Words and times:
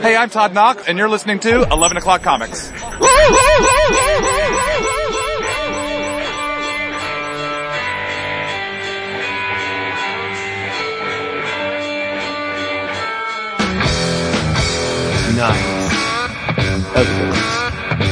Hey, 0.00 0.16
I'm 0.16 0.30
Todd 0.30 0.54
Knock, 0.54 0.88
and 0.88 0.96
you're 0.96 1.08
listening 1.08 1.38
to 1.40 1.64
11 1.70 1.98
O'Clock 1.98 2.22
Comics. 2.22 2.70
Nice. 2.70 2.86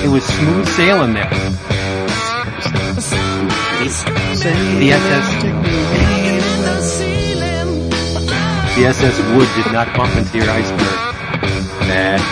It 0.05 0.09
was 0.09 0.25
smooth 0.25 0.69
sailing 0.69 1.15
there. 1.15 1.31
The 4.79 4.91
SS, 4.93 5.43
the 8.77 8.85
SS 8.87 9.19
Wood 9.35 9.49
did 9.57 9.73
not 9.73 9.97
bump 9.97 10.15
into 10.17 10.37
your 10.37 10.51
iceberg. 10.51 11.10
Nah. 11.91 12.23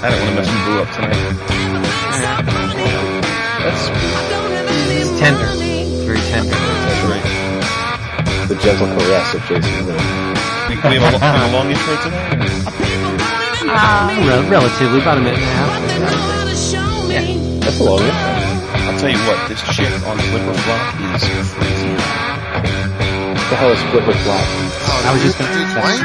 I 0.00 0.08
don't 0.08 0.20
want 0.24 0.32
to 0.32 0.36
mess 0.40 0.48
with 0.48 0.64
Boo 0.64 0.80
up 0.80 0.88
tonight. 0.96 1.20
It's 3.60 3.84
tender. 5.20 5.44
It's 5.60 6.04
very 6.08 6.20
tender. 6.32 6.56
That's 6.56 7.04
right. 7.04 8.48
The 8.48 8.56
gentle 8.64 8.88
caress 8.96 9.34
of 9.36 9.42
Jason 9.44 9.84
Lee. 9.84 10.00
We, 10.72 10.76
we 10.80 10.96
have, 10.96 11.12
a, 11.12 11.20
we 11.20 11.20
have 11.20 11.44
a 11.44 11.52
long 11.52 11.68
intro 11.68 11.92
tonight? 12.00 12.40
Uh, 13.68 14.08
Rel- 14.26 14.48
relatively, 14.48 15.00
about 15.04 15.18
a 15.18 15.20
minute 15.20 15.38
and 15.38 15.44
a 15.44 15.56
half. 15.60 15.72
Yeah. 17.12 17.20
That's 17.60 17.78
a 17.80 17.84
long 17.84 18.00
one. 18.00 18.16
I'll 18.88 18.96
tell 18.98 19.10
you 19.12 19.20
what, 19.28 19.36
this 19.48 19.60
chick 19.76 19.92
on 20.08 20.16
Flipper 20.32 20.54
Flop 20.56 20.80
is 21.20 21.28
crazy. 21.52 21.92
What 23.28 23.46
the 23.52 23.56
hell 23.60 23.70
is 23.76 23.82
Flipper 23.92 24.16
Flop? 24.24 24.40
I 25.04 25.12
was 25.12 25.20
just 25.22 25.36
gonna 25.38 25.52
Dude's 25.52 25.74
say. 25.74 25.80
wife? 25.84 26.00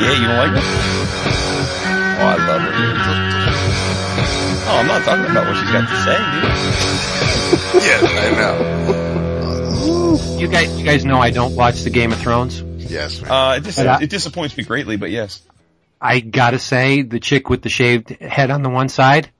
Yeah, 0.00 0.16
you 0.16 0.26
don't 0.26 0.38
like 0.40 0.56
her? 0.56 1.33
Oh, 2.24 2.26
I 2.26 2.36
love 2.46 2.60
her, 2.62 2.72
dude. 2.72 3.00
Oh, 4.66 4.78
I'm 4.78 4.86
not 4.86 5.04
talking 5.04 5.26
about 5.30 5.46
what 5.46 5.56
she's 5.56 5.70
got 5.70 5.86
to 5.86 5.96
say, 6.04 6.16
dude. 6.16 7.84
Yeah, 7.84 8.00
I 8.02 8.30
know. 8.30 8.54
You 10.38 10.48
guys, 10.48 10.78
you 10.78 10.84
guys 10.86 11.04
know 11.04 11.18
I 11.18 11.30
don't 11.30 11.54
watch 11.54 11.82
the 11.82 11.90
Game 11.90 12.12
of 12.12 12.18
Thrones. 12.18 12.60
Yes. 12.90 13.22
Uh, 13.22 13.54
it, 13.58 13.64
dis- 13.64 13.78
I- 13.78 14.00
it 14.02 14.10
disappoints 14.10 14.56
me 14.56 14.64
greatly, 14.64 14.96
but 14.96 15.10
yes. 15.10 15.42
I 16.00 16.20
gotta 16.20 16.58
say, 16.58 17.02
the 17.02 17.20
chick 17.20 17.50
with 17.50 17.62
the 17.62 17.68
shaved 17.68 18.08
head 18.10 18.50
on 18.50 18.62
the 18.62 18.70
one 18.70 18.88
side. 18.88 19.30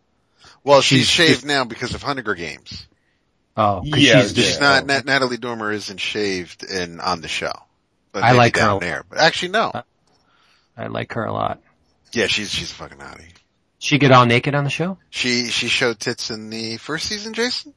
well, 0.62 0.80
she's, 0.82 1.00
she's 1.00 1.08
shaved 1.08 1.30
just- 1.36 1.46
now 1.46 1.64
because 1.64 1.94
of 1.94 2.02
Hunger 2.02 2.34
Games. 2.34 2.86
Oh, 3.56 3.80
'cause 3.90 3.98
Yeah, 4.00 4.20
she's 4.22 4.34
She's 4.34 4.46
just, 4.46 4.60
not, 4.60 4.84
Nat- 4.86 5.04
Natalie 5.06 5.36
Dormer 5.38 5.72
isn't 5.72 5.98
shaved 6.00 6.64
in, 6.64 7.00
on 7.00 7.20
the 7.22 7.28
show. 7.28 7.52
But 8.12 8.24
I 8.24 8.32
like 8.32 8.56
her 8.56 8.62
down 8.62 8.76
a- 8.76 8.80
there. 8.80 9.04
But 9.08 9.18
actually 9.20 9.52
no. 9.52 9.72
I 10.76 10.86
like 10.88 11.12
her 11.14 11.24
a 11.24 11.32
lot. 11.32 11.60
Yeah, 12.14 12.26
she's, 12.26 12.50
she's 12.50 12.70
a 12.70 12.74
fucking 12.74 12.98
hottie. 12.98 13.30
She 13.78 13.98
get 13.98 14.12
all 14.12 14.24
naked 14.24 14.54
on 14.54 14.64
the 14.64 14.70
show? 14.70 14.98
She, 15.10 15.48
she 15.48 15.68
showed 15.68 15.98
tits 16.00 16.30
in 16.30 16.48
the 16.50 16.76
first 16.78 17.06
season, 17.06 17.34
Jason? 17.34 17.74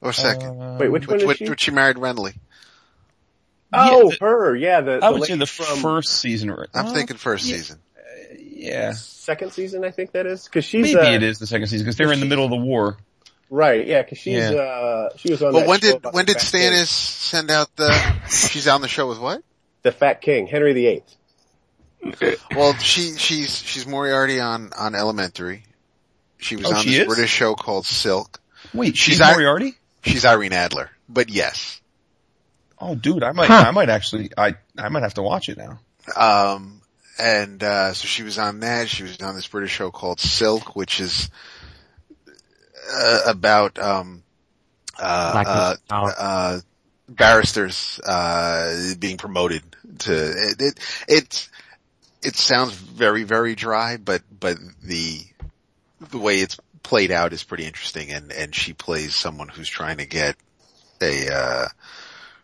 Or 0.00 0.12
second? 0.12 0.60
Uh, 0.60 0.76
Wait, 0.80 0.88
which 0.90 1.06
one 1.06 1.16
which, 1.16 1.22
is 1.22 1.28
which, 1.28 1.38
she? 1.38 1.48
which 1.50 1.60
she 1.62 1.70
married 1.70 1.96
Renly. 1.96 2.34
Oh, 3.72 4.10
the- 4.10 4.16
her, 4.20 4.54
yeah, 4.56 4.80
the, 4.80 4.94
I 5.02 5.08
the 5.08 5.12
would 5.12 5.24
say 5.24 5.32
lady 5.34 5.40
the 5.40 5.46
from 5.46 5.78
first 5.78 6.08
season. 6.08 6.50
or- 6.50 6.66
I'm 6.74 6.86
uh, 6.86 6.92
thinking 6.94 7.16
first 7.16 7.46
yeah. 7.46 7.56
season. 7.56 7.78
Yeah. 8.38 8.92
second 8.92 9.52
season, 9.52 9.84
I 9.84 9.90
think 9.90 10.12
that 10.12 10.26
is. 10.26 10.46
Cause 10.48 10.64
she's, 10.64 10.94
Maybe 10.94 11.06
uh, 11.06 11.12
it 11.12 11.22
is 11.22 11.38
the 11.38 11.46
second 11.46 11.66
season 11.66 11.84
because 11.84 11.96
they're 11.96 12.12
in 12.12 12.20
the 12.20 12.26
middle 12.26 12.44
of 12.44 12.50
the 12.50 12.56
war. 12.56 12.96
right, 13.50 13.86
yeah, 13.86 14.02
cause 14.04 14.18
she's, 14.18 14.34
Yeah. 14.50 14.50
uh, 14.56 15.08
she 15.16 15.30
was 15.30 15.42
on 15.42 15.52
But 15.52 15.60
that 15.60 15.68
when 15.68 15.80
show 15.80 15.98
did, 15.98 16.12
when 16.14 16.24
did 16.24 16.36
Stannis 16.38 16.86
send 16.86 17.50
out 17.50 17.74
the, 17.76 17.92
she's 18.28 18.68
on 18.68 18.80
the 18.80 18.88
show 18.88 19.08
with 19.08 19.18
what? 19.18 19.42
The 19.82 19.92
Fat 19.92 20.20
King, 20.22 20.46
Henry 20.46 20.72
VIII. 20.72 21.02
Well, 22.54 22.74
she, 22.74 23.16
she's, 23.16 23.58
she's 23.58 23.86
Moriarty 23.86 24.40
on, 24.40 24.72
on 24.78 24.94
Elementary. 24.94 25.64
She 26.38 26.56
was 26.56 26.66
Oh, 26.66 26.74
on 26.74 26.82
she 26.82 26.90
this 26.90 26.98
is? 27.00 27.06
British 27.06 27.30
show 27.30 27.54
called 27.54 27.86
Silk. 27.86 28.40
Wait, 28.72 28.96
She's 28.96 29.14
she's 29.14 29.20
I- 29.20 29.32
Moriarty? 29.32 29.74
She's 30.02 30.24
Irene 30.24 30.52
Adler. 30.52 30.90
But 31.08 31.30
yes. 31.30 31.80
Oh, 32.78 32.94
dude, 32.94 33.22
I 33.22 33.32
might, 33.32 33.46
Huh. 33.48 33.64
I 33.66 33.70
might 33.70 33.88
actually, 33.88 34.30
I, 34.36 34.54
I 34.78 34.88
might 34.90 35.02
have 35.02 35.14
to 35.14 35.22
watch 35.22 35.48
it 35.48 35.56
now. 35.58 35.78
Um, 36.14 36.82
and, 37.18 37.62
uh, 37.62 37.94
so 37.94 38.06
she 38.06 38.22
was 38.22 38.38
on 38.38 38.60
that. 38.60 38.88
She 38.88 39.02
was 39.04 39.18
on 39.22 39.34
this 39.34 39.46
British 39.46 39.70
show 39.72 39.90
called 39.90 40.20
Silk, 40.20 40.76
which 40.76 41.00
is, 41.00 41.30
uh, 42.92 43.20
about, 43.26 43.78
um, 43.78 44.22
uh, 44.98 45.76
uh, 45.90 45.94
uh, 46.18 46.60
barristers, 47.08 47.98
uh, 48.00 48.94
being 48.98 49.16
promoted 49.16 49.62
to, 50.00 50.12
it, 50.14 50.56
it, 50.60 50.78
it, 51.08 51.48
it 52.24 52.36
sounds 52.36 52.72
very, 52.72 53.24
very 53.24 53.54
dry, 53.54 53.96
but, 53.96 54.22
but 54.38 54.56
the, 54.82 55.20
the 56.10 56.18
way 56.18 56.40
it's 56.40 56.58
played 56.82 57.10
out 57.10 57.32
is 57.32 57.42
pretty 57.42 57.64
interesting 57.64 58.10
and, 58.10 58.32
and 58.32 58.54
she 58.54 58.72
plays 58.72 59.14
someone 59.14 59.48
who's 59.48 59.68
trying 59.68 59.98
to 59.98 60.06
get 60.06 60.36
a, 61.00 61.34
uh, 61.34 61.66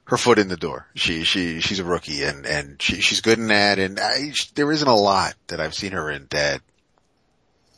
her 0.04 0.16
foot 0.16 0.38
in 0.38 0.48
the 0.48 0.56
door. 0.56 0.86
She, 0.94 1.24
she, 1.24 1.60
she's 1.60 1.78
a 1.78 1.84
rookie 1.84 2.24
and, 2.24 2.46
and 2.46 2.80
she, 2.80 3.00
she's 3.00 3.20
good 3.20 3.38
in 3.38 3.48
that 3.48 3.78
and 3.78 4.00
I, 4.00 4.32
there 4.54 4.70
isn't 4.72 4.88
a 4.88 4.94
lot 4.94 5.34
that 5.48 5.60
I've 5.60 5.74
seen 5.74 5.92
her 5.92 6.10
in 6.10 6.26
that, 6.30 6.60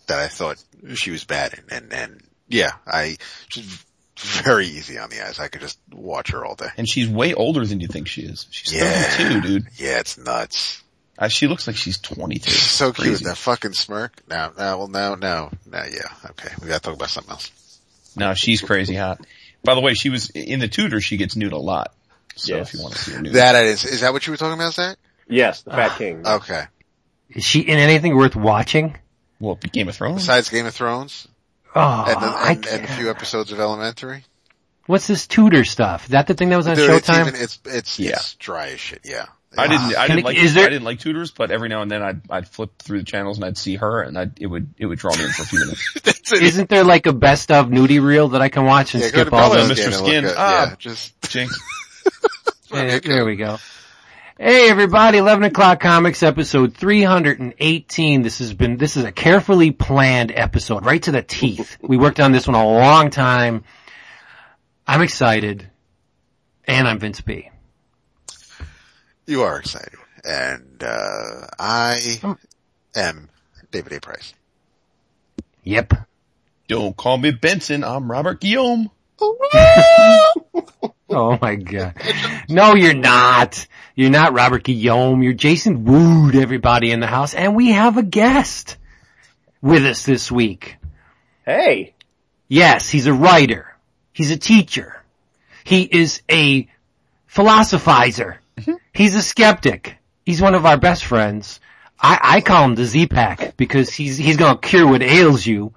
that 0.06 0.18
I 0.18 0.28
thought 0.28 0.62
she 0.94 1.10
was 1.10 1.24
bad 1.24 1.54
in 1.54 1.64
and, 1.76 1.92
and 1.92 2.22
yeah, 2.48 2.72
I, 2.86 3.16
she's 3.48 3.84
very 4.16 4.66
easy 4.66 4.98
on 4.98 5.10
the 5.10 5.26
eyes. 5.26 5.40
I 5.40 5.48
could 5.48 5.60
just 5.60 5.78
watch 5.90 6.30
her 6.32 6.44
all 6.44 6.54
day. 6.54 6.68
And 6.76 6.88
she's 6.88 7.08
way 7.08 7.34
older 7.34 7.66
than 7.66 7.80
you 7.80 7.88
think 7.88 8.08
she 8.08 8.22
is. 8.22 8.46
She's 8.50 8.74
Yeah. 8.74 9.02
32, 9.02 9.40
dude. 9.40 9.66
Yeah, 9.76 10.00
it's 10.00 10.18
nuts. 10.18 10.81
Uh, 11.18 11.28
she 11.28 11.46
looks 11.46 11.66
like 11.66 11.76
she's 11.76 11.98
22. 11.98 12.50
She's 12.50 12.62
so 12.62 12.92
cute 12.92 13.10
with 13.12 13.24
that 13.24 13.36
fucking 13.36 13.74
smirk. 13.74 14.22
No, 14.28 14.50
no, 14.58 14.78
well, 14.78 14.88
no, 14.88 15.14
no, 15.14 15.50
no, 15.70 15.78
yeah, 15.90 16.08
okay. 16.30 16.48
We 16.60 16.68
gotta 16.68 16.80
talk 16.80 16.94
about 16.94 17.10
something 17.10 17.32
else. 17.32 17.50
No, 18.16 18.34
she's 18.34 18.60
crazy 18.60 18.94
hot. 18.94 19.20
By 19.62 19.74
the 19.74 19.80
way, 19.80 19.94
she 19.94 20.08
was 20.10 20.30
in 20.30 20.58
the 20.60 20.68
tutor. 20.68 21.00
She 21.00 21.16
gets 21.18 21.36
nude 21.36 21.52
a 21.52 21.58
lot. 21.58 21.94
So 22.34 22.56
Yes. 22.56 22.68
if 22.68 22.74
you 22.74 22.82
want 22.82 22.94
to 22.94 22.98
see 23.00 23.12
her 23.12 23.20
nude, 23.22 23.34
That 23.34 23.54
is, 23.64 23.84
is 23.84 24.00
that 24.00 24.12
what 24.12 24.26
you 24.26 24.32
were 24.32 24.36
talking 24.36 24.54
about, 24.54 24.74
Zach? 24.74 24.96
Yes, 25.28 25.62
the 25.62 25.72
Ah. 25.72 25.76
Fat 25.88 25.98
King. 25.98 26.26
Okay. 26.26 26.64
Is 27.30 27.44
she 27.44 27.60
in 27.60 27.78
anything 27.78 28.16
worth 28.16 28.34
watching? 28.36 28.96
well, 29.38 29.56
Game 29.72 29.88
of 29.88 29.96
Thrones. 29.96 30.22
Besides 30.22 30.48
Game 30.50 30.66
of 30.66 30.74
Thrones 30.74 31.26
Oh, 31.74 32.04
and, 32.06 32.22
the, 32.22 32.26
I 32.26 32.50
and, 32.52 32.66
and 32.66 32.84
a 32.84 32.88
few 32.88 33.10
episodes 33.10 33.50
of 33.52 33.58
Elementary. 33.60 34.24
What's 34.86 35.06
this 35.06 35.26
Tudor 35.26 35.64
stuff? 35.64 36.04
Is 36.04 36.10
that 36.10 36.26
the 36.26 36.34
thing 36.34 36.48
that 36.50 36.56
was 36.56 36.66
on 36.66 36.76
Dude, 36.76 36.90
it's 36.90 37.08
Showtime? 37.08 37.28
even, 37.28 37.40
it's, 37.40 37.58
it's, 37.64 37.98
Yeah. 37.98 38.10
it's 38.12 38.34
dry 38.34 38.68
as 38.70 38.80
shit, 38.80 39.00
yeah. 39.04 39.26
I 39.58 39.66
didn't. 39.68 39.96
I 39.96 40.06
didn't 40.06 40.18
it- 40.20 40.24
like. 40.24 40.36
is 40.36 40.54
there- 40.54 40.66
I 40.66 40.70
didn't 40.70 40.84
like 40.84 40.98
Tudors, 41.00 41.30
but 41.30 41.50
every 41.50 41.68
now 41.68 41.82
and 41.82 41.90
then 41.90 42.02
I'd 42.02 42.20
I'd 42.30 42.48
flip 42.48 42.70
through 42.78 42.98
the 43.00 43.04
channels 43.04 43.36
and 43.38 43.44
I'd 43.44 43.58
see 43.58 43.76
her, 43.76 44.00
and 44.02 44.16
I'd 44.18 44.40
it 44.40 44.46
would 44.46 44.74
it 44.78 44.86
would 44.86 44.98
draw 44.98 45.14
me 45.16 45.24
in 45.24 45.30
for 45.30 45.42
a 45.42 45.46
few 45.46 45.60
minutes. 45.60 45.92
That's 46.02 46.32
it. 46.32 46.42
Isn't 46.42 46.68
there 46.70 46.84
like 46.84 47.06
a 47.06 47.12
best 47.12 47.50
of 47.52 47.68
nudie 47.68 48.02
reel 48.02 48.28
that 48.28 48.40
I 48.40 48.48
can 48.48 48.64
watch 48.64 48.94
and 48.94 49.02
Yeah, 49.02 49.08
skip 49.10 49.32
all 49.32 49.50
Bella, 49.50 49.66
those? 49.66 49.78
Mr. 49.78 49.84
and 49.86 49.96
look 49.96 50.06
Skin. 50.06 50.24
at- 50.24 50.34
Ah. 50.36 50.68
yeah, 50.70 50.74
just, 50.78 51.20
Jinx. 51.30 51.60
Yeah, 52.72 52.98
there 53.00 53.24
we 53.26 53.36
go. 53.36 53.58
Hey 54.38 54.70
everybody, 54.70 55.18
11 55.18 55.44
o'clock 55.44 55.78
comics 55.80 56.22
episode 56.22 56.74
318. 56.74 58.22
This 58.22 58.38
has 58.38 58.54
been, 58.54 58.76
this 58.76 58.96
is 58.96 59.04
a 59.04 59.12
carefully 59.12 59.70
planned 59.70 60.32
episode, 60.34 60.84
right 60.84 61.00
to 61.02 61.12
the 61.12 61.22
teeth. 61.22 61.76
We 61.80 61.96
worked 61.96 62.18
on 62.18 62.32
this 62.32 62.48
one 62.48 62.56
a 62.56 62.66
long 62.66 63.10
time. 63.10 63.62
I'm 64.86 65.02
excited. 65.02 65.68
And 66.64 66.88
I'm 66.88 66.98
Vince 66.98 67.20
B. 67.20 67.50
you 69.32 69.42
are 69.42 69.58
excited. 69.58 69.98
And, 70.24 70.82
uh, 70.84 71.46
I 71.58 71.98
Hmm. 72.20 72.32
am 72.94 73.28
David 73.72 73.94
A. 73.94 74.00
Price. 74.00 74.34
Yep. 75.64 75.94
Don't 76.68 76.96
call 76.96 77.18
me 77.18 77.32
Benson. 77.32 77.82
I'm 77.82 78.10
Robert 78.10 78.40
Guillaume. 78.40 78.90
Oh 81.14 81.38
my 81.42 81.56
god. 81.56 81.94
No, 82.48 82.74
you're 82.74 82.94
not. 82.94 83.66
You're 83.94 84.08
not 84.08 84.32
Robert 84.32 84.64
Guillaume. 84.64 85.22
You're 85.22 85.34
Jason 85.34 85.84
Wood, 85.84 86.34
everybody 86.34 86.90
in 86.90 87.00
the 87.00 87.06
house. 87.06 87.34
And 87.34 87.54
we 87.54 87.72
have 87.72 87.98
a 87.98 88.02
guest 88.02 88.78
with 89.60 89.84
us 89.84 90.06
this 90.06 90.32
week. 90.32 90.76
Hey, 91.44 91.92
Yes, 92.48 92.88
he's 92.88 93.06
a 93.06 93.12
writer. 93.12 93.74
He's 94.14 94.30
a 94.30 94.38
teacher. 94.38 95.02
He 95.64 95.82
is 95.82 96.22
a 96.30 96.66
philosophizer. 97.30 98.36
Mm-hmm. 98.58 98.74
He's 98.92 99.14
a 99.14 99.22
skeptic. 99.22 99.96
He's 100.24 100.40
one 100.40 100.54
of 100.54 100.66
our 100.66 100.76
best 100.76 101.04
friends. 101.04 101.60
I, 101.98 102.18
I 102.22 102.40
call 102.40 102.64
him 102.64 102.74
the 102.74 102.84
Z-Pack 102.84 103.56
because 103.56 103.90
he's, 103.92 104.16
he's 104.16 104.36
gonna 104.36 104.58
cure 104.58 104.86
what 104.86 105.02
ails 105.02 105.46
you. 105.46 105.72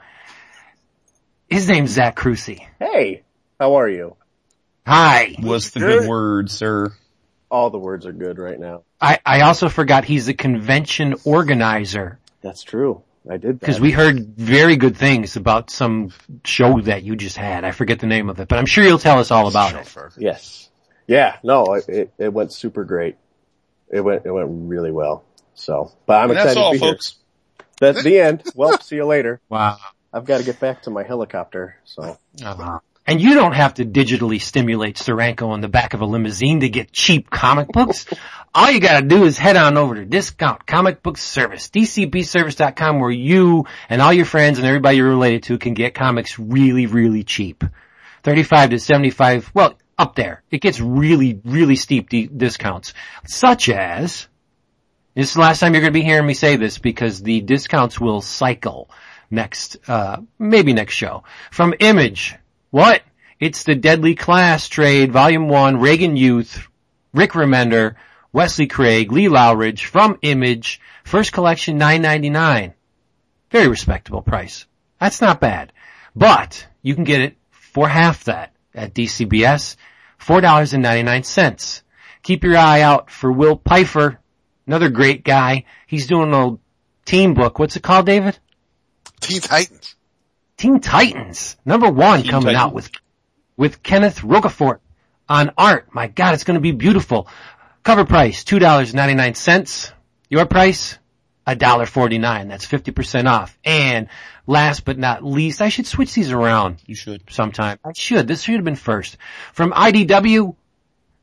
His 1.49 1.69
name's 1.69 1.91
Zach 1.91 2.15
Crucy. 2.15 2.65
hey, 2.79 3.23
how 3.59 3.75
are 3.75 3.89
you? 3.89 4.15
Hi. 4.85 5.35
What's 5.39 5.71
the 5.71 5.79
Good. 5.79 6.01
good 6.01 6.09
word, 6.09 6.51
sir? 6.51 6.93
All 7.49 7.69
the 7.69 7.77
words 7.79 8.05
are 8.05 8.11
good 8.11 8.39
right 8.39 8.59
now. 8.59 8.83
I, 8.99 9.19
I 9.25 9.41
also 9.41 9.69
forgot 9.69 10.03
he's 10.05 10.27
a 10.27 10.33
convention 10.33 11.15
organizer 11.23 12.19
That's 12.41 12.63
true. 12.63 13.03
I 13.29 13.37
did 13.37 13.59
because 13.59 13.79
we 13.79 13.91
heard 13.91 14.35
very 14.37 14.75
good 14.75 14.97
things 14.97 15.35
about 15.35 15.71
some 15.71 16.11
show 16.43 16.79
that 16.81 17.03
you 17.03 17.15
just 17.15 17.37
had. 17.37 17.63
I 17.63 17.71
forget 17.71 17.99
the 17.99 18.05
name 18.05 18.29
of 18.29 18.39
it, 18.39 18.47
but 18.47 18.59
I'm 18.59 18.67
sure 18.67 18.83
you'll 18.83 18.99
tell 18.99 19.17
us 19.19 19.31
all 19.31 19.47
about 19.47 19.73
it. 19.73 19.95
Yes. 20.17 20.69
Yeah, 21.07 21.37
no, 21.43 21.73
it, 21.73 21.89
it, 21.89 22.13
it 22.17 22.33
went 22.33 22.51
super 22.51 22.83
great. 22.83 23.17
It 23.89 24.01
went, 24.01 24.25
it 24.25 24.31
went 24.31 24.47
really 24.51 24.91
well. 24.91 25.23
So, 25.53 25.91
but 26.05 26.21
I'm 26.21 26.31
And 26.31 26.39
excited 26.39 26.47
that's 26.49 26.57
all, 26.57 26.73
to 26.73 26.79
be 26.79 26.85
folks. 26.85 27.15
That's 27.79 28.03
the 28.03 28.19
end. 28.19 28.43
Well, 28.55 28.79
see 28.79 28.95
you 28.95 29.05
later. 29.05 29.39
Wow. 29.49 29.77
I've 30.13 30.25
got 30.25 30.37
to 30.39 30.43
get 30.43 30.59
back 30.59 30.83
to 30.83 30.89
my 30.89 31.03
helicopter, 31.03 31.75
so. 31.83 32.17
Uh-huh. 32.43 32.79
And 33.07 33.21
you 33.21 33.35
don't 33.35 33.53
have 33.53 33.75
to 33.75 33.85
digitally 33.85 34.41
stimulate 34.41 34.95
Steranko 34.95 35.49
on 35.49 35.61
the 35.61 35.67
back 35.67 35.93
of 35.93 36.01
a 36.01 36.05
limousine 36.05 36.61
to 36.61 36.69
get 36.69 36.91
cheap 36.91 37.29
comic 37.29 37.67
books. 37.67 38.07
All 38.55 38.71
you 38.71 38.79
gotta 38.79 39.05
do 39.05 39.25
is 39.25 39.37
head 39.37 39.57
on 39.57 39.77
over 39.77 39.95
to 39.95 40.05
Discount 40.05 40.65
Comic 40.65 41.03
Book 41.03 41.17
Service, 41.17 41.67
dcbservice.com 41.69 42.99
where 43.01 43.11
you 43.11 43.65
and 43.89 44.01
all 44.01 44.13
your 44.13 44.25
friends 44.25 44.57
and 44.57 44.65
everybody 44.65 44.95
you're 44.97 45.09
related 45.09 45.43
to 45.43 45.57
can 45.57 45.73
get 45.73 45.93
comics 45.93 46.39
really, 46.39 46.85
really 46.85 47.25
cheap. 47.25 47.65
35 48.23 48.69
to 48.69 48.79
75, 48.79 49.51
well, 49.53 49.77
up 49.97 50.15
there. 50.15 50.43
It 50.51 50.61
gets 50.61 50.79
really, 50.79 51.39
really 51.45 51.75
steep 51.75 52.09
d- 52.09 52.27
discounts. 52.27 52.93
Such 53.25 53.69
as, 53.69 54.27
this 55.13 55.29
is 55.29 55.33
the 55.33 55.41
last 55.41 55.59
time 55.59 55.73
you're 55.73 55.81
gonna 55.81 55.91
be 55.91 56.03
hearing 56.03 56.25
me 56.25 56.33
say 56.33 56.57
this 56.57 56.77
because 56.77 57.21
the 57.21 57.41
discounts 57.41 57.99
will 57.99 58.21
cycle 58.21 58.89
next, 59.31 59.77
uh, 59.87 60.17
maybe 60.37 60.73
next 60.73 60.95
show. 60.95 61.23
From 61.51 61.73
Image, 61.79 62.35
what? 62.71 63.01
It's 63.39 63.63
the 63.63 63.75
Deadly 63.75 64.15
Class 64.15 64.67
trade, 64.67 65.11
volume 65.11 65.49
one, 65.49 65.79
Reagan 65.79 66.15
Youth, 66.17 66.67
Rick 67.13 67.31
Remender, 67.31 67.95
Wesley 68.31 68.67
Craig, 68.67 69.11
Lee 69.11 69.29
Loughridge, 69.29 69.85
from 69.85 70.17
Image, 70.21 70.81
first 71.03 71.31
collection, 71.31 71.77
nine 71.77 72.01
ninety 72.01 72.29
nine. 72.29 72.73
Very 73.51 73.67
respectable 73.67 74.21
price. 74.21 74.65
That's 74.99 75.21
not 75.21 75.39
bad. 75.39 75.71
But, 76.15 76.65
you 76.81 76.95
can 76.95 77.03
get 77.03 77.21
it 77.21 77.37
for 77.51 77.87
half 77.87 78.25
that 78.25 78.54
at 78.75 78.93
DCBS, 78.93 79.75
$4.99. 80.19 81.81
Keep 82.23 82.43
your 82.43 82.57
eye 82.57 82.81
out 82.81 83.09
for 83.09 83.31
Will 83.31 83.61
Pfeiffer, 83.67 84.19
another 84.67 84.89
great 84.89 85.23
guy. 85.23 85.65
He's 85.87 86.07
doing 86.07 86.33
a 86.33 86.57
team 87.05 87.33
book. 87.33 87.59
What's 87.59 87.75
it 87.75 87.83
called, 87.83 88.05
David? 88.05 88.37
Teen 89.21 89.41
Titans. 89.41 89.95
Teen 90.57 90.79
Titans, 90.79 91.57
number 91.65 91.89
one 91.89 92.21
Teen 92.21 92.31
coming 92.31 92.53
Titans. 92.53 92.63
out 92.63 92.73
with, 92.73 92.91
with 93.57 93.83
Kenneth 93.83 94.19
Rocafort 94.21 94.79
on 95.27 95.51
art. 95.57 95.93
My 95.93 96.07
God, 96.07 96.33
it's 96.33 96.43
going 96.43 96.55
to 96.55 96.61
be 96.61 96.71
beautiful. 96.71 97.27
Cover 97.83 98.05
price, 98.05 98.43
$2.99. 98.43 99.91
Your 100.29 100.45
price, 100.45 100.97
$1.49. 101.47 102.47
That's 102.47 102.65
50% 102.65 103.27
off. 103.27 103.57
And 103.63 104.07
last 104.47 104.85
but 104.85 104.97
not 104.97 105.23
least, 105.23 105.61
I 105.61 105.69
should 105.69 105.87
switch 105.87 106.13
these 106.13 106.31
around 106.31 106.77
You 106.85 106.95
should. 106.95 107.23
sometime. 107.29 107.79
I 107.83 107.93
should. 107.93 108.27
This 108.27 108.43
should 108.43 108.55
have 108.55 108.63
been 108.63 108.75
first. 108.75 109.17
From 109.53 109.71
IDW, 109.71 110.55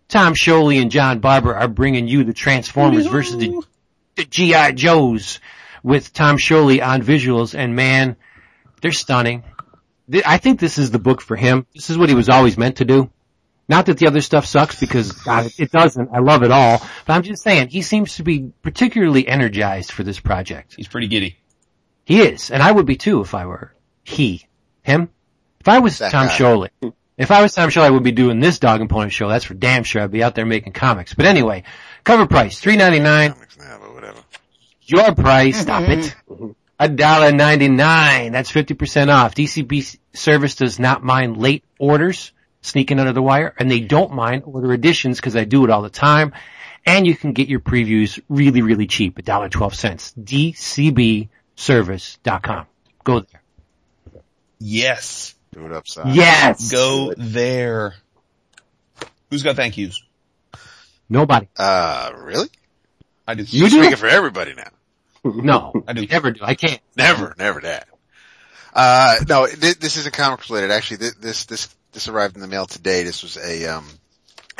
Tom 0.09 0.35
Scioli 0.35 0.81
and 0.81 0.91
John 0.91 1.21
Barber 1.21 1.55
are 1.55 1.69
bringing 1.69 2.09
you 2.09 2.25
the 2.25 2.33
Transformers 2.35 3.07
versus 3.07 3.37
the, 3.39 3.63
the 4.17 4.25
G.I. 4.25 4.73
Joes 4.73 5.41
with 5.83 6.13
Tom 6.13 6.37
Scioli 6.37 6.85
on 6.85 7.03
visuals 7.03 7.59
and 7.59 7.75
man, 7.75 8.17
they're 8.81 8.93
stunning. 8.93 9.45
I 10.27 10.39
think 10.39 10.61
this 10.61 10.79
is 10.79 10.91
the 10.91 10.99
book 10.99 11.21
for 11.23 11.37
him. 11.37 11.67
This 11.75 11.89
is 11.89 11.97
what 11.97 12.09
he 12.09 12.15
was 12.15 12.29
always 12.29 12.59
meant 12.59 12.77
to 12.77 12.85
do. 12.85 13.11
Not 13.69 13.87
that 13.87 13.97
the 13.97 14.07
other 14.09 14.21
stuff 14.21 14.45
sucks 14.45 14.79
because 14.79 15.13
God, 15.13 15.51
it 15.57 15.71
doesn't. 15.71 16.11
I 16.13 16.19
love 16.19 16.43
it 16.43 16.51
all. 16.51 16.85
But 17.07 17.15
I'm 17.15 17.23
just 17.23 17.43
saying 17.43 17.69
he 17.69 17.81
seems 17.81 18.17
to 18.17 18.23
be 18.25 18.53
particularly 18.61 19.27
energized 19.27 19.93
for 19.93 20.03
this 20.03 20.21
project. 20.21 20.75
He's 20.77 20.89
pretty 20.89 21.07
giddy. 21.07 21.39
He 22.05 22.21
is, 22.21 22.51
and 22.51 22.63
I 22.63 22.73
would 22.73 22.87
be 22.87 22.97
too 22.97 23.21
if 23.21 23.35
I 23.35 23.47
were 23.47 23.73
he. 24.05 24.47
Him? 24.83 25.09
If 25.61 25.69
I 25.69 25.79
was 25.79 25.99
That 25.99 26.13
Tom 26.13 26.27
guy. 26.27 26.37
Scioli. 26.37 26.69
If 27.17 27.31
I 27.31 27.43
was 27.43 27.55
Tom 27.55 27.71
Scioli, 27.71 27.83
I 27.83 27.91
would 27.91 28.03
be 28.03 28.13
doing 28.13 28.41
this 28.41 28.59
dog 28.59 28.81
and 28.81 28.91
pony 28.91 29.11
show. 29.11 29.29
That's 29.29 29.45
for 29.45 29.55
damn 29.55 29.85
sure. 29.85 30.03
I'd 30.03 30.11
be 30.11 30.25
out 30.25 30.35
there 30.35 30.47
making 30.47 30.73
comics. 30.73 31.15
But 31.15 31.27
anyway, 31.27 31.63
cover 32.05 32.27
price, 32.27 32.59
three 32.59 32.77
ninety 32.77 32.99
nine. 32.99 33.33
Comics 33.33 33.59
now, 33.59 33.79
but 33.81 33.95
whatever. 33.95 34.19
Your 34.83 35.15
price, 35.15 35.63
mm-hmm. 35.63 35.63
stop 35.63 35.89
it. 35.89 36.55
A 36.81 36.89
dollar 36.89 37.31
ninety 37.31 37.69
nine. 37.69 38.33
That's 38.33 38.51
fifty 38.51 38.75
percent 38.75 39.11
off. 39.11 39.35
DCB 39.37 39.97
service 40.15 40.57
does 40.57 40.81
not 40.81 41.05
mind 41.05 41.37
late 41.37 41.65
orders 41.79 42.33
sneaking 42.63 42.99
under 42.99 43.13
the 43.13 43.23
wire, 43.23 43.55
and 43.59 43.71
they 43.71 43.81
don't 43.81 44.13
mind 44.13 44.43
order 44.47 44.73
additions 44.73 45.19
because 45.19 45.37
I 45.37 45.45
do 45.45 45.65
it 45.65 45.71
all 45.71 45.83
the 45.83 45.91
time. 45.91 46.33
And 46.85 47.07
you 47.07 47.15
can 47.15 47.33
get 47.33 47.49
your 47.49 47.61
previews 47.61 48.21
really, 48.29 48.63
really 48.63 48.89
cheap, 48.89 49.19
a 49.19 49.23
dollar 49.23 49.49
twelve 49.49 49.77
cents. 49.77 50.13
DCBservice.com. 51.57 52.67
Go 53.05 53.21
there. 53.21 53.43
Yes. 54.59 55.35
Do 55.53 55.67
it 55.67 55.73
upside. 55.73 56.15
Yes. 56.15 56.71
Go 56.71 57.15
there. 57.17 57.95
Who's 59.31 59.43
got 59.43 59.57
thank 59.57 59.77
yous? 59.77 60.03
Nobody. 61.09 61.49
Uh, 61.57 62.11
really? 62.17 62.49
I 63.27 63.35
do. 63.35 63.43
You 63.43 63.69
do? 63.69 63.81
Speaking 63.83 63.97
for 63.97 64.07
everybody 64.07 64.55
now. 64.55 64.71
No. 65.25 65.73
I 65.89 65.93
do. 65.93 66.07
Never 66.07 66.31
do. 66.31 66.41
I 66.43 66.55
can't. 66.55 66.81
Never, 66.97 67.35
never 67.39 67.61
that. 67.61 67.89
Uh, 68.73 69.17
no, 69.29 69.47
th- 69.47 69.79
this 69.79 69.97
isn't 69.99 70.15
comics 70.15 70.49
related. 70.49 70.71
Actually, 70.71 70.99
th- 70.99 71.15
this, 71.21 71.45
this, 71.45 71.75
this 71.93 72.09
arrived 72.09 72.37
in 72.37 72.41
the 72.41 72.49
mail 72.49 72.67
today. 72.67 73.03
This 73.03 73.23
was 73.23 73.37
a, 73.37 73.67
um, 73.67 73.87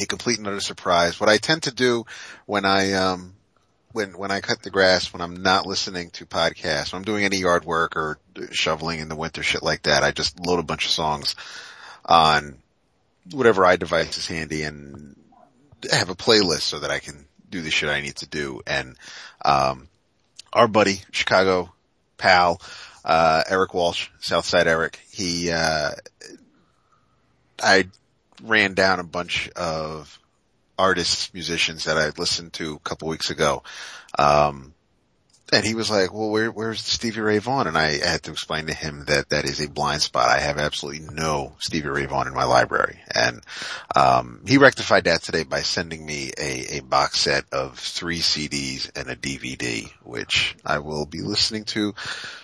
a 0.01 0.07
complete 0.07 0.39
and 0.39 0.47
utter 0.47 0.61
surprise. 0.61 1.19
What 1.19 1.31
I 1.31 1.39
tend 1.39 1.63
to 1.65 1.71
do 1.73 2.05
when 2.45 2.65
I, 2.65 2.93
um, 2.93 3.35
when, 3.93 4.17
when 4.17 4.31
I 4.31 4.41
cut 4.41 4.63
the 4.63 4.71
grass, 4.71 5.13
when 5.13 5.21
I'm 5.21 5.43
not 5.43 5.67
listening 5.67 6.11
to 6.11 6.27
podcasts, 6.27 6.93
when 6.93 7.01
I'm 7.01 7.05
doing 7.05 7.25
any 7.25 7.39
yard 7.39 7.65
work 7.65 7.97
or 7.97 8.19
shoveling 8.51 9.01
in 9.01 9.09
the 9.09 9.17
winter, 9.17 9.43
shit 9.43 9.63
like 9.63 9.83
that, 9.83 10.03
I 10.03 10.11
just 10.11 10.45
load 10.45 10.59
a 10.59 10.65
bunch 10.65 10.87
of 10.87 10.91
songs 10.91 11.37
on 12.05 12.57
whatever 13.31 13.63
iDevice 13.63 14.19
is 14.19 14.27
handy 14.27 14.63
and 14.63 15.17
have 15.91 16.11
a 16.11 16.15
playlist 16.15 16.63
so 16.63 16.81
that 16.81 16.91
I 16.91 16.99
can 16.99 17.27
do 17.51 17.61
the 17.61 17.71
shit 17.71 17.89
I 17.89 18.01
need 18.01 18.17
to 18.17 18.27
do. 18.27 18.63
And, 18.67 18.97
um, 19.45 19.89
our 20.53 20.69
buddy, 20.69 21.03
Chicago 21.13 21.73
pal, 22.19 22.61
uh, 23.05 23.43
Eric 23.49 23.75
Walsh, 23.75 24.09
Southside 24.21 24.67
Eric, 24.67 24.99
he, 25.11 25.51
uh, 25.51 25.93
I 27.63 27.89
ran 28.43 28.75
down 28.75 29.01
a 29.01 29.05
bunch 29.05 29.49
of 29.51 30.19
artists, 30.79 31.33
musicians 31.35 31.85
that 31.85 31.99
I 31.99 32.11
listened 32.19 32.53
to 32.55 32.75
a 32.75 32.79
couple 32.81 33.09
weeks 33.09 33.31
ago. 33.31 33.63
Um, 34.19 34.75
and 35.53 35.67
he 35.67 35.75
was 35.75 35.91
like, 35.91 36.15
well, 36.15 36.31
where, 36.31 36.51
where's 36.51 36.81
Stevie 36.81 37.21
Ray 37.21 37.39
Vaughan? 37.39 37.67
And 37.67 37.77
I 37.77 37.99
had 37.99 38.23
to 38.23 38.31
explain 38.31 38.67
to 38.67 38.75
him 38.75 39.05
that 39.09 39.29
that 39.29 39.45
is 39.45 39.61
a 39.61 39.69
blind 39.69 40.01
spot. 40.01 40.31
I 40.31 40.39
have 40.39 40.57
absolutely 40.57 41.07
no 41.13 41.53
Stevie 41.59 41.91
Ray 41.91 42.07
Vaughan 42.07 42.27
in 42.27 42.33
my 42.33 42.45
library. 42.45 42.99
And, 43.15 43.43
um, 43.95 44.41
he 44.47 44.57
rectified 44.57 45.05
that 45.05 45.23
today 45.23 45.43
by 45.43 45.61
sending 45.61 46.07
me 46.07 46.33
a, 46.39 46.79
a 46.79 46.81
box 46.81 47.21
set 47.21 47.45
of 47.53 47.79
three 47.79 48.21
CDs 48.21 48.91
and 48.97 49.11
a 49.11 49.17
DVD, 49.17 49.91
which 50.03 50.57
I 50.65 50.79
will 50.79 51.05
be 51.05 51.21
listening 51.21 51.65
to 51.67 51.95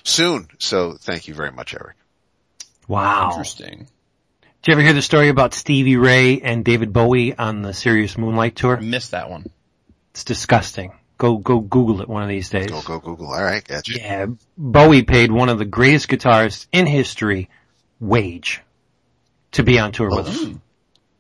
soon. 0.03 0.49
So 0.59 0.93
thank 0.93 1.29
you 1.29 1.35
very 1.35 1.51
much, 1.51 1.73
Eric. 1.73 1.97
Wow. 2.89 3.31
Interesting. 3.31 3.89
Did 4.63 4.73
you 4.73 4.73
ever 4.73 4.83
hear 4.83 4.93
the 4.93 5.03
story 5.03 5.29
about 5.29 5.55
Stevie 5.55 5.97
Ray 5.97 6.41
and 6.41 6.65
David 6.65 6.93
Bowie 6.93 7.37
on 7.37 7.63
the 7.63 7.73
Serious 7.73 8.19
Moonlight 8.19 8.57
tour? 8.57 8.77
I 8.77 8.81
missed 8.81 9.13
that 9.13 9.31
one. 9.31 9.47
It's 10.11 10.25
disgusting. 10.25 10.93
Go, 11.17 11.37
go 11.39 11.61
Google 11.61 12.01
it 12.03 12.09
one 12.09 12.23
of 12.23 12.29
these 12.29 12.49
days. 12.51 12.67
Go, 12.71 12.83
go, 12.83 12.99
Google. 12.99 13.29
All 13.33 13.43
right. 13.43 13.65
Gotcha. 13.65 13.99
Yeah, 13.99 14.27
Bowie 14.57 15.03
paid 15.05 15.31
one 15.33 15.49
of 15.49 15.59
the 15.59 15.65
greatest 15.65 16.09
guitarists 16.09 16.67
in 16.73 16.87
history 16.87 17.49
wage 18.01 18.61
to 19.53 19.63
be 19.63 19.79
on 19.79 19.93
tour 19.93 20.11
with 20.11 20.29
us. 20.29 20.47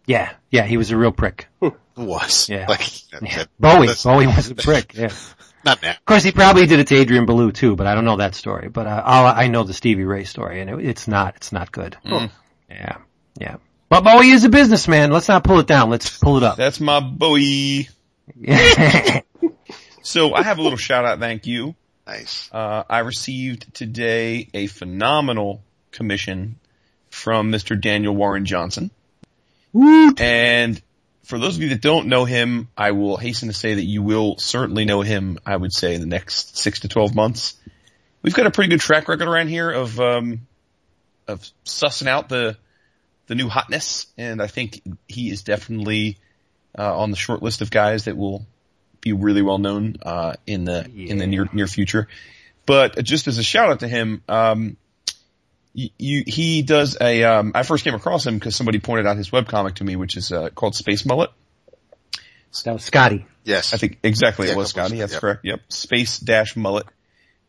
Yeah, 0.06 0.32
yeah, 0.50 0.64
he 0.64 0.76
was 0.76 0.90
a 0.90 0.96
real 0.96 1.12
prick. 1.12 1.48
Was. 1.96 2.48
Yeah. 2.48 2.66
Like, 2.68 3.12
Yeah. 3.22 3.38
that- 3.38 3.48
Bowie, 3.58 3.86
that's- 3.88 4.04
Bowie 4.04 4.26
was 4.28 4.50
a 4.50 4.54
prick. 4.54 4.94
Yeah. 4.94 5.06
Of 5.06 5.36
Not 5.64 5.82
now. 5.82 5.94
course, 6.06 6.22
he 6.22 6.30
probably 6.30 6.66
did 6.66 6.78
it 6.78 6.86
to 6.88 6.96
Adrian 6.96 7.26
Belew 7.26 7.50
too, 7.50 7.74
but 7.74 7.88
I 7.88 7.94
don't 7.96 8.04
know 8.04 8.16
that 8.18 8.36
story. 8.36 8.68
But 8.68 8.86
uh, 8.86 9.02
all, 9.04 9.26
I 9.26 9.48
know 9.48 9.64
the 9.64 9.74
Stevie 9.74 10.04
Ray 10.04 10.22
story, 10.22 10.60
and 10.60 10.70
it, 10.70 10.78
it's 10.86 11.08
not, 11.08 11.34
it's 11.36 11.50
not 11.50 11.72
good. 11.72 11.96
Mm. 12.06 12.30
Yeah, 12.70 12.98
yeah. 13.38 13.56
But 13.88 14.04
Bowie 14.04 14.30
is 14.30 14.44
a 14.44 14.50
businessman. 14.50 15.10
Let's 15.10 15.28
not 15.28 15.44
pull 15.44 15.60
it 15.60 15.66
down. 15.66 15.88
Let's 15.88 16.18
pull 16.18 16.36
it 16.36 16.42
up. 16.42 16.56
That's 16.56 16.78
my 16.80 17.00
Bowie. 17.00 17.88
So 20.08 20.32
I 20.32 20.42
have 20.42 20.58
a 20.58 20.62
little 20.62 20.78
shout 20.78 21.04
out 21.04 21.18
thank 21.18 21.46
you. 21.46 21.74
Nice. 22.06 22.48
Uh, 22.50 22.82
I 22.88 23.00
received 23.00 23.74
today 23.74 24.48
a 24.54 24.66
phenomenal 24.66 25.62
commission 25.92 26.56
from 27.10 27.52
Mr. 27.52 27.78
Daniel 27.78 28.16
Warren 28.16 28.46
Johnson. 28.46 28.90
And 29.74 30.80
for 31.24 31.38
those 31.38 31.56
of 31.56 31.62
you 31.62 31.68
that 31.68 31.82
don't 31.82 32.06
know 32.06 32.24
him, 32.24 32.68
I 32.74 32.92
will 32.92 33.18
hasten 33.18 33.48
to 33.48 33.54
say 33.54 33.74
that 33.74 33.84
you 33.84 34.02
will 34.02 34.38
certainly 34.38 34.86
know 34.86 35.02
him, 35.02 35.38
I 35.44 35.54
would 35.54 35.74
say, 35.74 35.94
in 35.94 36.00
the 36.00 36.06
next 36.06 36.56
six 36.56 36.80
to 36.80 36.88
12 36.88 37.14
months. 37.14 37.58
We've 38.22 38.34
got 38.34 38.46
a 38.46 38.50
pretty 38.50 38.70
good 38.70 38.80
track 38.80 39.08
record 39.08 39.28
around 39.28 39.48
here 39.48 39.70
of, 39.70 40.00
um, 40.00 40.46
of 41.26 41.46
sussing 41.66 42.06
out 42.06 42.30
the, 42.30 42.56
the 43.28 43.34
new 43.36 43.48
hotness. 43.48 44.06
And 44.18 44.42
I 44.42 44.48
think 44.48 44.82
he 45.06 45.30
is 45.30 45.42
definitely, 45.42 46.18
uh, 46.76 46.98
on 46.98 47.10
the 47.10 47.16
short 47.16 47.42
list 47.42 47.60
of 47.60 47.70
guys 47.70 48.04
that 48.06 48.16
will 48.16 48.44
be 49.00 49.12
really 49.12 49.42
well 49.42 49.58
known, 49.58 49.96
uh, 50.02 50.34
in 50.46 50.64
the, 50.64 50.84
in 50.94 51.18
the 51.18 51.26
near, 51.26 51.48
near 51.52 51.66
future. 51.68 52.08
But 52.66 53.02
just 53.04 53.28
as 53.28 53.38
a 53.38 53.42
shout 53.42 53.70
out 53.70 53.80
to 53.80 53.88
him, 53.88 54.22
um, 54.28 54.76
you, 55.72 55.90
you, 55.98 56.24
he 56.26 56.62
does 56.62 56.96
a, 57.00 57.22
um, 57.24 57.52
I 57.54 57.62
first 57.62 57.84
came 57.84 57.94
across 57.94 58.26
him 58.26 58.34
because 58.34 58.56
somebody 58.56 58.80
pointed 58.80 59.06
out 59.06 59.16
his 59.16 59.30
webcomic 59.30 59.76
to 59.76 59.84
me, 59.84 59.96
which 59.96 60.16
is, 60.16 60.32
uh, 60.32 60.50
called 60.50 60.74
Space 60.74 61.06
Mullet. 61.06 61.30
that 62.64 62.72
was 62.72 62.82
Scotty. 62.84 63.24
Yes. 63.44 63.72
I 63.72 63.76
think 63.76 63.98
exactly 64.02 64.46
Yeah, 64.48 64.54
it 64.54 64.56
was 64.56 64.72
couple 64.72 64.82
of- 64.82 64.88
Scotty. 64.88 65.00
That's 65.00 65.12
yep. 65.12 65.20
correct. 65.20 65.40
Yep. 65.44 65.60
Space 65.68 66.18
dash 66.18 66.56
mullet. 66.56 66.86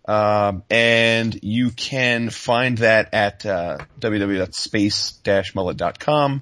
Um, 0.09 0.63
and 0.71 1.39
you 1.43 1.69
can 1.69 2.31
find 2.31 2.79
that 2.79 3.13
at 3.13 3.45
uh, 3.45 3.77
www.space-mullet.com. 3.99 6.41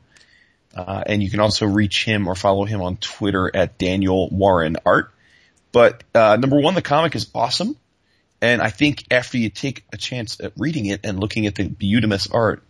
Uh, 0.74 1.04
and 1.06 1.22
you 1.22 1.30
can 1.30 1.42
also 1.42 1.66
reach 1.66 2.06
him 2.06 2.30
or 2.30 2.36
follow 2.36 2.64
him 2.64 2.82
on 2.82 2.96
Twitter 2.96 3.52
at 3.54 3.78
Daniel 3.78 4.30
Warren 4.30 4.78
Art. 4.86 5.12
But 5.74 6.02
uh, 6.16 6.38
number 6.38 6.62
one, 6.62 6.76
the 6.76 6.82
comic 6.82 7.14
is 7.14 7.30
awesome, 7.36 7.76
and 8.42 8.62
I 8.62 8.70
think 8.70 9.04
after 9.12 9.38
you 9.38 9.50
take 9.50 9.84
a 9.92 9.98
chance 9.98 10.40
at 10.40 10.54
reading 10.56 10.86
it 10.86 11.02
and 11.04 11.20
looking 11.20 11.46
at 11.46 11.56
the 11.56 11.68
Beautimus 11.68 12.34
art, 12.34 12.64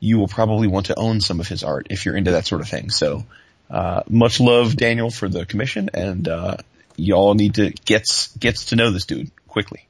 you 0.00 0.18
will 0.18 0.28
probably 0.28 0.68
want 0.68 0.84
to 0.86 0.98
own 0.98 1.22
some 1.22 1.40
of 1.40 1.48
his 1.48 1.64
art 1.64 1.86
if 1.88 2.04
you're 2.04 2.14
into 2.14 2.32
that 2.32 2.44
sort 2.44 2.60
of 2.60 2.68
thing. 2.68 2.90
So, 2.90 3.24
uh, 3.70 4.02
much 4.06 4.38
love, 4.38 4.76
Daniel, 4.76 5.10
for 5.10 5.30
the 5.30 5.46
commission, 5.46 5.88
and 5.94 6.28
uh, 6.28 6.58
y'all 6.96 7.32
need 7.32 7.54
to 7.54 7.70
gets 7.70 8.36
gets 8.36 8.66
to 8.66 8.76
know 8.76 8.90
this 8.90 9.06
dude 9.06 9.30
quickly. 9.48 9.88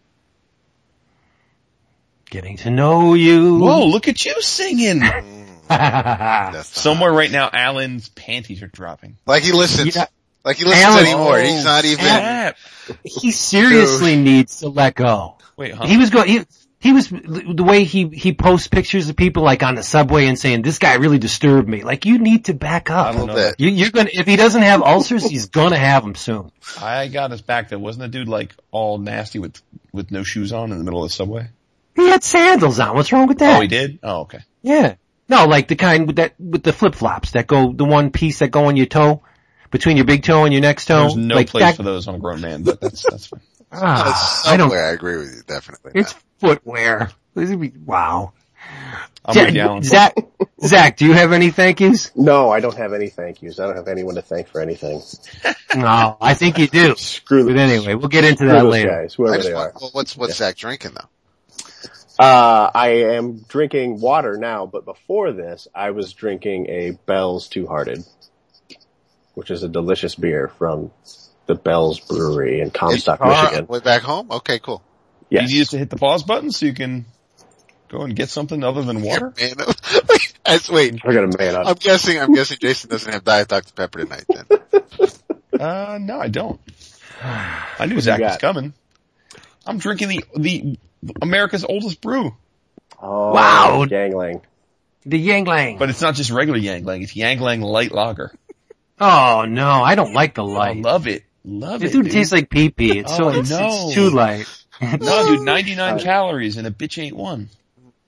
Getting 2.32 2.56
to 2.56 2.70
know 2.70 3.12
you. 3.12 3.58
Whoa, 3.58 3.84
look 3.84 4.08
at 4.08 4.24
you 4.24 4.40
singing! 4.40 5.02
Somewhere 6.62 7.12
right 7.12 7.30
now, 7.30 7.50
Alan's 7.52 8.08
panties 8.08 8.62
are 8.62 8.68
dropping. 8.68 9.18
like 9.26 9.42
he 9.42 9.52
listens. 9.52 9.94
Yeah. 9.94 10.06
Like 10.42 10.56
he 10.56 10.64
listens 10.64 10.82
Alan- 10.82 11.04
anymore. 11.04 11.38
He's 11.38 11.60
oh, 11.60 11.64
not 11.64 11.84
even. 11.84 11.98
Snap. 11.98 12.56
he 13.04 13.32
seriously 13.32 14.16
needs 14.16 14.60
to 14.60 14.70
let 14.70 14.94
go. 14.94 15.36
Wait, 15.58 15.74
huh? 15.74 15.84
He 15.84 15.98
was 15.98 16.08
going. 16.08 16.26
He, 16.26 16.46
he 16.80 16.94
was 16.94 17.10
the 17.10 17.64
way 17.68 17.84
he 17.84 18.08
he 18.08 18.32
posts 18.32 18.66
pictures 18.66 19.10
of 19.10 19.16
people 19.16 19.42
like 19.42 19.62
on 19.62 19.74
the 19.74 19.82
subway 19.82 20.24
and 20.24 20.38
saying 20.38 20.62
this 20.62 20.78
guy 20.78 20.94
really 20.94 21.18
disturbed 21.18 21.68
me. 21.68 21.84
Like 21.84 22.06
you 22.06 22.16
need 22.16 22.46
to 22.46 22.54
back 22.54 22.88
up. 22.88 23.08
I 23.08 23.10
up. 23.10 23.16
don't 23.16 23.26
know. 23.26 23.52
You, 23.58 23.68
you're 23.68 23.90
gonna 23.90 24.08
if 24.10 24.26
he 24.26 24.36
doesn't 24.36 24.62
have 24.62 24.80
ulcers, 24.80 25.28
he's 25.28 25.50
gonna 25.50 25.76
have 25.76 26.02
them 26.02 26.14
soon. 26.14 26.50
I 26.80 27.08
got 27.08 27.30
his 27.30 27.42
back 27.42 27.68
though. 27.68 27.78
Wasn't 27.78 28.00
the 28.00 28.08
dude 28.08 28.26
like 28.26 28.54
all 28.70 28.96
nasty 28.96 29.38
with 29.38 29.60
with 29.92 30.10
no 30.10 30.22
shoes 30.22 30.54
on 30.54 30.72
in 30.72 30.78
the 30.78 30.84
middle 30.84 31.04
of 31.04 31.10
the 31.10 31.14
subway? 31.14 31.50
He 31.94 32.08
had 32.08 32.22
sandals 32.24 32.78
on. 32.80 32.94
What's 32.96 33.12
wrong 33.12 33.26
with 33.26 33.38
that? 33.38 33.58
Oh, 33.58 33.60
he 33.60 33.68
did. 33.68 33.98
Oh, 34.02 34.20
okay. 34.22 34.40
Yeah. 34.62 34.94
No, 35.28 35.46
like 35.46 35.68
the 35.68 35.76
kind 35.76 36.06
with 36.06 36.16
that 36.16 36.34
with 36.38 36.62
the 36.62 36.72
flip 36.72 36.94
flops 36.94 37.32
that 37.32 37.46
go 37.46 37.72
the 37.72 37.84
one 37.84 38.10
piece 38.10 38.40
that 38.40 38.50
go 38.50 38.66
on 38.66 38.76
your 38.76 38.86
toe 38.86 39.22
between 39.70 39.96
your 39.96 40.04
big 40.06 40.22
toe 40.22 40.44
and 40.44 40.52
your 40.52 40.62
next 40.62 40.86
toe. 40.86 41.00
There's 41.02 41.16
no 41.16 41.34
like 41.34 41.48
place 41.48 41.64
that, 41.64 41.76
for 41.76 41.82
those 41.84 42.06
on 42.08 42.16
a 42.16 42.18
grown 42.18 42.40
man, 42.40 42.62
but 42.62 42.80
that's 42.80 43.02
that's 43.08 43.26
fine. 43.26 43.40
Ah, 43.74 44.04
That's 44.04 44.46
I 44.46 44.58
don't. 44.58 44.70
I 44.70 44.90
agree 44.90 45.16
with 45.16 45.34
you, 45.34 45.42
definitely. 45.46 45.92
It's 45.94 46.14
footwear. 46.40 47.10
This 47.34 47.48
would 47.48 47.58
be- 47.60 47.72
Wow. 47.86 48.34
I'm 49.24 49.54
Ja- 49.54 49.76
with. 49.76 49.84
Zach, 49.86 50.14
Zach, 50.62 50.98
do 50.98 51.06
you 51.06 51.14
have 51.14 51.32
any 51.32 51.50
thank 51.50 51.80
yous? 51.80 52.14
No, 52.14 52.50
I 52.50 52.60
don't 52.60 52.76
have 52.76 52.92
any 52.92 53.08
thank 53.08 53.40
yous. 53.40 53.58
I 53.58 53.66
don't 53.66 53.76
have 53.76 53.88
anyone 53.88 54.16
to 54.16 54.22
thank 54.22 54.48
for 54.48 54.60
anything. 54.60 55.00
No, 55.74 56.18
I 56.20 56.34
think 56.34 56.58
you 56.58 56.66
do. 56.68 56.94
Screw 56.96 57.46
But 57.46 57.56
anyway, 57.56 57.94
we'll 57.94 58.08
get 58.08 58.24
into 58.24 58.36
Screw 58.44 58.48
that 58.48 58.66
later. 58.66 58.90
guys, 58.90 59.14
whoever 59.14 59.36
just 59.36 59.48
they 59.48 59.54
are. 59.54 59.70
want, 59.70 59.80
well, 59.80 59.90
what's 59.94 60.14
what's 60.18 60.36
Zach 60.36 60.54
drinking 60.56 60.90
though? 60.92 61.08
Uh, 62.22 62.70
I 62.74 62.88
am 63.16 63.40
drinking 63.48 64.00
water 64.00 64.36
now, 64.36 64.66
but 64.66 64.84
before 64.84 65.32
this, 65.32 65.66
I 65.74 65.90
was 65.90 66.12
drinking 66.12 66.68
a 66.68 66.92
Bell's 66.92 67.48
Two 67.48 67.66
Hearted, 67.66 68.04
which 69.34 69.50
is 69.50 69.62
a 69.62 69.68
delicious 69.68 70.14
beer 70.14 70.48
from 70.48 70.90
the 71.46 71.54
Bell's 71.56 71.98
Brewery 71.98 72.60
in 72.60 72.70
Comstock, 72.70 73.20
All 73.20 73.28
right, 73.28 73.44
Michigan. 73.44 73.66
Way 73.66 73.80
back 73.80 74.02
home. 74.02 74.30
Okay, 74.30 74.58
cool. 74.60 74.82
Yes. 75.30 75.50
You 75.50 75.58
used 75.58 75.72
to 75.72 75.78
hit 75.78 75.90
the 75.90 75.96
pause 75.96 76.22
button 76.22 76.52
so 76.52 76.66
you 76.66 76.74
can 76.74 77.06
go 77.88 78.02
and 78.02 78.14
get 78.14 78.28
something 78.28 78.62
other 78.62 78.82
than 78.82 79.02
water. 79.02 79.32
Man, 79.40 79.54
That's- 80.44 80.70
wait, 80.70 81.00
I 81.04 81.12
got 81.12 81.24
a 81.24 81.38
man 81.38 81.56
I'm 81.56 81.74
guessing. 81.74 82.20
I'm 82.20 82.34
guessing 82.34 82.58
Jason 82.60 82.90
doesn't 82.90 83.12
have 83.12 83.24
Diet 83.24 83.48
Dr 83.48 83.72
Pepper 83.72 84.04
tonight. 84.04 84.24
Then 84.28 85.10
Uh, 85.60 85.98
no, 86.00 86.18
I 86.20 86.28
don't. 86.28 86.60
I 87.22 87.86
knew 87.86 88.00
Zach 88.00 88.20
was 88.20 88.36
coming. 88.38 88.74
I'm 89.66 89.78
drinking 89.78 90.08
the 90.08 90.24
the 90.36 90.78
America's 91.20 91.64
oldest 91.64 92.00
brew, 92.00 92.34
Oh, 93.00 93.32
Wow. 93.32 93.84
Yuengling. 93.88 94.42
The 95.04 95.28
Yuengling. 95.28 95.78
but 95.78 95.90
it's 95.90 96.00
not 96.00 96.14
just 96.14 96.30
regular 96.30 96.58
Yuengling. 96.60 97.02
It's 97.02 97.14
Yuengling 97.14 97.62
Light 97.62 97.90
Lager. 97.92 98.32
oh 99.00 99.44
no, 99.48 99.68
I 99.82 99.94
don't 99.96 100.14
like 100.14 100.34
the 100.34 100.44
light. 100.44 100.76
I 100.76 100.80
love 100.80 101.06
it. 101.08 101.24
Love 101.44 101.82
It 101.82 101.88
it. 101.88 101.92
dude 101.92 102.04
dude. 102.04 102.12
tastes 102.12 102.32
like 102.32 102.48
pee 102.50 102.70
pee. 102.70 102.98
It's 103.00 103.16
so 103.16 103.24
Oh, 103.24 103.28
it's, 103.30 103.50
no. 103.50 103.66
it's 103.86 103.94
too 103.94 104.10
light. 104.10 104.46
no, 104.80 105.28
dude, 105.36 105.40
99 105.42 105.98
calories 106.00 106.56
and 106.56 106.66
a 106.66 106.70
bitch 106.70 107.02
ain't 107.02 107.16
one. 107.16 107.48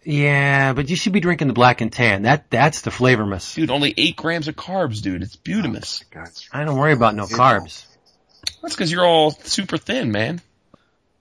Yeah, 0.05 0.75
but 0.75 0.91
you 0.91 0.97
should 0.97 1.13
be 1.15 1.21
drinking 1.21 1.49
the 1.49 1.55
black 1.55 1.81
and 1.81 1.91
tan. 1.91 2.23
That 2.23 2.51
that's 2.51 2.83
the 2.83 2.91
flavormus. 2.91 3.55
Dude, 3.55 3.71
only 3.71 3.95
eight 3.97 4.17
grams 4.17 4.47
of 4.49 4.55
carbs, 4.55 5.01
dude. 5.03 5.23
It's 5.23 5.35
Beautimus. 5.35 6.05
Oh, 6.05 6.09
God, 6.21 6.29
I 6.53 6.65
don't 6.65 6.77
worry 6.79 6.93
about 6.93 7.15
no 7.17 7.25
carbs. 7.25 7.87
That's 8.63 8.75
because 8.75 8.93
you're 8.93 9.07
all 9.07 9.31
super 9.31 9.79
thin, 9.79 10.13
man. 10.13 10.43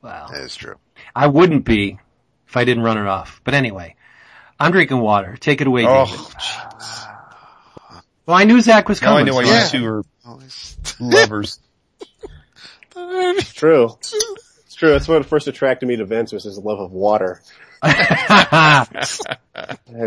Wow, 0.01 0.27
that 0.31 0.41
is 0.41 0.55
true. 0.55 0.75
I 1.15 1.27
wouldn't 1.27 1.65
be 1.65 1.99
if 2.47 2.57
I 2.57 2.63
didn't 2.65 2.83
run 2.83 2.97
it 2.97 3.07
off. 3.07 3.41
But 3.43 3.53
anyway, 3.53 3.95
I'm 4.59 4.71
drinking 4.71 4.99
water. 4.99 5.37
Take 5.39 5.61
it 5.61 5.67
away, 5.67 5.85
oh, 5.85 6.05
David. 6.05 6.19
Oh, 6.19 6.31
jeez. 6.39 7.09
Well, 8.25 8.37
I 8.37 8.43
knew 8.45 8.61
Zach 8.61 8.87
was 8.87 9.01
Now 9.01 9.09
I 9.09 9.11
coming. 9.19 9.25
know 9.27 9.35
why 9.35 9.43
so- 9.45 9.51
Yeah. 9.51 9.63
you 9.65 9.69
two 9.69 9.87
are 9.87 10.03
lovers. 10.99 11.59
It's 12.95 13.53
true. 13.53 13.97
It's 13.99 14.75
true. 14.75 14.91
That's 14.91 15.07
what 15.07 15.25
first 15.25 15.47
attracted 15.47 15.87
me 15.87 15.95
to 15.97 16.05
Vince 16.05 16.31
was 16.31 16.43
his 16.43 16.57
love 16.57 16.79
of 16.79 16.91
water. 16.91 17.41
I 17.83 18.85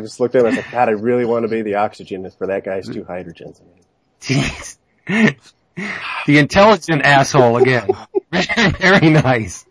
just 0.00 0.18
looked 0.20 0.34
at 0.34 0.40
him 0.40 0.46
and 0.46 0.58
I 0.58 0.62
said, 0.62 0.70
God, 0.72 0.88
I 0.88 0.92
really 0.92 1.24
want 1.26 1.42
to 1.44 1.48
be 1.48 1.62
the 1.62 1.74
oxygen 1.76 2.28
for 2.30 2.46
that 2.46 2.64
guy's 2.64 2.88
two 2.88 3.04
hydrogens. 3.04 3.60
Jeez. 4.20 4.78
the 5.76 6.38
intelligent 6.38 7.02
asshole 7.02 7.58
again. 7.58 7.88
Very, 8.32 8.70
very 8.72 9.10
nice. 9.10 9.64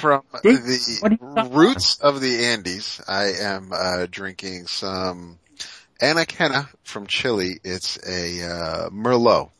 From 0.00 0.22
What 0.30 0.44
are 0.44 0.50
you 0.50 0.58
the 0.58 1.16
talking 1.18 1.52
roots 1.54 1.98
of 2.00 2.20
the 2.20 2.46
Andes, 2.46 3.00
I 3.06 3.32
am 3.40 3.70
uh, 3.72 4.06
drinking 4.10 4.66
some 4.66 5.38
Anakena 6.02 6.68
from 6.82 7.06
Chile. 7.06 7.60
It's 7.62 7.96
a 8.06 8.42
uh, 8.42 8.90
Merlot, 8.90 9.50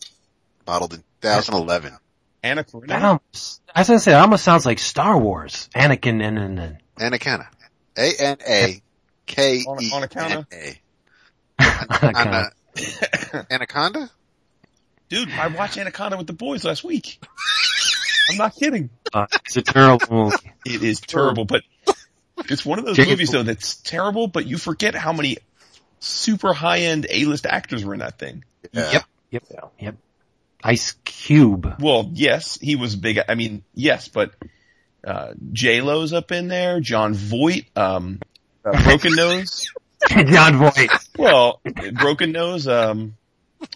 bottled 0.65 0.95
in 0.95 1.05
2011. 1.23 1.97
Anna 2.43 2.65
That 2.87 3.03
almost, 3.03 3.63
as 3.75 3.89
I 3.89 3.97
said, 3.97 4.13
it 4.13 4.21
almost 4.21 4.45
sounds 4.45 4.67
like 4.67 4.79
Star 4.79 5.17
Wars. 5.17 5.71
Anakin 5.75 6.23
and, 6.23 6.39
and, 6.39 6.59
and. 6.59 6.79
Anakena. 6.99 7.47
A 7.97 8.13
N 8.19 8.37
A 8.47 8.83
K 9.27 9.59
E 9.59 9.93
N 10.17 10.47
A. 10.53 10.81
Anaconda. 11.61 12.51
Anaconda? 13.51 14.11
Dude, 15.09 15.31
I 15.31 15.49
watched 15.49 15.77
Anaconda 15.79 16.17
with 16.17 16.27
the 16.27 16.33
boys 16.33 16.65
last 16.65 16.83
week. 16.85 17.23
I'm 18.31 18.37
not 18.39 18.55
kidding. 18.57 18.91
Uh, 19.13 19.27
it's 19.45 19.57
a 19.57 19.63
terrible 19.63 20.07
movie. 20.11 20.53
It 20.65 20.83
is 20.83 21.01
terrible, 21.01 21.45
but 21.45 21.63
it's 22.49 22.65
one 22.65 22.79
of 22.79 22.87
those 22.87 22.97
Jacob- 22.97 23.11
movies 23.11 23.31
though 23.31 23.43
that's 23.43 23.77
terrible, 23.77 24.27
but 24.29 24.47
you 24.47 24.57
forget 24.57 24.95
how 24.95 25.13
many 25.13 25.39
super 26.01 26.53
high-end 26.53 27.07
A-list 27.11 27.47
actors 27.47 27.85
were 27.85 27.95
in 27.95 28.01
that 28.01 28.19
thing. 28.19 28.45
Yeah. 28.73 28.91
Yep. 28.93 29.05
Yep. 29.31 29.73
Yep. 29.79 29.97
Ice 30.63 30.93
Cube. 31.05 31.77
Well, 31.81 32.11
yes, 32.15 32.59
he 32.59 32.77
was 32.77 32.97
big. 32.97 33.21
I 33.29 33.35
mean, 33.35 33.63
yes, 33.75 34.09
but 34.09 34.33
uh, 35.07 35.35
J 35.53 35.83
Lo's 35.83 36.15
up 36.15 36.33
in 36.33 36.49
there. 36.49 36.81
Jon 36.81 37.13
Voight, 37.15 37.67
um, 37.77 38.21
uh, 38.65 38.83
Broken 38.85 39.15
Nose. 39.15 39.71
Jon 40.09 40.55
Voight. 40.55 40.89
Well, 41.19 41.61
Broken 41.93 42.33
Nose. 42.33 42.67
Um, 42.67 43.17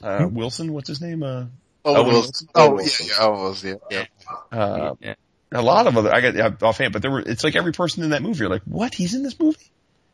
uh, 0.02 0.28
Wilson. 0.30 0.72
What's 0.72 0.88
his 0.88 1.00
name? 1.00 1.22
Uh, 1.22 1.46
Oh, 1.84 1.96
Owen 1.96 2.06
Wilson. 2.08 2.20
Wilson? 2.22 2.48
Oh, 2.54 2.60
Owen 2.62 2.70
yeah, 2.70 2.74
Wilson. 2.76 3.06
yeah, 3.06 3.24
Owen 3.26 3.40
Wilson, 3.40 3.78
yeah, 3.90 4.04
yeah. 4.52 4.58
uh, 4.58 4.94
Yeah. 5.00 5.14
a 5.52 5.62
lot 5.62 5.86
of 5.86 5.96
other. 5.96 6.12
I 6.12 6.20
got 6.20 6.34
yeah, 6.34 6.50
offhand, 6.60 6.92
but 6.92 7.00
there 7.02 7.10
were. 7.10 7.20
It's 7.20 7.44
like 7.44 7.56
every 7.56 7.72
person 7.72 8.02
in 8.02 8.10
that 8.10 8.20
movie. 8.22 8.40
You're 8.40 8.50
like, 8.50 8.62
what? 8.64 8.92
He's 8.94 9.14
in 9.14 9.22
this 9.22 9.38
movie? 9.40 9.56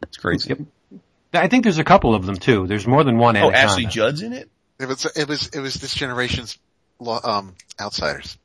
It's 0.02 0.16
crazy. 0.18 0.50
Yep. 0.50 1.00
I 1.32 1.48
think 1.48 1.64
there's 1.64 1.78
a 1.78 1.84
couple 1.84 2.14
of 2.14 2.26
them 2.26 2.36
too. 2.36 2.66
There's 2.68 2.86
more 2.86 3.02
than 3.02 3.18
one 3.18 3.36
Oh, 3.36 3.48
Anaconda. 3.48 3.58
Ashley 3.58 3.86
Judd's 3.86 4.22
in 4.22 4.32
it. 4.34 4.48
It 4.78 4.86
was, 4.86 5.04
it 5.16 5.26
was, 5.26 5.48
it 5.48 5.58
was 5.60 5.74
this 5.74 5.94
generation's, 5.94 6.58
um, 7.00 7.54
outsiders. 7.80 8.36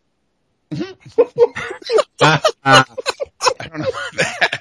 Ah. 2.21 2.41
I 2.63 2.85
don't 3.67 3.79
know 3.79 3.91
that. 4.17 4.58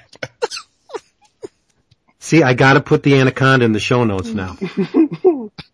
See, 2.29 2.43
I 2.43 2.53
gotta 2.53 2.79
put 2.79 3.01
the 3.01 3.15
Anaconda 3.15 3.65
in 3.65 3.71
the 3.71 3.79
show 3.79 4.03
notes 4.03 4.29
now. 4.29 4.55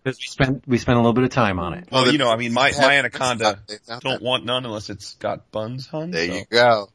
Because 0.04 0.20
we 0.20 0.28
spent, 0.28 0.64
we 0.68 0.78
spent 0.78 0.98
a 0.98 1.00
little 1.02 1.14
bit 1.14 1.24
of 1.26 1.32
time 1.32 1.60
on 1.60 1.74
it. 1.74 1.90
Well, 1.92 2.12
you 2.12 2.18
know, 2.18 2.30
I 2.32 2.38
mean, 2.38 2.54
my 2.54 2.72
my 2.78 2.98
anaconda 2.98 3.60
it's 3.68 3.90
not 3.90 4.02
don't 4.02 4.22
want 4.22 4.46
none 4.46 4.64
unless 4.66 4.90
it's 4.90 5.16
got 5.16 5.52
buns, 5.52 5.88
hun. 5.88 6.12
There 6.12 6.28
so. 6.28 6.34
you 6.34 6.46
go. 6.50 6.90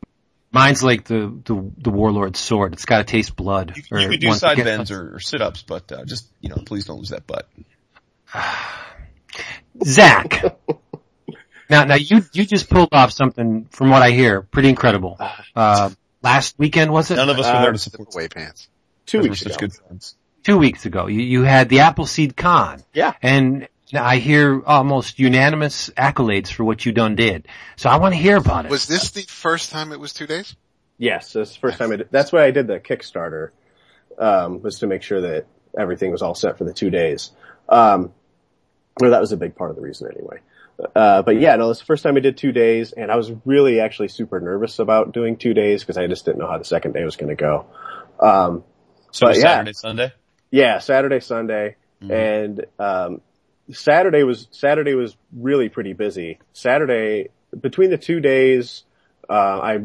Mine's 0.51 0.83
like 0.83 1.05
the, 1.05 1.37
the, 1.45 1.71
the 1.77 1.91
warlord's 1.91 2.39
sword. 2.39 2.73
It's 2.73 2.85
gotta 2.85 3.05
taste 3.05 3.37
blood. 3.37 3.75
You, 3.77 3.83
Or 3.91 4.01
you 4.01 4.09
could 4.09 4.21
do 4.21 4.29
one- 4.29 4.39
side 4.39 4.57
bends 4.59 4.91
or, 4.91 5.17
or 5.17 5.21
sit 5.21 5.43
ups, 5.43 5.63
but 5.63 5.91
uh, 5.93 6.05
just 6.05 6.29
you 6.41 6.49
know, 6.49 6.57
please 6.65 6.87
don't 6.87 6.99
lose 6.99 7.11
that 7.11 7.27
butt. 7.27 7.49
Zach. 9.85 10.57
now, 11.69 11.85
now 11.85 11.97
you, 11.97 12.23
you 12.33 12.47
just 12.47 12.71
pulled 12.71 12.91
off 12.93 13.13
something 13.13 13.67
from 13.71 13.91
what 13.91 14.03
I 14.03 14.13
hear, 14.13 14.41
pretty 14.43 14.71
incredible. 14.71 15.19
Uh, 15.55 15.91
last 16.23 16.55
weekend 16.59 16.93
was 16.93 17.11
it? 17.11 17.17
None 17.17 17.29
of 17.29 17.39
us 17.39 17.47
were 17.47 17.53
Uh, 17.53 17.63
there 17.63 17.73
to 17.73 17.79
support. 17.79 18.15
Away 18.15 18.29
pants. 18.29 18.69
Two 19.11 19.21
weeks 19.23 19.45
ago. 19.45 19.57
good. 19.59 19.73
Two 20.45 20.59
weeks 20.59 20.87
ago. 20.87 21.07
You, 21.09 21.21
you 21.21 21.43
had 21.43 21.69
the 21.69 21.81
Appleseed 21.81 22.37
Con. 22.37 22.83
Yeah. 22.95 23.13
And 23.23 23.69
I 23.93 24.19
hear 24.19 24.63
almost 24.65 25.19
unanimous 25.19 25.91
accolades 25.91 26.49
for 26.49 26.65
what 26.65 26.87
you 26.87 26.93
done 26.93 27.17
did. 27.17 27.49
So 27.77 27.91
I 27.91 27.97
want 27.97 28.15
to 28.15 28.21
hear 28.21 28.37
about 28.37 28.67
it. 28.67 28.71
Was 28.71 28.87
this 28.87 29.11
the 29.11 29.23
first 29.23 29.71
time 29.71 29.93
it 29.93 29.99
was 29.99 30.13
two 30.13 30.27
days? 30.27 30.55
Yes, 30.97 31.33
that's 31.33 31.55
the 31.55 31.59
first 31.59 31.79
time 31.79 31.93
I 31.93 31.97
did, 31.97 32.09
that's 32.11 32.31
why 32.31 32.45
I 32.45 32.51
did 32.53 32.67
the 32.67 32.79
Kickstarter, 32.79 33.51
um, 34.19 34.63
was 34.63 34.79
to 34.81 34.87
make 34.87 35.03
sure 35.03 35.23
that 35.23 35.47
everything 35.77 36.13
was 36.13 36.23
all 36.23 36.35
set 36.35 36.59
for 36.59 36.65
the 36.65 36.73
two 36.73 36.91
days. 36.91 37.33
Um, 37.69 38.13
well, 39.01 39.11
that 39.11 39.21
was 39.21 39.33
a 39.33 39.37
big 39.37 39.57
part 39.57 39.71
of 39.71 39.77
the 39.77 39.83
reason 39.83 40.09
anyway. 40.15 40.39
Uh, 40.95 41.23
but 41.23 41.41
yeah, 41.41 41.57
no, 41.57 41.71
it's 41.71 41.81
the 41.81 41.87
first 41.87 42.03
time 42.03 42.17
I 42.17 42.21
did 42.21 42.37
two 42.37 42.53
days 42.53 42.93
and 42.93 43.11
I 43.11 43.17
was 43.17 43.33
really 43.45 43.81
actually 43.81 44.09
super 44.09 44.41
nervous 44.41 44.79
about 44.79 45.13
doing 45.13 45.37
two 45.37 45.53
days 45.53 45.83
because 45.83 45.97
I 45.97 46.07
just 46.07 46.25
didn't 46.25 46.39
know 46.39 46.47
how 46.47 46.59
the 46.59 46.65
second 46.65 46.93
day 46.93 47.05
was 47.05 47.17
going 47.17 47.29
to 47.29 47.35
go. 47.35 47.67
Um, 48.21 48.65
So 49.13 49.27
But 49.27 49.37
yeah. 49.37 49.43
Saturday, 49.43 49.73
Sunday. 49.73 50.13
yeah, 50.51 50.79
Saturday, 50.79 51.21
Sunday, 51.21 51.77
and 52.01 52.67
um, 52.79 53.21
Saturday 53.73 54.23
was 54.23 54.49
Saturday 54.51 54.95
was 54.95 55.17
really 55.33 55.69
pretty 55.69 55.93
busy. 55.93 56.39
Saturday 56.53 57.29
between 57.59 57.91
the 57.91 57.99
two 57.99 58.21
days, 58.21 58.85
uh, 59.29 59.33
I 59.33 59.79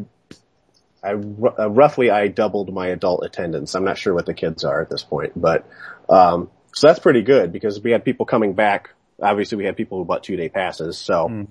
I 1.02 1.12
uh, 1.12 1.70
roughly 1.70 2.10
I 2.10 2.28
doubled 2.28 2.72
my 2.72 2.88
adult 2.88 3.24
attendance. 3.24 3.74
I'm 3.74 3.84
not 3.84 3.98
sure 3.98 4.14
what 4.14 4.26
the 4.26 4.34
kids 4.34 4.64
are 4.64 4.80
at 4.80 4.90
this 4.90 5.02
point, 5.02 5.32
but 5.36 5.68
um, 6.08 6.50
so 6.74 6.86
that's 6.88 7.00
pretty 7.00 7.22
good 7.22 7.52
because 7.52 7.80
we 7.80 7.90
had 7.90 8.04
people 8.04 8.26
coming 8.26 8.54
back. 8.54 8.90
Obviously, 9.22 9.58
we 9.58 9.64
had 9.64 9.76
people 9.76 9.98
who 9.98 10.04
bought 10.04 10.22
two 10.22 10.36
day 10.36 10.48
passes. 10.48 10.98
So 10.98 11.46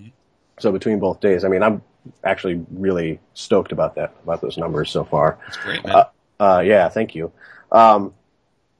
so 0.59 0.71
between 0.71 0.99
both 0.99 1.19
days, 1.19 1.43
I 1.43 1.49
mean, 1.49 1.63
I'm 1.63 1.81
actually 2.23 2.65
really 2.71 3.19
stoked 3.33 3.71
about 3.71 3.95
that 3.95 4.13
about 4.23 4.41
those 4.41 4.57
numbers 4.57 4.89
so 4.91 5.03
far. 5.03 5.39
That's 5.45 5.57
great, 5.57 5.85
man. 5.85 5.95
Uh, 5.95 6.05
uh, 6.39 6.61
yeah, 6.61 6.89
thank 6.89 7.15
you. 7.15 7.31
Um, 7.75 8.13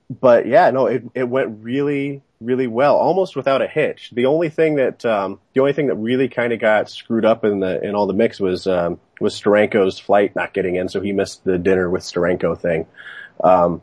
but 0.09 0.47
yeah, 0.47 0.71
no, 0.71 0.87
it, 0.87 1.03
it 1.13 1.29
went 1.29 1.63
really, 1.63 2.21
really 2.39 2.67
well, 2.67 2.95
almost 2.95 3.35
without 3.35 3.61
a 3.61 3.67
hitch. 3.67 4.11
The 4.13 4.25
only 4.25 4.49
thing 4.49 4.75
that, 4.75 5.05
um, 5.05 5.39
the 5.53 5.61
only 5.61 5.73
thing 5.73 5.87
that 5.87 5.95
really 5.95 6.29
kind 6.29 6.53
of 6.53 6.59
got 6.59 6.89
screwed 6.89 7.25
up 7.25 7.43
in 7.43 7.59
the, 7.59 7.83
in 7.83 7.95
all 7.95 8.07
the 8.07 8.13
mix 8.13 8.39
was, 8.39 8.67
um, 8.67 8.99
was 9.19 9.39
Steranko's 9.39 9.99
flight 9.99 10.35
not 10.35 10.53
getting 10.53 10.75
in, 10.75 10.89
so 10.89 11.01
he 11.01 11.11
missed 11.11 11.43
the 11.43 11.57
dinner 11.57 11.89
with 11.89 12.03
Steranko 12.03 12.57
thing. 12.57 12.85
Um, 13.43 13.81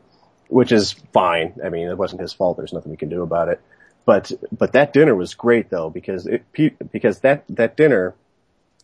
which 0.48 0.70
is 0.70 0.92
fine. 1.14 1.54
I 1.64 1.70
mean, 1.70 1.88
it 1.88 1.96
wasn't 1.96 2.20
his 2.20 2.34
fault. 2.34 2.58
There's 2.58 2.74
nothing 2.74 2.90
we 2.90 2.98
can 2.98 3.08
do 3.08 3.22
about 3.22 3.48
it. 3.48 3.58
But, 4.04 4.30
but 4.52 4.72
that 4.72 4.92
dinner 4.92 5.14
was 5.14 5.34
great 5.34 5.70
though, 5.70 5.88
because 5.88 6.26
it, 6.26 6.44
because 6.52 7.20
that, 7.20 7.44
that 7.48 7.74
dinner, 7.74 8.14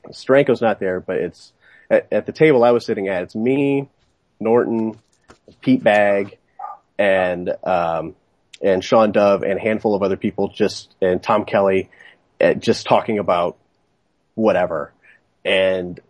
Steranko's 0.06 0.62
not 0.62 0.80
there, 0.80 0.98
but 0.98 1.18
it's, 1.18 1.52
at, 1.90 2.10
at 2.10 2.24
the 2.24 2.32
table 2.32 2.64
I 2.64 2.70
was 2.70 2.86
sitting 2.86 3.08
at, 3.08 3.22
it's 3.22 3.34
me, 3.34 3.88
Norton, 4.40 4.98
Pete 5.60 5.82
Bagge, 5.82 6.36
and 6.98 7.54
um, 7.64 8.14
and 8.62 8.82
Sean 8.84 9.12
Dove, 9.12 9.42
and 9.42 9.58
a 9.58 9.60
handful 9.60 9.94
of 9.94 10.02
other 10.02 10.16
people, 10.16 10.48
just 10.48 10.94
and 11.00 11.22
Tom 11.22 11.44
Kelly, 11.44 11.90
uh, 12.40 12.54
just 12.54 12.86
talking 12.86 13.18
about 13.18 13.56
whatever, 14.34 14.92
and 15.44 16.00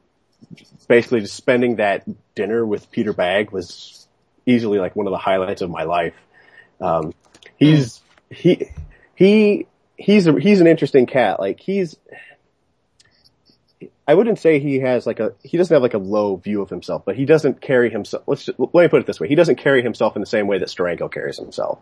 basically 0.89 1.21
just 1.21 1.35
spending 1.35 1.77
that 1.77 2.05
dinner 2.35 2.65
with 2.65 2.91
Peter 2.91 3.13
Bagge 3.13 3.53
was 3.53 4.07
easily 4.47 4.79
like 4.79 4.97
one 4.97 5.07
of 5.07 5.11
the 5.11 5.19
highlights 5.19 5.63
of 5.63 5.71
my 5.71 5.85
life. 5.85 6.15
Um, 6.81 7.13
he's 7.57 8.01
he 8.31 8.71
he 9.15 9.67
he's 9.97 10.27
a, 10.27 10.39
he's 10.39 10.61
an 10.61 10.67
interesting 10.67 11.07
cat. 11.07 11.41
Like 11.41 11.61
he's 11.61 11.97
I 14.09 14.15
wouldn't 14.15 14.39
say 14.39 14.59
he 14.59 14.81
has 14.81 15.07
like 15.07 15.21
a 15.21 15.35
he 15.45 15.59
doesn't 15.59 15.75
have 15.75 15.83
like 15.83 15.93
a 15.93 15.99
low 15.99 16.37
view 16.37 16.63
of 16.63 16.71
himself, 16.71 17.03
but 17.05 17.15
he 17.15 17.27
doesn't 17.27 17.61
carry 17.61 17.91
himself. 17.91 18.25
Let's 18.27 18.47
just, 18.47 18.59
let 18.59 18.73
me 18.73 18.89
put 18.89 19.01
it 19.03 19.07
this 19.07 19.21
way: 19.21 19.29
he 19.29 19.35
doesn't 19.35 19.57
carry 19.57 19.83
himself 19.83 20.17
in 20.17 20.21
the 20.21 20.27
same 20.27 20.47
way 20.47 20.59
that 20.59 20.69
Steranko 20.69 21.13
carries 21.13 21.37
himself. 21.37 21.79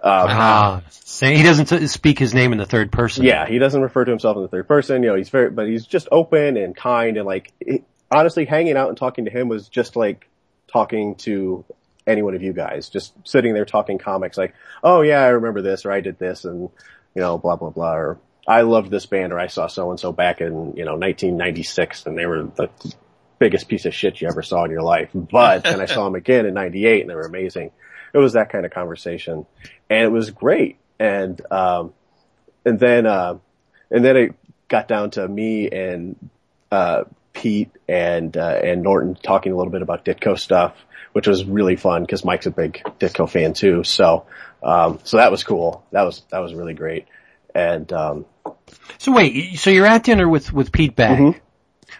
Um, 0.00 0.28
Ah, 0.30 0.82
say 0.90 1.36
he 1.36 1.42
doesn't 1.42 1.66
t- 1.66 1.88
speak 1.88 2.20
his 2.20 2.32
name 2.32 2.52
in 2.52 2.58
the 2.58 2.64
third 2.64 2.92
person. 2.92 3.24
yeah, 3.24 3.48
he 3.48 3.58
doesn't 3.58 3.82
refer 3.82 4.04
to 4.04 4.10
himself 4.12 4.36
in 4.36 4.42
the 4.42 4.48
third 4.48 4.68
person. 4.68 5.02
You 5.02 5.08
know, 5.08 5.16
he's 5.16 5.30
very, 5.30 5.50
but 5.50 5.66
he's 5.66 5.84
just 5.84 6.06
open 6.12 6.56
and 6.56 6.76
kind 6.76 7.16
and 7.16 7.26
like 7.26 7.52
it, 7.58 7.82
honestly, 8.08 8.44
hanging 8.44 8.76
out 8.76 8.88
and 8.88 8.96
talking 8.96 9.24
to 9.24 9.32
him 9.32 9.48
was 9.48 9.68
just 9.68 9.96
like 9.96 10.28
talking 10.72 11.16
to 11.16 11.64
any 12.06 12.22
one 12.22 12.36
of 12.36 12.42
you 12.44 12.52
guys, 12.52 12.88
just 12.88 13.14
sitting 13.26 13.52
there 13.52 13.64
talking 13.64 13.98
comics. 13.98 14.38
Like, 14.38 14.54
oh 14.84 15.00
yeah, 15.00 15.22
I 15.22 15.28
remember 15.30 15.60
this, 15.60 15.84
or 15.84 15.90
I 15.90 16.00
did 16.00 16.20
this, 16.20 16.44
and 16.44 16.70
you 17.16 17.20
know, 17.20 17.36
blah 17.36 17.56
blah 17.56 17.70
blah, 17.70 17.94
or 17.96 18.18
I 18.46 18.62
loved 18.62 18.90
this 18.90 19.06
band, 19.06 19.32
or 19.32 19.38
I 19.38 19.46
saw 19.46 19.66
so 19.66 19.90
and 19.90 19.98
so 19.98 20.12
back 20.12 20.40
in 20.40 20.74
you 20.76 20.84
know 20.84 20.96
1996, 20.96 22.06
and 22.06 22.18
they 22.18 22.26
were 22.26 22.44
the 22.44 22.68
biggest 23.38 23.68
piece 23.68 23.84
of 23.84 23.94
shit 23.94 24.20
you 24.20 24.28
ever 24.28 24.42
saw 24.42 24.64
in 24.64 24.70
your 24.70 24.82
life. 24.82 25.10
But 25.14 25.64
then 25.64 25.80
I 25.80 25.86
saw 25.86 26.04
them 26.04 26.14
again 26.14 26.46
in 26.46 26.54
'98, 26.54 27.02
and 27.02 27.10
they 27.10 27.14
were 27.14 27.22
amazing. 27.22 27.70
It 28.12 28.18
was 28.18 28.34
that 28.34 28.50
kind 28.50 28.64
of 28.64 28.72
conversation, 28.72 29.46
and 29.90 30.04
it 30.04 30.12
was 30.12 30.30
great. 30.30 30.78
And 30.98 31.40
um, 31.50 31.92
and 32.64 32.78
then 32.78 33.06
uh, 33.06 33.38
and 33.90 34.04
then 34.04 34.16
it 34.16 34.34
got 34.68 34.88
down 34.88 35.10
to 35.12 35.26
me 35.26 35.70
and 35.70 36.30
uh, 36.70 37.04
Pete 37.32 37.70
and 37.88 38.36
uh, 38.36 38.60
and 38.62 38.82
Norton 38.82 39.14
talking 39.14 39.52
a 39.52 39.56
little 39.56 39.72
bit 39.72 39.82
about 39.82 40.04
Ditko 40.04 40.38
stuff, 40.38 40.74
which 41.12 41.26
was 41.26 41.44
really 41.44 41.76
fun 41.76 42.02
because 42.02 42.24
Mike's 42.24 42.46
a 42.46 42.50
big 42.50 42.82
Ditko 42.98 43.28
fan 43.28 43.52
too. 43.52 43.84
So 43.84 44.26
um, 44.62 45.00
so 45.04 45.16
that 45.18 45.30
was 45.30 45.44
cool. 45.44 45.84
That 45.92 46.02
was 46.02 46.22
that 46.30 46.38
was 46.38 46.54
really 46.54 46.74
great. 46.74 47.06
And 47.54 47.92
um, 47.92 48.26
So 48.98 49.12
wait, 49.12 49.58
so 49.58 49.70
you're 49.70 49.86
at 49.86 50.04
dinner 50.04 50.28
with 50.28 50.52
with 50.52 50.72
Pete 50.72 50.96
Bagge. 50.96 51.18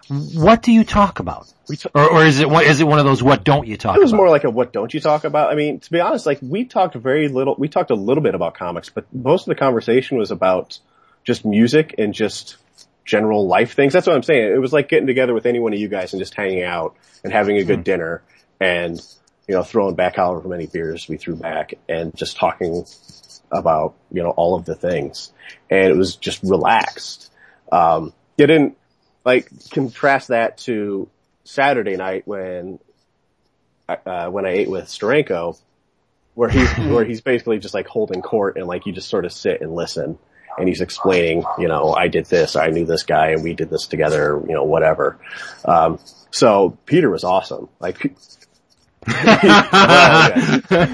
Mm-hmm. 0.08 0.40
What 0.40 0.62
do 0.62 0.72
you 0.72 0.84
talk 0.84 1.20
about? 1.20 1.52
Or, 1.94 2.10
or 2.10 2.24
is 2.24 2.40
it 2.40 2.48
one, 2.48 2.64
it 2.64 2.86
one 2.86 2.98
of 2.98 3.06
those 3.06 3.22
what 3.22 3.42
don't 3.42 3.66
you 3.66 3.76
talk 3.76 3.92
about? 3.92 4.00
it 4.00 4.02
was 4.02 4.12
about? 4.12 4.16
more 4.18 4.30
like 4.30 4.44
a 4.44 4.50
what 4.50 4.72
don't 4.72 4.92
you 4.92 5.00
talk 5.00 5.24
about? 5.24 5.50
I 5.50 5.54
mean, 5.54 5.80
to 5.80 5.90
be 5.90 6.00
honest, 6.00 6.26
like 6.26 6.38
we 6.42 6.64
talked 6.64 6.94
very 6.94 7.28
little. 7.28 7.54
We 7.58 7.68
talked 7.68 7.90
a 7.90 7.94
little 7.94 8.22
bit 8.22 8.34
about 8.34 8.54
comics, 8.54 8.90
but 8.90 9.06
most 9.14 9.42
of 9.42 9.46
the 9.46 9.54
conversation 9.54 10.18
was 10.18 10.30
about 10.30 10.78
just 11.24 11.44
music 11.44 11.94
and 11.96 12.12
just 12.12 12.58
general 13.04 13.46
life 13.46 13.74
things. 13.74 13.92
That's 13.92 14.06
what 14.06 14.16
I'm 14.16 14.22
saying. 14.22 14.52
It 14.52 14.60
was 14.60 14.72
like 14.72 14.88
getting 14.88 15.06
together 15.06 15.32
with 15.32 15.46
any 15.46 15.58
one 15.58 15.72
of 15.72 15.78
you 15.78 15.88
guys 15.88 16.12
and 16.12 16.20
just 16.20 16.34
hanging 16.34 16.62
out 16.62 16.96
and 17.22 17.32
having 17.32 17.56
a 17.56 17.64
good 17.64 17.84
dinner 17.84 18.22
and 18.60 19.00
you 19.48 19.54
know 19.54 19.62
throwing 19.62 19.94
back 19.94 20.16
however 20.16 20.48
many 20.48 20.66
beers 20.66 21.08
we 21.08 21.16
threw 21.16 21.36
back 21.36 21.74
and 21.88 22.14
just 22.14 22.36
talking 22.36 22.84
about 23.54 23.94
you 24.10 24.22
know 24.22 24.30
all 24.30 24.54
of 24.54 24.64
the 24.64 24.74
things. 24.74 25.32
And 25.70 25.90
it 25.90 25.96
was 25.96 26.16
just 26.16 26.42
relaxed. 26.42 27.30
Um, 27.70 28.12
you 28.36 28.46
didn't 28.46 28.76
like 29.24 29.48
contrast 29.70 30.28
that 30.28 30.58
to 30.58 31.08
Saturday 31.44 31.96
night 31.96 32.26
when 32.26 32.78
uh, 33.88 34.28
when 34.28 34.44
I 34.46 34.50
ate 34.50 34.70
with 34.70 34.86
Steranko, 34.86 35.58
where 36.34 36.48
he's 36.48 36.70
where 36.78 37.04
he's 37.04 37.20
basically 37.20 37.58
just 37.58 37.74
like 37.74 37.86
holding 37.86 38.22
court 38.22 38.56
and 38.56 38.66
like 38.66 38.86
you 38.86 38.92
just 38.92 39.08
sort 39.08 39.24
of 39.24 39.32
sit 39.32 39.60
and 39.60 39.74
listen, 39.74 40.18
and 40.58 40.68
he's 40.68 40.80
explaining, 40.80 41.44
you 41.58 41.68
know, 41.68 41.94
I 41.94 42.08
did 42.08 42.26
this, 42.26 42.56
I 42.56 42.68
knew 42.68 42.84
this 42.84 43.02
guy, 43.02 43.30
and 43.30 43.42
we 43.42 43.54
did 43.54 43.70
this 43.70 43.86
together, 43.86 44.42
you 44.46 44.54
know, 44.54 44.64
whatever. 44.64 45.18
Um, 45.64 45.98
so 46.30 46.78
Peter 46.86 47.10
was 47.10 47.24
awesome. 47.24 47.68
Like, 47.80 48.14
well, 50.70 50.90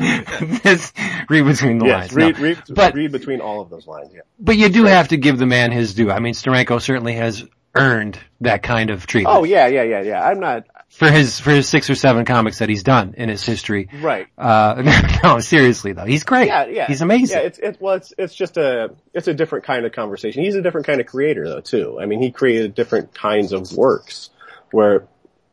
read 1.29 1.45
between 1.47 1.79
the 1.79 1.87
yes, 1.87 2.13
lines. 2.13 2.15
read, 2.15 2.37
No. 2.37 2.43
read, 2.43 2.59
But- 2.71 2.95
read 2.95 3.13
between 3.13 3.41
all 3.41 3.61
of 3.61 3.71
those 3.71 3.87
lines. 3.87 4.11
Yeah. 4.15 4.21
But 4.39 4.57
you 4.57 4.69
do 4.69 4.85
have 4.85 5.09
to 5.09 5.17
give 5.17 5.39
the 5.39 5.47
man 5.47 5.73
his 5.73 5.95
due. 5.95 6.11
I 6.11 6.19
mean, 6.21 6.35
Steranko 6.35 6.81
certainly 6.81 7.15
has 7.15 7.45
earned 7.75 8.19
that 8.41 8.63
kind 8.65 8.91
of 8.91 9.07
treatment 9.07 9.37
Oh 9.37 9.45
yeah, 9.45 9.69
yeah, 9.69 9.85
yeah, 9.85 10.03
yeah. 10.03 10.27
I'm 10.27 10.41
not 10.41 10.67
for 10.89 11.09
his 11.09 11.39
for 11.39 11.51
his 11.51 11.69
six 11.69 11.89
or 11.89 11.95
seven 11.95 12.25
comics 12.25 12.59
that 12.59 12.69
he's 12.69 12.83
done 12.83 13.15
in 13.17 13.29
his 13.29 13.45
history. 13.45 13.89
right. 14.03 14.27
Uh, 14.37 14.83
no, 15.23 15.39
seriously 15.39 15.93
though, 15.93 16.05
he's 16.05 16.25
great. 16.25 16.49
Yeah, 16.49 16.67
yeah. 16.67 16.87
he's 16.89 17.01
amazing. 17.01 17.37
Yeah, 17.39 17.45
it's 17.45 17.59
it's 17.61 17.81
well, 17.81 17.95
it's 17.95 18.13
it's 18.19 18.35
just 18.35 18.57
a 18.57 18.91
it's 19.15 19.29
a 19.29 19.35
different 19.35 19.65
kind 19.67 19.87
of 19.87 19.93
conversation. 19.93 20.43
He's 20.43 20.57
a 20.57 20.63
different 20.63 20.87
kind 20.89 21.01
of 21.01 21.07
creator 21.07 21.49
though 21.49 21.61
too. 21.61 21.99
I 22.01 22.07
mean, 22.07 22.21
he 22.21 22.33
created 22.33 22.75
different 22.75 23.15
kinds 23.15 23.53
of 23.53 23.73
works 23.73 24.31
where 24.73 25.05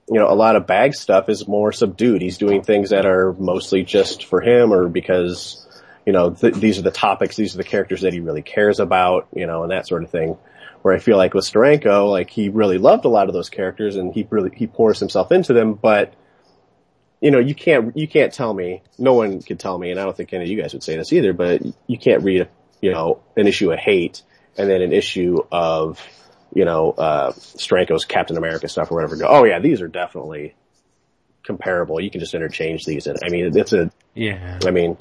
you 0.10 0.20
know 0.20 0.32
a 0.32 0.36
lot 0.36 0.56
of 0.56 0.66
Bagge 0.66 0.96
stuff 0.96 1.30
is 1.30 1.48
more 1.48 1.72
subdued. 1.72 2.22
He's 2.22 2.38
doing 2.38 2.64
things 2.64 2.92
that 2.92 3.06
are 3.06 3.34
mostly 3.34 3.84
just 3.84 4.26
for 4.26 4.42
him 4.42 4.72
or 4.72 4.88
because 4.88 5.66
you 6.06 6.14
know 6.14 6.32
th- 6.32 6.56
these 6.56 6.80
are 6.80 6.84
the 6.84 6.92
topics, 6.92 7.36
these 7.36 7.54
are 7.56 7.58
the 7.58 7.64
characters 7.64 8.02
that 8.02 8.14
he 8.14 8.20
really 8.20 8.42
cares 8.42 8.80
about, 8.80 9.28
you 9.34 9.48
know, 9.48 9.64
and 9.64 9.72
that 9.72 9.88
sort 9.88 10.04
of 10.04 10.10
thing. 10.10 10.38
Where 10.84 10.94
I 10.94 11.00
feel 11.00 11.18
like 11.18 11.34
with 11.34 11.44
Steranko, 11.44 12.10
like 12.10 12.30
he 12.30 12.50
really 12.50 12.78
loved 12.78 13.04
a 13.04 13.10
lot 13.10 13.28
of 13.28 13.34
those 13.34 13.50
characters 13.50 13.96
and 13.96 14.14
he 14.14 14.26
really 14.30 14.52
he 14.56 14.68
pours 14.68 15.00
himself 15.00 15.32
into 15.32 15.54
them, 15.54 15.74
but 15.74 16.14
you 17.20 17.32
know, 17.32 17.40
you 17.40 17.56
can't, 17.56 17.98
you 17.98 18.08
can't 18.08 18.32
tell 18.32 18.54
me, 18.54 18.84
no 18.98 19.14
one 19.14 19.42
can 19.42 19.58
tell 19.58 19.78
me, 19.78 19.92
and 19.92 20.00
I 20.00 20.04
don't 20.04 20.16
think 20.16 20.34
any 20.34 20.44
of 20.44 20.50
you 20.52 20.62
guys 20.62 20.74
would 20.74 20.84
say 20.84 20.96
this 20.96 21.12
either, 21.12 21.34
but 21.34 21.62
you 21.88 21.98
can't 21.98 22.24
read, 22.24 22.48
you 22.80 22.92
know, 22.92 23.24
an 23.36 23.48
issue 23.48 23.72
of 23.72 23.80
hate 23.80 24.22
and 24.56 24.70
then 24.70 24.82
an 24.82 24.94
issue 24.94 25.40
of, 25.52 26.00
you 26.58 26.66
know, 26.66 26.90
uh, 26.90 27.34
Steranko's 27.34 28.06
Captain 28.06 28.36
America 28.36 28.68
stuff 28.68 28.90
or 28.92 28.96
whatever. 28.96 29.16
Go, 29.16 29.28
oh 29.28 29.44
yeah, 29.44 29.60
these 29.60 29.80
are 29.80 29.88
definitely 29.88 30.56
comparable. 31.44 32.02
You 32.02 32.10
can 32.10 32.20
just 32.20 32.34
interchange 32.34 32.84
these. 32.84 33.06
And 33.06 33.20
I 33.24 33.30
mean, 33.30 33.56
it's 33.56 33.74
a, 33.74 33.92
yeah. 34.16 34.58
I 34.66 34.72
mean, 34.72 34.98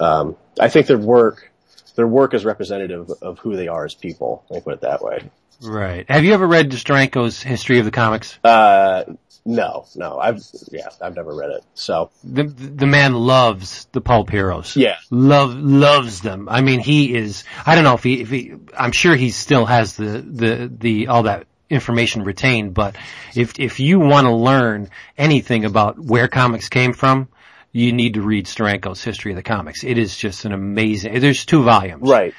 um, 0.00 0.34
I 0.58 0.68
think 0.68 0.88
their 0.88 0.98
work, 0.98 1.52
their 1.94 2.08
work 2.08 2.34
is 2.34 2.44
representative 2.44 3.08
of 3.22 3.38
who 3.38 3.54
they 3.54 3.68
are 3.68 3.84
as 3.84 3.94
people. 3.94 4.44
Let 4.50 4.56
me 4.56 4.62
put 4.62 4.74
it 4.74 4.80
that 4.80 5.02
way. 5.02 5.30
Right. 5.62 6.04
Have 6.10 6.24
you 6.24 6.34
ever 6.34 6.48
read 6.48 6.72
Steranko's 6.72 7.40
History 7.40 7.78
of 7.78 7.84
the 7.84 7.92
Comics? 7.92 8.36
Uh, 8.42 9.04
no, 9.46 9.86
no, 9.94 10.18
I've, 10.18 10.42
yeah, 10.70 10.88
I've 11.00 11.14
never 11.16 11.34
read 11.34 11.50
it. 11.50 11.62
So, 11.74 12.10
The 12.24 12.42
the 12.44 12.86
man 12.86 13.14
loves 13.14 13.86
the 13.92 14.00
pulp 14.00 14.28
heroes. 14.30 14.76
yeah. 14.76 14.96
Love 15.10 15.54
loves 15.54 16.20
them. 16.20 16.48
I 16.50 16.60
mean, 16.60 16.80
he 16.80 17.14
is. 17.14 17.44
I 17.64 17.74
don't 17.74 17.84
know 17.84 17.94
if 17.94 18.02
he 18.02 18.20
if 18.20 18.28
he. 18.30 18.54
I'm 18.76 18.92
sure 18.92 19.14
he 19.16 19.30
still 19.30 19.64
has 19.66 19.96
the 19.96 20.20
the 20.20 20.70
the 20.78 21.06
all 21.08 21.22
that 21.24 21.46
information 21.68 22.22
retained, 22.22 22.74
but 22.74 22.94
if, 23.34 23.58
if 23.58 23.80
you 23.80 23.98
want 23.98 24.24
to 24.26 24.32
learn 24.32 24.88
anything 25.18 25.64
about 25.64 25.98
where 25.98 26.28
comics 26.28 26.68
came 26.68 26.92
from, 26.92 27.28
you 27.72 27.92
need 27.92 28.14
to 28.14 28.22
read 28.22 28.46
Steranko's 28.46 29.02
History 29.02 29.32
of 29.32 29.36
the 29.36 29.42
Comics. 29.42 29.82
It 29.82 29.98
is 29.98 30.16
just 30.16 30.44
an 30.44 30.52
amazing, 30.52 31.18
there's 31.18 31.44
two 31.44 31.64
volumes. 31.64 32.08
Right. 32.08 32.34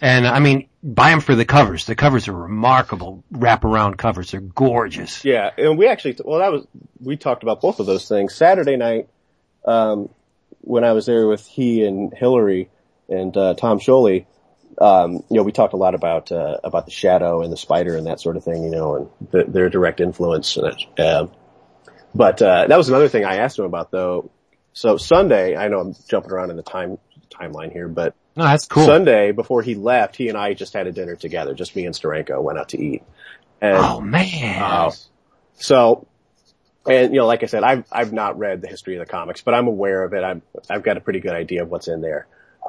And 0.00 0.26
I 0.26 0.38
mean, 0.40 0.69
buy 0.82 1.10
them 1.10 1.20
for 1.20 1.34
the 1.34 1.44
covers. 1.44 1.86
The 1.86 1.94
covers 1.94 2.28
are 2.28 2.32
remarkable 2.32 3.24
wraparound 3.32 3.96
covers. 3.96 4.30
They're 4.30 4.40
gorgeous. 4.40 5.24
Yeah, 5.24 5.50
and 5.56 5.78
we 5.78 5.86
actually, 5.86 6.16
well, 6.24 6.38
that 6.40 6.52
was 6.52 6.66
we 7.00 7.16
talked 7.16 7.42
about 7.42 7.60
both 7.60 7.80
of 7.80 7.86
those 7.86 8.08
things 8.08 8.34
Saturday 8.34 8.76
night 8.76 9.08
um, 9.64 10.08
when 10.60 10.84
I 10.84 10.92
was 10.92 11.06
there 11.06 11.26
with 11.26 11.46
he 11.46 11.84
and 11.84 12.12
Hillary 12.14 12.70
and 13.08 13.36
uh, 13.36 13.54
Tom 13.54 13.80
Scioli. 13.80 14.26
Um, 14.80 15.24
you 15.28 15.36
know, 15.36 15.42
we 15.42 15.52
talked 15.52 15.74
a 15.74 15.78
lot 15.78 15.94
about 15.94 16.32
uh, 16.32 16.58
about 16.64 16.86
the 16.86 16.92
shadow 16.92 17.42
and 17.42 17.52
the 17.52 17.56
spider 17.56 17.96
and 17.96 18.06
that 18.06 18.20
sort 18.20 18.36
of 18.36 18.44
thing. 18.44 18.64
You 18.64 18.70
know, 18.70 18.96
and 18.96 19.30
the, 19.30 19.44
their 19.44 19.68
direct 19.68 20.00
influence. 20.00 20.56
Uh, 20.56 21.26
but 22.14 22.40
uh, 22.40 22.66
that 22.66 22.76
was 22.76 22.88
another 22.88 23.08
thing 23.08 23.24
I 23.24 23.36
asked 23.36 23.58
him 23.58 23.66
about, 23.66 23.90
though. 23.90 24.30
So 24.72 24.96
Sunday, 24.96 25.56
I 25.56 25.68
know 25.68 25.80
I'm 25.80 25.94
jumping 26.08 26.30
around 26.30 26.50
in 26.50 26.56
the 26.56 26.62
time 26.62 26.98
timeline 27.30 27.72
here, 27.72 27.88
but 27.88 28.14
No, 28.36 28.44
that's 28.44 28.66
cool. 28.66 28.84
Sunday 28.84 29.32
before 29.32 29.62
he 29.62 29.74
left, 29.74 30.16
he 30.16 30.28
and 30.28 30.38
I 30.38 30.54
just 30.54 30.72
had 30.72 30.86
a 30.86 30.92
dinner 30.92 31.16
together. 31.16 31.54
Just 31.54 31.74
me 31.74 31.86
and 31.86 31.94
Steranko 31.94 32.42
went 32.42 32.58
out 32.58 32.70
to 32.70 32.80
eat. 32.80 33.02
And 33.60 33.76
oh 33.76 34.00
man. 34.00 34.62
uh, 34.62 34.90
so, 35.54 36.06
and 36.88 37.12
you 37.12 37.20
know, 37.20 37.26
like 37.26 37.42
I 37.42 37.46
said, 37.46 37.62
I've 37.62 37.84
I've 37.90 38.12
not 38.12 38.38
read 38.38 38.62
the 38.62 38.68
history 38.68 38.96
of 38.96 39.06
the 39.06 39.10
comics, 39.10 39.42
but 39.42 39.54
I'm 39.54 39.66
aware 39.66 40.04
of 40.04 40.14
it. 40.14 40.22
I'm 40.22 40.42
I've 40.68 40.82
got 40.82 40.96
a 40.96 41.00
pretty 41.00 41.20
good 41.20 41.34
idea 41.34 41.62
of 41.62 41.70
what's 41.70 41.88
in 41.88 42.00
there. 42.00 42.26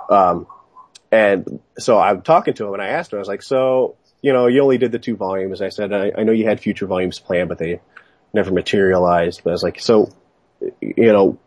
Um, 0.10 0.48
and 1.12 1.60
so 1.78 2.00
I'm 2.00 2.22
talking 2.22 2.54
to 2.56 2.68
him, 2.68 2.74
and 2.74 2.82
I 2.82 2.88
asked 2.88 3.14
him, 3.14 3.18
I 3.18 3.20
was 3.20 3.28
like, 3.28 3.44
so 3.44 3.96
you 4.22 4.34
know, 4.34 4.48
you 4.48 4.62
only 4.62 4.78
did 4.78 4.92
the 4.92 5.00
two 5.00 5.16
volumes. 5.16 5.62
I 5.62 5.70
said, 5.70 5.92
I, 5.92 6.12
I 6.18 6.24
know 6.24 6.32
you 6.32 6.46
had 6.46 6.60
future 6.60 6.86
volumes 6.86 7.20
planned, 7.20 7.50
but 7.50 7.58
they 7.58 7.82
never 8.34 8.52
materialized. 8.52 9.42
But 9.44 9.52
I 9.52 9.54
was 9.54 9.64
like, 9.64 9.80
so, 9.80 10.12
you 10.80 11.12
know, 11.12 11.40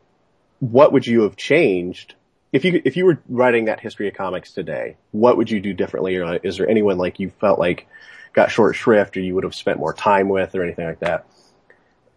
what 0.58 0.92
would 0.92 1.06
you 1.06 1.22
have 1.22 1.36
changed 1.36 2.14
if 2.54 2.64
you 2.64 2.80
if 2.84 2.96
you 2.96 3.04
were 3.04 3.18
writing 3.28 3.64
that 3.64 3.80
history 3.80 4.06
of 4.06 4.14
comics 4.14 4.52
today? 4.52 4.96
What 5.10 5.36
would 5.36 5.50
you 5.50 5.60
do 5.60 5.74
differently? 5.74 6.16
Or 6.16 6.36
is 6.36 6.56
there 6.56 6.70
anyone 6.70 6.98
like 6.98 7.18
you 7.18 7.30
felt 7.40 7.58
like 7.58 7.88
got 8.32 8.52
short 8.52 8.76
shrift, 8.76 9.16
or 9.16 9.20
you 9.20 9.34
would 9.34 9.42
have 9.42 9.56
spent 9.56 9.80
more 9.80 9.92
time 9.92 10.28
with, 10.28 10.54
or 10.54 10.62
anything 10.62 10.86
like 10.86 11.00
that? 11.00 11.26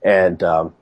And 0.03 0.41
um, 0.43 0.75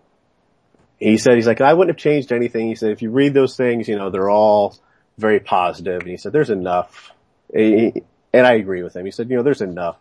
he 0.99 1.17
said, 1.17 1.35
he's 1.35 1.47
like, 1.47 1.61
I 1.61 1.73
wouldn't 1.73 1.95
have 1.95 2.03
changed 2.03 2.33
anything. 2.33 2.67
He 2.67 2.75
said, 2.75 2.91
if 2.91 3.01
you 3.01 3.11
read 3.11 3.33
those 3.33 3.55
things, 3.55 3.87
you 3.87 3.95
know, 3.95 4.09
they're 4.09 4.29
all 4.29 4.77
very 5.17 5.39
positive. 5.39 6.01
And 6.01 6.09
he 6.09 6.17
said, 6.17 6.33
there's 6.33 6.49
enough. 6.49 7.11
And 7.53 8.03
I 8.33 8.53
agree 8.55 8.83
with 8.83 8.93
him. 8.93 9.05
He 9.05 9.11
said, 9.11 9.29
you 9.29 9.37
know, 9.37 9.43
there's 9.43 9.61
enough 9.61 9.97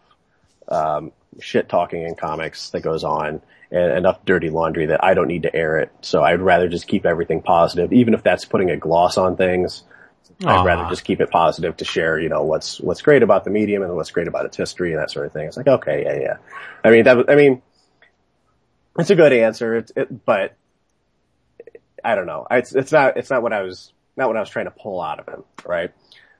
um, 0.66 1.12
shit 1.38 1.68
talking 1.68 2.02
in 2.02 2.16
comics 2.16 2.70
that 2.70 2.80
goes 2.80 3.04
on 3.04 3.40
and 3.74 3.98
enough 3.98 4.24
dirty 4.24 4.50
laundry 4.50 4.86
that 4.86 5.02
I 5.02 5.14
don't 5.14 5.26
need 5.26 5.42
to 5.42 5.54
air 5.54 5.78
it. 5.78 5.90
So 6.00 6.22
I'd 6.22 6.40
rather 6.40 6.68
just 6.68 6.86
keep 6.86 7.04
everything 7.04 7.42
positive, 7.42 7.92
even 7.92 8.14
if 8.14 8.22
that's 8.22 8.44
putting 8.44 8.70
a 8.70 8.76
gloss 8.76 9.18
on 9.18 9.36
things. 9.36 9.82
I'd 10.44 10.64
rather 10.64 10.88
just 10.88 11.04
keep 11.04 11.20
it 11.20 11.30
positive 11.30 11.76
to 11.78 11.84
share, 11.84 12.18
you 12.18 12.28
know, 12.28 12.44
what's, 12.44 12.80
what's 12.80 13.02
great 13.02 13.22
about 13.22 13.44
the 13.44 13.50
medium 13.50 13.82
and 13.82 13.94
what's 13.96 14.10
great 14.10 14.28
about 14.28 14.46
its 14.46 14.56
history 14.56 14.92
and 14.92 15.00
that 15.00 15.10
sort 15.10 15.26
of 15.26 15.32
thing. 15.32 15.46
It's 15.46 15.56
like, 15.56 15.66
okay, 15.66 16.04
yeah, 16.04 16.20
yeah. 16.20 16.36
I 16.84 16.90
mean, 16.90 17.04
that 17.04 17.16
was, 17.16 17.26
I 17.28 17.34
mean, 17.34 17.62
it's 18.98 19.10
a 19.10 19.16
good 19.16 19.32
answer, 19.32 19.76
it, 19.76 19.90
it, 19.96 20.24
but 20.24 20.56
I 22.04 22.14
don't 22.14 22.26
know. 22.26 22.46
It's, 22.50 22.74
it's 22.74 22.92
not, 22.92 23.16
it's 23.16 23.30
not 23.30 23.42
what 23.42 23.52
I 23.52 23.62
was, 23.62 23.92
not 24.16 24.28
what 24.28 24.36
I 24.36 24.40
was 24.40 24.50
trying 24.50 24.66
to 24.66 24.70
pull 24.70 25.00
out 25.00 25.18
of 25.18 25.28
him, 25.28 25.44
right? 25.66 25.92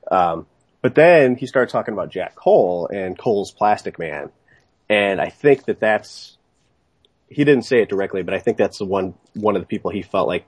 Um, 0.09 0.45
but 0.81 0.95
then 0.95 1.35
he 1.35 1.47
started 1.47 1.71
talking 1.71 1.93
about 1.93 2.11
Jack 2.11 2.35
Cole 2.35 2.87
and 2.87 3.17
Cole's 3.17 3.51
Plastic 3.51 3.99
Man. 3.99 4.29
And 4.87 5.19
I 5.19 5.29
think 5.29 5.65
that 5.65 5.79
that's, 5.79 6.34
he 7.29 7.43
didn't 7.43 7.63
say 7.63 7.81
it 7.81 7.89
directly, 7.89 8.23
but 8.23 8.33
I 8.33 8.39
think 8.39 8.57
that's 8.57 8.77
the 8.77 8.85
one, 8.85 9.15
one 9.33 9.55
of 9.55 9.61
the 9.61 9.67
people 9.67 9.91
he 9.91 10.01
felt 10.01 10.27
like 10.27 10.45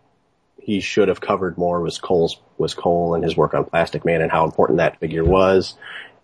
he 0.59 0.79
should 0.79 1.07
have 1.07 1.21
covered 1.21 1.57
more 1.57 1.81
was 1.81 1.97
Cole's, 1.97 2.39
was 2.57 2.73
Cole 2.73 3.15
and 3.15 3.23
his 3.23 3.37
work 3.37 3.53
on 3.53 3.65
Plastic 3.65 4.05
Man 4.05 4.21
and 4.21 4.31
how 4.31 4.45
important 4.45 4.77
that 4.77 4.99
figure 4.99 5.23
was. 5.23 5.75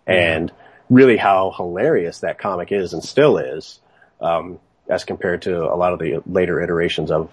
And 0.06 0.52
really 0.90 1.16
how 1.16 1.52
hilarious 1.56 2.20
that 2.20 2.38
comic 2.38 2.70
is 2.70 2.92
and 2.92 3.02
still 3.02 3.38
is, 3.38 3.80
um, 4.20 4.58
as 4.88 5.04
compared 5.04 5.42
to 5.42 5.64
a 5.64 5.76
lot 5.76 5.92
of 5.92 5.98
the 5.98 6.22
later 6.26 6.60
iterations 6.60 7.10
of, 7.10 7.30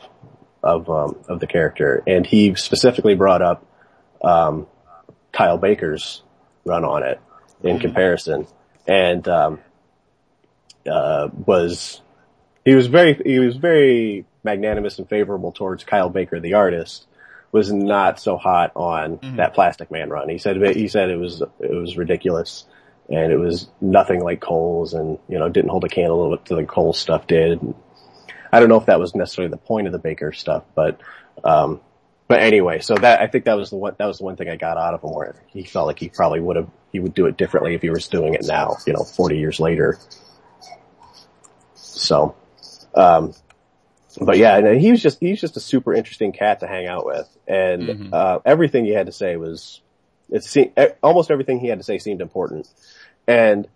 of, 0.64 0.90
um, 0.90 1.18
of 1.28 1.40
the 1.40 1.48
character. 1.48 2.02
And 2.08 2.26
he 2.26 2.56
specifically 2.56 3.16
brought 3.16 3.42
up, 3.42 3.66
um, 4.24 4.68
Kyle 5.34 5.58
Baker's 5.58 6.24
run 6.66 6.86
on 6.86 7.04
it 7.04 7.20
in 7.62 7.80
comparison. 7.80 8.48
And, 8.88 9.28
um, 9.28 9.60
uh, 10.90 11.28
was, 11.46 12.02
he 12.66 12.76
was 12.76 12.88
very, 12.88 13.20
he 13.24 13.40
was 13.40 13.56
very 13.56 14.26
magnanimous 14.44 15.00
and 15.00 15.08
favorable 15.08 15.52
towards 15.52 15.84
Kyle 15.84 16.10
Baker, 16.10 16.40
the 16.40 16.54
artist, 16.54 17.08
was 17.52 17.72
not 17.72 18.20
so 18.20 18.38
hot 18.38 18.72
on 18.76 19.20
that 19.36 19.54
Plastic 19.54 19.92
Man 19.92 20.10
run. 20.10 20.30
He 20.30 20.38
said, 20.38 20.58
he 20.76 20.88
said 20.88 21.10
it 21.10 21.18
was, 21.18 21.42
it 21.60 21.74
was 21.74 21.98
ridiculous 21.98 22.66
and 23.10 23.32
it 23.32 23.38
was 23.38 23.68
nothing 23.82 24.24
like 24.24 24.40
Cole's 24.40 24.94
and, 24.94 25.20
you 25.28 25.38
know, 25.38 25.50
didn't 25.50 25.70
hold 25.70 25.84
a 25.84 25.90
candle 25.90 26.38
to 26.38 26.56
the 26.56 26.64
Cole 26.64 26.94
stuff 26.94 27.28
did. 27.28 27.60
I 28.54 28.60
don't 28.60 28.70
know 28.70 28.78
if 28.78 28.86
that 28.86 29.00
was 29.00 29.16
necessarily 29.16 29.52
the 29.52 29.58
point 29.58 29.88
of 29.88 29.94
the 29.94 30.00
Baker 30.00 30.32
stuff, 30.32 30.64
but, 30.76 31.02
um, 31.44 31.82
but 32.30 32.40
anyway, 32.40 32.80
so 32.80 32.96
that, 32.96 33.20
I 33.20 33.28
think 33.28 33.46
that 33.46 33.58
was 33.58 33.70
the 33.70 33.76
one, 33.76 33.96
that 33.98 34.06
was 34.06 34.20
the 34.20 34.24
one 34.24 34.38
thing 34.38 34.48
I 34.48 34.56
got 34.56 34.78
out 34.78 34.94
of 34.94 35.04
him 35.04 35.14
where 35.14 35.36
he 35.48 35.64
felt 35.64 35.88
like 35.88 36.00
he 36.00 36.08
probably 36.08 36.40
would 36.40 36.56
have, 36.56 36.70
he 36.94 37.00
would 37.02 37.14
do 37.14 37.26
it 37.26 37.36
differently 37.36 37.76
if 37.76 37.82
he 37.82 37.90
was 37.90 38.08
doing 38.08 38.34
it 38.34 38.46
now, 38.46 38.78
you 38.88 38.94
know, 38.94 39.04
40 39.04 39.38
years 39.38 39.60
later. 39.60 40.00
So, 41.76 42.36
um, 42.96 43.34
but 44.20 44.38
yeah, 44.38 44.58
and 44.58 44.82
he 44.82 44.92
was 44.92 45.02
just, 45.02 45.20
he's 45.20 45.40
just 45.40 45.56
a 45.58 45.62
super 45.62 45.94
interesting 45.94 46.32
cat 46.34 46.60
to 46.60 46.68
hang 46.68 46.88
out 46.88 47.06
with. 47.06 47.30
And, 47.48 47.90
uh, 48.14 48.40
everything 48.46 48.86
he 48.86 48.92
had 48.92 49.06
to 49.06 49.12
say 49.12 49.38
was, 49.38 49.82
it 50.30 50.44
seemed, 50.44 50.72
almost 51.02 51.32
everything 51.32 51.60
he 51.60 51.68
had 51.68 51.78
to 51.80 51.84
say 51.84 51.98
seemed 51.98 52.22
important. 52.22 52.68
And, 53.28 53.68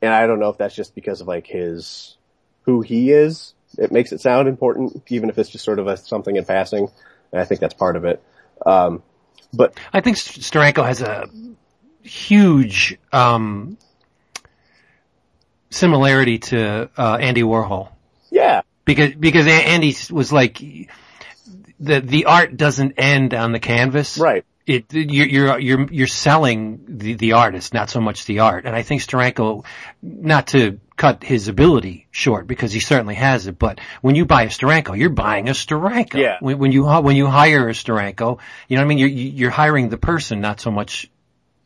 and 0.00 0.12
I 0.12 0.26
don't 0.26 0.38
know 0.38 0.50
if 0.50 0.58
that's 0.58 0.74
just 0.74 0.94
because 0.94 1.20
of 1.20 1.26
like 1.26 1.46
his, 1.46 2.16
who 2.62 2.80
he 2.80 3.10
is. 3.10 3.54
It 3.78 3.90
makes 3.92 4.12
it 4.12 4.20
sound 4.20 4.48
important, 4.48 5.02
even 5.08 5.30
if 5.30 5.38
it's 5.38 5.50
just 5.50 5.64
sort 5.64 5.78
of 5.78 5.86
a 5.86 5.96
something 5.96 6.36
in 6.36 6.44
passing. 6.44 6.88
And 7.32 7.40
I 7.40 7.44
think 7.44 7.60
that's 7.60 7.74
part 7.74 7.96
of 7.96 8.04
it. 8.04 8.22
Um, 8.64 9.02
but 9.52 9.78
I 9.92 10.00
think 10.00 10.16
St- 10.16 10.44
Steranko 10.44 10.86
has 10.86 11.02
a 11.02 11.28
huge 12.02 12.98
um, 13.12 13.78
similarity 15.70 16.38
to 16.38 16.88
uh, 16.96 17.18
Andy 17.20 17.42
Warhol 17.42 17.90
yeah, 18.30 18.62
because 18.84 19.14
because 19.14 19.46
Andy 19.46 19.94
was 20.10 20.32
like 20.32 20.58
the 21.78 22.00
the 22.00 22.24
art 22.26 22.56
doesn't 22.56 22.94
end 22.98 23.34
on 23.34 23.52
the 23.52 23.60
canvas. 23.60 24.18
right. 24.18 24.44
It 24.66 24.92
you're 24.92 25.26
you're 25.26 25.58
you're 25.60 25.92
you're 25.92 26.06
selling 26.08 26.84
the 26.88 27.14
the 27.14 27.32
artist, 27.34 27.72
not 27.72 27.88
so 27.88 28.00
much 28.00 28.24
the 28.24 28.40
art. 28.40 28.64
And 28.64 28.74
I 28.74 28.82
think 28.82 29.00
Steranko, 29.00 29.64
not 30.02 30.48
to 30.48 30.80
cut 30.96 31.22
his 31.22 31.46
ability 31.46 32.08
short 32.10 32.48
because 32.48 32.72
he 32.72 32.80
certainly 32.80 33.14
has 33.14 33.46
it, 33.46 33.60
but 33.60 33.80
when 34.00 34.16
you 34.16 34.24
buy 34.24 34.42
a 34.42 34.48
Steranko, 34.48 34.98
you're 34.98 35.10
buying 35.10 35.48
a 35.48 35.52
Steranko. 35.52 36.14
Yeah. 36.14 36.38
When, 36.40 36.58
when 36.58 36.72
you 36.72 36.84
when 36.84 37.14
you 37.14 37.28
hire 37.28 37.68
a 37.68 37.72
Steranko, 37.74 38.40
you 38.66 38.76
know 38.76 38.82
what 38.82 38.86
I 38.86 38.88
mean. 38.88 38.98
You're 38.98 39.08
you're 39.08 39.50
hiring 39.50 39.88
the 39.88 39.98
person, 39.98 40.40
not 40.40 40.58
so 40.58 40.72
much 40.72 41.08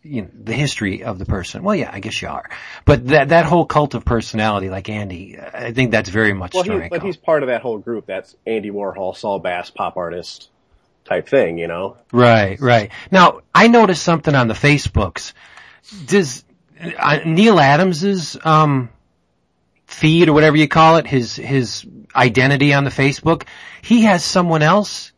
you 0.02 0.22
know, 0.22 0.28
the 0.32 0.54
history 0.54 1.02
of 1.04 1.18
the 1.18 1.26
person. 1.26 1.62
Well, 1.62 1.76
yeah, 1.76 1.90
I 1.92 2.00
guess 2.00 2.20
you 2.22 2.28
are. 2.28 2.48
But 2.84 3.08
that 3.08 3.30
that 3.30 3.44
whole 3.44 3.66
cult 3.66 3.94
of 3.94 4.04
personality, 4.04 4.70
like 4.70 4.88
Andy, 4.88 5.38
I 5.38 5.72
think 5.72 5.90
that's 5.90 6.08
very 6.08 6.32
much 6.32 6.54
Well, 6.54 6.62
he, 6.62 6.88
but 6.88 7.02
he's 7.02 7.16
part 7.16 7.42
of 7.42 7.48
that 7.48 7.62
whole 7.62 7.78
group. 7.78 8.06
That's 8.06 8.34
Andy 8.46 8.70
Warhol, 8.70 9.16
Saul 9.16 9.38
Bass, 9.38 9.70
pop 9.70 9.96
artist 9.96 10.48
type 11.04 11.28
thing, 11.28 11.58
you 11.58 11.66
know? 11.66 11.96
Right, 12.12 12.60
right. 12.60 12.90
Now, 13.10 13.40
I 13.54 13.68
noticed 13.68 14.02
something 14.02 14.34
on 14.34 14.48
the 14.48 14.54
Facebooks. 14.54 15.32
Does 16.06 16.44
uh, 16.98 17.20
Neal 17.24 17.58
Adams's 17.58 18.36
um, 18.44 18.90
feed 19.86 20.28
or 20.28 20.32
whatever 20.32 20.56
you 20.56 20.68
call 20.68 20.96
it, 20.96 21.06
his 21.06 21.36
his 21.36 21.84
identity 22.14 22.72
on 22.72 22.84
the 22.84 22.90
Facebook, 22.90 23.44
he 23.82 24.02
has 24.02 24.24
someone 24.24 24.62
else 24.62 25.09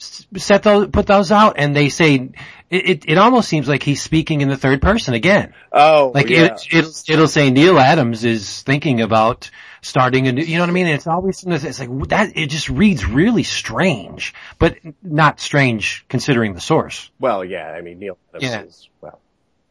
set 0.00 0.62
those 0.62 0.88
put 0.88 1.06
those 1.06 1.30
out, 1.30 1.54
and 1.58 1.74
they 1.76 1.88
say 1.88 2.14
it. 2.16 2.30
It, 2.70 3.04
it 3.08 3.18
almost 3.18 3.48
seems 3.48 3.66
like 3.68 3.82
he's 3.82 4.00
speaking 4.00 4.42
in 4.42 4.48
the 4.48 4.56
third 4.56 4.80
person 4.80 5.12
again. 5.14 5.54
Oh, 5.72 6.12
Like 6.14 6.28
yeah. 6.30 6.44
it, 6.54 6.66
it'll, 6.72 6.92
it'll 7.08 7.26
say 7.26 7.50
Neal 7.50 7.76
Adams 7.80 8.22
is 8.24 8.62
thinking 8.62 9.00
about 9.00 9.50
starting 9.82 10.28
a 10.28 10.32
new, 10.32 10.42
you 10.42 10.54
know 10.54 10.62
what 10.62 10.70
I 10.70 10.72
mean? 10.72 10.86
And 10.86 10.94
it's 10.94 11.08
always, 11.08 11.42
it's 11.44 11.80
like 11.80 12.08
that, 12.10 12.36
it 12.36 12.48
just 12.48 12.68
reads 12.68 13.04
really 13.04 13.42
strange, 13.42 14.34
but 14.60 14.76
not 15.02 15.40
strange 15.40 16.04
considering 16.08 16.54
the 16.54 16.60
source. 16.60 17.10
Well, 17.18 17.44
yeah, 17.44 17.70
I 17.72 17.80
mean, 17.80 17.98
Neal 17.98 18.18
Adams 18.32 18.50
Yeah. 18.52 18.62
is, 18.62 18.88
well, 19.00 19.18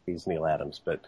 he's 0.04 0.26
Neal 0.26 0.44
Adams, 0.44 0.82
but, 0.84 1.00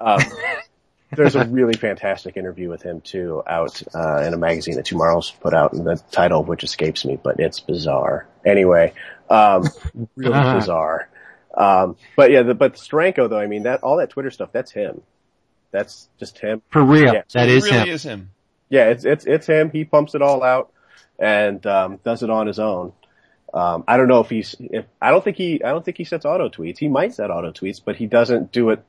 um, 0.00 0.18
there's 1.14 1.36
a 1.36 1.44
really 1.46 1.74
fantastic 1.74 2.36
interview 2.36 2.68
with 2.68 2.82
him 2.82 3.00
too 3.00 3.42
out, 3.46 3.80
uh, 3.94 4.22
in 4.22 4.34
a 4.34 4.36
magazine 4.36 4.74
that 4.76 4.86
TwoMorrows 4.86 5.38
put 5.40 5.54
out 5.54 5.72
and 5.72 5.86
the 5.86 5.96
title 6.10 6.40
of 6.40 6.48
which 6.48 6.64
escapes 6.64 7.04
me, 7.04 7.18
but 7.22 7.38
it's 7.38 7.60
bizarre. 7.60 8.26
Anyway, 8.44 8.92
um, 9.30 9.64
really 10.16 10.34
Uh-huh. 10.34 10.54
bizarre. 10.58 11.08
Um, 11.54 11.96
but 12.16 12.30
yeah, 12.30 12.42
the, 12.42 12.54
but 12.54 12.74
Steranko 12.74 13.28
though, 13.30 13.38
I 13.38 13.46
mean, 13.46 13.62
that, 13.62 13.82
all 13.82 13.96
that 13.98 14.10
Twitter 14.10 14.30
stuff, 14.30 14.50
that's 14.52 14.72
him. 14.72 15.00
That's 15.70 16.08
just 16.18 16.38
him. 16.38 16.62
For 16.70 16.82
real. 16.82 17.14
Yeah. 17.14 17.22
that 17.34 17.48
it 17.48 17.54
is 17.56 17.64
really 17.64 17.78
him. 17.78 17.88
is 17.88 18.02
him. 18.02 18.30
Yeah, 18.68 18.88
it's 18.88 19.04
it's 19.04 19.24
it's 19.26 19.46
him. 19.46 19.70
He 19.70 19.84
pumps 19.84 20.14
it 20.14 20.22
all 20.22 20.42
out 20.42 20.72
and 21.18 21.64
um, 21.66 21.98
does 22.04 22.22
it 22.22 22.30
on 22.30 22.46
his 22.46 22.58
own. 22.58 22.92
Um, 23.54 23.84
I 23.86 23.96
don't 23.96 24.08
know 24.08 24.20
if 24.20 24.28
he's. 24.28 24.54
If 24.58 24.86
I 25.00 25.10
don't 25.10 25.22
think 25.22 25.36
he. 25.36 25.62
I 25.62 25.70
don't 25.70 25.84
think 25.84 25.96
he 25.98 26.04
sets 26.04 26.24
auto 26.24 26.48
tweets. 26.48 26.78
He 26.78 26.88
might 26.88 27.14
set 27.14 27.30
auto 27.30 27.52
tweets, 27.52 27.80
but 27.84 27.96
he 27.96 28.06
doesn't 28.06 28.52
do 28.52 28.70
it 28.70 28.82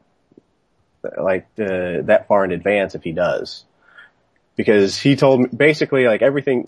like 1.21 1.47
uh, 1.59 2.03
that 2.03 2.25
far 2.27 2.43
in 2.45 2.51
advance. 2.51 2.95
If 2.95 3.03
he 3.03 3.11
does, 3.11 3.65
because 4.55 4.99
he 4.99 5.15
told 5.15 5.41
me 5.41 5.49
basically 5.55 6.05
like 6.05 6.21
everything. 6.21 6.67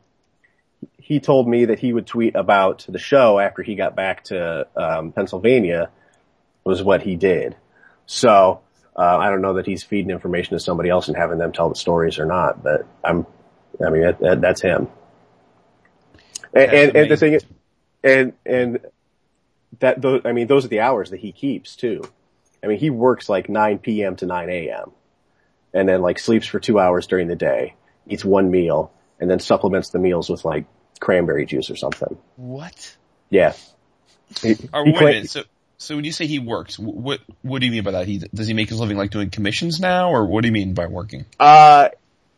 He 0.98 1.20
told 1.20 1.48
me 1.48 1.66
that 1.66 1.80
he 1.80 1.92
would 1.92 2.08
tweet 2.08 2.36
about 2.36 2.86
the 2.88 3.00
show 3.00 3.40
after 3.40 3.64
he 3.64 3.76
got 3.76 3.96
back 3.96 4.26
to 4.26 4.68
um, 4.76 5.12
Pennsylvania. 5.12 5.90
Was 6.66 6.84
what 6.84 7.02
he 7.02 7.16
did. 7.16 7.56
So 8.06 8.60
uh, 8.96 9.18
I 9.18 9.30
don't 9.30 9.42
know 9.42 9.54
that 9.54 9.66
he's 9.66 9.82
feeding 9.82 10.12
information 10.12 10.52
to 10.52 10.60
somebody 10.60 10.90
else 10.90 11.08
and 11.08 11.18
having 11.18 11.40
them 11.40 11.52
tell 11.52 11.70
the 11.70 11.76
stories 11.76 12.20
or 12.20 12.26
not, 12.26 12.62
but 12.62 12.86
I'm, 13.04 13.26
I 13.84 13.90
mean, 13.90 14.02
that, 14.02 14.20
that, 14.20 14.42
that's 14.42 14.62
him. 14.62 14.88
And, 16.54 16.72
and, 16.72 16.96
and 16.96 17.10
the 17.10 17.18
thing 17.18 17.34
is, 17.34 17.46
and, 18.04 18.34
and 18.46 18.80
that, 19.80 20.02
those, 20.02 20.22
I 20.26 20.34
mean, 20.34 20.48
those 20.48 20.66
are 20.66 20.68
the 20.68 20.82
hours 20.82 21.10
that 21.12 21.22
he 21.22 21.32
keeps 21.32 21.76
too. 21.76 22.04
I 22.64 22.68
mean, 22.68 22.80
he 22.80 22.90
works 22.90 23.30
like 23.30 23.50
9 23.50 23.80
p.m. 23.80 24.16
to 24.18 24.26
9 24.26 24.50
a.m. 24.50 24.92
and 25.74 25.88
then 25.88 26.02
like 26.02 26.20
sleeps 26.20 26.48
for 26.48 26.60
two 26.60 26.80
hours 26.80 27.08
during 27.08 27.28
the 27.28 27.36
day, 27.36 27.76
eats 28.08 28.26
one 28.26 28.52
meal, 28.52 28.92
and 29.20 29.30
then 29.30 29.40
supplements 29.40 29.90
the 29.90 30.00
meals 30.00 30.30
with 30.30 30.46
like 30.46 30.66
cranberry 31.00 31.46
juice 31.46 31.70
or 31.70 31.76
something. 31.76 32.18
What? 32.36 32.98
Yeah. 33.30 33.54
He, 34.42 34.56
Or, 34.74 34.86
he 34.86 34.92
wait 34.92 35.02
a 35.02 35.06
minute. 35.06 35.30
So, 35.30 35.44
so 35.78 35.96
when 35.96 36.04
you 36.04 36.12
say 36.12 36.28
he 36.28 36.40
works, 36.40 36.78
what 36.78 37.22
what 37.42 37.60
do 37.60 37.66
you 37.66 37.72
mean 37.72 37.84
by 37.84 37.92
that? 37.92 38.06
He 38.06 38.18
does 38.18 38.48
he 38.48 38.54
make 38.54 38.70
his 38.70 38.80
living 38.80 38.98
like 38.98 39.12
doing 39.12 39.30
commissions 39.30 39.80
now, 39.80 40.12
or 40.12 40.26
what 40.26 40.42
do 40.42 40.50
you 40.50 40.52
mean 40.52 40.74
by 40.74 40.88
working? 40.88 41.26
Uh, 41.40 41.90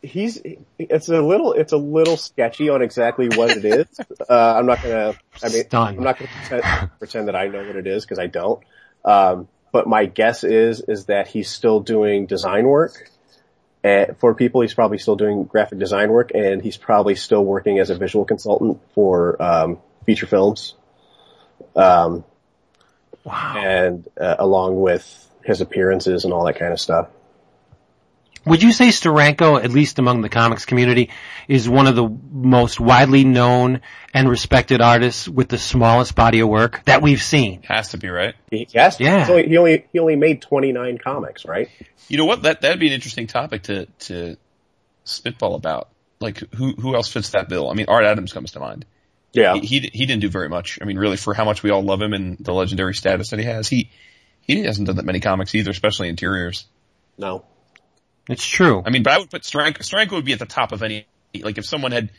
he's, 0.02 0.40
it's 0.78 1.08
a 1.08 1.20
little, 1.20 1.52
it's 1.52 1.72
a 1.72 1.76
little 1.76 2.16
sketchy 2.16 2.68
on 2.68 2.82
exactly 2.82 3.28
what 3.28 3.50
it 3.50 3.64
is. 3.64 3.86
uh, 4.28 4.54
I'm 4.56 4.66
not 4.66 4.82
gonna, 4.82 5.14
I 5.42 5.48
mean, 5.48 5.64
Done. 5.68 5.96
I'm 5.96 6.04
not 6.04 6.18
gonna 6.18 6.30
pretend, 6.30 6.90
pretend 6.98 7.28
that 7.28 7.36
I 7.36 7.48
know 7.48 7.64
what 7.66 7.76
it 7.76 7.86
is 7.86 8.04
because 8.04 8.18
I 8.18 8.26
don't. 8.26 8.62
Um, 9.04 9.48
but 9.72 9.86
my 9.88 10.04
guess 10.04 10.44
is, 10.44 10.80
is 10.80 11.06
that 11.06 11.26
he's 11.26 11.50
still 11.50 11.80
doing 11.80 12.26
design 12.26 12.66
work. 12.66 13.10
And 13.82 14.16
for 14.18 14.34
people, 14.34 14.60
he's 14.60 14.74
probably 14.74 14.98
still 14.98 15.16
doing 15.16 15.44
graphic 15.44 15.78
design 15.78 16.12
work 16.12 16.30
and 16.34 16.62
he's 16.62 16.76
probably 16.76 17.16
still 17.16 17.44
working 17.44 17.80
as 17.80 17.90
a 17.90 17.96
visual 17.96 18.24
consultant 18.24 18.80
for, 18.94 19.42
um, 19.42 19.78
feature 20.06 20.26
films. 20.26 20.74
Um, 21.74 22.24
Wow. 23.24 23.54
and, 23.56 24.08
uh, 24.20 24.36
along 24.38 24.80
with 24.80 25.30
his 25.44 25.60
appearances 25.60 26.24
and 26.24 26.32
all 26.32 26.44
that 26.44 26.58
kind 26.58 26.72
of 26.72 26.80
stuff. 26.80 27.08
Would 28.44 28.62
you 28.62 28.72
say 28.72 28.88
Steranko, 28.88 29.62
at 29.62 29.70
least 29.70 29.98
among 29.98 30.20
the 30.22 30.28
comics 30.28 30.64
community, 30.64 31.10
is 31.48 31.68
one 31.68 31.86
of 31.86 31.94
the 31.94 32.08
most 32.32 32.80
widely 32.80 33.24
known 33.24 33.80
and 34.12 34.28
respected 34.28 34.80
artists 34.80 35.28
with 35.28 35.48
the 35.48 35.58
smallest 35.58 36.14
body 36.14 36.40
of 36.40 36.48
work 36.48 36.84
that 36.86 37.02
we've 37.02 37.22
seen? 37.22 37.62
Has 37.62 37.90
to 37.90 37.98
be 37.98 38.08
right. 38.08 38.34
He, 38.50 38.66
yes, 38.70 38.98
Yeah. 38.98 39.20
he's 39.20 39.30
only, 39.30 39.48
he 39.48 39.56
only 39.56 39.86
he 39.92 39.98
only 40.00 40.16
made 40.16 40.42
29 40.42 40.98
comics, 40.98 41.44
right? 41.44 41.68
You 42.08 42.18
know 42.18 42.24
what? 42.24 42.42
That 42.42 42.62
that'd 42.62 42.80
be 42.80 42.88
an 42.88 42.92
interesting 42.94 43.26
topic 43.28 43.62
to 43.64 43.86
to 44.00 44.36
spitball 45.04 45.54
about. 45.54 45.88
Like 46.20 46.38
who 46.54 46.72
who 46.72 46.94
else 46.94 47.08
fits 47.12 47.30
that 47.30 47.48
bill? 47.48 47.70
I 47.70 47.74
mean, 47.74 47.86
Art 47.88 48.04
Adams 48.04 48.32
comes 48.32 48.52
to 48.52 48.60
mind. 48.60 48.84
Yeah, 49.32 49.54
He, 49.54 49.60
he 49.60 49.90
he 49.92 50.06
didn't 50.06 50.20
do 50.20 50.28
very 50.28 50.48
much. 50.48 50.78
I 50.82 50.84
mean, 50.84 50.98
really, 50.98 51.16
for 51.16 51.32
how 51.32 51.44
much 51.44 51.62
we 51.62 51.70
all 51.70 51.82
love 51.82 52.02
him 52.02 52.12
and 52.12 52.36
the 52.38 52.52
legendary 52.52 52.94
status 52.94 53.30
that 53.30 53.38
he 53.38 53.46
has, 53.46 53.66
he 53.68 53.90
he 54.42 54.62
hasn't 54.64 54.88
done 54.88 54.96
that 54.96 55.04
many 55.06 55.20
comics 55.20 55.54
either, 55.54 55.70
especially 55.70 56.08
interiors. 56.08 56.66
no, 57.16 57.44
It's 58.28 58.46
true. 58.46 58.82
I 58.84 58.90
mean, 58.90 59.02
but 59.02 59.12
I 59.12 59.18
would 59.18 59.30
put 59.30 59.42
Steranko. 59.42 59.78
Steranko 59.78 60.12
would 60.12 60.24
be 60.24 60.32
at 60.32 60.38
the 60.38 60.46
top 60.46 60.72
of 60.72 60.82
any. 60.82 61.06
Like 61.34 61.58
if 61.58 61.64
someone 61.64 61.92
had 61.92 62.10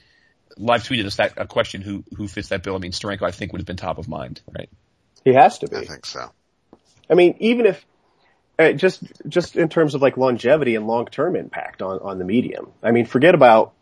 live 0.58 0.84
tweeted 0.84 1.06
us 1.06 1.18
that 1.18 1.34
a 1.38 1.48
question, 1.48 1.82
who 1.82 2.04
who 2.16 2.28
fits 2.28 2.50
that 2.50 2.64
bill? 2.64 2.76
I 2.76 2.80
mean, 2.80 2.92
Steranko 2.92 3.24
I 3.24 3.32
think 3.32 3.52
would 3.54 3.62
have 3.62 3.68
been 3.68 3.78
top 3.78 3.98
of 3.98 4.08
mind, 4.08 4.42
right? 4.54 4.70
he 5.24 5.34
has 5.34 5.60
to 5.60 5.68
be. 5.68 5.78
I 5.78 5.86
think 5.86 6.06
so. 6.06 6.32
I 7.10 7.16
mean, 7.16 7.36
even 7.40 7.66
if 7.66 7.86
uh, 8.60 8.72
just 8.74 9.04
just 9.28 9.56
in 9.56 9.70
terms 9.70 9.96
of 9.96 10.02
like 10.02 10.18
longevity 10.18 10.76
and 10.76 10.88
long 10.88 11.06
term 11.06 11.36
impact 11.36 11.82
on 11.82 12.00
on 12.00 12.20
the 12.20 12.26
medium. 12.26 12.72
I 12.82 12.92
mean, 12.92 13.06
forget 13.06 13.36
about 13.36 13.74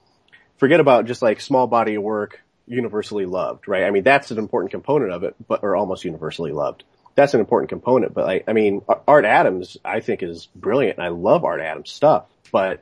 forget 0.58 0.80
about 0.80 1.06
just 1.06 1.22
like 1.22 1.42
small 1.42 1.68
body 1.68 1.96
of 1.96 2.04
work, 2.04 2.42
universally 2.68 3.26
loved, 3.26 3.68
right? 3.68 3.84
I 3.84 3.92
mean, 3.92 4.04
that's 4.04 4.32
an 4.32 4.38
important 4.38 4.72
component 4.72 5.12
of 5.12 5.24
it, 5.24 5.36
but 5.48 5.64
or 5.64 5.76
almost 5.76 6.06
universally 6.06 6.52
loved. 6.52 6.84
That's 7.16 7.34
an 7.34 7.40
important 7.40 7.70
component, 7.70 8.14
but 8.14 8.26
like, 8.26 8.46
I 8.48 8.54
mean, 8.54 8.82
Art 9.08 9.26
Adams, 9.26 9.78
I 9.84 10.00
think 10.00 10.24
is 10.24 10.48
brilliant, 10.56 10.98
and 10.98 11.06
I 11.06 11.10
love 11.10 11.44
Art 11.44 11.62
Adams 11.62 11.92
stuff, 11.92 12.26
but 12.52 12.82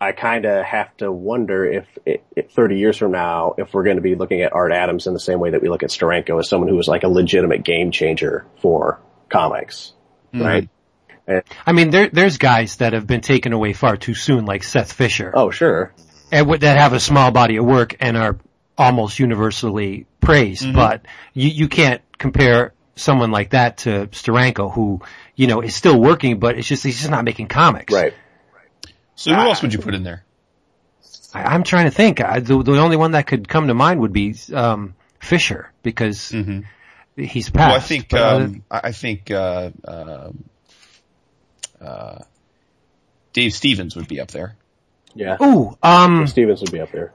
I 0.00 0.12
kind 0.12 0.44
of 0.44 0.64
have 0.64 0.96
to 0.98 1.10
wonder 1.10 1.64
if, 1.64 1.86
if 2.04 2.50
30 2.50 2.78
years 2.78 2.96
from 2.96 3.12
now, 3.12 3.54
if 3.58 3.72
we're 3.72 3.84
going 3.84 3.96
to 3.96 4.02
be 4.02 4.14
looking 4.14 4.42
at 4.42 4.52
Art 4.52 4.72
Adams 4.72 5.06
in 5.06 5.14
the 5.14 5.20
same 5.20 5.40
way 5.40 5.50
that 5.50 5.62
we 5.62 5.68
look 5.68 5.82
at 5.82 5.90
Steranko 5.90 6.38
as 6.38 6.48
someone 6.48 6.68
who 6.68 6.76
was 6.76 6.88
like 6.88 7.04
a 7.04 7.08
legitimate 7.08 7.64
game 7.64 7.90
changer 7.90 8.46
for 8.60 9.00
comics, 9.28 9.92
hmm. 10.32 10.42
right? 10.42 10.68
I 11.66 11.72
mean, 11.72 11.90
there, 11.90 12.08
there's 12.08 12.36
guys 12.36 12.76
that 12.76 12.92
have 12.92 13.06
been 13.06 13.22
taken 13.22 13.52
away 13.52 13.72
far 13.72 13.96
too 13.96 14.14
soon, 14.14 14.44
like 14.44 14.62
Seth 14.62 14.92
Fisher, 14.92 15.32
Oh, 15.34 15.50
sure. 15.50 15.94
and 16.30 16.50
that 16.60 16.76
have 16.76 16.92
a 16.92 17.00
small 17.00 17.30
body 17.30 17.56
of 17.56 17.64
work 17.64 17.96
and 18.00 18.16
are 18.16 18.36
almost 18.76 19.18
universally 19.18 20.06
praised. 20.20 20.64
Mm-hmm. 20.64 20.76
But 20.76 21.06
you, 21.32 21.48
you 21.48 21.68
can't 21.68 22.02
compare 22.18 22.74
someone 22.96 23.30
like 23.30 23.50
that 23.50 23.78
to 23.78 24.06
Steranko, 24.08 24.72
who 24.72 25.00
you 25.34 25.46
know 25.46 25.60
is 25.60 25.74
still 25.74 26.00
working, 26.00 26.38
but 26.38 26.56
it's 26.58 26.68
just 26.68 26.82
he's 26.84 26.98
just 26.98 27.10
not 27.10 27.24
making 27.24 27.48
comics. 27.48 27.92
Right. 27.92 28.14
So 29.16 29.32
who 29.34 29.40
else 29.40 29.62
would 29.62 29.72
you 29.72 29.78
put 29.78 29.94
in 29.94 30.02
there? 30.02 30.24
I, 31.32 31.42
I'm 31.54 31.62
trying 31.62 31.84
to 31.86 31.90
think. 31.90 32.20
I, 32.20 32.40
the, 32.40 32.62
the 32.62 32.78
only 32.78 32.96
one 32.96 33.12
that 33.12 33.26
could 33.26 33.48
come 33.48 33.68
to 33.68 33.74
mind 33.74 34.00
would 34.00 34.12
be 34.12 34.34
um, 34.52 34.94
Fisher 35.20 35.72
because 35.82 36.30
he's 37.16 37.50
passed. 37.50 37.54
Well, 37.70 37.76
I 37.76 37.80
think 37.80 38.08
But 38.08 38.20
other- 38.22 38.44
um, 38.44 38.64
I 38.70 38.80
I 38.84 38.92
think 38.92 39.30
uh, 39.30 39.70
uh, 39.86 40.30
uh, 41.80 42.18
Dave 43.32 43.52
Stevens 43.52 43.96
would 43.96 44.08
be 44.08 44.20
up 44.20 44.28
there. 44.28 44.56
Yeah. 45.14 45.36
ooh, 45.40 45.76
um, 45.82 46.26
Stevens 46.26 46.60
would 46.60 46.72
be 46.72 46.80
up 46.80 46.90
there. 46.90 47.12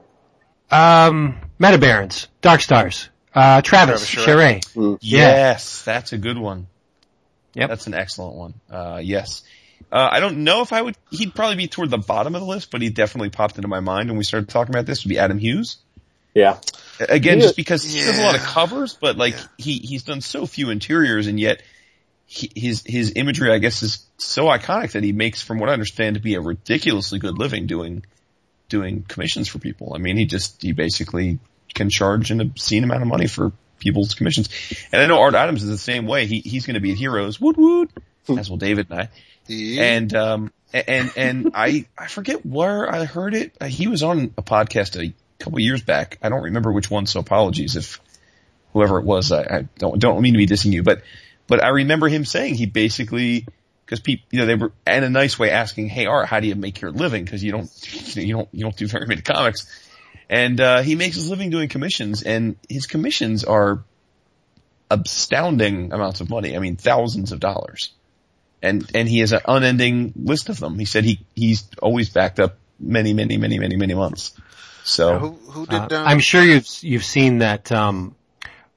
um, 0.70 1.36
Metabarons, 1.58 2.28
Dark 2.40 2.62
Stars, 2.62 3.10
uh, 3.34 3.62
Travis, 3.62 4.06
Travis 4.08 4.64
Charest. 4.64 4.98
Yeah. 5.00 5.18
Yes, 5.18 5.82
that's 5.84 6.12
a 6.12 6.18
good 6.18 6.38
one. 6.38 6.66
Yep. 7.54 7.68
That's 7.68 7.86
an 7.86 7.94
excellent 7.94 8.36
one. 8.36 8.54
Uh, 8.70 9.00
yes. 9.02 9.42
Uh, 9.90 10.08
I 10.10 10.20
don't 10.20 10.44
know 10.44 10.62
if 10.62 10.72
I 10.72 10.82
would, 10.82 10.96
he'd 11.10 11.34
probably 11.34 11.56
be 11.56 11.66
toward 11.66 11.90
the 11.90 11.98
bottom 11.98 12.34
of 12.34 12.40
the 12.40 12.46
list, 12.46 12.70
but 12.70 12.80
he 12.80 12.90
definitely 12.90 13.30
popped 13.30 13.56
into 13.56 13.66
my 13.68 13.80
mind 13.80 14.08
when 14.08 14.18
we 14.18 14.24
started 14.24 14.48
talking 14.48 14.74
about 14.74 14.86
this 14.86 15.04
would 15.04 15.08
be 15.08 15.18
Adam 15.18 15.38
Hughes. 15.38 15.78
Yeah. 16.34 16.58
Again, 17.00 17.38
Yeah. 17.38 17.44
just 17.44 17.56
because 17.56 17.82
he 17.82 17.98
does 17.98 18.18
a 18.18 18.22
lot 18.22 18.36
of 18.36 18.42
covers, 18.42 18.94
but 18.94 19.16
like 19.16 19.34
he, 19.58 19.78
he's 19.78 20.04
done 20.04 20.20
so 20.20 20.46
few 20.46 20.70
interiors 20.70 21.26
and 21.26 21.40
yet 21.40 21.62
he, 22.26 22.52
his, 22.54 22.84
his 22.86 23.14
imagery, 23.16 23.50
I 23.52 23.58
guess, 23.58 23.82
is 23.82 24.06
so 24.18 24.44
iconic 24.44 24.92
that 24.92 25.02
he 25.02 25.10
makes, 25.10 25.42
from 25.42 25.58
what 25.58 25.68
I 25.68 25.72
understand, 25.72 26.14
to 26.14 26.20
be 26.22 26.34
a 26.36 26.40
ridiculously 26.40 27.18
good 27.18 27.36
living 27.36 27.66
doing, 27.66 28.04
doing 28.68 29.02
commissions 29.02 29.48
for 29.48 29.58
people. 29.58 29.92
I 29.94 29.98
mean, 29.98 30.16
he 30.16 30.26
just, 30.26 30.62
he 30.62 30.70
basically 30.70 31.40
can 31.74 31.90
charge 31.90 32.30
an 32.30 32.40
obscene 32.40 32.84
amount 32.84 33.02
of 33.02 33.08
money 33.08 33.26
for 33.26 33.52
people's 33.78 34.14
commissions. 34.14 34.48
And 34.92 35.02
I 35.02 35.06
know 35.06 35.20
Art 35.20 35.34
Adams 35.34 35.62
is 35.62 35.70
the 35.70 35.78
same 35.78 36.06
way. 36.06 36.26
He, 36.26 36.40
he's 36.40 36.66
going 36.66 36.74
to 36.74 36.80
be 36.80 36.92
at 36.92 36.98
Heroes, 36.98 37.40
woot 37.40 37.56
woot, 37.56 37.90
as 38.28 38.48
will 38.48 38.58
David 38.58 38.86
and 38.90 39.00
I. 39.00 39.08
Yeah. 39.46 39.82
And, 39.82 40.14
um, 40.14 40.52
and, 40.72 41.12
and 41.16 41.50
I, 41.54 41.86
I 41.98 42.06
forget 42.06 42.46
where 42.46 42.92
I 42.92 43.04
heard 43.04 43.34
it. 43.34 43.56
Uh, 43.60 43.66
He 43.66 43.88
was 43.88 44.02
on 44.02 44.32
a 44.36 44.42
podcast 44.42 45.02
a 45.02 45.12
couple 45.38 45.58
years 45.58 45.82
back. 45.82 46.18
I 46.22 46.28
don't 46.28 46.42
remember 46.42 46.70
which 46.70 46.90
one, 46.90 47.06
so 47.06 47.20
apologies 47.20 47.74
if 47.76 48.00
whoever 48.72 48.98
it 48.98 49.04
was, 49.04 49.32
I, 49.32 49.42
I 49.42 49.68
don't, 49.78 49.98
don't 49.98 50.20
mean 50.20 50.34
to 50.34 50.38
be 50.38 50.46
dissing 50.46 50.72
you, 50.72 50.84
but, 50.84 51.02
but 51.48 51.64
I 51.64 51.68
remember 51.68 52.08
him 52.08 52.24
saying 52.24 52.54
he 52.54 52.66
basically, 52.66 53.46
cause 53.86 53.98
people, 53.98 54.26
you 54.30 54.38
know, 54.38 54.46
they 54.46 54.54
were 54.54 54.72
in 54.86 55.02
a 55.02 55.10
nice 55.10 55.38
way 55.38 55.50
asking, 55.50 55.88
Hey 55.88 56.06
Art, 56.06 56.28
how 56.28 56.38
do 56.38 56.46
you 56.46 56.54
make 56.54 56.80
your 56.80 56.92
living? 56.92 57.26
Cause 57.26 57.42
you 57.42 57.50
don't, 57.50 58.16
you 58.16 58.34
don't, 58.34 58.48
you 58.52 58.62
don't 58.62 58.76
do 58.76 58.86
very 58.86 59.06
many 59.06 59.22
comics. 59.22 59.66
And, 60.30 60.58
uh, 60.60 60.80
he 60.80 60.94
makes 60.94 61.16
his 61.16 61.28
living 61.28 61.50
doing 61.50 61.68
commissions 61.68 62.22
and 62.22 62.56
his 62.68 62.86
commissions 62.86 63.44
are 63.44 63.84
astounding 64.90 65.92
amounts 65.92 66.20
of 66.22 66.30
money. 66.30 66.56
I 66.56 66.60
mean, 66.60 66.76
thousands 66.76 67.32
of 67.32 67.40
dollars 67.40 67.92
and 68.62 68.90
and 68.94 69.08
he 69.08 69.20
has 69.20 69.32
an 69.32 69.40
unending 69.46 70.12
list 70.16 70.48
of 70.48 70.58
them. 70.60 70.78
He 70.78 70.84
said 70.84 71.04
he 71.04 71.20
he's 71.34 71.68
always 71.80 72.10
backed 72.10 72.40
up 72.40 72.58
many 72.78 73.12
many 73.12 73.36
many 73.36 73.58
many 73.58 73.76
many 73.76 73.94
months. 73.94 74.32
So 74.84 75.18
who 75.18 75.30
who 75.50 75.66
did? 75.66 75.92
Uh, 75.92 76.00
Um, 76.00 76.06
I'm 76.06 76.20
sure 76.20 76.42
you've 76.42 76.68
you've 76.82 77.04
seen 77.04 77.38
that 77.38 77.70
um, 77.72 78.14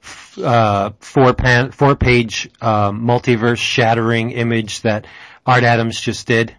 f- 0.02 0.38
uh, 0.38 0.92
four 1.00 1.34
pan 1.34 1.72
four 1.72 1.96
page 1.96 2.50
um, 2.62 3.06
multiverse 3.06 3.58
shattering 3.58 4.32
image 4.32 4.82
that 4.82 5.06
Art 5.46 5.64
Adams 5.64 6.00
just 6.00 6.28
did. 6.28 6.56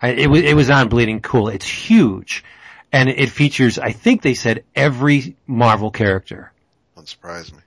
I, 0.00 0.08
it 0.08 0.28
was 0.28 0.42
it 0.42 0.54
was 0.54 0.70
on 0.70 0.88
Bleeding 0.88 1.20
Cool. 1.20 1.48
It's 1.48 1.66
huge, 1.66 2.44
and 2.96 3.10
it 3.10 3.30
features 3.30 3.78
I 3.78 3.92
think 3.92 4.22
they 4.22 4.34
said 4.34 4.64
every 4.74 5.36
Marvel 5.46 5.90
character. 5.90 6.52
Don't 6.94 7.06
surprise 7.06 7.52
me. 7.52 7.58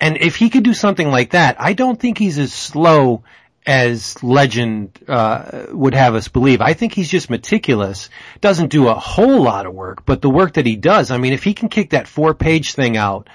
And 0.00 0.18
if 0.18 0.36
he 0.36 0.50
could 0.50 0.62
do 0.64 0.74
something 0.74 1.08
like 1.08 1.30
that, 1.30 1.56
I 1.60 1.72
don't 1.72 1.98
think 1.98 2.18
he's 2.18 2.38
as 2.38 2.52
slow 2.52 3.24
as 3.66 4.22
legend 4.22 4.98
uh, 5.08 5.66
would 5.70 5.94
have 5.94 6.14
us 6.14 6.28
believe. 6.28 6.60
I 6.60 6.74
think 6.74 6.92
he's 6.92 7.08
just 7.08 7.30
meticulous. 7.30 8.10
Doesn't 8.40 8.68
do 8.68 8.88
a 8.88 8.94
whole 8.94 9.42
lot 9.42 9.66
of 9.66 9.74
work, 9.74 10.04
but 10.04 10.20
the 10.20 10.30
work 10.30 10.54
that 10.54 10.66
he 10.66 10.76
does, 10.76 11.10
I 11.10 11.16
mean, 11.16 11.32
if 11.32 11.42
he 11.42 11.54
can 11.54 11.68
kick 11.68 11.90
that 11.90 12.06
four-page 12.06 12.74
thing 12.74 12.96
out, 12.96 13.28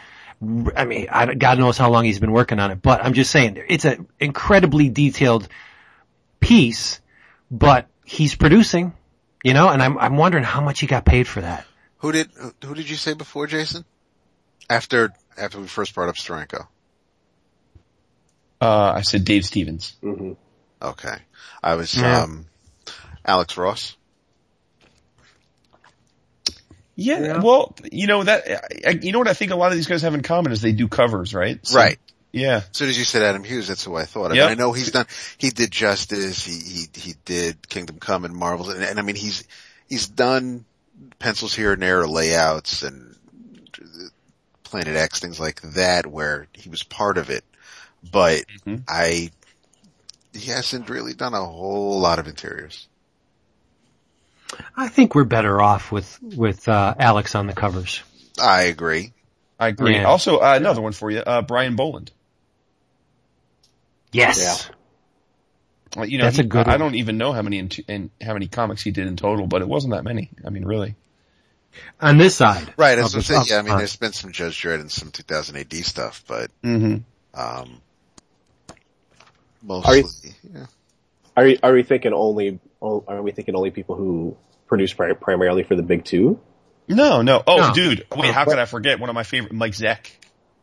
I 0.75 0.85
mean, 0.85 1.07
I, 1.11 1.33
God 1.33 1.59
knows 1.59 1.77
how 1.77 1.89
long 1.91 2.05
he's 2.05 2.19
been 2.19 2.31
working 2.31 2.59
on 2.59 2.71
it. 2.71 2.81
But 2.81 3.03
I'm 3.03 3.13
just 3.13 3.31
saying, 3.31 3.61
it's 3.67 3.85
an 3.85 4.07
incredibly 4.19 4.89
detailed 4.89 5.47
piece, 6.39 7.01
but 7.49 7.87
he's 8.05 8.35
producing, 8.35 8.93
you 9.43 9.53
know, 9.53 9.69
and 9.69 9.81
I'm 9.81 9.97
I'm 9.97 10.17
wondering 10.17 10.43
how 10.43 10.61
much 10.61 10.79
he 10.79 10.87
got 10.87 11.05
paid 11.05 11.27
for 11.27 11.41
that. 11.41 11.65
Who 11.97 12.11
did 12.11 12.29
who 12.63 12.73
did 12.75 12.89
you 12.89 12.95
say 12.95 13.13
before, 13.13 13.47
Jason? 13.47 13.85
After 14.69 15.11
after 15.37 15.59
we 15.59 15.67
first 15.67 15.93
brought 15.95 16.09
up 16.09 16.15
Steranko. 16.15 16.67
Uh, 18.61 18.93
I 18.97 19.01
said 19.01 19.23
Dave 19.25 19.45
Stevens. 19.45 19.95
hmm 20.01 20.33
Okay, 20.81 21.15
I 21.63 21.75
was 21.75 21.95
Yeah. 21.95 22.23
um, 22.23 22.45
Alex 23.25 23.57
Ross. 23.57 23.95
Yeah, 26.95 27.19
Yeah. 27.19 27.41
well, 27.41 27.75
you 27.91 28.07
know 28.07 28.23
that, 28.23 28.85
I, 28.85 28.89
you 29.01 29.11
know 29.13 29.19
what 29.19 29.27
I 29.29 29.33
think 29.33 29.51
a 29.51 29.55
lot 29.55 29.71
of 29.71 29.77
these 29.77 29.87
guys 29.87 30.01
have 30.01 30.13
in 30.13 30.21
common 30.21 30.51
is 30.51 30.61
they 30.61 30.73
do 30.73 30.87
covers, 30.89 31.33
right? 31.33 31.65
So- 31.65 31.77
Right. 31.77 31.97
Yeah. 32.31 32.57
As 32.57 32.77
soon 32.77 32.89
as 32.89 32.97
you 32.97 33.03
said 33.05 33.23
Adam 33.23 33.43
Hughes, 33.43 33.67
that's 33.67 33.83
who 33.83 33.95
I 33.95 34.05
thought 34.05 34.31
of. 34.31 34.37
Yep. 34.37 34.51
And 34.51 34.59
I 34.59 34.63
know 34.63 34.71
he's 34.71 34.91
done, 34.91 35.07
he 35.37 35.49
did 35.49 35.71
Justice, 35.71 36.45
he, 36.45 36.59
he, 36.59 36.87
he 36.93 37.15
did 37.25 37.67
Kingdom 37.67 37.97
Come 37.99 38.25
and 38.25 38.35
Marvels, 38.35 38.69
and, 38.69 38.83
and 38.83 38.99
I 38.99 39.01
mean, 39.01 39.15
he's, 39.15 39.47
he's 39.87 40.07
done 40.07 40.65
pencils 41.17 41.55
here 41.55 41.73
and 41.73 41.81
there, 41.81 42.07
layouts 42.07 42.83
and 42.83 43.15
Planet 44.63 44.95
X, 44.95 45.19
things 45.19 45.39
like 45.39 45.61
that, 45.61 46.05
where 46.05 46.47
he 46.53 46.69
was 46.69 46.83
part 46.83 47.17
of 47.17 47.29
it. 47.29 47.43
But 48.11 48.45
Mhm. 48.65 48.83
I, 48.87 49.31
he 50.33 50.51
hasn't 50.51 50.89
really 50.89 51.13
done 51.13 51.33
a 51.33 51.43
whole 51.43 51.99
lot 51.99 52.19
of 52.19 52.27
interiors. 52.27 52.87
I 54.75 54.87
think 54.87 55.15
we're 55.15 55.25
better 55.25 55.61
off 55.61 55.91
with 55.91 56.17
with 56.21 56.67
uh, 56.67 56.95
Alex 56.97 57.35
on 57.35 57.45
the 57.47 57.53
covers. 57.53 58.01
I 58.41 58.63
agree. 58.63 59.13
I 59.59 59.67
agree. 59.67 59.95
Yeah. 59.95 60.05
Also, 60.05 60.37
uh, 60.37 60.53
another 60.55 60.81
one 60.81 60.93
for 60.93 61.11
you, 61.11 61.19
uh, 61.19 61.41
Brian 61.41 61.75
Boland. 61.75 62.11
Yes. 64.11 64.69
Uh, 65.97 66.03
You 66.03 66.17
know, 66.19 66.25
That's 66.25 66.37
he- 66.37 66.43
a 66.43 66.45
good 66.45 66.67
I 66.67 66.71
one. 66.71 66.79
don't 66.79 66.95
even 66.95 67.17
know 67.17 67.31
how 67.33 67.41
many 67.41 67.57
in, 67.59 67.69
in 67.87 68.11
how 68.21 68.33
many 68.33 68.47
comics 68.47 68.83
he 68.83 68.91
did 68.91 69.07
in 69.07 69.15
total, 69.15 69.47
but 69.47 69.61
it 69.61 69.67
wasn't 69.67 69.93
that 69.93 70.03
many. 70.03 70.29
I 70.45 70.49
mean, 70.49 70.65
really. 70.65 70.95
On 72.01 72.17
this 72.17 72.35
side, 72.35 72.73
Right, 72.77 72.97
of 72.97 73.11
that's 73.11 73.15
what 73.15 73.29
I'm 73.29 73.39
the- 73.39 73.45
saying. 73.45 73.45
Yeah, 73.49 73.59
I 73.59 73.61
mean, 73.61 73.77
there's 73.77 73.95
been 73.95 74.13
some 74.13 74.31
Judge 74.31 74.59
Dredd 74.61 74.81
and 74.81 74.91
some 74.91 75.11
2000 75.11 75.55
AD 75.57 75.73
stuff, 75.85 76.23
but, 76.27 76.51
Mm-hmm. 76.63 77.39
um, 77.39 77.81
mostly, 79.61 80.33
yeah. 80.53 80.65
Are 81.37 81.47
you, 81.47 81.57
are 81.63 81.71
we 81.73 81.83
thinking 81.83 82.13
only? 82.13 82.59
Are 82.81 83.21
we 83.21 83.31
thinking 83.31 83.55
only 83.55 83.71
people 83.71 83.95
who 83.95 84.35
produce 84.67 84.93
pri- 84.93 85.13
primarily 85.13 85.63
for 85.63 85.75
the 85.75 85.83
big 85.83 86.03
two? 86.05 86.39
No, 86.87 87.21
no. 87.21 87.41
Oh, 87.45 87.57
No. 87.67 87.73
dude. 87.73 88.05
Wait, 88.15 88.33
how 88.33 88.45
could 88.45 88.57
I 88.59 88.65
forget 88.65 88.99
one 88.99 89.09
of 89.09 89.13
my 89.13 89.23
favorite, 89.23 89.53
Mike 89.53 89.73
Zeck? 89.73 90.07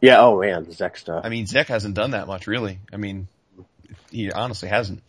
Yeah. 0.00 0.20
Oh 0.20 0.40
man, 0.40 0.64
the 0.64 0.70
Zeck 0.72 0.98
stuff. 0.98 1.22
I 1.24 1.28
mean, 1.30 1.46
Zeck 1.46 1.66
hasn't 1.66 1.94
done 1.94 2.10
that 2.10 2.26
much, 2.26 2.46
really. 2.46 2.80
I 2.92 2.96
mean, 2.96 3.28
he 4.10 4.30
honestly 4.32 4.68
hasn't. 4.68 5.02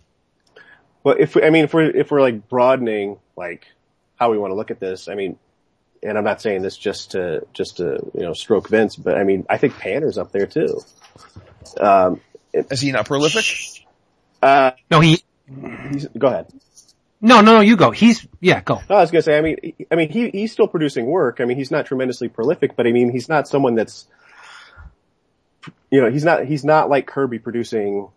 Well, 1.03 1.15
if 1.19 1.35
we, 1.35 1.43
I 1.43 1.49
mean, 1.49 1.65
if 1.65 1.73
we're 1.73 1.89
if 1.89 2.11
we're 2.11 2.21
like 2.21 2.49
broadening 2.49 3.19
like 3.35 3.67
how 4.17 4.31
we 4.31 4.37
want 4.37 4.51
to 4.51 4.55
look 4.55 4.71
at 4.71 4.79
this, 4.79 5.07
I 5.07 5.15
mean, 5.15 5.37
and 6.03 6.17
I'm 6.17 6.23
not 6.23 6.41
saying 6.41 6.61
this 6.61 6.77
just 6.77 7.11
to 7.11 7.45
just 7.53 7.77
to 7.77 8.11
you 8.13 8.21
know 8.21 8.33
stroke 8.33 8.69
Vince, 8.69 8.95
but 8.95 9.17
I 9.17 9.23
mean, 9.23 9.45
I 9.49 9.57
think 9.57 9.77
Panter's 9.77 10.17
up 10.17 10.31
there 10.31 10.47
too. 10.47 10.81
Um, 11.79 12.21
Is 12.53 12.81
he 12.81 12.91
not 12.91 13.05
prolific? 13.05 13.45
uh, 14.41 14.71
no, 14.89 14.99
he. 14.99 15.23
he's, 15.91 16.07
go 16.17 16.27
ahead. 16.27 16.47
No, 17.19 17.41
no, 17.41 17.55
no. 17.55 17.61
You 17.61 17.77
go. 17.77 17.91
He's 17.91 18.27
yeah. 18.39 18.61
Go. 18.61 18.81
No, 18.89 18.95
I 18.97 19.01
was 19.01 19.11
gonna 19.11 19.23
say, 19.23 19.37
I 19.37 19.41
mean, 19.41 19.73
I 19.91 19.95
mean, 19.95 20.09
he 20.09 20.29
he's 20.29 20.51
still 20.51 20.67
producing 20.67 21.05
work. 21.05 21.39
I 21.39 21.45
mean, 21.45 21.57
he's 21.57 21.71
not 21.71 21.85
tremendously 21.85 22.29
prolific, 22.29 22.75
but 22.75 22.85
I 22.85 22.91
mean, 22.91 23.11
he's 23.11 23.27
not 23.27 23.47
someone 23.47 23.75
that's, 23.75 24.07
you 25.89 26.01
know, 26.01 26.11
he's 26.11 26.23
not 26.23 26.45
he's 26.45 26.63
not 26.63 26.89
like 26.89 27.07
Kirby 27.07 27.39
producing, 27.39 28.09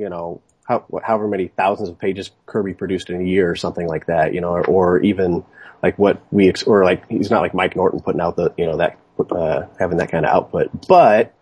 you 0.00 0.08
know, 0.08 0.40
how, 0.66 0.84
however 1.04 1.28
many 1.28 1.48
thousands 1.48 1.88
of 1.88 1.98
pages 1.98 2.30
Kirby 2.46 2.74
produced 2.74 3.10
in 3.10 3.20
a 3.20 3.24
year 3.24 3.50
or 3.50 3.56
something 3.56 3.86
like 3.86 4.06
that, 4.06 4.34
you 4.34 4.40
know, 4.40 4.50
or, 4.50 4.64
or 4.64 5.02
even 5.02 5.44
like 5.82 5.98
what 5.98 6.22
we 6.30 6.48
ex- 6.48 6.64
or 6.64 6.84
like 6.84 7.08
he's 7.08 7.30
not 7.30 7.42
like 7.42 7.54
Mike 7.54 7.76
Norton 7.76 8.00
putting 8.00 8.20
out 8.20 8.36
the 8.36 8.52
you 8.56 8.66
know 8.66 8.78
that 8.78 8.98
uh, 9.30 9.66
having 9.78 9.98
that 9.98 10.10
kind 10.10 10.24
of 10.24 10.32
output, 10.32 10.88
but. 10.88 11.34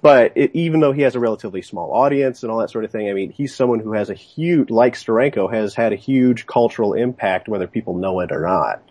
But 0.00 0.32
it, 0.36 0.52
even 0.54 0.80
though 0.80 0.92
he 0.92 1.02
has 1.02 1.16
a 1.16 1.20
relatively 1.20 1.60
small 1.60 1.92
audience 1.92 2.42
and 2.42 2.50
all 2.50 2.60
that 2.60 2.70
sort 2.70 2.86
of 2.86 2.90
thing, 2.90 3.10
I 3.10 3.12
mean, 3.12 3.30
he's 3.30 3.54
someone 3.54 3.78
who 3.78 3.92
has 3.92 4.08
a 4.08 4.14
huge, 4.14 4.70
like 4.70 4.94
Steranko, 4.94 5.52
has 5.52 5.74
had 5.74 5.92
a 5.92 5.96
huge 5.96 6.46
cultural 6.46 6.94
impact, 6.94 7.46
whether 7.46 7.66
people 7.66 7.94
know 7.94 8.20
it 8.20 8.32
or 8.32 8.40
not. 8.40 8.82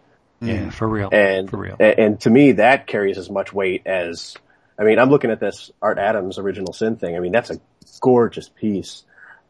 Yeah, 0.42 0.70
for 0.70 0.88
real. 0.88 1.10
And, 1.12 1.50
for 1.50 1.58
real. 1.58 1.76
and, 1.80 2.00
and 2.00 2.22
to 2.22 2.30
me, 2.30 2.52
that 2.52 2.86
carries 2.86 3.18
as 3.18 3.32
much 3.32 3.52
weight 3.52 3.88
as, 3.88 4.38
I 4.78 4.84
mean, 4.84 5.00
I'm 5.00 5.10
looking 5.10 5.32
at 5.32 5.40
this 5.40 5.72
Art 5.82 5.98
Adams 5.98 6.38
original 6.38 6.74
sin 6.74 6.98
thing. 6.98 7.16
I 7.16 7.20
mean, 7.20 7.32
that's 7.32 7.50
a 7.50 7.60
gorgeous 8.02 8.50
piece. 8.50 9.04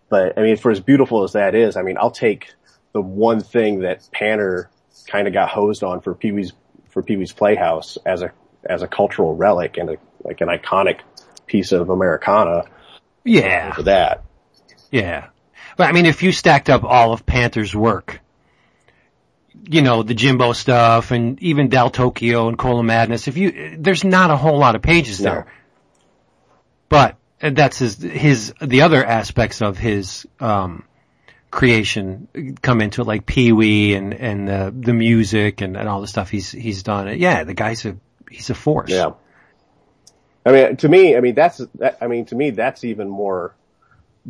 But 0.09 0.37
I 0.37 0.41
mean, 0.41 0.57
for 0.57 0.71
as 0.71 0.79
beautiful 0.79 1.23
as 1.23 1.33
that 1.33 1.55
is, 1.55 1.77
I 1.77 1.81
mean, 1.81 1.97
I'll 1.99 2.11
take 2.11 2.53
the 2.93 3.01
one 3.01 3.41
thing 3.41 3.81
that 3.81 4.07
Panter 4.11 4.69
kind 5.07 5.27
of 5.27 5.33
got 5.33 5.49
hosed 5.49 5.83
on 5.83 6.01
for 6.01 6.13
Pee 6.13 6.31
Wee's, 6.31 6.53
for 6.89 7.01
Pee 7.01 7.17
Wee's 7.17 7.33
Playhouse 7.33 7.97
as 8.05 8.21
a, 8.21 8.31
as 8.63 8.81
a 8.81 8.87
cultural 8.87 9.35
relic 9.35 9.77
and 9.77 9.89
a, 9.89 9.97
like 10.23 10.41
an 10.41 10.47
iconic 10.47 10.99
piece 11.47 11.71
of 11.71 11.89
Americana 11.89 12.65
yeah. 13.23 13.73
for 13.73 13.83
that. 13.83 14.23
Yeah. 14.91 15.27
But 15.77 15.89
I 15.89 15.91
mean, 15.91 16.05
if 16.05 16.23
you 16.23 16.31
stacked 16.31 16.69
up 16.69 16.83
all 16.83 17.11
of 17.11 17.25
Panter's 17.25 17.75
work, 17.75 18.21
you 19.63 19.81
know, 19.81 20.03
the 20.03 20.13
Jimbo 20.13 20.53
stuff 20.53 21.11
and 21.11 21.41
even 21.41 21.69
Dal 21.69 21.89
Tokyo 21.89 22.47
and 22.47 22.57
Cola 22.57 22.83
Madness, 22.83 23.27
if 23.27 23.37
you, 23.37 23.75
there's 23.77 24.03
not 24.03 24.31
a 24.31 24.35
whole 24.35 24.57
lot 24.57 24.75
of 24.75 24.81
pages 24.81 25.19
No. 25.19 25.31
there. 25.31 25.47
But 26.89 27.17
that's 27.39 27.77
his, 27.79 28.01
his, 28.01 28.53
the 28.61 28.83
other 28.83 29.03
aspects 29.03 29.61
of 29.61 29.77
his, 29.77 30.27
um, 30.39 30.83
creation 31.51 32.57
come 32.61 32.81
into 32.81 33.01
it, 33.01 33.07
like 33.07 33.25
Pee 33.25 33.51
Wee 33.53 33.95
and, 33.95 34.13
and, 34.13 34.47
the, 34.47 34.73
the 34.77 34.93
music 34.93 35.61
and, 35.61 35.77
and 35.77 35.87
all 35.87 36.01
the 36.01 36.07
stuff 36.07 36.29
he's, 36.29 36.51
he's 36.51 36.83
done. 36.83 37.17
Yeah, 37.17 37.43
the 37.43 37.53
guy's 37.53 37.85
a, 37.85 37.97
he's 38.29 38.49
a 38.49 38.55
force. 38.55 38.91
Yeah. 38.91 39.11
I 40.45 40.51
mean, 40.51 40.77
to 40.77 40.89
me, 40.89 41.15
I 41.15 41.21
mean, 41.21 41.33
that's, 41.33 41.57
that, 41.75 41.97
I 42.01 42.07
mean, 42.07 42.25
to 42.25 42.35
me, 42.35 42.51
that's 42.51 42.83
even 42.83 43.09
more, 43.09 43.55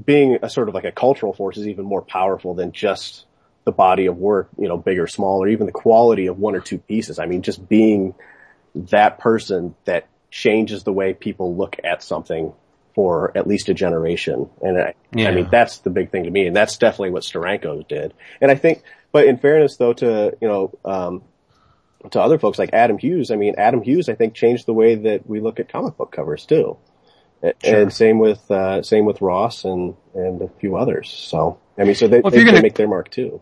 being 0.06 0.40
a 0.42 0.50
sort 0.50 0.70
of 0.70 0.76
like 0.76 0.84
a 0.84 0.92
cultural 0.92 1.34
force 1.34 1.58
is 1.58 1.68
even 1.68 1.86
more 1.86 2.02
powerful 2.02 2.54
than 2.54 2.72
just 2.72 3.26
the 3.66 3.72
body 3.72 4.06
of 4.06 4.18
work, 4.18 4.50
you 4.58 4.68
know, 4.68 4.78
big 4.78 5.00
or 5.00 5.08
small, 5.08 5.44
or 5.44 5.48
even 5.48 5.66
the 5.66 5.72
quality 5.72 6.28
of 6.28 6.40
one 6.40 6.56
or 6.56 6.62
two 6.62 6.78
pieces. 6.78 7.20
I 7.20 7.26
mean, 7.26 7.42
just 7.42 7.68
being 7.68 8.16
that 8.76 9.20
person 9.20 9.76
that 9.86 10.08
changes 10.32 10.84
the 10.84 10.94
way 10.94 11.14
people 11.14 11.56
look 11.56 11.78
at 11.84 12.04
something 12.04 12.54
for 12.94 13.36
at 13.38 13.48
least 13.48 13.68
a 13.70 13.74
generation. 13.74 14.50
And 14.62 14.78
I, 14.78 14.94
Yeah. 15.14 15.30
I 15.30 15.32
mean, 15.36 15.48
that's 15.52 15.80
the 15.80 15.90
big 15.90 16.12
thing 16.12 16.24
to 16.24 16.30
me. 16.32 16.48
And 16.48 16.56
that's 16.56 16.78
definitely 16.78 17.10
what 17.12 17.24
Steranko 17.24 17.88
did. 17.88 18.14
And 18.40 18.50
I 18.52 18.56
think, 18.56 18.84
but 19.12 19.26
in 19.26 19.38
fairness 19.38 19.78
though 19.78 19.94
to, 19.94 20.38
you 20.40 20.48
know, 20.48 20.72
um, 20.86 21.24
to 22.12 22.22
other 22.22 22.38
folks 22.38 22.60
like 22.60 22.70
Adam 22.74 22.98
Hughes, 22.98 23.32
I 23.32 23.36
mean, 23.36 23.56
Adam 23.58 23.82
Hughes, 23.82 24.08
I 24.10 24.16
think 24.16 24.34
changed 24.34 24.66
the 24.66 24.74
way 24.74 24.96
that 24.96 25.28
we 25.28 25.40
look 25.40 25.60
at 25.60 25.70
comic 25.70 25.98
book 25.98 26.12
covers 26.12 26.46
too. 26.46 26.78
A- 27.44 27.54
And 27.64 27.92
same 27.92 28.20
with, 28.20 28.50
uh, 28.52 28.82
same 28.84 29.06
with 29.06 29.22
Ross 29.22 29.66
and, 29.66 29.96
and 30.14 30.42
a 30.42 30.48
few 30.60 30.78
others. 30.78 31.10
So, 31.10 31.58
I 31.78 31.84
mean, 31.84 31.96
so 31.96 32.08
they, 32.08 32.20
Well, 32.22 32.32
they, 32.32 32.44
you're 32.44 32.52
they 32.54 32.62
make 32.62 32.76
their 32.76 32.88
mark 32.88 33.10
too. 33.10 33.42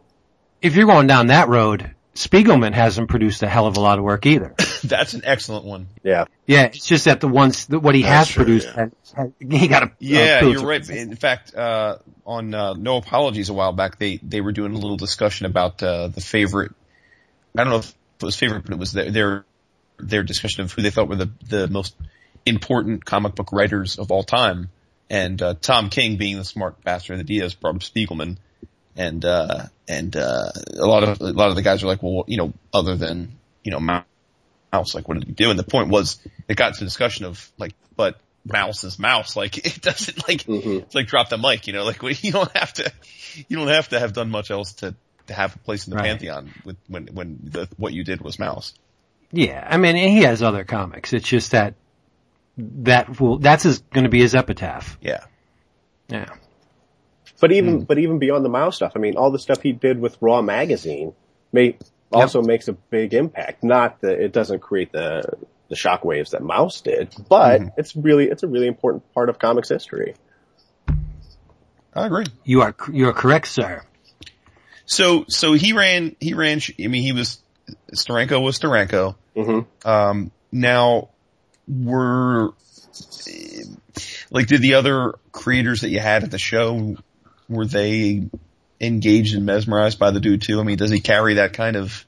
If 0.63 0.75
you're 0.75 0.87
going 0.87 1.07
down 1.07 1.27
that 1.27 1.49
road, 1.49 1.93
Spiegelman 2.15 2.73
hasn't 2.73 3.09
produced 3.09 3.43
a 3.43 3.47
hell 3.47 3.67
of 3.67 3.75
a 3.77 3.81
lot 3.81 3.97
of 3.99 4.05
work 4.05 4.25
either. 4.25 4.55
That's 4.83 5.13
an 5.13 5.21
excellent 5.25 5.65
one. 5.65 5.87
Yeah. 6.03 6.25
Yeah, 6.47 6.63
it's 6.63 6.85
just 6.85 7.05
that 7.05 7.19
the 7.21 7.27
ones 7.27 7.65
that 7.67 7.79
what 7.79 7.95
he 7.95 8.03
That's 8.03 8.29
has 8.29 8.29
true, 8.29 8.43
produced, 8.45 8.67
yeah. 8.67 8.75
had- 8.75 8.91
had- 9.15 9.33
he 9.59 9.67
got 9.67 9.83
a 9.83 9.91
Yeah, 9.99 10.39
uh, 10.41 10.47
you're 10.47 10.65
right. 10.65 10.89
In 10.89 11.15
fact, 11.15 11.53
uh, 11.53 11.97
on 12.25 12.53
uh, 12.53 12.73
No 12.73 12.97
Apologies 12.97 13.49
a 13.49 13.53
while 13.53 13.73
back, 13.73 13.99
they 13.99 14.17
they 14.17 14.41
were 14.41 14.51
doing 14.53 14.73
a 14.73 14.77
little 14.77 14.97
discussion 14.97 15.45
about 15.45 15.83
uh, 15.83 16.07
the 16.07 16.21
favorite. 16.21 16.71
I 17.57 17.63
don't 17.63 17.71
know 17.71 17.79
if 17.79 17.89
it 18.21 18.25
was 18.25 18.35
favorite, 18.35 18.63
but 18.63 18.71
it 18.73 18.79
was 18.79 18.93
their 18.93 19.11
their, 19.11 19.45
their 19.99 20.23
discussion 20.23 20.63
of 20.63 20.71
who 20.71 20.81
they 20.81 20.89
thought 20.91 21.09
were 21.09 21.17
the 21.17 21.31
the 21.47 21.67
most 21.67 21.95
important 22.45 23.03
comic 23.05 23.35
book 23.35 23.51
writers 23.51 23.99
of 23.99 24.11
all 24.11 24.23
time, 24.23 24.69
and 25.09 25.41
uh, 25.41 25.53
Tom 25.59 25.89
King 25.89 26.17
being 26.17 26.37
the 26.37 26.45
smart 26.45 26.81
bastard 26.83 27.19
that 27.19 27.29
he 27.29 27.39
is, 27.39 27.53
brought 27.53 27.75
up 27.75 27.81
Spiegelman, 27.81 28.37
and 28.95 29.23
uh, 29.25 29.63
and 29.87 30.15
uh, 30.15 30.51
a 30.79 30.85
lot 30.85 31.03
of 31.03 31.21
a 31.21 31.31
lot 31.31 31.49
of 31.49 31.55
the 31.55 31.61
guys 31.61 31.83
are 31.83 31.87
like, 31.87 32.03
well, 32.03 32.25
you 32.27 32.37
know, 32.37 32.53
other 32.73 32.95
than 32.95 33.37
you 33.63 33.71
know 33.71 33.79
Mouse, 33.79 34.95
like 34.95 35.07
what 35.07 35.15
did 35.19 35.25
he 35.27 35.33
do? 35.33 35.49
And 35.49 35.57
the 35.59 35.63
point 35.63 35.89
was, 35.89 36.19
it 36.47 36.55
got 36.57 36.75
to 36.75 36.83
discussion 36.83 37.25
of 37.25 37.51
like, 37.57 37.73
but 37.95 38.19
Mouse 38.45 38.83
is 38.83 38.99
Mouse, 38.99 39.35
like 39.43 39.57
it 39.65 39.81
doesn't 39.81 40.27
like 40.27 40.43
Mhm. 40.43 40.81
it's 40.83 40.95
like 40.95 41.07
drop 41.07 41.29
the 41.29 41.37
mic, 41.37 41.67
you 41.67 41.73
know, 41.73 41.83
like 41.85 42.01
you 42.23 42.31
don't 42.31 42.55
have 42.55 42.73
to, 42.73 42.91
you 43.47 43.57
don't 43.57 43.67
have 43.69 43.89
to 43.89 43.99
have 43.99 44.13
done 44.13 44.29
much 44.29 44.51
else 44.51 44.73
to, 44.73 44.95
to 45.27 45.33
have 45.33 45.55
a 45.55 45.59
place 45.59 45.87
in 45.87 45.91
the 45.91 45.97
Right. 45.97 46.05
pantheon 46.05 46.51
with 46.65 46.77
when, 46.87 47.07
when 47.07 47.39
the, 47.43 47.69
what 47.77 47.93
you 47.93 48.03
did 48.03 48.21
was 48.21 48.37
mouse. 48.39 48.73
Yeah, 49.31 49.65
I 49.67 49.77
mean 49.77 49.95
he 49.95 50.21
has 50.23 50.43
other 50.43 50.63
comics. 50.63 51.13
It's 51.13 51.27
just 51.27 51.51
that 51.51 51.73
that 52.57 53.19
will 53.19 53.39
that's 53.39 53.63
his 53.63 53.79
going 53.79 54.03
to 54.03 54.09
be 54.09 54.19
his 54.19 54.35
epitaph. 54.35 54.97
Yeah. 55.01 55.23
Yeah. 56.09 56.29
But 57.39 57.51
even 57.51 57.83
but 57.83 57.97
even 57.99 58.19
beyond 58.19 58.45
the 58.45 58.49
Mouse 58.49 58.75
stuff, 58.75 58.93
I 58.95 58.99
mean, 58.99 59.17
all 59.17 59.31
the 59.31 59.39
stuff 59.39 59.61
he 59.61 59.71
did 59.71 59.99
with 59.99 60.17
Raw 60.21 60.41
magazine 60.41 61.13
may 61.51 61.77
also 62.11 62.41
makes 62.41 62.67
a 62.67 62.73
big 62.73 63.13
impact. 63.13 63.63
Not 63.63 64.01
that 64.01 64.19
it 64.19 64.31
doesn't 64.31 64.59
create 64.59 64.91
the 64.91 65.23
the 65.69 65.75
shockwaves 65.75 66.31
that 66.31 66.41
Mouse 66.43 66.81
did, 66.81 67.13
but 67.29 67.61
it's 67.77 67.95
really 67.95 68.29
it's 68.29 68.43
a 68.43 68.47
really 68.47 68.67
important 68.67 69.11
part 69.13 69.29
of 69.29 69.39
comics 69.39 69.69
history. 69.69 70.15
I 71.93 72.05
agree. 72.05 72.25
You 72.43 72.61
are 72.61 72.75
you 72.91 73.07
are 73.07 73.13
correct, 73.13 73.47
sir. 73.47 73.83
So, 74.85 75.25
so 75.29 75.53
he 75.53 75.73
ran, 75.73 76.15
he 76.19 76.33
ran, 76.33 76.59
I 76.79 76.87
mean, 76.87 77.03
he 77.03 77.13
was, 77.13 77.41
Steranko 77.95 78.43
was 78.43 78.59
Steranko. 78.59 79.15
Mm-hmm. 79.35 79.87
Um, 79.87 80.31
now, 80.51 81.09
were, 81.67 82.51
like, 84.29 84.47
did 84.47 84.61
the 84.61 84.73
other 84.73 85.15
creators 85.31 85.81
that 85.81 85.89
you 85.89 85.99
had 85.99 86.23
at 86.23 86.31
the 86.31 86.37
show, 86.37 86.97
were 87.53 87.65
they 87.65 88.27
engaged 88.81 89.35
and 89.35 89.45
mesmerized 89.45 89.99
by 89.99 90.11
the 90.11 90.19
dude 90.19 90.41
too? 90.41 90.59
I 90.59 90.63
mean, 90.63 90.77
does 90.77 90.91
he 90.91 90.99
carry 90.99 91.35
that 91.35 91.53
kind 91.53 91.75
of, 91.75 92.05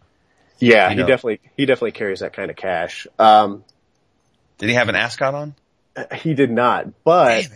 Yeah, 0.59 0.89
You 0.89 0.97
he 0.97 1.01
definitely 1.03 1.39
he 1.55 1.65
definitely 1.65 1.91
carries 1.93 2.19
that 2.19 2.33
kind 2.33 2.49
of 2.51 2.57
cash. 2.57 3.07
Um, 3.17 3.63
did 4.57 4.69
he 4.69 4.75
have 4.75 4.89
an 4.89 4.95
ascot 4.95 5.33
on? 5.35 5.55
he 6.15 6.33
did 6.33 6.51
not, 6.51 7.03
but 7.03 7.47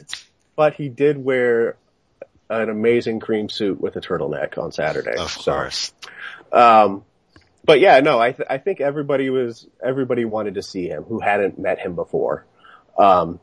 but 0.55 0.73
he 0.75 0.89
did 0.89 1.17
wear 1.23 1.75
an 2.49 2.69
amazing 2.69 3.19
cream 3.19 3.49
suit 3.49 3.79
with 3.79 3.95
a 3.95 4.01
turtleneck 4.01 4.57
on 4.57 4.71
Saturday. 4.71 5.15
Of 5.17 5.31
So, 5.31 5.51
course. 5.53 5.93
Um, 6.51 7.03
but 7.63 7.79
yeah, 7.79 7.99
no, 7.99 8.19
I, 8.19 8.31
th- 8.31 8.47
I 8.49 8.57
think 8.57 8.81
everybody 8.81 9.29
was, 9.29 9.67
everybody 9.83 10.25
wanted 10.25 10.55
to 10.55 10.63
see 10.63 10.87
him 10.87 11.03
who 11.03 11.19
hadn't 11.19 11.59
met 11.59 11.77
him 11.79 11.93
before. 11.93 12.45
Um, 12.97 13.39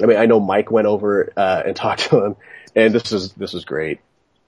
I 0.00 0.06
mean, 0.06 0.16
I 0.18 0.26
know 0.26 0.38
Mike 0.38 0.70
went 0.70 0.86
over, 0.86 1.32
uh, 1.36 1.62
and 1.66 1.74
talked 1.84 2.10
to 2.10 2.24
him 2.24 2.36
and 2.76 2.94
this 2.94 3.10
is 3.10 3.32
this 3.32 3.54
was 3.54 3.64
great. 3.64 4.00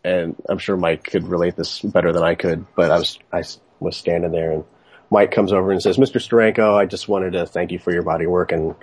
And 0.04 0.36
I'm 0.48 0.58
sure 0.58 0.76
Mike 0.76 1.02
could 1.02 1.26
relate 1.26 1.56
this 1.56 1.80
better 1.80 2.12
than 2.12 2.22
I 2.22 2.36
could, 2.36 2.66
but 2.76 2.92
I 2.92 2.98
was, 2.98 3.18
I 3.32 3.42
was 3.80 3.96
standing 3.96 4.30
there 4.30 4.52
and 4.52 4.64
Mike 5.10 5.32
comes 5.32 5.52
over 5.52 5.72
and 5.72 5.82
says, 5.82 5.96
Mr. 5.96 6.20
Steranko, 6.20 6.76
I 6.76 6.86
just 6.86 7.08
wanted 7.08 7.32
to 7.32 7.46
thank 7.46 7.72
you 7.72 7.78
for 7.78 7.92
your 7.92 8.02
body 8.02 8.26
work. 8.26 8.52
And, 8.52 8.74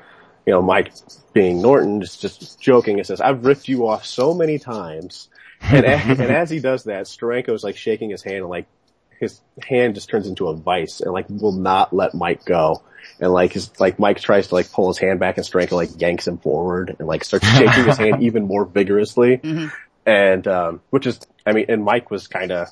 you 0.45 0.51
know, 0.51 0.61
Mike 0.61 0.91
being 1.33 1.61
Norton 1.61 2.01
is 2.01 2.17
just 2.17 2.59
joking 2.59 2.97
and 2.97 3.07
says, 3.07 3.21
I've 3.21 3.45
ripped 3.45 3.67
you 3.67 3.87
off 3.87 4.05
so 4.05 4.33
many 4.33 4.59
times. 4.59 5.29
And, 5.61 5.85
and 5.85 6.21
as 6.21 6.49
he 6.49 6.59
does 6.59 6.85
that, 6.85 7.05
Steranko's 7.05 7.63
like 7.63 7.77
shaking 7.77 8.09
his 8.09 8.23
hand 8.23 8.37
and 8.37 8.49
like 8.49 8.65
his 9.19 9.41
hand 9.61 9.95
just 9.95 10.09
turns 10.09 10.27
into 10.27 10.47
a 10.47 10.55
vice 10.55 10.99
and 11.01 11.11
like 11.13 11.27
will 11.29 11.51
not 11.53 11.93
let 11.93 12.13
Mike 12.13 12.45
go. 12.45 12.83
And 13.19 13.31
like 13.31 13.53
his, 13.53 13.71
like 13.79 13.97
Mike 13.99 14.19
tries 14.19 14.47
to 14.49 14.55
like 14.55 14.71
pull 14.71 14.87
his 14.89 14.97
hand 14.97 15.19
back 15.19 15.37
and 15.37 15.45
Steranko 15.45 15.73
like 15.73 16.01
yanks 16.01 16.27
him 16.27 16.37
forward 16.37 16.95
and 16.99 17.07
like 17.07 17.23
starts 17.23 17.47
shaking 17.47 17.85
his 17.85 17.97
hand 17.97 18.21
even 18.23 18.45
more 18.45 18.65
vigorously. 18.65 19.39
And, 20.05 20.47
um, 20.47 20.81
which 20.89 21.07
is, 21.07 21.19
I 21.45 21.53
mean, 21.53 21.65
and 21.69 21.83
Mike 21.83 22.11
was 22.11 22.27
kind 22.27 22.51
of, 22.51 22.67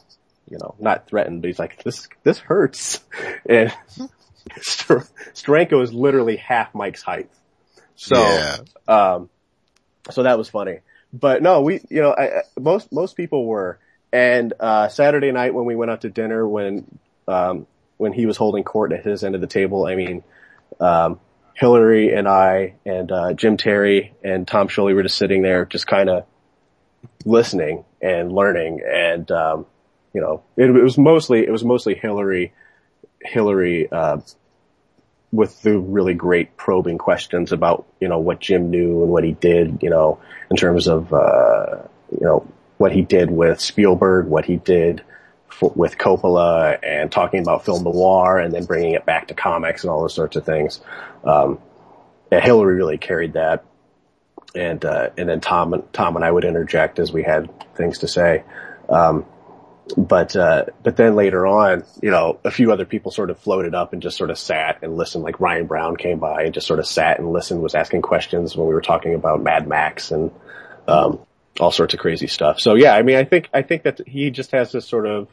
you 0.50 0.58
know, 0.58 0.76
not 0.80 1.08
threatened, 1.08 1.42
but 1.42 1.48
he's 1.48 1.60
like, 1.60 1.82
this, 1.84 2.08
this 2.24 2.40
hurts. 2.40 3.00
And 3.50 3.72
Ster- 4.62 5.08
Steranko 5.34 5.82
is 5.84 5.94
literally 5.94 6.36
half 6.36 6.76
Mike's 6.76 7.02
height. 7.02 7.30
So, 7.96 8.18
Yeah. 8.18 8.58
um, 8.88 9.30
so 10.12 10.24
that 10.24 10.38
was 10.38 10.50
funny. 10.50 10.80
But 11.14 11.42
no, 11.42 11.62
we, 11.62 11.80
you 11.90 12.02
know, 12.02 12.12
I, 12.12 12.40
I- 12.40 12.42
most, 12.60 12.92
most 12.92 13.16
people 13.16 13.46
were. 13.46 13.80
And, 14.14 14.54
uh, 14.60 14.90
Saturday 14.90 15.32
night 15.32 15.56
when 15.56 15.66
we 15.66 15.76
went 15.76 15.90
out 15.90 16.02
to 16.02 16.10
dinner, 16.10 16.48
when, 16.48 16.86
um, 17.28 17.66
when 17.98 18.14
he 18.14 18.28
was 18.28 18.38
holding 18.38 18.64
court 18.64 18.94
at 18.94 19.04
his 19.04 19.24
end 19.24 19.34
of 19.34 19.42
the 19.42 19.48
table, 19.48 19.88
I 19.88 19.96
mean, 19.96 20.24
um, 20.80 21.20
Hillary 21.56 22.14
and 22.14 22.28
I 22.28 22.76
and, 22.86 23.12
uh, 23.12 23.34
Jim 23.34 23.58
Terry 23.58 24.14
and 24.24 24.48
Tom 24.48 24.68
Scioli 24.68 24.94
were 24.94 25.02
just 25.02 25.18
sitting 25.18 25.42
there 25.42 25.66
just 25.66 25.88
kind 25.88 26.10
of 26.10 26.26
listening 27.26 27.86
and 28.02 28.32
learning. 28.32 28.82
And, 28.86 29.30
um, 29.32 29.66
you 30.14 30.22
know, 30.22 30.44
it, 30.58 30.70
it 30.70 30.84
was 30.84 30.98
mostly, 30.98 31.44
it 31.44 31.52
was 31.52 31.64
mostly 31.64 31.96
Hillary, 31.96 32.54
Hillary, 33.20 33.92
uh, 33.92 34.18
with 35.32 35.60
the 35.64 35.80
really 35.80 36.14
great 36.14 36.56
probing 36.56 37.00
questions 37.00 37.52
about, 37.52 37.88
you 38.00 38.08
know, 38.08 38.20
what 38.20 38.40
Jim 38.40 38.70
knew 38.70 39.02
and 39.02 39.12
what 39.12 39.24
he 39.24 39.32
did, 39.32 39.80
you 39.82 39.90
know, 39.90 40.20
in 40.52 40.56
terms 40.56 40.88
of, 40.88 41.12
uh, 41.12 41.78
you 42.12 42.22
know, 42.22 42.48
what 42.78 42.92
he 42.92 43.02
did 43.02 43.32
with 43.32 43.60
Spielberg, 43.60 44.28
what 44.28 44.46
he 44.46 44.58
did 44.58 45.04
for, 45.48 45.72
with 45.76 45.98
Coppola 45.98 46.78
and 46.84 47.12
talking 47.12 47.42
about 47.42 47.66
film 47.66 47.84
noir 47.84 48.40
and 48.40 48.54
then 48.54 48.66
bringing 48.66 48.94
it 48.94 49.06
back 49.06 49.28
to 49.28 49.34
comics 49.34 49.84
and 49.84 49.92
all 49.92 50.02
those 50.02 50.14
sorts 50.14 50.36
of 50.36 50.46
things. 50.46 50.82
Um, 51.24 51.60
Hillary 52.32 52.76
really 52.76 52.98
carried 52.98 53.34
that. 53.34 53.64
And, 54.56 54.84
uh, 54.86 55.10
and 55.18 55.30
then 55.30 55.40
Tom 55.40 55.74
and, 55.74 55.94
Tom 55.94 56.16
and 56.16 56.24
I 56.24 56.32
would 56.32 56.46
interject 56.46 57.00
as 57.00 57.12
we 57.12 57.24
had 57.24 57.50
things 57.76 58.00
to 58.00 58.08
say. 58.08 58.44
Um, 58.90 59.26
but 59.98 60.36
uh, 60.36 60.66
but 60.82 60.96
then 60.96 61.16
later 61.16 61.46
on, 61.46 61.84
you 62.02 62.10
know, 62.10 62.40
a 62.44 62.52
few 62.52 62.72
other 62.72 62.86
people 62.86 63.12
sort 63.12 63.30
of 63.30 63.40
floated 63.40 63.76
up 63.76 63.92
and 63.94 64.02
just 64.02 64.18
sort 64.18 64.30
of 64.30 64.38
sat 64.40 64.80
and 64.82 64.96
listened. 64.96 65.24
Like 65.24 65.40
Ryan 65.40 65.68
Brown 65.68 65.98
came 65.98 66.20
by 66.20 66.44
and 66.44 66.54
just 66.54 66.68
sort 66.68 66.80
of 66.80 66.88
sat 66.88 67.20
and 67.20 67.32
listened, 67.34 67.62
was 67.62 67.76
asking 67.76 68.02
questions 68.02 68.56
when 68.56 68.68
we 68.68 68.74
were 68.74 68.82
talking 68.82 69.14
about 69.14 69.42
Mad 69.42 69.68
Max 69.68 70.12
and 70.12 70.32
um, 70.88 71.20
all 71.60 71.72
sorts 71.72 71.94
of 71.94 72.00
crazy 72.00 72.28
stuff. 72.28 72.60
So 72.60 72.76
yeah, 72.76 72.96
I 72.96 73.04
mean, 73.04 73.18
I 73.18 73.24
think 73.24 73.50
I 73.54 73.62
think 73.62 73.84
that 73.84 74.08
he 74.08 74.32
just 74.32 74.52
has 74.52 74.72
this 74.72 74.88
sort 74.88 75.06
of 75.06 75.28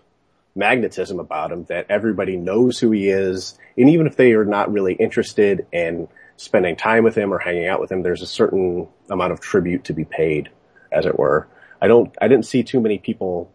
magnetism 0.54 1.20
about 1.20 1.52
him 1.52 1.64
that 1.64 1.86
everybody 1.88 2.36
knows 2.36 2.78
who 2.78 2.90
he 2.90 3.08
is, 3.08 3.58
and 3.76 3.88
even 3.90 4.06
if 4.06 4.16
they 4.16 4.32
are 4.32 4.44
not 4.44 4.72
really 4.72 4.94
interested 4.94 5.66
in 5.72 6.08
spending 6.36 6.74
time 6.76 7.04
with 7.04 7.14
him 7.14 7.32
or 7.32 7.38
hanging 7.38 7.66
out 7.66 7.80
with 7.80 7.92
him, 7.92 8.02
there's 8.02 8.22
a 8.22 8.26
certain 8.26 8.88
amount 9.10 9.32
of 9.32 9.40
tribute 9.40 9.84
to 9.84 9.92
be 9.92 10.04
paid, 10.04 10.50
as 10.90 11.06
it 11.06 11.18
were. 11.18 11.46
I 11.82 11.86
don't, 11.88 12.14
I 12.20 12.28
didn't 12.28 12.46
see 12.46 12.62
too 12.62 12.80
many 12.80 12.98
people 12.98 13.52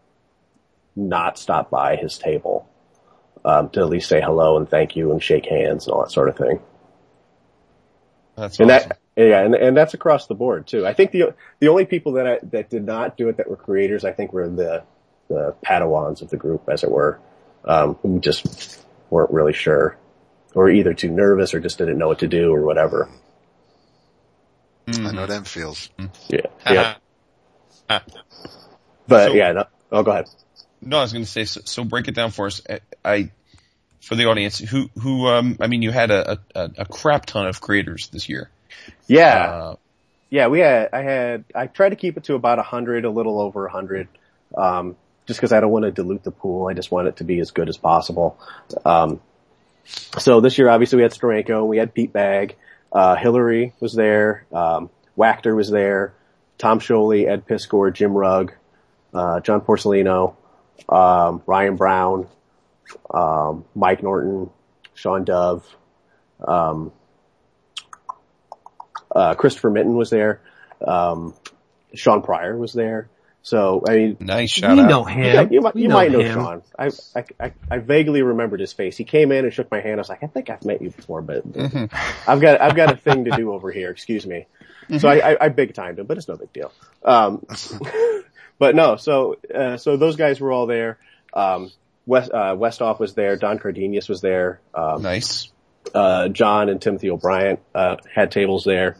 not 0.96 1.38
stop 1.38 1.70
by 1.70 1.96
his 1.96 2.18
table 2.18 2.70
um, 3.44 3.70
to 3.72 3.82
at 3.82 3.90
least 3.90 4.08
say 4.08 4.22
hello 4.22 4.58
and 4.58 4.70
thank 4.70 4.96
you 4.96 5.12
and 5.12 5.22
shake 5.22 5.46
hands 5.46 5.86
and 5.86 5.94
all 5.94 6.04
that 6.04 6.12
sort 6.12 6.30
of 6.30 6.38
thing. 6.38 6.60
That's 8.36 8.60
And 8.60 8.72
awesome. 8.72 8.90
that, 8.90 9.00
yeah, 9.16 9.42
and, 9.44 9.56
and 9.56 9.78
that's 9.78 9.94
across 9.94 10.28
the 10.28 10.36
board 10.36 10.68
too. 10.68 10.86
I 10.86 10.94
think 10.94 11.12
the 11.12 11.34
the 11.60 11.68
only 11.68 11.86
people 11.86 12.14
that 12.14 12.28
I, 12.28 12.40
that 12.52 12.70
did 12.70 12.86
not 12.86 13.18
do 13.18 13.30
it 13.30 13.38
that 13.38 13.50
were 13.50 13.56
creators, 13.56 14.04
I 14.06 14.12
think, 14.12 14.34
were 14.34 14.48
the 14.50 14.84
the 15.28 15.56
Padawans 15.66 16.22
of 16.22 16.30
the 16.30 16.38
group, 16.38 16.64
as 16.70 16.84
it 16.84 16.92
were, 16.92 17.20
um, 17.64 17.96
who 18.02 18.20
just 18.20 18.86
weren't 19.10 19.32
really 19.32 19.54
sure, 19.54 19.98
or 20.54 20.70
either 20.70 20.94
too 20.94 21.10
nervous 21.10 21.54
or 21.54 21.60
just 21.60 21.78
didn't 21.78 21.98
know 21.98 22.08
what 22.08 22.20
to 22.20 22.28
do 22.28 22.54
or 22.54 22.64
whatever. 22.64 23.10
I 24.88 25.12
know 25.12 25.26
them 25.26 25.46
feels. 25.46 25.90
Yeah, 26.30 26.42
yeah. 26.70 26.96
Ah. 27.90 28.04
But 29.08 29.28
So- 29.28 29.34
yeah, 29.34 29.52
no, 29.54 29.66
oh, 29.92 30.04
go 30.04 30.12
ahead. 30.12 30.28
No, 30.82 31.00
I 31.00 31.02
was 31.02 31.14
going 31.14 31.26
to 31.26 31.32
say, 31.32 31.46
so, 31.46 31.62
so 31.66 31.84
break 31.84 32.08
it 32.08 32.14
down 32.14 32.30
for 32.30 32.46
us. 32.46 32.62
I, 32.70 32.80
I 33.04 33.32
for 34.02 34.14
the 34.14 34.26
audience, 34.26 34.60
who, 34.60 34.90
who, 35.00 35.26
um, 35.28 35.58
I 35.60 35.66
mean, 35.66 35.82
you 35.82 35.90
had 35.90 36.12
a, 36.12 36.40
a, 36.54 36.70
a 36.78 36.86
crap 36.86 37.26
ton 37.26 37.48
of 37.48 37.60
creators 37.60 38.10
this 38.10 38.30
year. 38.30 38.52
Yeah, 39.08 39.46
Uh, 39.46 39.76
Yeah, 40.30 40.48
we 40.48 40.60
had, 40.60 40.90
I 40.92 41.02
had, 41.02 41.46
I 41.54 41.68
tried 41.68 41.90
to 41.90 41.96
keep 41.96 42.18
it 42.18 42.24
to 42.26 42.36
about 42.36 42.60
a 42.60 42.64
hundred, 42.64 43.06
a 43.06 43.10
little 43.10 43.40
over 43.40 43.66
a 43.66 43.72
hundred, 43.72 44.08
um, 44.58 44.96
just 45.28 45.40
cause 45.40 45.52
I 45.52 45.60
don't 45.60 45.72
want 45.72 45.86
to 45.86 45.92
dilute 45.92 46.24
the 46.24 46.32
pool. 46.32 46.68
I 46.68 46.74
just 46.74 46.92
want 46.92 47.08
it 47.08 47.18
to 47.18 47.24
be 47.24 47.40
as 47.40 47.52
good 47.52 47.70
as 47.70 47.78
possible. 47.78 48.38
Um, 48.84 49.22
so 50.18 50.42
this 50.42 50.58
year, 50.58 50.70
obviously 50.70 50.98
we 50.98 51.04
had 51.04 51.12
Steranko, 51.12 51.66
we 51.68 51.78
had 51.78 51.94
Pete 51.94 52.12
Bagge, 52.12 52.54
uh, 52.92 53.16
Hillary 53.16 53.74
was 53.80 53.94
there, 53.94 54.46
um, 54.52 54.90
Wachter 55.18 55.56
was 55.56 55.70
there, 55.70 56.14
Tom 56.58 56.80
Scioli, 56.80 57.28
Ed 57.28 57.46
Piskor, 57.46 57.94
Jim 57.94 58.14
Rugg, 58.14 58.54
uh, 59.14 59.40
John 59.42 59.62
Porcellino, 59.62 60.36
um, 60.90 61.42
Ryan 61.46 61.76
Brown, 61.76 62.28
um, 63.14 63.66
Mike 63.76 64.02
Norton, 64.04 64.50
Sean 64.94 65.24
Dove, 65.24 65.66
um, 66.46 66.92
uh, 69.16 69.34
Christopher 69.36 69.70
Mitten 69.72 69.96
was 69.96 70.10
there. 70.10 70.42
Um, 70.86 71.34
Sean 71.94 72.22
Pryor 72.22 72.58
was 72.58 72.74
there. 72.74 73.10
So, 73.42 73.84
I 73.88 73.96
mean, 73.96 74.18
nice 74.22 74.50
shout 74.50 74.76
we 74.76 74.82
out. 74.82 74.90
know 74.90 75.04
him. 75.04 75.24
yeah, 75.24 75.42
you 75.50 75.62
might, 75.62 75.76
We 75.76 75.84
you 75.84 75.90
might 75.90 76.12
know 76.12 76.20
him. 76.20 76.34
Sean. 76.34 76.64
I, 76.80 76.90
I, 77.16 77.24
I, 77.40 77.54
I 77.70 77.78
vaguely 77.78 78.24
remembered 78.24 78.60
his 78.60 78.74
face. 78.74 78.98
He 78.98 79.04
came 79.04 79.32
in 79.32 79.46
and 79.46 79.54
shook 79.54 79.70
my 79.70 79.82
hand. 79.82 79.96
I 79.96 80.02
was 80.02 80.10
like, 80.10 80.24
I 80.24 80.28
think 80.28 80.50
I've 80.50 80.66
met 80.66 80.82
you 80.82 80.90
before, 80.90 81.22
but 81.22 81.44
I've 82.28 82.42
got, 82.42 82.60
I've 82.60 82.76
got 82.76 82.92
a 82.92 82.98
thing 82.98 83.26
to 83.26 83.32
do 83.38 83.54
over 83.54 83.72
here. 83.72 83.92
Excuse 83.92 84.26
me. 84.26 84.48
So 84.98 85.08
I, 85.08 85.34
I, 85.34 85.38
I 85.46 85.50
big 85.50 85.76
timed 85.76 86.00
him, 86.00 86.08
but 86.08 86.18
it's 86.18 86.28
no 86.28 86.38
big 86.38 86.52
deal. 86.54 86.72
Um, 87.04 87.46
but 88.60 88.76
no, 88.76 88.96
so, 88.96 89.36
uh, 89.54 89.78
so 89.78 89.96
those 89.96 90.16
guys 90.16 90.40
were 90.42 90.52
all 90.52 90.66
there. 90.66 90.98
Um, 91.34 91.72
West, 92.08 92.32
uh, 92.32 92.56
Westoff 92.56 93.00
was 93.00 93.14
there. 93.14 93.36
Don 93.36 93.60
Cardenius 93.60 94.10
was 94.10 94.22
there. 94.22 94.60
Um, 94.74 95.04
Nice. 95.04 95.52
Uh, 95.94 96.30
John 96.30 96.70
and 96.70 96.82
Timothy 96.82 97.10
O'Brien, 97.10 97.58
uh, 97.74 97.98
had 98.14 98.32
tables 98.32 98.64
there. 98.64 98.98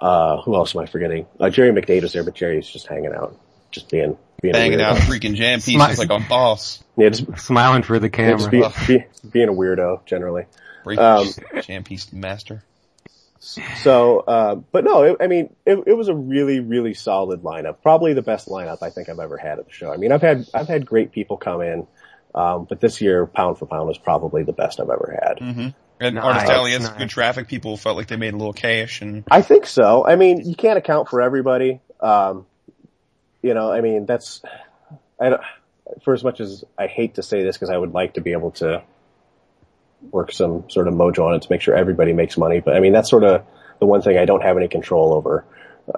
Uh, 0.00 0.40
who 0.42 0.54
else 0.54 0.74
am 0.74 0.82
I 0.82 0.86
forgetting? 0.86 1.26
Uh, 1.40 1.50
Jerry 1.50 1.70
McDade 1.70 2.02
was 2.02 2.12
there, 2.12 2.24
but 2.24 2.34
Jerry's 2.34 2.68
just 2.68 2.86
hanging 2.86 3.12
out, 3.14 3.36
just 3.70 3.90
being, 3.90 4.18
being 4.40 4.54
a 4.54 4.58
Banging 4.58 4.80
out 4.80 4.96
freaking 4.98 5.34
jam 5.34 5.58
pieces 5.58 5.74
Smart. 5.74 5.98
like 5.98 6.10
a 6.10 6.20
boss. 6.28 6.82
Yeah, 6.96 7.08
just, 7.08 7.38
Smiling 7.38 7.82
for 7.82 7.98
the 7.98 8.10
yeah, 8.16 8.32
just 8.32 8.50
camera. 8.50 8.72
be, 8.86 8.98
be, 8.98 9.04
being 9.30 9.48
a 9.48 9.52
weirdo 9.52 10.04
generally. 10.06 10.44
Break 10.84 10.98
Um, 10.98 11.26
jam 11.62 11.84
piece 11.84 12.12
master. 12.12 12.62
So, 13.40 14.20
uh, 14.20 14.54
but 14.54 14.84
no, 14.84 15.02
it, 15.02 15.16
I 15.20 15.26
mean, 15.26 15.52
it, 15.66 15.82
it 15.86 15.96
was 15.96 16.08
a 16.08 16.14
really, 16.14 16.60
really 16.60 16.94
solid 16.94 17.42
lineup. 17.42 17.82
Probably 17.82 18.12
the 18.12 18.22
best 18.22 18.46
lineup 18.48 18.82
I 18.82 18.90
think 18.90 19.08
I've 19.08 19.18
ever 19.18 19.36
had 19.36 19.58
at 19.58 19.66
the 19.66 19.72
show. 19.72 19.92
I 19.92 19.96
mean, 19.96 20.12
I've 20.12 20.22
had, 20.22 20.46
I've 20.54 20.68
had 20.68 20.86
great 20.86 21.10
people 21.10 21.38
come 21.38 21.60
in, 21.60 21.86
um, 22.36 22.66
but 22.68 22.80
this 22.80 23.00
year, 23.00 23.26
pound 23.26 23.58
for 23.58 23.66
pound, 23.66 23.88
was 23.88 23.98
probably 23.98 24.44
the 24.44 24.52
best 24.52 24.78
I've 24.78 24.90
ever 24.90 25.18
had. 25.20 25.38
Mm-hmm. 25.38 25.68
And 26.02 26.16
Nice, 26.16 26.24
Artist 26.24 26.50
Alley 26.50 26.78
nice. 26.78 26.88
good 26.98 27.10
traffic. 27.10 27.46
People 27.46 27.76
felt 27.76 27.96
like 27.96 28.08
they 28.08 28.16
made 28.16 28.34
a 28.34 28.36
little 28.36 28.52
cash 28.52 29.02
and 29.02 29.22
I 29.30 29.40
think 29.42 29.66
so. 29.66 30.04
I 30.04 30.16
mean, 30.16 30.44
you 30.48 30.56
can't 30.56 30.76
account 30.76 31.08
for 31.08 31.22
everybody. 31.22 31.80
Um, 32.00 32.44
you 33.40 33.54
know, 33.54 33.70
I 33.70 33.80
mean, 33.82 34.04
that's, 34.04 34.42
I 35.20 35.28
don't, 35.28 35.42
for 36.04 36.12
as 36.12 36.24
much 36.24 36.40
as 36.40 36.64
I 36.76 36.88
hate 36.88 37.14
to 37.14 37.22
say 37.22 37.44
this 37.44 37.56
because 37.56 37.70
I 37.70 37.76
would 37.76 37.92
like 37.92 38.14
to 38.14 38.20
be 38.20 38.32
able 38.32 38.50
to 38.52 38.82
work 40.10 40.32
some 40.32 40.68
sort 40.68 40.88
of 40.88 40.94
mojo 40.94 41.26
on 41.26 41.34
it 41.34 41.42
to 41.42 41.48
make 41.50 41.60
sure 41.60 41.76
everybody 41.76 42.12
makes 42.12 42.36
money. 42.36 42.58
But 42.58 42.74
I 42.74 42.80
mean, 42.80 42.92
that's 42.92 43.08
sort 43.08 43.22
of 43.22 43.44
the 43.78 43.86
one 43.86 44.02
thing 44.02 44.18
I 44.18 44.24
don't 44.24 44.42
have 44.42 44.56
any 44.56 44.66
control 44.66 45.14
over. 45.14 45.44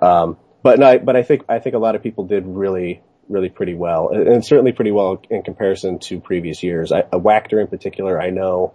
Um, 0.02 0.36
but 0.62 0.78
no, 0.78 0.86
I, 0.86 0.98
but 0.98 1.16
I 1.16 1.22
think, 1.22 1.44
I 1.48 1.60
think 1.60 1.74
a 1.74 1.78
lot 1.78 1.94
of 1.94 2.02
people 2.02 2.26
did 2.26 2.46
really, 2.46 3.00
really 3.30 3.48
pretty 3.48 3.74
well 3.74 4.10
and 4.10 4.44
certainly 4.44 4.72
pretty 4.72 4.92
well 4.92 5.22
in 5.30 5.42
comparison 5.42 5.98
to 6.00 6.20
previous 6.20 6.62
years. 6.62 6.92
I, 6.92 7.00
a 7.00 7.18
Wachter 7.18 7.58
in 7.58 7.68
particular, 7.68 8.20
I 8.20 8.28
know, 8.28 8.74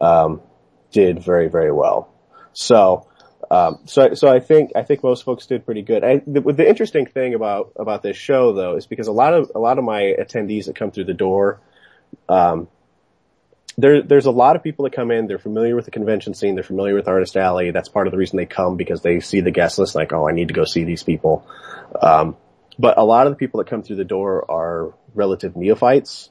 um, 0.00 0.42
did 0.90 1.22
very, 1.22 1.48
very 1.48 1.72
well. 1.72 2.12
So, 2.52 3.06
um, 3.50 3.80
so, 3.86 4.14
so 4.14 4.28
I 4.28 4.40
think, 4.40 4.72
I 4.76 4.82
think 4.82 5.02
most 5.02 5.24
folks 5.24 5.46
did 5.46 5.64
pretty 5.64 5.82
good. 5.82 6.04
I, 6.04 6.22
the, 6.26 6.40
the 6.40 6.68
interesting 6.68 7.06
thing 7.06 7.34
about, 7.34 7.72
about 7.76 8.02
this 8.02 8.16
show 8.16 8.52
though 8.52 8.76
is 8.76 8.86
because 8.86 9.08
a 9.08 9.12
lot 9.12 9.34
of, 9.34 9.50
a 9.54 9.58
lot 9.58 9.78
of 9.78 9.84
my 9.84 10.14
attendees 10.18 10.66
that 10.66 10.76
come 10.76 10.90
through 10.90 11.04
the 11.04 11.14
door, 11.14 11.60
um, 12.28 12.68
there, 13.76 14.02
there's 14.02 14.26
a 14.26 14.30
lot 14.30 14.56
of 14.56 14.62
people 14.62 14.84
that 14.84 14.92
come 14.92 15.10
in, 15.10 15.26
they're 15.26 15.38
familiar 15.38 15.74
with 15.74 15.84
the 15.84 15.90
convention 15.90 16.34
scene, 16.34 16.54
they're 16.54 16.64
familiar 16.64 16.94
with 16.94 17.08
Artist 17.08 17.36
Alley. 17.36 17.70
That's 17.70 17.88
part 17.88 18.06
of 18.06 18.10
the 18.10 18.18
reason 18.18 18.36
they 18.36 18.46
come 18.46 18.76
because 18.76 19.00
they 19.00 19.20
see 19.20 19.40
the 19.40 19.50
guest 19.50 19.78
list 19.78 19.94
like, 19.94 20.12
oh, 20.12 20.28
I 20.28 20.32
need 20.32 20.48
to 20.48 20.54
go 20.54 20.64
see 20.64 20.84
these 20.84 21.02
people. 21.02 21.46
Um, 22.00 22.36
but 22.78 22.98
a 22.98 23.04
lot 23.04 23.26
of 23.26 23.32
the 23.32 23.36
people 23.36 23.58
that 23.58 23.68
come 23.68 23.82
through 23.82 23.96
the 23.96 24.04
door 24.04 24.50
are 24.50 24.94
relative 25.14 25.56
neophytes, 25.56 26.30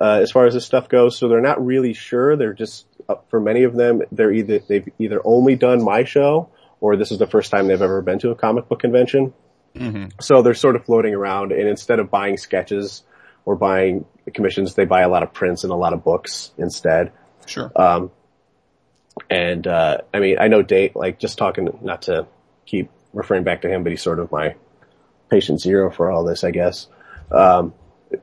uh, 0.00 0.20
as 0.22 0.30
far 0.30 0.46
as 0.46 0.54
this 0.54 0.64
stuff 0.66 0.88
goes. 0.88 1.16
So 1.16 1.28
they're 1.28 1.40
not 1.40 1.64
really 1.64 1.92
sure. 1.92 2.36
They're 2.36 2.54
just, 2.54 2.86
for 3.28 3.40
many 3.40 3.64
of 3.64 3.74
them, 3.74 4.02
they're 4.12 4.32
either, 4.32 4.58
they've 4.58 4.88
either 4.98 5.20
only 5.24 5.56
done 5.56 5.82
my 5.82 6.04
show 6.04 6.50
or 6.80 6.96
this 6.96 7.12
is 7.12 7.18
the 7.18 7.26
first 7.26 7.50
time 7.50 7.66
they've 7.66 7.80
ever 7.80 8.02
been 8.02 8.18
to 8.20 8.30
a 8.30 8.34
comic 8.34 8.68
book 8.68 8.80
convention. 8.80 9.32
So 10.20 10.42
they're 10.42 10.54
sort 10.54 10.76
of 10.76 10.84
floating 10.84 11.14
around 11.14 11.52
and 11.52 11.68
instead 11.68 11.98
of 11.98 12.10
buying 12.10 12.36
sketches 12.36 13.02
or 13.44 13.56
buying 13.56 14.04
commissions, 14.32 14.74
they 14.74 14.84
buy 14.84 15.02
a 15.02 15.08
lot 15.08 15.22
of 15.22 15.32
prints 15.32 15.64
and 15.64 15.72
a 15.72 15.76
lot 15.76 15.92
of 15.92 16.02
books 16.02 16.50
instead. 16.58 17.12
sure. 17.46 17.70
Um, 17.76 18.10
and, 19.30 19.66
uh, 19.66 19.98
I 20.12 20.20
mean, 20.20 20.36
I 20.38 20.48
know 20.48 20.62
Dave, 20.62 20.96
like 20.96 21.18
just 21.18 21.38
talking, 21.38 21.78
not 21.82 22.02
to 22.02 22.26
keep 22.66 22.90
referring 23.12 23.44
back 23.44 23.62
to 23.62 23.68
him, 23.68 23.82
but 23.82 23.92
he's 23.92 24.02
sort 24.02 24.18
of 24.18 24.30
my 24.30 24.56
patient 25.30 25.60
zero 25.60 25.90
for 25.90 26.10
all 26.10 26.24
this, 26.24 26.44
I 26.44 26.50
guess. 26.50 26.86
Um, 27.30 27.74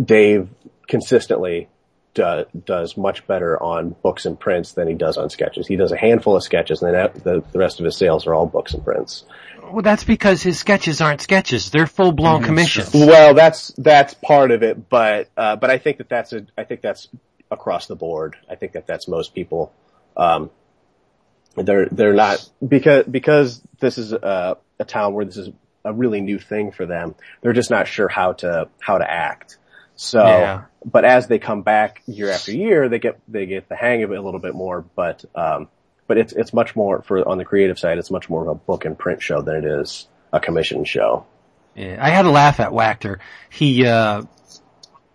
Dave 0.03 0.49
consistently 0.87 1.67
do, 2.13 2.45
does 2.65 2.97
much 2.97 3.25
better 3.27 3.61
on 3.61 3.95
books 4.01 4.25
and 4.25 4.39
prints 4.39 4.73
than 4.73 4.87
he 4.87 4.93
does 4.93 5.17
on 5.17 5.29
sketches. 5.29 5.67
He 5.67 5.75
does 5.75 5.91
a 5.91 5.97
handful 5.97 6.35
of 6.35 6.43
sketches 6.43 6.81
and 6.81 6.93
then 6.93 7.09
the, 7.23 7.43
the 7.51 7.59
rest 7.59 7.79
of 7.79 7.85
his 7.85 7.97
sales 7.97 8.27
are 8.27 8.33
all 8.33 8.45
books 8.45 8.73
and 8.73 8.83
prints. 8.83 9.25
Well, 9.71 9.81
that's 9.81 10.03
because 10.03 10.43
his 10.43 10.59
sketches 10.59 11.01
aren't 11.01 11.21
sketches; 11.21 11.71
they're 11.71 11.87
full 11.87 12.11
blown 12.11 12.43
commissions. 12.43 12.93
Well, 12.93 13.33
that's 13.33 13.69
that's 13.69 14.13
part 14.13 14.51
of 14.51 14.61
it, 14.61 14.87
but 14.87 15.29
uh, 15.35 15.55
but 15.55 15.71
I 15.71 15.79
think 15.79 15.97
that 15.97 16.09
that's 16.09 16.31
a 16.31 16.45
I 16.55 16.63
think 16.63 16.81
that's 16.81 17.07
across 17.49 17.87
the 17.87 17.95
board. 17.95 18.35
I 18.47 18.55
think 18.55 18.73
that 18.73 18.85
that's 18.85 19.07
most 19.07 19.33
people. 19.33 19.73
Um, 20.15 20.51
they're 21.55 21.87
they're 21.87 22.13
not 22.13 22.47
because 22.67 23.05
because 23.05 23.61
this 23.79 23.97
is 23.97 24.11
a, 24.13 24.57
a 24.79 24.85
town 24.85 25.13
where 25.13 25.25
this 25.25 25.37
is 25.37 25.49
a 25.85 25.93
really 25.93 26.21
new 26.21 26.39
thing 26.39 26.71
for 26.71 26.85
them. 26.85 27.15
They're 27.41 27.53
just 27.53 27.71
not 27.71 27.87
sure 27.87 28.07
how 28.07 28.33
to 28.33 28.69
how 28.79 28.97
to 28.97 29.09
act. 29.09 29.57
So, 29.95 30.23
Yeah. 30.23 30.63
But 30.85 31.05
as 31.05 31.27
they 31.27 31.39
come 31.39 31.61
back 31.61 32.01
year 32.05 32.29
after 32.29 32.51
year, 32.51 32.89
they 32.89 32.99
get 32.99 33.19
they 33.27 33.45
get 33.45 33.69
the 33.69 33.75
hang 33.75 34.03
of 34.03 34.11
it 34.11 34.17
a 34.17 34.21
little 34.21 34.39
bit 34.39 34.53
more. 34.55 34.81
But 34.95 35.23
um, 35.35 35.67
but 36.07 36.17
it's 36.17 36.33
it's 36.33 36.53
much 36.53 36.75
more 36.75 37.01
for 37.01 37.27
on 37.27 37.37
the 37.37 37.45
creative 37.45 37.79
side. 37.79 37.97
It's 37.97 38.11
much 38.11 38.29
more 38.29 38.41
of 38.43 38.47
a 38.49 38.55
book 38.55 38.85
and 38.85 38.97
print 38.97 39.21
show 39.21 39.41
than 39.41 39.55
it 39.57 39.65
is 39.65 40.07
a 40.31 40.39
commission 40.39 40.83
show. 40.85 41.25
Yeah, 41.75 41.97
I 41.99 42.09
had 42.09 42.25
a 42.25 42.29
laugh 42.29 42.59
at 42.59 42.69
Wachter. 42.71 43.19
He 43.49 43.85
uh, 43.85 44.23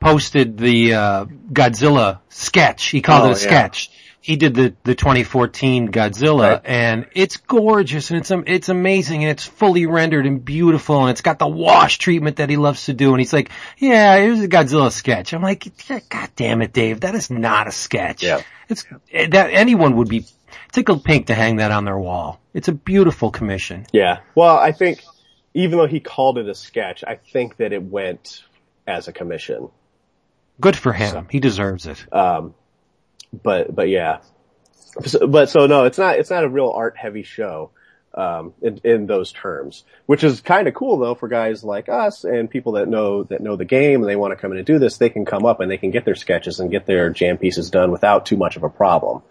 posted 0.00 0.56
the 0.58 0.94
uh, 0.94 1.24
Godzilla 1.24 2.20
sketch. 2.28 2.86
He 2.86 3.00
called 3.00 3.24
Oh, 3.28 3.30
it 3.30 3.38
a 3.38 3.40
yeah. 3.44 3.48
sketch. 3.48 3.90
He 4.20 4.36
did 4.36 4.54
the 4.54 4.74
the 4.82 4.94
2014 4.94 5.90
Godzilla, 5.92 6.54
Right. 6.54 6.60
and 6.64 7.06
it's 7.14 7.36
gorgeous 7.36 8.10
and 8.10 8.18
it's 8.20 8.30
it's 8.46 8.68
amazing 8.68 9.22
and 9.22 9.30
it's 9.30 9.44
fully 9.44 9.86
rendered 9.86 10.26
and 10.26 10.44
beautiful 10.44 11.02
and 11.02 11.10
it's 11.10 11.20
got 11.20 11.38
the 11.38 11.46
wash 11.46 11.98
treatment 11.98 12.36
that 12.36 12.50
he 12.50 12.56
loves 12.56 12.86
to 12.86 12.94
do. 12.94 13.12
And 13.12 13.20
he's 13.20 13.32
like, 13.32 13.50
"Yeah, 13.78 14.16
it 14.16 14.28
was 14.30 14.40
a 14.42 14.48
Godzilla 14.48 14.90
sketch." 14.90 15.32
I'm 15.32 15.42
like, 15.42 15.66
"God 16.08 16.30
damn 16.36 16.62
it, 16.62 16.72
Dave! 16.72 17.00
That 17.00 17.14
is 17.14 17.30
not 17.30 17.68
a 17.68 17.72
sketch. 17.72 18.22
Yeah. 18.22 18.42
It's 18.68 18.84
that 19.12 19.50
anyone 19.52 19.96
would 19.96 20.08
be 20.08 20.26
tickled 20.72 21.04
pink 21.04 21.28
to 21.28 21.34
hang 21.34 21.56
that 21.56 21.70
on 21.70 21.84
their 21.84 21.98
wall. 21.98 22.40
It's 22.52 22.68
a 22.68 22.72
beautiful 22.72 23.30
commission." 23.30 23.86
Yeah. 23.92 24.18
Well, 24.34 24.58
I 24.58 24.72
think 24.72 25.02
even 25.54 25.78
though 25.78 25.86
he 25.86 26.00
called 26.00 26.38
it 26.38 26.48
a 26.48 26.54
sketch, 26.54 27.04
I 27.06 27.14
think 27.14 27.56
that 27.58 27.72
it 27.72 27.82
went 27.82 28.42
as 28.86 29.06
a 29.08 29.12
commission. 29.12 29.68
Good 30.60 30.76
for 30.76 30.92
him. 30.92 31.28
He 31.30 31.38
deserves 31.38 31.86
it. 31.86 32.04
Um, 32.12 32.54
but 33.32 33.74
but 33.74 33.88
yeah. 33.88 34.18
So, 35.04 35.26
but 35.26 35.48
so 35.48 35.66
no, 35.66 35.84
it's 35.84 35.98
not 35.98 36.18
it's 36.18 36.30
not 36.30 36.44
a 36.44 36.48
real 36.48 36.70
art 36.70 36.96
heavy 36.96 37.22
show. 37.22 37.70
Um, 38.14 38.54
in, 38.62 38.80
in 38.84 39.06
those 39.06 39.30
terms, 39.30 39.84
which 40.06 40.24
is 40.24 40.40
kind 40.40 40.66
of 40.66 40.74
cool 40.74 40.98
though 40.98 41.14
for 41.14 41.28
guys 41.28 41.62
like 41.62 41.88
us 41.88 42.24
and 42.24 42.50
people 42.50 42.72
that 42.72 42.88
know 42.88 43.22
that 43.24 43.40
know 43.42 43.54
the 43.54 43.66
game 43.66 44.00
and 44.00 44.08
they 44.08 44.16
want 44.16 44.32
to 44.32 44.36
come 44.36 44.50
in 44.50 44.56
and 44.56 44.66
do 44.66 44.78
this. 44.80 44.96
They 44.96 45.10
can 45.10 45.24
come 45.24 45.44
up 45.44 45.60
and 45.60 45.70
they 45.70 45.76
can 45.76 45.90
get 45.92 46.04
their 46.04 46.16
sketches 46.16 46.58
and 46.58 46.70
get 46.70 46.84
their 46.86 47.10
jam 47.10 47.36
pieces 47.36 47.70
done 47.70 47.92
without 47.92 48.26
too 48.26 48.36
much 48.36 48.56
of 48.56 48.64
a 48.64 48.70
problem. 48.70 49.22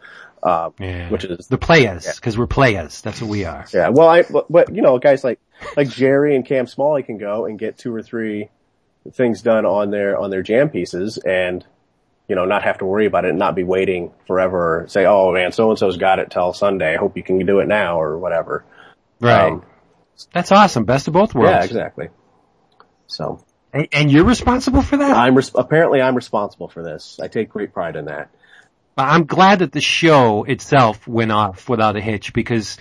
Um, 0.43 0.73
Yeah. 0.79 1.09
which 1.09 1.25
is 1.25 1.47
The 1.47 1.57
players, 1.57 2.05
because 2.15 2.37
we're 2.37 2.45
players. 2.47 3.01
That's 3.01 3.19
what 3.19 3.29
we 3.29 3.43
are. 3.43 3.65
Yeah, 3.73 3.89
well, 3.89 4.07
I, 4.07 4.21
but, 4.21 4.49
but 4.49 4.73
you 4.73 4.83
know, 4.83 4.99
guys 4.99 5.23
like 5.23 5.39
like 5.75 5.89
Jerry 5.89 6.35
and 6.35 6.45
Cam 6.45 6.67
Smalley 6.67 7.01
can 7.03 7.17
go 7.17 7.45
and 7.45 7.57
get 7.57 7.77
two 7.79 7.93
or 7.93 8.03
three 8.03 8.49
things 9.11 9.41
done 9.41 9.65
on 9.65 9.89
their 9.89 10.17
on 10.17 10.29
their 10.29 10.43
jam 10.43 10.69
pieces, 10.69 11.17
and 11.17 11.65
you 12.28 12.36
know, 12.36 12.45
not 12.45 12.63
have 12.63 12.80
to 12.80 12.86
worry 12.86 13.05
about 13.05 13.25
it, 13.25 13.30
and 13.30 13.39
not 13.39 13.55
be 13.55 13.63
waiting 13.63 14.11
forever. 14.25 14.84
Or 14.84 14.88
say, 14.88 15.05
oh 15.05 15.32
man, 15.32 15.51
so 15.51 15.69
and 15.69 15.80
so's 15.80 15.97
got 15.97 16.19
it 16.19 16.32
till 16.32 16.53
Sunday. 16.53 16.93
I 16.93 16.97
hope 16.97 17.17
you 17.17 17.23
can 17.23 17.45
do 17.45 17.59
it 17.59 17.67
now 17.67 18.01
or 18.01 18.17
whatever. 18.17 18.65
Right. 19.19 19.51
Um, 19.51 19.65
That's 20.34 20.51
awesome. 20.51 20.86
Best 20.86 21.07
of 21.07 21.13
both 21.13 21.34
worlds. 21.34 21.51
yeah, 21.51 21.63
exactly. 21.63 22.09
So 23.07 23.43
And, 23.73 23.88
and 23.91 24.11
you're 24.11 24.25
responsible 24.25 24.82
for 24.82 24.97
that? 24.97 25.15
I'm 25.15 25.36
res- 25.36 25.51
apparently 25.55 26.01
I'm 26.01 26.15
responsible 26.15 26.67
for 26.67 26.84
this. 26.84 27.19
I 27.21 27.28
take 27.28 27.49
great 27.49 27.73
pride 27.73 27.95
in 27.95 28.05
that. 28.05 28.30
I'm 28.97 29.25
glad 29.25 29.59
that 29.59 29.71
the 29.71 29.82
show 29.82 30.43
itself 30.43 31.07
went 31.07 31.32
off 31.32 31.69
without 31.69 31.95
a 31.95 32.01
hitch 32.01 32.34
because 32.34 32.78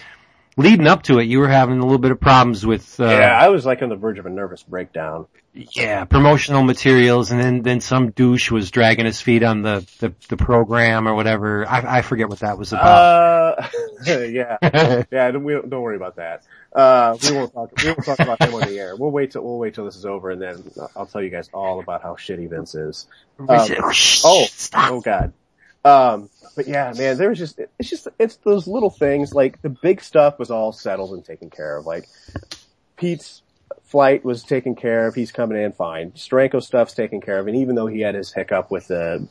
leading 0.57 0.87
up 0.87 1.03
to 1.05 1.19
it, 1.19 1.25
you 1.25 1.41
were 1.41 1.49
having 1.49 1.79
a 1.79 1.83
little 1.83 1.99
bit 1.99 2.11
of 2.11 2.21
problems 2.21 2.65
with, 2.65 2.99
uh, 2.99 3.05
yeah, 3.05 3.39
I 3.39 3.49
was 3.49 3.67
like 3.67 3.83
on 3.83 3.91
the 3.91 3.97
verge 3.97 4.19
of 4.19 4.25
a 4.25 4.31
nervous 4.31 4.63
breakdown. 4.63 5.27
Yeah, 5.57 6.05
promotional 6.05 6.63
materials 6.63 7.31
and 7.31 7.41
then, 7.41 7.63
then 7.63 7.81
some 7.81 8.11
douche 8.11 8.51
was 8.51 8.71
dragging 8.71 9.07
his 9.07 9.21
feet 9.21 9.43
on 9.43 9.63
the, 9.63 9.87
the, 10.01 10.13
the 10.29 10.37
program 10.37 11.09
or 11.09 11.15
whatever. 11.15 11.67
I, 11.67 11.99
I 11.99 12.03
forget 12.03 12.29
what 12.29 12.41
that 12.41 12.59
was 12.59 12.73
about. 12.73 13.59
Uh, 13.59 13.69
yeah, 14.07 14.59
yeah. 15.11 15.31
Don't, 15.31 15.45
we, 15.45 15.55
don't 15.55 15.81
worry 15.81 15.97
about 15.97 16.17
that. 16.17 16.43
Uh, 16.75 17.17
we 17.23 17.33
won't 17.33 17.55
talk. 17.55 17.73
We 17.83 17.87
won't 17.87 18.05
talk 18.05 18.19
about 18.19 18.43
him 18.43 18.55
on 18.55 18.61
the 18.61 18.79
air. 18.79 18.97
We'll 18.97 19.11
wait 19.11 19.31
till 19.31 19.43
we'll 19.43 19.59
wait 19.59 19.75
till 19.75 19.87
this 19.87 19.97
is 19.97 20.05
over, 20.05 20.31
and 20.31 20.43
then 20.43 20.71
I'll 20.95 21.07
tell 21.07 21.23
you 21.23 21.31
guys 21.31 21.49
all 21.55 21.81
about 21.81 22.03
how 22.03 22.17
shitty 22.17 22.51
Vince 22.51 22.75
is. 22.75 23.07
Um, 23.39 23.47
oh, 23.49 24.47
stop. 24.51 24.93
oh 24.93 25.01
God. 25.01 25.33
Um, 25.87 26.29
but 26.55 26.69
yeah, 26.69 26.93
man, 26.95 27.17
there 27.17 27.31
was 27.31 27.39
just 27.39 27.59
it's 27.79 27.89
just 27.89 28.09
it's 28.19 28.37
those 28.37 28.67
little 28.67 28.91
things. 28.91 29.33
Like 29.33 29.63
the 29.63 29.71
big 29.71 30.03
stuff 30.03 30.39
was 30.39 30.51
all 30.51 30.73
settled 30.73 31.15
and 31.15 31.25
taken 31.25 31.49
care 31.49 31.79
of. 31.79 31.87
Like 31.87 32.09
Pete's 32.97 33.41
flight 33.87 34.25
was 34.25 34.43
taken 34.43 34.75
care 34.75 35.07
of. 35.07 35.15
He's 35.15 35.33
coming 35.33 35.61
in 35.61 35.73
fine. 35.73 36.13
Steranko 36.13 36.63
stuff's 36.63 36.95
taken 36.95 37.21
care 37.21 37.39
of, 37.39 37.47
and 37.47 37.57
even 37.57 37.75
though 37.75 37.87
he 37.87 38.01
had 38.01 38.15
his 38.15 38.33
hiccup 38.33 38.71
with 38.71 38.89
the 38.89 39.27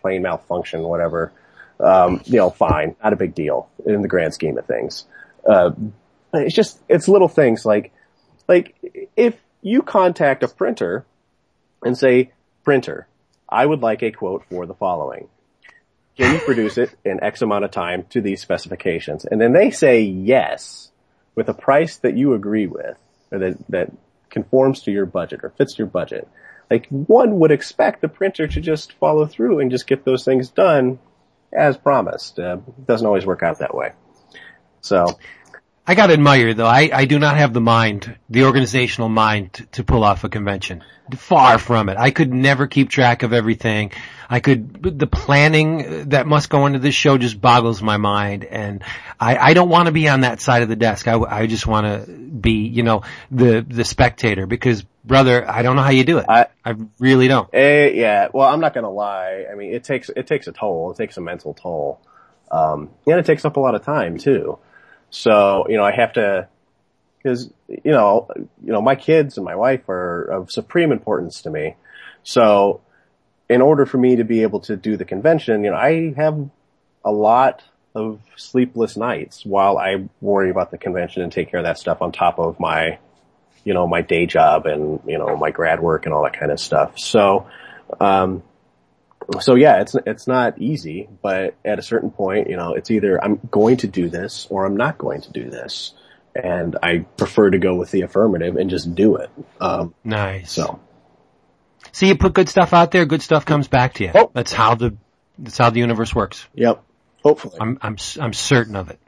plane 0.00 0.22
malfunction, 0.22 0.82
whatever, 0.82 1.32
um, 1.80 2.20
you 2.24 2.36
know, 2.36 2.50
fine, 2.50 2.96
not 3.02 3.12
a 3.12 3.16
big 3.16 3.34
deal 3.34 3.68
in 3.84 4.02
the 4.02 4.08
grand 4.08 4.34
scheme 4.34 4.58
of 4.58 4.66
things. 4.66 5.06
Uh, 5.46 5.72
it's 6.34 6.54
just, 6.54 6.78
it's 6.88 7.08
little 7.08 7.28
things 7.28 7.64
like, 7.64 7.92
like 8.48 8.74
if 9.16 9.36
you 9.62 9.82
contact 9.82 10.42
a 10.42 10.48
printer 10.48 11.04
and 11.82 11.96
say, 11.96 12.32
printer, 12.64 13.06
I 13.48 13.64
would 13.64 13.80
like 13.80 14.02
a 14.02 14.10
quote 14.12 14.44
for 14.48 14.66
the 14.66 14.74
following. 14.74 15.28
Can 16.16 16.34
you 16.34 16.40
produce 16.40 16.78
it 16.78 16.94
in 17.04 17.22
X 17.22 17.42
amount 17.42 17.64
of 17.64 17.70
time 17.70 18.04
to 18.10 18.20
these 18.20 18.42
specifications? 18.42 19.24
And 19.24 19.40
then 19.40 19.52
they 19.52 19.70
say 19.70 20.02
yes 20.02 20.90
with 21.34 21.48
a 21.48 21.54
price 21.54 21.96
that 21.98 22.16
you 22.16 22.34
agree 22.34 22.66
with 22.66 22.96
that, 23.38 23.58
that 23.68 23.92
conforms 24.30 24.82
to 24.82 24.90
your 24.90 25.06
budget 25.06 25.40
or 25.42 25.50
fits 25.50 25.78
your 25.78 25.86
budget. 25.86 26.28
Like 26.70 26.86
one 26.88 27.38
would 27.40 27.50
expect 27.50 28.00
the 28.00 28.08
printer 28.08 28.46
to 28.46 28.60
just 28.60 28.94
follow 28.94 29.26
through 29.26 29.60
and 29.60 29.70
just 29.70 29.86
get 29.86 30.04
those 30.04 30.24
things 30.24 30.48
done 30.48 30.98
as 31.52 31.76
promised. 31.76 32.38
Uh, 32.38 32.58
doesn't 32.86 33.06
always 33.06 33.26
work 33.26 33.42
out 33.42 33.58
that 33.58 33.74
way. 33.74 33.92
So 34.80 35.06
I 35.92 35.94
gotta 35.94 36.14
admire 36.14 36.54
though, 36.54 36.64
I, 36.64 36.88
I 36.90 37.04
do 37.04 37.18
not 37.18 37.36
have 37.36 37.52
the 37.52 37.60
mind, 37.60 38.16
the 38.30 38.44
organizational 38.44 39.10
mind 39.10 39.52
to, 39.52 39.66
to 39.72 39.84
pull 39.84 40.04
off 40.04 40.24
a 40.24 40.30
convention. 40.30 40.82
Far 41.14 41.58
from 41.58 41.90
it. 41.90 41.98
I 41.98 42.10
could 42.12 42.32
never 42.32 42.66
keep 42.66 42.88
track 42.88 43.22
of 43.22 43.34
everything. 43.34 43.92
I 44.30 44.40
could, 44.40 44.98
the 44.98 45.06
planning 45.06 46.08
that 46.08 46.26
must 46.26 46.48
go 46.48 46.64
into 46.64 46.78
this 46.78 46.94
show 46.94 47.18
just 47.18 47.38
boggles 47.38 47.82
my 47.82 47.98
mind 47.98 48.44
and 48.44 48.82
I, 49.20 49.36
I 49.36 49.52
don't 49.52 49.68
want 49.68 49.84
to 49.84 49.92
be 49.92 50.08
on 50.08 50.22
that 50.22 50.40
side 50.40 50.62
of 50.62 50.70
the 50.70 50.76
desk. 50.76 51.06
I, 51.08 51.18
I 51.18 51.46
just 51.46 51.66
want 51.66 52.06
to 52.06 52.10
be, 52.10 52.68
you 52.68 52.84
know, 52.84 53.02
the, 53.30 53.60
the 53.60 53.84
spectator 53.84 54.46
because 54.46 54.86
brother, 55.04 55.46
I 55.46 55.60
don't 55.60 55.76
know 55.76 55.82
how 55.82 55.90
you 55.90 56.04
do 56.04 56.16
it. 56.16 56.24
I- 56.26 56.46
I 56.64 56.74
really 57.00 57.28
don't. 57.28 57.50
Eh, 57.52 57.88
yeah, 57.88 58.28
well, 58.32 58.48
I'm 58.48 58.60
not 58.60 58.72
gonna 58.72 58.88
lie. 58.88 59.44
I 59.52 59.56
mean, 59.56 59.74
it 59.74 59.84
takes 59.84 60.08
it 60.08 60.26
takes 60.28 60.46
a 60.46 60.52
toll. 60.52 60.92
It 60.92 60.96
takes 60.96 61.16
a 61.16 61.20
mental 61.20 61.52
toll, 61.54 62.00
um, 62.50 62.88
and 63.06 63.18
it 63.18 63.26
takes 63.26 63.44
up 63.44 63.56
a 63.56 63.60
lot 63.60 63.74
of 63.74 63.84
time 63.84 64.16
too. 64.16 64.58
So 65.12 65.66
you 65.68 65.76
know, 65.76 65.84
I 65.84 65.92
have 65.92 66.14
to 66.14 66.48
because 67.18 67.52
you 67.68 67.92
know, 67.92 68.28
you 68.36 68.72
know, 68.72 68.82
my 68.82 68.96
kids 68.96 69.36
and 69.36 69.44
my 69.44 69.54
wife 69.54 69.88
are 69.88 70.24
of 70.24 70.50
supreme 70.50 70.90
importance 70.90 71.42
to 71.42 71.50
me. 71.50 71.76
So, 72.24 72.80
in 73.48 73.60
order 73.60 73.86
for 73.86 73.98
me 73.98 74.16
to 74.16 74.24
be 74.24 74.42
able 74.42 74.60
to 74.60 74.76
do 74.76 74.96
the 74.96 75.04
convention, 75.04 75.64
you 75.64 75.70
know, 75.70 75.76
I 75.76 76.12
have 76.16 76.48
a 77.04 77.12
lot 77.12 77.62
of 77.94 78.20
sleepless 78.36 78.96
nights 78.96 79.44
while 79.44 79.76
I 79.76 80.08
worry 80.20 80.50
about 80.50 80.70
the 80.70 80.78
convention 80.78 81.22
and 81.22 81.30
take 81.30 81.50
care 81.50 81.60
of 81.60 81.64
that 81.64 81.78
stuff 81.78 82.00
on 82.00 82.10
top 82.10 82.38
of 82.38 82.58
my 82.58 82.98
you 83.64 83.74
know, 83.74 83.86
my 83.86 84.00
day 84.00 84.26
job 84.26 84.66
and, 84.66 85.00
you 85.06 85.18
know, 85.18 85.36
my 85.36 85.50
grad 85.50 85.80
work 85.80 86.04
and 86.04 86.14
all 86.14 86.24
that 86.24 86.38
kind 86.38 86.50
of 86.50 86.58
stuff. 86.58 86.98
So, 86.98 87.46
um, 88.00 88.42
so 89.40 89.54
yeah, 89.54 89.80
it's, 89.80 89.94
it's 90.06 90.26
not 90.26 90.58
easy, 90.60 91.08
but 91.22 91.54
at 91.64 91.78
a 91.78 91.82
certain 91.82 92.10
point, 92.10 92.48
you 92.50 92.56
know, 92.56 92.74
it's 92.74 92.90
either 92.90 93.22
I'm 93.22 93.40
going 93.50 93.78
to 93.78 93.86
do 93.86 94.08
this 94.08 94.46
or 94.50 94.64
I'm 94.66 94.76
not 94.76 94.98
going 94.98 95.20
to 95.22 95.32
do 95.32 95.50
this. 95.50 95.94
And 96.34 96.76
I 96.82 97.00
prefer 97.18 97.50
to 97.50 97.58
go 97.58 97.74
with 97.74 97.90
the 97.90 98.02
affirmative 98.02 98.56
and 98.56 98.70
just 98.70 98.94
do 98.94 99.16
it. 99.16 99.30
Um, 99.60 99.94
Nice. 100.02 100.50
so 100.52 100.80
See, 101.92 102.08
you 102.08 102.16
put 102.16 102.32
good 102.32 102.48
stuff 102.48 102.72
out 102.72 102.90
there, 102.90 103.04
good 103.04 103.20
stuff 103.20 103.44
comes 103.44 103.68
back 103.68 103.94
to 103.94 104.04
you. 104.04 104.12
Oh. 104.14 104.30
That's 104.32 104.52
how 104.52 104.74
the, 104.74 104.96
that's 105.38 105.58
how 105.58 105.68
the 105.70 105.80
universe 105.80 106.14
works. 106.14 106.46
yep. 106.54 106.82
Hopefully. 107.22 107.56
I'm 107.60 107.78
I'm 107.82 107.92
s- 107.94 108.18
I'm 108.20 108.32
certain 108.32 108.74
of 108.74 108.90
it. 108.90 108.98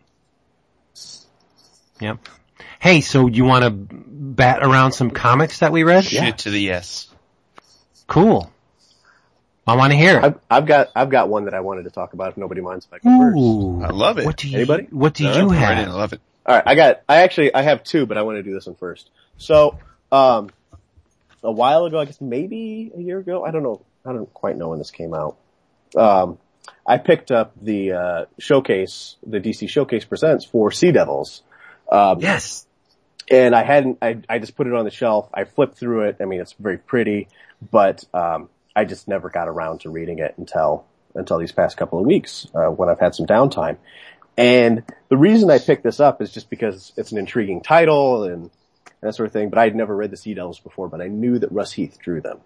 Yep. 2.00 2.18
Hey, 2.78 3.00
so 3.00 3.26
you 3.28 3.44
want 3.44 3.64
to 3.64 3.70
bat 3.70 4.60
around 4.62 4.92
some 4.92 5.10
comics 5.10 5.60
that 5.60 5.72
we 5.72 5.82
read? 5.82 6.04
Shit 6.04 6.38
to 6.38 6.50
the 6.50 6.60
yes. 6.60 7.08
Cool. 8.06 8.52
I 9.66 9.76
want 9.76 9.92
to 9.92 9.96
hear 9.96 10.18
it. 10.18 10.24
I've, 10.24 10.38
I've 10.50 10.66
got, 10.66 10.90
I've 10.94 11.08
got 11.10 11.28
one 11.28 11.46
that 11.46 11.54
I 11.54 11.60
wanted 11.60 11.84
to 11.84 11.90
talk 11.90 12.12
about 12.12 12.30
if 12.32 12.36
nobody 12.36 12.60
minds 12.60 12.86
if 12.86 12.92
I 12.92 12.98
go 12.98 13.18
first. 13.18 13.36
Ooh. 13.38 13.82
I 13.82 13.88
love 13.90 14.18
it. 14.18 14.26
What 14.26 14.36
do 14.36 14.48
you? 14.48 14.56
Anybody? 14.56 14.88
What 14.90 15.14
do 15.14 15.24
No, 15.24 15.36
you 15.36 15.48
right 15.48 15.56
in, 15.72 15.78
I 15.78 15.82
have? 15.84 15.94
love 15.94 16.12
it. 16.12 16.20
All 16.46 16.54
right, 16.54 16.64
I 16.66 16.74
got. 16.74 17.02
I 17.08 17.22
actually 17.22 17.54
I 17.54 17.62
have 17.62 17.82
two, 17.84 18.04
but 18.04 18.18
I 18.18 18.22
want 18.22 18.36
to 18.36 18.42
do 18.42 18.52
this 18.52 18.66
one 18.66 18.76
first. 18.76 19.08
So, 19.38 19.78
um, 20.12 20.50
a 21.42 21.50
while 21.50 21.86
ago, 21.86 21.98
I 21.98 22.04
guess 22.04 22.20
maybe 22.20 22.92
a 22.94 23.00
year 23.00 23.18
ago, 23.18 23.44
I 23.44 23.50
don't 23.50 23.62
know. 23.62 23.80
I 24.04 24.12
don't 24.12 24.32
quite 24.34 24.56
know 24.58 24.68
when 24.68 24.78
this 24.78 24.90
came 24.90 25.14
out. 25.14 25.36
Um, 25.96 26.38
I 26.86 26.98
picked 26.98 27.30
up 27.30 27.52
the 27.60 27.92
uh, 27.92 28.24
showcase, 28.38 29.16
the 29.26 29.40
DC 29.40 29.68
Showcase 29.70 30.04
presents 30.04 30.44
for 30.44 30.70
Sea 30.70 30.92
Devils. 30.92 31.42
Um, 31.90 32.18
Yes. 32.20 32.66
and 33.30 33.54
I 33.54 33.62
hadn't, 33.62 33.98
I, 34.02 34.18
I 34.28 34.38
just 34.38 34.54
put 34.56 34.66
it 34.66 34.74
on 34.74 34.84
the 34.84 34.90
shelf. 34.90 35.28
I 35.32 35.44
flipped 35.44 35.78
through 35.78 36.08
it. 36.08 36.16
I 36.20 36.26
mean, 36.26 36.40
it's 36.40 36.52
very 36.54 36.76
pretty, 36.78 37.28
but, 37.70 38.04
um, 38.12 38.50
I 38.76 38.84
just 38.84 39.08
never 39.08 39.30
got 39.30 39.48
around 39.48 39.80
to 39.80 39.90
reading 39.90 40.18
it 40.18 40.34
until, 40.36 40.84
until 41.14 41.38
these 41.38 41.52
past 41.52 41.76
couple 41.76 41.98
of 41.98 42.06
weeks, 42.06 42.46
uh, 42.54 42.66
when 42.66 42.88
I've 42.88 43.00
had 43.00 43.14
some 43.14 43.26
downtime. 43.26 43.76
And 44.36 44.82
the 45.08 45.16
reason 45.16 45.50
I 45.50 45.58
picked 45.58 45.84
this 45.84 46.00
up 46.00 46.20
is 46.20 46.32
just 46.32 46.50
because 46.50 46.92
it's 46.96 47.12
an 47.12 47.18
intriguing 47.18 47.62
title 47.62 48.24
and 48.24 48.50
that 49.00 49.14
sort 49.14 49.26
of 49.26 49.32
thing, 49.32 49.50
but 49.50 49.58
I'd 49.58 49.76
never 49.76 49.94
read 49.94 50.10
the 50.10 50.16
Sea 50.16 50.34
Devils 50.34 50.60
before, 50.60 50.88
but 50.88 51.00
I 51.00 51.08
knew 51.08 51.38
that 51.38 51.52
Russ 51.52 51.72
Heath 51.72 51.98
drew 52.02 52.20
them. 52.20 52.40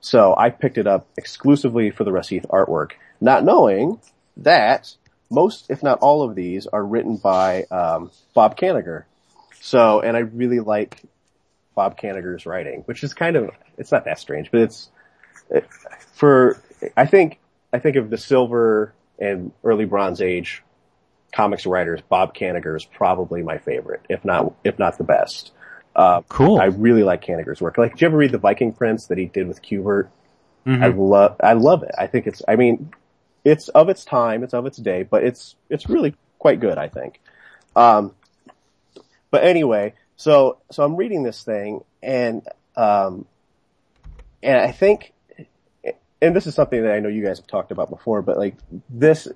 So 0.00 0.34
I 0.36 0.50
picked 0.50 0.78
it 0.78 0.86
up 0.86 1.08
exclusively 1.16 1.90
for 1.90 2.04
the 2.04 2.12
Russ 2.12 2.28
Heath 2.28 2.46
artwork, 2.48 2.92
not 3.20 3.44
knowing 3.44 4.00
that 4.38 4.94
most, 5.30 5.66
if 5.68 5.82
not 5.82 5.98
all 5.98 6.22
of 6.22 6.34
these 6.34 6.66
are 6.66 6.84
written 6.84 7.16
by, 7.16 7.64
um, 7.64 8.10
Bob 8.34 8.56
Kanigher. 8.56 9.04
So, 9.60 10.00
and 10.00 10.16
I 10.16 10.20
really 10.20 10.60
like 10.60 11.02
Bob 11.74 11.98
Kanigher's 11.98 12.46
writing, 12.46 12.82
which 12.86 13.02
is 13.02 13.12
kind 13.12 13.36
of, 13.36 13.50
it's 13.76 13.90
not 13.90 14.04
that 14.04 14.20
strange, 14.20 14.50
but 14.50 14.60
it's, 14.60 14.88
it, 14.88 14.92
for, 16.14 16.60
I 16.96 17.06
think, 17.06 17.38
I 17.72 17.78
think 17.78 17.96
of 17.96 18.10
the 18.10 18.18
silver 18.18 18.94
and 19.18 19.52
early 19.64 19.84
bronze 19.84 20.20
age 20.20 20.62
comics 21.32 21.66
writers, 21.66 22.00
Bob 22.08 22.34
Kanigher 22.34 22.76
is 22.76 22.84
probably 22.84 23.42
my 23.42 23.58
favorite, 23.58 24.02
if 24.08 24.24
not, 24.24 24.54
if 24.64 24.78
not 24.78 24.98
the 24.98 25.04
best. 25.04 25.52
Uh, 25.94 26.22
Cool. 26.28 26.60
I 26.60 26.66
really 26.66 27.02
like 27.02 27.24
Kanigher's 27.24 27.60
work. 27.60 27.78
Like, 27.78 27.92
did 27.92 28.00
you 28.02 28.06
ever 28.08 28.16
read 28.16 28.32
the 28.32 28.38
Viking 28.38 28.72
Prince 28.72 29.06
that 29.06 29.18
he 29.18 29.26
did 29.26 29.48
with 29.48 29.62
Kubert? 29.62 30.08
Mhm. 30.66 30.82
I 30.82 30.88
love, 30.88 31.36
I 31.40 31.52
love 31.54 31.82
it. 31.82 31.94
I 31.96 32.06
think 32.06 32.26
it's, 32.26 32.42
I 32.46 32.56
mean, 32.56 32.90
it's 33.44 33.68
of 33.68 33.88
its 33.88 34.04
time, 34.04 34.42
it's 34.42 34.54
of 34.54 34.66
its 34.66 34.78
day, 34.78 35.04
but 35.04 35.24
it's, 35.24 35.54
it's 35.70 35.88
really 35.88 36.14
quite 36.38 36.60
good, 36.60 36.76
I 36.78 36.88
think. 36.88 37.20
Um, 37.74 38.14
but 39.30 39.44
anyway, 39.44 39.94
so, 40.16 40.58
so 40.70 40.82
I'm 40.82 40.96
reading 40.96 41.22
this 41.22 41.42
thing 41.44 41.84
and, 42.02 42.42
um, 42.76 43.26
and 44.42 44.58
I 44.58 44.72
think, 44.72 45.12
and 46.20 46.34
this 46.34 46.46
is 46.46 46.54
something 46.54 46.82
that 46.82 46.92
I 46.92 47.00
know 47.00 47.08
you 47.08 47.24
guys 47.24 47.38
have 47.38 47.46
talked 47.46 47.70
about 47.70 47.90
before, 47.90 48.22
but 48.22 48.38
like 48.38 48.56
this 48.88 49.28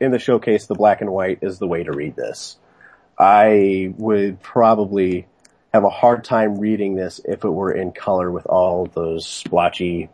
in 0.00 0.10
the 0.12 0.18
showcase, 0.18 0.66
the 0.66 0.74
black 0.74 1.00
and 1.00 1.10
white 1.10 1.40
is 1.42 1.58
the 1.58 1.66
way 1.66 1.82
to 1.82 1.92
read 1.92 2.14
this. 2.14 2.56
I 3.18 3.92
would 3.96 4.40
probably 4.40 5.26
have 5.74 5.84
a 5.84 5.90
hard 5.90 6.24
time 6.24 6.58
reading 6.58 6.94
this 6.94 7.20
if 7.24 7.44
it 7.44 7.50
were 7.50 7.72
in 7.72 7.92
color 7.92 8.30
with 8.30 8.46
all 8.46 8.86
those 8.86 9.26
splotchy 9.26 10.08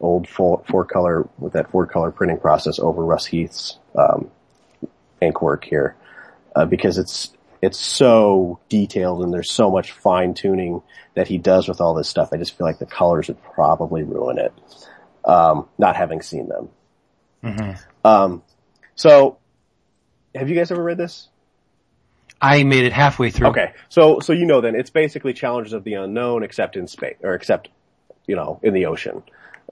old 0.00 0.28
four, 0.28 0.62
four 0.68 0.84
color 0.84 1.28
with 1.38 1.54
that 1.54 1.70
four 1.70 1.86
color 1.86 2.10
printing 2.10 2.38
process 2.38 2.78
over 2.78 3.04
Russ 3.04 3.26
Heath's 3.26 3.78
um, 3.96 4.30
ink 5.20 5.40
work 5.42 5.64
here, 5.64 5.96
uh, 6.54 6.64
because 6.66 6.98
it's 6.98 7.32
it's 7.60 7.78
so 7.78 8.60
detailed 8.68 9.22
and 9.22 9.32
there's 9.34 9.50
so 9.50 9.70
much 9.70 9.90
fine 9.90 10.34
tuning 10.34 10.82
that 11.14 11.26
he 11.26 11.38
does 11.38 11.66
with 11.66 11.80
all 11.80 11.94
this 11.94 12.08
stuff. 12.08 12.32
I 12.32 12.36
just 12.36 12.56
feel 12.56 12.66
like 12.66 12.78
the 12.78 12.86
colors 12.86 13.28
would 13.28 13.42
probably 13.42 14.04
ruin 14.04 14.38
it, 14.38 14.52
um, 15.28 15.68
not 15.78 15.94
having 15.94 16.22
seen 16.22 16.48
them. 16.48 16.70
Um, 18.04 18.42
so, 18.96 19.38
have 20.34 20.48
you 20.48 20.56
guys 20.56 20.72
ever 20.72 20.82
read 20.82 20.98
this? 20.98 21.28
I 22.40 22.64
made 22.64 22.84
it 22.84 22.92
halfway 22.92 23.30
through. 23.30 23.48
Okay, 23.48 23.72
so 23.88 24.20
so 24.20 24.32
you 24.32 24.46
know 24.46 24.60
then 24.60 24.74
it's 24.74 24.90
basically 24.90 25.32
Challenges 25.32 25.72
of 25.72 25.84
the 25.84 25.94
Unknown, 25.94 26.42
except 26.42 26.76
in 26.76 26.86
space 26.86 27.16
or 27.22 27.34
except 27.34 27.68
you 28.26 28.36
know 28.36 28.58
in 28.62 28.74
the 28.74 28.86
ocean. 28.86 29.22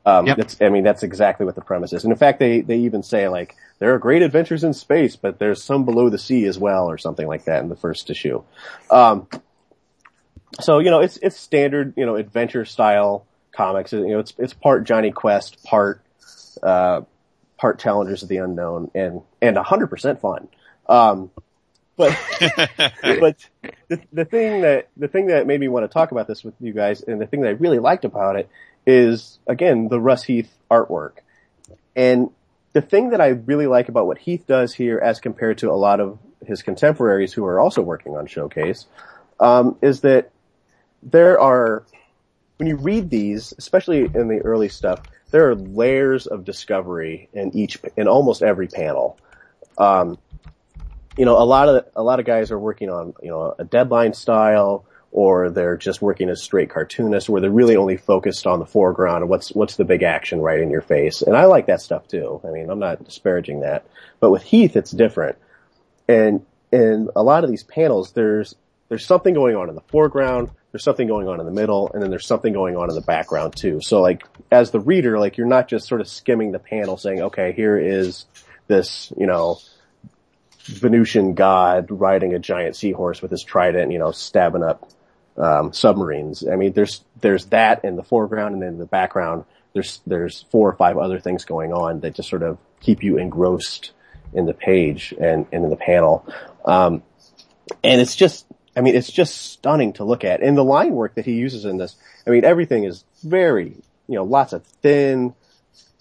Um, 0.05 0.27
Yep. 0.27 0.37
that's, 0.37 0.63
I 0.63 0.69
mean 0.69 0.85
that's 0.85 1.03
exactly 1.03 1.47
what 1.47 1.55
the 1.55 1.63
premise 1.63 1.93
is, 1.93 2.05
and 2.05 2.13
in 2.13 2.19
fact 2.19 2.39
they 2.39 2.61
they 2.61 2.79
even 2.79 3.03
say 3.03 3.29
like 3.29 3.57
there 3.79 3.95
are 3.95 3.99
great 3.99 4.23
adventures 4.23 4.65
in 4.65 4.73
space, 4.75 5.17
but 5.17 5.39
there's 5.39 5.63
some 5.63 5.85
below 5.85 6.11
the 6.11 6.19
sea 6.19 6.45
as 6.47 6.59
well, 6.59 6.89
or 6.89 6.99
something 6.99 7.27
like 7.27 7.45
that 7.45 7.63
in 7.63 7.69
the 7.69 7.77
first 7.77 8.11
issue. 8.11 8.43
Um, 8.91 9.29
so 10.61 10.79
you 10.79 10.91
know 10.91 11.01
it's 11.01 11.19
it's 11.19 11.39
standard 11.39 11.95
you 11.97 12.07
know 12.07 12.17
adventure 12.17 12.65
style 12.65 13.26
comics. 13.57 13.93
You 13.93 14.07
know 14.07 14.19
it's 14.19 14.35
it's 14.39 14.53
part 14.53 14.85
Jonny 14.85 15.11
Quest, 15.11 15.65
part 15.65 16.01
uh, 16.63 17.03
part 17.57 17.79
Challengers 17.79 18.23
of 18.23 18.29
the 18.29 18.39
Unknown, 18.39 18.91
and 18.95 19.23
and 19.41 19.57
hundred 19.57 19.89
percent 19.89 20.21
fun. 20.21 20.49
Um, 20.89 21.31
but 21.97 22.17
but 23.03 23.37
the, 23.89 24.01
the 24.13 24.25
thing 24.25 24.63
that 24.63 24.89
the 24.97 25.09
thing 25.09 25.29
that 25.29 25.47
made 25.47 25.59
me 25.59 25.69
want 25.69 25.85
to 25.85 25.93
talk 25.93 26.13
about 26.13 26.29
this 26.29 26.45
with 26.45 26.55
you 26.61 26.73
guys, 26.73 27.01
and 27.01 27.21
the 27.21 27.27
thing 27.27 27.41
that 27.41 27.49
I 27.49 27.53
really 27.53 27.79
liked 27.79 28.05
about 28.05 28.37
it 28.37 28.49
is 28.87 29.39
again 29.47 29.89
the 29.89 30.01
Russ 30.01 30.23
Heath 30.23 30.53
artwork, 30.71 31.19
and 31.95 32.31
the 32.73 32.83
thing 32.83 33.11
that 33.11 33.21
I 33.21 33.29
really 33.29 33.67
like 33.67 33.89
about 33.89 34.07
what 34.07 34.19
Heath 34.19 34.45
does 34.47 34.75
here, 34.75 34.99
as 34.99 35.19
compared 35.19 35.59
to 35.59 35.71
a 35.71 35.73
lot 35.73 36.01
of 36.01 36.19
his 36.45 36.63
contemporaries 36.63 37.33
who 37.33 37.45
are 37.47 37.59
also 37.59 37.81
working 37.81 38.17
on 38.17 38.27
Showcase, 38.27 38.87
um, 39.41 39.77
is 39.81 40.03
that 40.03 40.31
there 41.03 41.41
are 41.41 41.85
when 42.59 42.69
you 42.69 42.77
read 42.77 43.11
these, 43.11 43.53
especially 43.59 44.05
in 44.05 44.29
the 44.29 44.41
early 44.45 44.69
stuff, 44.69 45.03
there 45.31 45.51
are 45.51 45.55
layers 45.55 46.27
of 46.27 46.45
discovery 46.45 47.29
in 47.33 47.55
each 47.55 47.79
in 47.97 48.09
almost 48.09 48.43
every 48.43 48.69
panel. 48.69 49.19
Um, 49.79 50.19
you 51.17 51.25
know, 51.25 51.37
a 51.37 51.45
lot 51.45 51.69
of 51.69 51.87
a 51.95 52.03
lot 52.03 52.21
of 52.21 52.27
guys 52.27 52.51
are 52.51 52.59
working 52.59 52.91
on 52.91 53.15
you 53.23 53.31
know 53.31 53.55
a 53.59 53.65
deadline 53.65 54.15
style, 54.15 54.85
or 55.13 55.51
they're 55.51 55.77
just 55.77 56.01
working 56.01 56.31
as 56.31 56.43
straight 56.43 56.71
cartoonists, 56.71 57.29
where 57.29 57.41
they're 57.41 57.51
really 57.51 57.77
only 57.77 57.97
focused 57.97 58.47
on 58.47 58.59
the 58.59 58.67
foreground 58.67 59.23
and 59.23 59.29
what's 59.29 59.51
what's 59.51 59.77
the 59.77 59.85
big 59.85 60.03
action 60.03 60.41
right 60.41 60.61
in 60.61 60.71
your 60.71 60.83
face. 60.83 61.23
And 61.23 61.37
I 61.37 61.47
like 61.47 61.67
that 61.67 61.81
stuff 61.81 62.09
too. 62.09 62.41
I 62.45 62.51
mean, 62.51 62.71
I'm 62.71 62.79
not 62.79 63.05
disparaging 63.05 63.61
that, 63.61 63.87
but 64.21 64.31
with 64.31 64.43
Heath, 64.43 64.77
it's 64.77 64.91
different. 64.91 65.37
And 66.09 66.47
in 66.73 67.09
a 67.17 67.23
lot 67.23 67.45
of 67.45 67.51
these 67.51 67.65
panels, 67.65 68.13
there's 68.13 68.55
there's 68.89 69.05
something 69.05 69.35
going 69.35 69.57
on 69.57 69.69
in 69.69 69.75
the 69.75 69.83
foreground, 69.89 70.51
there's 70.77 70.85
something 70.85 71.09
going 71.09 71.27
on 71.27 71.41
in 71.41 71.47
the 71.47 71.53
middle, 71.53 71.91
and 71.95 72.03
then 72.03 72.11
there's 72.11 72.27
something 72.27 72.53
going 72.53 72.77
on 72.77 72.91
in 72.91 72.95
the 72.95 73.01
background 73.01 73.57
too. 73.57 73.81
So 73.81 74.03
like 74.03 74.25
as 74.53 74.73
the 74.73 74.79
reader, 74.79 75.19
like 75.19 75.39
you're 75.39 75.47
not 75.47 75.69
just 75.69 75.89
sort 75.89 76.03
of 76.03 76.07
skimming 76.07 76.53
the 76.53 76.59
panel 76.59 76.99
saying, 76.99 77.23
okay, 77.23 77.53
here 77.53 77.79
is 77.79 78.27
this, 78.67 79.11
you 79.17 79.27
know, 79.27 79.59
Venusian 80.65 81.33
god 81.33 81.87
riding 81.89 82.35
a 82.35 82.39
giant 82.39 82.77
seahorse 82.77 83.23
with 83.23 83.31
his 83.31 83.43
trident, 83.43 83.91
you 83.91 83.99
know, 83.99 84.11
stabbing 84.11 84.63
up 84.63 84.87
um, 85.39 85.73
submarines. 85.73 86.47
I 86.47 86.57
mean, 86.57 86.75
there's 86.75 87.03
there's 87.23 87.47
that 87.47 87.83
in 87.87 87.97
the 87.97 88.05
foreground, 88.05 88.53
and 88.53 88.63
then 88.63 88.75
in 88.75 88.79
the 88.79 88.85
background, 88.85 89.47
there's 89.73 90.03
there's 90.07 90.45
four 90.51 90.69
or 90.69 90.77
five 90.77 90.99
other 90.99 91.21
things 91.21 91.47
going 91.47 91.73
on 91.73 92.01
that 92.01 92.15
just 92.15 92.29
sort 92.29 92.43
of 92.43 92.59
keep 92.81 93.03
you 93.03 93.17
engrossed 93.17 93.93
in 94.35 94.45
the 94.45 94.53
page 94.53 95.15
and, 95.19 95.47
and 95.53 95.65
in 95.65 95.71
the 95.71 95.77
panel. 95.77 96.27
Um, 96.67 97.03
and 97.83 97.99
it's 97.99 98.15
just, 98.15 98.45
I 98.77 98.83
mean, 98.83 98.95
it's 98.95 99.11
just 99.11 99.53
stunning 99.53 99.95
to 99.95 100.05
look 100.05 100.23
at. 100.25 100.43
And 100.43 100.57
the 100.57 100.65
line 100.65 100.93
work 100.93 101.15
that 101.15 101.25
he 101.25 101.33
uses 101.33 101.65
in 101.65 101.79
this, 101.79 101.97
I 102.27 102.31
mean, 102.31 102.45
everything 102.45 102.85
is 102.85 103.05
very, 103.25 103.77
you 104.07 104.15
know, 104.15 104.25
lots 104.25 104.53
of 104.53 104.65
thin, 104.83 105.35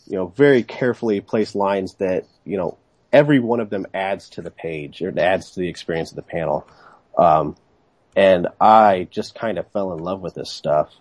you 0.05 0.17
know, 0.17 0.27
very 0.27 0.61
carefully 0.63 1.21
placed 1.21 1.55
lines 1.55 1.95
that, 1.95 2.25
you 2.43 2.57
know, 2.57 2.77
every 3.13 3.39
one 3.39 3.61
of 3.61 3.69
them 3.69 3.85
adds 3.93 4.29
to 4.31 4.41
the 4.41 4.51
page 4.51 5.01
or 5.01 5.17
adds 5.17 5.51
to 5.51 5.61
the 5.61 5.69
experience 5.69 6.11
of 6.11 6.17
the 6.17 6.21
panel. 6.21 6.67
Um, 7.17 7.55
and 8.15 8.47
I 8.59 9.07
just 9.09 9.35
kind 9.35 9.57
of 9.57 9.71
fell 9.71 9.93
in 9.93 9.99
love 9.99 10.19
with 10.19 10.35
this 10.35 10.49
stuff. 10.51 10.93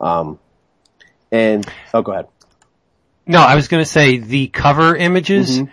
Um, 0.00 0.38
and, 1.32 1.66
oh, 1.92 2.02
go 2.02 2.12
ahead. 2.12 2.28
No, 3.26 3.40
I 3.40 3.56
was 3.56 3.68
going 3.68 3.82
to 3.82 3.90
say 3.90 4.18
the 4.18 4.46
cover 4.48 4.96
images 4.96 5.60
Mhm. 5.60 5.70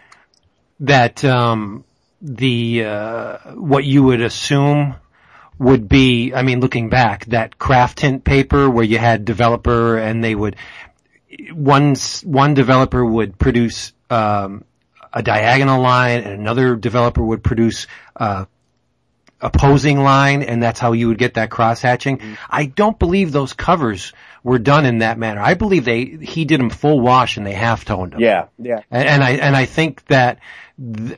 that 0.82 1.24
um, 1.24 1.86
the 2.22 2.84
uh, 2.84 3.38
what 3.54 3.86
you 3.86 4.04
would 4.04 4.22
assume 4.22 4.96
would 5.60 5.88
be. 5.88 6.34
I 6.34 6.42
mean, 6.42 6.60
looking 6.60 6.90
back, 6.90 7.26
that 7.26 7.58
Craftint 7.58 8.24
paper 8.24 8.70
where 8.70 8.84
you 8.84 8.98
had 8.98 9.26
developer 9.26 9.98
and 9.98 10.24
they 10.24 10.36
would 10.36 10.56
one 11.52 11.96
one 12.24 12.54
developer 12.54 13.04
would 13.04 13.38
produce 13.38 13.94
um, 14.10 14.64
a 15.14 15.24
diagonal 15.24 15.82
line 15.82 16.22
and 16.22 16.34
another 16.34 16.76
developer 16.76 17.24
would 17.24 17.44
produce 17.44 17.88
uh, 18.16 18.46
opposing 19.42 20.00
line 20.00 20.44
and 20.44 20.62
that's 20.62 20.80
how 20.80 20.94
you 20.94 21.08
would 21.10 21.18
get 21.18 21.36
that 21.36 21.50
cross 21.50 21.82
hatching. 21.82 22.38
I 22.50 22.66
don't 22.66 22.98
believe 22.98 23.32
those 23.32 23.54
covers 23.54 24.14
were 24.44 24.60
done 24.60 24.86
in 24.86 25.00
that 25.00 25.18
manner. 25.18 25.42
I 25.42 25.56
believe 25.56 25.86
they 25.86 26.06
he 26.06 26.46
did 26.46 26.60
them 26.60 26.70
full 26.70 27.00
wash 27.00 27.38
and 27.38 27.46
they 27.46 27.54
half 27.54 27.86
toned 27.86 28.14
them. 28.14 28.22
Yeah, 28.22 28.48
yeah. 28.58 28.82
And, 28.92 29.08
and 29.08 29.24
I 29.24 29.32
and 29.32 29.56
I 29.56 29.66
think 29.66 30.06
that 30.06 30.36
th- 30.36 30.44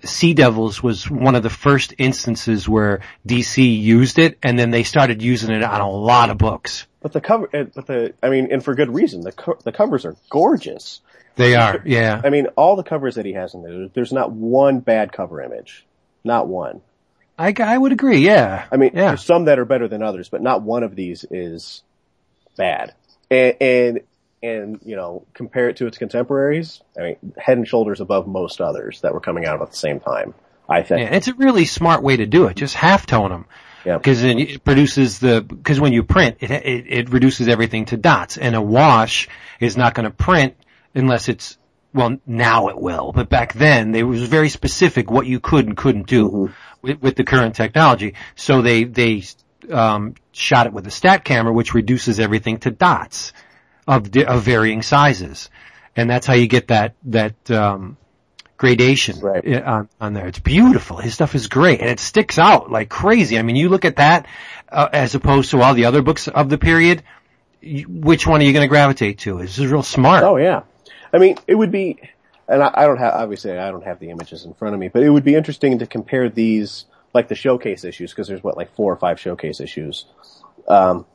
Sea 0.04 0.34
Devils 0.34 0.84
was 0.84 1.10
one 1.10 1.36
of 1.36 1.44
the 1.44 1.50
first 1.50 1.94
instances 1.98 2.70
where 2.70 3.02
DC 3.28 3.82
used 3.82 4.20
it, 4.20 4.38
and 4.44 4.58
then 4.58 4.70
they 4.70 4.84
started 4.84 5.22
using 5.22 5.50
it 5.50 5.64
on 5.64 5.82
a 5.82 5.90
lot 5.90 6.30
of 6.30 6.38
books. 6.38 6.86
But 7.02 7.14
the 7.14 7.22
cover, 7.22 7.48
but 7.52 7.88
the, 7.88 8.14
I 8.22 8.30
mean, 8.30 8.52
and 8.52 8.64
for 8.64 8.76
good 8.76 8.94
reason. 8.94 9.22
The 9.22 9.32
co- 9.32 9.58
the 9.64 9.72
covers 9.72 10.06
are 10.06 10.16
gorgeous. 10.30 11.02
They 11.36 11.56
are, 11.56 11.82
yeah. 11.86 12.20
I 12.24 12.30
mean, 12.32 12.48
all 12.56 12.76
the 12.76 12.84
covers 12.84 13.16
that 13.16 13.26
he 13.26 13.34
has 13.34 13.54
in 13.54 13.62
there, 13.62 13.88
there's 13.94 14.12
not 14.12 14.32
one 14.32 14.80
bad 14.80 15.12
cover 15.12 15.42
image. 15.42 15.86
Not 16.24 16.48
one. 16.48 16.82
I, 17.38 17.54
I 17.60 17.78
would 17.78 17.92
agree, 17.92 18.20
yeah. 18.20 18.66
I 18.72 18.78
mean, 18.78 18.92
yeah. 18.94 19.10
there's 19.10 19.24
some 19.24 19.46
that 19.46 19.60
are 19.60 19.66
better 19.66 19.88
than 19.88 20.02
others, 20.02 20.30
but 20.30 20.42
not 20.42 20.64
one 20.64 20.82
of 20.82 20.96
these 20.96 21.24
is 21.30 21.84
bad. 22.58 22.96
And, 23.30 23.56
and, 23.62 24.00
and, 24.42 24.80
you 24.84 24.96
know, 24.96 25.26
compare 25.34 25.70
it 25.70 25.78
to 25.78 25.88
its 25.88 25.98
contemporaries, 25.98 26.82
I 26.98 27.02
mean, 27.02 27.34
head 27.38 27.58
and 27.58 27.68
shoulders 27.68 28.02
above 28.02 28.28
most 28.28 28.62
others 28.62 29.02
that 29.02 29.14
were 29.14 29.20
coming 29.20 29.46
out 29.46 29.62
at 29.62 29.72
the 29.72 29.78
same 29.78 30.00
time, 30.00 30.34
I 30.70 30.84
think. 30.84 31.02
Yeah, 31.02 31.16
it's 31.16 31.28
a 31.28 31.34
really 31.34 31.66
smart 31.66 32.04
way 32.04 32.18
to 32.18 32.26
do 32.26 32.46
it. 32.46 32.56
Just 32.56 32.76
half 32.76 33.06
tone 33.06 33.32
them. 33.32 33.46
Yeah. 33.86 33.98
Because 33.98 34.22
then 34.22 34.38
it 34.40 34.64
produces 34.64 35.20
the, 35.20 35.42
because 35.42 35.80
when 35.80 35.94
you 35.94 36.04
print, 36.04 36.38
it, 36.42 36.52
it, 36.52 36.86
it 36.88 37.10
reduces 37.10 37.48
everything 37.48 37.86
to 37.86 37.98
dots. 37.98 38.38
And 38.38 38.56
a 38.56 38.62
wash 38.62 39.30
is 39.60 39.78
not 39.78 39.94
going 39.94 40.04
to 40.04 40.12
print 40.12 40.56
unless 40.94 41.30
it's, 41.30 41.58
well, 41.94 42.18
now 42.28 42.68
it 42.68 42.78
will. 42.78 43.14
But 43.14 43.30
back 43.30 43.54
then, 43.54 43.96
it 43.96 44.04
was 44.04 44.24
very 44.24 44.50
specific 44.50 45.10
what 45.10 45.26
you 45.26 45.40
could 45.40 45.66
and 45.66 45.78
couldn't 45.78 46.08
do 46.08 46.54
with, 46.82 47.02
with 47.02 47.16
the 47.16 47.24
current 47.24 47.56
technology. 47.56 48.16
So 48.36 48.62
they, 48.62 48.84
they, 48.84 49.24
um, 49.72 50.16
shot 50.32 50.68
it 50.68 50.74
with 50.74 50.86
a 50.86 50.92
stat 50.92 51.24
camera, 51.24 51.54
which 51.54 51.74
reduces 51.74 52.20
everything 52.20 52.60
to 52.60 52.72
dots 52.72 53.34
of, 53.88 54.12
di- 54.12 54.26
of 54.26 54.44
varying 54.44 54.82
sizes. 54.82 55.50
And 55.96 56.10
that's 56.10 56.26
how 56.28 56.34
you 56.34 56.48
get 56.48 56.68
that, 56.68 56.96
that, 57.06 57.50
um, 57.52 57.98
gradation 58.58 59.20
Right. 59.20 59.64
on, 59.64 59.88
on 60.02 60.14
there. 60.14 60.28
It's 60.28 60.40
beautiful. 60.40 60.98
His 60.98 61.14
stuff 61.14 61.36
is 61.36 61.48
great 61.48 61.80
and 61.80 61.90
it 61.90 62.00
sticks 62.00 62.40
out 62.40 62.72
like 62.72 62.90
crazy. 62.90 63.38
I 63.38 63.44
mean, 63.44 63.56
you 63.56 63.70
look 63.70 63.86
at 63.86 63.98
that, 63.98 64.26
uh, 64.70 64.90
as 64.92 65.14
opposed 65.16 65.52
to 65.52 65.62
all 65.62 65.74
the 65.76 65.86
other 65.86 66.02
books 66.02 66.28
of 66.28 66.50
the 66.50 66.58
period, 66.58 67.04
you, 67.62 67.84
which 67.88 68.26
one 68.26 68.42
are 68.42 68.44
you 68.44 68.54
going 68.54 68.64
to 68.64 68.68
gravitate 68.68 69.20
to? 69.20 69.38
This 69.40 69.60
is 69.60 69.68
real 69.68 69.84
smart. 69.84 70.24
Oh 70.24 70.38
yeah. 70.38 70.64
I 71.14 71.20
mean, 71.20 71.38
it 71.48 71.56
would 71.56 71.72
be, 71.72 72.00
and 72.48 72.64
I, 72.64 72.72
I 72.74 72.86
don't 72.86 72.98
have, 72.98 73.14
obviously 73.14 73.52
I 73.58 73.70
don't 73.72 73.84
have 73.86 74.00
the 74.00 74.10
images 74.10 74.44
in 74.46 74.54
front 74.56 74.74
of 74.74 74.80
me, 74.80 74.88
but 74.88 75.04
it 75.04 75.10
would 75.10 75.24
be 75.24 75.36
interesting 75.36 75.80
to 75.80 75.88
compare 75.88 76.28
these, 76.30 76.86
like 77.14 77.28
the 77.28 77.36
showcase 77.36 77.84
issues, 77.84 78.12
because 78.12 78.28
there's 78.28 78.44
what, 78.44 78.58
like 78.58 78.76
four 78.76 78.92
or 78.92 78.98
five 78.98 79.20
showcase 79.20 79.60
issues. 79.60 80.06
Um, 80.68 81.06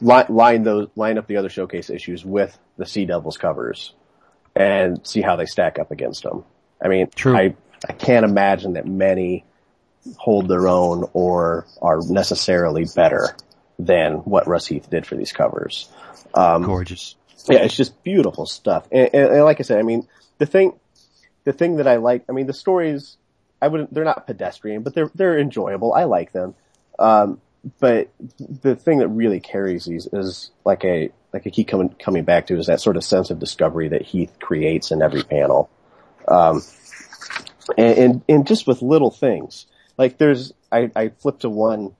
line, 0.00 0.26
line 0.28 0.62
those, 0.62 0.88
line 0.96 1.18
up 1.18 1.26
the 1.26 1.36
other 1.36 1.48
showcase 1.48 1.90
issues 1.90 2.24
with 2.24 2.58
the 2.76 2.86
Sea 2.86 3.06
Devils 3.06 3.36
covers 3.38 3.94
and 4.54 5.06
see 5.06 5.20
how 5.20 5.36
they 5.36 5.46
stack 5.46 5.78
up 5.78 5.90
against 5.90 6.22
them. 6.22 6.44
I 6.82 6.88
mean, 6.88 7.08
True. 7.14 7.36
I, 7.36 7.54
I 7.88 7.92
can't 7.92 8.24
imagine 8.24 8.74
that 8.74 8.86
many 8.86 9.44
hold 10.16 10.48
their 10.48 10.68
own 10.68 11.08
or 11.12 11.66
are 11.82 12.00
necessarily 12.08 12.86
better 12.94 13.36
than 13.78 14.14
what 14.18 14.46
Russ 14.46 14.66
Heath 14.66 14.88
did 14.88 15.06
for 15.06 15.16
these 15.16 15.32
covers. 15.32 15.88
Um, 16.34 16.62
Gorgeous. 16.62 17.16
yeah, 17.48 17.58
it's 17.58 17.76
just 17.76 18.02
beautiful 18.02 18.46
stuff. 18.46 18.86
And, 18.90 19.10
and, 19.12 19.32
and 19.32 19.44
like 19.44 19.60
I 19.60 19.62
said, 19.62 19.78
I 19.78 19.82
mean, 19.82 20.06
the 20.38 20.46
thing, 20.46 20.78
the 21.44 21.52
thing 21.52 21.76
that 21.76 21.86
I 21.86 21.96
like, 21.96 22.24
I 22.28 22.32
mean, 22.32 22.46
the 22.46 22.54
stories, 22.54 23.16
I 23.60 23.68
wouldn't, 23.68 23.92
they're 23.92 24.04
not 24.04 24.26
pedestrian, 24.26 24.82
but 24.82 24.94
they're, 24.94 25.10
they're 25.14 25.38
enjoyable. 25.38 25.92
I 25.92 26.04
like 26.04 26.32
them. 26.32 26.54
Um, 26.98 27.40
but 27.80 28.10
the 28.38 28.76
thing 28.76 28.98
that 28.98 29.08
really 29.08 29.40
carries 29.40 29.86
these 29.86 30.06
is 30.12 30.50
like 30.64 30.84
a, 30.84 31.10
like 31.32 31.46
I 31.46 31.50
keep 31.50 31.66
coming, 31.66 31.88
coming 31.98 32.24
back 32.24 32.46
to 32.46 32.58
is 32.58 32.66
that 32.66 32.80
sort 32.80 32.96
of 32.96 33.02
sense 33.02 33.30
of 33.30 33.40
discovery 33.40 33.88
that 33.88 34.02
Heath 34.02 34.38
creates 34.40 34.92
in 34.92 35.02
every 35.02 35.22
panel. 35.24 35.68
Um, 36.28 36.62
and, 37.76 37.98
and, 37.98 38.22
and 38.28 38.46
just 38.46 38.66
with 38.66 38.82
little 38.82 39.10
things. 39.10 39.66
Like 39.98 40.16
there's, 40.16 40.52
I, 40.70 40.90
I 40.94 41.08
flipped 41.08 41.40
to 41.40 41.50
one 41.50 41.96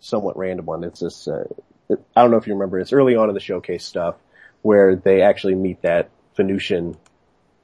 somewhat 0.00 0.38
random 0.38 0.64
one. 0.64 0.84
It's 0.84 1.00
this, 1.00 1.28
uh, 1.28 1.44
I 1.90 2.22
don't 2.22 2.30
know 2.30 2.38
if 2.38 2.46
you 2.46 2.54
remember, 2.54 2.78
it's 2.78 2.94
early 2.94 3.16
on 3.16 3.28
in 3.28 3.34
the 3.34 3.40
showcase 3.40 3.84
stuff 3.84 4.14
where 4.62 4.96
they 4.96 5.20
actually 5.20 5.54
meet 5.54 5.82
that 5.82 6.08
Venusian 6.36 6.96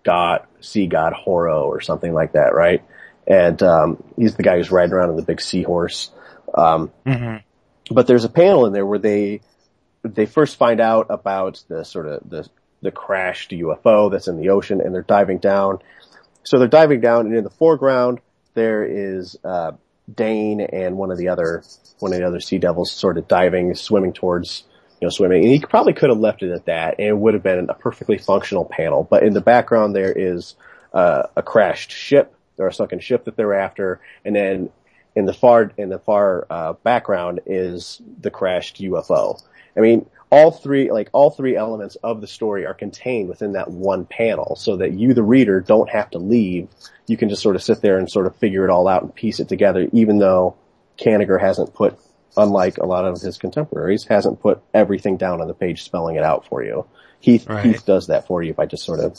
god, 0.05 0.47
sea 0.61 0.87
god 0.87 1.15
Horo 1.15 1.65
or 1.65 1.81
something 1.81 2.13
like 2.13 2.33
that, 2.33 2.55
right? 2.55 2.85
And, 3.27 3.63
um, 3.63 4.03
he's 4.17 4.37
the 4.37 4.43
guy 4.43 4.59
who's 4.59 4.71
riding 4.71 4.93
around 4.93 5.09
on 5.11 5.17
the 5.17 5.23
big 5.23 5.41
seahorse. 5.41 6.11
Um, 6.55 6.93
hmm 7.07 7.37
but 7.91 8.07
there's 8.07 8.25
a 8.25 8.29
panel 8.29 8.67
in 8.67 8.73
there 8.73 8.87
where 8.87 8.99
they, 8.99 9.41
they 10.03 10.27
first 10.27 10.57
find 10.57 10.81
out 10.81 11.07
about 11.11 11.63
the 11.69 11.85
sort 11.85 12.07
of 12.07 12.29
the, 12.29 12.49
the 12.83 12.91
crashed 12.91 13.51
UFO 13.51 14.11
that's 14.11 14.29
in 14.29 14.37
the 14.37 14.51
ocean 14.51 14.81
and 14.81 14.95
they're 14.95 15.03
diving 15.03 15.39
down. 15.39 15.79
So 16.45 16.59
they're 16.59 16.69
diving 16.69 17.01
down 17.01 17.27
and 17.27 17.37
in 17.37 17.45
the 17.45 17.51
foreground 17.51 18.21
there 18.55 18.85
is, 18.85 19.37
uh, 19.45 19.73
Dane 20.13 20.61
and 20.61 20.97
one 20.97 21.11
of 21.11 21.19
the 21.19 21.29
other, 21.29 21.65
one 21.99 22.13
of 22.13 22.19
the 22.19 22.27
other 22.27 22.41
sea 22.41 22.59
devils 22.59 22.93
sort 22.93 23.19
of 23.19 23.27
diving, 23.27 23.75
swimming 23.75 24.13
towards, 24.13 24.65
you 25.01 25.07
know, 25.07 25.11
swimming. 25.11 25.43
And 25.43 25.53
he 25.53 25.61
probably 25.61 25.95
could 25.95 26.11
have 26.11 26.19
left 26.21 26.43
it 26.43 26.53
at 26.53 26.67
that 26.67 26.97
and 26.99 27.09
it 27.09 27.17
would 27.17 27.35
have 27.35 27.43
been 27.43 27.69
a 27.69 27.75
perfectly 27.75 28.19
functional 28.19 28.65
panel. 28.65 29.07
But 29.09 29.25
in 29.25 29.33
the 29.33 29.41
background 29.41 29.95
there 29.95 30.13
is, 30.13 30.55
uh, 30.93 31.25
a 31.37 31.43
crashed 31.43 31.91
ship 31.91 32.35
or 32.59 32.69
a 32.69 32.73
sunken 32.73 33.01
ship 33.01 33.25
that 33.25 33.37
they're 33.37 33.55
after. 33.55 34.01
And 34.25 34.35
then 34.35 34.71
in 35.17 35.25
the 35.25 35.33
far, 35.33 35.73
in 35.77 35.89
the 35.89 35.99
far, 35.99 36.47
uh, 36.51 36.75
background 36.75 37.41
is 37.47 38.01
the 38.21 38.31
crashed 38.31 38.81
UFO. 38.81 39.43
I 39.77 39.81
mean, 39.81 40.07
all 40.31 40.51
three, 40.51 40.91
like 40.93 41.09
all 41.13 41.31
three 41.31 41.57
elements 41.57 41.97
of 41.97 42.21
the 42.21 42.27
story 42.27 42.67
are 42.67 42.75
contained 42.75 43.29
within 43.29 43.53
that 43.53 43.71
one 43.71 44.05
panel 44.05 44.57
so 44.57 44.77
that 44.77 44.93
you, 44.93 45.15
the 45.15 45.23
reader, 45.23 45.61
don't 45.61 45.89
have 45.89 46.11
to 46.11 46.19
leave. 46.19 46.69
You 47.07 47.17
can 47.17 47.29
just 47.29 47.43
sort 47.43 47.57
of 47.57 47.63
sit 47.63 47.81
there 47.81 47.99
and 47.99 48.11
sort 48.11 48.27
of 48.27 48.37
figure 48.37 48.65
it 48.65 48.71
all 48.71 48.87
out 48.89 49.03
and 49.03 49.15
piece 49.15 49.41
it 49.41 49.49
together, 49.49 49.89
even 49.93 50.19
though 50.19 50.57
Kanigher 50.99 51.41
hasn't 51.41 51.75
put, 51.75 51.99
unlike 52.37 52.79
a 52.79 52.87
lot 52.87 53.07
of 53.07 53.21
his 53.21 53.39
contemporaries, 53.39 54.05
hasn't 54.05 54.41
put 54.41 54.61
everything 54.75 55.17
down 55.17 55.41
on 55.41 55.49
the 55.49 55.55
page 55.55 55.83
spelling 55.83 56.17
it 56.17 56.25
out 56.25 56.47
for 56.47 56.63
you. 56.63 56.85
Heath, 57.21 57.47
Right. 57.49 57.65
Heath 57.65 57.87
does 57.87 58.09
that 58.09 58.27
for 58.27 58.43
you 58.43 58.53
by 58.53 58.67
just 58.67 58.85
sort 58.85 59.01
of 59.01 59.19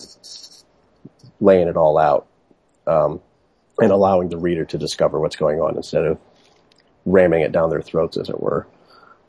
laying 1.39 1.67
it 1.67 1.77
all 1.77 1.97
out, 1.97 2.27
um, 2.85 3.21
and 3.79 3.91
allowing 3.91 4.29
the 4.29 4.37
reader 4.37 4.65
to 4.65 4.77
discover 4.77 5.19
what's 5.19 5.35
going 5.35 5.59
on 5.59 5.75
instead 5.77 6.03
of 6.05 6.17
ramming 7.05 7.41
it 7.41 7.51
down 7.51 7.69
their 7.69 7.81
throats, 7.81 8.17
as 8.17 8.29
it 8.29 8.39
were. 8.39 8.67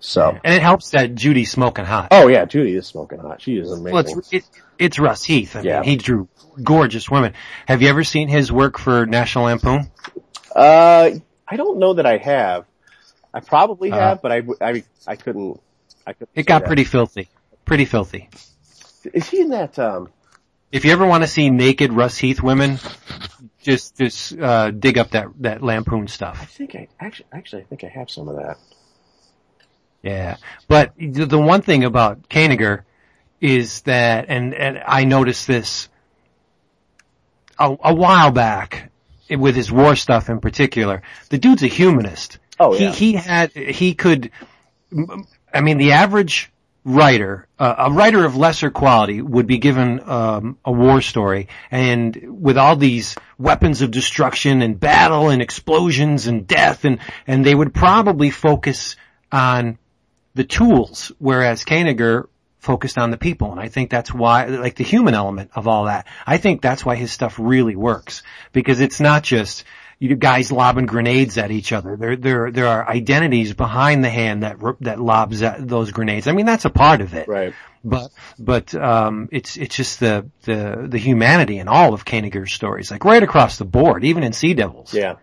So, 0.00 0.38
And 0.44 0.54
it 0.54 0.62
helps 0.62 0.90
that 0.90 1.14
Judy's 1.16 1.50
smoking 1.50 1.84
hot. 1.84 2.08
oh 2.12 2.28
yeah, 2.28 2.44
Judy 2.44 2.74
is 2.76 2.86
smoking 2.86 3.18
hot. 3.18 3.42
She 3.42 3.56
is 3.56 3.70
amazing. 3.70 3.92
Well, 3.92 4.18
it's, 4.18 4.32
it, 4.32 4.44
it's 4.78 4.98
Russ 4.98 5.24
Heath. 5.24 5.56
I 5.56 5.62
Yeah. 5.62 5.80
mean, 5.80 5.90
he 5.90 5.96
drew 5.96 6.28
gorgeous 6.62 7.10
women. 7.10 7.34
Have 7.66 7.82
you 7.82 7.88
ever 7.88 8.04
seen 8.04 8.28
his 8.28 8.50
work 8.52 8.78
for 8.78 9.06
National 9.06 9.46
Lampoon? 9.46 9.90
Uh, 10.54 11.10
I 11.48 11.56
don't 11.56 11.78
know 11.78 11.94
that 11.94 12.06
I 12.06 12.16
have. 12.18 12.64
I 13.34 13.40
probably 13.40 13.90
Uh-huh. 13.90 14.00
have, 14.00 14.22
but 14.22 14.32
I, 14.32 14.42
I, 14.60 14.84
I 15.06 15.16
couldn't, 15.16 15.60
I 16.06 16.12
couldn't. 16.12 16.30
It 16.34 16.46
got 16.46 16.60
that. 16.60 16.66
pretty 16.68 16.84
filthy. 16.84 17.28
Pretty 17.64 17.84
filthy. 17.84 18.28
Is 19.12 19.28
he 19.28 19.40
in 19.40 19.50
that, 19.50 19.78
um, 19.78 20.10
If 20.70 20.84
you 20.84 20.92
ever 20.92 21.06
want 21.06 21.22
to 21.24 21.28
see 21.28 21.50
naked 21.50 21.92
Russ 21.92 22.16
Heath 22.16 22.40
women, 22.42 22.78
just 23.68 23.98
just 23.98 24.38
uh, 24.38 24.70
dig 24.70 24.96
up 24.96 25.10
that 25.10 25.28
that 25.40 25.62
lampoon 25.62 26.08
stuff. 26.08 26.40
I 26.40 26.46
think 26.46 26.74
I 26.74 26.88
actually 26.98 27.26
actually 27.32 27.62
I 27.62 27.64
think 27.66 27.84
I 27.84 27.88
have 27.88 28.08
some 28.10 28.28
of 28.28 28.36
that. 28.36 28.56
Yeah, 30.02 30.36
but 30.68 30.94
the, 30.96 31.38
one 31.38 31.60
thing 31.60 31.84
about 31.84 32.28
Kanigher 32.30 32.84
is 33.40 33.82
that, 33.82 34.26
and 34.28 34.54
and 34.54 34.82
I 34.86 35.04
noticed 35.04 35.46
this 35.46 35.88
a, 37.58 37.76
a 37.84 37.94
while 37.94 38.30
back 38.30 38.90
with 39.28 39.54
his 39.54 39.70
war 39.70 39.96
stuff 39.96 40.30
in 40.30 40.40
particular. 40.40 41.02
The 41.28 41.38
dude's 41.38 41.62
a 41.62 41.66
humanist. 41.66 42.38
Oh, 42.58 42.74
yeah. 42.74 42.90
He 42.92 43.12
he 43.12 43.12
had 43.16 43.52
he 43.52 43.94
could. 43.94 44.30
I 45.52 45.60
mean, 45.60 45.76
the 45.76 45.92
average 45.92 46.50
writer, 46.88 47.46
uh, 47.58 47.74
a 47.78 47.92
writer 47.92 48.24
of 48.24 48.34
lesser 48.34 48.70
quality, 48.70 49.20
would 49.20 49.46
be 49.46 49.58
given 49.58 50.00
um, 50.08 50.58
a 50.64 50.72
war 50.72 51.02
story, 51.02 51.48
and 51.70 52.42
with 52.42 52.56
all 52.56 52.76
these 52.76 53.14
weapons 53.36 53.82
of 53.82 53.90
destruction 53.90 54.62
and 54.62 54.80
battle 54.80 55.28
and 55.28 55.42
explosions 55.42 56.26
and 56.26 56.46
death, 56.46 56.84
and 56.84 56.98
and 57.26 57.44
they 57.44 57.54
would 57.54 57.74
probably 57.74 58.30
focus 58.30 58.96
on 59.30 59.78
the 60.34 60.44
tools, 60.44 61.12
whereas 61.18 61.64
Kanigher 61.64 62.28
focused 62.58 62.98
on 62.98 63.10
the 63.10 63.18
people. 63.18 63.52
And 63.52 63.60
I 63.60 63.68
think 63.68 63.90
that's 63.90 64.12
why, 64.12 64.46
like 64.46 64.76
the 64.76 64.84
human 64.84 65.14
element 65.14 65.50
of 65.54 65.68
all 65.68 65.84
that, 65.84 66.06
I 66.26 66.38
think 66.38 66.62
that's 66.62 66.84
why 66.84 66.96
his 66.96 67.12
stuff 67.12 67.38
really 67.38 67.76
works. 67.76 68.22
Because 68.52 68.80
it's 68.80 69.00
not 69.00 69.22
just, 69.22 69.64
you 69.98 70.14
guys 70.16 70.52
lobbing 70.52 70.86
grenades 70.86 71.38
at 71.38 71.50
each 71.50 71.72
other. 71.72 71.96
There, 71.96 72.16
there, 72.16 72.50
there 72.50 72.66
are 72.66 72.88
identities 72.88 73.52
behind 73.54 74.04
the 74.04 74.10
hand 74.10 74.42
that, 74.42 74.56
that 74.80 75.00
lobs 75.00 75.42
at 75.42 75.66
those 75.66 75.90
grenades. 75.90 76.28
I 76.28 76.32
mean, 76.32 76.46
that's 76.46 76.64
a 76.64 76.70
part 76.70 77.00
of 77.00 77.14
it. 77.14 77.26
Right. 77.28 77.54
But, 77.84 78.10
but, 78.38 78.74
um, 78.74 79.28
it's, 79.32 79.56
it's 79.56 79.76
just 79.76 80.00
the, 80.00 80.30
the, 80.42 80.86
the 80.88 80.98
humanity 80.98 81.58
in 81.58 81.68
all 81.68 81.94
of 81.94 82.04
Kanigher's 82.04 82.52
stories, 82.52 82.90
like 82.90 83.04
right 83.04 83.22
across 83.22 83.58
the 83.58 83.64
board, 83.64 84.04
even 84.04 84.22
in 84.22 84.32
Sea 84.32 84.54
Devils. 84.54 84.94
Yeah. 84.94 85.16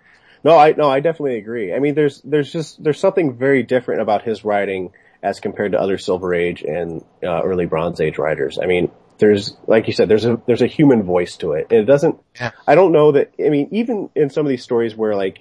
No, 0.46 0.56
I 0.56 0.74
no, 0.74 0.88
I 0.88 1.00
definitely 1.00 1.40
agree. 1.40 1.74
I 1.74 1.80
mean, 1.80 1.96
there's 1.96 2.22
there's 2.22 2.54
just 2.54 2.82
there's 2.84 3.00
something 3.00 3.36
very 3.36 3.64
different 3.64 4.02
about 4.02 4.22
his 4.22 4.46
writing 4.46 4.92
as 5.24 5.40
compared 5.40 5.72
to 5.72 5.82
other 5.82 5.98
Silver 5.98 6.36
Age 6.36 6.62
and 6.62 7.04
uh, 7.24 7.42
early 7.42 7.66
Bronze 7.66 8.00
Age 8.00 8.20
writers. 8.20 8.60
I 8.62 8.68
mean, 8.68 8.92
there's 9.18 9.56
like 9.68 9.88
you 9.88 9.94
said, 9.94 10.10
there's 10.10 10.26
a 10.26 10.42
there's 10.46 10.62
a 10.62 10.68
human 10.68 11.04
voice 11.04 11.38
to 11.38 11.54
it, 11.54 11.68
and 11.70 11.80
it 11.80 11.86
doesn't. 11.86 12.20
Yeah. 12.36 12.52
I 12.68 12.76
don't 12.76 12.92
know 12.92 13.14
that. 13.14 13.34
I 13.40 13.50
mean, 13.50 13.70
even 13.72 14.10
in 14.16 14.30
some 14.30 14.46
of 14.46 14.50
these 14.50 14.64
stories 14.64 14.96
where 14.96 15.16
like, 15.16 15.40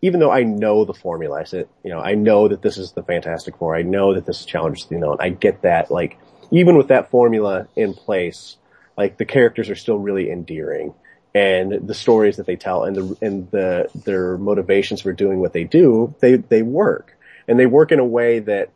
even 0.00 0.20
though 0.20 0.30
I 0.30 0.42
know 0.42 0.84
the 0.84 0.94
formula, 0.94 1.40
I 1.40 1.44
said, 1.44 1.68
you 1.84 1.90
know, 1.90 2.00
I 2.00 2.14
know 2.14 2.48
that 2.48 2.62
this 2.62 2.78
is 2.78 2.92
the 2.92 3.02
Fantastic 3.02 3.56
Four. 3.56 3.76
I 3.76 3.82
know 3.82 4.14
that 4.14 4.26
this 4.26 4.40
is 4.40 4.46
Challenge 4.46 4.86
the 4.88 4.96
Unknown. 4.96 5.18
I 5.20 5.28
get 5.28 5.62
that. 5.62 5.90
Like, 5.90 6.18
even 6.50 6.76
with 6.76 6.88
that 6.88 7.10
formula 7.10 7.68
in 7.76 7.94
place, 7.94 8.56
like 8.96 9.18
the 9.18 9.24
characters 9.24 9.70
are 9.70 9.76
still 9.76 9.98
really 9.98 10.30
endearing 10.30 10.94
and 11.34 11.86
the 11.86 11.94
stories 11.94 12.36
that 12.36 12.46
they 12.46 12.56
tell 12.56 12.84
and 12.84 12.96
the 12.96 13.16
and 13.22 13.50
the 13.50 13.88
their 14.04 14.36
motivations 14.36 15.00
for 15.00 15.12
doing 15.12 15.40
what 15.40 15.52
they 15.52 15.64
do 15.64 16.14
they 16.20 16.36
they 16.36 16.62
work 16.62 17.16
and 17.48 17.58
they 17.58 17.66
work 17.66 17.90
in 17.90 17.98
a 17.98 18.04
way 18.04 18.38
that 18.38 18.70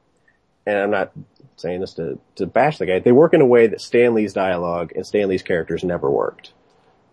and 0.65 0.79
I'm 0.79 0.91
not 0.91 1.13
saying 1.57 1.81
this 1.81 1.95
to 1.95 2.19
to 2.37 2.47
bash 2.47 2.79
the 2.79 2.87
guy. 2.87 2.99
They 2.99 3.13
work 3.13 3.35
in 3.35 3.41
a 3.41 3.47
way 3.47 3.67
that 3.67 3.81
Stan 3.81 4.15
Lee's 4.15 4.33
dialogue 4.33 4.93
and 4.95 5.07
Stan 5.07 5.29
Lee's 5.29 5.43
characters 5.43 5.85
never 5.85 6.11
worked. 6.11 6.53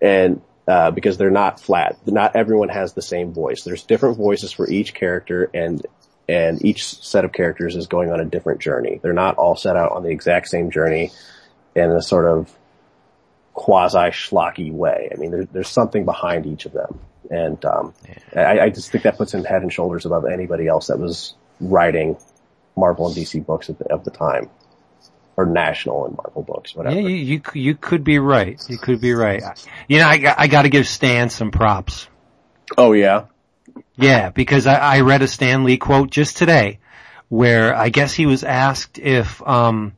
And 0.02 0.42
uh, 0.68 0.92
because 0.92 1.18
they're 1.18 1.30
not 1.30 1.60
flat. 1.60 1.98
Not 2.06 2.36
everyone 2.36 2.70
has 2.70 2.94
the 2.94 3.02
same 3.02 3.34
voice. 3.34 3.64
There's 3.64 3.84
different 3.84 4.18
voices 4.18 4.52
for 4.52 4.70
each 4.70 4.94
character 4.94 5.50
and 5.54 5.86
and 6.30 6.64
each 6.64 6.86
set 6.86 7.26
of 7.26 7.34
characters 7.34 7.76
is 7.76 7.88
going 7.88 8.12
on 8.12 8.22
a 8.22 8.26
different 8.26 8.62
journey. 8.62 9.00
They're 9.02 9.12
not 9.12 9.36
all 9.36 9.58
set 9.58 9.76
out 9.76 9.92
on 9.92 10.04
the 10.04 10.10
exact 10.10 10.48
same 10.48 10.72
journey 10.72 11.12
in 11.76 11.92
a 11.92 12.02
sort 12.02 12.26
of 12.26 12.50
quasi 13.54 14.10
schlocky 14.12 14.72
way. 14.72 15.10
I 15.12 15.18
mean, 15.18 15.32
there, 15.32 15.46
there's 15.46 15.70
something 15.70 16.06
behind 16.06 16.46
each 16.46 16.66
of 16.66 16.72
them, 16.72 17.00
and 17.30 17.64
um, 17.66 17.94
I, 18.34 18.62
I 18.62 18.70
just 18.70 18.90
think 18.90 19.04
that 19.04 19.18
puts 19.18 19.34
him 19.34 19.44
head 19.44 19.64
and 19.64 19.74
shoulders 19.74 20.06
above 20.06 20.26
anybody 20.26 20.68
else 20.68 20.88
that 20.88 20.98
was 20.98 21.34
writing 21.60 22.16
Marvel 22.76 23.08
and 23.08 23.16
DC 23.16 23.46
books 23.46 23.70
at 23.70 23.78
the, 23.80 23.86
of 23.94 24.04
the 24.04 24.12
time, 24.12 24.50
or 25.38 25.46
national 25.46 26.06
and 26.06 26.16
Marvel 26.18 26.44
books, 26.44 26.76
whatever. 26.76 27.00
Yeah, 27.00 27.08
you, 27.08 27.16
you, 27.16 27.42
you 27.54 27.76
could 27.76 28.04
be 28.04 28.20
right. 28.20 28.62
You 28.68 28.78
could 28.78 29.02
be 29.02 29.14
right. 29.14 29.42
You 29.88 30.00
know, 30.00 30.08
I, 30.08 30.18
got- 30.18 30.40
I 30.40 30.48
gotta 30.48 30.70
give 30.70 30.88
Stan 30.88 31.30
some 31.30 31.52
props. 31.52 32.08
Oh 32.78 32.94
yeah, 32.94 33.26
Yeah, 33.96 34.30
because 34.30 34.66
I, 34.68 34.76
I 34.78 35.00
read 35.02 35.22
a 35.22 35.28
Stan 35.28 35.64
Lee 35.64 35.78
quote 35.78 36.10
just 36.10 36.38
today 36.38 36.80
where 37.30 37.76
I 37.76 37.90
guess 37.90 38.14
he 38.14 38.26
was 38.26 38.44
asked 38.44 39.00
if, 39.00 39.42
um, 39.48 39.94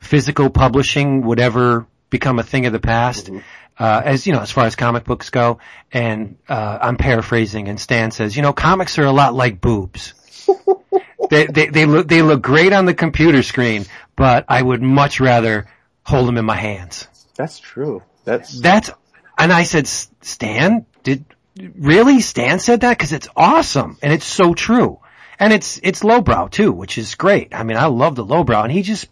physical 0.00 0.48
publishing 0.50 1.22
would 1.22 1.38
ever 1.40 1.86
become 2.08 2.38
a 2.38 2.42
thing 2.42 2.64
of 2.66 2.72
the 2.72 2.80
past, 2.80 3.30
uh, 3.78 4.02
as, 4.04 4.26
you 4.26 4.32
know, 4.32 4.40
as 4.40 4.50
far 4.50 4.64
as 4.64 4.76
comic 4.76 5.04
books 5.04 5.28
go. 5.30 5.58
And, 5.92 6.36
uh, 6.48 6.78
I'm 6.80 6.96
paraphrasing 6.96 7.68
and 7.68 7.78
Stan 7.78 8.10
says, 8.10 8.34
you 8.36 8.42
know, 8.42 8.52
comics 8.54 8.98
are 8.98 9.04
a 9.04 9.12
lot 9.12 9.34
like 9.34 9.60
boobs. 9.60 10.14
they, 11.30 11.46
they, 11.46 11.66
they 11.68 11.86
look, 11.86 12.08
they 12.08 12.22
look 12.22 12.42
great 12.42 12.72
on 12.72 12.84
the 12.84 12.94
computer 12.94 13.42
screen, 13.42 13.86
but 14.16 14.44
I 14.48 14.60
would 14.60 14.82
much 14.82 15.20
rather 15.20 15.66
hold 16.04 16.28
them 16.28 16.36
in 16.36 16.44
my 16.44 16.56
hands. 16.56 17.08
that's 17.34 17.58
true. 17.58 18.02
That's 18.24 18.60
That's, 18.60 18.90
and 19.38 19.52
I 19.52 19.62
said, 19.62 19.86
Stan, 19.86 20.84
did, 21.02 21.24
really? 21.56 22.20
Stan 22.20 22.58
said 22.58 22.82
that? 22.82 22.98
Cause 22.98 23.12
it's 23.12 23.28
awesome. 23.34 23.96
And 24.02 24.12
it's 24.12 24.26
so 24.26 24.52
true. 24.54 24.98
And 25.38 25.52
it's, 25.52 25.80
it's 25.82 26.04
lowbrow 26.04 26.48
too, 26.48 26.72
which 26.72 26.98
is 26.98 27.14
great. 27.14 27.54
I 27.54 27.62
mean, 27.62 27.78
I 27.78 27.86
love 27.86 28.16
the 28.16 28.24
lowbrow 28.24 28.64
and 28.64 28.72
he 28.72 28.82
just, 28.82 29.08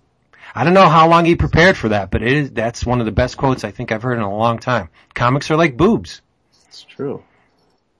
I 0.54 0.64
don't 0.64 0.74
know 0.74 0.88
how 0.88 1.08
long 1.08 1.24
he 1.24 1.36
prepared 1.36 1.76
for 1.76 1.90
that, 1.90 2.10
but 2.10 2.22
it 2.22 2.32
is, 2.32 2.50
that's 2.50 2.84
one 2.84 3.00
of 3.00 3.06
the 3.06 3.12
best 3.12 3.36
quotes 3.36 3.64
I 3.64 3.70
think 3.70 3.92
I've 3.92 4.02
heard 4.02 4.18
in 4.18 4.24
a 4.24 4.36
long 4.36 4.58
time. 4.58 4.90
Comics 5.14 5.50
are 5.50 5.56
like 5.56 5.76
boobs. 5.76 6.20
It's 6.66 6.82
true. 6.82 7.22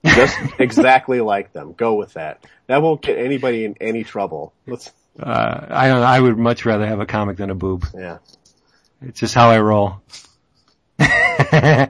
Just 0.05 0.37
exactly 0.59 1.21
like 1.21 1.53
them. 1.53 1.73
Go 1.73 1.95
with 1.95 2.13
that. 2.13 2.45
That 2.67 2.81
won't 2.81 3.01
get 3.01 3.17
anybody 3.17 3.65
in 3.65 3.75
any 3.81 4.03
trouble. 4.03 4.53
Let's. 4.65 4.91
Uh, 5.19 5.65
I 5.69 5.87
don't, 5.89 6.03
I 6.03 6.19
would 6.19 6.37
much 6.37 6.65
rather 6.65 6.87
have 6.87 6.99
a 6.99 7.05
comic 7.05 7.37
than 7.37 7.49
a 7.49 7.55
boob. 7.55 7.85
Yeah. 7.93 8.19
It's 9.01 9.19
just 9.19 9.33
how 9.33 9.49
I 9.49 9.59
roll. 9.59 10.01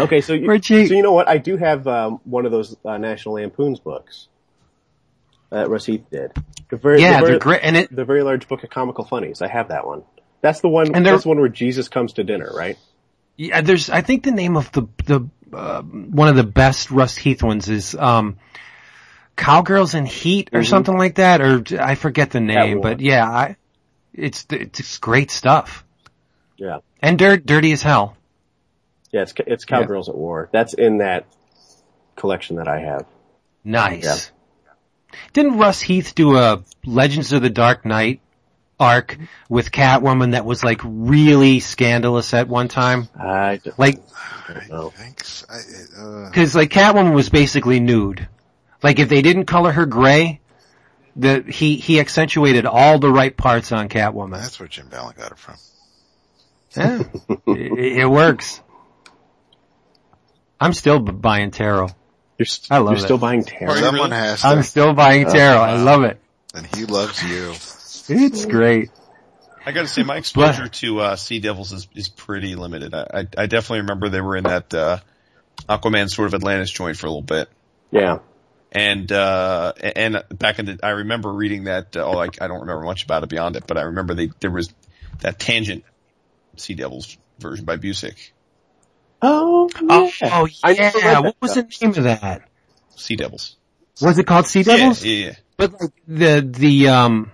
Okay, 0.00 0.20
so 0.20 0.32
you, 0.32 0.48
Richie. 0.48 0.86
so 0.86 0.94
you 0.94 1.02
know 1.02 1.12
what? 1.12 1.28
I 1.28 1.38
do 1.38 1.56
have 1.56 1.86
um, 1.86 2.20
one 2.24 2.44
of 2.44 2.52
those 2.52 2.76
uh, 2.84 2.98
National 2.98 3.36
Lampoon's 3.36 3.80
books 3.80 4.28
that 5.50 5.68
Russ 5.68 5.86
Heath 5.86 6.04
did. 6.10 6.32
The 6.70 6.76
very, 6.76 7.00
yeah, 7.00 7.20
the 7.20 7.26
very, 7.26 7.38
great. 7.38 7.60
And 7.62 7.76
it, 7.76 7.94
the 7.94 8.04
very 8.04 8.22
large 8.22 8.48
book 8.48 8.64
of 8.64 8.70
comical 8.70 9.04
funnies. 9.04 9.42
I 9.42 9.48
have 9.48 9.68
that 9.68 9.86
one. 9.86 10.02
That's 10.40 10.60
the 10.60 10.68
one. 10.68 10.94
And 10.94 11.06
that's 11.06 11.22
the 11.22 11.28
one 11.28 11.38
where 11.38 11.48
Jesus 11.48 11.88
comes 11.88 12.14
to 12.14 12.24
dinner, 12.24 12.50
right? 12.54 12.78
Yeah, 13.36 13.60
there's. 13.60 13.90
I 13.90 14.00
think 14.00 14.22
the 14.24 14.30
name 14.30 14.56
of 14.56 14.70
the 14.72 14.82
the 15.04 15.28
uh, 15.52 15.82
one 15.82 16.28
of 16.28 16.36
the 16.36 16.44
best 16.44 16.90
Russ 16.90 17.16
Heath 17.16 17.42
ones 17.42 17.68
is 17.68 17.94
um, 17.94 18.38
Cowgirls 19.36 19.94
in 19.94 20.06
Heat 20.06 20.50
or 20.52 20.64
something 20.64 20.96
like 20.96 21.16
that, 21.16 21.40
or 21.40 21.62
I 21.78 21.94
forget 21.96 22.30
the 22.30 22.40
name, 22.40 22.80
but 22.80 23.00
yeah, 23.00 23.28
I, 23.28 23.56
it's 24.14 24.46
it's 24.50 24.98
great 24.98 25.30
stuff 25.30 25.84
Yeah, 26.56 26.78
and 27.02 27.18
dirt, 27.18 27.44
dirty 27.44 27.72
as 27.72 27.82
hell. 27.82 28.16
yeah. 29.10 29.22
It's 29.22 29.34
it's 29.46 29.64
Cowgirls 29.66 30.08
at 30.08 30.14
War. 30.16 30.48
That's 30.52 30.72
in 30.74 30.98
that 30.98 31.26
collection 32.16 32.56
that 32.56 32.68
I 32.68 32.80
have. 32.80 33.04
Nice. 33.62 34.32
Didn't 35.32 35.58
Russ 35.58 35.80
Heath 35.80 36.14
do 36.14 36.36
a 36.36 36.62
Legends 36.84 37.32
of 37.32 37.42
the 37.42 37.50
Dark 37.50 37.84
Knight 37.84 38.20
arc 38.78 39.16
with 39.48 39.70
Catwoman 39.70 40.32
that 40.32 40.44
was 40.44 40.62
like 40.62 40.80
really 40.84 41.60
scandalous 41.60 42.34
at 42.34 42.48
one 42.48 42.68
time? 42.68 43.08
I 43.18 43.60
don't 43.62 43.78
Like 43.78 44.00
know. 44.68 44.90
Thanks. 44.90 45.44
Uh, 45.48 46.30
Cause 46.32 46.54
like 46.54 46.70
Catwoman 46.70 47.14
was 47.14 47.28
basically 47.30 47.80
nude. 47.80 48.28
Like 48.82 48.98
if 48.98 49.08
they 49.08 49.22
didn't 49.22 49.46
color 49.46 49.72
her 49.72 49.86
gray, 49.86 50.40
the, 51.16 51.42
he, 51.42 51.76
he 51.76 51.98
accentuated 52.00 52.66
all 52.66 52.98
the 52.98 53.10
right 53.10 53.34
parts 53.34 53.72
on 53.72 53.88
Catwoman. 53.88 54.32
that's 54.34 54.60
where 54.60 54.68
Jim 54.68 54.88
Balent 54.88 55.16
got 55.16 55.32
it 55.32 55.38
from. 55.38 55.54
Yeah. 56.76 57.02
it, 57.46 58.00
it 58.00 58.06
works. 58.10 58.60
I'm 60.60 60.74
still 60.74 60.98
b- 61.00 61.12
buying 61.12 61.50
tarot. 61.50 61.88
You're, 62.38 62.44
st- 62.46 62.70
I 62.70 62.78
love 62.78 62.92
you're 62.92 62.98
it. 62.98 63.02
still 63.04 63.18
buying 63.18 63.44
tarot. 63.44 63.74
Someone 63.76 64.10
has 64.10 64.42
to, 64.42 64.46
I'm 64.48 64.62
still 64.62 64.92
buying 64.92 65.26
tarot. 65.26 65.58
I 65.60 65.76
love 65.82 66.02
it. 66.04 66.20
and 66.54 66.66
he 66.76 66.84
loves 66.84 67.22
you. 67.22 67.54
It's 68.08 68.44
great. 68.44 68.90
I 69.64 69.72
gotta 69.72 69.88
say, 69.88 70.02
my 70.04 70.16
exposure 70.16 70.68
to 70.68 71.00
uh, 71.00 71.16
Sea 71.16 71.40
Devils 71.40 71.72
is, 71.72 71.88
is 71.94 72.08
pretty 72.08 72.54
limited. 72.54 72.94
I, 72.94 73.06
I, 73.12 73.18
I 73.36 73.46
definitely 73.46 73.80
remember 73.80 74.08
they 74.08 74.20
were 74.20 74.36
in 74.36 74.44
that 74.44 74.72
uh, 74.72 74.98
Aquaman 75.68 76.08
sort 76.08 76.28
of 76.28 76.34
Atlantis 76.34 76.70
joint 76.70 76.96
for 76.96 77.06
a 77.06 77.10
little 77.10 77.22
bit, 77.22 77.48
Yeah. 77.90 78.18
and 78.70 79.10
uh, 79.10 79.72
and 79.80 80.22
back 80.30 80.60
in 80.60 80.66
the, 80.66 80.78
I 80.84 80.90
remember 80.90 81.32
reading 81.32 81.64
that. 81.64 81.96
Uh, 81.96 82.04
oh, 82.04 82.18
I, 82.18 82.26
I 82.40 82.46
don't 82.46 82.60
remember 82.60 82.82
much 82.84 83.02
about 83.04 83.24
it 83.24 83.28
beyond 83.28 83.56
it, 83.56 83.64
but 83.66 83.76
I 83.76 83.82
remember 83.82 84.14
they 84.14 84.30
there 84.38 84.52
was 84.52 84.72
that 85.20 85.38
Tangent 85.40 85.82
Sea 86.56 86.74
Devils 86.74 87.16
version 87.40 87.64
by 87.64 87.76
Busiek. 87.76 88.30
Oh, 89.22 89.68
Oh, 89.88 90.10
yeah. 90.20 90.30
oh 90.40 90.48
I 90.62 90.74
never 90.74 90.98
read 90.98 91.04
yeah. 91.04 91.18
What 91.20 91.36
was 91.40 91.54
the 91.54 91.62
name 91.80 91.90
of 91.90 92.04
that? 92.04 92.42
Sea 92.94 93.16
Devils. 93.16 93.56
Was 94.00 94.18
it 94.18 94.26
called 94.26 94.46
Sea 94.46 94.62
Devils? 94.62 95.04
Yeah, 95.04 95.12
yeah, 95.12 95.26
yeah. 95.26 95.34
But 95.56 95.72
like 95.80 95.90
the, 96.06 96.48
the, 96.48 96.88
um, 96.88 97.30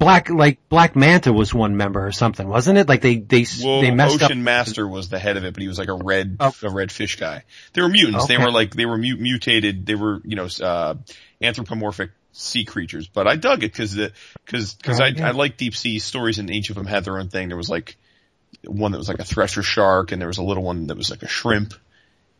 Black, 0.00 0.30
like 0.30 0.58
Black 0.70 0.96
Manta 0.96 1.30
was 1.32 1.52
one 1.54 1.76
member 1.76 2.04
or 2.04 2.10
something, 2.10 2.48
wasn't 2.48 2.78
it? 2.78 2.88
Like 2.88 3.02
they, 3.02 3.16
they, 3.18 3.44
Well, 3.62 3.82
they 3.82 3.90
messed 3.90 4.22
Ocean 4.22 4.38
up. 4.40 4.44
Master 4.44 4.88
was 4.88 5.10
the 5.10 5.18
head 5.18 5.36
of 5.36 5.44
it, 5.44 5.52
but 5.54 5.60
he 5.62 5.68
was 5.68 5.78
like 5.78 5.88
a 5.88 5.94
red, 5.94 6.38
Oh. 6.40 6.52
a 6.62 6.70
red 6.70 6.90
fish 6.90 7.16
guy. 7.16 7.44
They 7.74 7.82
were 7.82 7.88
mutants. 7.90 8.26
They 8.26 8.38
were 8.38 8.50
like, 8.50 8.74
they 8.74 8.86
were 8.86 8.96
mu- 8.96 9.16
mutated. 9.18 9.84
They 9.86 9.94
were, 9.94 10.20
you 10.24 10.36
know, 10.36 10.48
uh, 10.62 10.94
anthropomorphic 11.42 12.10
sea 12.32 12.64
creatures. 12.64 13.08
But 13.08 13.26
I 13.28 13.36
dug 13.36 13.62
it 13.62 13.72
because 13.72 13.94
the, 13.94 14.12
cause, 14.46 14.76
cause 14.82 15.00
Oh, 15.00 15.04
I, 15.04 15.08
yeah. 15.08 15.28
I 15.28 15.30
like 15.32 15.56
deep 15.56 15.76
sea 15.76 15.98
stories 15.98 16.38
and 16.38 16.50
each 16.50 16.70
of 16.70 16.76
them 16.76 16.86
had 16.86 17.04
their 17.04 17.18
own 17.18 17.28
thing. 17.28 17.48
There 17.48 17.56
was 17.56 17.68
like 17.70 17.96
one 18.64 18.92
that 18.92 18.98
was 18.98 19.08
like 19.08 19.18
a 19.20 19.24
thresher 19.24 19.62
shark 19.62 20.12
and 20.12 20.20
there 20.20 20.28
was 20.28 20.38
a 20.38 20.42
little 20.42 20.62
one 20.62 20.86
that 20.88 20.96
was 20.96 21.10
like 21.10 21.22
a 21.22 21.28
shrimp. 21.28 21.74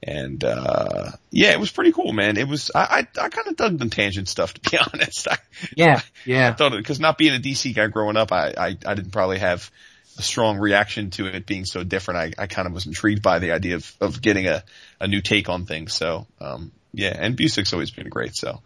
And, 0.03 0.43
uh, 0.43 1.11
yeah, 1.31 1.53
it 1.53 1.61
was 1.61 1.71
pretty 1.71 1.93
cool, 1.93 2.13
man. 2.13 2.37
It 2.39 2.49
was, 2.49 2.71
I, 2.75 3.07
I, 3.17 3.25
I 3.25 3.29
kind 3.29 3.49
of 3.49 3.57
dug 3.57 3.79
the 3.79 3.89
tangent 3.89 4.29
stuff, 4.29 4.55
to 4.61 4.71
be 4.71 4.79
honest. 4.79 5.29
I, 5.29 5.37
Yeah, 5.77 6.01
yeah. 6.25 6.55
thought 6.55 6.73
it, 6.73 6.85
cause 6.85 7.01
not 7.01 7.19
being 7.19 7.35
a 7.35 7.39
DC 7.39 7.75
guy 7.75 7.87
growing 7.89 8.17
up, 8.17 8.33
I, 8.33 8.55
I, 8.57 8.67
I 8.87 8.95
didn't 8.95 9.11
probably 9.11 9.39
have 9.39 9.71
a 10.19 10.23
strong 10.23 10.59
reaction 10.59 11.11
to 11.11 11.27
it 11.27 11.47
being 11.47 11.65
so 11.65 11.85
different. 11.85 12.37
I, 12.39 12.43
I 12.43 12.47
kind 12.47 12.67
of 12.67 12.73
was 12.73 12.87
intrigued 12.87 13.23
by 13.23 13.39
the 13.39 13.53
idea 13.53 13.77
of, 13.77 13.97
of 14.01 14.23
getting 14.23 14.47
a, 14.47 14.65
a 15.01 15.07
new 15.07 15.21
take 15.21 15.49
on 15.49 15.67
things. 15.67 15.93
So, 15.93 16.27
um, 16.41 16.73
yeah, 16.93 17.17
and 17.17 17.37
Busiek's 17.37 17.73
always 17.73 17.91
been 17.91 18.09
great. 18.09 18.35
So, 18.35 18.63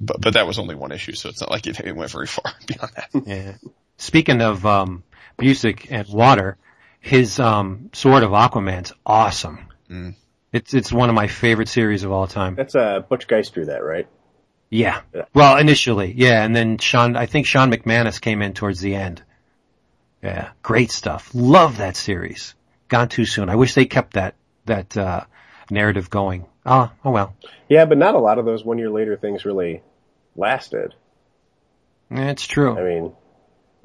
but, 0.00 0.20
but 0.20 0.34
that 0.34 0.46
was 0.46 0.58
only 0.58 0.74
one 0.74 0.92
issue. 0.92 1.12
So 1.12 1.28
it's 1.28 1.40
not 1.40 1.50
like 1.50 1.66
it, 1.66 1.78
it 1.80 1.94
went 1.94 2.10
very 2.10 2.26
far 2.36 2.52
beyond 2.66 2.92
that. 2.96 3.26
Yeah. 3.26 3.56
Speaking 3.98 4.40
of 4.40 4.66
um 4.66 5.04
Busick 5.38 5.86
and 5.90 6.08
water, 6.08 6.56
his 7.00 7.38
um 7.38 7.90
Sword 7.92 8.22
of 8.22 8.30
Aquaman's 8.30 8.92
awesome. 9.06 9.66
Mm. 9.88 10.14
It's 10.52 10.74
it's 10.74 10.92
one 10.92 11.08
of 11.08 11.14
my 11.14 11.28
favorite 11.28 11.68
series 11.68 12.04
of 12.04 12.12
all 12.12 12.26
time. 12.26 12.54
That's 12.54 12.74
uh, 12.74 13.00
Butch 13.00 13.26
Guice 13.26 13.48
drew 13.50 13.66
that, 13.66 13.82
right? 13.82 14.06
Yeah. 14.68 15.00
Yeah. 15.14 15.24
Well, 15.34 15.56
initially, 15.58 16.12
yeah, 16.16 16.42
and 16.42 16.54
then 16.54 16.78
Sean, 16.78 17.16
I 17.16 17.26
think 17.26 17.46
Shawn 17.46 17.70
McManus 17.70 18.20
came 18.20 18.42
in 18.42 18.52
towards 18.52 18.80
the 18.80 18.94
end. 18.94 19.22
Yeah, 20.22 20.50
great 20.62 20.90
stuff. 20.90 21.30
Love 21.34 21.78
that 21.78 21.96
series. 21.96 22.54
Gone 22.88 23.08
too 23.08 23.24
soon. 23.24 23.48
I 23.48 23.56
wish 23.56 23.74
they 23.74 23.86
kept 23.86 24.14
that 24.14 24.34
that 24.66 24.96
uh 24.96 25.24
narrative 25.70 26.10
going. 26.10 26.46
Oh, 26.64 26.90
oh 27.04 27.10
well. 27.10 27.34
Yeah, 27.68 27.86
but 27.86 27.98
not 27.98 28.14
a 28.14 28.20
lot 28.20 28.38
of 28.38 28.44
those 28.44 28.64
one 28.64 28.78
year 28.78 28.90
later 28.90 29.16
things 29.16 29.44
really 29.44 29.82
lasted. 30.36 30.94
It's 32.10 32.46
true. 32.46 32.78
I 32.78 32.82
mean, 32.82 33.12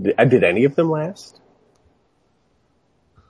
did, 0.01 0.30
did 0.30 0.43
any 0.43 0.65
of 0.65 0.76
them 0.76 0.89
last? 0.89 1.39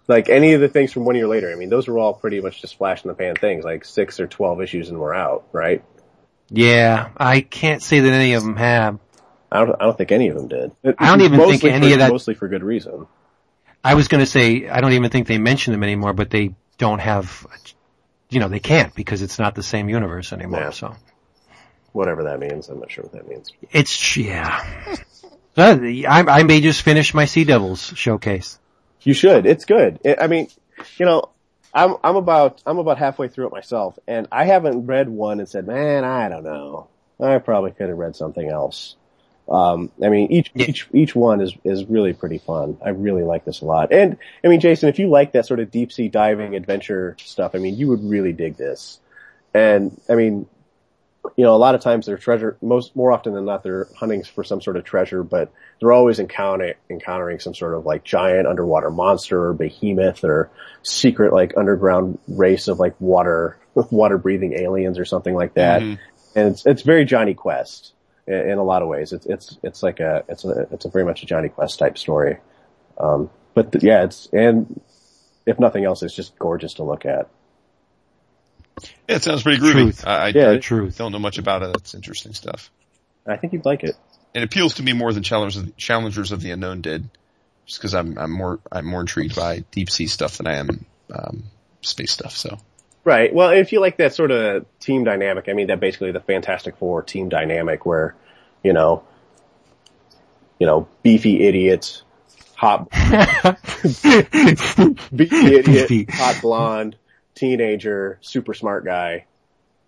Like 0.07 0.29
any 0.29 0.53
of 0.53 0.61
the 0.61 0.69
things 0.69 0.93
from 0.93 1.03
one 1.05 1.15
year 1.15 1.27
later, 1.27 1.51
I 1.51 1.55
mean, 1.55 1.69
those 1.69 1.87
were 1.87 1.97
all 1.97 2.13
pretty 2.13 2.39
much 2.39 2.61
just 2.61 2.77
flash 2.77 3.03
in 3.03 3.09
the 3.09 3.13
pan 3.13 3.35
things, 3.35 3.65
like 3.65 3.83
six 3.83 4.19
or 4.19 4.27
twelve 4.27 4.61
issues 4.61 4.89
and 4.89 4.99
we're 4.99 5.13
out, 5.13 5.45
right? 5.51 5.83
Yeah, 6.49 7.09
I 7.17 7.41
can't 7.41 7.83
say 7.83 7.99
that 7.99 8.11
any 8.11 8.33
of 8.33 8.43
them 8.43 8.55
have. 8.55 8.99
I 9.51 9.59
don't, 9.65 9.81
I 9.81 9.85
don't 9.85 9.97
think 9.97 10.11
any 10.13 10.29
of 10.29 10.35
them 10.35 10.47
did. 10.47 10.71
I 10.97 11.07
don't 11.07 11.21
even 11.21 11.39
think 11.39 11.63
any 11.65 11.87
for- 11.87 11.93
of 11.93 11.99
that- 11.99 12.11
Mostly 12.11 12.33
for 12.35 12.47
good 12.47 12.63
reason. 12.63 13.07
I 13.83 13.93
was 13.93 14.07
going 14.07 14.19
to 14.19 14.25
say 14.29 14.67
I 14.67 14.81
don't 14.81 14.93
even 14.93 15.09
think 15.11 15.27
they 15.27 15.37
mention 15.37 15.71
them 15.71 15.83
anymore, 15.83 16.13
but 16.13 16.29
they 16.29 16.55
don't 16.77 16.99
have, 16.99 17.45
you 18.29 18.39
know, 18.39 18.49
they 18.49 18.59
can't 18.59 18.93
because 18.95 19.21
it's 19.21 19.39
not 19.39 19.55
the 19.55 19.63
same 19.63 19.87
universe 19.87 20.33
anymore. 20.33 20.61
Yeah. 20.61 20.69
So 20.71 20.95
Whatever 21.93 22.23
that 22.25 22.39
means, 22.39 22.69
I'm 22.69 22.79
not 22.79 22.91
sure 22.91 23.03
what 23.03 23.13
that 23.13 23.27
means. 23.27 23.51
it's 23.71 24.15
yeah. 24.17 24.95
Uh, 25.59 25.75
I, 26.07 26.23
I 26.27 26.43
may 26.43 26.61
just 26.61 26.83
finish 26.83 27.15
my 27.15 27.25
Sea 27.25 27.43
Devils 27.43 27.91
showcase. 27.95 28.59
You 29.07 29.13
should. 29.13 29.45
It's 29.45 29.63
good. 29.63 30.01
I 30.05 30.17
I 30.23 30.27
mean, 30.27 30.49
you 30.97 31.05
know, 31.05 31.29
I'm 31.73 31.95
I'm 32.03 32.17
about 32.17 32.61
I'm 32.65 32.77
about 32.77 32.97
halfway 32.97 33.29
through 33.29 33.47
it 33.47 33.53
myself, 33.53 33.97
and 34.05 34.27
I 34.33 34.43
haven't 34.43 34.85
read 34.85 35.07
one 35.07 35.39
and 35.39 35.47
said, 35.47 35.65
"Man, 35.65 36.03
I 36.03 36.27
don't 36.27 36.43
know. 36.43 36.89
I 37.17 37.37
probably 37.37 37.71
could 37.71 37.87
have 37.87 37.97
read 37.97 38.17
something 38.17 38.49
else." 38.49 38.97
Um, 39.47 39.91
I 40.03 40.09
mean, 40.09 40.29
each 40.33 40.51
each 40.55 40.89
each 40.91 41.15
one 41.15 41.39
is 41.39 41.53
is 41.63 41.85
really 41.85 42.11
pretty 42.11 42.39
fun. 42.39 42.79
I 42.83 42.89
really 42.89 43.23
like 43.23 43.45
this 43.45 43.61
a 43.61 43.65
lot. 43.65 43.93
And 43.93 44.17
I 44.43 44.49
mean, 44.49 44.59
Jason, 44.59 44.89
if 44.89 44.99
you 44.99 45.07
like 45.07 45.31
that 45.31 45.45
sort 45.45 45.61
of 45.61 45.71
deep 45.71 45.93
sea 45.93 46.09
diving 46.09 46.53
adventure 46.53 47.15
stuff, 47.23 47.55
I 47.55 47.59
mean, 47.59 47.77
you 47.77 47.87
would 47.87 48.03
really 48.03 48.33
dig 48.33 48.57
this. 48.57 48.99
And 49.53 50.01
I 50.09 50.15
mean, 50.15 50.47
you 51.35 51.43
know, 51.43 51.55
a 51.55 51.57
lot 51.57 51.75
of 51.75 51.81
times 51.81 52.05
they're 52.05 52.17
treasure, 52.17 52.57
most, 52.61 52.95
more 52.95 53.11
often 53.11 53.33
than 53.33 53.45
not, 53.45 53.63
they're 53.63 53.87
hunting 53.95 54.23
for 54.23 54.43
some 54.43 54.61
sort 54.61 54.77
of 54.77 54.83
treasure, 54.83 55.23
but 55.23 55.51
they're 55.79 55.91
always 55.91 56.19
encounter, 56.19 56.75
encountering 56.89 57.39
some 57.39 57.53
sort 57.53 57.73
of 57.73 57.85
like 57.85 58.03
giant 58.03 58.47
underwater 58.47 58.89
monster 58.89 59.45
or 59.45 59.53
behemoth 59.53 60.23
or 60.23 60.49
secret 60.83 61.33
like 61.33 61.55
underground 61.57 62.19
race 62.27 62.67
of 62.67 62.79
like 62.79 62.99
water, 62.99 63.57
water 63.75 64.17
breathing 64.17 64.53
aliens 64.53 64.99
or 64.99 65.05
something 65.05 65.33
like 65.35 65.53
that. 65.55 65.81
Mhm. 65.81 65.99
And 66.35 66.51
it's, 66.51 66.65
it's 66.65 66.81
very 66.83 67.05
Jonny 67.05 67.33
Quest 67.33 67.93
in, 68.27 68.51
in 68.51 68.57
a 68.57 68.63
lot 68.63 68.81
of 68.81 68.87
ways. 68.87 69.13
It's, 69.13 69.25
it's, 69.25 69.57
it's 69.63 69.83
like 69.83 69.99
a, 69.99 70.23
it's 70.29 70.45
a, 70.45 70.67
it's 70.71 70.85
a 70.85 70.89
very 70.89 71.05
much 71.05 71.23
a 71.23 71.25
Jonny 71.25 71.49
Quest 71.49 71.79
type 71.79 71.97
story. 71.97 72.37
Um, 72.97 73.29
but 73.53 73.71
th- 73.71 73.83
yeah, 73.83 74.03
it's, 74.03 74.27
and 74.31 74.81
if 75.45 75.59
nothing 75.59 75.85
else, 75.85 76.03
it's 76.03 76.15
just 76.15 76.37
gorgeous 76.37 76.75
to 76.75 76.83
look 76.83 77.05
at. 77.05 77.29
Yeah, 79.07 79.15
it 79.15 79.23
sounds 79.23 79.43
pretty 79.43 79.61
groovy. 79.61 79.71
Truth. 79.71 80.07
I, 80.07 80.17
I, 80.17 80.27
Yeah, 80.29 80.51
I 80.51 80.57
truth. 80.57 80.97
don't 80.97 81.11
know 81.11 81.19
much 81.19 81.37
about 81.37 81.63
it. 81.63 81.71
That's 81.73 81.93
interesting 81.95 82.33
stuff. 82.33 82.69
I 83.25 83.37
think 83.37 83.53
you'd 83.53 83.65
like 83.65 83.83
it. 83.83 83.95
It 84.33 84.43
appeals 84.43 84.75
to 84.75 84.83
me 84.83 84.93
more 84.93 85.11
than 85.13 85.23
Challengers 85.23 85.57
of, 85.57 85.75
Challengers 85.77 86.31
of 86.31 86.41
the 86.41 86.51
Unknown 86.51 86.81
did, 86.81 87.09
just 87.65 87.79
because 87.79 87.93
I'm 87.95 88.17
I'm 88.17 88.31
more 88.31 88.59
I'm 88.71 88.85
more 88.85 89.01
intrigued 89.01 89.35
by 89.35 89.63
deep 89.71 89.89
sea 89.89 90.07
stuff 90.07 90.37
than 90.37 90.47
I 90.47 90.55
am 90.57 90.85
um, 91.13 91.43
space 91.81 92.11
stuff. 92.11 92.33
So 92.33 92.57
Right. 93.03 93.33
Well, 93.33 93.51
if 93.51 93.71
you 93.71 93.79
like 93.79 93.97
that 93.97 94.13
sort 94.13 94.31
of 94.31 94.65
team 94.79 95.05
dynamic, 95.05 95.45
I 95.47 95.53
mean, 95.53 95.67
that 95.67 95.79
basically 95.79 96.11
the 96.11 96.19
Fantastic 96.19 96.75
Four 96.77 97.03
team 97.03 97.29
dynamic 97.29 97.85
where, 97.85 98.15
you 98.63 98.73
know, 98.73 99.03
you 100.59 100.67
know, 100.67 100.87
beefy 101.03 101.47
idiot, 101.47 102.01
hot, 102.55 102.89
beefy 105.15 105.55
idiot, 105.55 105.87
Beefy. 105.87 106.05
hot 106.11 106.41
blonde, 106.41 106.97
teenager, 107.37 108.17
super 108.21 108.53
smart 108.53 108.85
guy, 108.85 109.25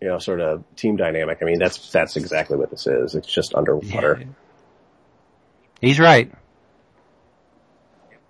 you 0.02 0.08
know, 0.08 0.20
sort 0.20 0.42
of 0.42 0.64
team 0.76 0.96
dynamic. 0.96 1.40
I 1.42 1.46
mean, 1.46 1.60
that's, 1.60 1.92
that's 1.92 2.16
exactly 2.16 2.58
what 2.58 2.70
this 2.70 2.88
is. 2.88 3.16
It's 3.16 3.28
just 3.28 3.54
underwater. 3.54 4.24
He's 5.82 6.00
right. 6.00 6.32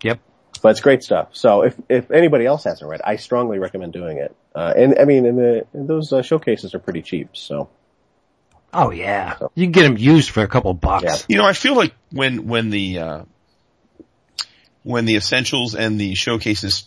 Yep. 0.04 0.20
But 0.62 0.70
it's 0.70 0.82
great 0.82 1.04
stuff. 1.04 1.30
So 1.34 1.64
if, 1.64 1.76
if 1.90 2.12
anybody 2.12 2.46
else 2.46 2.64
hasn't 2.64 2.90
read, 2.90 3.02
I 3.04 3.18
strongly 3.18 3.60
recommend 3.60 3.94
doing 3.94 4.18
it. 4.18 4.36
Uh, 4.56 4.74
and 4.76 5.00
I 5.00 5.06
mean, 5.06 5.26
and 5.26 5.38
the, 5.38 5.68
and 5.74 5.88
those 5.88 6.12
uh, 6.12 6.22
showcases 6.22 6.74
are 6.74 6.80
pretty 6.80 7.02
cheap. 7.02 7.38
So 7.38 7.70
Oh 8.74 8.92
yeah. 8.92 9.38
You 9.56 9.66
can 9.66 9.72
get 9.72 9.84
them 9.84 9.98
used 9.98 10.30
for 10.30 10.44
a 10.44 10.48
couple 10.48 10.74
bucks. 10.74 11.04
Yeah. 11.04 11.18
you 11.28 11.38
know, 11.38 11.46
I 11.46 11.54
feel 11.54 11.76
like 11.76 11.94
when 12.12 12.48
when 12.48 12.70
the 12.70 13.00
uh, 13.00 13.24
when 14.84 15.06
the 15.06 15.16
essentials 15.16 15.76
and 15.76 16.00
the 16.00 16.16
showcases 16.16 16.84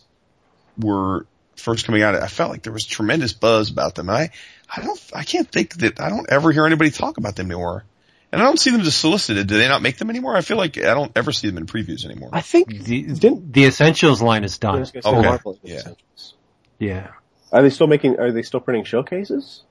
were 0.79 1.27
first 1.57 1.87
coming 1.87 2.03
out, 2.03 2.15
I 2.15 2.27
felt 2.29 2.51
like 2.51 2.63
there 2.63 2.73
was 2.73 2.85
tremendous 2.87 3.33
buzz 3.33 3.71
about 3.71 3.95
them. 3.95 4.09
I 4.11 4.31
I 4.75 4.83
don't 4.83 5.01
I 5.15 5.25
can't 5.25 5.51
think 5.51 5.75
that 5.77 6.01
I 6.01 6.09
don't 6.09 6.31
ever 6.31 6.51
hear 6.53 6.67
anybody 6.67 6.91
talk 6.91 7.19
about 7.19 7.37
them 7.37 7.47
anymore. 7.51 7.85
And 8.33 8.41
I 8.41 8.47
don't 8.47 8.59
see 8.59 8.71
them 8.71 8.81
just 8.81 8.99
solicited. 8.99 9.47
Do 9.47 9.59
they 9.59 9.69
not 9.69 9.83
make 9.83 9.99
them 9.99 10.09
anymore? 10.09 10.35
I 10.35 10.41
feel 10.41 10.57
like 10.57 10.79
I 10.79 10.95
don't 10.95 11.13
ever 11.15 11.33
see 11.33 11.49
them 11.49 11.59
in 11.59 11.67
previews 11.67 12.07
anymore. 12.07 12.31
I 12.33 12.41
think 12.41 12.71
The, 12.83 13.03
Didn't- 13.03 13.53
the 13.53 13.67
Essentials 13.67 14.23
line 14.23 14.43
is 14.45 14.57
done. 14.57 14.87
say 14.87 15.01
Okay. 15.05 15.21
Marvel 15.21 15.53
is 15.63 15.71
Yeah. 15.71 15.77
Essentials. 15.81 16.35
Yeah. 16.79 17.09
Are 17.53 17.61
they 17.63 17.69
still 17.69 17.87
making? 17.89 18.19
Are 18.19 18.33
they 18.33 18.41
still 18.41 18.61
printing 18.61 18.85
showcases? 18.85 19.65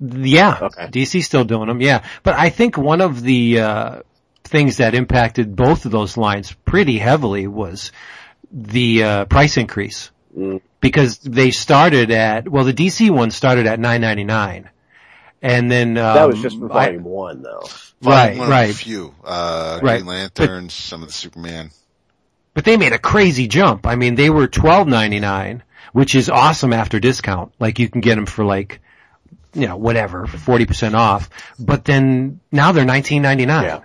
Yeah. 0.00 0.58
Okay. 0.62 0.88
DC's 0.88 1.24
still 1.26 1.44
doing 1.44 1.68
them. 1.68 1.80
Yeah. 1.80 2.04
But 2.24 2.34
I 2.34 2.50
think 2.50 2.76
one 2.76 3.00
of 3.00 3.22
the, 3.22 3.60
uh, 3.60 4.00
things 4.42 4.78
that 4.78 4.94
impacted 4.94 5.54
both 5.54 5.84
of 5.86 5.92
those 5.92 6.16
lines 6.16 6.52
pretty 6.64 6.98
heavily 6.98 7.46
was 7.46 7.92
the, 8.50 9.04
uh, 9.04 9.24
price 9.26 9.56
increase. 9.56 10.10
Mm. 10.36 10.60
Because 10.80 11.18
they 11.18 11.50
started 11.50 12.10
at, 12.10 12.48
well, 12.48 12.64
the 12.64 12.72
DC 12.74 13.10
one 13.10 13.30
started 13.30 13.66
at 13.66 13.78
9.99. 13.78 14.68
And 15.42 15.70
then, 15.70 15.96
um, 15.98 16.14
That 16.14 16.28
was 16.28 16.40
just 16.42 16.58
for 16.58 16.70
I- 16.72 16.86
volume 16.86 17.04
one, 17.04 17.42
though. 17.42 17.62
right, 18.02 18.36
One 18.36 18.48
right. 18.50 18.68
the 18.68 18.74
few. 18.74 19.14
Uh, 19.24 19.78
Right. 19.82 19.96
Green 20.02 20.06
Lanterns, 20.06 20.72
some 20.74 21.02
of 21.02 21.08
the 21.08 21.14
Superman. 21.14 21.70
But 22.54 22.64
they 22.64 22.76
made 22.76 22.92
a 22.92 22.98
crazy 22.98 23.46
jump. 23.48 23.86
I 23.86 23.96
mean, 23.96 24.14
they 24.14 24.30
were 24.30 24.46
twelve 24.46 24.86
ninety 24.86 25.18
nine, 25.18 25.62
which 25.92 26.14
is 26.14 26.30
awesome 26.30 26.72
after 26.72 27.00
discount. 27.00 27.52
Like 27.58 27.78
you 27.80 27.88
can 27.88 28.00
get 28.00 28.14
them 28.14 28.26
for 28.26 28.44
like, 28.44 28.80
you 29.54 29.66
know, 29.66 29.76
whatever, 29.76 30.26
forty 30.28 30.64
percent 30.64 30.94
off. 30.94 31.30
But 31.58 31.84
then 31.84 32.38
now 32.52 32.70
they're 32.70 32.84
nineteen 32.84 33.22
ninety 33.22 33.44
nine 33.44 33.64
Yeah. 33.64 33.80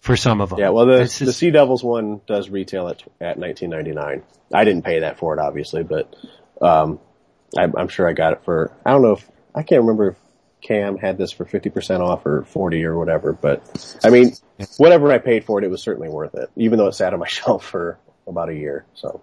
For 0.00 0.16
some 0.16 0.40
of 0.40 0.50
them. 0.50 0.58
Yeah. 0.58 0.70
Well, 0.70 0.86
the 0.86 0.98
the 1.24 1.32
Sea 1.32 1.50
Devils 1.50 1.82
one 1.82 2.20
does 2.26 2.48
retail 2.48 2.88
at 2.88 3.02
at 3.20 3.38
nineteen 3.38 3.70
ninety 3.70 3.92
nine. 3.92 4.22
I 4.52 4.64
didn't 4.64 4.84
pay 4.84 5.00
that 5.00 5.18
for 5.18 5.34
it, 5.34 5.40
obviously, 5.40 5.82
but 5.82 6.14
um, 6.60 7.00
I, 7.56 7.64
I'm 7.64 7.88
sure 7.88 8.08
I 8.08 8.12
got 8.12 8.32
it 8.32 8.44
for. 8.44 8.72
I 8.84 8.90
don't 8.92 9.02
know 9.02 9.12
if 9.12 9.28
I 9.54 9.62
can't 9.62 9.82
remember 9.82 10.10
if 10.10 10.16
Cam 10.60 10.96
had 10.96 11.18
this 11.18 11.32
for 11.32 11.44
fifty 11.44 11.70
percent 11.70 12.02
off 12.02 12.24
or 12.26 12.44
forty 12.44 12.84
or 12.84 12.98
whatever. 12.98 13.32
But 13.32 13.98
I 14.04 14.10
mean, 14.10 14.32
whatever 14.76 15.12
I 15.12 15.18
paid 15.18 15.44
for 15.44 15.58
it, 15.58 15.64
it 15.64 15.70
was 15.70 15.82
certainly 15.82 16.08
worth 16.08 16.34
it, 16.34 16.50
even 16.56 16.78
though 16.78 16.86
it 16.86 16.94
sat 16.94 17.12
on 17.12 17.20
my 17.20 17.26
shelf 17.28 17.64
for 17.64 17.98
about 18.26 18.48
a 18.48 18.54
year. 18.54 18.86
So 18.94 19.22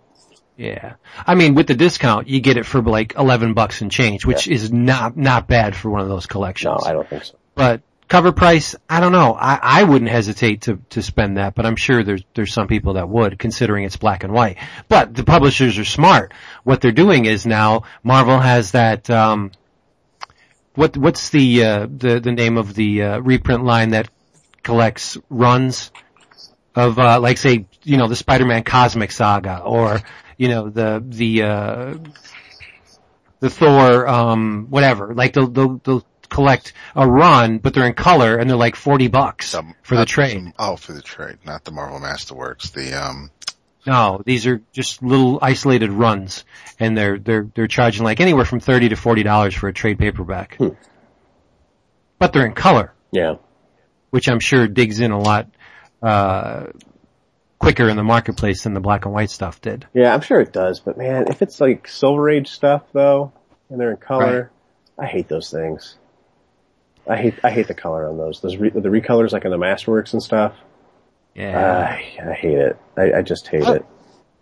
yeah. 0.58 0.96
I 1.26 1.36
mean, 1.36 1.56
with 1.56 1.68
the 1.68 1.76
discount, 1.76 2.28
you 2.28 2.40
get 2.40 2.58
it 2.58 2.66
for 2.66 2.82
like 2.82 3.16
eleven 3.16 3.54
bucks 3.54 3.82
and 3.82 3.92
change, 3.92 4.26
which 4.26 4.48
is 4.48 4.72
not 4.72 5.18
not 5.18 5.48
bad 5.48 5.76
for 5.76 5.90
one 5.90 6.02
of 6.02 6.08
those 6.08 6.26
collections. 6.26 6.66
no, 6.66 6.78
collections. 6.78 6.90
I 6.90 6.94
don't 6.94 7.10
think 7.10 7.24
so. 7.26 7.36
but 7.56 7.82
cover 8.08 8.32
price, 8.32 8.76
I 8.90 9.00
don't 9.00 9.12
know. 9.12 9.34
I, 9.34 9.60
I 9.62 9.84
wouldn't 9.84 10.12
hesitate 10.12 10.62
to, 10.64 10.80
to 10.92 11.02
spend 11.02 11.38
that, 11.38 11.56
but 11.56 11.66
I'm 11.66 11.76
sure 11.76 12.04
there's, 12.04 12.24
there's 12.34 12.54
some 12.54 12.68
people 12.68 12.94
that 12.94 13.10
would, 13.10 13.40
considering 13.40 13.84
it's 13.84 13.98
black 13.98 14.24
and 14.24 14.34
white. 14.34 14.58
But 14.88 15.16
the 15.16 15.24
publishers 15.24 15.78
are 15.80 15.86
smart. 15.86 16.34
What 16.64 16.82
they're 16.82 16.92
doing 16.92 17.26
is 17.26 17.46
now, 17.46 17.84
Marvel 18.04 18.40
has 18.40 18.72
that, 18.72 19.10
um, 19.10 19.52
what, 20.76 20.96
what's 20.98 21.30
the, 21.30 21.64
uh, 21.64 21.88
the, 21.90 22.20
the 22.20 22.32
name 22.32 22.58
of 22.58 22.74
the, 22.76 23.02
uh, 23.02 23.20
reprint 23.20 23.64
line 23.64 23.92
that 23.92 24.10
collects 24.62 25.18
runs 25.30 25.92
of, 26.76 27.00
uh, 27.00 27.20
like 27.20 27.38
say, 27.38 27.66
you 27.84 27.98
know, 27.98 28.08
the 28.08 28.16
Spider-Man 28.16 28.64
Cosmic 28.64 29.12
Saga, 29.12 29.60
or, 29.60 30.02
you 30.38 30.50
know, 30.50 30.70
the, 30.70 31.04
the, 31.08 31.44
uh, 31.44 31.98
the 33.40 33.50
Thor, 33.50 34.08
um, 34.08 34.68
whatever. 34.70 35.14
Like 35.14 35.34
the, 35.34 35.48
the, 35.48 35.80
they'll 35.84 36.06
collect 36.36 36.74
a 36.96 37.08
run, 37.08 37.60
but 37.60 37.74
they're 37.74 37.88
in 37.88 37.94
color 37.94 38.36
and 38.38 38.50
they're 38.50 38.58
like 38.58 38.76
40 38.76 39.08
bucks 39.08 39.48
Some- 39.50 39.74
for 39.84 39.96
the 39.96 40.02
not 40.02 40.08
trade. 40.10 40.34
some- 40.34 40.54
oh, 40.60 40.76
for 40.76 40.92
the 40.94 41.02
trade, 41.02 41.38
not 41.46 41.64
the 41.64 41.72
Marvel 41.72 42.00
Masterworks. 42.00 42.72
The 42.74 42.94
um, 42.94 43.32
No, 43.88 44.22
these 44.26 44.46
are 44.46 44.62
just 44.74 45.02
little 45.02 45.40
isolated 45.42 45.92
runs 45.92 46.44
and 46.80 46.98
they're, 46.98 47.18
they're, 47.18 47.48
they're 47.56 47.68
charging 47.68 48.04
like 48.04 48.20
anywhere 48.20 48.44
from 48.46 48.60
30 48.60 48.90
to 48.90 48.96
$40 48.96 49.54
for 49.54 49.70
a 49.70 49.74
trade 49.74 49.98
paperback. 49.98 50.58
But 52.20 52.34
they're 52.34 52.46
in 52.46 52.54
color, 52.54 52.94
Yeah. 53.12 53.36
which 54.10 54.28
I'm 54.28 54.40
sure 54.42 54.68
digs 54.68 55.00
in 55.00 55.12
a 55.12 55.20
lot, 55.20 55.48
uh, 56.04 56.68
quicker 57.60 57.88
in 57.90 57.96
the 57.96 58.04
marketplace 58.04 58.64
than 58.64 58.74
the 58.74 58.80
black 58.82 59.06
and 59.06 59.14
white 59.14 59.30
stuff 59.30 59.62
did. 59.62 59.88
Yeah, 59.94 60.14
I'm 60.14 60.22
sure 60.22 60.40
it 60.42 60.52
does, 60.52 60.82
but 60.82 60.98
man, 60.98 61.28
if 61.30 61.42
it's 61.42 61.60
like 61.62 61.88
Silver 61.88 62.30
Age 62.30 62.50
stuff 62.50 62.84
though, 62.92 63.32
and 63.70 63.80
they're 63.80 63.92
in 63.92 63.98
color, 63.98 64.52
I 65.00 65.06
hate 65.08 65.28
those 65.30 65.50
things. 65.50 65.98
I 67.08 67.18
hate 67.18 67.36
I 67.44 67.52
hate 67.52 67.68
the 67.68 67.74
color 67.74 68.08
on 68.10 68.18
those. 68.18 68.42
Those 68.42 68.58
re- 68.58 68.70
the 68.70 68.90
recolors 68.90 69.32
like 69.32 69.46
in 69.46 69.52
the 69.52 69.58
Masterworks 69.58 70.14
and 70.14 70.24
stuff. 70.24 70.54
Yeah. 71.36 71.98
I, 71.98 72.30
I 72.30 72.34
hate 72.34 72.58
it. 72.58 72.78
I, 72.96 73.14
I 73.14 73.22
just 73.22 73.48
hate 73.48 73.68
it. 73.68 73.86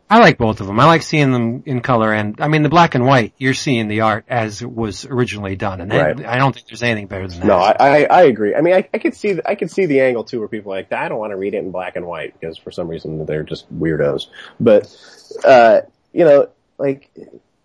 I 0.10 0.20
like 0.20 0.38
both 0.38 0.62
of 0.62 0.68
them. 0.68 0.80
I 0.80 0.86
like 0.86 1.02
seeing 1.02 1.32
them 1.32 1.64
in 1.66 1.82
color 1.82 2.14
and, 2.14 2.40
I 2.40 2.48
mean, 2.48 2.62
the 2.62 2.70
black 2.70 2.94
and 2.94 3.04
white, 3.04 3.34
you're 3.40 3.56
seeing 3.56 3.88
the 3.88 4.02
art 4.02 4.26
as 4.28 4.62
it 4.62 4.72
was 4.72 5.06
originally 5.06 5.56
done. 5.56 5.82
And 5.82 5.92
Right. 5.92 6.24
I 6.24 6.38
don't 6.38 6.54
think 6.54 6.68
there's 6.68 6.84
anything 6.84 7.08
better 7.08 7.28
than 7.28 7.40
that. 7.40 7.48
No, 7.48 7.56
I, 7.56 7.76
I, 7.80 8.04
I 8.04 8.22
agree. 8.24 8.54
I 8.54 8.62
mean, 8.62 8.76
I, 8.76 8.88
I 8.94 9.00
could 9.00 9.16
see 9.16 9.34
the, 9.34 9.50
I 9.50 9.56
could 9.56 9.72
see 9.72 9.88
the 9.88 10.02
angle 10.02 10.24
too, 10.24 10.38
where 10.38 10.48
people 10.48 10.72
are 10.72 10.76
like, 10.76 10.92
I 10.94 11.10
don't 11.10 11.18
want 11.18 11.32
to 11.32 11.38
read 11.38 11.56
it 11.56 11.64
in 11.64 11.72
black 11.72 11.96
and 11.96 12.06
white 12.06 12.40
because 12.40 12.60
for 12.60 12.70
some 12.70 12.90
reason 12.90 13.26
they're 13.26 13.42
just 13.42 13.74
weirdos. 13.76 14.28
But, 14.60 14.96
uh, 15.44 15.82
you 16.12 16.26
know, 16.26 16.50
like, 16.78 17.10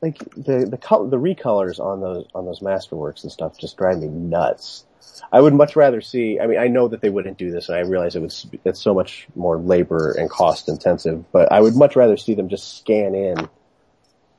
like 0.01 0.19
the 0.37 0.65
the 0.71 0.79
color, 0.79 1.11
the 1.11 1.19
recolors 1.19 1.81
on 1.81 2.01
those 2.01 2.27
on 2.35 2.47
those 2.47 2.61
masterworks 2.61 3.25
and 3.25 3.33
stuff 3.33 3.59
just 3.59 3.77
drive 3.77 3.99
me 3.99 4.07
nuts. 4.07 4.87
I 5.31 5.41
would 5.41 5.53
much 5.55 5.77
rather 5.77 6.01
see. 6.01 6.41
I 6.41 6.47
mean, 6.47 6.59
I 6.59 6.69
know 6.69 6.89
that 6.89 7.01
they 7.01 7.11
wouldn't 7.11 7.37
do 7.39 7.51
this, 7.51 7.69
and 7.69 7.77
I 7.77 7.81
realize 7.81 8.17
it 8.17 8.23
was 8.23 8.47
it's 8.65 8.81
so 8.81 8.95
much 8.95 9.27
more 9.35 9.59
labor 9.59 10.13
and 10.13 10.31
cost 10.31 10.69
intensive. 10.69 11.25
But 11.33 11.53
I 11.53 11.61
would 11.61 11.77
much 11.77 11.97
rather 11.97 12.17
see 12.17 12.35
them 12.35 12.49
just 12.49 12.79
scan 12.79 13.15
in 13.15 13.49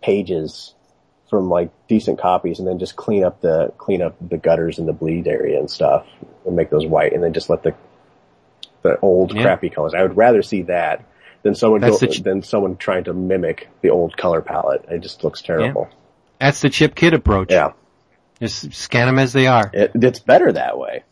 pages 0.02 0.74
from 1.30 1.50
like 1.50 1.70
decent 1.88 2.20
copies, 2.20 2.60
and 2.60 2.68
then 2.68 2.80
just 2.80 2.96
clean 2.96 3.24
up 3.24 3.42
the 3.42 3.72
clean 3.78 4.02
up 4.02 4.16
the 4.22 4.38
gutters 4.38 4.80
and 4.80 4.88
the 4.88 4.94
bleed 4.94 5.28
area 5.28 5.60
and 5.60 5.70
stuff, 5.70 6.06
and 6.46 6.56
make 6.56 6.70
those 6.70 6.86
white, 6.88 7.14
and 7.14 7.24
then 7.24 7.34
just 7.34 7.50
let 7.50 7.62
the 7.64 7.74
the 8.82 9.00
old 9.02 9.34
Yeah. 9.36 9.44
crappy 9.44 9.70
colors. 9.70 9.94
I 9.94 10.02
would 10.02 10.18
rather 10.18 10.42
see 10.42 10.64
that 10.64 11.04
than 11.44 11.54
someone 11.54 11.82
go, 11.82 11.98
ch- 11.98 12.24
than 12.24 12.42
someone 12.42 12.78
trying 12.78 13.04
to 13.06 13.14
mimic 13.14 13.70
the 13.82 13.90
old 13.90 14.18
color 14.18 14.42
palette. 14.42 14.86
It 14.90 15.00
just 15.00 15.24
looks 15.24 15.42
terrible. 15.42 15.88
That's 16.40 16.62
the 16.62 16.70
Chip 16.70 16.96
Kidd 16.96 17.14
approach. 17.14 17.52
Yeah, 17.52 17.74
Just 18.40 18.74
scan 18.74 19.08
them 19.08 19.20
as 19.20 19.34
they 19.34 19.48
are. 19.48 19.70
it, 19.74 19.92
it's 19.96 20.20
better 20.20 20.52
that 20.54 20.78
way. 20.78 21.04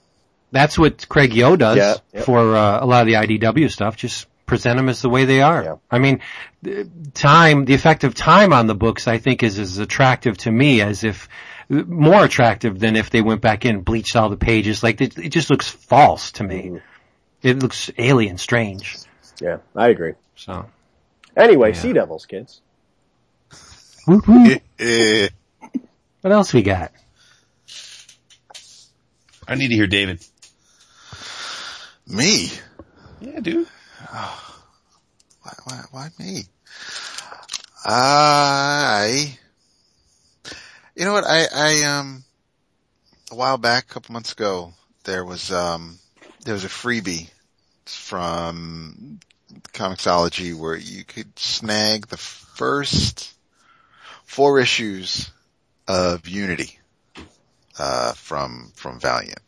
That's 0.51 0.77
what 0.79 1.07
Craig 1.09 1.31
Yoe 1.31 1.57
does 1.57 1.77
Yeah, 1.77 1.95
yep. 2.13 2.23
for 2.25 2.55
uh, 2.55 2.79
a 2.81 2.85
lot 2.85 3.01
of 3.01 3.07
the 3.07 3.13
IDW 3.39 3.69
stuff. 3.69 3.97
Just 3.97 4.27
present 4.45 4.77
them 4.77 4.87
as 4.87 5.01
the 5.01 5.09
way 5.09 5.25
they 5.25 5.41
are. 5.41 5.61
Yeah. 5.63 5.75
I 5.91 5.99
mean, 5.99 6.21
the 6.61 6.89
time, 7.13 7.65
the 7.65 7.73
effect 7.73 8.05
of 8.05 8.15
time 8.15 8.53
on 8.53 8.65
the 8.67 8.75
books, 8.75 9.07
I 9.09 9.17
think, 9.17 9.43
is 9.43 9.59
as 9.59 9.77
attractive 9.77 10.37
to 10.39 10.51
me 10.51 10.79
as 10.81 11.03
if 11.03 11.27
more 11.69 12.23
attractive 12.23 12.79
than 12.79 12.95
if 12.95 13.09
they 13.09 13.21
went 13.21 13.41
back 13.41 13.65
in 13.65 13.75
and 13.75 13.83
bleached 13.85 14.15
all 14.15 14.29
the 14.29 14.37
pages. 14.37 14.81
Like 14.83 15.01
it, 15.01 15.17
it 15.17 15.29
just 15.33 15.49
looks 15.49 15.67
false 15.67 16.31
to 16.33 16.45
me. 16.45 16.61
Mm-hmm. 16.63 16.77
It 17.43 17.59
looks 17.59 17.91
alien, 17.97 18.37
strange. 18.37 18.97
Yeah, 19.41 19.57
I 19.75 19.89
agree. 19.89 20.13
So. 20.37 20.65
Anyway, 21.35 21.73
Yeah. 21.73 21.79
Sea 21.81 21.91
Devils, 21.93 22.25
kids. 22.25 22.61
eh, 24.79 25.27
What 26.21 26.31
else 26.31 26.53
we 26.53 26.61
got? 26.63 26.91
I 29.47 29.55
need 29.55 29.69
to 29.69 29.75
hear 29.75 29.87
David. 29.87 30.25
me. 32.05 32.51
Yeah, 33.21 33.39
dude. 33.39 33.67
Why, 34.09 35.53
why, 35.63 35.81
why 35.91 36.09
me? 36.19 36.43
I, 37.85 39.37
you 40.95 41.05
know 41.05 41.13
what? 41.13 41.23
I, 41.25 41.45
I, 41.53 41.83
um, 41.83 42.23
a 43.31 43.35
while 43.35 43.57
back, 43.57 43.85
a 43.85 43.93
couple 43.93 44.13
months 44.13 44.33
ago, 44.33 44.73
there 45.05 45.23
was, 45.23 45.51
um, 45.51 45.97
there 46.43 46.53
was 46.53 46.65
a 46.65 46.69
freebie 46.69 47.29
from 47.85 49.19
Comixology 49.71 50.53
where 50.53 50.75
you 50.75 51.05
could 51.05 51.39
snag 51.39 52.07
the 52.07 52.17
first 52.17 53.33
four 54.25 54.59
issues 54.59 55.31
of 55.87 56.27
Unity, 56.27 56.76
uh, 57.77 58.13
from, 58.13 58.71
from 58.75 58.99
Valiant 58.99 59.41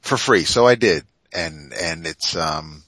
for 0.00 0.16
free. 0.16 0.44
So 0.44 0.66
I 0.66 0.74
did. 0.74 1.04
And, 1.32 1.72
and 1.72 2.06
it's, 2.06 2.36
um, 2.36 2.84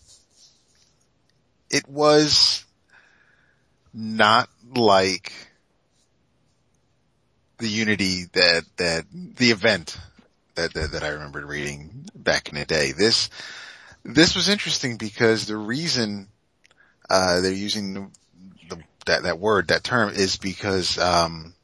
it 1.68 1.88
was 1.88 2.64
not 3.92 4.48
like 4.76 5.32
the 7.58 7.66
Unity 7.66 8.24
that, 8.34 8.64
that, 8.76 9.04
the 9.10 9.50
event 9.50 9.98
that, 10.54 10.74
that, 10.74 10.92
that 10.92 11.02
I 11.02 11.08
remembered 11.08 11.44
reading 11.44 12.06
back 12.14 12.50
in 12.50 12.54
the 12.54 12.64
day. 12.64 12.92
This, 12.92 13.30
this 14.04 14.36
was 14.36 14.48
interesting 14.48 14.96
because 14.96 15.46
the 15.46 15.56
reason, 15.56 16.28
uh, 17.10 17.40
they're 17.40 17.52
using 17.52 17.94
the, 17.94 18.10
the, 18.68 18.82
that, 19.06 19.24
that 19.24 19.40
word, 19.40 19.68
that 19.68 19.82
term 19.82 20.10
is 20.10 20.36
because, 20.36 20.98
um, 20.98 21.54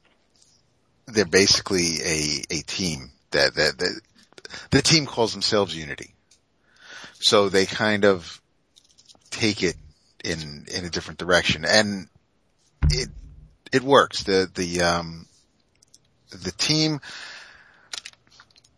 they're 1.06 1.24
basically 1.24 2.00
a, 2.04 2.44
a 2.50 2.62
team 2.62 3.10
that, 3.30 3.54
that, 3.54 3.78
that, 3.78 4.00
the 4.70 4.82
team 4.82 5.06
calls 5.06 5.32
themselves 5.32 5.76
Unity. 5.76 6.14
So 7.14 7.48
they 7.48 7.66
kind 7.66 8.04
of 8.04 8.40
take 9.30 9.62
it 9.62 9.76
in, 10.24 10.66
in 10.74 10.84
a 10.84 10.90
different 10.90 11.18
direction 11.18 11.64
and 11.64 12.08
it, 12.90 13.08
it 13.72 13.82
works. 13.82 14.24
The, 14.24 14.50
the, 14.52 14.82
um, 14.82 15.26
the 16.30 16.52
team 16.52 17.00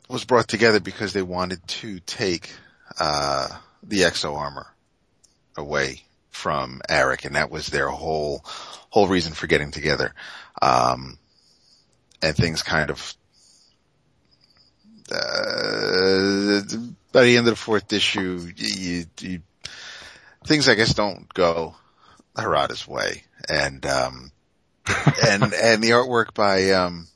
was 0.08 0.24
brought 0.24 0.48
together 0.48 0.80
because 0.80 1.12
they 1.12 1.22
wanted 1.22 1.66
to 1.66 2.00
take, 2.00 2.52
uh, 3.00 3.48
the 3.82 4.05
X-O 4.05 4.34
armor 4.34 4.66
away 5.56 6.02
from 6.30 6.80
Aric 6.88 7.24
and 7.24 7.36
that 7.36 7.51
was 7.51 7.66
their 7.68 7.88
whole, 7.88 8.42
whole 8.90 9.09
reason 9.09 9.32
for 9.32 9.46
getting 9.46 9.70
together. 9.70 10.14
Um, 10.60 11.18
and 12.24 12.34
things 12.36 12.62
kind 12.62 12.90
of, 12.90 13.14
uh, 15.12 16.60
by 17.12 17.22
the 17.24 17.36
end 17.36 17.46
of 17.46 17.52
the 17.52 17.56
fourth 17.56 17.92
issue, 17.92 18.48
you, 18.56 19.05
you, 19.20 19.40
things 20.46 20.68
I 20.68 20.74
guess 20.74 20.94
don't 20.94 21.32
go 21.34 21.76
Harada's 22.34 22.88
way. 22.88 23.24
And, 23.48 23.84
um, 23.86 24.32
and, 25.28 25.42
and 25.42 25.82
the 25.82 25.90
artwork 25.90 26.34
by, 26.34 26.70
um, 26.70 27.06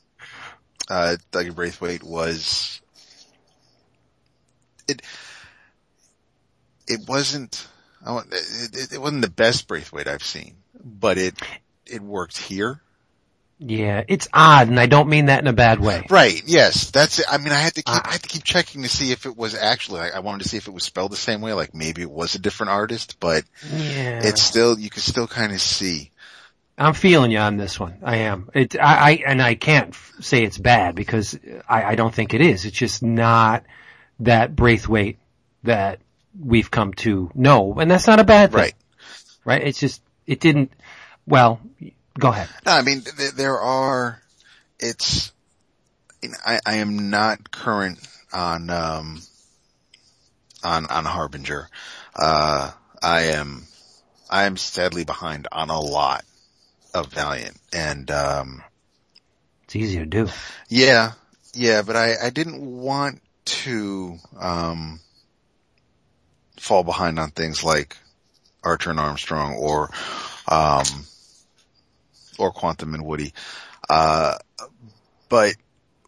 uh, 0.89 1.17
Doug 1.31 1.55
Braithwaite 1.55 2.03
was, 2.03 2.79
it, 4.87 5.01
it 6.87 7.01
wasn't, 7.07 7.67
I 8.05 8.11
want, 8.13 8.27
it, 8.31 8.69
it- 8.77 8.93
it 8.93 9.01
wasn't 9.01 9.21
the 9.23 9.29
best 9.29 9.67
Braithwaite 9.67 10.07
I've 10.07 10.23
seen, 10.23 10.55
but 10.83 11.17
it, 11.17 11.35
it 11.85 12.01
worked 12.01 12.37
here. 12.37 12.81
Yeah, 13.61 14.05
it's 14.07 14.29
odd, 14.33 14.69
and 14.69 14.79
I 14.79 14.85
don't 14.85 15.09
mean 15.09 15.25
that 15.25 15.41
in 15.41 15.47
a 15.47 15.53
bad 15.53 15.81
way. 15.81 16.05
Right. 16.09 16.41
Yes. 16.45 16.91
That's 16.91 17.19
it. 17.19 17.25
I 17.29 17.37
mean, 17.37 17.51
I 17.51 17.59
had 17.59 17.75
to 17.75 17.83
keep, 17.83 17.93
Uh, 17.93 18.01
I 18.05 18.11
had 18.13 18.23
to 18.23 18.29
keep 18.29 18.45
checking 18.45 18.83
to 18.83 18.89
see 18.89 19.11
if 19.11 19.25
it 19.25 19.35
was 19.35 19.53
actually, 19.53 19.99
I, 19.99 20.09
I 20.11 20.19
wanted 20.19 20.43
to 20.43 20.49
see 20.49 20.55
if 20.55 20.67
it 20.67 20.73
was 20.73 20.85
spelled 20.85 21.11
the 21.11 21.17
same 21.17 21.41
way, 21.41 21.51
like 21.51 21.75
maybe 21.75 22.01
it 22.01 22.09
was 22.09 22.35
a 22.35 22.39
different 22.39 22.69
artist, 22.71 23.17
but 23.19 23.43
Yeah. 23.73 24.21
it's 24.23 24.41
still, 24.41 24.79
you 24.79 24.89
can 24.89 25.01
still 25.01 25.27
kind 25.27 25.51
of 25.51 25.59
see. 25.59 26.11
I'm 26.77 26.93
feeling 26.93 27.31
you 27.31 27.39
on 27.39 27.57
this 27.57 27.77
one. 27.77 27.97
I 28.01 28.17
am. 28.19 28.49
It, 28.53 28.79
I, 28.79 29.11
I, 29.11 29.23
and 29.27 29.41
I 29.41 29.55
can't 29.55 29.93
say 30.21 30.43
it's 30.43 30.57
bad 30.57 30.95
because 30.95 31.37
I, 31.67 31.83
I 31.83 31.95
don't 31.95 32.15
think 32.15 32.33
it 32.33 32.39
is. 32.39 32.63
It's 32.63 32.77
just 32.77 33.03
not 33.03 33.65
that 34.21 34.55
Braithwaite 34.55 35.17
that 35.63 35.99
we've 36.39 36.71
come 36.71 36.93
to 36.93 37.29
know. 37.35 37.73
And 37.77 37.91
that's 37.91 38.07
not 38.07 38.21
a 38.21 38.23
bad 38.23 38.51
thing. 38.51 38.61
Right. 38.61 38.73
Right? 39.43 39.63
It's 39.63 39.79
just, 39.81 40.01
it 40.25 40.39
didn't, 40.39 40.71
well, 41.27 41.59
go 42.19 42.29
ahead. 42.29 42.49
No, 42.65 42.73
I 42.73 42.81
mean, 42.81 43.01
th- 43.01 43.31
there 43.31 43.59
are, 43.59 44.21
it's, 44.79 45.31
I, 46.45 46.59
I 46.65 46.75
am 46.77 47.09
not 47.09 47.51
current 47.51 47.99
on, 48.31 48.69
um, 48.69 49.21
on, 50.63 50.85
on 50.85 51.05
Harbinger. 51.05 51.69
Uh, 52.15 52.71
I 53.01 53.21
am, 53.21 53.63
I 54.29 54.43
am 54.43 54.57
sadly 54.57 55.05
behind 55.05 55.47
on 55.51 55.69
a 55.69 55.79
lot 55.79 56.23
of 56.93 57.07
Valiant 57.07 57.57
and, 57.73 58.09
um, 58.11 58.63
It's 59.63 59.75
easy 59.75 59.99
to 59.99 60.05
do. 60.05 60.27
yeah, 60.69 61.13
yeah, 61.53 61.81
but 61.81 61.95
I, 61.95 62.15
I 62.23 62.29
didn't 62.29 62.61
want 62.61 63.21
to, 63.45 64.17
um, 64.39 64.99
fall 66.59 66.83
behind 66.83 67.19
on 67.19 67.31
things 67.31 67.63
like 67.63 67.95
Archer 68.63 68.89
and 68.89 68.99
Armstrong 68.99 69.53
or, 69.55 69.89
um, 70.47 70.83
or 72.39 72.51
Quantum 72.51 72.93
and 72.93 73.05
Woody. 73.05 73.33
Uh, 73.89 74.37
but 75.27 75.55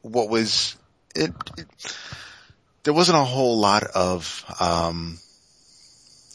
what 0.01 0.29
was, 0.29 0.75
it, 1.15 1.31
it 1.57 1.67
there 2.83 2.93
wasn't 2.93 3.17
a 3.17 3.23
whole 3.23 3.59
lot 3.59 3.83
of, 3.83 4.43
um, 4.59 5.19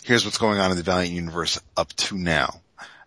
here's 0.05 0.25
what's 0.25 0.39
going 0.39 0.61
on 0.61 0.71
in 0.71 0.77
the 0.77 0.83
Valiant 0.83 1.13
universe 1.13 1.61
up 1.77 1.93
to 1.95 2.17
now. 2.17 2.61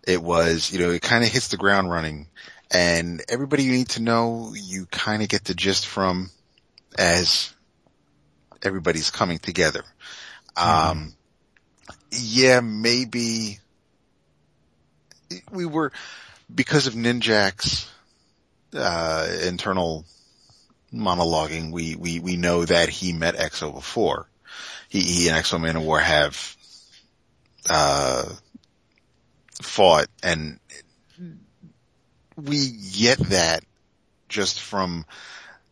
It 0.06 0.22
was, 0.22 0.72
you 0.72 0.78
know, 0.78 0.90
it 0.90 1.02
kind 1.02 1.24
of 1.24 1.30
hits 1.30 1.48
the 1.48 1.56
ground 1.56 1.90
running 1.90 2.26
and 2.70 3.22
everybody 3.28 3.64
you 3.64 3.72
need 3.72 3.88
to 3.90 4.02
know, 4.02 4.52
you 4.54 4.86
kind 4.86 5.22
of 5.22 5.28
get 5.28 5.44
the 5.44 5.54
gist 5.54 5.86
from 5.86 6.30
as 6.98 7.54
everybody's 8.62 9.10
coming 9.10 9.38
together. 9.38 9.82
Um, 10.56 11.14
yeah, 12.12 12.60
maybe 12.60 13.58
we 15.50 15.64
were, 15.64 15.92
because 16.54 16.86
of 16.86 16.94
Ninjak's, 16.94 17.90
uh, 18.74 19.28
internal 19.44 20.04
monologuing, 20.92 21.72
we, 21.72 21.96
we, 21.96 22.20
we 22.20 22.36
know 22.36 22.64
that 22.64 22.88
he 22.88 23.12
met 23.12 23.36
X-O 23.36 23.72
before. 23.72 24.28
He, 24.88 25.00
he 25.00 25.28
and 25.28 25.36
X-O 25.36 25.58
Manowar 25.58 26.00
have, 26.00 26.56
uh, 27.68 28.24
fought 29.62 30.06
and 30.22 30.58
we 32.36 32.70
get 32.94 33.18
that 33.30 33.64
just 34.28 34.60
from 34.60 35.04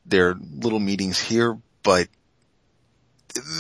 their 0.05 0.35
little 0.35 0.81
meetings 0.81 1.19
here, 1.19 1.59
but 1.83 2.09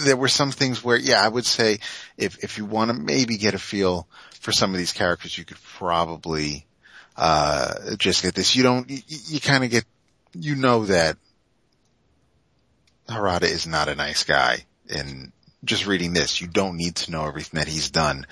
there 0.04 0.16
were 0.16 0.28
some 0.28 0.50
things 0.50 0.82
where, 0.82 0.96
yeah, 0.96 1.22
I 1.22 1.28
would 1.28 1.46
say 1.46 1.78
if, 2.16 2.42
if 2.42 2.58
you 2.58 2.64
want 2.64 2.90
to 2.90 2.94
maybe 2.94 3.36
get 3.36 3.54
a 3.54 3.58
feel 3.58 4.08
for 4.40 4.52
some 4.52 4.72
of 4.72 4.78
these 4.78 4.92
characters, 4.92 5.36
you 5.36 5.44
could 5.44 5.60
probably, 5.62 6.66
uh, 7.18 7.96
just 7.98 8.22
get 8.22 8.34
this. 8.34 8.56
You 8.56 8.62
don't, 8.62 8.88
you, 8.88 9.00
you 9.06 9.40
kind 9.40 9.64
of 9.64 9.70
get, 9.70 9.84
you 10.32 10.54
know 10.54 10.86
that 10.86 11.18
Harada 13.08 13.42
is 13.42 13.66
not 13.66 13.88
a 13.88 13.94
nice 13.94 14.22
guy 14.22 14.64
and 14.88 15.32
just 15.64 15.86
reading 15.86 16.12
this, 16.12 16.40
you 16.40 16.46
don't 16.46 16.76
need 16.76 16.94
to 16.94 17.10
know 17.10 17.26
everything 17.26 17.58
that 17.58 17.68
he's 17.68 17.90
done, 17.90 18.26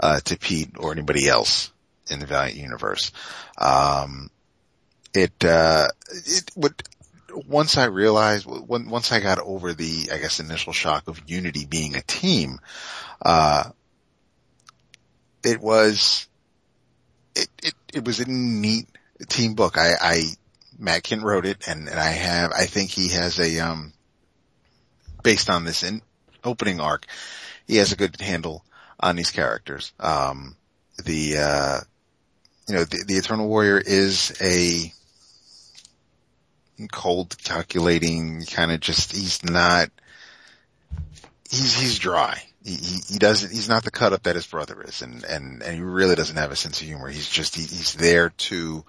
uh, 0.00 0.20
to 0.20 0.38
Pete 0.38 0.70
or 0.78 0.92
anybody 0.92 1.28
else 1.28 1.70
in 2.10 2.18
the 2.18 2.26
Valiant 2.26 2.56
universe. 2.56 3.12
Um, 3.58 4.30
it, 5.12 5.44
uh, 5.44 5.88
it 6.08 6.50
would, 6.56 6.82
once 7.46 7.76
I 7.76 7.84
realized, 7.84 8.46
once 8.46 9.12
I 9.12 9.20
got 9.20 9.38
over 9.38 9.74
the, 9.74 10.08
I 10.12 10.18
guess, 10.18 10.40
initial 10.40 10.72
shock 10.72 11.06
of 11.08 11.20
Unity 11.26 11.66
being 11.66 11.96
a 11.96 12.02
team, 12.02 12.58
uh, 13.20 13.64
it 15.44 15.60
was, 15.60 16.26
it, 17.36 17.48
it, 17.62 17.74
it 17.94 18.04
was 18.04 18.20
a 18.20 18.30
neat 18.30 18.88
team 19.28 19.54
book. 19.54 19.76
I, 19.78 19.92
I, 20.00 20.22
Matt 20.78 21.02
Kindt 21.02 21.22
wrote 21.22 21.46
it 21.46 21.68
and, 21.68 21.88
and 21.88 21.98
I 21.98 22.10
have, 22.10 22.52
I 22.52 22.66
think 22.66 22.90
he 22.90 23.08
has 23.10 23.38
a, 23.38 23.60
um, 23.60 23.92
based 25.22 25.50
on 25.50 25.64
this 25.64 25.82
in, 25.82 26.02
opening 26.44 26.80
arc, 26.80 27.06
he 27.66 27.76
has 27.76 27.92
a 27.92 27.96
good 27.96 28.20
handle 28.20 28.64
on 28.98 29.16
these 29.16 29.30
characters. 29.30 29.92
Um, 30.00 30.56
the, 31.04 31.36
uh, 31.38 31.80
you 32.68 32.74
know, 32.74 32.84
the, 32.84 33.04
the 33.06 33.14
Eternal 33.14 33.48
Warrior 33.48 33.78
is 33.78 34.36
a 34.40 34.92
cold, 36.90 37.36
calculating 37.44 38.44
kind 38.46 38.72
of 38.72 38.80
just, 38.80 39.12
he's 39.12 39.44
not, 39.44 39.90
he's, 41.50 41.74
he's 41.78 41.98
dry. 41.98 42.42
He, 42.62 42.76
he, 43.08 43.18
doesn't, 43.18 43.50
he's 43.50 43.68
not 43.68 43.84
the 43.84 43.90
cut 43.90 44.12
up 44.12 44.24
that 44.24 44.36
his 44.36 44.46
brother 44.46 44.82
is 44.82 45.00
and, 45.00 45.24
and, 45.24 45.62
and 45.62 45.74
he 45.74 45.80
really 45.80 46.14
doesn't 46.14 46.36
have 46.36 46.50
a 46.50 46.56
sense 46.56 46.80
of 46.80 46.86
humor. 46.86 47.08
He's 47.08 47.28
just, 47.28 47.54
he, 47.54 47.62
he's 47.62 47.94
there 47.94 48.30
to, 48.30 48.84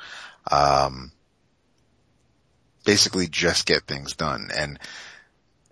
um, 0.51 1.11
basically 2.85 3.27
just 3.27 3.65
get 3.65 3.83
things 3.83 4.15
done. 4.15 4.49
And 4.55 4.77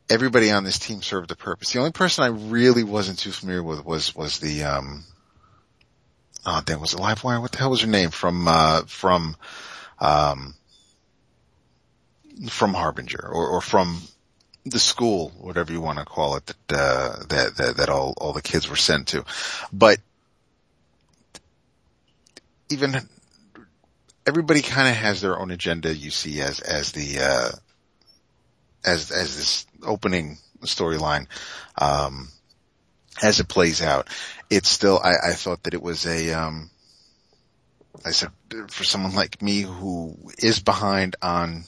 everybody 0.10 0.52
on 0.52 0.64
this 0.64 0.80
team 0.80 1.02
served 1.02 1.32
a 1.32 1.36
purpose. 1.36 1.74
The 1.74 1.80
only 1.80 1.92
person 1.92 2.24
I 2.24 2.28
really 2.28 2.84
wasn't 2.84 3.20
too 3.20 3.32
familiar 3.32 3.64
with 3.64 3.84
was, 3.84 4.16
was 4.16 4.40
the, 4.40 4.64
um, 4.64 5.04
oh, 6.46 6.62
damn, 6.66 6.80
was 6.80 6.94
it 6.94 7.00
Livewire? 7.00 7.42
What 7.42 7.52
the 7.52 7.58
hell 7.58 7.72
was 7.72 7.82
her 7.82 7.88
name 7.88 8.12
from, 8.12 8.48
uh, 8.48 8.84
from, 8.88 9.36
um, 10.00 10.56
from 12.50 12.74
Harbinger 12.74 13.28
or, 13.28 13.48
or 13.48 13.62
from 13.62 14.02
the 14.70 14.80
school, 14.80 15.32
whatever 15.40 15.72
you 15.72 15.82
want 15.82 16.00
to 16.00 16.06
call 16.06 16.36
it, 16.36 16.46
that, 16.46 16.78
uh, 16.78 17.24
that, 17.30 17.58
that, 17.58 17.78
that 17.78 17.90
all, 17.90 18.14
all 18.18 18.34
the 18.34 18.42
kids 18.42 18.70
were 18.70 18.76
sent 18.76 19.10
to. 19.10 19.26
But 19.72 20.00
even 22.70 22.96
everybody 24.26 24.62
kind 24.62 24.88
of 24.88 24.96
has 24.96 25.22
their 25.22 25.40
own 25.40 25.52
agenda, 25.52 25.96
you 25.96 26.12
see, 26.12 26.42
as, 26.42 26.60
as 26.60 26.92
the, 26.92 27.20
uh, 27.20 27.52
as, 28.86 29.12
as 29.12 29.38
this 29.38 29.66
opening 29.84 30.38
storyline, 30.62 31.28
um, 31.78 32.30
as 33.22 33.40
it 33.40 33.48
plays 33.48 33.82
out, 33.82 34.08
it's 34.50 34.70
still, 34.70 35.00
I, 35.04 35.30
I 35.30 35.34
thought 35.34 35.64
that 35.64 35.74
it 35.74 35.82
was 35.82 36.06
a, 36.06 36.32
um, 36.34 36.70
I 38.06 38.12
said, 38.12 38.30
for 38.70 38.84
someone 38.84 39.16
like 39.16 39.42
me 39.42 39.62
who 39.62 40.16
is 40.38 40.60
behind 40.60 41.16
on 41.22 41.66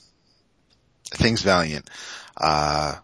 things 1.14 1.42
Valiant, 1.42 1.90
uh, 2.42 2.96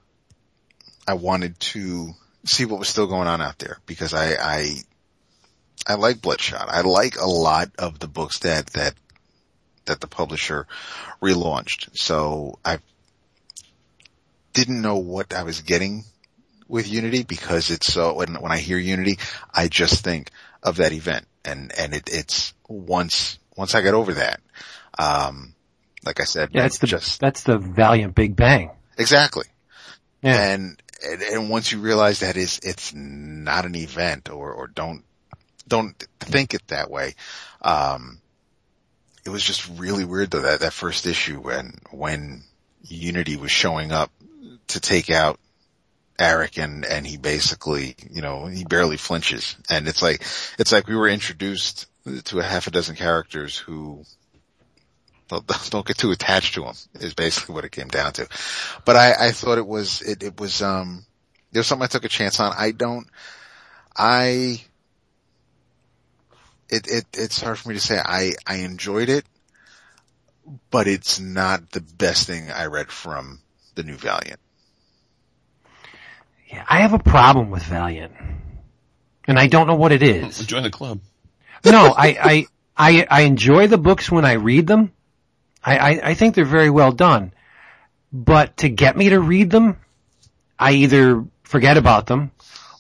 I 1.08 1.14
wanted 1.14 1.60
to 1.60 2.14
see 2.44 2.66
what 2.66 2.80
was 2.80 2.90
still 2.90 3.08
going 3.08 3.28
on 3.28 3.40
out 3.40 3.60
there 3.60 3.78
because 3.86 4.14
I, 4.14 4.34
I, 4.34 4.76
I 5.86 5.96
like 5.96 6.22
Bloodshot. 6.22 6.68
I 6.70 6.82
like 6.82 7.18
a 7.18 7.28
lot 7.28 7.70
of 7.78 8.00
the 8.00 8.08
books 8.08 8.40
that, 8.40 8.68
that, 8.68 8.96
that 9.86 10.02
the 10.02 10.08
publisher 10.08 10.68
relaunched. 11.22 11.96
So 11.96 12.58
I 12.66 12.80
didn't 14.54 14.82
know 14.82 14.98
what 14.98 15.34
I 15.34 15.44
was 15.44 15.62
getting 15.62 16.04
with 16.68 16.90
Unity 16.90 17.24
because 17.24 17.70
it's 17.70 17.94
so, 17.94 18.16
when, 18.16 18.34
when 18.36 18.52
I 18.52 18.58
hear 18.58 18.80
Unity, 18.80 19.20
I 19.54 19.68
just 19.68 20.04
think 20.04 20.32
of 20.64 20.78
that 20.78 20.92
event 20.92 21.26
and, 21.46 21.72
and 21.78 21.94
it, 21.94 22.10
it's 22.12 22.54
once, 22.68 23.38
once 23.56 23.76
I 23.76 23.82
got 23.82 23.94
over 23.94 24.16
that, 24.16 24.42
um, 24.98 25.54
like 26.04 26.20
I 26.20 26.24
said, 26.24 26.50
Yeah, 26.54 26.64
that's 26.64 26.80
the, 26.80 26.88
just, 26.88 27.20
that's 27.20 27.44
the 27.44 27.58
Valiant 27.60 28.16
Big 28.16 28.36
Bang. 28.36 28.72
Exactly. 28.98 29.46
Yeah. 30.22 30.52
And, 30.52 30.82
and, 31.06 31.22
and 31.22 31.50
once 31.50 31.72
you 31.72 31.80
realize 31.80 32.20
that 32.20 32.38
is, 32.38 32.60
it's 32.64 32.94
not 32.94 33.66
an 33.66 33.76
event 33.76 34.30
or, 34.30 34.52
or 34.52 34.68
don't, 34.68 35.04
don't 35.68 35.96
think 36.20 36.54
it 36.54 36.68
that 36.68 36.90
way. 36.90 37.16
Um, 37.62 38.20
it 39.26 39.30
was 39.30 39.44
just 39.44 39.70
really 39.78 40.06
weird 40.06 40.32
though, 40.32 40.42
that, 40.42 40.62
that 40.62 40.74
first 40.74 41.06
issue 41.06 41.40
when, 41.40 41.74
when 41.92 42.44
Unity 42.84 43.36
was 43.36 43.52
showing 43.52 43.92
up 43.92 44.12
to 44.68 44.80
take 44.80 45.10
out 45.10 45.40
Aric 46.20 46.62
and, 46.62 46.86
and 46.86 47.06
he 47.06 47.18
basically, 47.18 47.96
you 48.10 48.22
know, 48.22 48.48
he 48.48 48.64
barely 48.64 48.98
flinches. 48.98 49.56
And 49.70 49.88
it's 49.88 50.02
like, 50.02 50.24
it's 50.58 50.72
like 50.72 50.88
we 50.88 50.96
were 50.96 51.08
introduced 51.08 51.86
to 52.26 52.40
a 52.40 52.44
half 52.44 52.68
a 52.68 52.72
dozen 52.72 52.96
characters 52.96 53.58
who 53.58 54.04
don't, 55.28 55.70
don't 55.70 55.86
get 55.86 55.98
too 55.98 56.12
attached 56.12 56.56
to 56.56 56.64
him 56.64 56.76
is 56.96 57.14
basically 57.14 57.56
what 57.56 57.66
it 57.66 57.72
came 57.72 57.88
down 57.88 58.14
to. 58.14 58.28
But 58.86 58.96
I, 58.96 59.28
I 59.28 59.32
thought 59.32 59.58
it 59.58 59.68
was, 59.68 60.02
it, 60.02 60.24
it 60.24 60.40
was, 60.40 60.62
um, 60.62 61.06
it 61.52 61.58
was 61.58 61.68
something 61.68 61.84
I 61.84 61.88
took 61.88 62.06
a 62.06 62.10
chance 62.10 62.40
on. 62.40 62.54
I 62.58 62.72
don't, 62.72 63.08
I, 63.96 64.62
it, 66.70 66.88
it, 66.88 67.06
it's 67.14 67.42
hard 67.42 67.58
for 67.58 67.70
me 67.70 67.76
to 67.76 67.82
say. 67.82 67.98
I, 67.98 68.34
I 68.46 68.58
enjoyed 68.58 69.10
it, 69.10 69.26
but 70.72 70.88
it's 70.88 71.20
not 71.20 71.72
the 71.72 71.82
best 71.82 72.28
thing 72.28 72.52
I 72.52 72.66
read 72.66 72.92
from 72.92 73.40
the 73.76 73.84
new 73.84 73.96
Valiant. 73.96 74.40
Yeah, 76.48 76.64
I 76.68 76.80
have 76.80 76.94
a 76.94 77.00
problem 77.00 77.50
with 77.50 77.64
Valiant. 77.64 78.14
And 79.28 79.38
I 79.38 79.48
don't 79.48 79.68
know 79.68 79.76
what 79.76 79.92
it 79.92 80.02
is. 80.02 80.40
Join 80.46 80.64
the 80.64 80.70
club. 80.70 81.02
no, 81.66 81.94
I, 81.98 82.08
I, 82.08 82.46
I, 82.78 83.08
I 83.10 83.22
enjoy 83.22 83.68
the 83.68 83.78
books 83.78 84.10
when 84.10 84.24
I 84.24 84.34
read 84.34 84.68
them. 84.68 84.94
I, 85.68 85.78
I, 85.78 86.00
I 86.12 86.14
think 86.14 86.34
they're 86.34 86.46
very 86.46 86.70
well 86.70 86.94
done. 86.94 87.34
But 88.14 88.58
to 88.58 88.70
get 88.70 88.96
me 88.96 89.10
to 89.10 89.20
read 89.20 89.50
them, 89.50 89.78
I 90.58 90.72
either 90.72 91.26
forget 91.44 91.76
about 91.78 92.08
them 92.08 92.32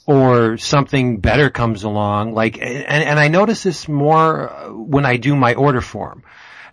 or 0.06 0.58
something 0.58 1.20
better 1.20 1.50
comes 1.50 1.84
along. 1.84 2.34
Like, 2.34 2.58
and, 2.58 2.86
and 2.88 3.20
I 3.20 3.28
notice 3.28 3.64
this 3.64 3.90
more 3.90 4.50
uh, 4.50 4.70
when 4.70 5.06
I 5.06 5.18
do 5.18 5.36
my 5.36 5.54
order 5.56 5.82
form. 5.82 6.24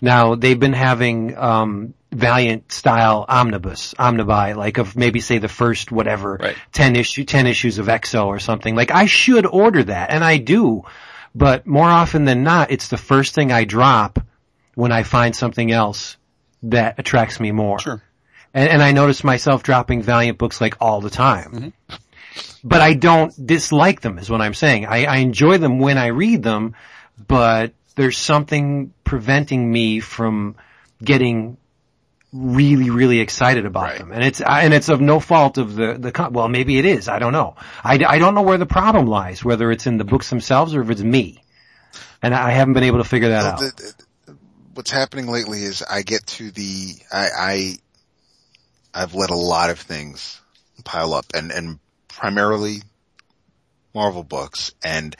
Now 0.00 0.36
they've 0.36 0.58
been 0.58 0.72
having, 0.72 1.36
um, 1.36 1.94
Valiant 2.12 2.70
style 2.70 3.24
omnibus, 3.28 3.92
omnibuy, 3.98 4.54
like 4.54 4.78
of 4.78 4.94
maybe 4.94 5.18
say 5.18 5.38
the 5.38 5.48
first 5.48 5.90
whatever, 5.90 6.38
Right. 6.40 6.56
10 6.70 6.94
issue, 6.94 7.24
10 7.24 7.48
issues 7.48 7.78
of 7.78 7.88
X-O 7.88 8.28
or 8.28 8.38
something. 8.38 8.76
Like 8.76 8.92
I 8.92 9.06
should 9.06 9.46
order 9.46 9.82
that 9.82 10.10
and 10.10 10.22
I 10.22 10.36
do, 10.36 10.84
but 11.34 11.66
more 11.66 11.88
often 11.88 12.24
than 12.24 12.44
not, 12.44 12.70
it's 12.70 12.86
the 12.86 12.96
first 12.96 13.34
thing 13.34 13.50
I 13.50 13.64
drop 13.64 14.20
when 14.74 14.92
I 14.92 15.02
find 15.02 15.34
something 15.34 15.70
else 15.70 16.16
that 16.64 16.98
attracts 16.98 17.38
me 17.40 17.52
more. 17.52 17.78
Sure. 17.78 18.02
And, 18.52 18.68
and 18.68 18.82
I 18.82 18.92
notice 18.92 19.24
myself 19.24 19.62
dropping 19.62 20.02
Valiant 20.02 20.38
books 20.38 20.60
like 20.60 20.76
all 20.80 21.00
the 21.00 21.10
time. 21.10 21.52
Mm-hmm. 21.52 21.94
But 22.64 22.80
I 22.80 22.94
don't 22.94 23.32
dislike 23.46 24.00
them 24.00 24.18
is 24.18 24.30
what 24.30 24.40
I'm 24.40 24.54
saying. 24.54 24.86
I, 24.86 25.04
I 25.04 25.16
enjoy 25.18 25.58
them 25.58 25.78
when 25.78 25.98
I 25.98 26.06
read 26.06 26.42
them, 26.42 26.74
but 27.28 27.74
there's 27.94 28.16
something 28.18 28.92
preventing 29.04 29.70
me 29.70 30.00
from 30.00 30.56
getting 31.02 31.58
really, 32.32 32.90
really 32.90 33.20
excited 33.20 33.66
about 33.66 33.84
Right. 33.84 33.98
them. 33.98 34.10
And 34.10 34.24
it's, 34.24 34.40
and 34.40 34.74
it's 34.74 34.88
of 34.88 35.00
no 35.00 35.20
fault 35.20 35.58
of 35.58 35.74
the, 35.76 35.94
the, 35.94 36.28
well, 36.32 36.48
maybe 36.48 36.78
it 36.78 36.84
is. 36.86 37.08
I 37.08 37.18
don't 37.20 37.32
know. 37.32 37.54
I, 37.84 38.02
I 38.04 38.18
don't 38.18 38.34
know 38.34 38.42
where 38.42 38.58
the 38.58 38.66
problem 38.66 39.06
lies, 39.06 39.44
whether 39.44 39.70
it's 39.70 39.86
in 39.86 39.98
the 39.98 40.04
books 40.04 40.30
themselves 40.30 40.74
or 40.74 40.80
if 40.80 40.90
it's 40.90 41.02
me. 41.02 41.44
And 42.22 42.34
I 42.34 42.50
haven't 42.50 42.74
been 42.74 42.84
able 42.84 42.98
to 42.98 43.04
figure 43.04 43.28
that 43.28 43.44
out. 43.44 43.62
What's 44.74 44.90
happening 44.90 45.26
lately 45.28 45.62
is 45.62 45.82
I 45.82 46.02
get 46.02 46.26
to 46.26 46.50
the 46.50 46.94
I, 47.12 47.28
I 47.38 47.76
I've 48.92 49.14
let 49.14 49.30
a 49.30 49.36
lot 49.36 49.70
of 49.70 49.78
things 49.78 50.40
pile 50.84 51.14
up 51.14 51.26
and 51.34 51.50
and 51.52 51.78
primarily 52.08 52.82
Marvel 53.94 54.24
books 54.24 54.72
and 54.84 55.14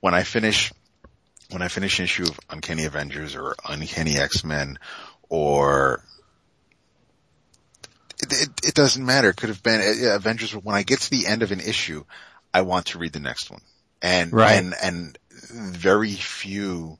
when 0.00 0.14
I 0.14 0.24
finish 0.24 0.72
when 1.50 1.62
I 1.62 1.68
finish 1.68 1.98
an 1.98 2.04
issue 2.04 2.24
of 2.24 2.38
Uncanny 2.50 2.84
Avengers 2.84 3.34
or 3.34 3.54
Uncanny 3.66 4.18
X-Men 4.18 4.78
or 5.28 6.02
it, 8.20 8.32
it, 8.32 8.48
it 8.68 8.74
doesn't 8.74 9.04
matter. 9.04 9.30
It 9.30 9.36
could 9.36 9.48
have 9.48 9.62
been 9.62 9.80
uh, 9.80 10.16
Avengers. 10.16 10.52
When 10.52 10.74
I 10.74 10.82
get 10.82 11.00
to 11.00 11.10
the 11.10 11.26
end 11.26 11.42
of 11.42 11.52
an 11.52 11.60
issue, 11.60 12.04
I 12.52 12.62
want 12.62 12.86
to 12.86 12.98
read 12.98 13.12
the 13.12 13.20
next 13.20 13.50
one. 13.50 13.60
And, 14.02 14.32
Right. 14.32 14.56
and, 14.58 14.74
and 14.82 15.18
very 15.30 16.12
few, 16.12 16.98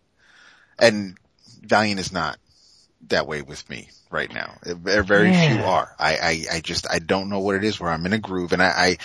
and 0.79 1.17
Valiant 1.63 2.01
is 2.01 2.13
not 2.13 2.39
that 3.09 3.27
way 3.27 3.43
with 3.43 3.69
me 3.71 3.89
right 4.11 4.33
now. 4.33 4.57
Very, 4.63 5.05
very 5.05 5.33
few 5.33 5.59
are. 5.65 5.95
I, 5.99 6.17
I, 6.17 6.45
I 6.57 6.61
just, 6.61 6.91
I 6.91 6.99
don't 6.99 7.29
know 7.29 7.41
what 7.41 7.57
it 7.57 7.65
is 7.65 7.79
where 7.79 7.91
I'm 7.91 8.07
in 8.07 8.13
a 8.13 8.19
groove 8.19 8.53
and 8.53 8.63
I, 8.63 8.67
I 8.67 8.97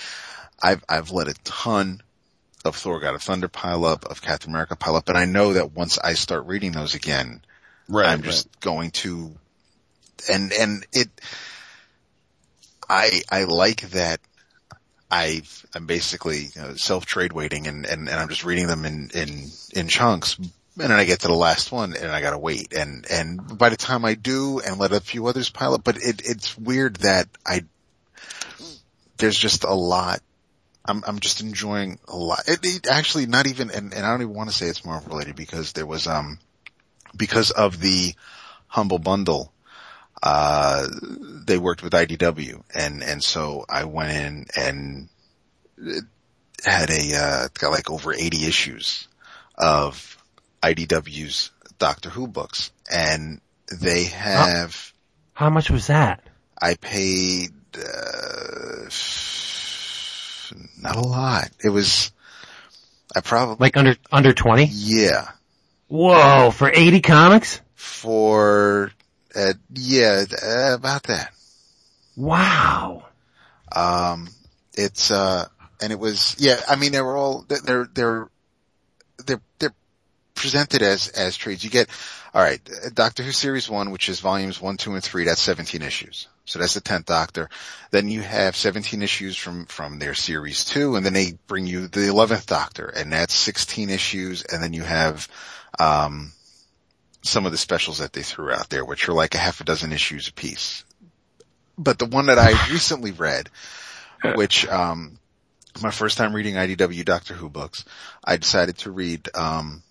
I've, 0.61 0.83
I've 0.87 1.11
let 1.11 1.27
a 1.27 1.33
ton 1.43 2.01
of 2.63 2.75
Thor 2.75 2.99
God 2.99 3.15
of 3.15 3.21
Thunder 3.21 3.49
pile 3.49 3.83
up, 3.85 4.05
of 4.05 4.21
Captain 4.21 4.49
America 4.49 4.75
pile 4.75 4.95
up, 4.95 5.09
and 5.09 5.17
I 5.17 5.25
know 5.25 5.53
that 5.53 5.73
once 5.73 5.97
I 5.97 6.13
start 6.13 6.45
reading 6.45 6.71
those 6.71 6.95
again, 6.95 7.41
Right. 7.89 8.07
I'm 8.07 8.21
just 8.23 8.47
going 8.61 8.91
to, 8.91 9.35
and, 10.31 10.53
and 10.53 10.87
it, 10.93 11.09
I, 12.89 13.21
I 13.29 13.43
like 13.43 13.81
that 13.89 14.21
I've, 15.11 15.65
I'm 15.75 15.85
basically 15.85 16.47
you 16.55 16.61
know, 16.61 16.75
self-trade 16.75 17.33
waiting 17.33 17.67
and, 17.67 17.85
and, 17.85 18.07
and 18.07 18.17
I'm 18.17 18.29
just 18.29 18.45
reading 18.45 18.67
them 18.67 18.85
in, 18.85 19.11
in, 19.13 19.49
in 19.75 19.87
chunks. 19.89 20.37
And 20.75 20.89
then 20.89 20.99
I 20.99 21.05
get 21.05 21.19
to 21.19 21.27
the 21.27 21.35
last 21.35 21.71
one 21.71 21.95
and 21.95 22.11
I 22.11 22.21
gotta 22.21 22.37
wait. 22.37 22.73
And, 22.73 23.05
and 23.09 23.57
by 23.57 23.69
the 23.69 23.77
time 23.77 24.05
I 24.05 24.15
do 24.15 24.59
and 24.59 24.79
let 24.79 24.91
a 24.91 24.99
few 24.99 25.27
others 25.27 25.49
pile 25.49 25.75
up, 25.75 25.83
but 25.83 25.97
it, 25.97 26.21
it's 26.25 26.57
weird 26.57 26.95
that 26.97 27.27
I, 27.45 27.65
there's 29.17 29.37
just 29.37 29.63
a 29.63 29.73
lot. 29.73 30.21
I'm, 30.85 31.03
I'm 31.05 31.19
just 31.19 31.41
enjoying 31.41 31.99
a 32.07 32.17
lot. 32.17 32.47
It, 32.47 32.59
it 32.63 32.87
actually 32.87 33.27
not 33.27 33.45
even, 33.47 33.69
and, 33.69 33.93
and 33.93 34.05
I 34.05 34.09
don't 34.09 34.23
even 34.23 34.33
want 34.33 34.49
to 34.49 34.55
say 34.55 34.65
it's 34.65 34.83
Marvel 34.83 35.11
related 35.11 35.35
because 35.35 35.73
there 35.73 35.85
was, 35.85 36.07
um, 36.07 36.39
because 37.15 37.51
of 37.51 37.79
the 37.79 38.15
humble 38.67 38.99
bundle, 38.99 39.53
uh, 40.23 40.87
they 41.45 41.59
worked 41.59 41.83
with 41.83 41.93
IDW 41.93 42.63
and, 42.73 43.03
and 43.03 43.23
so 43.23 43.65
I 43.69 43.83
went 43.83 44.11
in 44.17 44.45
and 44.57 45.09
had 46.65 46.89
a, 46.89 47.15
uh, 47.15 47.47
got 47.53 47.71
like 47.71 47.91
over 47.91 48.11
80 48.11 48.45
issues 48.45 49.07
of 49.55 50.17
IDW's 50.63 51.51
Doctor 51.77 52.09
Who 52.09 52.27
books 52.27 52.71
and 52.91 53.41
they 53.81 54.05
have, 54.05 54.93
How 55.33 55.49
much 55.49 55.69
was 55.69 55.87
that? 55.87 56.23
I 56.61 56.75
paid, 56.75 57.51
uh, 57.77 58.89
not 60.79 60.95
a 60.95 61.01
lot. 61.01 61.49
It 61.63 61.69
was, 61.69 62.11
I 63.15 63.19
probably, 63.21 63.57
Like 63.59 63.75
under, 63.77 63.95
under 64.11 64.33
20? 64.33 64.69
yeah, 64.71 65.29
Whoa, 65.87 66.51
for 66.51 66.71
80 66.73 67.01
comics? 67.01 67.59
for, 67.75 68.91
uh, 69.35 69.53
yeah, 69.73 70.23
uh, 70.41 70.73
about 70.75 71.03
that. 71.03 71.33
Wow. 72.15 73.03
Um, 73.75 74.29
it's, 74.73 75.11
uh, 75.11 75.47
and 75.81 75.91
it 75.91 75.99
was, 75.99 76.35
yeah, 76.39 76.59
I 76.69 76.75
mean, 76.77 76.91
they 76.93 77.01
were 77.01 77.17
all, 77.17 77.45
they're, 77.47 77.87
they're 77.93 78.29
presented 80.35 80.81
as, 80.81 81.09
as 81.09 81.37
trades. 81.37 81.63
You 81.63 81.69
get, 81.69 81.89
alright, 82.33 82.61
Doctor 82.93 83.23
Who 83.23 83.31
Series 83.31 83.69
1, 83.69 83.91
which 83.91 84.09
is 84.09 84.19
volumes 84.19 84.61
1, 84.61 84.77
2, 84.77 84.93
and 84.93 85.03
3, 85.03 85.25
that's 85.25 85.41
17 85.41 85.81
issues. 85.81 86.27
So 86.45 86.59
that's 86.59 86.73
the 86.73 86.81
10th 86.81 87.05
Doctor. 87.05 87.49
Then 87.91 88.09
you 88.09 88.21
have 88.21 88.55
17 88.55 89.01
issues 89.01 89.37
from, 89.37 89.65
from 89.65 89.99
their 89.99 90.13
Series 90.13 90.65
2, 90.65 90.95
and 90.95 91.05
then 91.05 91.13
they 91.13 91.37
bring 91.47 91.67
you 91.67 91.87
the 91.87 92.01
11th 92.01 92.47
Doctor, 92.47 92.85
and 92.87 93.13
that's 93.13 93.33
16 93.33 93.89
issues, 93.89 94.43
and 94.43 94.61
then 94.61 94.73
you 94.73 94.83
have, 94.83 95.27
um, 95.79 96.33
some 97.23 97.45
of 97.45 97.51
the 97.51 97.57
specials 97.57 97.99
that 97.99 98.13
they 98.13 98.21
threw 98.21 98.51
out 98.51 98.69
there, 98.69 98.85
which 98.85 99.07
are 99.07 99.13
like 99.13 99.33
a 99.33 99.39
half 99.39 99.61
a 99.61 99.63
dozen 99.63 99.93
issues 99.93 100.27
apiece. 100.27 100.83
But 101.77 101.97
the 101.97 102.05
one 102.05 102.27
that 102.27 102.37
I 102.37 102.51
recently 102.71 103.11
read, 103.11 103.49
which, 104.35 104.67
um, 104.67 105.17
my 105.81 105.89
first 105.89 106.17
time 106.17 106.33
reading 106.35 106.55
IDW 106.55 107.03
Doctor 107.05 107.33
Who 107.33 107.49
books, 107.49 107.85
I 108.23 108.37
decided 108.37 108.77
to 108.79 108.91
read, 108.91 109.29
um, 109.33 109.81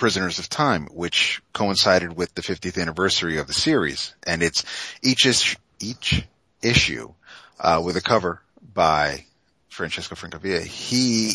Prisoners 0.00 0.38
of 0.38 0.48
Time, 0.48 0.86
which 0.86 1.42
coincided 1.52 2.16
with 2.16 2.34
the 2.34 2.40
50th 2.40 2.80
anniversary 2.80 3.36
of 3.36 3.46
the 3.46 3.52
series. 3.52 4.14
And 4.26 4.42
it's 4.42 4.64
each 5.02 5.26
is, 5.26 5.54
each 5.78 6.24
issue, 6.62 7.12
uh, 7.60 7.82
with 7.84 7.98
a 7.98 8.00
cover 8.00 8.40
by 8.72 9.26
Francesco 9.68 10.14
Francavilla. 10.14 10.64
He, 10.64 11.34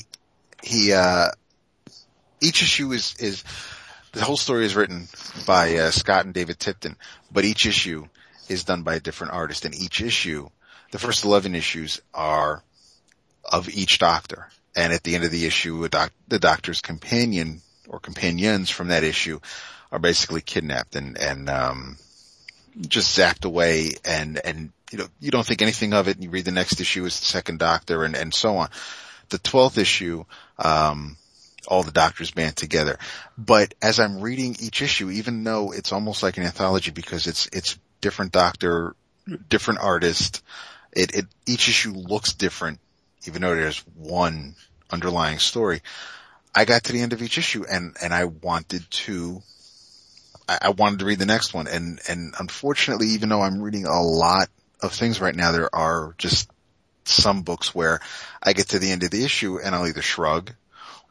he, 0.63 0.93
uh, 0.93 1.27
each 2.41 2.63
issue 2.63 2.91
is, 2.91 3.13
is, 3.19 3.43
the 4.13 4.23
whole 4.23 4.35
story 4.35 4.65
is 4.65 4.75
written 4.75 5.09
by, 5.45 5.75
uh, 5.75 5.91
Scott 5.91 6.25
and 6.25 6.33
David 6.33 6.57
Tipton, 6.57 6.95
but 7.31 7.45
each 7.45 7.67
issue 7.67 8.07
is 8.49 8.63
done 8.63 8.81
by 8.81 8.95
a 8.95 8.99
different 8.99 9.33
artist 9.33 9.65
and 9.65 9.75
each 9.75 10.01
issue, 10.01 10.49
the 10.89 10.97
first 10.97 11.23
11 11.23 11.53
issues 11.53 12.01
are 12.15 12.63
of 13.43 13.69
each 13.69 13.99
doctor. 13.99 14.49
And 14.75 14.91
at 14.91 15.03
the 15.03 15.13
end 15.13 15.23
of 15.23 15.29
the 15.29 15.45
issue, 15.45 15.87
doc, 15.87 16.11
the 16.27 16.39
doctor's 16.39 16.81
companion 16.81 17.61
or 17.87 17.99
companions 17.99 18.69
from 18.69 18.89
that 18.89 19.03
issue 19.03 19.39
are 19.91 19.99
basically 19.99 20.41
kidnapped 20.41 20.95
and, 20.95 21.17
and, 21.17 21.49
um, 21.49 21.97
just 22.87 23.17
zapped 23.17 23.45
away 23.45 23.91
and, 24.03 24.39
and, 24.43 24.71
you 24.91 24.97
know, 24.97 25.07
you 25.19 25.31
don't 25.31 25.45
think 25.45 25.61
anything 25.61 25.93
of 25.93 26.07
it 26.07 26.15
and 26.15 26.23
you 26.23 26.29
read 26.29 26.45
the 26.45 26.51
next 26.51 26.79
issue 26.79 27.05
as 27.05 27.19
the 27.19 27.25
second 27.25 27.59
doctor 27.59 28.03
and, 28.03 28.15
and 28.15 28.33
so 28.33 28.57
on. 28.57 28.69
The 29.29 29.39
12th 29.39 29.77
issue, 29.77 30.25
um, 30.59 31.17
all 31.67 31.83
the 31.83 31.91
doctors 31.91 32.31
band 32.31 32.55
together. 32.55 32.97
But 33.37 33.73
as 33.81 33.99
I'm 33.99 34.21
reading 34.21 34.55
each 34.59 34.81
issue, 34.81 35.09
even 35.09 35.43
though 35.43 35.71
it's 35.71 35.91
almost 35.91 36.21
like 36.21 36.37
an 36.37 36.43
anthology 36.43 36.91
because 36.91 37.27
it's, 37.27 37.47
it's 37.51 37.79
different 38.01 38.31
doctor, 38.31 38.95
different 39.49 39.79
artist, 39.79 40.43
it, 40.91 41.15
it, 41.15 41.25
each 41.45 41.67
issue 41.67 41.91
looks 41.91 42.33
different, 42.33 42.79
even 43.25 43.41
though 43.41 43.55
there's 43.55 43.79
one 43.95 44.55
underlying 44.91 45.39
story. 45.39 45.81
I 46.55 46.65
got 46.65 46.85
to 46.85 46.93
the 46.93 47.01
end 47.01 47.13
of 47.13 47.21
each 47.21 47.37
issue 47.37 47.65
and, 47.69 47.95
and 48.01 48.13
I 48.13 48.25
wanted 48.25 48.89
to, 48.89 49.41
I, 50.47 50.59
I 50.63 50.69
wanted 50.69 50.99
to 50.99 51.05
read 51.05 51.19
the 51.19 51.25
next 51.25 51.53
one. 51.53 51.67
And, 51.67 51.99
and 52.07 52.33
unfortunately, 52.39 53.07
even 53.09 53.29
though 53.29 53.41
I'm 53.41 53.61
reading 53.61 53.85
a 53.85 54.01
lot 54.01 54.47
of 54.81 54.93
things 54.93 55.19
right 55.19 55.35
now, 55.35 55.51
there 55.51 55.73
are 55.75 56.15
just 56.17 56.49
some 57.03 57.41
books 57.41 57.75
where 57.75 57.99
I 58.41 58.53
get 58.53 58.69
to 58.69 58.79
the 58.79 58.91
end 58.91 59.03
of 59.03 59.11
the 59.11 59.25
issue 59.25 59.59
and 59.59 59.75
I'll 59.75 59.87
either 59.87 60.01
shrug 60.01 60.51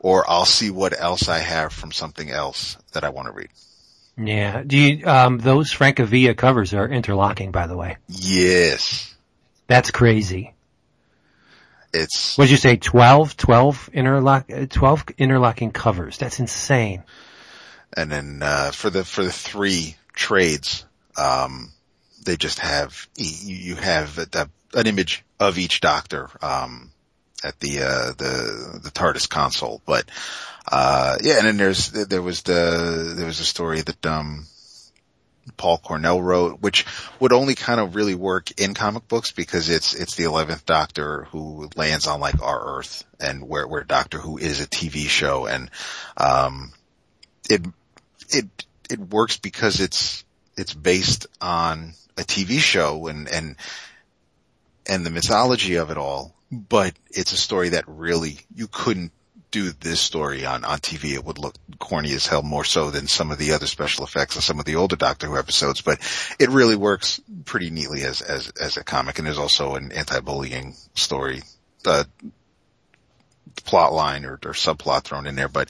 or 0.01 0.29
I'll 0.29 0.47
see 0.47 0.71
what 0.71 0.99
else 0.99 1.29
I 1.29 1.39
have 1.39 1.73
from 1.73 1.93
something 1.93 2.31
else 2.31 2.79
that 2.93 3.05
I 3.05 3.11
want 3.11 3.27
to 3.27 3.33
read. 3.33 3.49
Yeah. 4.16 4.62
Do 4.66 4.79
you, 4.79 5.07
um, 5.07 5.39
those 5.39 5.73
Francavilla 5.73 6.37
covers 6.37 6.73
are 6.73 6.89
interlocking, 6.89 7.51
by 7.51 7.66
the 7.66 7.77
way. 7.77 7.97
Yes. 8.09 9.15
That's 9.66 9.91
crazy. 9.91 10.53
It's, 11.95 12.37
What'd 12.37 12.51
you 12.51 12.57
say? 12.57 12.77
12? 12.77 13.37
12 13.37 13.91
interlock, 13.93 14.51
uh, 14.53 14.66
12 14.69 15.05
interlocking 15.16 15.71
covers. 15.71 16.19
That's 16.19 16.41
insane. 16.41 17.05
and 17.97 18.11
then, 18.11 18.41
uh, 18.43 18.73
for 18.73 18.91
the, 18.91 19.05
for 19.05 19.23
the 19.23 19.33
three 19.33 19.97
trades, 20.12 20.85
um, 21.16 21.73
they 22.25 22.37
just 22.37 22.59
have, 22.59 23.09
you 23.16 23.55
you 23.55 23.75
have 23.77 24.19
a, 24.19 24.51
an 24.75 24.87
image 24.87 25.25
of 25.39 25.57
each 25.57 25.81
doctor, 25.81 26.29
um, 26.43 26.91
at 27.45 27.61
the, 27.61 27.81
uh, 27.81 28.12
the, 28.16 28.81
the 28.83 28.91
TARDIS 28.91 29.29
console. 29.29 29.81
But, 29.87 30.11
uh, 30.71 31.19
yeah, 31.23 31.39
and 31.39 31.47
then 31.47 31.57
there's, 31.59 31.91
there 31.91 32.23
was 32.23 32.43
the, 32.43 33.15
there 33.16 33.27
was 33.27 33.39
a 33.39 33.45
story 33.45 33.83
that, 33.83 34.05
um, 34.07 34.47
Paul 35.57 35.79
Cornell 35.79 36.21
wrote, 36.21 36.61
which 36.61 36.87
would 37.21 37.33
only 37.33 37.55
kind 37.55 37.81
of 37.81 37.95
really 37.95 38.15
work 38.15 38.61
in 38.61 38.75
comic 38.75 39.09
books 39.09 39.31
because 39.31 39.69
it's 39.69 39.95
it's 39.95 40.16
the 40.16 40.25
eleventh 40.25 40.65
Doctor 40.66 41.25
who 41.25 41.69
lands 41.77 42.07
on 42.07 42.21
like 42.21 42.41
our 42.43 42.79
Earth, 42.79 43.05
and 43.21 43.49
where 43.49 43.66
where 43.66 43.85
Doctor 43.85 44.19
Who 44.19 44.39
is 44.39 44.61
a 44.61 44.66
TV 44.66 45.07
show, 45.07 45.47
and 45.47 45.71
um, 46.16 46.73
it 47.49 47.65
it 48.31 48.47
it 48.91 49.01
works 49.01 49.39
because 49.39 49.81
it's 49.81 50.25
it's 50.57 50.75
based 50.75 51.27
on 51.41 51.95
a 52.16 52.23
TV 52.23 52.59
show 52.59 53.07
and 53.09 53.29
and 53.29 53.57
and 54.87 55.05
the 55.05 55.11
mythology 55.11 55.77
of 55.77 55.91
it 55.91 55.99
all, 55.99 56.35
but 56.51 56.95
it's 57.11 57.33
a 57.33 57.37
story 57.37 57.71
that 57.71 57.85
really 57.87 58.39
you 58.55 58.69
couldn't 58.71 59.12
do 59.55 59.70
this 59.70 60.01
story 60.01 60.44
on, 60.44 60.64
on 60.64 60.78
TV, 60.78 61.14
it 61.14 61.24
would 61.24 61.39
look 61.39 61.55
corny 61.78 62.12
as 62.12 62.26
hell 62.26 62.43
more 62.43 62.64
so 62.64 62.90
than 62.90 63.06
some 63.06 63.31
of 63.31 63.39
the 63.39 63.52
other 63.52 63.68
special 63.68 64.05
effects 64.05 64.35
and 64.35 64.43
some 64.43 64.59
of 64.59 64.64
the 64.64 64.74
older 64.74 64.97
Doctor 64.97 65.28
Who 65.28 65.39
episodes, 65.39 65.81
but 65.81 66.01
it 66.40 66.51
really 66.51 66.74
works 66.74 67.20
pretty 67.44 67.70
neatly 67.70 68.02
as, 68.02 68.20
as, 68.20 68.51
as 68.60 68.76
a 68.76 68.82
comic. 68.82 69.18
And 69.18 69.26
there's 69.26 69.39
also 69.39 69.76
an 69.76 69.93
anti-bullying 69.93 70.74
story, 70.94 71.43
uh, 71.86 72.02
plot 73.64 73.93
line 73.93 74.24
or, 74.24 74.35
or 74.44 74.55
subplot 74.55 75.05
thrown 75.05 75.28
in 75.28 75.36
there. 75.36 75.48
But 75.48 75.68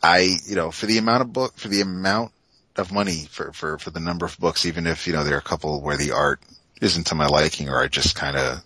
I, 0.00 0.36
you 0.46 0.54
know, 0.54 0.70
for 0.70 0.86
the 0.86 0.98
amount 0.98 1.22
of 1.22 1.32
book, 1.32 1.56
for 1.56 1.66
the 1.66 1.80
amount 1.80 2.30
of 2.76 2.92
money 2.92 3.26
for, 3.28 3.52
for, 3.52 3.78
for 3.78 3.90
the 3.90 3.98
number 3.98 4.26
of 4.26 4.38
books, 4.38 4.64
even 4.64 4.86
if, 4.86 5.08
you 5.08 5.12
know, 5.12 5.24
there 5.24 5.34
are 5.34 5.40
a 5.40 5.42
couple 5.42 5.82
where 5.82 5.96
the 5.96 6.12
art 6.12 6.40
isn't 6.80 7.08
to 7.08 7.16
my 7.16 7.26
liking 7.26 7.68
or 7.68 7.82
I 7.82 7.88
just 7.88 8.14
kind 8.14 8.36
of 8.36 8.62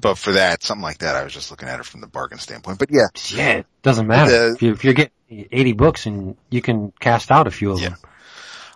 but 0.00 0.16
for 0.18 0.32
that, 0.32 0.62
something 0.62 0.82
like 0.82 0.98
that, 0.98 1.16
I 1.16 1.24
was 1.24 1.32
just 1.32 1.50
looking 1.50 1.68
at 1.68 1.80
it 1.80 1.86
from 1.86 2.00
the 2.00 2.06
bargain 2.06 2.38
standpoint. 2.38 2.78
But 2.78 2.90
yeah, 2.90 3.06
Yeah, 3.30 3.50
it 3.58 3.66
doesn't 3.82 4.06
matter. 4.06 4.30
The- 4.50 4.54
if, 4.54 4.62
you, 4.62 4.72
if 4.72 4.84
you're 4.84 4.94
getting 4.94 5.12
80 5.30 5.72
books 5.74 6.06
and 6.06 6.36
you 6.50 6.62
can 6.62 6.92
cast 7.00 7.30
out 7.30 7.46
a 7.46 7.50
few 7.50 7.72
of 7.72 7.80
Yeah. 7.80 7.90
them. 7.90 7.98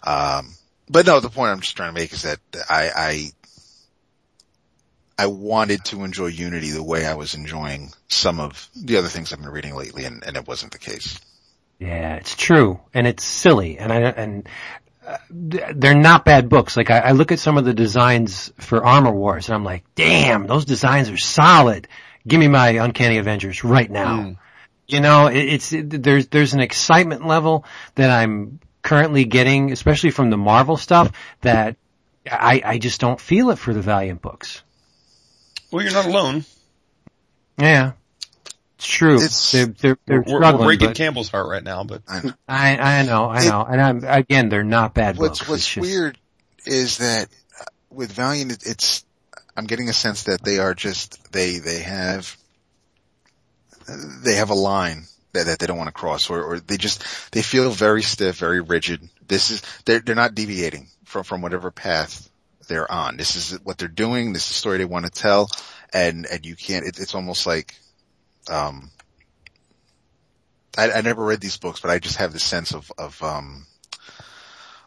um, 0.04 0.54
but 0.88 1.06
no, 1.06 1.20
the 1.20 1.30
point 1.30 1.50
I'm 1.50 1.60
just 1.60 1.76
trying 1.76 1.94
to 1.94 2.00
make 2.00 2.12
is 2.12 2.22
that 2.22 2.38
I, 2.68 2.90
I, 2.94 3.30
I 5.18 5.26
wanted 5.26 5.84
to 5.86 6.04
enjoy 6.04 6.26
Unity 6.26 6.70
the 6.70 6.82
way 6.82 7.06
I 7.06 7.14
was 7.14 7.34
enjoying 7.34 7.92
some 8.08 8.40
of 8.40 8.68
the 8.74 8.96
other 8.96 9.08
things 9.08 9.32
I've 9.32 9.40
been 9.40 9.48
reading 9.50 9.74
lately, 9.74 10.04
and, 10.04 10.22
and 10.24 10.36
it 10.36 10.46
wasn't 10.46 10.72
the 10.72 10.78
case. 10.78 11.18
Yeah, 11.78 12.14
it's 12.16 12.34
true, 12.36 12.80
and 12.94 13.06
it's 13.06 13.24
silly, 13.24 13.78
and 13.78 13.92
I 13.92 14.00
and 14.00 14.48
they're 15.30 15.94
not 15.94 16.24
bad 16.24 16.48
books. 16.48 16.76
Like 16.76 16.90
I, 16.90 16.98
I 16.98 17.12
look 17.12 17.32
at 17.32 17.38
some 17.38 17.58
of 17.58 17.64
the 17.64 17.74
designs 17.74 18.52
for 18.58 18.84
Armor 18.84 19.12
Wars, 19.12 19.48
and 19.48 19.54
I'm 19.54 19.64
like, 19.64 19.84
damn, 19.94 20.46
those 20.46 20.64
designs 20.64 21.10
are 21.10 21.16
solid. 21.16 21.88
Give 22.26 22.38
me 22.38 22.48
my 22.48 22.70
Uncanny 22.70 23.18
Avengers 23.18 23.64
right 23.64 23.90
now. 23.90 24.22
Hmm. 24.22 24.32
You 24.86 25.00
know, 25.00 25.26
it, 25.26 25.38
it's 25.38 25.72
it, 25.72 26.02
there's 26.02 26.28
there's 26.28 26.54
an 26.54 26.60
excitement 26.60 27.26
level 27.26 27.64
that 27.94 28.10
I'm 28.10 28.60
currently 28.82 29.24
getting, 29.24 29.72
especially 29.72 30.10
from 30.10 30.30
the 30.30 30.36
Marvel 30.36 30.76
stuff, 30.76 31.12
that 31.40 31.76
I 32.30 32.62
I 32.64 32.78
just 32.78 33.00
don't 33.00 33.20
feel 33.20 33.50
it 33.50 33.58
for 33.58 33.72
the 33.74 33.82
Valiant 33.82 34.22
books. 34.22 34.62
Well, 35.70 35.82
you're 35.82 35.94
not 35.94 36.06
alone. 36.06 36.44
Yeah. 37.58 37.92
It's 38.82 38.90
true. 38.90 39.14
It's- 39.16 39.52
they're 39.52 39.66
they're, 39.66 39.98
they're 40.06 40.20
We're, 40.22 40.40
we're 40.40 40.58
breaking 40.64 40.88
but 40.88 40.96
Campbell's 40.96 41.28
heart 41.28 41.48
right 41.48 41.62
now, 41.62 41.84
but 41.84 42.02
I, 42.08 42.32
I 42.48 42.76
I 42.98 43.02
know, 43.04 43.26
I 43.26 43.42
It- 43.42 43.48
know, 43.48 43.62
and 43.64 43.80
I'm 43.80 44.04
again, 44.04 44.48
they're 44.48 44.64
not 44.64 44.92
bad 44.92 45.16
what's 45.18 45.38
books. 45.38 45.48
what's 45.48 45.60
It's 45.62 45.74
just- 45.74 45.86
weird 45.88 46.18
is 46.66 46.98
that 46.98 47.28
uh, 47.60 47.64
with 47.90 48.10
Valiant, 48.12 48.50
it, 48.52 48.66
it's 48.66 49.04
I'm 49.56 49.66
getting 49.66 49.88
a 49.88 49.92
sense 49.92 50.24
that 50.24 50.42
they 50.42 50.58
are 50.58 50.74
just 50.74 51.32
they 51.32 51.58
they 51.58 51.78
have 51.80 52.36
they 53.88 54.34
have 54.34 54.50
a 54.50 54.54
line 54.54 55.04
that, 55.32 55.46
that 55.46 55.58
they 55.58 55.66
don't 55.66 55.78
want 55.78 55.88
to 55.88 55.92
cross, 55.92 56.30
or, 56.30 56.42
or 56.42 56.60
they 56.60 56.76
just 56.76 57.04
they 57.32 57.42
feel 57.42 57.70
very 57.70 58.02
stiff, 58.02 58.38
very 58.38 58.60
rigid. 58.60 59.08
This 59.26 59.50
is 59.50 59.62
they're 59.84 60.00
they're 60.00 60.14
not 60.14 60.34
deviating 60.34 60.88
from 61.04 61.24
from 61.24 61.40
whatever 61.42 61.70
path 61.70 62.28
they're 62.68 62.90
on. 62.90 63.16
This 63.16 63.36
is 63.36 63.58
what 63.62 63.78
they're 63.78 63.88
doing. 63.88 64.32
This 64.32 64.42
is 64.44 64.48
the 64.48 64.54
story 64.54 64.78
they 64.78 64.84
want 64.84 65.04
to 65.06 65.10
tell, 65.10 65.48
and 65.92 66.26
and 66.26 66.44
you 66.44 66.56
can't. 66.56 66.84
It, 66.86 66.98
it's 66.98 67.14
almost 67.14 67.46
like 67.46 67.74
um. 68.50 68.90
I, 70.74 70.90
I 70.90 71.00
never 71.02 71.22
read 71.22 71.42
these 71.42 71.58
books, 71.58 71.80
but 71.80 71.90
I 71.90 71.98
just 71.98 72.16
have 72.16 72.32
this 72.32 72.44
sense 72.44 72.72
of, 72.72 72.90
of, 72.96 73.22
um, 73.22 73.66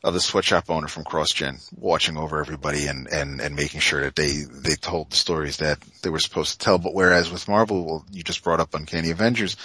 of 0.03 0.15
the 0.15 0.19
sweatshop 0.19 0.72
owner 0.72 0.88
from 0.88 1.03
CrossGen 1.03 1.61
watching 1.77 2.18
over 2.18 2.40
everybody 2.40 2.88
and, 2.88 3.07
and, 3.07 3.40
and 3.40 3.56
making 3.56 3.82
sure 3.82 4.02
that 4.02 4.15
they, 4.15 4.45
they 4.49 4.73
told 4.73 5.11
the 5.11 5.15
stories 5.15 5.57
that 5.57 5.77
they 6.02 6.10
were 6.10 6.18
supposed 6.18 6.53
to 6.53 6.57
tell. 6.57 6.80
But 6.80 6.95
whereas 6.95 7.32
with 7.32 7.48
Marvel, 7.48 7.86
well, 7.86 8.06
you 8.11 8.23
just 8.23 8.44
brought 8.44 8.60
up 8.60 8.73
Uncanny 8.73 9.11
Avengers, 9.11 9.57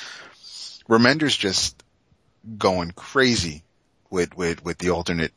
Remender's 0.91 1.35
just 1.35 1.83
going 2.59 2.91
crazy 2.91 3.63
with, 4.11 4.37
with, 4.37 4.63
with 4.63 4.77
the 4.77 4.91
alternate 4.91 5.33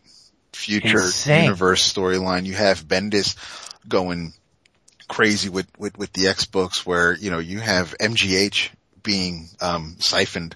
future 0.51 0.99
Insane. 0.99 1.45
universe 1.45 1.93
storyline. 1.93 2.45
You 2.45 2.55
have 2.55 2.83
Bendis 2.85 3.37
going 3.87 4.33
crazy 5.07 5.49
with, 5.49 5.67
with, 5.77 5.97
with 5.97 6.13
the 6.13 6.27
X 6.27 6.45
books 6.45 6.85
where, 6.85 7.13
you 7.13 7.31
know, 7.31 7.39
you 7.39 7.59
have 7.59 7.95
MGH 7.99 8.69
being, 9.03 9.49
um, 9.61 9.97
siphoned 9.99 10.55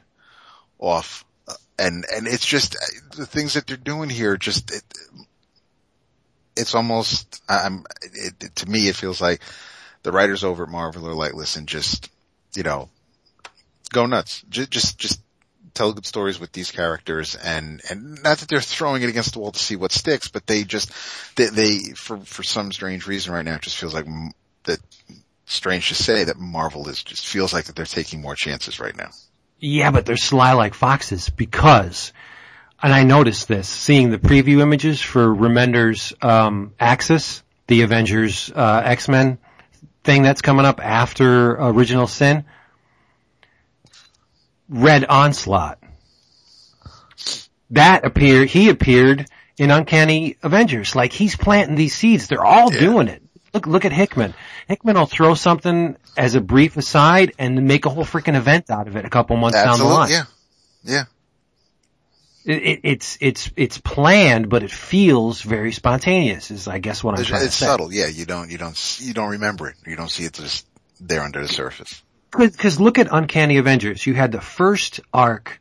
off 0.79 1.25
uh, 1.47 1.53
and 1.79 2.05
and 2.13 2.27
it's 2.27 2.45
just 2.45 2.75
uh, 2.75 3.15
the 3.15 3.25
things 3.25 3.53
that 3.53 3.65
they're 3.67 3.77
doing 3.77 4.09
here 4.09 4.37
just 4.37 4.71
it, 4.71 4.83
it's 6.55 6.75
almost 6.75 7.41
I'm 7.49 7.85
it, 8.01 8.33
it- 8.43 8.55
to 8.57 8.69
me 8.69 8.87
it 8.87 8.95
feels 8.95 9.21
like 9.21 9.41
the 10.03 10.11
writers 10.11 10.43
over 10.43 10.63
at 10.63 10.69
Marvel 10.69 11.07
are 11.07 11.13
like 11.13 11.33
listen 11.33 11.65
just 11.65 12.09
you 12.55 12.63
know 12.63 12.89
go 13.91 14.05
nuts. 14.05 14.43
Just 14.49 14.71
just 14.71 14.97
just 14.97 15.21
tell 15.77 15.93
good 15.93 16.05
stories 16.05 16.39
with 16.39 16.51
these 16.51 16.71
characters 16.71 17.35
and 17.35 17.81
and 17.89 18.23
not 18.23 18.39
that 18.39 18.49
they're 18.49 18.61
throwing 18.61 19.03
it 19.03 19.09
against 19.09 19.33
the 19.33 19.39
wall 19.39 19.51
to 19.51 19.59
see 19.59 19.75
what 19.75 19.91
sticks 19.91 20.27
but 20.27 20.45
they 20.47 20.63
just 20.63 20.91
they, 21.35 21.45
they 21.47 21.79
for 21.95 22.17
for 22.19 22.43
some 22.43 22.71
strange 22.71 23.07
reason 23.07 23.33
right 23.33 23.45
now 23.45 23.55
it 23.55 23.61
just 23.61 23.77
feels 23.77 23.93
like 23.93 24.05
that 24.63 24.79
strange 25.45 25.87
to 25.87 25.95
say 25.95 26.25
that 26.25 26.37
Marvel 26.37 26.89
is 26.89 27.01
just 27.03 27.25
feels 27.27 27.53
like 27.53 27.65
that 27.65 27.75
they're 27.75 27.85
taking 27.85 28.21
more 28.21 28.35
chances 28.35 28.79
right 28.79 28.95
now 28.97 29.09
Yeah, 29.59 29.91
but 29.91 30.05
they're 30.05 30.17
sly 30.17 30.53
like 30.53 30.73
foxes 30.75 31.29
because, 31.29 32.13
and 32.81 32.93
I 32.93 33.03
noticed 33.03 33.47
this, 33.47 33.67
seeing 33.67 34.11
the 34.11 34.19
preview 34.19 34.61
images 34.61 35.01
for 35.01 35.27
Remender's, 35.33 36.13
um, 36.21 36.73
Axis, 36.79 37.41
the 37.65 37.81
Avengers, 37.81 38.51
uh, 38.55 38.81
X-Men 38.85 39.39
thing 40.03 40.21
that's 40.21 40.41
coming 40.41 40.65
up 40.65 40.79
after 40.79 41.55
Original 41.55 42.07
Sin. 42.07 42.45
Red 44.69 45.05
Onslaught. 45.05 45.79
That 47.71 48.05
appeared, 48.05 48.49
he 48.49 48.69
appeared 48.69 49.27
in 49.57 49.71
Uncanny 49.71 50.37
Avengers. 50.43 50.95
Like 50.95 51.11
he's 51.11 51.35
planting 51.35 51.75
these 51.75 51.95
seeds. 51.95 52.27
They're 52.27 52.43
all 52.45 52.69
doing 52.69 53.07
it. 53.07 53.21
Look, 53.53 53.67
look 53.67 53.85
at 53.85 53.91
Hickman. 53.91 54.33
Hickman 54.67 54.95
will 54.97 55.05
throw 55.05 55.33
something 55.33 55.97
as 56.15 56.35
a 56.35 56.41
brief 56.41 56.77
aside 56.77 57.33
and 57.39 57.67
make 57.67 57.85
a 57.85 57.89
whole 57.89 58.05
freaking 58.05 58.35
event 58.35 58.69
out 58.69 58.87
of 58.87 58.95
it 58.95 59.05
a 59.05 59.09
couple 59.09 59.35
months 59.37 59.55
down 59.55 59.79
the 59.79 59.85
Absolutely, 59.85 59.95
line. 59.97 60.09
yeah 60.11 60.23
yeah 60.83 61.03
It, 62.45 62.63
it, 62.63 62.79
it's, 62.83 63.17
it's, 63.19 63.51
it's 63.55 63.77
planned, 63.79 64.49
but 64.49 64.63
it 64.63 64.71
feels 64.71 65.41
very 65.41 65.71
spontaneous 65.71 66.51
is 66.51 66.67
I 66.67 66.79
guess 66.79 67.03
what 67.03 67.15
I'm 67.15 67.21
It's, 67.21 67.29
trying 67.29 67.43
it's 67.45 67.57
to 67.57 67.57
say. 67.57 67.65
It's 67.65 67.71
subtle, 67.71 67.91
yeah. 67.93 68.07
You 68.07 68.25
don't, 68.25 68.49
you 68.51 68.57
don't, 68.57 68.97
you 69.01 69.13
don't 69.13 69.31
remember 69.31 69.69
it. 69.69 69.75
You 69.85 69.95
don't 69.95 70.09
see 70.11 70.23
it 70.25 70.33
just 70.33 70.65
there 70.99 71.21
under 71.23 71.41
the 71.41 71.47
surface. 71.47 72.01
Because 72.37 72.79
look 72.79 72.99
at 72.99 73.07
Uncanny 73.11 73.57
Avengers. 73.57 74.05
You 74.05 74.13
had 74.13 74.31
the 74.31 74.41
first 74.41 74.99
arc 75.13 75.59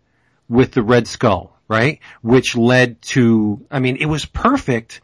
with 0.48 0.72
the 0.72 0.82
Red 0.82 1.06
Skull, 1.06 1.56
right? 1.68 2.00
Which 2.22 2.56
led 2.56 3.00
to, 3.02 3.64
I 3.70 3.80
mean, 3.80 3.96
it 3.96 4.06
was 4.06 4.24
perfect 4.24 5.00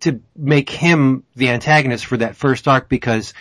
to 0.00 0.20
make 0.36 0.70
him 0.70 1.24
the 1.34 1.48
antagonist 1.48 2.06
for 2.06 2.18
that 2.18 2.36
first 2.36 2.68
arc 2.68 2.88
because 2.88 3.34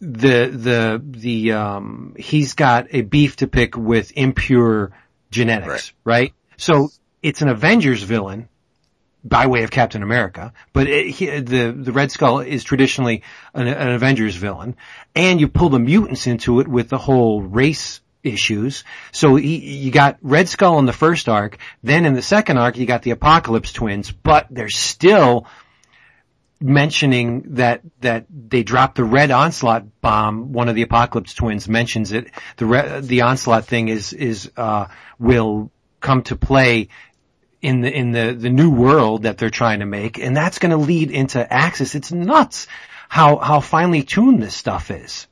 the, 0.00 0.46
the, 0.46 1.02
the, 1.04 1.52
um, 1.52 2.14
he's 2.18 2.54
got 2.54 2.88
a 2.90 3.02
beef 3.02 3.36
to 3.36 3.46
pick 3.46 3.76
with 3.76 4.12
impure 4.16 4.92
genetics, 5.30 5.92
right? 6.04 6.32
So 6.56 6.90
it's 7.22 7.42
an 7.42 7.48
Avengers 7.48 8.02
villain 8.02 8.48
by 9.24 9.46
way 9.46 9.62
of 9.62 9.70
Captain 9.70 10.02
America, 10.02 10.52
but 10.72 10.86
it, 10.86 11.06
he, 11.08 11.26
the 11.40 11.72
the 11.72 11.92
Red 11.92 12.12
Skull 12.12 12.40
is 12.40 12.62
traditionally 12.62 13.22
an, 13.54 13.66
an 13.66 13.88
Avengers 13.90 14.36
villain, 14.36 14.76
and 15.14 15.40
you 15.40 15.48
pull 15.48 15.70
the 15.70 15.78
mutants 15.78 16.26
into 16.26 16.60
it 16.60 16.68
with 16.68 16.90
the 16.90 16.98
whole 16.98 17.40
race 17.40 18.00
issues. 18.22 18.84
So 19.12 19.36
he, 19.36 19.56
you 19.56 19.90
got 19.90 20.18
Red 20.20 20.48
Skull 20.48 20.78
in 20.78 20.86
the 20.86 20.92
first 20.92 21.28
arc, 21.28 21.58
then 21.82 22.04
in 22.04 22.14
the 22.14 22.22
second 22.22 22.58
arc 22.58 22.76
you 22.76 22.86
got 22.86 23.02
the 23.02 23.12
Apocalypse 23.12 23.72
twins, 23.72 24.10
but 24.10 24.46
they're 24.50 24.68
still 24.68 25.46
mentioning 26.60 27.54
that 27.54 27.80
that 28.00 28.26
they 28.28 28.62
dropped 28.62 28.96
the 28.96 29.04
red 29.04 29.30
onslaught 29.30 30.00
bomb. 30.00 30.52
One 30.52 30.68
of 30.68 30.74
the 30.74 30.82
Apocalypse 30.82 31.34
twins 31.34 31.68
mentions 31.68 32.12
it. 32.12 32.30
The 32.56 32.66
re- 32.66 33.00
the 33.00 33.22
onslaught 33.22 33.64
thing 33.66 33.88
is 33.88 34.12
is 34.12 34.50
uh, 34.56 34.86
will 35.18 35.70
come 36.00 36.22
to 36.24 36.36
play 36.36 36.88
in 37.64 37.80
the 37.80 37.92
in 37.92 38.12
the 38.12 38.34
the 38.34 38.50
new 38.50 38.70
world 38.70 39.22
that 39.22 39.38
they're 39.38 39.50
trying 39.50 39.80
to 39.80 39.86
make, 39.86 40.18
and 40.18 40.36
that's 40.36 40.58
going 40.58 40.70
to 40.70 40.76
lead 40.76 41.10
into 41.10 41.52
Axis. 41.52 41.94
It's 41.94 42.12
nuts 42.12 42.66
how 43.08 43.38
how 43.38 43.60
finely 43.60 44.02
tuned 44.02 44.42
this 44.42 44.54
stuff 44.54 44.90
is. 44.90 45.26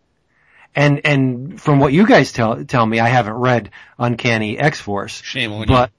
And 0.75 1.03
and 1.05 1.61
from 1.61 1.79
what 1.79 1.93
you 1.93 2.07
guys 2.07 2.33
tell 2.33 2.65
tell 2.65 2.87
me, 2.87 2.99
I 2.99 3.09
haven't 3.09 3.35
read 3.35 3.71
Uncanny 3.99 4.59
X 4.59 4.81
Force, 4.81 5.21
shame 5.23 5.53
on 5.53 5.61
you. 5.61 5.67
but 5.67 5.91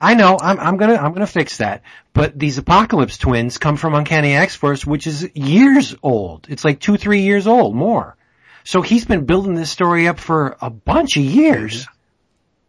I 0.00 0.14
know. 0.14 0.38
I'm, 0.40 0.60
I'm 0.60 0.76
gonna, 0.76 0.94
I'm 0.94 1.12
gonna 1.12 1.26
fix 1.26 1.58
that. 1.58 1.82
But 2.12 2.38
these 2.38 2.58
Apocalypse 2.58 3.18
twins 3.18 3.58
come 3.58 3.76
from 3.76 3.94
Uncanny 3.94 4.34
X-Force, 4.34 4.86
which 4.86 5.06
is 5.06 5.28
years 5.34 5.94
old. 6.02 6.46
It's 6.48 6.64
like 6.64 6.80
two, 6.80 6.96
three 6.96 7.22
years 7.22 7.46
old, 7.46 7.74
more. 7.74 8.16
So 8.64 8.82
he's 8.82 9.04
been 9.04 9.24
building 9.24 9.54
this 9.54 9.70
story 9.70 10.08
up 10.08 10.18
for 10.18 10.56
a 10.60 10.70
bunch 10.70 11.16
of 11.16 11.22
years. 11.22 11.86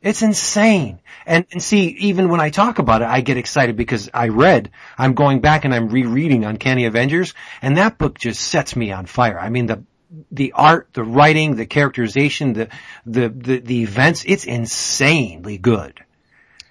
It's 0.02 0.22
insane. 0.22 1.00
And, 1.26 1.46
and 1.52 1.62
see, 1.62 1.88
even 1.88 2.30
when 2.30 2.40
I 2.40 2.50
talk 2.50 2.80
about 2.80 3.02
it, 3.02 3.08
I 3.08 3.20
get 3.22 3.38
excited 3.38 3.76
because 3.76 4.10
I 4.14 4.30
read, 4.30 4.72
I'm 4.98 5.14
going 5.14 5.42
back 5.42 5.66
and 5.66 5.76
I'm 5.76 5.90
rereading 5.90 6.46
Uncanny 6.46 6.86
Avengers, 6.86 7.34
and 7.62 7.78
that 7.78 7.98
book 7.98 8.18
just 8.18 8.42
sets 8.42 8.76
me 8.76 8.92
on 8.94 9.06
fire. 9.06 9.38
I 9.38 9.50
mean, 9.50 9.66
the, 9.66 9.84
the 10.32 10.54
art, 10.54 10.90
the 10.94 11.04
writing, 11.04 11.56
the 11.56 11.66
characterization, 11.66 12.54
the, 12.54 12.70
the, 13.06 13.30
the, 13.30 13.60
the 13.60 13.84
events, 13.84 14.24
it's 14.26 14.46
insanely 14.46 15.58
good. 15.58 16.00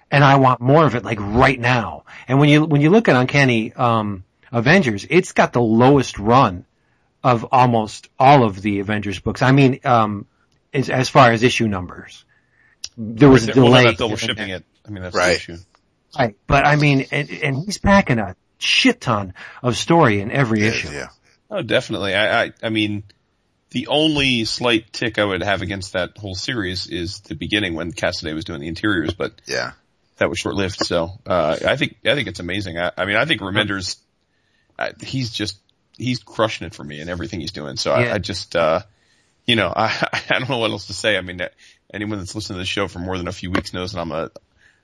And 0.09 0.23
I 0.23 0.37
want 0.37 0.59
more 0.59 0.85
of 0.85 0.95
it 0.95 1.05
like 1.05 1.19
right 1.21 1.59
now. 1.59 2.05
And 2.27 2.39
when 2.39 2.49
you, 2.49 2.65
when 2.65 2.81
you 2.81 2.89
look 2.89 3.07
at 3.09 3.15
Uncanny, 3.15 3.73
um, 3.73 4.23
Avengers, 4.51 5.05
it's 5.07 5.33
got 5.33 5.53
the 5.53 5.61
lowest 5.61 6.17
run 6.17 6.65
of 7.23 7.45
almost 7.51 8.09
all 8.17 8.43
of 8.43 8.59
the 8.59 8.79
Avengers 8.79 9.19
books. 9.19 9.43
I 9.43 9.51
mean, 9.51 9.81
um, 9.83 10.25
as, 10.73 10.89
as 10.89 11.09
far 11.09 11.31
as 11.31 11.43
issue 11.43 11.67
numbers. 11.67 12.25
There 13.01 13.29
was 13.29 13.43
a 13.47 13.47
Well, 13.47 13.55
they're 13.55 13.63
delay. 13.63 13.83
not 13.85 13.97
double 13.97 14.17
shipping 14.17 14.49
it. 14.49 14.65
I 14.85 14.89
mean, 14.91 15.03
that's 15.03 15.13
the 15.13 15.19
Right. 15.19 15.35
issue. 15.37 15.57
Right. 16.17 16.35
But 16.47 16.65
I 16.67 16.75
mean, 16.75 17.05
and, 17.11 17.29
and 17.29 17.65
he's 17.65 17.77
packing 17.77 18.19
a 18.19 18.35
shit 18.57 18.99
ton 18.99 19.33
of 19.63 19.77
story 19.77 20.19
in 20.19 20.31
every 20.31 20.63
issue. 20.63 20.89
Yeah. 20.91 21.07
Oh, 21.49 21.61
definitely. 21.61 22.13
I, 22.13 22.43
I, 22.45 22.51
I 22.61 22.69
mean, 22.69 23.03
the 23.71 23.87
only 23.87 24.43
slight 24.45 24.91
tick 24.91 25.17
I 25.17 25.23
would 25.23 25.41
have 25.43 25.61
against 25.61 25.93
that 25.93 26.17
whole 26.17 26.35
series 26.35 26.87
is 26.87 27.21
the 27.21 27.35
beginning 27.35 27.75
when 27.75 27.93
Cassaday 27.93 28.33
was 28.33 28.43
doing 28.43 28.59
the 28.59 28.67
interiors, 28.67 29.13
but 29.13 29.31
Yeah. 29.45 29.71
that 30.17 30.29
was 30.29 30.39
short 30.39 30.55
lived. 30.55 30.83
So, 30.85 31.19
uh, 31.25 31.57
I 31.65 31.77
think, 31.77 31.97
I 32.05 32.15
think 32.15 32.27
it's 32.27 32.39
amazing. 32.41 32.77
I, 32.77 32.91
I 32.97 33.05
mean, 33.05 33.15
I 33.15 33.23
think 33.25 33.39
Remender's, 33.41 33.95
uh, 34.77 34.89
he's 35.01 35.29
just, 35.29 35.57
he's 35.97 36.19
crushing 36.19 36.67
it 36.67 36.73
for 36.75 36.83
me 36.83 36.99
in 36.99 37.07
everything 37.07 37.39
he's 37.39 37.51
doing. 37.51 37.77
So 37.77 37.95
Yeah. 37.97 38.11
I, 38.11 38.15
I 38.15 38.17
just, 38.17 38.55
uh, 38.57 38.81
you 39.45 39.55
know, 39.55 39.71
I, 39.75 40.07
I 40.29 40.39
don't 40.39 40.49
know 40.49 40.57
what 40.57 40.71
else 40.71 40.87
to 40.87 40.93
say. 40.93 41.15
I 41.17 41.21
mean, 41.21 41.37
that- 41.37 41.53
anyone 41.93 42.19
that's 42.19 42.35
listened 42.35 42.55
to 42.55 42.59
the 42.59 42.65
show 42.65 42.87
for 42.87 42.99
more 42.99 43.17
than 43.17 43.27
a 43.27 43.31
few 43.31 43.51
weeks 43.51 43.73
knows 43.73 43.93
that 43.93 43.99
I'm 43.99 44.11
a, 44.11 44.31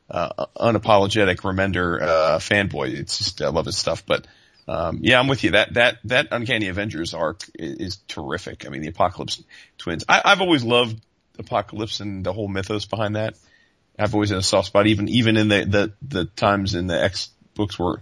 uh, 0.10 0.46
unapologetic 0.58 1.38
Remender, 1.38 2.02
uh, 2.02 2.38
fanboy. 2.40 2.94
It's 2.94 3.18
just, 3.18 3.42
I 3.42 3.50
love 3.50 3.66
his 3.66 3.78
stuff, 3.78 4.06
but, 4.06 4.28
um, 4.68 5.00
yeah, 5.02 5.20
I'm 5.20 5.28
with 5.28 5.44
you. 5.44 5.52
That, 5.52 5.74
that, 5.76 5.98
that 6.06 6.28
Uncanny 6.32 6.68
Avengers 6.68 7.14
arc 7.14 7.44
is, 7.54 7.78
is 7.78 7.98
terrific. 8.08 8.66
I 8.66 8.70
mean, 8.70 8.82
the 8.82 8.88
Apocalypse 8.90 9.44
twins. 9.78 10.04
I, 10.10 10.22
I've 10.26 10.42
always 10.42 10.64
loved 10.64 11.00
Apocalypse 11.38 12.00
and 12.00 12.26
the 12.26 12.34
whole 12.34 12.48
mythos 12.48 12.86
behind 12.86 13.16
that. 13.16 13.36
I've 13.98 14.14
always 14.14 14.30
had 14.30 14.40
a 14.40 14.44
soft 14.44 14.68
spot, 14.68 14.88
even, 14.88 15.08
even 15.10 15.38
in 15.38 15.48
the, 15.48 15.66
the, 15.66 15.94
the 16.02 16.26
times 16.26 16.76
in 16.76 16.88
the 16.88 17.02
X 17.02 17.30
books 17.54 17.80
where 17.80 18.02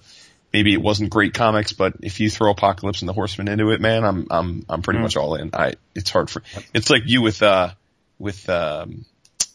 maybe 0.51 0.73
it 0.73 0.81
wasn't 0.81 1.09
great 1.09 1.33
comics, 1.33 1.73
but 1.73 1.95
if 2.01 2.19
you 2.19 2.29
throw 2.29 2.51
Apocalypse 2.51 3.01
and 3.01 3.09
the 3.09 3.13
Horseman 3.13 3.47
into 3.47 3.71
it, 3.71 3.81
man, 3.81 4.03
I'm, 4.03 4.27
I'm, 4.29 4.65
I'm 4.69 4.81
pretty 4.81 4.99
much 4.99 5.17
all 5.17 5.35
in. 5.35 5.51
I, 5.53 5.73
it's 5.95 6.09
hard 6.09 6.29
for, 6.29 6.43
it's 6.73 6.89
like 6.89 7.03
you 7.05 7.21
with, 7.21 7.41
uh, 7.41 7.71
with, 8.19 8.47
um, 8.49 9.05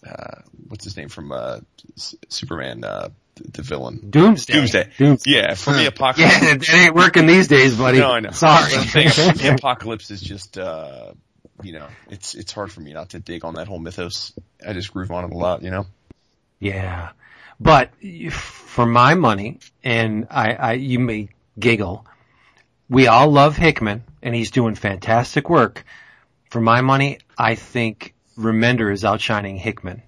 uh, 0.07 0.43
what's 0.69 0.85
his 0.85 0.97
name 0.97 1.09
from, 1.09 1.33
uh, 1.33 1.61
S- 1.97 2.15
Superman, 2.29 2.85
uh, 2.85 3.09
the, 3.37 3.51
the 3.51 3.63
villain. 3.63 4.11
Doomsday. 4.11 4.53
Doomsday. 4.53 4.91
Doomsday. 4.99 5.31
Yeah, 5.31 5.55
for 5.55 5.73
the 5.73 5.87
Apocalypse. 5.87 6.43
Yeah, 6.43 6.55
it 6.55 6.75
ain't 6.75 6.95
working 6.95 7.27
these 7.27 7.49
days, 7.49 7.77
buddy. 7.77 7.99
No, 7.99 8.13
I 8.13 8.21
know. 8.21 8.31
Sorry. 8.31 8.73
But 8.73 8.97
I'm 8.97 9.11
saying, 9.11 9.37
the 9.37 9.55
apocalypse 9.57 10.11
is 10.11 10.21
just, 10.21 10.59
uh, 10.59 11.13
you 11.63 11.73
know, 11.73 11.87
it's 12.09 12.35
it's 12.35 12.53
hard 12.53 12.71
for 12.71 12.81
me 12.81 12.93
not 12.93 13.11
to 13.11 13.19
dig 13.19 13.45
on 13.45 13.55
that 13.55 13.67
whole 13.69 13.79
mythos. 13.79 14.33
I 14.67 14.73
just 14.73 14.93
groove 14.93 15.11
on 15.11 15.25
it 15.25 15.33
a 15.33 15.37
lot, 15.37 15.63
you 15.63 15.71
know. 15.71 15.87
Yeah. 16.61 17.11
But 17.61 17.91
for 18.31 18.87
my 18.87 19.15
money, 19.15 19.59
and 19.83 20.29
I, 20.31 20.53
I, 20.55 20.73
you 20.75 21.01
may 21.01 21.31
giggle, 21.59 22.07
we 22.89 23.09
all 23.09 23.31
love 23.31 23.57
Hickman 23.57 24.05
and 24.23 24.35
he's 24.35 24.51
doing 24.53 24.75
fantastic 24.77 25.51
work. 25.51 25.85
For 26.51 26.61
my 26.61 26.81
money, 26.81 27.19
I 27.37 27.57
think 27.57 28.15
Remender 28.39 28.93
is 28.93 29.05
outshining 29.05 29.57
Hickman. 29.57 30.03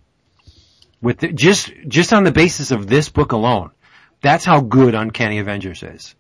With 1.03 1.19
the, 1.19 1.33
just, 1.33 1.73
just 1.89 2.13
on 2.13 2.25
the 2.25 2.33
basis 2.33 2.71
of 2.71 2.87
this 2.87 3.09
book 3.09 3.33
alone. 3.33 3.71
That's 4.21 4.45
how 4.45 4.61
good 4.61 4.95
Uncanny 4.95 5.39
Avengers 5.39 5.83
is. 5.83 6.15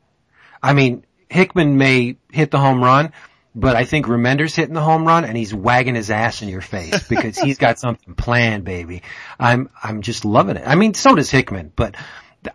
I 0.63 0.73
mean, 0.73 1.05
Hickman 1.29 1.77
may 1.77 2.17
hit 2.33 2.51
the 2.51 2.59
home 2.59 2.83
run, 2.83 3.13
but 3.55 3.77
I 3.77 3.85
think 3.85 4.07
Remender's 4.07 4.55
hitting 4.55 4.75
the 4.75 4.81
home 4.81 5.07
run 5.07 5.25
and 5.25 5.37
he's 5.37 5.55
wagging 5.55 5.95
his 5.95 6.11
ass 6.11 6.43
in 6.43 6.49
your 6.49 6.61
face 6.61 7.03
because 7.09 7.39
he's 7.39 7.59
got 7.59 7.79
something 7.79 8.15
planned, 8.15 8.65
baby. 8.65 9.03
I'm, 9.39 9.71
I'm 9.83 10.03
just 10.03 10.25
loving 10.25 10.57
it. 10.57 10.65
I 10.67 10.75
mean, 10.75 10.95
so 10.95 11.15
does 11.15 11.31
Hickman, 11.31 11.73
but 11.77 11.95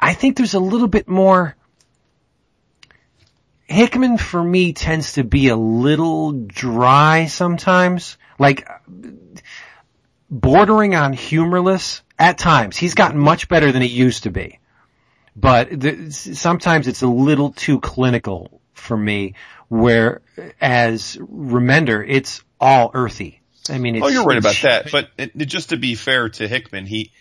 I 0.01 0.13
think 0.13 0.37
there's 0.37 0.55
a 0.55 0.59
little 0.59 0.87
bit 0.87 1.07
more, 1.07 1.55
Hickman 3.67 4.17
for 4.17 4.43
me 4.43 4.73
tends 4.73 5.13
to 5.13 5.23
be 5.23 5.47
a 5.49 5.55
little 5.55 6.31
dry 6.31 7.25
sometimes, 7.25 8.17
like 8.37 8.67
bordering 10.39 10.95
on 10.95 11.13
humorless 11.13 12.01
at 12.19 12.37
times. 12.37 12.77
He's 12.77 12.93
gotten 12.93 13.19
much 13.19 13.47
better 13.49 13.71
than 13.71 13.81
he 13.81 13.87
used 13.87 14.23
to 14.23 14.29
be 14.31 14.59
but 15.35 15.69
the, 15.69 16.11
sometimes 16.11 16.87
it's 16.87 17.01
a 17.01 17.07
little 17.07 17.51
too 17.51 17.79
clinical 17.79 18.61
for 18.73 18.95
me. 18.95 19.33
Whereas 19.67 21.17
Remender, 21.19 22.05
it's 22.07 22.43
all 22.59 22.91
earthy. 22.93 23.41
I 23.69 23.77
mean, 23.77 23.95
it's, 23.95 24.05
Oh, 24.05 24.07
you're 24.09 24.23
right 24.23 24.37
about 24.37 24.55
that. 24.61 24.91
But 24.91 25.09
it, 25.17 25.31
it- 25.35 25.45
just 25.45 25.69
to 25.69 25.77
be 25.77 25.95
fair 25.95 26.29
to 26.29 26.47
Hickman, 26.47 26.85
he, 26.85 27.11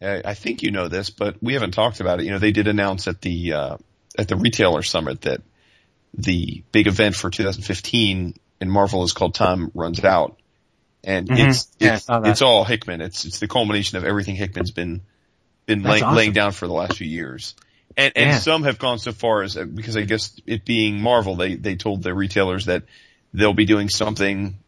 uh, 0.00 0.20
I 0.24 0.34
think 0.34 0.62
you 0.62 0.70
know 0.70 0.88
this, 0.88 1.10
but 1.10 1.42
we 1.42 1.54
haven't 1.54 1.72
talked 1.72 2.00
about 2.00 2.20
it. 2.20 2.26
You 2.26 2.32
know, 2.32 2.38
they 2.38 2.52
did 2.52 2.68
announce 2.68 3.08
at 3.08 3.20
the 3.22 3.52
uh, 3.54 3.76
at 4.18 4.28
the 4.28 4.36
retailer 4.36 4.82
summit 4.82 5.22
that 5.22 5.40
the 6.14 6.62
big 6.70 6.86
event 6.86 7.16
for 7.16 7.30
2015 7.30 8.34
in 8.60 8.70
Marvel 8.70 9.02
is 9.04 9.12
called 9.12 9.34
Time 9.34 9.70
Runs 9.74 10.04
Out, 10.04 10.38
and 11.06 11.28
Mhm. 11.28 11.48
it's 11.48 11.68
it's, 11.80 12.04
that. 12.06 12.26
it's 12.26 12.42
all 12.42 12.64
Hickman. 12.64 13.00
It's 13.00 13.24
it's 13.24 13.38
the 13.38 13.48
culmination 13.48 13.96
of 13.96 14.04
everything 14.04 14.36
Hickman's 14.36 14.72
been 14.72 15.00
been 15.64 15.82
That's 15.82 16.00
lay, 16.00 16.02
awesome. 16.02 16.16
laying 16.16 16.32
down 16.32 16.52
for 16.52 16.66
the 16.66 16.74
last 16.74 16.98
few 16.98 17.06
years. 17.08 17.54
And, 17.96 18.12
and 18.14 18.30
Yeah. 18.30 18.38
some 18.38 18.64
have 18.64 18.78
gone 18.78 18.98
so 18.98 19.12
far 19.12 19.42
as, 19.42 19.54
because 19.56 19.96
I 19.96 20.02
guess 20.02 20.38
it 20.46 20.64
being 20.66 21.00
Marvel, 21.00 21.34
they, 21.36 21.54
they 21.54 21.76
told 21.76 22.02
the 22.02 22.12
retailers 22.14 22.66
that 22.66 22.82
they'll 23.32 23.54
be 23.54 23.64
doing 23.64 23.88
something, 23.88 24.58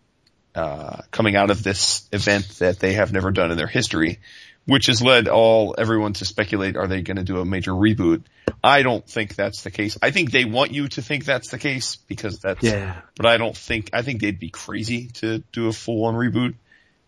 uh, 0.55 1.03
coming 1.11 1.37
out 1.37 1.51
of 1.51 1.63
this 1.63 2.09
event 2.11 2.49
that 2.61 2.79
they 2.81 2.95
have 2.95 3.13
never 3.13 3.31
done 3.31 3.51
in 3.51 3.59
their 3.59 3.67
history, 3.69 4.19
which 4.69 4.85
has 4.87 5.01
led 5.01 5.29
all, 5.29 5.75
everyone 5.79 6.13
to 6.13 6.27
speculate, 6.27 6.77
are 6.77 6.87
they 6.87 7.01
going 7.01 7.17
to 7.17 7.25
do 7.25 7.41
a 7.41 7.45
major 7.47 7.71
reboot? 7.73 8.23
I 8.63 8.83
don't 8.83 9.03
think 9.09 9.35
that's 9.35 9.63
the 9.63 9.71
case. 9.71 9.97
I 10.03 10.11
think 10.11 10.31
they 10.31 10.45
want 10.45 10.73
you 10.73 10.89
to 10.89 11.01
think 11.01 11.25
that's 11.25 11.49
the 11.49 11.59
case 11.59 11.97
because 11.97 12.39
that's, 12.41 12.63
Yeah. 12.63 13.01
but 13.17 13.25
I 13.25 13.39
don't 13.39 13.57
think, 13.57 13.89
I 13.95 14.03
think 14.03 14.21
they'd 14.21 14.39
be 14.39 14.51
crazy 14.51 15.07
to 15.15 15.39
do 15.53 15.69
a 15.69 15.73
full 15.73 16.05
on 16.05 16.15
reboot. 16.15 16.55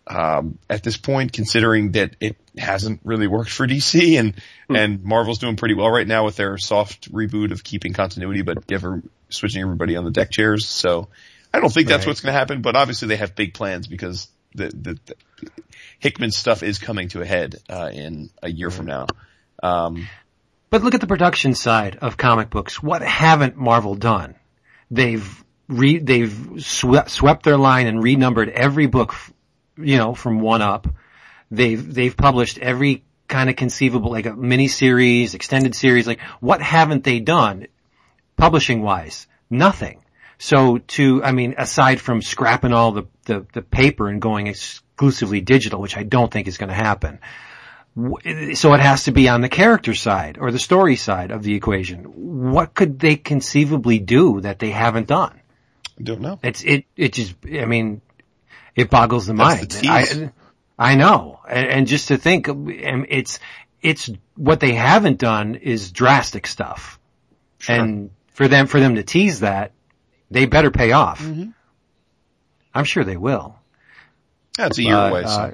Um, 0.06 0.58
at 0.70 0.82
this 0.82 0.96
point, 0.96 1.34
considering 1.34 1.92
that 1.92 2.16
it 2.18 2.36
hasn't 2.56 3.00
really 3.04 3.26
worked 3.26 3.50
for 3.50 3.66
DC 3.66 4.18
and, 4.18 4.34
Hmm. 4.68 4.76
and 4.76 5.04
Marvel's 5.04 5.38
doing 5.38 5.56
pretty 5.56 5.74
well 5.74 5.90
right 5.90 6.06
now 6.08 6.24
with 6.24 6.36
their 6.36 6.56
soft 6.56 7.12
reboot 7.12 7.52
of 7.52 7.62
keeping 7.62 7.92
continuity, 7.92 8.40
but 8.40 8.72
ever 8.72 9.02
switching 9.28 9.60
everybody 9.60 9.96
on 9.96 10.04
the 10.06 10.10
deck 10.10 10.30
chairs. 10.30 10.66
So 10.66 11.08
I 11.52 11.60
don't 11.60 11.70
think 11.72 11.88
that's 11.88 12.06
Right. 12.06 12.10
what's 12.12 12.22
going 12.22 12.32
to 12.32 12.38
happen, 12.38 12.62
but 12.62 12.74
obviously 12.74 13.08
they 13.08 13.16
have 13.16 13.36
big 13.36 13.52
plans 13.52 13.86
because 13.86 14.28
the, 14.54 14.68
the, 14.68 14.98
the 15.04 15.14
Hickman 16.00 16.32
stuff 16.32 16.62
is 16.62 16.78
coming 16.78 17.08
to 17.10 17.20
a 17.20 17.26
head, 17.26 17.56
uh, 17.68 17.90
in 17.92 18.30
a 18.42 18.50
year 18.50 18.70
from 18.70 18.86
now. 18.86 19.06
Um, 19.62 20.08
But 20.70 20.82
look 20.82 20.94
at 20.94 21.00
the 21.00 21.06
production 21.06 21.54
side 21.54 21.98
of 22.00 22.16
comic 22.16 22.50
books. 22.50 22.82
What 22.82 23.02
haven't 23.02 23.56
Marvel 23.56 23.94
done? 23.94 24.34
They've 24.90 25.44
re, 25.68 25.98
they've 25.98 26.34
swept, 26.58 27.10
swept 27.10 27.42
their 27.44 27.56
line 27.56 27.86
and 27.86 28.02
renumbered 28.02 28.48
every 28.48 28.86
book, 28.86 29.14
you 29.76 29.98
know, 29.98 30.14
from 30.14 30.40
one 30.40 30.62
up. 30.62 30.88
They've, 31.50 31.94
they've 31.94 32.16
published 32.16 32.58
every 32.58 33.04
kind 33.28 33.50
of 33.50 33.56
conceivable, 33.56 34.10
like 34.10 34.26
a 34.26 34.34
mini 34.34 34.68
series, 34.68 35.34
extended 35.34 35.74
series, 35.74 36.06
like 36.06 36.20
what 36.40 36.62
haven't 36.62 37.04
they 37.04 37.20
done 37.20 37.66
publishing 38.36 38.82
wise? 38.82 39.26
Nothing. 39.50 40.02
So 40.38 40.78
to, 40.78 41.22
I 41.22 41.32
mean, 41.32 41.54
aside 41.58 42.00
from 42.00 42.22
scrapping 42.22 42.72
all 42.72 42.92
the, 42.92 43.06
the, 43.26 43.46
the 43.52 43.62
paper 43.62 44.08
and 44.08 44.22
going 44.22 44.46
exclusively 45.00 45.40
digital, 45.40 45.80
which 45.80 45.96
I 45.96 46.02
don't 46.02 46.30
think 46.30 46.46
is 46.46 46.58
going 46.58 46.68
to 46.68 46.74
happen, 46.74 47.20
so 48.54 48.74
it 48.74 48.80
has 48.80 49.04
to 49.04 49.12
be 49.12 49.30
on 49.30 49.40
the 49.40 49.48
character 49.48 49.94
side 49.94 50.36
or 50.38 50.52
the 50.52 50.58
story 50.58 50.96
side 50.96 51.30
of 51.30 51.42
the 51.42 51.54
equation. 51.54 52.04
What 52.52 52.74
could 52.74 52.98
they 52.98 53.16
conceivably 53.16 53.98
do 53.98 54.42
that 54.42 54.58
they 54.58 54.70
haven't 54.70 55.08
done? 55.08 55.40
don't 56.02 56.20
know. 56.20 56.38
It's 56.42 56.62
it 56.62 56.84
it 56.96 57.14
just 57.14 57.34
I 57.46 57.64
mean 57.64 58.02
it 58.76 58.90
boggles 58.90 59.26
the 59.26 59.32
That's 59.32 59.60
mind. 59.60 59.70
the. 59.70 60.32
I 60.78 60.92
I 60.92 60.94
know, 60.96 61.40
and, 61.48 61.68
and 61.68 61.86
just 61.86 62.08
to 62.08 62.18
think, 62.18 62.48
and 62.48 63.06
it's 63.08 63.38
it's 63.80 64.10
what 64.36 64.60
they 64.60 64.74
haven't 64.74 65.18
done 65.18 65.54
is 65.54 65.92
drastic 65.92 66.46
stuff, 66.46 66.98
sure. 67.58 67.76
and 67.76 68.10
for 68.32 68.48
them 68.48 68.66
for 68.66 68.80
them 68.80 68.96
to 68.96 69.02
tease 69.02 69.40
that, 69.40 69.72
they 70.30 70.44
better 70.44 70.70
pay 70.70 70.92
off. 70.92 71.22
Mm-hmm. 71.22 71.50
I'm 72.74 72.84
sure 72.84 73.04
they 73.04 73.16
will. 73.16 73.59
That's 74.62 74.78
a 74.78 74.82
year 74.82 74.94
But, 74.94 75.10
away. 75.10 75.22
So. 75.24 75.28
uh, 75.28 75.50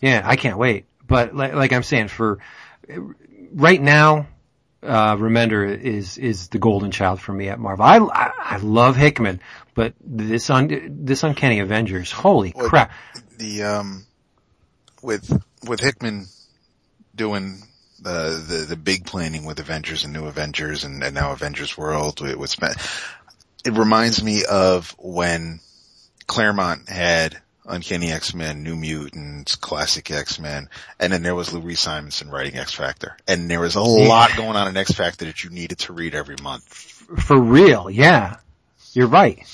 yeah, 0.00 0.22
I 0.24 0.36
can't 0.36 0.58
wait. 0.58 0.86
But 1.06 1.34
like, 1.34 1.54
like 1.54 1.72
I'm 1.72 1.82
saying, 1.82 2.08
for 2.08 2.38
right 3.52 3.80
now, 3.80 4.26
uh, 4.82 5.16
Remender 5.16 5.78
is, 5.78 6.18
is 6.18 6.48
the 6.48 6.58
golden 6.58 6.90
child 6.90 7.20
for 7.20 7.32
me 7.32 7.48
at 7.48 7.58
Marvel. 7.58 7.84
I, 7.84 7.98
I, 7.98 8.32
I 8.38 8.56
love 8.58 8.96
Hickman, 8.96 9.40
but 9.74 9.94
this 10.00 10.50
un, 10.50 11.04
this 11.04 11.22
Uncanny 11.22 11.60
Avengers, 11.60 12.12
holy 12.12 12.52
Well, 12.54 12.68
crap. 12.68 12.92
the 13.38 13.62
um 13.62 14.04
with 15.02 15.30
with 15.66 15.80
Hickman 15.80 16.26
doing 17.14 17.62
the 18.00 18.44
the 18.46 18.66
the 18.68 18.76
big 18.76 19.06
planning 19.06 19.44
with 19.46 19.58
Avengers 19.60 20.04
and 20.04 20.12
New 20.12 20.26
Avengers 20.26 20.84
and, 20.84 21.02
and 21.02 21.14
now 21.14 21.32
Avengers 21.32 21.76
World 21.78 22.20
with, 22.20 22.36
with 22.36 22.56
it 23.64 23.72
reminds 23.72 24.22
me 24.22 24.44
of 24.44 24.94
when 24.98 25.60
Claremont 26.26 26.88
had 26.88 27.40
Uncanny 27.66 28.10
X-Men, 28.10 28.62
New 28.62 28.76
Mutants, 28.76 29.56
Classic 29.56 30.10
X-Men, 30.10 30.68
and 31.00 31.12
then 31.12 31.22
there 31.22 31.34
was 31.34 31.52
Louise 31.52 31.80
Simonson 31.80 32.30
writing 32.30 32.56
X 32.56 32.74
Factor. 32.74 33.16
And 33.26 33.50
there 33.50 33.60
was 33.60 33.74
a 33.74 33.82
lot 33.82 34.36
going 34.36 34.56
on 34.56 34.68
in 34.68 34.76
X 34.76 34.92
Factor 34.92 35.24
that 35.24 35.42
you 35.42 35.50
needed 35.50 35.78
to 35.80 35.92
read 35.92 36.14
every 36.14 36.36
month. 36.42 36.64
For 36.64 37.38
real, 37.38 37.88
yeah. 37.88 38.36
You're 38.92 39.06
right. 39.06 39.46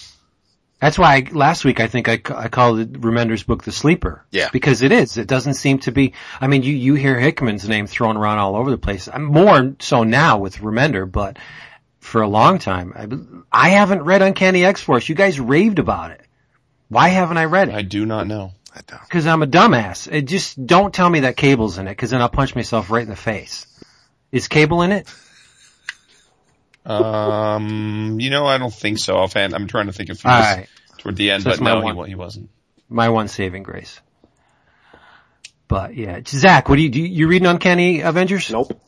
That's 0.80 0.98
why 0.98 1.16
I, 1.16 1.28
last 1.30 1.64
week 1.64 1.78
I 1.78 1.88
think 1.88 2.08
I, 2.08 2.14
I 2.34 2.48
called 2.48 2.92
Remender's 2.94 3.42
book 3.42 3.64
The 3.64 3.72
Sleeper. 3.72 4.24
Yeah. 4.30 4.48
Because 4.50 4.82
it 4.82 4.92
is. 4.92 5.18
It 5.18 5.28
doesn't 5.28 5.54
seem 5.54 5.78
to 5.80 5.92
be, 5.92 6.14
I 6.40 6.46
mean, 6.46 6.62
you, 6.62 6.74
you 6.74 6.94
hear 6.94 7.18
Hickman's 7.18 7.68
name 7.68 7.86
thrown 7.86 8.16
around 8.16 8.38
all 8.38 8.56
over 8.56 8.70
the 8.70 8.78
place. 8.78 9.06
I'm 9.06 9.24
more 9.24 9.76
so 9.78 10.04
now 10.04 10.38
with 10.38 10.56
Remender, 10.58 11.10
but 11.10 11.38
for 11.98 12.22
a 12.22 12.28
long 12.28 12.58
time, 12.58 12.94
I, 12.96 13.66
I 13.66 13.68
haven't 13.70 14.02
read 14.02 14.22
Uncanny 14.22 14.64
X-Force. 14.64 15.08
You 15.08 15.14
guys 15.14 15.38
raved 15.38 15.78
about 15.78 16.12
it. 16.12 16.22
Why 16.90 17.08
haven't 17.08 17.38
I 17.38 17.44
read 17.46 17.70
it? 17.70 17.74
I 17.74 17.80
do 17.82 18.04
not 18.04 18.26
know. 18.26 18.52
I 18.74 18.80
don't. 18.86 19.08
Cause 19.08 19.26
I'm 19.26 19.42
a 19.42 19.46
dumbass. 19.46 20.06
It 20.12 20.22
just 20.22 20.64
don't 20.66 20.92
tell 20.92 21.08
me 21.08 21.20
that 21.20 21.36
Cable's 21.38 21.78
in 21.78 21.88
it, 21.88 21.94
cause 21.96 22.10
then 22.10 22.20
I'll 22.20 22.28
punch 22.28 22.54
myself 22.54 22.90
right 22.90 23.02
in 23.02 23.08
the 23.08 23.16
face. 23.16 23.66
Is 24.30 24.46
Cable 24.48 24.82
in 24.82 24.92
it? 24.92 25.08
Um, 26.86 28.18
you 28.20 28.30
know, 28.30 28.46
I 28.46 28.58
don't 28.58 28.72
think 28.72 28.98
so. 28.98 29.16
Offhand, 29.16 29.54
I'm 29.54 29.66
trying 29.66 29.86
to 29.86 29.92
think 29.92 30.10
if 30.10 30.22
he 30.22 30.28
was 30.28 30.40
right. 30.44 30.66
toward 30.98 31.16
the 31.16 31.30
end, 31.30 31.42
So 31.42 31.50
but 31.50 31.60
no, 31.60 31.78
he, 31.80 31.84
one. 31.84 31.96
wa- 31.96 32.04
he 32.04 32.14
wasn't. 32.14 32.50
my 32.88 33.08
one 33.08 33.28
saving 33.28 33.62
grace. 33.62 34.00
But 35.68 35.94
yeah, 35.94 36.20
Zach, 36.26 36.68
what 36.68 36.76
do 36.76 36.82
you 36.82 36.88
do? 36.88 37.00
You 37.00 37.28
reading 37.28 37.46
Uncanny 37.46 38.00
Avengers? 38.00 38.50
Nope. 38.50 38.80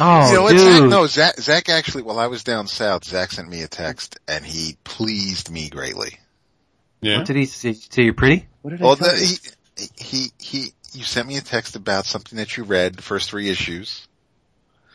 Oh, 0.00 0.28
you 0.28 0.34
know 0.36 0.42
what, 0.42 0.50
dude. 0.50 0.60
Zach? 0.60 0.82
No, 0.90 1.06
Zach, 1.06 1.36
Zach 1.40 1.68
actually, 1.68 2.02
while 2.02 2.18
I 2.18 2.26
was 2.28 2.44
down 2.44 2.66
south, 2.68 3.04
Zach 3.04 3.32
sent 3.32 3.48
me 3.48 3.62
a 3.62 3.68
text 3.68 4.18
and 4.28 4.44
he 4.44 4.76
pleased 4.84 5.50
me 5.50 5.68
greatly. 5.70 6.18
Yeah. 7.00 7.18
What 7.18 7.26
did 7.26 7.36
he 7.36 7.46
say? 7.46 7.72
Say 7.74 8.02
you're 8.04 8.14
pretty? 8.14 8.46
What 8.62 8.70
did 8.70 8.82
I 8.82 8.84
Well, 8.84 8.96
the, 8.96 9.06
you? 9.76 9.86
he, 9.96 9.96
he, 9.98 10.32
he, 10.38 10.72
you 10.92 11.04
sent 11.04 11.28
me 11.28 11.36
a 11.36 11.40
text 11.40 11.76
about 11.76 12.06
something 12.06 12.36
that 12.38 12.56
you 12.56 12.64
read, 12.64 12.94
the 12.96 13.02
first 13.02 13.30
three 13.30 13.48
issues. 13.48 14.06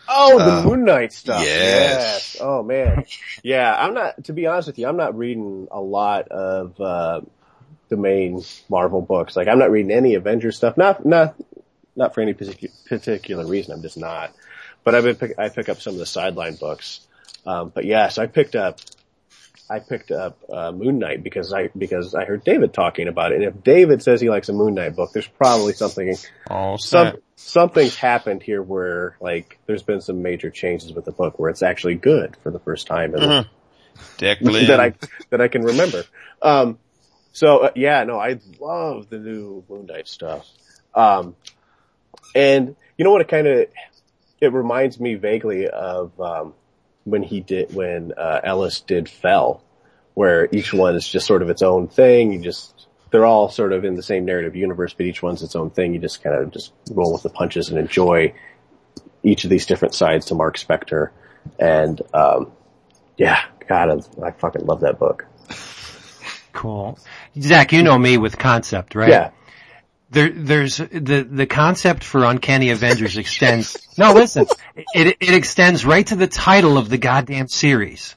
Oh, 0.09 0.37
the 0.37 0.51
Uh, 0.57 0.63
Moon 0.63 0.83
Knight 0.83 1.13
stuff. 1.13 1.41
yes. 1.43 2.35
Oh 2.41 2.61
man. 2.61 3.05
Yeah, 3.41 3.73
I'm 3.73 3.93
not, 3.93 4.25
to 4.25 4.33
be 4.33 4.47
honest 4.47 4.67
with 4.67 4.77
you, 4.77 4.87
I'm 4.87 4.97
not 4.97 5.17
reading 5.17 5.67
a 5.71 5.79
lot 5.79 6.27
of, 6.27 6.79
uh, 6.81 7.21
the 7.89 7.95
main 7.97 8.43
Marvel 8.69 9.01
books. 9.01 9.35
Like 9.37 9.47
I'm 9.47 9.59
not 9.59 9.71
reading 9.71 9.91
any 9.91 10.15
Avengers 10.15 10.57
stuff. 10.57 10.75
Not, 10.77 11.05
not, 11.05 11.35
not 11.95 12.13
for 12.13 12.21
any 12.21 12.33
particular, 12.33 12.73
particular 12.87 13.45
reason. 13.45 13.73
I'm 13.73 13.81
just 13.81 13.97
not. 13.97 14.33
But 14.83 14.95
I've 14.95 15.03
been, 15.05 15.15
pick, 15.15 15.39
I 15.39 15.47
pick 15.49 15.69
up 15.69 15.79
some 15.79 15.93
of 15.93 15.99
the 15.99 16.05
sideline 16.05 16.55
books. 16.55 16.99
Um, 17.45 17.71
but 17.73 17.85
yes, 17.85 18.17
I 18.17 18.27
picked 18.27 18.55
up, 18.55 18.79
I 19.69 19.79
picked 19.79 20.11
up, 20.11 20.37
uh, 20.49 20.71
Moon 20.71 20.99
Knight 20.99 21.23
because 21.23 21.53
I, 21.53 21.69
because 21.77 22.13
I 22.13 22.25
heard 22.25 22.43
David 22.43 22.73
talking 22.73 23.07
about 23.07 23.31
it. 23.31 23.35
And 23.35 23.43
if 23.45 23.63
David 23.63 24.03
says 24.03 24.19
he 24.21 24.29
likes 24.29 24.49
a 24.49 24.53
Moon 24.53 24.73
Knight 24.75 24.95
book, 24.95 25.11
there's 25.13 25.27
probably 25.27 25.73
something 25.73 26.15
All 26.49 26.77
some 26.77 27.17
something's 27.35 27.95
happened 27.95 28.43
here 28.43 28.61
where 28.61 29.17
like 29.19 29.59
there's 29.65 29.83
been 29.83 30.01
some 30.01 30.21
major 30.21 30.49
changes 30.49 30.93
with 30.93 31.05
the 31.05 31.11
book 31.11 31.39
where 31.39 31.49
it's 31.49 31.63
actually 31.63 31.95
good 31.95 32.35
for 32.43 32.51
the 32.51 32.59
first 32.59 32.87
time 32.87 33.13
Uh-huh. 33.15 33.43
That 34.67 34.79
I 34.79 34.93
that 35.29 35.41
I 35.41 35.47
can 35.47 35.63
remember. 35.63 36.03
Um, 36.41 36.77
so 37.31 37.59
uh, 37.59 37.71
yeah, 37.75 38.03
no, 38.03 38.19
I 38.19 38.39
love 38.59 39.09
the 39.09 39.19
new 39.19 39.63
Moon 39.69 39.85
Knight 39.85 40.07
stuff. 40.07 40.47
Um, 40.93 41.35
and 42.35 42.75
you 42.97 43.05
know 43.05 43.11
what? 43.11 43.21
It 43.21 43.27
kind 43.27 43.47
of 43.47 43.67
it 44.41 44.51
reminds 44.53 44.99
me 44.99 45.15
vaguely 45.15 45.67
of 45.67 46.19
um, 46.19 46.53
when 47.05 47.23
he 47.23 47.41
did 47.41 47.73
when 47.73 48.13
uh, 48.17 48.39
Ellis 48.43 48.81
did 48.81 49.09
Fell, 49.09 49.63
where 50.13 50.47
each 50.51 50.73
one 50.73 50.95
is 50.95 51.07
just 51.07 51.27
sort 51.27 51.41
of 51.41 51.49
its 51.49 51.61
own 51.61 51.87
thing. 51.87 52.33
You 52.33 52.39
just 52.41 52.87
they're 53.11 53.25
all 53.25 53.49
sort 53.49 53.73
of 53.73 53.85
in 53.85 53.95
the 53.95 54.03
same 54.03 54.25
narrative 54.25 54.55
universe, 54.55 54.93
but 54.93 55.05
each 55.05 55.21
one's 55.21 55.43
its 55.43 55.55
own 55.55 55.69
thing. 55.69 55.93
You 55.93 55.99
just 55.99 56.23
kind 56.23 56.35
of 56.35 56.51
just 56.51 56.73
roll 56.91 57.13
with 57.13 57.23
the 57.23 57.29
punches 57.29 57.69
and 57.69 57.77
enjoy 57.77 58.33
each 59.21 59.43
of 59.43 59.49
these 59.49 59.65
different 59.65 59.93
sides 59.93 60.27
to 60.27 60.35
Mark 60.35 60.57
Spector. 60.57 61.11
And 61.59 62.01
um, 62.13 62.51
yeah, 63.17 63.41
God, 63.67 63.89
I, 64.21 64.27
I 64.27 64.31
fucking 64.31 64.65
love 64.65 64.81
that 64.81 64.99
book. 64.99 65.25
Cool. 66.53 66.97
Zach, 67.39 67.71
you 67.71 67.83
know 67.83 67.97
me 67.97 68.17
with 68.17 68.37
concept, 68.37 68.95
right? 68.95 69.09
Yeah. 69.09 69.31
There, 70.13 70.29
there's 70.29 70.77
the 70.77 71.27
the 71.29 71.47
concept 71.47 72.03
for 72.03 72.23
Uncanny 72.23 72.69
Avengers 72.69 73.17
extends. 73.17 73.77
No, 73.97 74.13
listen, 74.13 74.45
it 74.93 75.17
it 75.19 75.33
extends 75.33 75.85
right 75.85 76.05
to 76.05 76.15
the 76.15 76.27
title 76.27 76.77
of 76.77 76.87
the 76.87 76.99
goddamn 76.99 77.47
series. 77.47 78.15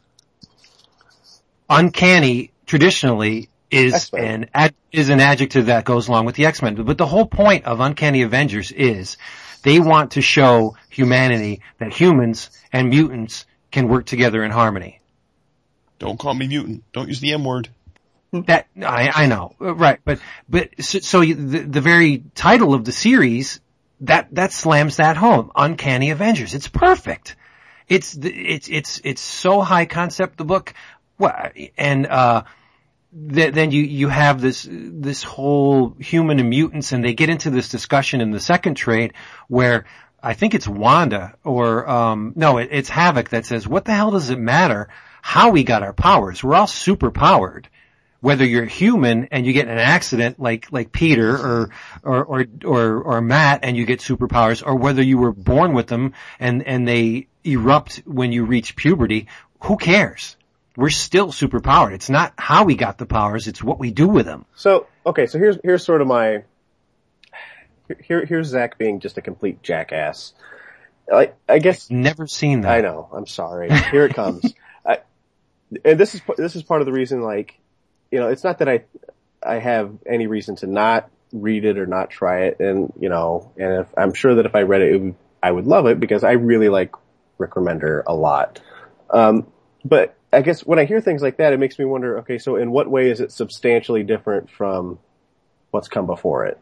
Uncanny 1.70 2.52
traditionally 2.66 3.48
is 3.70 3.94
X-Men. 3.94 4.24
an 4.24 4.51
ad, 4.52 4.74
is 4.93 5.09
an 5.09 5.20
adjective 5.20 5.66
that 5.66 5.86
goes 5.86 6.09
along 6.09 6.27
with 6.27 6.35
the 6.35 6.44
X 6.44 6.60
Men. 6.60 6.74
But 6.74 6.98
the 6.98 7.06
whole 7.06 7.27
point 7.27 7.64
of 7.64 7.81
Uncanny 7.81 8.23
Avengers 8.23 8.73
is 8.73 9.16
they 9.62 9.81
want 9.81 10.12
to 10.12 10.20
show 10.20 10.77
humanity 10.90 11.62
that 11.78 11.94
humans 11.94 12.51
and 12.73 12.90
mutants 12.90 13.47
can 13.70 13.89
work 13.89 14.05
together 14.05 14.44
in 14.44 14.51
harmony. 14.51 15.01
Don't 15.98 16.18
call 16.18 16.35
me 16.35 16.47
mutant. 16.47 16.85
Don't 16.93 17.09
use 17.09 17.20
the 17.20 17.32
M 17.32 17.43
word. 17.43 17.70
That 18.32 18.66
I, 18.76 19.10
I 19.14 19.26
know, 19.26 19.54
right? 19.58 20.00
But 20.04 20.20
but 20.48 20.70
so, 20.80 20.98
so 20.98 21.20
the 21.20 21.60
the 21.60 21.80
very 21.80 22.24
title 22.34 22.74
of 22.74 22.84
the 22.84 22.92
series 22.92 23.60
that 24.00 24.28
that 24.34 24.52
slams 24.52 24.96
that 24.96 25.16
home. 25.16 25.52
Uncanny 25.54 26.10
Avengers. 26.10 26.54
It's 26.54 26.68
perfect. 26.68 27.36
It's 27.88 28.18
it's 28.20 28.68
it's 28.68 29.00
it's 29.04 29.20
so 29.20 29.62
high 29.62 29.86
concept. 29.86 30.38
The 30.38 30.44
book, 30.44 30.74
and 31.78 32.06
uh, 32.06 32.42
th- 33.32 33.54
then 33.54 33.70
you 33.70 33.82
you 33.82 34.08
have 34.08 34.40
this 34.40 34.66
this 34.70 35.22
whole 35.22 35.96
human 35.98 36.40
and 36.40 36.50
mutants, 36.50 36.92
and 36.92 37.04
they 37.04 37.14
get 37.14 37.30
into 37.30 37.50
this 37.50 37.68
discussion 37.68 38.20
in 38.20 38.32
the 38.32 38.40
second 38.40 38.74
trade 38.74 39.14
where. 39.48 39.84
I 40.22 40.32
think 40.34 40.54
it's 40.54 40.66
Wanda 40.66 41.36
or 41.44 41.88
um 41.88 42.32
no, 42.34 42.58
it, 42.58 42.70
it's 42.72 42.88
Havoc 42.88 43.28
that 43.28 43.46
says, 43.46 43.68
"What 43.68 43.84
the 43.84 43.94
hell 43.94 44.10
does 44.10 44.30
it 44.30 44.40
matter 44.40 44.88
how 45.22 45.50
we 45.50 45.62
got 45.62 45.84
our 45.84 45.92
powers? 45.92 46.42
We're 46.42 46.56
all 46.56 46.66
super 46.66 47.12
powered." 47.12 47.68
Whether 48.20 48.44
you're 48.44 48.64
human 48.64 49.28
and 49.30 49.47
you 49.47 49.52
get 49.52 49.68
an 49.68 49.78
accident 49.78 50.40
like 50.40 50.70
like 50.72 50.93
Peter 50.93 51.36
or 51.36 51.70
or 52.02 52.24
or 52.24 52.44
or, 52.64 53.02
or 53.02 53.20
Matt 53.20 53.60
and 53.62 53.76
you 53.76 53.84
get 53.84 54.01
superpowers, 54.01 54.62
or 54.64 54.76
whether 54.76 55.02
you 55.02 55.18
were 55.18 55.32
born 55.32 55.72
with 55.72 55.86
them 55.86 56.14
and 56.38 56.66
and 56.66 56.86
they 56.86 57.28
erupt 57.44 58.02
when 58.06 58.32
you 58.32 58.44
reach 58.44 58.76
puberty, 58.76 59.28
who 59.62 59.76
cares? 59.76 60.36
We're 60.76 60.90
still 60.90 61.28
superpowered. 61.28 61.93
It's 61.93 62.10
not 62.10 62.34
how 62.36 62.64
we 62.64 62.74
got 62.74 62.98
the 62.98 63.06
powers; 63.06 63.47
it's 63.47 63.62
what 63.62 63.78
we 63.78 63.90
do 63.90 64.09
with 64.09 64.26
them. 64.26 64.44
So 64.55 64.86
okay, 65.06 65.26
so 65.26 65.38
here's 65.38 65.59
here's 65.62 65.84
sort 65.84 66.02
of 66.02 66.06
my 66.06 66.43
here 68.02 68.24
here's 68.24 68.48
Zach 68.48 68.78
being 68.78 69.01
just 69.01 69.16
a 69.16 69.22
complete 69.22 69.62
jackass. 69.62 70.34
I 71.12 71.32
I 71.48 71.59
guess 71.59 71.90
Never 71.90 72.26
seen 72.26 72.62
that. 72.62 72.72
I 72.72 72.80
know. 72.80 73.09
I'm 73.12 73.26
sorry. 73.26 73.70
Here 73.90 74.05
it 74.05 74.14
comes. 74.14 74.55
I, 74.86 74.98
and 75.84 75.98
this 75.98 76.14
is 76.14 76.22
this 76.36 76.56
is 76.56 76.62
part 76.62 76.82
of 76.82 76.86
the 76.86 76.93
reason. 76.93 77.22
Like, 77.22 77.59
you 78.16 78.22
know, 78.22 78.28
it's 78.28 78.44
not 78.44 78.60
that 78.60 78.68
I 78.70 78.84
I 79.43 79.59
have 79.59 79.93
any 80.06 80.26
reason 80.26 80.56
to 80.56 80.66
not 80.66 81.10
read 81.34 81.66
it 81.66 81.76
or 81.76 81.84
not 81.84 82.09
try 82.09 82.44
it, 82.44 82.60
and 82.60 82.90
you 82.98 83.10
know, 83.10 83.52
and 83.59 83.82
if, 83.82 83.88
I'm 83.94 84.14
sure 84.14 84.36
that 84.36 84.47
if 84.47 84.55
I 84.55 84.62
read 84.62 84.80
it, 84.80 84.94
it 84.94 84.98
would, 85.02 85.14
I 85.43 85.51
would 85.51 85.66
love 85.66 85.84
it 85.84 86.01
because 86.01 86.24
I 86.24 86.32
really 86.32 86.70
like 86.70 86.94
Rick 87.36 87.51
Remender 87.51 88.02
a 88.06 88.14
lot. 88.14 88.59
Um, 89.10 89.47
but 89.84 90.16
I 90.32 90.40
guess 90.40 90.64
when 90.64 90.78
I 90.78 90.86
hear 90.86 91.02
things 91.02 91.20
like 91.20 91.36
that, 91.36 91.52
it 91.52 91.59
makes 91.59 91.78
me 91.78 91.84
wonder. 91.84 92.20
Okay, 92.20 92.38
so 92.38 92.56
in 92.56 92.70
what 92.70 92.90
way 92.90 93.10
is 93.10 93.20
it 93.20 93.32
substantially 93.32 94.02
different 94.02 94.48
from 94.48 94.98
what's 95.72 95.88
come 95.88 96.06
before 96.06 96.47
it? 96.47 96.59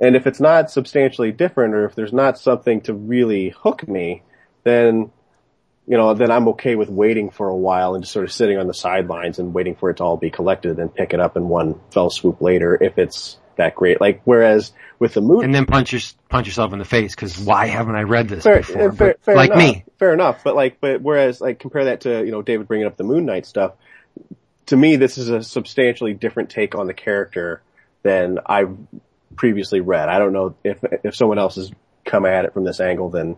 And 0.00 0.16
if 0.16 0.26
it's 0.26 0.40
not 0.40 0.72
substantially 0.72 1.30
different, 1.30 1.74
or 1.74 1.84
if 1.84 1.94
there's 1.94 2.12
not 2.12 2.36
something 2.36 2.80
to 2.80 2.94
really 2.94 3.50
hook 3.50 3.86
me, 3.86 4.24
then, 4.64 5.12
you 5.86 5.96
know, 5.96 6.14
then 6.14 6.30
I'm 6.30 6.48
okay 6.48 6.76
with 6.76 6.88
waiting 6.88 7.30
for 7.30 7.48
a 7.48 7.56
while 7.56 7.94
and 7.94 8.04
just 8.04 8.12
sort 8.12 8.24
of 8.24 8.32
sitting 8.32 8.58
on 8.58 8.66
the 8.66 8.74
sidelines 8.74 9.38
and 9.38 9.52
waiting 9.52 9.74
for 9.74 9.90
it 9.90 9.98
to 9.98 10.04
all 10.04 10.16
be 10.16 10.30
collected 10.30 10.78
and 10.78 10.94
pick 10.94 11.12
it 11.12 11.20
up 11.20 11.36
in 11.36 11.48
one 11.48 11.78
fell 11.90 12.10
swoop 12.10 12.40
later 12.40 12.76
if 12.80 12.98
it's 12.98 13.38
that 13.56 13.74
great. 13.74 14.00
Like, 14.00 14.22
whereas 14.24 14.72
with 14.98 15.14
the 15.14 15.20
moon, 15.20 15.44
And 15.44 15.54
then 15.54 15.66
punch 15.66 15.92
your, 15.92 16.00
punch 16.28 16.46
yourself 16.46 16.72
in 16.72 16.78
the 16.78 16.84
face 16.84 17.14
because 17.14 17.38
why 17.38 17.66
haven't 17.66 17.96
I 17.96 18.02
read 18.02 18.28
this 18.28 18.44
fair, 18.44 18.58
before? 18.58 18.92
fair, 18.92 19.16
fair 19.20 19.36
like 19.36 19.50
enough, 19.50 19.58
me, 19.58 19.84
fair 19.98 20.12
enough. 20.14 20.42
But 20.42 20.56
like, 20.56 20.80
but 20.80 21.02
whereas 21.02 21.40
like 21.40 21.58
compare 21.58 21.84
that 21.86 22.02
to, 22.02 22.24
you 22.24 22.32
know, 22.32 22.42
David 22.42 22.66
bringing 22.66 22.86
up 22.86 22.96
the 22.96 23.04
Moon 23.04 23.26
Knight 23.26 23.46
stuff, 23.46 23.74
to 24.66 24.76
me, 24.76 24.96
this 24.96 25.18
is 25.18 25.28
a 25.28 25.42
substantially 25.42 26.14
different 26.14 26.50
take 26.50 26.74
on 26.74 26.86
the 26.86 26.94
character 26.94 27.62
than 28.02 28.38
I've 28.46 28.76
previously 29.36 29.80
read. 29.80 30.08
I 30.08 30.18
don't 30.18 30.32
know 30.32 30.54
if, 30.64 30.78
if 31.04 31.14
someone 31.14 31.38
else 31.38 31.56
has 31.56 31.70
come 32.04 32.24
at 32.24 32.44
it 32.44 32.54
from 32.54 32.64
this 32.64 32.80
angle, 32.80 33.10
then, 33.10 33.36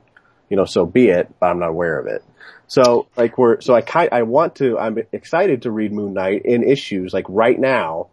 you 0.48 0.56
know, 0.56 0.64
so 0.64 0.86
be 0.86 1.08
it, 1.08 1.32
but 1.40 1.46
I'm 1.46 1.58
not 1.58 1.70
aware 1.70 1.98
of 1.98 2.06
it. 2.06 2.22
So, 2.68 3.06
like, 3.16 3.38
we're, 3.38 3.60
so 3.60 3.74
I 3.74 3.80
kind, 3.80 4.08
I 4.12 4.22
want 4.22 4.56
to, 4.56 4.78
I'm 4.78 4.98
excited 5.12 5.62
to 5.62 5.70
read 5.70 5.92
Moon 5.92 6.14
Knight 6.14 6.42
in 6.44 6.64
issues, 6.64 7.12
like 7.12 7.26
right 7.28 7.58
now, 7.58 8.08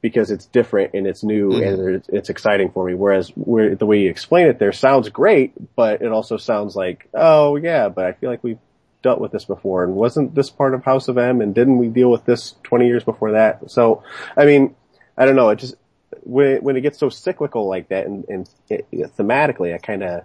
because 0.00 0.30
it's 0.30 0.46
different 0.46 0.94
and 0.94 1.06
it's 1.06 1.22
new 1.22 1.52
and 1.52 1.78
mm-hmm. 1.78 1.94
it's, 1.96 2.08
it's 2.08 2.30
exciting 2.30 2.70
for 2.70 2.86
me. 2.86 2.94
Whereas 2.94 3.28
where, 3.30 3.74
the 3.74 3.84
way 3.84 4.00
you 4.00 4.10
explain 4.10 4.46
it 4.46 4.58
there 4.58 4.72
sounds 4.72 5.08
great, 5.10 5.52
but 5.76 6.00
it 6.00 6.10
also 6.10 6.38
sounds 6.38 6.74
like, 6.74 7.08
oh 7.12 7.56
yeah, 7.56 7.88
but 7.88 8.06
I 8.06 8.12
feel 8.12 8.30
like 8.30 8.42
we've 8.42 8.58
dealt 9.02 9.20
with 9.20 9.32
this 9.32 9.44
before 9.44 9.84
and 9.84 9.94
wasn't 9.94 10.34
this 10.34 10.50
part 10.50 10.74
of 10.74 10.84
House 10.84 11.08
of 11.08 11.18
M 11.18 11.40
and 11.40 11.54
didn't 11.54 11.78
we 11.78 11.88
deal 11.88 12.10
with 12.10 12.24
this 12.24 12.54
20 12.64 12.86
years 12.86 13.04
before 13.04 13.32
that? 13.32 13.70
So, 13.70 14.02
I 14.36 14.46
mean, 14.46 14.74
I 15.16 15.26
don't 15.26 15.36
know, 15.36 15.50
it 15.50 15.56
just, 15.56 15.74
when, 16.22 16.62
when 16.62 16.76
it 16.76 16.80
gets 16.80 16.98
so 16.98 17.10
cyclical 17.10 17.68
like 17.68 17.88
that 17.88 18.06
and, 18.06 18.24
and 18.28 18.48
it, 18.70 18.86
thematically, 18.90 19.74
I 19.74 19.78
kind 19.78 20.02
of, 20.02 20.24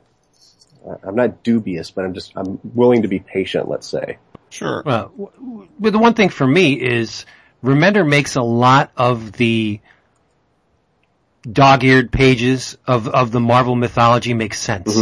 I'm 1.03 1.15
not 1.15 1.43
dubious, 1.43 1.91
but 1.91 2.05
I'm 2.05 2.13
just, 2.13 2.33
I'm 2.35 2.59
willing 2.63 3.01
to 3.03 3.07
be 3.07 3.19
patient, 3.19 3.67
let's 3.67 3.87
say. 3.87 4.17
Sure. 4.49 4.83
Well, 4.85 5.09
w- 5.09 5.31
w- 5.31 5.69
but 5.79 5.93
the 5.93 5.99
one 5.99 6.13
thing 6.13 6.29
for 6.29 6.45
me 6.45 6.73
is 6.73 7.25
Remender 7.63 8.07
makes 8.07 8.35
a 8.35 8.41
lot 8.41 8.91
of 8.95 9.31
the 9.33 9.79
dog-eared 11.51 12.11
pages 12.11 12.77
of, 12.85 13.07
of 13.07 13.31
the 13.31 13.39
Marvel 13.39 13.75
mythology 13.75 14.33
make 14.33 14.53
sense. 14.53 14.97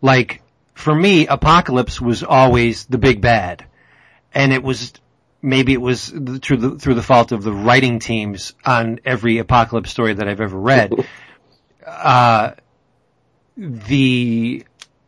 Like, 0.00 0.42
for 0.74 0.94
me, 0.94 1.26
Apocalypse 1.26 2.00
was 2.00 2.22
always 2.22 2.86
the 2.86 2.98
big 2.98 3.20
bad. 3.20 3.66
And 4.34 4.52
it 4.52 4.62
was, 4.62 4.92
maybe 5.40 5.72
it 5.72 5.80
was 5.80 6.08
through 6.08 6.56
the, 6.56 6.78
through 6.78 6.94
the 6.94 7.02
fault 7.02 7.32
of 7.32 7.42
the 7.42 7.52
writing 7.52 7.98
teams 7.98 8.54
on 8.64 9.00
every 9.04 9.38
Apocalypse 9.38 9.90
story 9.90 10.14
that 10.14 10.28
I've 10.28 10.40
ever 10.40 10.58
read. 10.58 10.92
uh, 11.86 12.52
the 13.56 14.64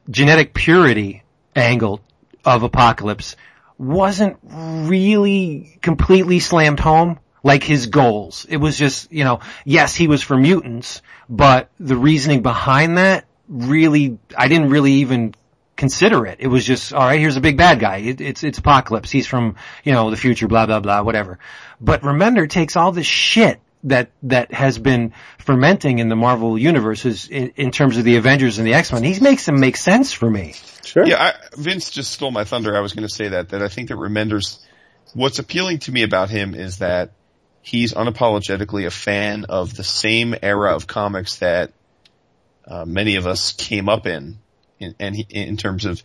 genetic 0.09 0.55
purity 0.55 1.23
angle 1.55 2.01
of 2.45 2.63
Apocalypse 2.63 3.37
wasn't 3.79 4.39
really 4.43 5.79
completely 5.83 6.41
slammed 6.41 6.81
home 6.81 7.19
like 7.43 7.63
his 7.63 7.87
goals. 7.87 8.47
It 8.49 8.57
was 8.57 8.79
just, 8.79 9.13
you 9.13 9.25
know, 9.25 9.41
yes, 9.65 9.95
he 9.95 10.09
was 10.09 10.23
for 10.23 10.37
mutants, 10.37 11.03
but 11.29 11.71
the 11.79 11.97
reasoning 11.97 12.43
behind 12.43 12.99
that 12.99 13.27
really, 13.49 14.19
I 14.37 14.49
didn't 14.49 14.71
really 14.71 14.93
even 14.95 15.35
consider 15.77 16.25
it. 16.27 16.39
It 16.41 16.47
was 16.47 16.65
just, 16.65 16.93
alright, 16.93 17.21
here's 17.21 17.37
a 17.37 17.43
big 17.43 17.59
bad 17.59 17.81
guy. 17.81 17.97
It, 17.97 18.21
it's, 18.21 18.45
it's 18.45 18.59
Apocalypse. 18.59 19.11
He's 19.11 19.27
from, 19.27 19.57
you 19.83 19.93
know, 19.93 20.11
the 20.11 20.17
future, 20.17 20.49
blah, 20.49 20.67
blah, 20.67 20.81
blah, 20.81 21.03
whatever. 21.03 21.39
But 21.81 22.03
Remender 22.03 22.49
takes 22.49 22.77
all 22.77 22.93
this 22.93 23.07
shit 23.07 23.61
that, 23.85 24.11
that 24.25 24.53
has 24.53 24.79
been 24.79 25.13
fermenting 25.39 25.99
in 25.99 26.09
the 26.09 26.17
Marvel 26.17 26.59
universes 26.59 27.29
in, 27.29 27.53
in 27.57 27.71
terms 27.71 27.97
of 27.97 28.05
the 28.05 28.17
Avengers 28.17 28.59
and 28.59 28.67
the 28.67 28.75
X-Men. 28.75 29.05
He 29.05 29.21
makes 29.21 29.47
them 29.47 29.61
make 29.61 29.77
sense 29.77 30.13
for 30.13 30.29
me. 30.29 30.55
Sure. 30.85 31.07
Yeah, 31.07 31.23
I, 31.23 31.35
Vince 31.57 31.91
just 31.91 32.13
stole 32.13 32.31
my 32.31 32.45
thunder. 32.45 32.77
I 32.77 32.81
was 32.81 32.93
going 32.93 33.07
to 33.07 33.15
say 33.15 33.29
that, 33.29 33.51
that 33.51 33.63
I 33.63 33.69
think 33.69 33.89
that 33.89 33.97
Remender's, 33.97 34.65
what's 35.15 35.39
appealing 35.39 35.79
to 35.81 35.93
me 35.93 36.03
about 36.03 36.31
him 36.31 36.55
is 36.55 36.79
that 36.79 37.13
he's 37.63 37.95
unapologetically 37.95 38.87
a 38.87 38.91
fan 38.91 39.47
of 39.49 39.75
the 39.75 39.85
same 39.85 40.35
era 40.43 40.75
of 40.75 40.87
comics 40.87 41.37
that 41.37 41.73
uh, 42.67 42.85
many 42.85 43.17
of 43.17 43.27
us 43.27 43.53
came 43.53 43.89
up 43.89 44.07
in, 44.07 44.39
in 44.79 44.95
and 44.99 45.17
he, 45.17 45.27
in 45.31 45.57
terms 45.57 45.85
of, 45.85 46.03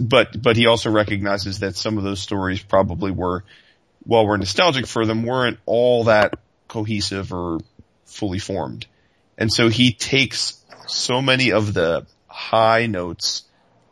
but 0.00 0.40
but 0.40 0.56
he 0.56 0.66
also 0.66 0.90
recognizes 0.90 1.60
that 1.60 1.76
some 1.76 1.98
of 1.98 2.04
those 2.04 2.20
stories 2.20 2.62
probably 2.62 3.10
were, 3.10 3.44
while 4.04 4.26
we're 4.26 4.36
nostalgic 4.36 4.86
for 4.86 5.04
them, 5.06 5.24
weren't 5.24 5.58
all 5.66 6.04
that 6.04 6.38
cohesive 6.68 7.32
or 7.32 7.60
fully 8.04 8.38
formed, 8.38 8.86
and 9.38 9.52
so 9.52 9.68
he 9.68 9.92
takes 9.92 10.62
so 10.86 11.20
many 11.20 11.52
of 11.52 11.74
the 11.74 12.06
high 12.26 12.86
notes 12.86 13.42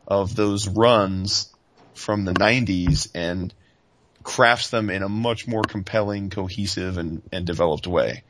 of 0.06 0.34
those 0.34 0.68
runs 0.68 1.52
from 1.94 2.24
the 2.24 2.34
90s 2.34 3.08
and 3.14 3.52
crafts 4.22 4.70
them 4.70 4.90
in 4.90 5.02
a 5.02 5.08
much 5.08 5.46
more 5.46 5.62
compelling, 5.62 6.30
cohesive, 6.30 6.98
and, 6.98 7.22
and 7.32 7.46
developed 7.46 7.86
way. 7.86 8.24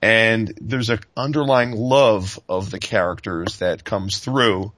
And 0.00 0.52
there's 0.60 0.90
an 0.90 1.00
underlying 1.16 1.72
love 1.72 2.38
of 2.48 2.70
the 2.70 2.78
characters 2.78 3.58
that 3.58 3.84
comes 3.84 4.18
through 4.18 4.72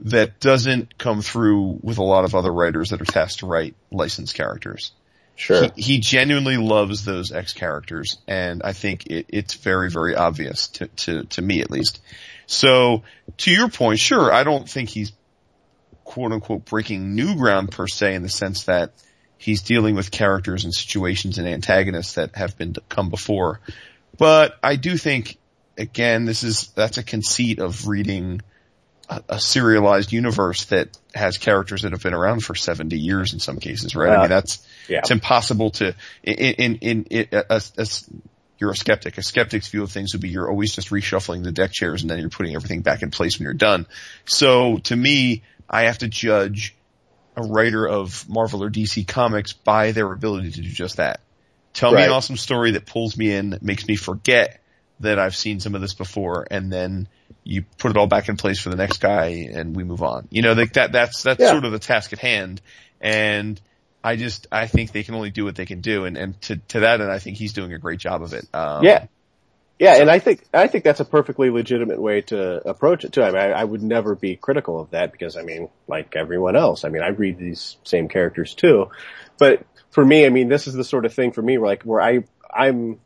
that 0.00 0.40
doesn't 0.40 0.98
come 0.98 1.22
through 1.22 1.78
with 1.82 1.98
a 1.98 2.02
lot 2.02 2.24
of 2.24 2.34
other 2.34 2.52
writers 2.52 2.90
that 2.90 3.00
are 3.00 3.04
tasked 3.04 3.40
to 3.40 3.46
write 3.46 3.76
licensed 3.92 4.34
characters. 4.34 4.92
Sure. 5.36 5.68
He, 5.74 5.82
he 5.82 5.98
genuinely 5.98 6.56
loves 6.56 7.04
those 7.04 7.32
X 7.32 7.52
characters, 7.52 8.18
and 8.28 8.62
I 8.62 8.72
think 8.72 9.06
it, 9.06 9.26
it's 9.28 9.54
very, 9.54 9.90
very 9.90 10.14
obvious 10.14 10.68
to, 10.68 10.86
to, 10.86 11.24
to 11.24 11.42
me 11.42 11.60
at 11.60 11.70
least. 11.70 12.00
So, 12.46 13.02
to 13.38 13.50
your 13.50 13.68
point, 13.68 13.98
sure, 13.98 14.32
I 14.32 14.44
don't 14.44 14.68
think 14.68 14.90
he's 14.90 15.12
quote 16.04 16.32
unquote 16.32 16.64
breaking 16.66 17.14
new 17.14 17.34
ground 17.34 17.72
per 17.72 17.88
se 17.88 18.14
in 18.14 18.22
the 18.22 18.28
sense 18.28 18.64
that 18.64 18.92
he's 19.38 19.62
dealing 19.62 19.94
with 19.94 20.10
characters 20.10 20.64
and 20.64 20.72
situations 20.72 21.38
and 21.38 21.48
antagonists 21.48 22.14
that 22.14 22.36
have 22.36 22.56
been 22.56 22.74
come 22.88 23.10
before. 23.10 23.60
But 24.16 24.56
I 24.62 24.76
do 24.76 24.96
think, 24.96 25.38
again, 25.76 26.24
this 26.24 26.44
is, 26.44 26.68
that's 26.68 26.98
a 26.98 27.02
conceit 27.02 27.58
of 27.58 27.88
reading 27.88 28.42
a, 29.08 29.22
a 29.30 29.40
serialized 29.40 30.12
universe 30.12 30.66
that 30.66 30.96
has 31.14 31.38
characters 31.38 31.82
that 31.82 31.92
have 31.92 32.02
been 32.02 32.14
around 32.14 32.44
for 32.44 32.54
70 32.54 32.96
years 32.96 33.32
in 33.32 33.40
some 33.40 33.58
cases, 33.58 33.96
right? 33.96 34.10
I 34.10 34.20
mean, 34.20 34.28
that's, 34.28 34.64
yeah. 34.88 34.98
it's 34.98 35.10
impossible 35.10 35.70
to, 35.70 35.94
in, 36.22 36.34
in, 36.34 36.74
in, 36.76 37.04
in 37.04 37.28
a, 37.32 37.62
a, 37.78 37.86
you're 38.58 38.70
a 38.70 38.76
skeptic. 38.76 39.18
A 39.18 39.22
skeptic's 39.22 39.68
view 39.68 39.82
of 39.82 39.90
things 39.92 40.12
would 40.14 40.22
be 40.22 40.28
you're 40.28 40.48
always 40.48 40.74
just 40.74 40.90
reshuffling 40.90 41.42
the 41.42 41.52
deck 41.52 41.72
chairs 41.72 42.02
and 42.02 42.10
then 42.10 42.18
you're 42.18 42.30
putting 42.30 42.54
everything 42.54 42.82
back 42.82 43.02
in 43.02 43.10
place 43.10 43.38
when 43.38 43.44
you're 43.44 43.54
done. 43.54 43.86
So 44.26 44.78
to 44.84 44.96
me, 44.96 45.42
I 45.68 45.82
have 45.82 45.98
to 45.98 46.08
judge 46.08 46.74
a 47.36 47.42
writer 47.42 47.86
of 47.86 48.28
Marvel 48.28 48.62
or 48.62 48.70
DC 48.70 49.06
comics 49.06 49.52
by 49.52 49.92
their 49.92 50.10
ability 50.12 50.52
to 50.52 50.62
do 50.62 50.68
just 50.68 50.98
that. 50.98 51.20
Tell 51.72 51.90
me 51.92 52.04
an 52.04 52.10
awesome 52.10 52.36
story 52.36 52.72
that 52.72 52.86
pulls 52.86 53.16
me 53.16 53.32
in, 53.32 53.50
that 53.50 53.62
makes 53.62 53.86
me 53.88 53.96
forget 53.96 54.60
that 55.00 55.18
I've 55.18 55.34
seen 55.34 55.58
some 55.58 55.74
of 55.74 55.80
this 55.80 55.92
before, 55.92 56.46
and 56.48 56.72
then 56.72 57.08
you 57.42 57.64
put 57.78 57.90
it 57.90 57.96
all 57.96 58.06
back 58.06 58.28
in 58.28 58.36
place 58.36 58.60
for 58.60 58.70
the 58.70 58.76
next 58.76 58.98
guy, 58.98 59.48
and 59.52 59.74
we 59.74 59.82
move 59.82 60.02
on. 60.02 60.28
You 60.30 60.42
know, 60.42 60.52
like 60.52 60.74
that. 60.74 60.92
That's 60.92 61.24
that's 61.24 61.40
Yeah. 61.40 61.50
sort 61.50 61.64
of 61.64 61.72
the 61.72 61.80
task 61.80 62.12
at 62.12 62.20
hand, 62.20 62.60
and 63.00 63.60
I 64.04 64.16
just 64.16 64.46
I 64.52 64.66
think 64.66 64.92
they 64.92 65.02
can 65.02 65.14
only 65.14 65.30
do 65.30 65.44
what 65.44 65.56
they 65.56 65.64
can 65.64 65.80
do, 65.80 66.04
and 66.04 66.18
and 66.18 66.40
to 66.42 66.56
to 66.56 66.80
that 66.80 67.00
end, 67.00 67.10
I 67.10 67.18
think 67.18 67.38
he's 67.38 67.54
doing 67.54 67.72
a 67.72 67.78
great 67.78 67.98
job 67.98 68.22
of 68.22 68.34
it. 68.34 68.46
Um, 68.52 68.84
Yeah. 68.84 69.06
Yeah, 69.76 69.96
and 69.96 70.08
I 70.08 70.20
think 70.20 70.44
I 70.54 70.68
think 70.68 70.84
that's 70.84 71.00
a 71.00 71.04
perfectly 71.04 71.50
legitimate 71.50 72.00
way 72.00 72.20
to 72.20 72.68
approach 72.68 73.04
it 73.04 73.12
too. 73.12 73.22
I 73.22 73.32
mean, 73.32 73.40
I, 73.40 73.50
I 73.50 73.64
would 73.64 73.82
never 73.82 74.14
be 74.14 74.36
critical 74.36 74.78
of 74.78 74.90
that 74.90 75.10
because 75.10 75.36
I 75.36 75.42
mean, 75.42 75.68
like 75.88 76.14
everyone 76.14 76.54
else, 76.54 76.84
I 76.84 76.90
mean, 76.90 77.02
I 77.02 77.08
read 77.08 77.38
these 77.38 77.76
same 77.82 78.08
characters 78.08 78.54
too. 78.54 78.90
But 79.36 79.66
for 79.90 80.04
me, 80.04 80.26
I 80.26 80.28
mean, 80.28 80.48
this 80.48 80.68
is 80.68 80.74
the 80.74 80.84
sort 80.84 81.06
of 81.06 81.12
thing 81.12 81.32
for 81.32 81.42
me 81.42 81.58
where 81.58 81.66
like 81.66 81.82
where 81.82 82.00
I 82.00 82.22
I'm 82.54 83.00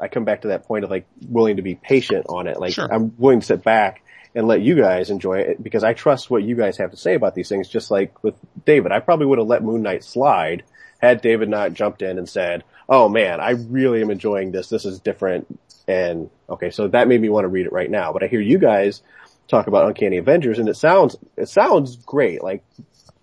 I 0.00 0.08
come 0.08 0.24
back 0.24 0.42
to 0.42 0.48
that 0.48 0.64
point 0.64 0.82
of 0.82 0.90
like 0.90 1.06
willing 1.28 1.56
to 1.56 1.62
be 1.62 1.76
patient 1.76 2.26
on 2.28 2.48
it. 2.48 2.58
Like 2.58 2.72
Sure. 2.72 2.92
I'm 2.92 3.14
willing 3.16 3.38
to 3.38 3.46
sit 3.46 3.62
back 3.62 4.02
and 4.34 4.46
let 4.46 4.62
you 4.62 4.74
guys 4.74 5.10
enjoy 5.10 5.38
it 5.38 5.62
because 5.62 5.84
I 5.84 5.92
trust 5.92 6.30
what 6.30 6.42
you 6.42 6.56
guys 6.56 6.78
have 6.78 6.90
to 6.90 6.96
say 6.96 7.14
about 7.14 7.34
these 7.34 7.48
things. 7.48 7.68
Just 7.68 7.90
like 7.90 8.22
with 8.22 8.34
David, 8.64 8.92
I 8.92 9.00
probably 9.00 9.26
would 9.26 9.38
have 9.38 9.46
let 9.46 9.62
Moon 9.62 9.82
Knight 9.82 10.04
slide 10.04 10.62
had 11.00 11.20
David 11.20 11.48
not 11.48 11.74
jumped 11.74 12.02
in 12.02 12.18
and 12.18 12.28
said, 12.28 12.64
"Oh 12.88 13.08
man, 13.08 13.40
I 13.40 13.50
really 13.50 14.00
am 14.00 14.10
enjoying 14.10 14.52
this. 14.52 14.68
This 14.68 14.84
is 14.84 15.00
different." 15.00 15.58
And 15.86 16.30
okay, 16.48 16.70
so 16.70 16.88
that 16.88 17.08
made 17.08 17.20
me 17.20 17.28
want 17.28 17.44
to 17.44 17.48
read 17.48 17.66
it 17.66 17.72
right 17.72 17.90
now. 17.90 18.12
But 18.12 18.22
I 18.22 18.28
hear 18.28 18.40
you 18.40 18.58
guys 18.58 19.02
talk 19.48 19.66
about 19.66 19.86
Uncanny 19.86 20.16
Avengers, 20.16 20.58
and 20.58 20.68
it 20.68 20.76
sounds 20.76 21.16
it 21.36 21.48
sounds 21.48 21.96
great. 21.96 22.42
Like, 22.42 22.64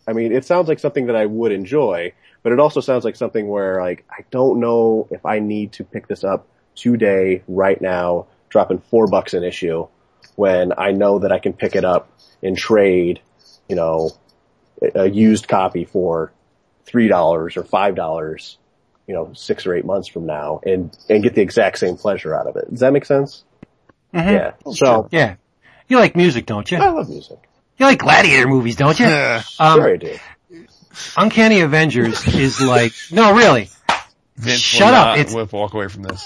I 0.07 0.13
mean, 0.13 0.31
it 0.31 0.45
sounds 0.45 0.67
like 0.67 0.79
something 0.79 1.07
that 1.07 1.15
I 1.15 1.25
would 1.25 1.51
enjoy, 1.51 2.13
but 2.43 2.51
it 2.51 2.59
also 2.59 2.81
sounds 2.81 3.05
like 3.05 3.15
something 3.15 3.47
where 3.47 3.81
like 3.81 4.05
I 4.11 4.25
don't 4.29 4.59
know 4.59 5.07
if 5.09 5.25
I 5.25 5.39
need 5.39 5.73
to 5.73 5.83
pick 5.83 6.07
this 6.07 6.23
up 6.23 6.47
today, 6.75 7.43
right 7.47 7.79
now, 7.81 8.27
dropping 8.49 8.79
four 8.79 9.07
bucks 9.07 9.33
an 9.33 9.43
issue, 9.43 9.87
when 10.39 10.71
I 10.77 10.91
know 10.91 11.19
that 11.19 11.33
I 11.33 11.39
can 11.39 11.51
pick 11.51 11.75
it 11.75 11.83
up 11.83 12.09
and 12.41 12.57
trade, 12.57 13.19
you 13.67 13.75
know, 13.75 14.11
a 14.95 15.05
used 15.09 15.49
copy 15.49 15.83
for 15.83 16.31
three 16.85 17.09
dollars 17.09 17.57
or 17.57 17.63
five 17.65 17.93
dollars, 17.95 18.57
you 19.05 19.13
know, 19.13 19.33
six 19.33 19.65
or 19.67 19.75
eight 19.75 19.83
months 19.83 20.07
from 20.07 20.25
now, 20.25 20.61
and 20.65 20.97
and 21.09 21.21
get 21.21 21.35
the 21.35 21.41
exact 21.41 21.77
same 21.77 21.97
pleasure 21.97 22.33
out 22.33 22.47
of 22.47 22.55
it. 22.55 22.69
Does 22.69 22.79
that 22.79 22.93
make 22.93 23.03
sense? 23.03 23.43
Mhm. 24.13 24.31
Yeah. 24.31 24.71
So 24.73 25.09
Yeah. 25.11 25.35
You 25.89 25.97
like 25.99 26.15
music, 26.15 26.45
don't 26.45 26.71
you? 26.71 26.77
I 26.77 26.89
love 26.89 27.09
music. 27.09 27.39
You 27.77 27.85
like 27.87 27.99
gladiator 27.99 28.47
movies, 28.47 28.77
don't 28.77 28.97
you? 28.97 29.07
Um, 29.07 29.41
sure 29.59 29.89
I 29.93 29.97
do. 29.97 30.17
Uncanny 31.17 31.59
Avengers 31.61 32.25
is 32.33 32.61
like, 32.61 32.93
no, 33.11 33.33
really. 33.33 33.69
Vince 34.37 34.59
Shut 34.61 34.87
will 34.87 34.95
up, 34.95 35.05
not 35.07 35.17
it's- 35.19 35.35
will 35.35 35.47
walk 35.51 35.73
away 35.73 35.89
from 35.89 36.03
this. 36.03 36.25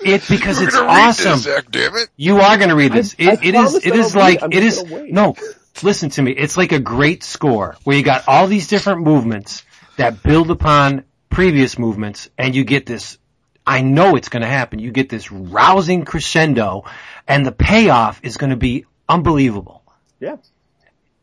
It, 0.00 0.22
because 0.28 0.60
it's 0.60 0.74
We're 0.74 0.80
gonna 0.86 1.00
awesome. 1.08 1.32
This, 1.32 1.42
Zach, 1.42 1.70
damn 1.70 1.94
it. 1.96 2.08
You 2.16 2.38
are 2.38 2.56
going 2.56 2.68
to 2.70 2.76
read 2.76 2.92
this. 2.92 3.16
I- 3.18 3.22
It, 3.22 3.28
I 3.28 3.32
it 3.32 3.42
is. 3.44 3.52
promise 3.54 3.74
It 3.86 3.90
that 3.90 3.98
is 3.98 4.16
I'll 4.16 4.22
read 4.22 4.24
like 4.24 4.34
it. 4.36 4.42
I'm 4.44 4.52
it 4.52 4.62
just 4.62 4.76
is. 4.78 4.82
gonna 4.84 5.02
wait. 5.02 5.12
No, 5.12 5.34
listen 5.82 6.10
to 6.10 6.22
me. 6.22 6.32
It's 6.32 6.56
like 6.56 6.72
a 6.72 6.78
great 6.78 7.24
score 7.24 7.76
where 7.84 7.96
you 7.96 8.02
got 8.02 8.24
all 8.28 8.46
these 8.46 8.68
different 8.68 9.02
movements 9.02 9.64
that 9.96 10.22
build 10.22 10.50
upon 10.50 11.04
previous 11.30 11.78
movements, 11.78 12.30
and 12.38 12.54
you 12.54 12.64
get 12.64 12.86
this. 12.86 13.18
I 13.66 13.82
know 13.82 14.16
it's 14.16 14.28
going 14.30 14.40
to 14.42 14.48
happen. 14.48 14.78
You 14.78 14.90
get 14.92 15.08
this 15.10 15.30
rousing 15.30 16.04
crescendo, 16.06 16.84
and 17.26 17.44
the 17.44 17.52
payoff 17.52 18.20
is 18.22 18.36
going 18.38 18.50
to 18.50 18.56
be 18.56 18.86
unbelievable. 19.08 19.82
Yeah. 20.20 20.36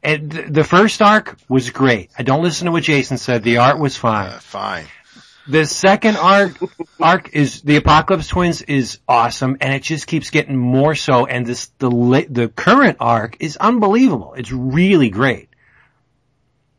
And 0.03 0.31
th- 0.31 0.45
the 0.49 0.63
first 0.63 1.01
arc 1.01 1.37
was 1.49 1.71
great. 1.71 2.11
I 2.19 2.21
don't 2.21 2.43
listen 2.43 2.65
to 2.65 2.71
what 2.71 2.83
Jason 2.83 3.17
said. 3.17 3.41
The 3.41 3.57
art 3.57 3.79
was 3.79 3.97
fine. 3.97 4.27
Uh, 4.29 4.39
fine. 4.39 4.85
The 5.47 5.65
second 5.65 6.17
arc 6.17 6.53
arc 6.99 7.29
is 7.33 7.61
the 7.61 7.75
Apocalypse 7.75 8.27
Twins 8.27 8.61
is 8.63 8.99
awesome, 9.07 9.57
and 9.61 9.73
it 9.73 9.83
just 9.83 10.07
keeps 10.07 10.31
getting 10.31 10.57
more 10.57 10.95
so. 10.95 11.25
And 11.27 11.45
this 11.45 11.67
the 11.77 11.89
the 12.29 12.47
current 12.49 12.97
arc 12.99 13.37
is 13.39 13.55
unbelievable. 13.57 14.33
It's 14.35 14.51
really 14.51 15.09
great. 15.09 15.49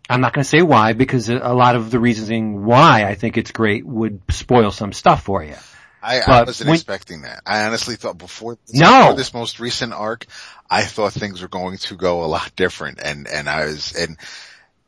I'm 0.09 0.21
not 0.21 0.33
going 0.33 0.45
to 0.45 0.49
say 0.49 0.63
why 0.63 0.93
because 0.93 1.29
a 1.29 1.53
lot 1.53 1.75
of 1.75 1.91
the 1.91 1.99
reasoning 1.99 2.65
why 2.65 3.05
I 3.05 3.15
think 3.15 3.37
it's 3.37 3.51
great 3.51 3.85
would 3.85 4.21
spoil 4.31 4.71
some 4.71 4.93
stuff 4.93 5.25
for 5.25 5.43
you. 5.43 5.57
I, 6.03 6.21
I 6.21 6.43
wasn't 6.45 6.69
when- 6.69 6.75
expecting 6.77 7.23
that. 7.23 7.43
I 7.45 7.65
honestly 7.67 7.97
thought 7.97 8.17
before, 8.17 8.59
No. 8.73 9.01
before 9.01 9.15
this 9.17 9.35
most 9.35 9.59
recent 9.59 9.93
arc, 9.93 10.27
I 10.71 10.83
thought 10.83 11.13
things 11.13 11.43
were 11.43 11.49
going 11.49 11.79
to 11.79 11.97
go 11.97 12.23
a 12.25 12.27
lot 12.27 12.55
different 12.55 13.01
and, 13.03 13.27
and 13.27 13.49
I 13.49 13.65
was, 13.65 13.97
and 13.97 14.17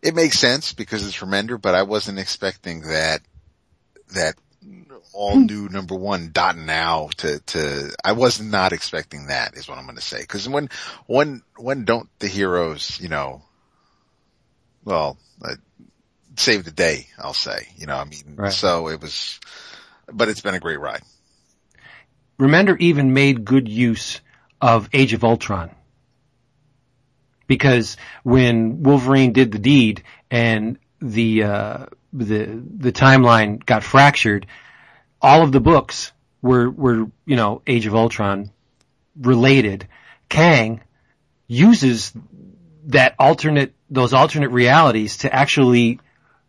it 0.02 0.14
makes 0.14 0.38
sense 0.38 0.72
because 0.72 1.04
it's 1.04 1.16
from 1.16 1.30
Remender, 1.32 1.60
but 1.60 1.74
I 1.74 1.82
wasn't 1.82 2.20
expecting 2.20 2.82
that, 2.82 3.20
that 4.14 4.34
all 5.12 5.38
new 5.38 5.68
number 5.68 5.94
one 5.94 6.30
dot 6.32 6.56
now 6.56 7.08
to, 7.18 7.40
to, 7.40 7.94
I 8.04 8.12
was 8.12 8.40
not 8.40 8.72
expecting 8.72 9.26
that 9.26 9.54
is 9.56 9.68
what 9.68 9.78
I'm 9.78 9.84
going 9.84 9.96
to 9.96 10.02
say. 10.02 10.24
Cause 10.26 10.48
when, 10.48 10.68
when, 11.06 11.42
when 11.56 11.84
don't 11.84 12.08
the 12.18 12.28
heroes, 12.28 12.98
you 13.00 13.08
know, 13.08 13.42
well, 14.84 15.18
uh, 15.42 15.54
save 16.36 16.64
the 16.64 16.70
day, 16.70 17.06
I'll 17.18 17.34
say, 17.34 17.68
you 17.76 17.86
know, 17.86 17.96
I 17.96 18.04
mean, 18.04 18.34
Right. 18.36 18.52
so 18.52 18.88
it 18.88 19.00
was, 19.00 19.40
but 20.12 20.28
it's 20.28 20.40
been 20.40 20.54
a 20.54 20.60
great 20.60 20.80
ride. 20.80 21.02
Remender 22.38 22.78
even 22.78 23.12
made 23.12 23.44
good 23.44 23.68
use 23.68 24.20
of 24.60 24.88
Age 24.92 25.12
of 25.12 25.24
Ultron. 25.24 25.70
Because 27.46 27.96
when 28.22 28.82
Wolverine 28.82 29.32
did 29.32 29.52
the 29.52 29.58
deed 29.58 30.02
and 30.30 30.78
the, 31.00 31.42
uh, 31.44 31.86
the, 32.12 32.62
the 32.76 32.92
timeline 32.92 33.64
got 33.64 33.82
fractured, 33.82 34.46
all 35.20 35.42
of 35.42 35.52
the 35.52 35.60
books 35.60 36.12
were, 36.42 36.70
were, 36.70 37.06
you 37.26 37.36
know, 37.36 37.62
Age 37.66 37.86
of 37.86 37.94
Ultron 37.94 38.50
related. 39.20 39.88
Kang 40.28 40.80
uses 41.46 42.12
that 42.86 43.14
alternate, 43.18 43.74
those 43.90 44.12
alternate 44.12 44.50
realities 44.50 45.18
to 45.18 45.34
actually 45.34 46.00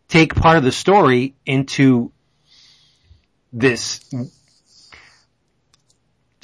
take 0.07 0.35
part 0.35 0.57
of 0.57 0.63
the 0.63 0.71
story 0.71 1.35
into 1.45 2.11
this 3.51 4.01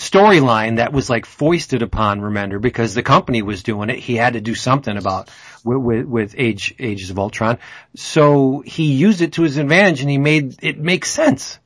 storyline 0.10 0.78
that 0.78 0.94
was 0.94 1.10
like 1.10 1.26
foisted 1.26 1.82
upon 1.82 2.22
Remender 2.22 2.62
because 2.62 2.94
the 2.94 3.04
company 3.04 3.42
was 3.42 3.64
doing 3.64 3.90
it. 3.90 4.00
He 4.00 4.16
had 4.16 4.34
to 4.34 4.42
do 4.42 4.56
something 4.56 4.96
about 4.98 5.30
with, 5.64 5.78
with, 5.78 6.06
with 6.06 6.36
Age 6.38 6.76
Ages 6.80 7.10
of 7.10 7.20
Ultron. 7.20 7.58
So 7.96 8.64
he 8.66 8.94
used 8.94 9.22
it 9.22 9.34
to 9.34 9.44
his 9.44 9.58
advantage 9.58 10.02
and 10.02 10.10
he 10.10 10.18
made 10.18 10.64
it 10.64 10.80
make 10.80 11.06
sense. 11.06 11.60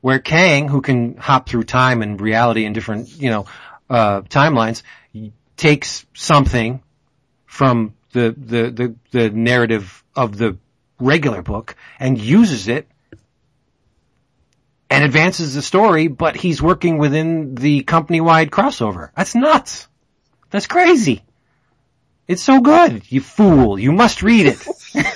Where 0.00 0.18
Kang, 0.18 0.66
who 0.66 0.80
can 0.80 1.16
hop 1.16 1.48
through 1.48 1.64
time 1.64 2.02
and 2.02 2.20
reality 2.20 2.64
and 2.64 2.74
different, 2.74 3.08
you 3.20 3.30
know, 3.30 3.46
uh, 3.88 4.22
timelines, 4.22 4.82
takes 5.56 6.04
something 6.12 6.82
from 7.46 7.94
the, 8.12 8.34
the, 8.36 8.70
the, 8.70 8.94
the 9.12 9.30
narrative 9.30 10.02
of 10.16 10.36
the 10.36 10.56
regular 10.98 11.42
book 11.42 11.76
and 12.00 12.18
uses 12.18 12.68
it 12.68 12.88
and 14.92 15.04
advances 15.04 15.54
the 15.54 15.62
story, 15.62 16.08
but 16.08 16.36
he's 16.36 16.60
working 16.62 16.98
within 16.98 17.54
the 17.54 17.82
company-wide 17.82 18.50
crossover. 18.50 19.10
That's 19.16 19.34
nuts. 19.34 19.88
That's 20.50 20.66
crazy. 20.66 21.22
It's 22.28 22.42
so 22.42 22.60
good. 22.60 23.02
You 23.10 23.20
fool. 23.20 23.78
You 23.78 23.92
must 23.92 24.22
read 24.22 24.46
it. 24.46 24.66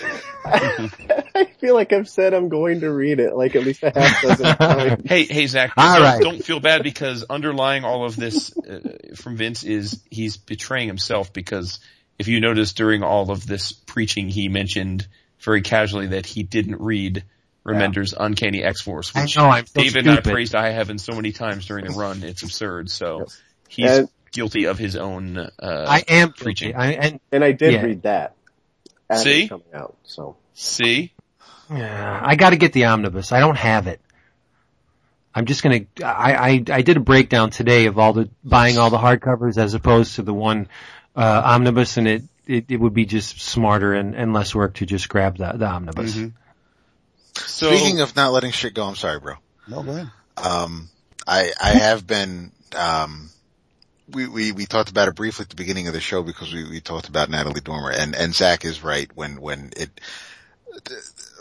I 0.45 1.45
feel 1.61 1.75
like 1.75 1.93
I've 1.93 2.09
said 2.09 2.33
I'm 2.35 2.49
going 2.49 2.81
to 2.81 2.91
read 2.91 3.21
it 3.21 3.35
like 3.35 3.57
at 3.57 3.65
least 3.65 3.83
a 3.83 3.91
half 3.95 4.23
dozen 4.23 4.47
times. 4.57 5.03
Hey, 5.05 5.25
hey, 5.25 5.47
Zach. 5.47 5.73
All 5.77 5.95
don't- 5.95 6.03
right. 6.03 6.23
Don't 6.23 6.45
feel 6.45 6.61
bad 6.61 6.83
because 6.83 7.25
underlying 7.29 7.85
all 7.85 8.05
of 8.05 8.17
this 8.17 8.57
uh, 8.57 8.97
from 9.15 9.37
Vince 9.37 9.65
is 9.65 10.01
he's 10.11 10.37
betraying 10.37 10.89
himself 10.89 11.33
because 11.33 11.81
if 12.19 12.29
you 12.29 12.41
notice 12.41 12.73
during 12.73 13.03
all 13.03 13.31
of 13.31 13.47
this 13.47 13.73
preaching, 13.73 14.29
he 14.29 14.49
mentioned 14.49 15.07
very 15.41 15.63
casually 15.63 16.09
that 16.09 16.27
he 16.27 16.43
didn't 16.43 16.81
read 16.81 17.25
Remender's 17.67 18.15
Uncanny 18.19 18.63
X-Force, 18.63 19.13
I 19.17 19.23
which 19.23 19.37
know, 19.37 19.47
I'm 19.47 19.67
so 19.67 19.81
David 19.83 20.07
and 20.07 20.19
I 20.19 20.21
praised 20.21 20.55
I 20.55 20.71
Heaven 20.71 20.99
so 20.99 21.15
many 21.15 21.33
times 21.33 21.67
during 21.67 21.85
the 21.87 21.93
run. 21.93 22.23
It's 22.23 22.43
absurd. 22.43 22.91
So 22.91 23.27
he's 23.69 23.91
And- 23.91 24.09
guilty 24.33 24.65
of 24.67 24.79
his 24.79 24.97
own, 24.97 25.39
uh, 25.39 25.49
I 25.89 26.05
am 26.09 26.33
preaching. 26.33 26.73
preaching. 26.75 26.77
I, 26.77 26.93
and 26.93 27.21
And 27.33 27.43
I 27.45 27.53
did 27.53 27.73
Yeah. 27.73 27.83
read 27.83 28.03
that. 28.03 28.35
As 29.09 29.23
See? 29.23 29.45
it 29.45 29.49
coming 29.49 29.67
out, 29.75 29.97
so. 30.05 30.37
See? 30.55 31.13
Yeah, 31.71 32.21
I 32.23 32.37
got 32.37 32.51
to 32.51 32.57
get 32.57 32.73
the 32.73 32.85
omnibus. 32.87 33.33
I 33.33 33.41
don't 33.41 33.57
have 33.57 33.87
it. 33.89 34.01
I'm 35.35 35.45
just 35.45 35.63
gonna. 35.63 35.81
I, 36.03 36.35
I 36.35 36.65
I 36.71 36.83
did 36.83 36.97
a 36.97 37.01
breakdown 37.01 37.51
today 37.51 37.87
of 37.87 37.99
all 37.99 38.13
the 38.15 38.31
buying 38.43 38.79
all 38.79 38.89
the 38.91 38.99
hardcovers 38.99 39.59
as 39.59 39.75
opposed 39.75 40.15
to 40.17 40.23
the 40.23 40.33
one 40.33 40.69
uh, 41.15 41.43
omnibus, 41.45 41.99
and 41.99 42.09
it, 42.09 42.23
it 42.47 42.65
it 42.71 42.77
would 42.81 42.95
be 42.95 43.05
just 43.05 43.41
smarter 43.43 43.93
and, 43.93 44.15
and 44.15 44.33
less 44.33 44.55
work 44.55 44.75
to 44.77 44.87
just 44.87 45.09
grab 45.11 45.37
the 45.37 45.53
the 45.53 45.67
omnibus. 45.67 46.17
Mhm. 46.17 46.33
So, 47.47 47.75
Speaking 47.75 48.01
of 48.01 48.17
not 48.17 48.33
letting 48.33 48.53
shit 48.53 48.75
go, 48.75 48.85
I'm 48.85 48.97
sorry, 48.97 49.21
bro. 49.21 49.35
no, 49.69 49.83
go 49.83 49.91
ahead. 49.93 50.11
Um, 50.37 50.89
I, 51.27 51.53
I 51.63 51.71
have 51.71 52.07
been, 52.07 52.53
um, 52.77 53.31
we, 54.09 54.29
we, 54.29 54.53
we 54.53 54.67
talked 54.67 54.91
about 54.91 55.09
it 55.09 55.15
briefly 55.15 55.45
at 55.45 55.49
the 55.51 55.57
beginning 55.57 55.89
of 55.89 55.95
the 55.95 56.01
show 56.01 56.23
because 56.23 56.53
we, 56.53 56.69
we 56.69 56.81
talked 56.81 57.09
about 57.09 57.31
Natalie 57.31 57.61
Dormer 57.61 57.91
and, 57.91 58.15
and 58.15 58.35
Zach 58.35 58.65
is 58.65 58.83
right 58.85 59.11
when, 59.15 59.41
when 59.41 59.73
it, 59.77 60.01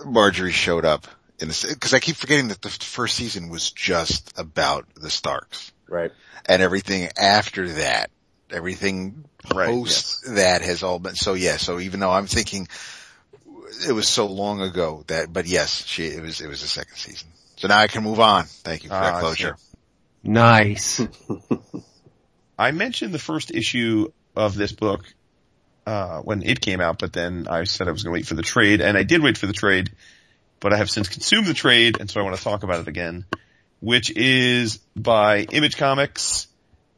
Marjorie 0.06 0.52
showed 0.52 0.86
up 0.86 1.08
in 1.40 1.50
the, 1.50 1.78
cause 1.80 1.94
I 1.94 2.00
keep 2.00 2.16
forgetting 2.16 2.48
that 2.48 2.62
the 2.62 2.70
first 2.70 3.16
season 3.16 3.50
was 3.50 3.72
just 3.72 4.34
about 4.40 4.86
the 4.96 5.10
Starks 5.10 5.72
Right. 5.88 6.12
and 6.46 6.62
everything 6.62 7.10
after 7.18 7.68
that, 7.74 8.10
everything 8.50 9.26
Right, 9.54 9.68
post 9.68 10.34
that 10.36 10.62
has 10.64 10.82
all 10.82 10.98
been, 11.00 11.16
so 11.16 11.34
yeah, 11.34 11.58
so 11.58 11.80
even 11.80 12.00
though 12.00 12.10
I'm 12.12 12.26
thinking 12.28 12.68
it 13.88 13.92
was 13.92 14.08
so 14.08 14.28
long 14.28 14.62
ago 14.62 15.04
that, 15.08 15.32
but 15.32 15.48
yes, 15.48 15.86
she, 15.86 16.06
it 16.06 16.22
was, 16.22 16.42
it 16.42 16.48
was 16.48 16.62
the 16.62 16.68
second 16.68 16.96
season. 16.96 17.28
So 17.58 17.68
now 17.68 17.80
I 17.80 17.88
can 17.88 18.04
move 18.04 18.20
on. 18.20 18.46
Thank 18.46 18.84
you 18.84 18.90
for 18.90 18.96
Ah, 18.96 19.02
that 19.02 19.14
I 19.16 19.20
closure. 19.20 19.58
Nice. 20.24 21.02
I 22.60 22.72
mentioned 22.72 23.14
the 23.14 23.20
first 23.20 23.52
issue 23.52 24.12
of 24.36 24.56
this 24.56 24.72
book 24.72 25.06
uh, 25.86 26.22
when 26.22 26.42
it 26.44 26.62
came 26.62 26.82
out, 26.82 27.00
but 27.00 27.14
then 27.14 27.48
I 27.50 27.64
said 27.66 27.88
I 27.88 27.92
was 27.92 28.04
going 28.04 28.14
to 28.14 28.20
wait 28.20 28.28
for 28.28 28.34
the 28.34 28.42
trade, 28.42 28.82
and 28.82 28.98
I 28.98 29.04
did 29.04 29.22
wait 29.22 29.38
for 29.38 29.46
the 29.46 29.54
trade, 29.54 29.92
but 30.60 30.74
I 30.74 30.78
have 30.78 30.90
since 30.90 31.10
consumed 31.10 31.48
the 31.48 31.54
trade, 31.54 31.98
and 32.00 32.10
so 32.10 32.20
I 32.20 32.24
want 32.24 32.36
to 32.36 32.44
talk 32.44 32.64
about 32.64 32.80
it 32.80 32.88
again, 32.88 33.26
which 33.82 34.12
is 34.16 34.78
by 34.96 35.42
Image 35.42 35.78
Comics, 35.78 36.48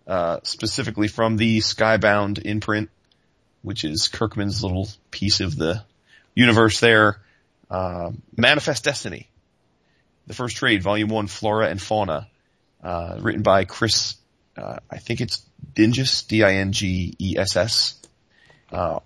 uh, 0.07 0.39
specifically 0.43 1.09
from 1.09 1.37
the 1.37 1.59
Skybound 1.59 2.45
imprint, 2.45 2.89
which 3.61 3.83
is 3.83 4.07
Kirkman's 4.07 4.63
little 4.63 4.87
piece 5.11 5.41
of 5.41 5.55
the 5.57 5.83
universe 6.38 6.80
there. 6.80 7.22
Uh, 7.69 8.11
Manifest 8.35 8.84
Destiny, 8.84 9.30
the 10.27 10.34
first 10.34 10.55
trade, 10.55 10.81
Volume 10.81 11.09
One, 11.09 11.27
Flora 11.27 11.68
and 11.68 11.81
Fauna, 11.81 12.27
uh, 12.81 13.18
written 13.19 13.41
by 13.41 13.65
Chris 13.65 14.15
uh, 14.57 14.77
I 14.89 14.97
think 14.97 15.22
it's 15.22 15.45
Dingus, 15.76 16.23
D-I-N-G-E-S-S. 16.23 18.01
Uh, 18.72 18.99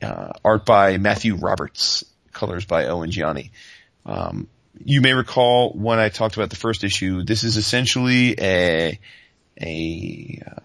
uh, 0.00 0.32
art 0.44 0.64
by 0.66 0.98
Matthew 0.98 1.34
Roberts, 1.34 2.04
colors 2.32 2.64
by 2.66 2.86
Owen 2.86 3.10
Gieni. 3.10 3.50
Um, 4.06 4.48
you 4.84 5.00
may 5.00 5.12
recall 5.12 5.72
when 5.72 5.98
I 5.98 6.08
talked 6.08 6.36
about 6.36 6.50
the 6.50 6.56
first 6.56 6.84
issue, 6.84 7.24
this 7.24 7.42
is 7.42 7.56
essentially 7.56 8.36
a, 8.38 8.98
a, 9.60 10.42
uh, 10.46 10.60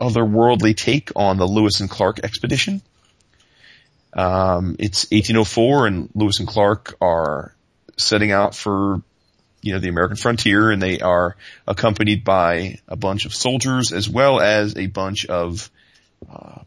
otherworldly 0.00 0.74
take 0.74 1.10
on 1.14 1.36
the 1.36 1.46
Lewis 1.46 1.80
and 1.80 1.90
Clark 1.90 2.20
expedition. 2.22 2.80
Um, 4.12 4.76
it's 4.78 5.04
1804 5.10 5.86
and 5.86 6.10
Lewis 6.14 6.40
and 6.40 6.48
Clark 6.48 6.96
are 7.00 7.54
setting 7.96 8.32
out 8.32 8.54
for 8.54 9.02
you 9.60 9.72
know, 9.72 9.80
the 9.80 9.88
American 9.88 10.16
frontier 10.16 10.70
and 10.70 10.80
they 10.80 11.00
are 11.00 11.36
accompanied 11.66 12.24
by 12.24 12.78
a 12.86 12.96
bunch 12.96 13.26
of 13.26 13.34
soldiers 13.34 13.92
as 13.92 14.08
well 14.08 14.40
as 14.40 14.76
a 14.76 14.86
bunch 14.86 15.26
of, 15.26 15.70
uh, 16.30 16.60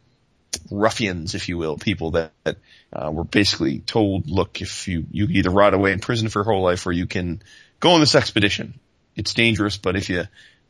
ruffians, 0.69 1.35
if 1.35 1.49
you 1.49 1.57
will, 1.57 1.77
people 1.77 2.11
that, 2.11 2.31
that 2.43 2.57
uh, 2.93 3.11
were 3.11 3.23
basically 3.23 3.80
told, 3.80 4.30
look, 4.30 4.61
if 4.61 4.88
you, 4.88 5.05
you 5.11 5.27
either 5.30 5.49
rot 5.49 5.73
away 5.73 5.91
in 5.91 5.99
prison 5.99 6.30
for 6.30 6.39
your 6.39 6.45
whole 6.45 6.61
life 6.61 6.85
or 6.85 6.91
you 6.91 7.05
can 7.05 7.41
go 7.80 7.91
on 7.91 7.99
this 7.99 8.15
expedition. 8.15 8.80
It's 9.15 9.34
dangerous, 9.34 9.77
but 9.77 9.95
if 9.95 10.09
you, 10.09 10.23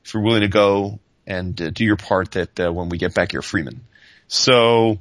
if 0.03 0.14
you're 0.14 0.23
willing 0.23 0.41
to 0.41 0.48
go 0.48 0.99
and 1.27 1.60
uh, 1.61 1.69
do 1.69 1.85
your 1.85 1.98
part 1.98 2.31
that 2.31 2.60
uh, 2.60 2.72
when 2.72 2.89
we 2.89 2.98
get 2.98 3.14
back, 3.14 3.34
you're 3.34 3.41
freeman. 3.41 3.81
So, 4.27 4.99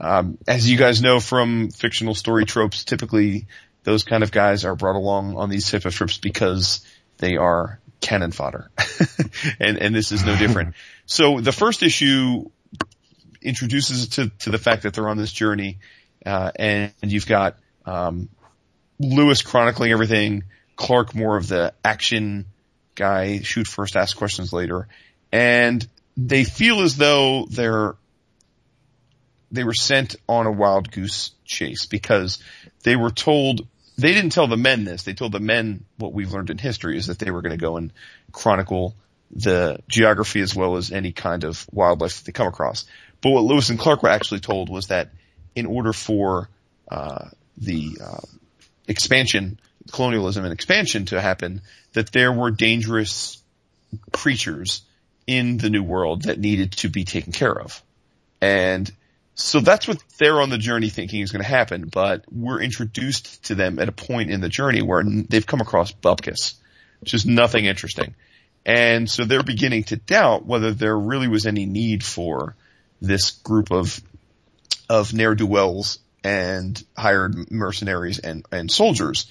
um, 0.00 0.38
as 0.46 0.68
you 0.68 0.76
guys 0.76 1.02
know 1.02 1.20
from 1.20 1.70
fictional 1.70 2.14
story 2.14 2.44
tropes, 2.44 2.84
typically 2.84 3.46
those 3.84 4.04
kind 4.04 4.22
of 4.22 4.30
guys 4.30 4.64
are 4.64 4.76
brought 4.76 4.96
along 4.96 5.36
on 5.36 5.48
these 5.50 5.70
type 5.70 5.84
of 5.84 5.94
trips 5.94 6.18
because 6.18 6.86
they 7.18 7.36
are 7.36 7.80
cannon 8.00 8.32
fodder. 8.32 8.70
and, 9.60 9.78
and 9.78 9.94
this 9.94 10.12
is 10.12 10.24
no 10.24 10.36
different. 10.36 10.74
So 11.10 11.40
the 11.40 11.52
first 11.52 11.82
issue 11.82 12.50
introduces 13.40 14.08
to, 14.10 14.28
to 14.40 14.50
the 14.50 14.58
fact 14.58 14.82
that 14.82 14.92
they're 14.92 15.08
on 15.08 15.16
this 15.16 15.32
journey, 15.32 15.78
uh, 16.26 16.50
and, 16.54 16.92
and 17.00 17.10
you've 17.10 17.26
got, 17.26 17.56
um, 17.86 18.28
Lewis 19.00 19.40
chronicling 19.40 19.90
everything, 19.90 20.44
Clark 20.76 21.14
more 21.14 21.38
of 21.38 21.48
the 21.48 21.72
action 21.82 22.44
guy, 22.94 23.40
shoot 23.40 23.66
first, 23.66 23.96
ask 23.96 24.18
questions 24.18 24.52
later, 24.52 24.86
and 25.32 25.88
they 26.14 26.44
feel 26.44 26.82
as 26.82 26.98
though 26.98 27.46
they're, 27.50 27.94
they 29.50 29.64
were 29.64 29.74
sent 29.74 30.16
on 30.28 30.46
a 30.46 30.52
wild 30.52 30.90
goose 30.90 31.32
chase 31.44 31.86
because 31.86 32.42
they 32.82 32.96
were 32.96 33.10
told 33.10 33.66
they 33.96 34.14
didn't 34.14 34.30
tell 34.30 34.46
the 34.46 34.56
men 34.56 34.84
this. 34.84 35.02
They 35.02 35.14
told 35.14 35.32
the 35.32 35.40
men 35.40 35.84
what 35.96 36.12
we've 36.12 36.32
learned 36.32 36.50
in 36.50 36.58
history 36.58 36.96
is 36.96 37.08
that 37.08 37.18
they 37.18 37.32
were 37.32 37.42
going 37.42 37.58
to 37.58 37.60
go 37.60 37.76
and 37.76 37.92
chronicle 38.30 38.94
the 39.30 39.80
geography 39.88 40.40
as 40.40 40.54
well 40.54 40.76
as 40.76 40.92
any 40.92 41.12
kind 41.12 41.44
of 41.44 41.66
wildlife 41.72 42.18
that 42.18 42.26
they 42.26 42.32
come 42.32 42.46
across. 42.46 42.84
But 43.20 43.30
what 43.30 43.44
Lewis 43.44 43.70
and 43.70 43.78
Clark 43.78 44.02
were 44.02 44.08
actually 44.08 44.40
told 44.40 44.68
was 44.68 44.86
that 44.86 45.10
in 45.54 45.66
order 45.66 45.92
for 45.92 46.48
uh, 46.90 47.28
the 47.58 47.98
uh, 48.02 48.20
expansion, 48.86 49.58
colonialism 49.92 50.44
and 50.44 50.52
expansion 50.52 51.06
to 51.06 51.20
happen, 51.20 51.62
that 51.94 52.12
there 52.12 52.32
were 52.32 52.50
dangerous 52.50 53.42
creatures 54.12 54.82
in 55.26 55.58
the 55.58 55.70
New 55.70 55.82
World 55.82 56.22
that 56.22 56.38
needed 56.38 56.72
to 56.72 56.88
be 56.88 57.04
taken 57.04 57.32
care 57.32 57.58
of. 57.58 57.82
And 58.40 58.90
so 59.38 59.60
that's 59.60 59.86
what 59.86 60.02
they're 60.18 60.40
on 60.40 60.50
the 60.50 60.58
journey 60.58 60.88
thinking 60.88 61.20
is 61.20 61.30
going 61.30 61.44
to 61.44 61.48
happen, 61.48 61.88
but 61.88 62.24
we're 62.28 62.60
introduced 62.60 63.44
to 63.44 63.54
them 63.54 63.78
at 63.78 63.88
a 63.88 63.92
point 63.92 64.32
in 64.32 64.40
the 64.40 64.48
journey 64.48 64.82
where 64.82 65.04
they've 65.04 65.46
come 65.46 65.60
across 65.60 65.92
Bupkis, 65.92 66.54
which 66.98 67.14
is 67.14 67.24
nothing 67.24 67.64
interesting. 67.64 68.16
And 68.66 69.08
so 69.08 69.24
they're 69.24 69.44
beginning 69.44 69.84
to 69.84 69.96
doubt 69.96 70.44
whether 70.44 70.72
there 70.72 70.98
really 70.98 71.28
was 71.28 71.46
any 71.46 71.66
need 71.66 72.02
for 72.02 72.56
this 73.00 73.30
group 73.30 73.70
of, 73.70 74.00
of 74.90 75.14
ne'er-do-wells 75.14 76.00
and 76.24 76.82
hired 76.96 77.52
mercenaries 77.52 78.18
and, 78.18 78.44
and 78.50 78.68
soldiers. 78.68 79.30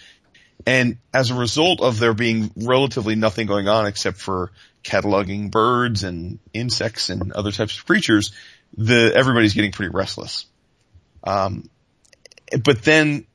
And 0.66 1.00
as 1.14 1.32
a 1.32 1.36
result 1.36 1.82
of 1.82 2.00
there 2.00 2.14
being 2.14 2.50
relatively 2.56 3.16
nothing 3.16 3.46
going 3.46 3.68
on 3.68 3.86
except 3.86 4.18
for 4.18 4.52
cataloging 4.86 5.52
birds 5.52 6.06
and 6.06 6.40
insects 6.54 7.10
and 7.10 7.34
other 7.34 7.52
types 7.52 7.78
of 7.78 7.86
creatures, 7.86 8.32
the 8.76 9.14
everybody's 9.16 9.54
getting 9.54 9.72
pretty 9.72 9.94
restless. 9.94 10.46
Um, 11.24 11.70
but 12.64 12.84
then 12.84 13.26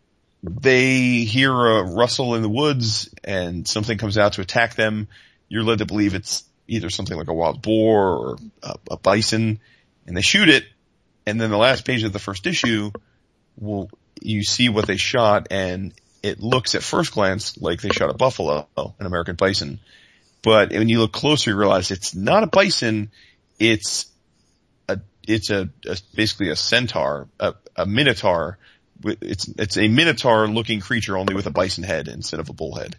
they 0.43 1.25
hear 1.25 1.53
a 1.53 1.83
rustle 1.85 2.35
in 2.35 2.43
the 2.43 2.49
woods 2.49 3.11
and 3.23 3.67
something 3.67 3.99
comes 3.99 4.19
out 4.19 4.35
to 4.35 4.41
attack 4.41 4.75
them. 4.75 5.09
You're 5.49 5.63
led 5.63 5.79
to 5.79 5.87
believe 5.87 6.15
it's 6.15 6.45
either 6.67 6.91
something 6.91 7.17
like 7.17 7.29
a 7.29 7.35
wild 7.35 7.63
boar 7.63 8.17
or 8.17 8.37
a, 8.63 8.75
a 8.93 8.97
bison, 8.97 9.61
and 10.07 10.17
they 10.17 10.23
shoot 10.23 10.49
it. 10.49 10.65
And 11.27 11.41
then 11.41 11.51
the 11.51 11.59
last 11.59 11.85
page 11.85 12.03
of 12.03 12.13
the 12.13 12.19
first 12.19 12.47
issue, 12.47 12.91
will 13.59 13.91
you 14.21 14.43
see 14.43 14.69
what 14.69 14.87
they 14.87 14.97
shot, 14.97 15.49
and 15.51 15.93
it 16.23 16.41
looks 16.41 16.75
at 16.75 16.83
first 16.83 17.13
glance 17.13 17.61
like 17.61 17.81
they 17.81 17.91
shot 17.91 18.11
a 18.11 18.15
buffalo, 18.15 18.67
an 18.77 19.07
American 19.07 19.37
bison. 19.37 19.81
But 20.43 20.71
when 20.71 20.89
you 20.89 21.01
look 21.01 21.13
closer, 21.13 21.51
you 21.51 21.57
realize 21.57 21.91
it's 21.91 22.15
not 22.15 22.43
a 22.43 22.49
bison. 22.49 23.11
It's 23.59 24.07
it's 25.27 25.51
a, 25.51 25.69
a 25.87 25.97
basically 26.15 26.51
a 26.51 26.57
centaur, 26.57 27.29
a, 27.39 27.55
a 27.77 27.87
minotaur. 27.87 28.59
It's 29.05 29.49
it's 29.49 29.77
a 29.77 29.89
minotaur 29.89 30.47
looking 30.49 30.81
creature 30.81 31.17
only 31.17 31.35
with 31.35 31.47
a 31.47 31.51
bison 31.51 31.85
head 31.85 32.09
instead 32.09 32.41
of 32.41 32.49
a 32.49 32.53
bull 32.53 32.75
head, 32.75 32.97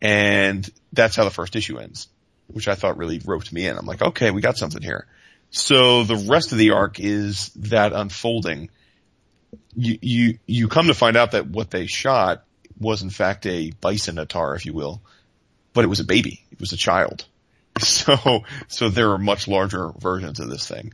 and 0.00 0.68
that's 0.92 1.16
how 1.16 1.24
the 1.24 1.30
first 1.30 1.56
issue 1.56 1.78
ends, 1.78 2.08
which 2.46 2.68
I 2.68 2.74
thought 2.74 2.98
really 2.98 3.20
roped 3.24 3.52
me 3.52 3.66
in. 3.66 3.76
I'm 3.76 3.86
like, 3.86 4.02
okay, 4.02 4.30
we 4.30 4.40
got 4.40 4.58
something 4.58 4.82
here. 4.82 5.06
So 5.50 6.04
the 6.04 6.16
rest 6.16 6.52
of 6.52 6.58
the 6.58 6.72
arc 6.72 7.00
is 7.00 7.50
that 7.56 7.92
unfolding. 7.92 8.70
You 9.74 9.98
you 10.02 10.38
you 10.46 10.68
come 10.68 10.88
to 10.88 10.94
find 10.94 11.16
out 11.16 11.32
that 11.32 11.46
what 11.46 11.70
they 11.70 11.86
shot 11.86 12.44
was 12.78 13.02
in 13.02 13.10
fact 13.10 13.46
a 13.46 13.70
bisonotar, 13.70 14.56
if 14.56 14.66
you 14.66 14.74
will, 14.74 15.00
but 15.72 15.84
it 15.84 15.88
was 15.88 16.00
a 16.00 16.04
baby. 16.04 16.44
It 16.50 16.60
was 16.60 16.72
a 16.72 16.76
child. 16.76 17.24
So 17.80 18.42
so 18.66 18.88
there 18.88 19.12
are 19.12 19.18
much 19.18 19.46
larger 19.46 19.92
versions 19.96 20.40
of 20.40 20.50
this 20.50 20.66
thing 20.66 20.92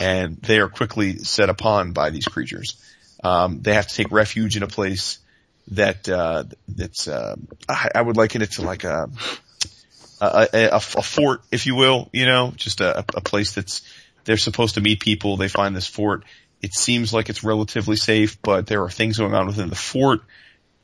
and 0.00 0.36
they 0.36 0.60
are 0.60 0.68
quickly 0.68 1.18
set 1.18 1.48
upon 1.48 1.92
by 1.92 2.10
these 2.10 2.26
creatures. 2.26 2.76
Um, 3.22 3.60
they 3.60 3.74
have 3.74 3.86
to 3.88 3.94
take 3.94 4.10
refuge 4.10 4.56
in 4.56 4.62
a 4.62 4.68
place 4.68 5.18
that 5.72 6.08
uh, 6.08 6.44
that's 6.68 7.08
uh, 7.08 7.36
I, 7.68 7.90
I, 7.94 8.02
would 8.02 8.16
liken 8.16 8.42
it 8.42 8.52
to 8.52 8.62
like 8.62 8.84
a 8.84 9.08
a, 10.20 10.48
a 10.52 10.68
a, 10.72 10.80
fort, 10.80 11.42
if 11.52 11.66
you 11.66 11.76
will, 11.76 12.08
you 12.12 12.26
know, 12.26 12.52
just 12.56 12.80
a, 12.80 13.00
a 13.14 13.20
place 13.20 13.54
that's 13.54 13.82
they're 14.24 14.36
supposed 14.36 14.74
to 14.74 14.80
meet 14.80 15.00
people. 15.00 15.36
They 15.36 15.48
find 15.48 15.76
this 15.76 15.86
fort. 15.86 16.24
It 16.62 16.74
seems 16.74 17.12
like 17.12 17.28
it's 17.28 17.44
relatively 17.44 17.96
safe, 17.96 18.40
but 18.42 18.66
there 18.66 18.82
are 18.82 18.90
things 18.90 19.18
going 19.18 19.34
on 19.34 19.46
within 19.46 19.70
the 19.70 19.76
fort 19.76 20.20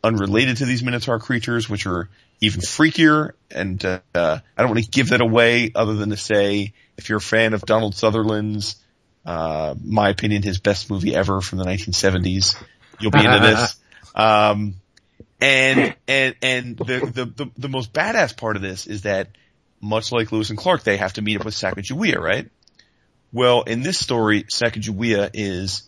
unrelated 0.03 0.59
to 0.59 0.65
these 0.65 0.83
Minotaur 0.83 1.19
creatures, 1.19 1.69
which 1.69 1.87
are 1.87 2.09
even 2.41 2.61
freakier. 2.61 3.33
And 3.51 3.85
uh, 3.85 4.01
I 4.15 4.41
don't 4.57 4.71
want 4.71 4.85
to 4.85 4.91
give 4.91 5.11
that 5.11 5.21
away, 5.21 5.73
other 5.75 5.95
than 5.95 6.11
to 6.11 6.17
say, 6.17 6.73
if 6.97 7.09
you're 7.09 7.19
a 7.19 7.21
fan 7.21 7.55
of 7.55 7.63
Donald 7.63 7.95
Sutherland's 7.95 8.77
uh, 9.27 9.75
my 9.85 10.09
opinion, 10.09 10.43
his 10.43 10.61
best 10.61 10.89
movie 10.89 11.15
ever 11.15 11.41
from 11.41 11.59
the 11.59 11.65
1970s. 11.65 12.57
You'll 13.01 13.11
be 13.11 13.25
into 13.25 13.41
this. 13.41 13.77
Um, 14.15 14.77
and, 15.43 15.95
and, 16.09 16.37
and 16.41 16.79
the, 16.79 17.11
the, 17.13 17.25
the, 17.27 17.51
the, 17.59 17.69
most 17.69 17.93
badass 17.93 18.35
part 18.35 18.57
of 18.57 18.63
this 18.63 18.87
is 18.87 19.03
that 19.03 19.29
much 19.79 20.11
like 20.11 20.33
Lewis 20.33 20.49
and 20.49 20.59
Clark, 20.59 20.85
they 20.85 20.97
have 20.97 21.13
to 21.15 21.23
meet 21.23 21.39
up 21.39 21.45
with 21.45 21.53
Sacagawea, 21.53 22.19
right? 22.19 22.49
Well, 23.35 23.61
in 23.65 23.83
this 23.83 23.99
story, 23.99 24.45
Sacagawea 24.45 25.33
is, 25.35 25.83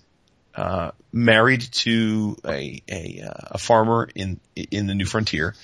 uh, 0.54 0.90
married 1.10 1.62
to 1.72 2.36
a, 2.44 2.82
a, 2.86 3.22
uh, 3.22 3.48
a 3.52 3.58
farmer 3.58 4.10
in, 4.14 4.40
in 4.54 4.86
the 4.86 4.94
New 4.94 5.06
Frontier, 5.06 5.54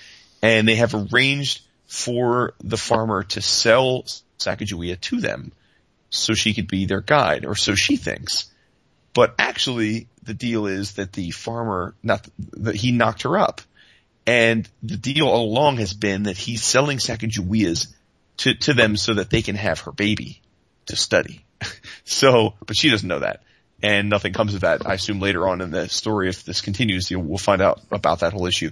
and 0.40 0.66
they 0.66 0.76
have 0.76 0.94
arranged 0.94 1.60
for 1.86 2.55
the 2.60 2.78
farmer 2.78 3.24
to 3.24 3.42
sell 3.42 4.06
Sacagawea 4.38 4.98
to 5.02 5.20
them 5.20 5.52
so 6.14 6.34
she 6.34 6.54
could 6.54 6.68
be 6.68 6.86
their 6.86 7.00
guide, 7.00 7.44
or 7.44 7.54
so 7.54 7.74
she 7.74 7.96
thinks. 7.96 8.50
But 9.12 9.34
actually, 9.38 10.08
the 10.22 10.34
deal 10.34 10.66
is 10.66 10.94
that 10.94 11.12
the 11.12 11.30
farmer, 11.30 11.94
not 12.02 12.26
that 12.54 12.74
he 12.74 12.92
knocked 12.92 13.22
her 13.22 13.38
up, 13.38 13.60
and 14.26 14.68
the 14.82 14.96
deal 14.96 15.28
all 15.28 15.44
along 15.44 15.76
has 15.78 15.92
been 15.92 16.24
that 16.24 16.36
he's 16.36 16.62
selling 16.62 16.98
Sacagaweas 16.98 17.88
to 18.38 18.54
to 18.54 18.74
them 18.74 18.96
so 18.96 19.14
that 19.14 19.30
they 19.30 19.42
can 19.42 19.56
have 19.56 19.80
her 19.80 19.92
baby 19.92 20.40
to 20.86 20.96
study. 20.96 21.44
so, 22.04 22.54
but 22.66 22.76
she 22.76 22.90
doesn't 22.90 23.08
know 23.08 23.20
that, 23.20 23.42
and 23.82 24.08
nothing 24.08 24.32
comes 24.32 24.54
of 24.54 24.62
that. 24.62 24.86
I 24.86 24.94
assume 24.94 25.20
later 25.20 25.46
on 25.46 25.60
in 25.60 25.70
the 25.70 25.88
story, 25.88 26.28
if 26.28 26.44
this 26.44 26.60
continues, 26.60 27.10
we'll 27.10 27.38
find 27.38 27.60
out 27.60 27.80
about 27.90 28.20
that 28.20 28.32
whole 28.32 28.46
issue. 28.46 28.70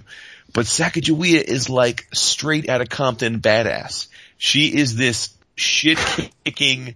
But 0.53 0.65
Sacagawea 0.65 1.41
is 1.41 1.69
like 1.69 2.07
straight 2.13 2.67
out 2.67 2.81
of 2.81 2.89
Compton 2.89 3.39
badass. 3.39 4.07
She 4.37 4.75
is 4.75 4.95
this 4.95 5.29
shit 5.55 5.97
kicking 6.43 6.95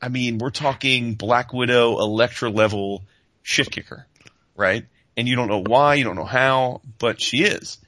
I 0.00 0.08
mean, 0.08 0.38
we're 0.38 0.50
talking 0.50 1.14
Black 1.14 1.52
Widow, 1.52 1.98
Elektra 1.98 2.50
level 2.50 3.02
shit 3.42 3.70
kicker, 3.70 4.06
right? 4.56 4.86
And 5.16 5.26
you 5.26 5.36
don't 5.36 5.48
know 5.48 5.62
why, 5.62 5.94
you 5.94 6.04
don't 6.04 6.16
know 6.16 6.24
how, 6.24 6.80
but 6.98 7.20
she 7.20 7.42
is. 7.42 7.78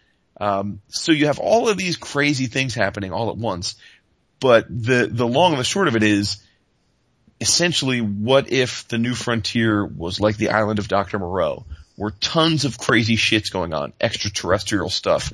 Um, 0.41 0.81
so 0.89 1.13
you 1.13 1.27
have 1.27 1.39
all 1.39 1.69
of 1.69 1.77
these 1.77 1.97
crazy 1.97 2.47
things 2.47 2.75
happening 2.75 3.13
all 3.13 3.31
at 3.31 3.37
once. 3.37 3.77
But 4.41 4.67
the, 4.69 5.07
the 5.11 5.27
long 5.27 5.53
and 5.53 5.61
the 5.61 5.65
short 5.65 5.87
of 5.87 5.97
it 5.97 6.03
is, 6.03 6.43
essentially, 7.41 8.01
what 8.01 8.51
if 8.51 8.89
the 8.89 8.99
new 8.99 9.15
frontier 9.15 9.85
was 9.85 10.19
like 10.19 10.37
the 10.37 10.51
island 10.51 10.79
of 10.79 10.89
Dr. 10.89 11.19
Moreau, 11.19 11.67
where 11.97 12.11
tons 12.11 12.65
of 12.65 12.79
crazy 12.79 13.17
shit's 13.17 13.51
going 13.51 13.75
on, 13.75 13.93
extraterrestrial 14.01 14.89
stuff, 14.89 15.33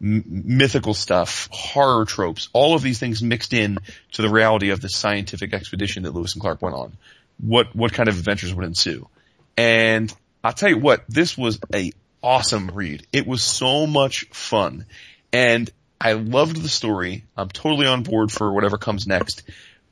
mythical 0.00 0.94
stuff, 0.94 1.48
horror 1.50 2.04
tropes, 2.04 2.48
all 2.52 2.74
of 2.74 2.82
these 2.82 2.98
things 2.98 3.22
mixed 3.22 3.52
in 3.52 3.78
to 4.12 4.22
the 4.22 4.28
reality 4.28 4.70
of 4.70 4.80
the 4.80 4.88
scientific 4.88 5.52
expedition 5.52 6.04
that 6.04 6.14
Lewis 6.14 6.34
and 6.34 6.40
Clark 6.40 6.62
went 6.62 6.76
on. 6.76 6.92
What, 7.40 7.74
what 7.74 7.92
kind 7.92 8.08
of 8.08 8.18
adventures 8.18 8.54
would 8.54 8.64
ensue? 8.64 9.08
And 9.56 10.12
I'll 10.42 10.52
tell 10.52 10.68
you 10.68 10.78
what, 10.78 11.04
this 11.08 11.36
was 11.36 11.58
a 11.74 11.92
awesome 12.22 12.70
read. 12.72 13.06
It 13.12 13.26
was 13.26 13.42
so 13.42 13.86
much 13.86 14.26
fun. 14.32 14.86
And 15.32 15.70
I 16.00 16.12
loved 16.12 16.62
the 16.62 16.68
story. 16.68 17.24
I'm 17.36 17.48
totally 17.48 17.86
on 17.86 18.02
board 18.02 18.30
for 18.30 18.52
whatever 18.52 18.78
comes 18.78 19.06
next. 19.06 19.42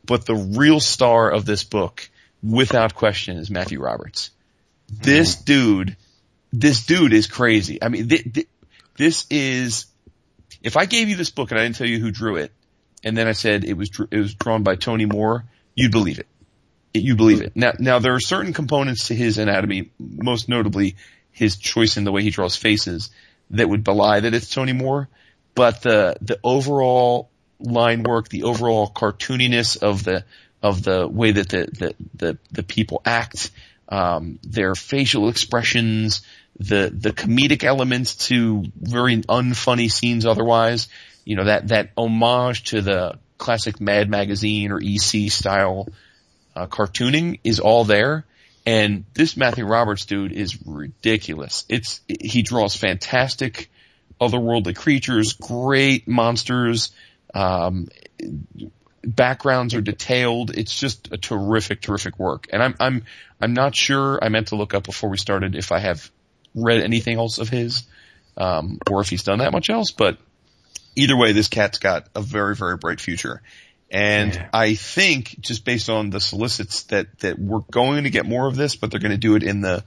But 0.04 0.24
the 0.24 0.34
real 0.34 0.78
star 0.78 1.30
of 1.30 1.44
this 1.44 1.64
book, 1.64 2.08
without 2.42 2.94
question, 2.94 3.38
is 3.38 3.50
Matthew 3.50 3.80
Roberts. 3.80 4.30
This 4.88 5.34
mm. 5.34 5.44
dude, 5.44 5.96
this 6.52 6.86
dude 6.86 7.12
is 7.12 7.26
crazy. 7.26 7.82
I 7.82 7.88
mean, 7.88 8.08
th- 8.08 8.32
th- 8.32 8.48
this 8.96 9.26
is 9.30 9.86
if 10.66 10.76
I 10.76 10.84
gave 10.84 11.08
you 11.08 11.14
this 11.14 11.30
book 11.30 11.52
and 11.52 11.60
I 11.60 11.62
didn't 11.62 11.76
tell 11.76 11.86
you 11.86 12.00
who 12.00 12.10
drew 12.10 12.36
it, 12.36 12.50
and 13.04 13.16
then 13.16 13.28
I 13.28 13.32
said 13.32 13.64
it 13.64 13.74
was 13.74 13.88
it 14.10 14.18
was 14.18 14.34
drawn 14.34 14.64
by 14.64 14.74
Tony 14.74 15.06
Moore, 15.06 15.44
you'd 15.76 15.92
believe 15.92 16.18
it. 16.18 16.26
You'd 16.92 17.16
believe 17.16 17.40
it. 17.40 17.52
Now, 17.54 17.72
now 17.78 17.98
there 18.00 18.14
are 18.14 18.20
certain 18.20 18.52
components 18.52 19.08
to 19.08 19.14
his 19.14 19.38
anatomy, 19.38 19.90
most 19.98 20.48
notably 20.48 20.96
his 21.30 21.56
choice 21.56 21.96
in 21.96 22.04
the 22.04 22.10
way 22.10 22.22
he 22.22 22.30
draws 22.30 22.56
faces, 22.56 23.10
that 23.50 23.68
would 23.68 23.84
belie 23.84 24.18
that 24.18 24.34
it's 24.34 24.52
Tony 24.52 24.72
Moore. 24.72 25.08
But 25.54 25.82
the 25.82 26.16
the 26.20 26.40
overall 26.42 27.30
line 27.60 28.02
work, 28.02 28.28
the 28.28 28.42
overall 28.42 28.90
cartooniness 28.90 29.80
of 29.80 30.02
the 30.02 30.24
of 30.62 30.82
the 30.82 31.06
way 31.06 31.30
that 31.30 31.48
the 31.48 31.68
the 31.78 31.94
the, 32.14 32.38
the 32.50 32.62
people 32.64 33.02
act, 33.04 33.52
um, 33.88 34.40
their 34.42 34.74
facial 34.74 35.28
expressions, 35.28 36.22
the 36.58 36.90
the 36.92 37.12
comedic 37.12 37.64
elements 37.64 38.28
to 38.28 38.64
very 38.80 39.16
unfunny 39.22 39.90
scenes 39.90 40.26
otherwise. 40.26 40.88
You 41.24 41.36
know 41.36 41.44
that 41.44 41.68
that 41.68 41.90
homage 41.96 42.64
to 42.70 42.80
the 42.80 43.18
classic 43.38 43.80
Mad 43.80 44.08
Magazine 44.08 44.72
or 44.72 44.80
EC 44.82 45.30
style 45.30 45.88
uh, 46.54 46.66
cartooning 46.66 47.40
is 47.44 47.60
all 47.60 47.84
there. 47.84 48.24
And 48.64 49.04
this 49.14 49.36
Matthew 49.36 49.64
Roberts 49.64 50.06
dude 50.06 50.32
is 50.32 50.58
ridiculous. 50.66 51.64
It's 51.68 52.00
he 52.08 52.42
draws 52.42 52.74
fantastic 52.74 53.70
otherworldly 54.20 54.74
creatures, 54.74 55.34
great 55.34 56.08
monsters. 56.08 56.90
Um, 57.34 57.88
backgrounds 59.04 59.74
are 59.74 59.80
detailed. 59.80 60.56
It's 60.56 60.78
just 60.78 61.12
a 61.12 61.16
terrific, 61.16 61.80
terrific 61.80 62.18
work. 62.18 62.48
And 62.52 62.62
I'm, 62.62 62.74
I'm, 62.80 63.04
I'm 63.40 63.54
not 63.54 63.76
sure. 63.76 64.18
I 64.22 64.28
meant 64.30 64.48
to 64.48 64.56
look 64.56 64.74
up 64.74 64.84
before 64.84 65.10
we 65.10 65.16
started 65.16 65.54
if 65.54 65.70
I 65.70 65.78
have 65.78 66.10
read 66.56 66.82
anything 66.82 67.18
else 67.18 67.38
of 67.38 67.48
his, 67.48 67.84
um, 68.36 68.80
or 68.90 69.00
if 69.00 69.08
he's 69.08 69.22
done 69.22 69.38
that 69.38 69.52
much 69.52 69.70
else. 69.70 69.92
But 69.92 70.18
either 70.96 71.16
way, 71.16 71.32
this 71.32 71.48
cat's 71.48 71.78
got 71.78 72.08
a 72.16 72.20
very, 72.20 72.56
very 72.56 72.76
bright 72.76 73.00
future. 73.00 73.42
And 73.90 74.34
Yeah. 74.34 74.48
I 74.52 74.74
think 74.74 75.36
just 75.38 75.64
based 75.64 75.88
on 75.88 76.10
the 76.10 76.20
solicits 76.20 76.84
that, 76.84 77.18
that 77.20 77.38
we're 77.38 77.60
going 77.70 78.04
to 78.04 78.10
get 78.10 78.26
more 78.26 78.48
of 78.48 78.56
this, 78.56 78.74
but 78.74 78.90
they're 78.90 79.00
going 79.00 79.12
to 79.12 79.16
do 79.18 79.36
it 79.36 79.44
in 79.44 79.60
the, 79.60 79.84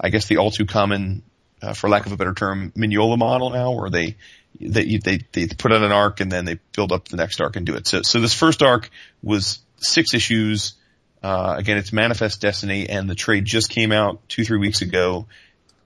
I 0.00 0.08
guess 0.08 0.26
the 0.26 0.38
all 0.38 0.50
too 0.50 0.64
common, 0.64 1.22
uh, 1.60 1.74
for 1.74 1.90
lack 1.90 2.06
of 2.06 2.12
a 2.12 2.16
better 2.16 2.32
term, 2.34 2.72
Mignola 2.76 3.18
model 3.18 3.50
now, 3.50 3.72
where 3.72 3.90
they, 3.90 4.16
they, 4.58 4.96
they, 4.96 5.20
they 5.32 5.46
put 5.48 5.72
out 5.72 5.82
an 5.82 5.92
arc 5.92 6.20
and 6.20 6.32
then 6.32 6.44
they 6.44 6.58
build 6.74 6.92
up 6.92 7.08
the 7.08 7.16
next 7.16 7.40
arc 7.40 7.56
and 7.56 7.66
do 7.66 7.74
it. 7.74 7.86
So, 7.86 8.02
so 8.02 8.20
this 8.20 8.34
first 8.34 8.62
arc 8.62 8.90
was 9.22 9.58
six 9.76 10.14
issues. 10.14 10.74
Uh, 11.22 11.54
again, 11.58 11.76
it's 11.76 11.92
Manifest 11.92 12.40
Destiny 12.40 12.88
and 12.88 13.08
the 13.08 13.14
trade 13.14 13.44
just 13.44 13.70
came 13.70 13.92
out 13.92 14.28
two, 14.28 14.44
three 14.44 14.58
weeks 14.58 14.82
ago. 14.82 15.26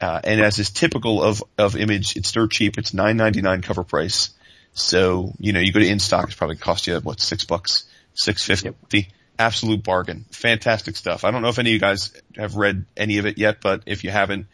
Uh, 0.01 0.21
and 0.25 0.41
as 0.41 0.59
is 0.59 0.71
typical 0.71 1.23
of, 1.23 1.43
of 1.57 1.77
Image, 1.77 2.17
it's 2.17 2.31
dirt 2.33 2.51
cheap. 2.51 2.79
It's 2.79 2.93
nine 2.93 3.17
ninety 3.17 3.41
nine 3.41 3.63
cover 3.63 3.85
price. 3.85 4.31
So, 4.73 5.33
you 5.39 5.53
know, 5.53 5.61
you 5.61 5.73
go 5.73 5.81
to 5.81 5.89
in 5.89 5.99
stock, 5.99 6.27
it's 6.27 6.35
probably 6.35 6.57
cost 6.57 6.87
you, 6.87 6.99
what, 7.01 7.21
six 7.21 7.45
bucks? 7.45 7.85
Six 8.15 8.45
fifty? 8.45 9.09
Absolute 9.39 9.83
bargain. 9.83 10.25
Fantastic 10.31 10.97
stuff. 10.97 11.25
I 11.25 11.31
don't 11.31 11.43
know 11.43 11.49
if 11.49 11.59
any 11.59 11.71
of 11.71 11.75
you 11.75 11.81
guys 11.81 12.13
have 12.37 12.57
read 12.57 12.85
any 12.97 13.19
of 13.19 13.27
it 13.27 13.39
yet, 13.39 13.61
but 13.63 13.83
if 13.87 14.05
you 14.05 14.11
haven't, 14.11 14.47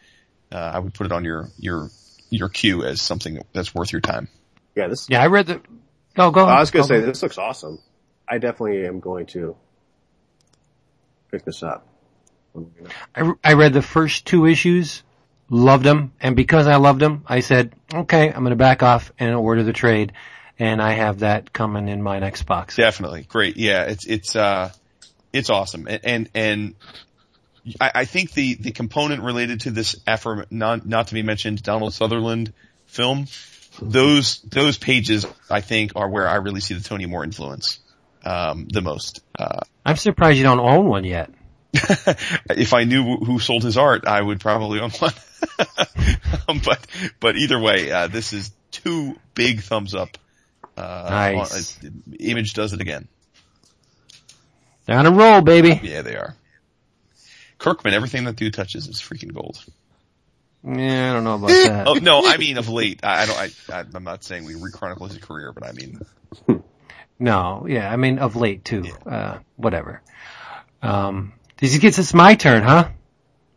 uh, 0.51 0.57
I 0.57 0.79
would 0.79 0.93
put 0.93 1.05
it 1.05 1.11
on 1.11 1.23
your, 1.23 1.49
your, 1.57 1.89
your 2.29 2.49
queue 2.49 2.83
as 2.83 3.01
something 3.01 3.39
that's 3.53 3.73
worth 3.73 3.91
your 3.91 4.01
time. 4.01 4.27
Yeah, 4.75 4.87
this. 4.87 5.09
Yeah, 5.09 5.21
I 5.21 5.27
read 5.27 5.47
the. 5.47 5.61
No, 6.17 6.31
go. 6.31 6.45
I 6.45 6.59
was 6.59 6.71
gonna 6.71 6.83
go. 6.83 6.87
say 6.87 6.99
this 7.01 7.21
looks 7.21 7.37
awesome. 7.37 7.79
I 8.27 8.37
definitely 8.37 8.85
am 8.85 8.99
going 8.99 9.25
to 9.27 9.55
pick 11.31 11.45
this 11.45 11.63
up. 11.63 11.87
I, 13.15 13.33
I 13.43 13.53
read 13.53 13.73
the 13.73 13.81
first 13.81 14.25
two 14.25 14.45
issues, 14.45 15.03
loved 15.49 15.85
him, 15.85 16.13
and 16.19 16.35
because 16.35 16.67
I 16.67 16.77
loved 16.77 17.01
him, 17.01 17.23
I 17.27 17.41
said, 17.41 17.73
okay, 17.93 18.27
I'm 18.27 18.43
going 18.43 18.51
to 18.51 18.55
back 18.55 18.83
off 18.83 19.11
and 19.19 19.35
order 19.35 19.63
the 19.63 19.73
trade, 19.73 20.13
and 20.57 20.81
I 20.81 20.93
have 20.93 21.19
that 21.19 21.53
coming 21.53 21.87
in 21.87 22.01
my 22.01 22.19
next 22.19 22.43
box. 22.43 22.75
Definitely. 22.75 23.23
Great. 23.23 23.57
Yeah. 23.57 23.83
It's, 23.83 24.05
it's, 24.05 24.35
uh, 24.35 24.71
it's 25.31 25.49
awesome. 25.49 25.87
And, 25.87 25.99
and, 26.03 26.29
and 26.33 26.75
I, 27.79 27.91
I 27.95 28.05
think 28.05 28.31
the, 28.33 28.55
the 28.55 28.71
component 28.71 29.23
related 29.23 29.61
to 29.61 29.71
this 29.71 29.95
effort, 30.07 30.51
not, 30.51 30.85
not 30.85 31.07
to 31.07 31.13
be 31.13 31.23
mentioned, 31.23 31.63
Donald 31.63 31.93
Sutherland 31.93 32.53
film, 32.85 33.27
those, 33.81 34.39
those 34.41 34.77
pages, 34.77 35.25
I 35.49 35.61
think, 35.61 35.93
are 35.95 36.09
where 36.09 36.27
I 36.27 36.35
really 36.35 36.61
see 36.61 36.75
the 36.75 36.83
Tony 36.83 37.05
Moore 37.05 37.23
influence, 37.23 37.79
um, 38.23 38.67
the 38.71 38.81
most. 38.81 39.21
Uh, 39.37 39.61
I'm 39.85 39.97
surprised 39.97 40.37
you 40.37 40.43
don't 40.43 40.59
own 40.59 40.87
one 40.87 41.03
yet. 41.03 41.29
if 42.51 42.73
I 42.73 42.83
knew 42.83 43.17
who 43.17 43.39
sold 43.39 43.63
his 43.63 43.77
art, 43.77 44.05
I 44.07 44.21
would 44.21 44.39
probably 44.39 44.79
own 44.79 44.91
one. 44.91 45.13
Um, 46.47 46.59
but, 46.65 46.85
but 47.21 47.35
either 47.37 47.57
way, 47.59 47.89
uh, 47.91 48.07
this 48.07 48.33
is 48.33 48.51
two 48.71 49.15
big 49.33 49.61
thumbs 49.61 49.95
up. 49.95 50.09
Uh, 50.75 51.07
Nice. 51.09 51.77
on- 51.83 51.89
uh, 51.89 52.15
Image 52.19 52.53
does 52.53 52.73
it 52.73 52.81
again. 52.81 53.07
They're 54.85 54.97
on 54.97 55.05
a 55.05 55.11
roll, 55.11 55.41
baby. 55.41 55.79
Yeah, 55.83 56.01
they 56.01 56.15
are. 56.15 56.35
Kirkman, 57.59 57.93
everything 57.93 58.25
that 58.25 58.35
dude 58.35 58.53
touches 58.53 58.87
is 58.87 58.97
freaking 58.99 59.33
gold. 59.33 59.63
Yeah, 60.65 61.11
I 61.11 61.13
don't 61.13 61.23
know 61.23 61.35
about 61.35 61.47
that. 61.47 61.87
Oh 61.87 61.93
no, 61.93 62.21
I 62.25 62.37
mean 62.37 62.57
of 62.57 62.67
late. 62.67 63.01
I, 63.03 63.23
I 63.23 63.25
don't. 63.25 63.53
I, 63.71 63.85
I'm 63.95 64.03
not 64.03 64.23
saying 64.23 64.43
we 64.45 64.55
rechronicle 64.55 65.07
his 65.09 65.17
career, 65.19 65.53
but 65.53 65.63
I 65.65 65.71
mean, 65.71 65.99
No, 67.19 67.65
yeah, 67.69 67.91
I 67.91 67.95
mean 67.95 68.19
of 68.19 68.35
late 68.35 68.65
too. 68.65 68.85
Uh, 69.05 69.39
whatever. 69.55 70.01
Um, 70.81 71.33
does 71.63 71.71
he 71.71 71.79
gets 71.79 71.97
it's 71.97 72.13
my 72.13 72.35
turn, 72.35 72.61
huh? 72.61 72.89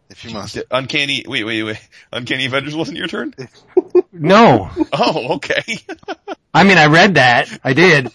If 0.09 0.24
you 0.24 0.31
must. 0.31 0.55
the 0.55 0.65
uncanny. 0.70 1.24
Wait, 1.27 1.43
wait, 1.43 1.65
wait. 1.65 1.89
Uncanny 2.12 2.47
Avengers 2.47 2.77
wasn't 2.77 2.99
your 2.99 3.09
turn. 3.09 3.35
No. 4.12 4.70
Oh, 4.93 5.35
okay. 5.35 5.62
I 6.55 6.62
mean, 6.65 6.78
I 6.78 6.87
read 6.87 7.16
that. 7.16 7.51
I 7.65 7.73
did. 7.74 8.12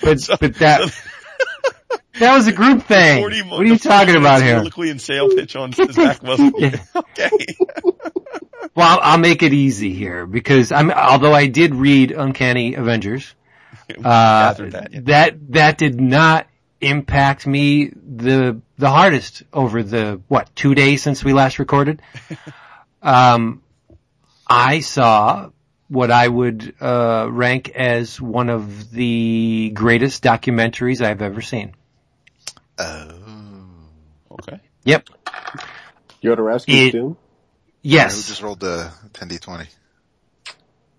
But, 0.00 0.20
So- 0.20 0.36
but 0.40 0.54
that, 0.56 0.94
that 2.20 2.36
was 2.36 2.46
a 2.46 2.52
group 2.52 2.84
thing. 2.84 3.20
Forty. 3.20 3.42
What 3.42 3.60
are 3.60 3.64
you 3.64 3.76
talking 3.76 4.14
about 4.14 4.42
here? 4.42 4.54
Soliloquy 4.58 4.90
and 4.90 5.00
sale 5.00 5.28
pitch 5.28 5.56
on 5.56 5.72
Zach 5.72 6.22
wasn't. 6.22 6.58
Yeah. 6.58 6.76
Okay. 6.94 7.30
Well, 8.74 8.88
I'll, 8.88 8.98
I'll 9.02 9.18
make 9.18 9.42
it 9.42 9.52
easy 9.52 9.92
here 9.92 10.24
because 10.24 10.70
I'm, 10.70 10.90
although 10.92 11.34
I 11.34 11.48
did 11.48 11.74
read 11.74 12.12
Uncanny 12.12 12.74
Avengers, 12.74 13.34
uh, 14.02 14.54
that, 14.54 14.92
yeah. 14.92 15.00
that, 15.02 15.52
that 15.52 15.78
did 15.78 16.00
not 16.00 16.46
impact 16.82 17.46
me 17.46 17.86
the, 17.86 18.60
the 18.78 18.90
hardest 18.90 19.42
over 19.52 19.82
the, 19.82 20.20
what, 20.28 20.54
two 20.54 20.74
days 20.74 21.02
since 21.02 21.24
we 21.24 21.32
last 21.32 21.58
recorded. 21.58 22.02
um, 23.02 23.62
I 24.46 24.80
saw 24.80 25.50
what 25.88 26.10
I 26.10 26.26
would, 26.26 26.74
uh, 26.80 27.28
rank 27.30 27.70
as 27.70 28.20
one 28.20 28.48
of 28.50 28.90
the 28.90 29.70
greatest 29.74 30.22
documentaries 30.22 31.04
I've 31.04 31.22
ever 31.22 31.40
seen. 31.40 31.74
Oh. 32.78 33.08
Okay. 34.32 34.60
Yep. 34.84 35.08
Jodorowsky's 36.22 36.88
It- 36.88 36.92
Doom? 36.92 37.12
Who 37.12 37.88
Yes. 37.88 38.28
just 38.28 38.42
rolled 38.42 38.60
the 38.60 38.92
10d20? 39.12 39.66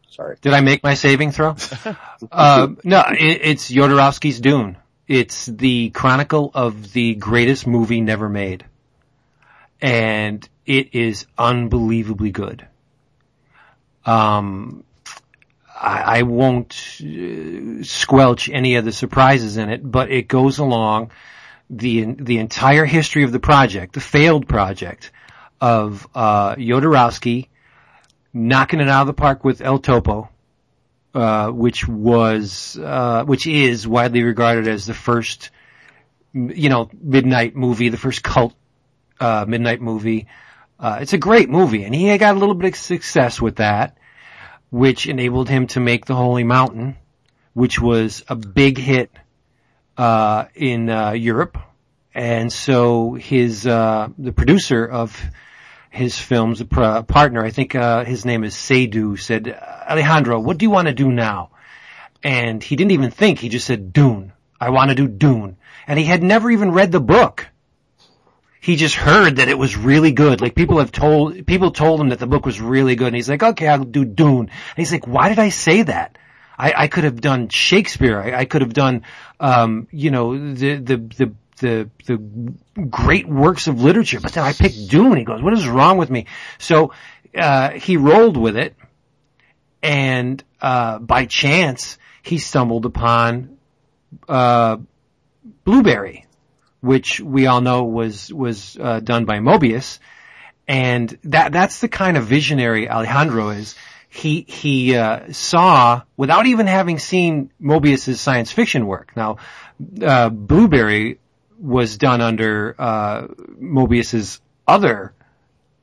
Sorry. 0.10 0.38
Did 0.41 0.53
I 0.53 0.61
make 0.61 0.84
my 0.84 0.93
saving 0.93 1.31
throw? 1.31 1.55
uh, 2.31 2.68
no, 2.84 3.03
it, 3.10 3.39
it's 3.41 3.72
Jodorowsky's 3.72 4.39
Dune. 4.41 4.77
It's 5.08 5.46
the 5.46 5.90
chronicle 5.90 6.52
of 6.54 6.94
the 6.94 7.16
greatest 7.16 7.68
movie 7.68 8.02
never 8.02 8.30
made. 8.30 8.66
And 9.82 10.48
it 10.66 10.96
is 10.96 11.26
unbelievably 11.38 12.32
good. 12.32 12.68
Um, 14.06 14.84
I, 15.68 16.20
I 16.20 16.22
won't 16.24 16.74
uh, 17.02 17.84
squelch 17.84 18.50
any 18.50 18.76
of 18.76 18.86
the 18.86 18.92
surprises 18.92 19.58
in 19.58 19.70
it, 19.70 19.82
but 19.90 20.10
it 20.10 20.28
goes 20.28 20.60
along 20.60 21.12
the 21.70 22.04
the 22.04 22.38
entire 22.38 22.86
history 22.86 23.24
of 23.24 23.32
the 23.32 23.40
project, 23.40 23.94
the 23.94 24.02
failed 24.02 24.48
project 24.48 25.12
of 25.60 26.08
uh, 26.14 26.56
Jodorowsky 26.56 27.48
knocking 28.34 28.80
it 28.80 28.90
out 28.90 29.02
of 29.02 29.08
the 29.08 29.14
park 29.14 29.44
with 29.44 29.62
El 29.62 29.80
Topo, 29.80 30.30
uh, 31.14 31.49
which 31.49 31.88
was, 31.88 32.77
uh, 32.77 33.23
which 33.26 33.45
is 33.48 33.88
widely 33.88 34.23
regarded 34.23 34.68
as 34.68 34.85
the 34.85 34.94
first, 34.94 35.52
you 36.34 36.69
know, 36.69 36.90
midnight 37.02 37.56
movie, 37.56 37.90
the 37.90 37.98
first 37.98 38.23
cult, 38.23 38.56
uh, 39.19 39.45
midnight 39.48 39.81
movie. 39.81 40.27
Uh, 40.80 40.99
it's 41.02 41.14
a 41.14 41.18
great 41.18 41.49
movie 41.49 41.84
and 41.84 41.94
he 41.94 42.18
got 42.18 42.35
a 42.35 42.40
little 42.40 42.56
bit 42.56 42.73
of 42.73 42.76
success 42.76 43.40
with 43.40 43.57
that, 43.57 43.98
which 44.69 45.07
enabled 45.07 45.49
him 45.49 45.68
to 45.68 45.80
make 45.80 46.06
The 46.06 46.15
Holy 46.15 46.44
Mountain, 46.44 46.98
which 47.53 47.80
was 47.80 48.23
a 48.27 48.35
big 48.35 48.77
hit, 48.77 49.11
uh, 49.98 50.45
in, 50.56 50.90
uh, 50.90 51.11
Europe. 51.11 51.57
And 52.15 52.52
so 52.52 53.14
his, 53.14 53.68
uh, 53.68 54.10
the 54.18 54.31
producer 54.31 54.85
of 54.85 55.15
his 55.94 56.18
films, 56.18 56.61
pr- 56.64 57.02
partner, 57.02 57.45
I 57.45 57.52
think 57.52 57.76
uh, 57.76 58.03
his 58.03 58.26
name 58.26 58.44
is 58.44 58.56
Seydoux, 58.56 59.20
said, 59.20 59.48
Alejandro, 59.48 60.40
what 60.40 60.57
do 60.57 60.65
you 60.65 60.72
want 60.72 60.88
to 60.88 60.94
do 60.94 61.11
now? 61.11 61.52
And 62.24 62.64
he 62.64 62.76
didn't 62.76 62.94
even 62.94 63.11
think, 63.11 63.38
he 63.38 63.48
just 63.48 63.68
said, 63.68 63.94
Dune. 63.94 64.34
I 64.60 64.72
want 64.72 64.90
to 64.90 64.95
do 64.95 65.07
Dune. 65.07 65.57
And 65.86 65.99
he 65.99 66.06
had 66.06 66.24
never 66.24 66.49
even 66.49 66.72
read 66.72 66.91
the 66.91 66.99
book. 66.99 67.48
He 68.60 68.76
just 68.76 68.95
heard 68.95 69.36
that 69.36 69.49
it 69.49 69.57
was 69.57 69.78
really 69.78 70.11
good. 70.14 70.41
Like 70.41 70.56
people 70.56 70.80
have 70.80 70.91
told, 70.91 71.45
people 71.45 71.70
told 71.70 72.02
him 72.02 72.10
that 72.10 72.18
the 72.18 72.28
book 72.28 72.45
was 72.45 72.60
really 72.60 72.95
good. 72.95 73.07
And 73.07 73.15
he's 73.15 73.30
like, 73.30 73.44
okay, 73.44 73.68
I'll 73.68 73.84
do 73.84 74.03
Dune. 74.03 74.49
And 74.49 74.78
he's 74.78 74.91
like, 74.91 75.06
why 75.06 75.30
did 75.30 75.38
I 75.38 75.49
say 75.49 75.84
that? 75.84 76.18
I, 76.57 76.74
I 76.76 76.88
could 76.88 77.03
have 77.03 77.22
done 77.22 77.49
Shakespeare. 77.49 78.20
I, 78.20 78.40
I 78.40 78.45
could 78.45 78.61
have 78.61 78.74
done, 78.74 79.03
um, 79.40 79.88
you 79.91 80.10
know, 80.10 80.53
the, 80.53 80.78
the, 80.78 80.98
the, 80.98 81.34
the, 81.58 81.90
the 82.06 82.18
great 82.90 83.28
works 83.28 83.68
of 83.68 83.82
literature, 83.82 84.20
but 84.20 84.34
then 84.34 84.44
I 84.44 84.54
picked 84.54 84.90
Dune. 84.90 85.18
He 85.18 85.24
goes, 85.24 85.42
what 85.42 85.54
is 85.54 85.68
wrong 85.68 85.98
with 85.98 86.10
me? 86.10 86.26
So, 86.58 86.94
uh, 87.36 87.72
he 87.72 87.98
rolled 87.98 88.38
with 88.38 88.58
it 88.58 88.76
and, 89.82 90.44
uh, 90.62 91.00
by 91.00 91.26
chance, 91.26 91.98
he 92.22 92.38
stumbled 92.38 92.86
upon, 92.86 93.58
uh, 94.30 94.78
Blueberry, 95.64 96.26
which 96.82 97.20
we 97.20 97.48
all 97.48 97.62
know 97.62 97.86
was 97.86 98.32
was 98.34 98.78
uh, 98.80 99.00
done 99.00 99.26
by 99.26 99.40
Moebius, 99.40 100.00
and 100.68 101.18
that 101.24 101.52
that's 101.52 101.80
the 101.80 101.88
kind 101.88 102.18
of 102.18 102.26
visionary 102.26 102.90
Alejandro 102.90 103.50
is. 103.50 103.76
He 104.10 104.42
he 104.42 104.96
uh, 104.96 105.32
saw 105.32 106.04
without 106.18 106.46
even 106.46 106.68
having 106.68 107.00
seen 107.00 107.52
Moebius's 107.62 108.22
science 108.22 108.52
fiction 108.52 108.86
work. 108.86 109.12
Now, 109.16 109.38
uh, 110.02 110.30
Blueberry 110.30 111.20
was 111.64 111.98
done 111.98 112.19
under 112.19 112.76
uh, 112.77 113.27
Moebius's 113.27 114.41
other 114.68 115.14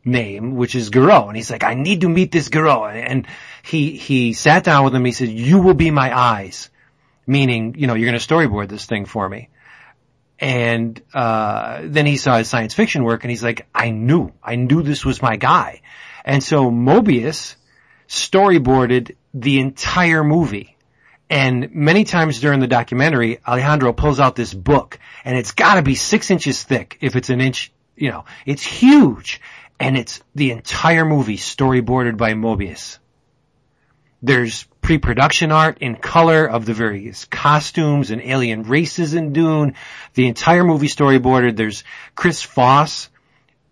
name, 0.04 0.54
which 0.56 0.74
is 0.74 0.90
Giraud. 0.90 1.28
And 1.28 1.36
he's 1.36 1.50
like, 1.50 1.64
I 1.64 1.74
need 1.74 2.02
to 2.02 2.08
meet 2.08 2.30
this 2.30 2.50
Giraud. 2.50 2.94
And 2.96 3.26
he, 3.62 3.96
he 3.96 4.34
sat 4.34 4.64
down 4.64 4.84
with 4.84 4.94
him. 4.94 5.04
He 5.04 5.12
said, 5.12 5.28
you 5.28 5.60
will 5.60 5.74
be 5.74 5.90
my 5.90 6.16
eyes. 6.16 6.68
Meaning, 7.26 7.76
you 7.78 7.86
know, 7.86 7.94
you're 7.94 8.10
going 8.10 8.20
to 8.20 8.26
storyboard 8.26 8.68
this 8.68 8.84
thing 8.84 9.06
for 9.06 9.26
me. 9.28 9.48
And, 10.38 11.00
uh, 11.14 11.80
then 11.84 12.06
he 12.06 12.16
saw 12.16 12.38
his 12.38 12.48
science 12.48 12.74
fiction 12.74 13.04
work 13.04 13.24
and 13.24 13.30
he's 13.30 13.42
like, 13.42 13.66
I 13.74 13.90
knew, 13.90 14.32
I 14.42 14.56
knew 14.56 14.82
this 14.82 15.04
was 15.04 15.22
my 15.22 15.36
guy. 15.36 15.82
And 16.24 16.42
so 16.42 16.70
Mobius 16.70 17.56
storyboarded 18.08 19.16
the 19.32 19.60
entire 19.60 20.24
movie. 20.24 20.76
And 21.30 21.72
many 21.72 22.02
times 22.02 22.40
during 22.40 22.58
the 22.58 22.66
documentary, 22.66 23.38
Alejandro 23.46 23.92
pulls 23.92 24.18
out 24.18 24.34
this 24.34 24.52
book 24.52 24.98
and 25.24 25.38
it's 25.38 25.52
gotta 25.52 25.80
be 25.80 25.94
six 25.94 26.30
inches 26.30 26.64
thick 26.64 26.98
if 27.00 27.14
it's 27.14 27.30
an 27.30 27.40
inch, 27.40 27.72
you 27.96 28.10
know, 28.10 28.24
it's 28.44 28.64
huge 28.64 29.40
and 29.78 29.96
it's 29.96 30.20
the 30.34 30.50
entire 30.50 31.04
movie 31.04 31.36
storyboarded 31.36 32.16
by 32.16 32.34
Moebius. 32.34 32.98
There's 34.22 34.64
pre-production 34.82 35.52
art 35.52 35.78
in 35.78 35.94
color 35.94 36.46
of 36.46 36.66
the 36.66 36.74
various 36.74 37.24
costumes 37.26 38.10
and 38.10 38.20
alien 38.20 38.64
races 38.64 39.14
in 39.14 39.32
Dune. 39.32 39.74
The 40.14 40.26
entire 40.26 40.64
movie 40.64 40.88
storyboarded. 40.88 41.56
There's 41.56 41.84
Chris 42.16 42.42
Foss, 42.42 43.08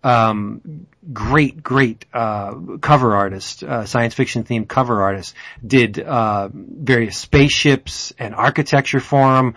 um, 0.03 0.87
great, 1.11 1.61
great 1.63 2.05
uh, 2.13 2.55
cover 2.81 3.15
artist, 3.15 3.63
uh, 3.63 3.85
science 3.85 4.13
fiction 4.13 4.43
themed 4.43 4.67
cover 4.67 5.01
artist, 5.01 5.35
did 5.65 5.99
uh, 5.99 6.49
various 6.53 7.17
spaceships 7.17 8.13
and 8.19 8.35
architecture 8.35 8.99
for 8.99 9.37
him. 9.39 9.55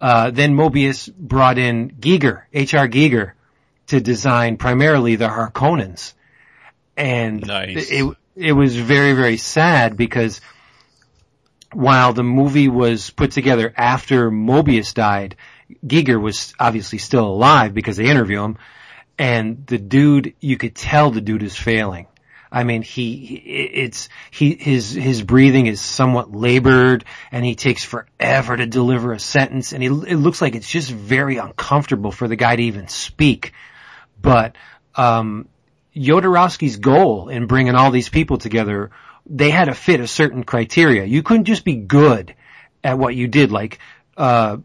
Uh, 0.00 0.30
then 0.30 0.54
Moebius 0.54 1.12
brought 1.16 1.58
in 1.58 1.90
Giger, 1.90 2.42
H.R. 2.52 2.88
Giger, 2.88 3.32
to 3.88 4.00
design 4.00 4.56
primarily 4.56 5.16
the 5.16 5.28
Harkonnens. 5.28 6.14
And 6.96 7.46
Nice. 7.46 7.90
it, 7.90 8.16
it 8.34 8.52
was 8.52 8.76
very, 8.76 9.12
very 9.12 9.36
sad 9.36 9.96
because 9.96 10.40
while 11.72 12.12
the 12.12 12.22
movie 12.22 12.68
was 12.68 13.10
put 13.10 13.32
together 13.32 13.72
after 13.76 14.30
Moebius 14.30 14.92
died, 14.92 15.36
Giger 15.86 16.20
was 16.20 16.54
obviously 16.58 16.98
still 16.98 17.26
alive 17.26 17.72
because 17.72 17.96
they 17.96 18.06
interview 18.06 18.42
him. 18.42 18.58
And 19.18 19.66
the 19.66 19.78
dude, 19.78 20.34
you 20.40 20.56
could 20.56 20.74
tell 20.74 21.10
the 21.10 21.20
dude 21.20 21.42
is 21.42 21.56
failing. 21.56 22.06
I 22.50 22.64
mean, 22.64 22.82
he, 22.82 23.36
it's, 23.74 24.10
he, 24.30 24.54
his, 24.54 24.92
his 24.92 25.22
breathing 25.22 25.66
is 25.66 25.80
somewhat 25.80 26.32
labored 26.32 27.04
and 27.30 27.44
he 27.44 27.54
takes 27.54 27.82
forever 27.82 28.56
to 28.56 28.66
deliver 28.66 29.12
a 29.12 29.18
sentence 29.18 29.72
and 29.72 29.82
he, 29.82 29.88
it 29.88 30.16
looks 30.16 30.42
like 30.42 30.54
it's 30.54 30.68
just 30.68 30.90
very 30.90 31.38
uncomfortable 31.38 32.12
for 32.12 32.28
the 32.28 32.36
guy 32.36 32.54
to 32.54 32.62
even 32.62 32.88
speak. 32.88 33.54
But, 34.20 34.56
um, 34.94 35.48
Jodorowsky's 35.96 36.76
goal 36.76 37.28
in 37.28 37.46
bringing 37.46 37.74
all 37.74 37.90
these 37.90 38.08
people 38.08 38.38
together, 38.38 38.90
they 39.26 39.50
had 39.50 39.66
to 39.66 39.74
fit 39.74 40.00
a 40.00 40.06
certain 40.06 40.44
criteria. 40.44 41.04
You 41.04 41.22
couldn't 41.22 41.44
just 41.44 41.64
be 41.64 41.76
good 41.76 42.34
at 42.82 42.98
what 42.98 43.14
you 43.14 43.28
did. 43.28 43.52
Like, 43.52 43.78
uh, 44.16 44.58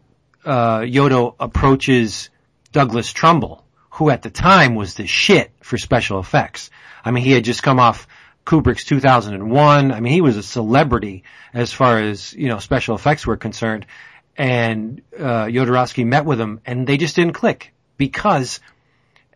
uh, 0.44 0.80
Yodo 0.80 1.34
approaches 1.38 2.30
Douglas 2.72 3.12
Trumbull, 3.12 3.64
who 3.98 4.10
at 4.10 4.22
the 4.22 4.30
time 4.30 4.76
was 4.76 4.94
the 4.94 5.08
shit 5.08 5.50
for 5.60 5.76
special 5.76 6.20
effects. 6.20 6.70
I 7.04 7.10
mean, 7.10 7.24
he 7.24 7.32
had 7.32 7.44
just 7.44 7.64
come 7.64 7.80
off 7.80 8.06
Kubrick's 8.46 8.84
2001. 8.84 9.90
I 9.90 9.98
mean, 9.98 10.12
he 10.12 10.20
was 10.20 10.36
a 10.36 10.42
celebrity 10.44 11.24
as 11.52 11.72
far 11.72 11.98
as, 11.98 12.32
you 12.32 12.48
know, 12.48 12.60
special 12.60 12.94
effects 12.94 13.26
were 13.26 13.36
concerned. 13.36 13.86
And, 14.36 15.02
uh, 15.18 15.48
met 16.04 16.24
with 16.24 16.40
him 16.40 16.60
and 16.64 16.86
they 16.86 16.96
just 16.96 17.16
didn't 17.16 17.32
click 17.32 17.74
because 17.96 18.60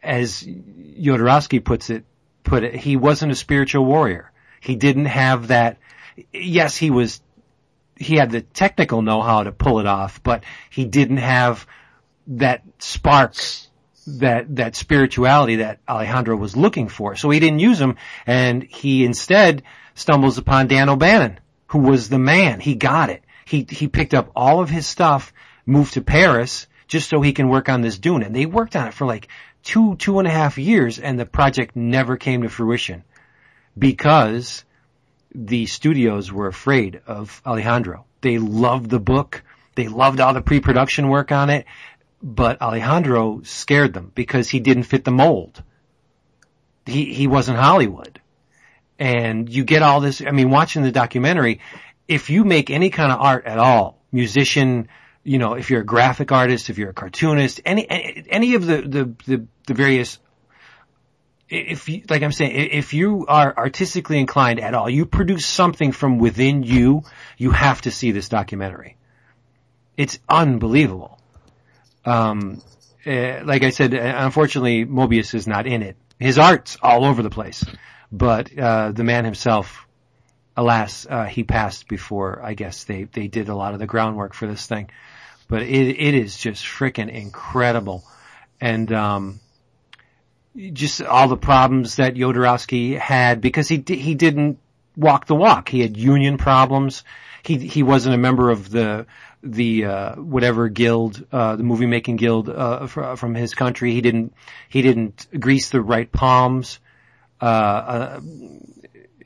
as 0.01 0.45
Jodorowsky 0.45 1.65
puts 1.65 1.91
it, 1.91 2.05
put 2.45 2.63
it, 2.63 2.77
he 2.77 2.97
wasn't 2.97 3.33
a 3.33 3.35
spiritual 3.35 3.85
warrior. 3.85 4.31
He 4.61 4.77
didn't 4.77 5.07
have 5.07 5.49
that, 5.49 5.79
yes, 6.33 6.77
he 6.77 6.93
was, 6.93 7.21
he 7.97 8.15
had 8.15 8.31
the 8.31 8.43
technical 8.43 9.03
know-how 9.03 9.43
to 9.43 9.51
pull 9.51 9.81
it 9.81 9.87
off, 9.87 10.23
but 10.23 10.45
he 10.71 10.85
didn't 10.85 11.17
have 11.17 11.67
that 12.29 12.63
spark, 12.79 13.35
that, 14.07 14.57
that 14.57 14.77
spirituality 14.77 15.57
that 15.57 15.81
Alejandro 15.89 16.37
was 16.37 16.57
looking 16.57 16.89
for. 16.89 17.17
So 17.17 17.31
he 17.31 17.41
didn't 17.41 17.61
use 17.61 17.81
him 17.81 17.97
and 18.27 18.63
he 18.63 19.05
instead 19.05 19.63
stumbles 19.95 20.39
upon 20.39 20.69
Dan 20.69 20.89
O'Bannon, 20.89 21.39
who 21.69 21.79
was 21.79 22.09
the 22.09 22.19
man. 22.19 22.61
He 22.61 22.75
got 22.75 23.11
it. 23.11 23.23
He, 23.45 23.67
he 23.69 23.89
picked 23.89 24.15
up 24.15 24.31
all 24.35 24.61
of 24.61 24.71
his 24.71 24.87
stuff, 24.87 25.33
moved 25.67 25.95
to 25.95 26.01
Paris 26.03 26.67
just 26.89 27.09
so 27.09 27.21
he 27.21 27.33
can 27.33 27.49
work 27.49 27.69
on 27.69 27.81
this 27.81 27.99
Dune. 27.99 28.23
And 28.23 28.35
they 28.35 28.47
worked 28.47 28.77
on 28.77 28.89
it 28.89 28.95
for 28.95 29.07
like 29.07 29.29
two, 29.63 29.97
two 29.97 30.19
and 30.19 30.29
a 30.29 30.33
half 30.33 30.59
years 30.59 30.99
and 30.99 31.19
the 31.19 31.27
project 31.27 31.77
never 31.77 32.17
came 32.17 32.43
to 32.43 32.49
fruition 32.49 33.05
because 33.79 34.65
the 35.35 35.67
studios 35.67 36.31
were 36.31 36.47
afraid 36.47 37.01
of 37.07 37.41
Alejandro. 37.47 38.05
They 38.21 38.39
loved 38.39 38.91
the 38.91 39.01
book. 39.01 39.43
They 39.75 39.89
loved 39.89 40.21
all 40.21 40.35
the 40.35 40.43
pre-production 40.43 41.09
work 41.09 41.33
on 41.33 41.49
it, 41.49 41.65
but 42.23 42.63
Alejandro 42.63 43.43
scared 43.43 43.93
them 43.93 44.13
because 44.15 44.49
he 44.49 44.61
didn't 44.61 44.85
fit 44.85 45.05
the 45.05 45.11
mold. 45.11 45.63
He, 46.87 47.13
he 47.13 47.27
wasn't 47.27 47.59
Hollywood. 47.59 48.21
And 48.99 49.49
you 49.49 49.65
get 49.65 49.83
all 49.83 50.01
this, 50.01 50.23
I 50.23 50.31
mean, 50.31 50.51
watching 50.51 50.83
the 50.83 50.93
documentary, 50.93 51.61
if 52.07 52.31
you 52.31 52.45
make 52.45 52.71
any 52.71 52.91
kind 52.91 53.11
of 53.11 53.21
art 53.21 53.47
at 53.47 53.59
all, 53.59 54.01
musician, 54.13 54.89
you 55.25 55.39
know, 55.39 55.55
if 55.55 55.71
you're 55.71 55.81
a 55.81 55.85
graphic 55.85 56.31
artist, 56.31 56.71
if 56.71 56.79
you're 56.79 56.91
a 56.91 56.95
cartoonist, 56.95 57.61
any, 57.65 57.89
any, 58.31 58.55
of 58.55 58.67
the, 58.67 58.83
the, 58.83 59.15
the, 59.27 59.47
the 59.67 59.75
various 59.75 60.19
if 61.49 61.89
you, 61.89 62.03
like 62.09 62.23
I'm 62.23 62.33
saying, 62.33 62.53
if 62.73 62.95
you 62.95 63.27
are 63.27 63.55
artistically 63.55 64.19
inclined 64.19 64.59
at 64.59 64.75
all, 64.75 64.89
you 64.89 65.05
produce 65.05 65.45
something 65.45 65.93
from 65.93 66.19
within 66.19 66.63
you, 66.63 67.03
you 67.37 67.51
have 67.51 67.83
to 67.83 67.91
see 67.91 68.11
this 68.11 68.31
documentary. 68.31 68.97
It's 69.99 70.19
unbelievable. 70.29 71.21
Um, 72.05 72.63
uh, 73.07 73.41
like 73.45 73.63
I 73.63 73.71
said, 73.71 73.95
uh, 73.95 73.99
unfortunately, 73.99 74.85
Moebius 74.85 75.35
is 75.35 75.47
not 75.47 75.67
in 75.67 75.83
it. 75.83 75.97
His 76.19 76.39
art's 76.39 76.77
all 76.83 77.05
over 77.05 77.23
the 77.23 77.31
place, 77.31 77.65
but 78.13 78.57
uh, 78.57 78.93
the 78.93 79.03
man 79.03 79.25
himself, 79.25 79.87
alas, 80.57 81.07
uh, 81.09 81.25
he 81.25 81.43
passed 81.43 81.89
before. 81.89 82.41
I 82.43 82.55
guess 82.55 82.85
they 82.85 83.05
they 83.05 83.27
did 83.27 83.49
a 83.49 83.55
lot 83.55 83.75
of 83.75 83.81
the 83.81 83.87
groundwork 83.87 84.35
for 84.35 84.47
this 84.47 84.67
thing, 84.67 84.91
but 85.49 85.63
it 85.63 85.89
it 85.89 86.15
is 86.15 86.37
just 86.37 86.65
freaking 86.65 87.11
incredible, 87.11 88.05
and 88.61 88.93
um, 88.93 89.41
just 90.73 91.03
all 91.03 91.29
the 91.29 91.37
problems 91.37 91.97
that 91.97 92.15
Jodorowsky 92.15 92.97
had 92.99 93.41
because 93.41 93.69
he 93.69 93.83
he 93.87 94.15
didn't 94.15 94.59
walk 94.97 95.27
the 95.27 95.35
walk. 95.35 95.69
He 95.69 95.81
had 95.81 95.97
union 95.97 96.39
problems. 96.39 97.03
He 97.43 97.59
he 97.59 97.83
wasn't 97.83 98.15
a 98.15 98.19
member 98.19 98.51
of 98.51 98.71
the 98.71 99.07
the 99.43 99.85
uh, 99.85 100.15
whatever 100.17 100.69
guild, 100.69 101.25
uh, 101.33 101.57
the 101.57 101.63
movie 101.63 101.87
making 101.87 102.17
guild 102.17 102.49
uh, 102.49 102.87
fr- 102.87 103.17
from 103.17 103.35
his 103.35 103.55
country. 103.55 103.93
He 103.93 104.01
didn't 104.01 104.35
he 104.69 104.83
didn't 104.83 105.27
grease 105.39 105.71
the 105.71 105.81
right 105.81 106.11
palms. 106.11 106.79
Uh, 107.41 107.45
uh, 107.45 108.21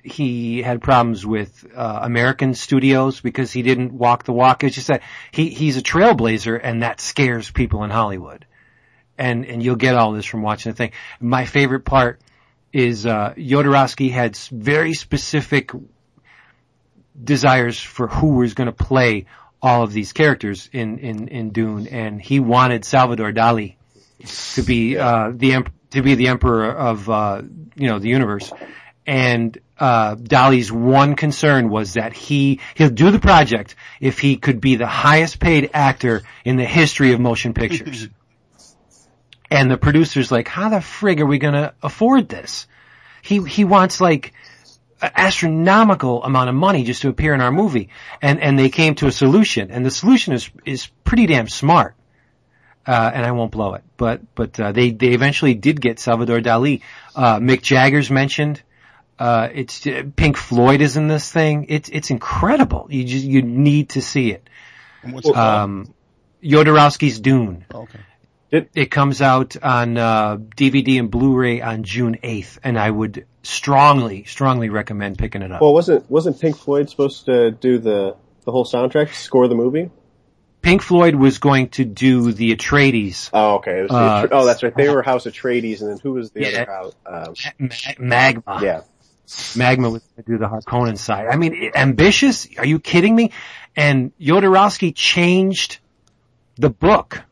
he 0.02 0.62
had 0.62 0.80
problems 0.80 1.26
with 1.26 1.66
uh, 1.74 2.00
American 2.02 2.54
studios 2.54 3.20
because 3.20 3.50
he 3.52 3.62
didn't 3.62 3.92
walk 3.92 4.24
the 4.24 4.32
walk. 4.32 4.64
It's 4.64 4.74
just 4.74 4.88
that 4.88 5.02
he 5.32 5.50
he's 5.50 5.76
a 5.76 5.82
trailblazer, 5.82 6.58
and 6.62 6.82
that 6.82 7.00
scares 7.00 7.50
people 7.50 7.84
in 7.84 7.90
Hollywood 7.90 8.46
and 9.18 9.44
and 9.46 9.62
you'll 9.62 9.76
get 9.76 9.94
all 9.94 10.12
this 10.12 10.26
from 10.26 10.42
watching 10.42 10.72
the 10.72 10.76
thing. 10.76 10.92
My 11.20 11.44
favorite 11.44 11.84
part 11.84 12.20
is 12.72 13.06
uh, 13.06 13.34
Jodorowsky 13.36 14.10
had 14.10 14.36
very 14.36 14.94
specific 14.94 15.70
desires 17.22 17.80
for 17.80 18.08
who 18.08 18.36
was 18.36 18.54
going 18.54 18.66
to 18.66 18.72
play 18.72 19.26
all 19.62 19.82
of 19.82 19.92
these 19.92 20.12
characters 20.12 20.68
in 20.72 20.98
in 20.98 21.28
in 21.28 21.50
Dune, 21.50 21.86
and 21.88 22.20
he 22.20 22.40
wanted 22.40 22.84
Salvador 22.84 23.32
Dali 23.32 23.76
to 24.54 24.62
be 24.62 24.96
uh, 24.96 25.32
the 25.34 25.64
to 25.90 26.02
be 26.02 26.14
the 26.14 26.28
emperor 26.28 26.70
of 26.70 27.08
uh, 27.08 27.42
you 27.74 27.88
know 27.88 27.98
the 27.98 28.08
universe. 28.08 28.52
And 29.06 29.56
uh, 29.78 30.16
Dali's 30.16 30.72
one 30.72 31.14
concern 31.14 31.68
was 31.68 31.94
that 31.94 32.12
he 32.12 32.60
he'll 32.74 32.90
do 32.90 33.10
the 33.10 33.20
project 33.20 33.76
if 34.00 34.18
he 34.18 34.36
could 34.36 34.60
be 34.60 34.76
the 34.76 34.86
highest 34.86 35.38
paid 35.38 35.70
actor 35.74 36.22
in 36.44 36.56
the 36.56 36.64
history 36.64 37.12
of 37.12 37.20
motion 37.20 37.54
pictures. 37.54 38.08
And 39.48 39.70
the 39.70 39.76
producer's 39.76 40.32
like, 40.32 40.48
how 40.48 40.70
the 40.70 40.78
frig 40.78 41.20
are 41.20 41.24
we 41.26 41.38
gonna 41.38 41.74
afford 41.80 42.28
this? 42.28 42.66
He, 43.22 43.42
he 43.44 43.64
wants 43.64 44.00
like 44.00 44.32
astronomical 45.14 46.22
amount 46.24 46.48
of 46.48 46.54
money 46.54 46.84
just 46.84 47.02
to 47.02 47.08
appear 47.08 47.34
in 47.34 47.40
our 47.40 47.52
movie. 47.52 47.88
And, 48.20 48.40
and 48.40 48.58
they 48.58 48.68
came 48.68 48.94
to 48.96 49.06
a 49.06 49.12
solution. 49.12 49.70
And 49.70 49.84
the 49.84 49.90
solution 49.90 50.32
is, 50.34 50.50
is 50.64 50.88
pretty 51.04 51.26
damn 51.26 51.48
smart. 51.48 51.94
uh, 52.86 53.10
and 53.12 53.26
I 53.26 53.32
won't 53.32 53.50
blow 53.50 53.74
it, 53.74 53.82
but 53.96 54.22
but 54.34 54.58
uh, 54.60 54.72
they 54.72 54.90
they 54.92 55.08
eventually 55.08 55.54
did 55.54 55.80
get 55.80 55.98
Salvador 55.98 56.40
Dali. 56.40 56.82
Uh, 57.14 57.38
Mick 57.38 57.62
Jagger's 57.62 58.10
mentioned. 58.10 58.62
Uh, 59.18 59.48
it's 59.52 59.80
Pink 60.16 60.36
Floyd 60.36 60.80
is 60.80 60.96
in 60.96 61.08
this 61.08 61.30
thing. 61.32 61.66
It's 61.68 61.88
it's 61.88 62.10
incredible. 62.10 62.86
You 62.90 63.04
just 63.04 63.24
you 63.24 63.42
need 63.42 63.90
to 63.90 64.02
see 64.02 64.30
it. 64.30 64.48
And 65.02 65.14
what's? 65.14 65.28
Um, 65.28 65.92
Jodorowsky's 66.42 67.18
Dune. 67.18 67.64
Oh, 67.72 67.82
okay. 67.82 67.98
It 68.50 68.90
comes 68.90 69.20
out 69.20 69.56
on 69.62 69.98
uh, 69.98 70.36
DVD 70.36 70.98
and 71.00 71.10
Blu-ray 71.10 71.60
on 71.60 71.82
June 71.82 72.18
8th, 72.22 72.58
and 72.62 72.78
I 72.78 72.88
would 72.90 73.26
strongly, 73.42 74.24
strongly 74.24 74.68
recommend 74.68 75.18
picking 75.18 75.42
it 75.42 75.50
up. 75.50 75.60
Well, 75.60 75.74
wasn't 75.74 76.08
wasn't 76.10 76.40
Pink 76.40 76.56
Floyd 76.56 76.88
supposed 76.88 77.26
to 77.26 77.50
do 77.50 77.78
the 77.78 78.16
the 78.44 78.52
whole 78.52 78.64
soundtrack, 78.64 79.12
score 79.14 79.48
the 79.48 79.56
movie? 79.56 79.90
Pink 80.62 80.82
Floyd 80.82 81.14
was 81.16 81.38
going 81.38 81.68
to 81.70 81.84
do 81.84 82.32
the 82.32 82.54
Atreides, 82.56 83.30
Oh, 83.32 83.56
okay. 83.56 83.86
Uh, 83.88 84.26
oh, 84.32 84.44
that's 84.46 84.62
right. 84.64 84.74
They 84.74 84.88
were 84.88 85.02
House 85.02 85.24
Atreides, 85.24 85.80
and 85.80 85.90
then 85.90 85.98
who 85.98 86.12
was 86.14 86.30
the 86.32 86.40
Yeah. 86.42 86.62
other 86.62 86.64
house? 86.72 86.92
Um, 87.06 87.34
Ma- 87.58 87.68
Magma. 87.98 88.60
yeah. 88.62 88.80
Magma 89.56 89.90
was 89.90 90.02
going 90.02 90.24
to 90.24 90.32
do 90.32 90.38
the 90.38 90.46
Harkonnen 90.48 90.98
side. 90.98 91.26
I 91.28 91.36
mean, 91.36 91.70
ambitious? 91.74 92.48
Are 92.58 92.66
you 92.66 92.78
kidding 92.80 93.14
me? 93.14 93.32
And 93.76 94.12
Jodorowsky 94.20 94.92
changed 94.94 95.78
the 96.56 96.70
book. 96.70 97.22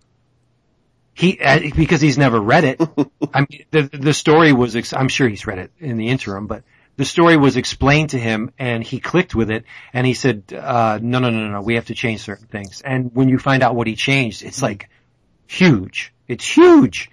He, 1.15 1.39
uh, 1.41 1.61
because 1.77 2.01
he's 2.01 2.19
never 2.19 2.41
read 2.41 2.65
it. 2.65 2.81
I 3.35 3.41
mean, 3.41 3.65
the, 3.71 3.83
the 3.83 4.15
story 4.15 4.53
was, 4.53 4.75
ex- 4.75 4.93
I'm 4.93 5.09
sure 5.09 5.29
he's 5.29 5.47
read 5.47 5.59
it 5.59 5.71
in 5.79 5.97
the 5.97 6.09
interim, 6.09 6.47
but 6.47 6.65
the 6.97 7.05
story 7.05 7.37
was 7.37 7.57
explained 7.57 8.11
to 8.11 8.19
him 8.19 8.53
and 8.59 8.83
he 8.83 9.01
clicked 9.01 9.35
with 9.35 9.51
it 9.51 9.65
and 9.93 10.07
he 10.07 10.15
said, 10.15 10.53
uh, 10.53 10.99
no, 11.01 11.21
no, 11.21 11.31
no, 11.31 11.49
no, 11.49 11.61
we 11.61 11.77
have 11.77 11.87
to 11.87 11.95
change 11.95 12.23
certain 12.23 12.47
things. 12.47 12.81
And 12.81 13.15
when 13.15 13.29
you 13.29 13.39
find 13.39 13.63
out 13.63 13.75
what 13.75 13.87
he 13.87 13.97
changed, 13.97 14.43
it's 14.43 14.63
like 14.63 14.91
huge. 15.47 16.13
It's 16.27 16.47
huge 16.47 17.11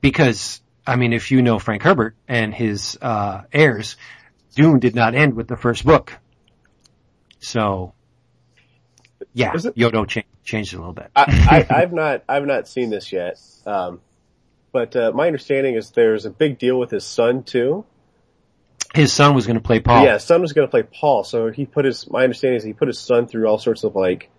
because 0.00 0.60
I 0.86 0.96
mean, 0.96 1.12
if 1.12 1.30
you 1.30 1.42
know 1.42 1.58
Frank 1.58 1.82
Herbert 1.82 2.14
and 2.28 2.54
his 2.54 2.96
uh, 3.02 3.42
heirs, 3.52 3.96
Dune 4.54 4.78
did 4.78 4.94
not 4.94 5.14
end 5.14 5.34
with 5.34 5.48
the 5.48 5.56
first 5.56 5.84
book. 5.84 6.12
So, 7.40 7.92
yeah, 9.36 9.54
Is 9.54 9.66
it- 9.66 9.76
Yodo 9.76 10.08
cha- 10.08 10.22
changed 10.44 10.72
it 10.72 10.76
a 10.76 10.78
little 10.80 10.94
bit. 10.94 11.10
I, 11.14 11.66
I, 11.70 11.74
I've 11.82 11.92
not 11.92 12.24
I've 12.28 12.46
not 12.46 12.66
seen 12.68 12.88
this 12.90 13.12
yet, 13.12 13.38
um, 13.66 14.00
but 14.72 14.96
uh, 14.96 15.12
my 15.14 15.26
understanding 15.26 15.74
is 15.74 15.90
there's 15.90 16.24
a 16.24 16.30
big 16.30 16.58
deal 16.58 16.78
with 16.78 16.90
his 16.90 17.04
son 17.04 17.42
too. 17.42 17.84
his 18.94 19.12
son 19.12 19.34
was 19.34 19.46
going 19.46 19.56
to 19.58 19.62
play 19.62 19.80
Paul. 19.80 20.04
Yeah, 20.04 20.14
his 20.14 20.24
son 20.24 20.40
was 20.40 20.52
going 20.54 20.66
to 20.66 20.70
play 20.70 20.84
Paul, 20.84 21.22
so 21.24 21.50
he 21.50 21.66
put 21.66 21.84
his. 21.84 22.10
My 22.10 22.24
understanding 22.24 22.56
is 22.56 22.64
he 22.64 22.72
put 22.72 22.88
his 22.88 22.98
son 22.98 23.26
through 23.26 23.46
all 23.46 23.58
sorts 23.58 23.84
of 23.84 23.94
like 23.94 24.30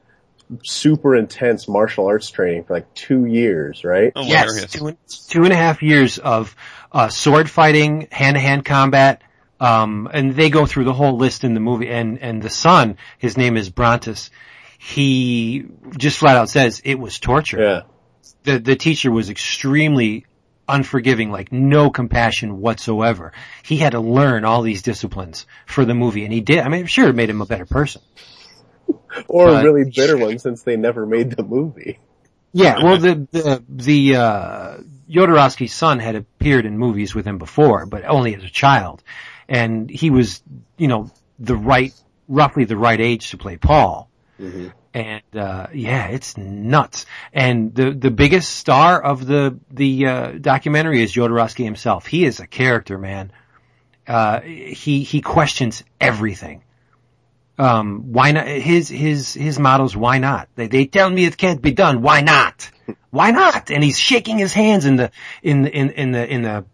super 0.63 1.15
intense 1.15 1.67
martial 1.67 2.07
arts 2.07 2.29
training 2.31 2.63
for 2.63 2.73
like 2.73 2.91
two 2.93 3.25
years, 3.25 3.83
right? 3.83 4.13
Oh, 4.15 4.23
Yes, 4.23 4.71
two, 4.71 4.97
two 5.29 5.43
and 5.43 5.53
a 5.53 5.57
half 5.57 5.83
years 5.83 6.17
of 6.17 6.55
uh, 6.91 7.09
sword 7.09 7.49
fighting, 7.49 8.07
hand 8.11 8.35
to 8.35 8.39
hand 8.39 8.63
combat, 8.65 9.21
um, 9.59 10.09
and 10.11 10.35
they 10.35 10.49
go 10.49 10.65
through 10.65 10.85
the 10.85 10.93
whole 10.93 11.17
list 11.17 11.43
in 11.43 11.53
the 11.53 11.59
movie. 11.59 11.89
And 11.89 12.19
and 12.19 12.41
the 12.41 12.49
son, 12.49 12.97
his 13.19 13.37
name 13.37 13.57
is 13.57 13.69
Brontis. 13.69 14.29
He 14.87 15.65
just 15.97 16.17
flat 16.17 16.37
out 16.37 16.49
says 16.49 16.81
it 16.85 16.97
was 16.97 17.19
torture. 17.19 17.59
Yeah. 17.61 17.81
the 18.43 18.59
the 18.59 18.75
teacher 18.77 19.11
was 19.11 19.29
extremely 19.29 20.25
unforgiving, 20.65 21.29
like 21.29 21.51
no 21.51 21.89
compassion 21.89 22.61
whatsoever. 22.61 23.33
He 23.63 23.75
had 23.77 23.91
to 23.91 23.99
learn 23.99 24.45
all 24.45 24.61
these 24.61 24.81
disciplines 24.83 25.45
for 25.65 25.83
the 25.83 25.93
movie, 25.93 26.23
and 26.23 26.31
he 26.31 26.39
did. 26.39 26.59
I 26.59 26.69
mean, 26.69 26.79
I'm 26.81 26.85
sure 26.87 27.09
it 27.09 27.15
made 27.15 27.29
him 27.29 27.41
a 27.41 27.45
better 27.45 27.65
person. 27.65 28.01
Or 29.27 29.47
But- 29.47 29.65
a 29.65 29.71
really 29.71 29.91
bitter 29.93 30.17
one 30.17 30.39
since 30.39 30.63
they 30.63 30.77
never 30.77 31.05
made 31.05 31.31
the 31.31 31.43
movie. 31.43 31.99
Yeah, 32.53 32.81
well, 32.81 32.97
the 32.97 33.27
the 33.29 33.63
the 33.67 34.15
uh, 34.15 34.77
Jodorowsky's 35.09 35.73
son 35.73 35.99
had 35.99 36.15
appeared 36.15 36.65
in 36.65 36.77
movies 36.77 37.13
with 37.13 37.25
him 37.27 37.39
before, 37.39 37.85
but 37.85 38.05
only 38.05 38.33
as 38.35 38.43
a 38.45 38.49
child, 38.49 39.03
and 39.49 39.89
he 39.89 40.11
was, 40.11 40.41
you 40.77 40.87
know, 40.87 41.11
the 41.39 41.57
right, 41.57 41.93
roughly 42.29 42.63
the 42.63 42.77
right 42.77 43.01
age 43.01 43.31
to 43.31 43.37
play 43.37 43.57
Paul. 43.57 44.09
And 44.93 45.23
uh, 45.35 45.67
yeah, 45.73 46.07
it's 46.07 46.37
nuts. 46.37 47.05
And 47.33 47.73
the 47.73 47.91
the 47.91 48.11
biggest 48.11 48.55
star 48.55 49.01
of 49.01 49.25
the 49.25 49.59
the 49.69 50.07
uh, 50.07 50.31
documentary 50.39 51.01
is 51.01 51.13
Jodorowsky 51.13 51.63
himself. 51.63 52.05
He 52.05 52.25
is 52.25 52.39
a 52.39 52.47
character, 52.47 52.97
man. 52.97 53.31
Uh, 54.07 54.41
he 54.41 55.03
he 55.03 55.21
questions 55.21 55.83
everything. 55.99 56.63
Um, 57.59 58.13
why 58.13 58.31
not? 58.31 58.47
His 58.47 58.87
his 58.87 59.33
his 59.33 59.59
mottos. 59.59 59.95
Why 59.95 60.19
not? 60.19 60.49
They 60.55 60.67
they 60.67 60.85
tell 60.85 61.09
me 61.09 61.25
it 61.25 61.37
can't 61.37 61.61
be 61.61 61.71
done. 61.71 62.01
Why 62.01 62.21
not? 62.21 62.69
Why 63.09 63.31
not? 63.31 63.71
And 63.71 63.83
he's 63.83 63.99
shaking 63.99 64.37
his 64.37 64.53
hands 64.53 64.85
in 64.85 64.95
the 64.95 65.11
in 65.41 65.65
in 65.67 65.89
in 65.91 66.11
the 66.11 66.33
in 66.33 66.41
the 66.43 66.65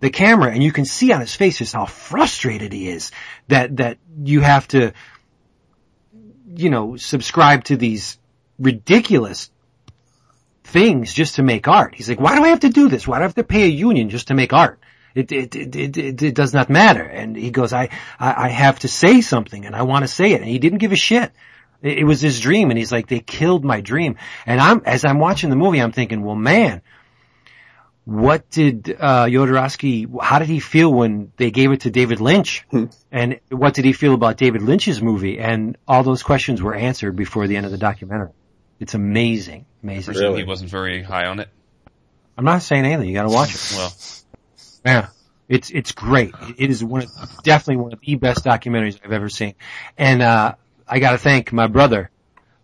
the 0.00 0.10
camera, 0.10 0.52
and 0.52 0.62
you 0.62 0.72
can 0.72 0.84
see 0.84 1.12
on 1.12 1.20
his 1.20 1.34
face 1.34 1.58
just 1.58 1.74
how 1.74 1.86
frustrated 1.86 2.72
he 2.72 2.88
is 2.88 3.10
that 3.48 3.76
that 3.78 3.98
you 4.22 4.40
have 4.40 4.68
to 4.68 4.92
you 6.56 6.70
know, 6.70 6.96
subscribe 6.96 7.64
to 7.64 7.76
these 7.76 8.18
ridiculous 8.58 9.50
things 10.64 11.12
just 11.12 11.36
to 11.36 11.42
make 11.42 11.68
art. 11.68 11.94
He's 11.94 12.08
like, 12.08 12.20
why 12.20 12.36
do 12.36 12.44
I 12.44 12.48
have 12.48 12.60
to 12.60 12.68
do 12.68 12.88
this? 12.88 13.06
Why 13.06 13.18
do 13.18 13.22
I 13.22 13.26
have 13.26 13.34
to 13.36 13.44
pay 13.44 13.64
a 13.64 13.68
union 13.68 14.10
just 14.10 14.28
to 14.28 14.34
make 14.34 14.52
art? 14.52 14.80
It, 15.14 15.32
it, 15.32 15.56
it, 15.56 15.96
it, 15.96 16.22
it, 16.22 16.34
does 16.34 16.52
not 16.54 16.68
matter. 16.68 17.02
And 17.02 17.34
he 17.36 17.50
goes, 17.50 17.72
I, 17.72 17.88
I, 18.20 18.46
I 18.46 18.48
have 18.48 18.78
to 18.80 18.88
say 18.88 19.20
something 19.20 19.64
and 19.64 19.74
I 19.74 19.82
want 19.82 20.04
to 20.04 20.08
say 20.08 20.32
it. 20.32 20.40
And 20.40 20.50
he 20.50 20.58
didn't 20.58 20.78
give 20.78 20.92
a 20.92 20.96
shit. 20.96 21.32
It, 21.82 21.98
it 21.98 22.04
was 22.04 22.20
his 22.20 22.40
dream. 22.40 22.70
And 22.70 22.78
he's 22.78 22.92
like, 22.92 23.08
they 23.08 23.20
killed 23.20 23.64
my 23.64 23.80
dream. 23.80 24.16
And 24.46 24.60
I'm, 24.60 24.82
as 24.84 25.04
I'm 25.04 25.18
watching 25.18 25.50
the 25.50 25.56
movie, 25.56 25.80
I'm 25.80 25.92
thinking, 25.92 26.22
well, 26.22 26.36
man, 26.36 26.82
what 28.08 28.48
did 28.48 28.96
uh, 28.98 29.26
Jodorowsky? 29.26 30.08
How 30.18 30.38
did 30.38 30.48
he 30.48 30.60
feel 30.60 30.90
when 30.90 31.30
they 31.36 31.50
gave 31.50 31.72
it 31.72 31.82
to 31.82 31.90
David 31.90 32.20
Lynch? 32.20 32.64
and 33.12 33.38
what 33.50 33.74
did 33.74 33.84
he 33.84 33.92
feel 33.92 34.14
about 34.14 34.38
David 34.38 34.62
Lynch's 34.62 35.02
movie? 35.02 35.38
And 35.38 35.76
all 35.86 36.02
those 36.02 36.22
questions 36.22 36.62
were 36.62 36.74
answered 36.74 37.16
before 37.16 37.46
the 37.46 37.58
end 37.58 37.66
of 37.66 37.72
the 37.72 37.76
documentary. 37.76 38.30
It's 38.80 38.94
amazing, 38.94 39.66
amazing. 39.82 40.14
Really? 40.14 40.38
he 40.38 40.44
wasn't 40.44 40.70
very 40.70 41.02
high 41.02 41.26
on 41.26 41.38
it. 41.38 41.50
I'm 42.38 42.46
not 42.46 42.62
saying 42.62 42.86
anything. 42.86 43.10
You 43.10 43.14
got 43.14 43.24
to 43.24 43.28
watch 43.28 43.54
it. 43.54 43.72
Well, 43.76 43.92
Yeah, 44.86 45.08
it's 45.46 45.68
it's 45.68 45.92
great. 45.92 46.34
It 46.56 46.70
is 46.70 46.82
one 46.82 47.02
of 47.02 47.42
definitely 47.42 47.82
one 47.82 47.92
of 47.92 48.00
the 48.00 48.14
best 48.14 48.42
documentaries 48.42 48.98
I've 49.04 49.12
ever 49.12 49.28
seen. 49.28 49.54
And 49.98 50.22
uh, 50.22 50.54
I 50.86 50.98
got 50.98 51.10
to 51.10 51.18
thank 51.18 51.52
my 51.52 51.66
brother. 51.66 52.08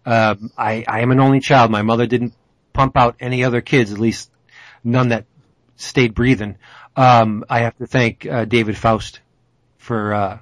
Uh, 0.06 0.36
I 0.56 0.86
I 0.88 1.00
am 1.00 1.10
an 1.10 1.20
only 1.20 1.40
child. 1.40 1.70
My 1.70 1.82
mother 1.82 2.06
didn't 2.06 2.32
pump 2.72 2.96
out 2.96 3.16
any 3.20 3.44
other 3.44 3.60
kids, 3.60 3.92
at 3.92 3.98
least 3.98 4.30
none 4.82 5.08
that 5.08 5.26
stayed 5.76 6.14
breathing. 6.14 6.56
Um, 6.96 7.44
I 7.48 7.60
have 7.60 7.76
to 7.78 7.86
thank 7.86 8.26
uh, 8.26 8.44
David 8.44 8.76
Faust 8.76 9.20
for 9.78 10.14
uh, 10.14 10.38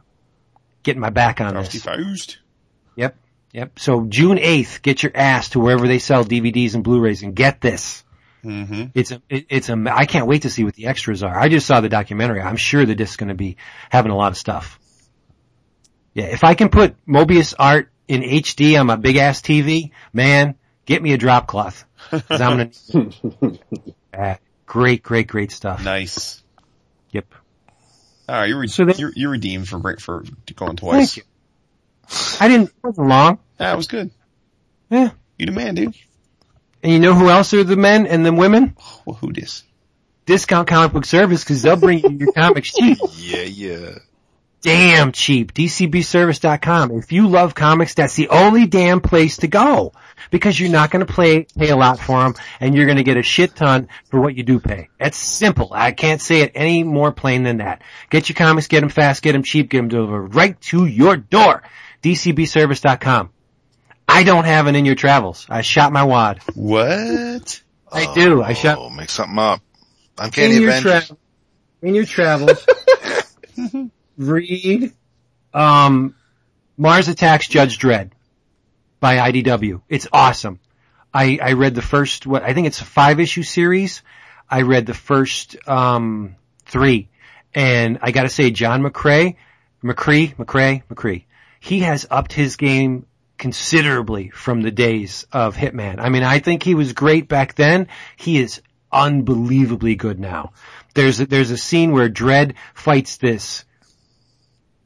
getting 0.83 1.01
my 1.01 1.11
back 1.11 1.41
on 1.41 1.53
Frosty 1.53 1.79
this. 1.79 1.85
Faust. 1.85 2.39
Yep, 2.97 3.17
yep. 3.53 3.79
So 3.79 4.05
June 4.07 4.39
eighth, 4.39 4.83
get 4.83 5.03
your 5.03 5.13
ass 5.15 5.51
to 5.51 5.61
wherever 5.61 5.87
they 5.89 5.99
sell 5.99 6.25
DVDs 6.25 6.75
and 6.75 6.85
Blu-rays 6.85 7.23
and 7.23 7.35
get 7.35 7.61
this. 7.61 8.05
Mm-hmm. 8.45 8.87
It's 8.95 9.13
a, 9.13 9.23
it, 9.29 9.47
it's 9.49 9.69
a, 9.69 9.85
I 9.91 10.05
can't 10.05 10.27
wait 10.27 10.43
to 10.43 10.51
see 10.51 10.65
what 10.65 10.75
the 10.75 10.87
extras 10.87 11.23
are. 11.23 11.39
I 11.39 11.49
just 11.49 11.67
saw 11.67 11.81
the 11.81 11.89
documentary. 11.89 12.41
I'm 12.43 12.57
sure 12.57 12.85
the 12.85 12.95
disc's 12.97 13.17
going 13.17 13.29
to 13.29 13.35
be 13.35 13.57
having 13.89 14.11
a 14.11 14.17
lot 14.17 14.33
of 14.33 14.37
stuff. 14.39 14.79
Yeah, 16.13 16.25
if 16.27 16.45
I 16.45 16.55
can 16.55 16.69
put 16.69 16.97
Moebius 17.07 17.55
art 17.59 17.91
in 18.09 18.21
HD 18.23 18.79
on 18.79 18.87
my 18.87 18.97
big 18.97 19.17
ass 19.17 19.41
TV, 19.41 19.93
man, 20.13 20.57
get 20.85 21.01
me 21.03 21.13
a 21.13 21.17
drop 21.17 21.47
cloth. 21.47 21.85
'Cause 22.11 22.41
I'm 22.41 22.71
gonna, 23.33 23.59
great, 24.73 25.03
great, 25.03 25.27
great 25.29 25.53
stuff. 25.53 25.85
Nice. 25.85 26.43
Yep. 27.11 27.27
All 28.27 28.35
right, 28.37 28.49
you're, 28.49 28.59
re- 28.61 28.69
So 28.69 28.87
then- 28.87 28.97
you're 28.97 29.13
you're 29.15 29.31
redeemed 29.31 29.69
for 29.69 29.79
break 29.79 30.01
for 30.01 30.25
going 30.57 30.77
twice. 30.77 31.15
Thank 31.15 31.17
you. 31.19 31.23
I 32.41 32.49
didn't, 32.49 32.69
it 32.71 32.75
wasn't 32.83 33.09
long. 33.09 33.39
That 33.59 33.77
was 33.77 33.87
good. 33.87 34.11
Yeah. 34.89 35.11
You 35.39 35.47
the 35.47 35.53
man, 35.53 35.75
dude. 35.75 35.95
And 36.83 36.91
you 36.93 36.99
know 36.99 37.13
who 37.15 37.29
else 37.29 37.53
are 37.53 37.63
the 37.65 37.77
men 37.77 38.07
and 38.07 38.25
the 38.25 38.33
women? 38.33 38.75
Well, 39.05 39.17
who 39.17 39.31
dis? 39.33 39.63
Discount 40.25 40.69
Comic 40.69 40.93
Book 40.93 41.05
Service 41.05 41.45
because 41.45 41.61
they'll 41.63 41.77
bring 41.77 41.99
you 41.99 42.11
your 42.11 42.33
comics 42.33 42.73
cheap. 42.79 42.97
Yeah, 43.17 43.43
yeah. 43.43 43.99
Damn 44.63 45.13
cheap. 45.13 45.53
DCBService.com. 45.55 46.93
If 46.93 47.13
you 47.13 47.29
love 47.29 47.55
comics, 47.55 47.95
that's 47.95 48.15
the 48.15 48.29
only 48.29 48.67
damn 48.67 49.01
place 49.01 49.39
to 49.39 49.49
go. 49.49 49.93
Because 50.31 50.59
you're 50.59 50.71
not 50.71 50.91
going 50.91 51.05
to 51.05 51.13
pay, 51.13 51.45
pay 51.59 51.71
a 51.71 51.77
lot 51.77 51.99
for 51.99 52.23
them, 52.23 52.35
and 52.61 52.75
you're 52.75 52.87
going 52.87 52.97
to 52.97 53.03
get 53.05 53.17
a 53.17 53.23
shit 53.23 53.55
ton 53.57 53.89
for 54.09 54.21
what 54.21 54.35
you 54.37 54.43
do 54.45 54.61
pay. 54.61 54.89
That's 54.99 55.19
simple. 55.19 55.71
I 55.73 55.93
can't 55.93 56.21
say 56.21 56.41
it 56.43 56.53
any 56.55 56.85
more 56.85 57.13
plain 57.13 57.43
than 57.43 57.59
that. 57.59 57.83
Get 58.09 58.29
your 58.29 58.37
comics, 58.37 58.69
get 58.69 58.81
them 58.81 58.89
fast, 58.89 59.23
get 59.23 59.33
them 59.33 59.43
cheap, 59.43 59.69
get 59.69 59.79
them 59.79 59.89
delivered 59.89 60.35
right 60.35 60.59
to 60.63 60.87
your 60.87 61.17
door. 61.17 61.63
DCBService.com. 62.03 63.31
I 64.09 64.23
don't 64.25 64.45
have 64.45 64.67
it 64.69 64.75
in 64.77 64.85
your 64.85 64.95
travels. 64.95 65.47
I 65.51 65.63
shot 65.63 65.93
my 65.93 66.05
wad. 66.05 66.41
What? 66.55 67.63
I 67.91 68.13
do. 68.15 68.43
I 68.43 68.51
oh, 68.51 68.55
shot 68.55 68.79
Oh, 68.79 68.91
make 68.91 69.11
something 69.11 69.39
up. 69.39 69.61
Uncanny 70.19 70.57
in 70.57 70.63
your 70.63 70.71
Avengers. 70.71 71.09
tra- 71.09 71.17
in 71.83 71.95
your 71.95 72.05
travels, 72.05 72.67
read 74.23 74.93
um, 75.53 76.15
Mars 76.77 77.09
Attacks 77.09 77.49
Judge 77.49 77.79
Dredd 77.79 78.13
by 79.01 79.17
IDW. 79.17 79.83
It's 79.89 80.09
awesome. 80.13 80.61
I, 81.13 81.39
I 81.43 81.53
read 81.53 81.75
the 81.75 81.83
first, 81.83 82.27
what, 82.27 82.43
I 82.43 82.55
think 82.55 82.67
it's 82.67 82.81
a 82.81 82.87
five 82.87 83.21
issue 83.21 83.43
series. 83.43 84.03
I 84.49 84.63
read 84.63 84.87
the 84.87 84.95
first, 84.95 85.57
um, 85.69 86.37
three. 86.65 87.09
And 87.55 87.99
I 88.01 88.13
gotta 88.13 88.31
say, 88.31 88.51
John 88.51 88.83
McCrea, 88.83 89.37
McCree, 89.85 90.35
McCrea, 90.37 90.83
McCree, 90.89 91.25
he 91.61 91.81
has 91.81 92.07
upped 92.11 92.33
his 92.33 92.57
game 92.57 93.07
considerably 93.37 94.31
from 94.31 94.63
the 94.63 94.71
days 94.71 95.27
of 95.33 95.57
Hitman. 95.57 95.99
I 95.99 96.09
mean, 96.09 96.23
I 96.23 96.39
think 96.39 96.63
he 96.63 96.75
was 96.75 96.93
great 96.93 97.29
back 97.29 97.55
then. 97.55 97.89
He 98.17 98.39
is 98.39 98.63
unbelievably 98.91 99.97
good 99.97 100.21
now. 100.21 100.53
There's 100.95 101.21
a, 101.21 101.27
there's 101.27 101.51
a 101.51 101.57
scene 101.57 101.93
where 101.93 102.09
Dredd 102.09 102.55
fights 102.75 103.17
this 103.17 103.65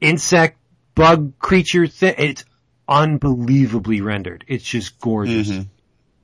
insect 0.01 0.57
bug 0.95 1.37
creature 1.39 1.87
thing. 1.87 2.15
It's 2.17 2.45
unbelievably 2.87 4.01
rendered. 4.01 4.43
It's 4.47 4.63
just 4.63 4.99
gorgeous. 4.99 5.49
Mhm. 5.49 5.67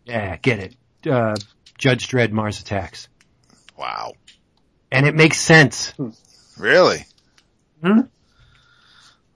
Yeah, 0.05 0.35
get 0.37 0.59
it. 0.59 0.75
Uh, 1.09 1.35
Judge 1.77 2.07
Dredd 2.07 2.31
Mars 2.31 2.59
Attacks. 2.61 3.07
Wow. 3.77 4.13
And 4.91 5.05
it 5.05 5.15
makes 5.15 5.37
sense. 5.39 5.93
Really? 6.57 7.05
Hmm? 7.81 8.01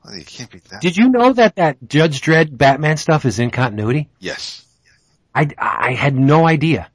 Well, 0.05 0.15
you 0.15 0.23
can't 0.23 0.49
beat 0.49 0.63
that. 0.65 0.81
Did 0.81 0.95
you 0.95 1.09
know 1.09 1.33
that 1.33 1.55
that 1.55 1.77
Judge 1.87 2.21
Dredd 2.21 2.55
Batman 2.57 2.97
stuff 2.97 3.25
is 3.25 3.39
in 3.39 3.49
continuity? 3.51 4.09
yes. 4.19 4.63
I, 5.35 5.49
I 5.59 5.93
had 5.93 6.15
no 6.15 6.47
idea. 6.47 6.89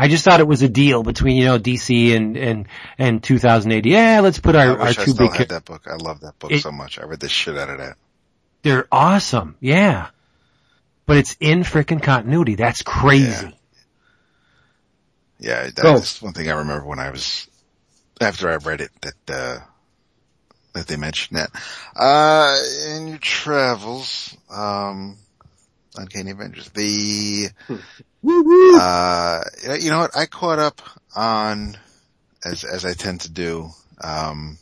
I 0.00 0.08
just 0.08 0.24
thought 0.24 0.40
it 0.40 0.46
was 0.46 0.62
a 0.62 0.68
deal 0.68 1.02
between, 1.02 1.36
you 1.36 1.44
know, 1.44 1.58
DC 1.58 2.16
and, 2.16 2.36
and, 2.36 2.68
and 2.98 3.22
2000 3.22 3.70
AD. 3.72 3.84
Yeah, 3.86 4.20
let's 4.20 4.38
put 4.38 4.56
I 4.56 4.66
our, 4.68 4.78
our 4.78 4.86
wish 4.86 4.98
I 4.98 5.04
two 5.04 5.10
still 5.12 5.26
big, 5.28 5.36
had 5.36 5.48
that 5.50 5.64
book. 5.66 5.82
I 5.86 5.96
love 5.96 6.20
that 6.20 6.38
book 6.38 6.50
It- 6.52 6.62
so 6.62 6.72
much. 6.72 6.98
I 6.98 7.04
read 7.04 7.20
the 7.20 7.28
shit 7.28 7.56
out 7.58 7.68
of 7.68 7.78
that. 7.78 7.96
they're 8.62 8.88
awesome. 8.90 9.56
Yeah. 9.60 10.08
But 11.06 11.18
it's 11.18 11.36
in 11.40 11.64
frickin' 11.64 12.02
continuity. 12.02 12.54
That's 12.54 12.82
crazy. 12.82 13.54
Yeah, 15.38 15.68
Go. 15.70 15.94
that's 15.94 16.20
one 16.22 16.32
thing 16.34 16.48
I 16.50 16.54
remember 16.54 16.86
when 16.86 16.98
I 16.98 17.10
was 17.10 17.46
after 18.20 18.48
I 18.50 18.56
read 18.56 18.80
it 18.80 18.90
that 19.02 19.34
uh 19.34 19.58
that 20.74 20.86
they 20.86 20.96
mentioned 20.96 21.38
that. 21.38 21.50
Uh 21.96 22.56
in 22.96 23.08
your 23.08 23.18
travels, 23.18 24.36
um 24.50 25.16
Uncanny 25.96 26.30
Avengers. 26.30 26.68
The 26.70 27.48
uh 28.24 29.42
you 29.80 29.90
know 29.90 30.00
what, 30.00 30.16
I 30.16 30.26
caught 30.26 30.58
up 30.58 30.82
on 31.14 31.76
as 32.44 32.64
as 32.64 32.84
I 32.84 32.94
tend 32.94 33.22
to 33.22 33.30
do, 33.30 33.70
um 34.02 34.58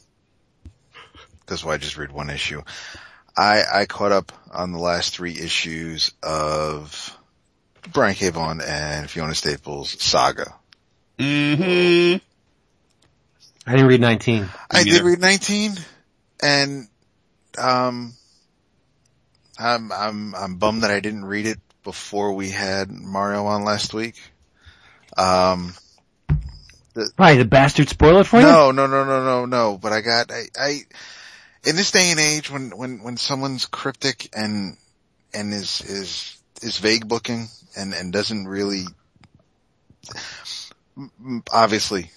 that's 1.47 1.65
why 1.65 1.75
I 1.75 1.79
just 1.79 1.97
read 1.97 2.13
one 2.13 2.31
issue. 2.31 2.63
I 3.37 3.63
I 3.73 3.87
caught 3.87 4.13
up 4.13 4.33
on 4.53 4.73
the 4.73 4.79
last 4.79 5.15
three 5.15 5.33
issues 5.39 6.13
of 6.23 7.17
Brian 7.93 8.15
K. 8.15 8.31
Vaughan 8.31 8.61
and 8.61 9.09
Fiona 9.09 9.35
Staples 9.35 9.91
saga. 10.03 10.55
hmm 11.19 12.17
I 13.67 13.73
didn't 13.73 13.87
read 13.87 14.01
19. 14.01 14.49
I 14.71 14.85
did 14.85 15.03
read 15.03 15.21
19 15.21 15.73
and, 16.43 16.89
um, 17.59 18.15
I'm, 19.59 19.93
I'm, 19.93 20.35
I'm 20.35 20.57
bummed 20.57 20.85
that 20.85 20.91
I 20.91 21.01
didn't 21.01 21.27
read 21.27 21.45
it 21.47 21.59
before 21.85 22.33
we 22.35 22.51
had 22.51 22.91
Mario 22.91 23.47
on 23.47 23.65
last 23.65 23.95
week. 23.95 24.17
Um, 25.17 25.75
Probably 27.17 27.39
the 27.39 27.45
bastard 27.45 27.89
spoil 27.89 28.19
it 28.19 28.25
for 28.25 28.41
you? 28.41 28.47
no, 28.47 28.73
no, 28.73 28.87
no, 28.89 29.05
no, 29.05 29.25
no, 29.25 29.45
no, 29.47 29.79
but 29.81 29.93
I 29.93 30.01
got, 30.01 30.33
I, 30.33 30.43
I, 30.59 30.81
in 31.65 31.77
this 31.77 31.93
day 31.93 32.11
and 32.11 32.19
age 32.19 32.51
when, 32.51 32.71
when, 32.77 33.03
when 33.05 33.17
someone's 33.17 33.67
cryptic 33.67 34.29
and, 34.35 34.77
and 35.33 35.53
is, 35.55 35.81
is, 35.83 36.37
is 36.63 36.79
vague 36.79 37.07
booking 37.07 37.47
and, 37.77 37.95
and 37.95 38.13
doesn't 38.13 38.49
really, 38.49 38.85
obviously, 41.53 42.11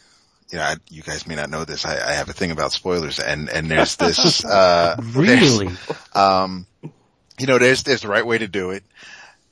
you 0.52 0.58
know, 0.58 0.64
I, 0.64 0.76
you 0.90 1.02
guys 1.04 1.28
may 1.28 1.36
not 1.36 1.50
know 1.50 1.64
this. 1.64 1.86
I, 1.86 1.94
I 1.98 2.14
have 2.14 2.30
a 2.30 2.34
thing 2.34 2.52
about 2.52 2.72
spoilers 2.72 3.20
and, 3.20 3.50
and 3.50 3.70
there's 3.70 3.96
this, 3.98 4.44
uh, 4.46 4.96
there's- 5.00 5.60
Really? 5.60 5.76
um, 6.14 6.66
you 7.38 7.48
know, 7.48 7.58
there's, 7.60 7.84
there's 7.84 8.02
the 8.02 8.08
right 8.08 8.26
way 8.26 8.38
to 8.40 8.48
do 8.48 8.72
it. 8.72 8.84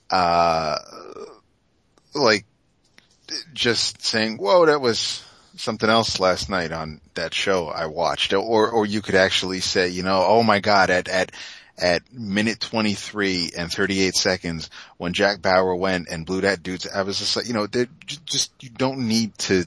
Uh, 0.10 0.78
like 2.14 2.46
just 3.54 4.04
saying, 4.04 4.38
whoa, 4.38 4.66
that 4.66 4.82
was 4.82 5.24
something 5.56 5.90
else 5.90 6.20
last 6.20 6.50
night 6.50 6.72
on 6.72 7.02
that 7.16 7.34
show 7.34 7.68
I 7.68 7.88
watched. 7.88 8.34
Or, 8.34 8.70
or 8.70 8.86
you 8.86 9.02
could 9.02 9.16
actually 9.16 9.60
say, 9.60 9.90
you 9.90 10.04
know, 10.04 10.24
oh 10.26 10.44
my 10.44 10.60
God, 10.60 10.90
at, 10.90 11.08
at, 11.08 11.32
at 11.78 12.02
minute 12.14 12.60
23 12.60 13.52
and 13.58 13.72
38 13.72 14.16
seconds 14.16 14.70
when 14.98 15.14
Jack 15.14 15.42
Bauer 15.42 15.76
went 15.76 16.10
and 16.10 16.26
blew 16.26 16.42
that 16.42 16.64
dude's, 16.64 16.88
I 16.88 17.04
was 17.04 17.20
just 17.20 17.36
like, 17.36 17.48
you 17.48 17.54
know, 17.54 17.68
they're 17.68 17.88
just, 18.06 18.52
you 18.62 18.70
don't 18.70 19.08
need 19.08 19.38
to 19.40 19.66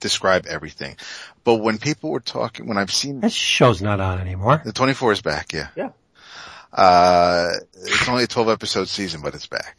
describe 0.00 0.46
everything. 0.46 0.96
But 1.44 1.56
when 1.56 1.78
people 1.78 2.10
were 2.10 2.20
talking, 2.20 2.66
when 2.66 2.78
I've 2.78 2.92
seen 2.92 3.20
That 3.20 3.32
show's 3.32 3.82
not 3.82 4.00
on 4.00 4.20
anymore. 4.20 4.62
the 4.64 4.72
24 4.72 5.12
is 5.12 5.22
back, 5.22 5.52
yeah. 5.52 5.68
Yeah. 5.76 5.90
Uh, 6.76 7.48
it's 7.74 8.08
only 8.08 8.24
a 8.24 8.28
12 8.28 8.50
episode 8.50 8.88
season, 8.88 9.22
but 9.22 9.34
it's 9.34 9.46
back. 9.46 9.78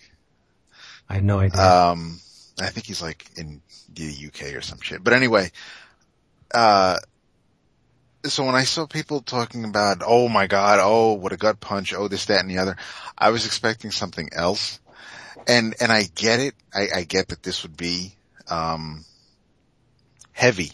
I 1.07 1.15
had 1.15 1.23
no 1.23 1.39
idea. 1.39 1.61
Um, 1.61 2.19
I 2.59 2.69
think 2.69 2.87
he's 2.87 3.01
like 3.01 3.29
in 3.37 3.61
the 3.93 4.27
UK 4.27 4.55
or 4.55 4.61
some 4.61 4.81
shit. 4.81 5.03
But 5.03 5.13
anyway, 5.13 5.51
uh, 6.53 6.97
so 8.25 8.43
when 8.45 8.55
I 8.55 8.63
saw 8.63 8.87
people 8.87 9.21
talking 9.21 9.63
about, 9.63 10.01
oh 10.05 10.27
my 10.27 10.47
god, 10.47 10.79
oh 10.81 11.13
what 11.13 11.33
a 11.33 11.37
gut 11.37 11.59
punch, 11.59 11.93
oh 11.93 12.07
this, 12.07 12.25
that, 12.25 12.41
and 12.41 12.49
the 12.49 12.57
other, 12.57 12.75
I 13.15 13.29
was 13.29 13.45
expecting 13.45 13.91
something 13.91 14.29
else. 14.33 14.79
And, 15.47 15.75
and 15.79 15.91
I 15.91 16.03
get 16.15 16.39
it. 16.39 16.55
I, 16.73 16.87
I 16.95 17.03
get 17.03 17.29
that 17.29 17.43
this 17.43 17.61
would 17.63 17.77
be, 17.77 18.15
um, 18.49 19.05
heavy 20.31 20.71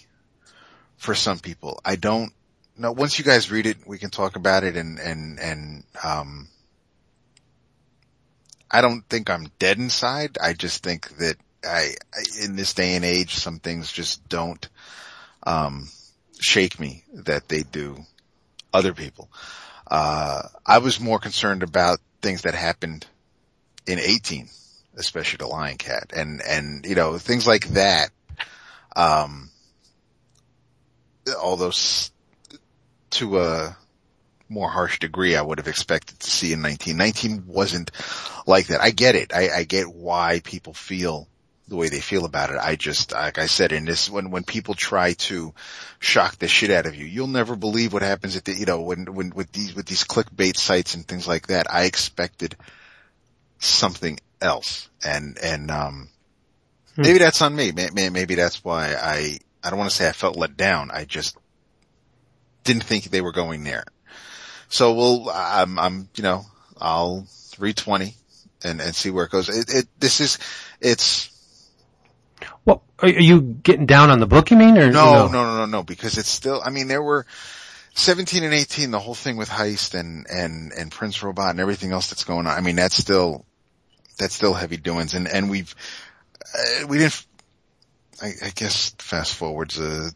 for 0.96 1.14
some 1.14 1.40
people. 1.40 1.82
I 1.84 1.98
don't 1.98 2.32
know. 2.78 2.92
Once 2.92 3.18
you 3.20 3.26
guys 3.26 3.52
read 3.52 3.66
it, 3.66 3.78
we 3.86 3.98
can 3.98 4.10
talk 4.10 4.36
about 4.36 4.64
it 4.64 4.76
and, 4.78 5.00
and, 5.00 5.40
and, 5.40 5.84
um, 6.04 6.48
I 8.70 8.82
don't 8.82 9.08
think 9.08 9.30
I'm 9.30 9.52
dead 9.60 9.78
inside. 9.78 10.38
I 10.42 10.54
just 10.54 10.84
think 10.84 11.18
that 11.18 11.36
I, 11.64 11.94
I 12.14 12.24
in 12.44 12.56
this 12.56 12.74
day 12.74 12.96
and 12.96 13.06
age, 13.06 13.36
some 13.36 13.60
things 13.60 13.92
just 13.92 14.28
don't, 14.28 14.68
um, 15.44 15.88
shake 16.40 16.80
me 16.80 17.04
that 17.14 17.48
they 17.48 17.62
do 17.62 17.98
other 18.74 18.94
people. 18.94 19.30
Uh, 19.90 20.42
I 20.66 20.80
was 20.80 21.00
more 21.00 21.20
concerned 21.20 21.62
about 21.62 22.00
things 22.22 22.44
that 22.44 22.56
happened 22.56 23.06
in 23.86 24.00
18, 24.00 24.50
especially 24.96 25.38
the 25.38 25.48
Lion 25.48 25.78
Cat 25.78 26.12
and, 26.16 26.42
and, 26.42 26.86
you 26.86 26.96
know, 26.96 27.18
things 27.18 27.46
like 27.46 27.68
that. 27.70 28.10
Um, 28.96 29.50
although 31.42 31.70
s- 31.70 32.12
to 33.14 33.40
a 33.40 33.78
more 34.50 34.70
harsh 34.70 35.00
degree, 35.00 35.36
I 35.36 35.42
would 35.42 35.58
have 35.58 35.68
expected 35.68 36.20
to 36.20 36.30
see 36.30 36.54
in 36.54 36.62
19. 36.62 36.96
19 36.98 37.44
wasn't 37.48 37.92
like 38.46 38.68
that. 38.68 38.82
I 38.82 38.92
get 38.92 39.16
it. 39.16 39.34
I, 39.34 39.50
I 39.50 39.64
get 39.64 39.88
why 39.94 40.42
people 40.44 40.74
feel 40.74 41.28
the 41.68 41.76
way 41.76 41.90
they 41.90 42.02
feel 42.02 42.26
about 42.26 42.50
it. 42.50 42.58
I 42.58 42.76
just, 42.76 43.14
like 43.14 43.40
I 43.40 43.46
said, 43.48 43.72
in 43.72 43.86
this, 43.86 44.10
when, 44.10 44.32
when 44.32 44.44
people 44.44 44.74
try 44.74 45.14
to 45.14 45.54
shock 46.00 46.38
the 46.38 46.48
shit 46.48 46.70
out 46.70 46.86
of 46.86 46.96
you, 46.96 47.06
you'll 47.06 47.28
never 47.28 47.56
believe 47.56 47.94
what 47.94 48.02
happens 48.02 48.36
at 48.36 48.46
the, 48.46 48.54
you 48.54 48.66
know, 48.66 48.82
when, 48.82 49.06
when, 49.14 49.30
with 49.30 49.52
these, 49.54 49.74
with 49.74 49.86
these 49.86 50.04
clickbait 50.04 50.58
sites 50.58 50.94
and 50.94 51.08
things 51.08 51.28
like 51.28 51.48
that, 51.48 51.74
I 51.74 51.86
expected 51.86 52.58
something 53.60 54.20
else. 54.42 54.90
And, 55.04 55.38
and, 55.42 55.72
um, 55.72 56.10
maybe 56.98 57.20
that's 57.20 57.42
on 57.42 57.56
me. 57.56 57.72
May- 57.72 57.90
may- 57.94 58.10
Maybe 58.10 58.36
that's 58.36 58.64
why 58.64 58.94
I, 58.94 59.40
I 59.64 59.70
don't 59.70 59.80
want 59.80 59.90
to 59.90 59.96
say 59.96 60.08
I 60.08 60.12
felt 60.12 60.36
let 60.36 60.58
down. 60.58 60.92
I 60.92 61.06
just 61.06 61.38
didn't 62.64 62.84
think 62.84 63.06
they 63.06 63.22
were 63.22 63.32
going 63.32 63.64
there. 63.64 63.86
So 64.70 64.94
we'll, 64.94 65.30
I'm, 65.30 65.78
I'm, 65.78 66.10
you 66.16 66.24
know, 66.24 66.46
I'll 66.80 67.28
read 67.60 67.78
20 67.78 68.16
and, 68.64 68.82
and 68.82 68.96
see 68.96 69.12
where 69.12 69.26
it 69.26 69.32
goes. 69.32 69.50
It, 69.50 69.74
it, 69.74 69.88
this 70.00 70.20
is, 70.20 70.40
it's, 70.82 71.30
Well, 72.66 72.84
are 73.00 73.10
you 73.10 73.42
getting 73.42 73.86
down 73.86 74.10
on 74.10 74.20
the 74.20 74.26
book, 74.26 74.50
you 74.52 74.58
mean, 74.58 74.78
or 74.78 74.92
no, 74.92 75.28
no, 75.28 75.32
no, 75.32 75.58
no, 75.58 75.66
no, 75.66 75.84
because 75.84 76.18
it's 76.18 76.30
still, 76.30 76.62
I 76.64 76.70
mean, 76.70 76.88
there 76.88 77.04
were 77.04 77.26
17 77.94 78.44
and 78.44 78.54
18, 78.54 78.90
the 78.90 79.00
whole 79.00 79.14
thing 79.14 79.38
with 79.38 79.50
Heist 79.50 79.94
and, 79.98 80.26
and, 80.28 80.72
and 80.72 80.92
Prince 80.92 81.22
Robot 81.22 81.52
and 81.52 81.60
everything 81.60 81.92
else 81.92 82.10
that's 82.10 82.24
going 82.24 82.48
on. 82.48 82.58
I 82.58 82.62
mean, 82.62 82.76
that's 82.76 82.98
still, 82.98 83.46
that's 84.18 84.34
still 84.34 84.54
heavy 84.54 84.78
doings 84.78 85.14
and, 85.14 85.28
and 85.28 85.50
we've, 85.50 85.76
uh, 86.58 86.88
we 86.88 86.98
didn't, 86.98 87.26
I, 88.22 88.32
I 88.46 88.50
guess 88.56 88.96
fast 88.98 89.36
forward's 89.36 89.80
a 89.80 90.12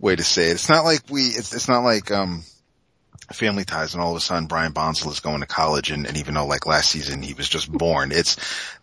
way 0.00 0.16
to 0.16 0.24
say 0.24 0.48
it. 0.48 0.54
It's 0.54 0.68
not 0.68 0.84
like 0.84 1.02
we, 1.10 1.22
it's, 1.22 1.54
it's 1.54 1.68
not 1.68 1.84
like, 1.84 2.10
um, 2.10 2.44
family 3.32 3.64
ties 3.64 3.94
and 3.94 4.02
all 4.02 4.10
of 4.10 4.16
a 4.16 4.20
sudden 4.20 4.46
Brian 4.46 4.72
Bonsall 4.72 5.10
is 5.10 5.20
going 5.20 5.40
to 5.40 5.46
college 5.46 5.90
and, 5.90 6.06
and 6.06 6.18
even 6.18 6.34
though 6.34 6.44
like 6.44 6.66
last 6.66 6.90
season 6.90 7.22
he 7.22 7.34
was 7.34 7.48
just 7.48 7.70
born, 7.70 8.12
it's 8.12 8.36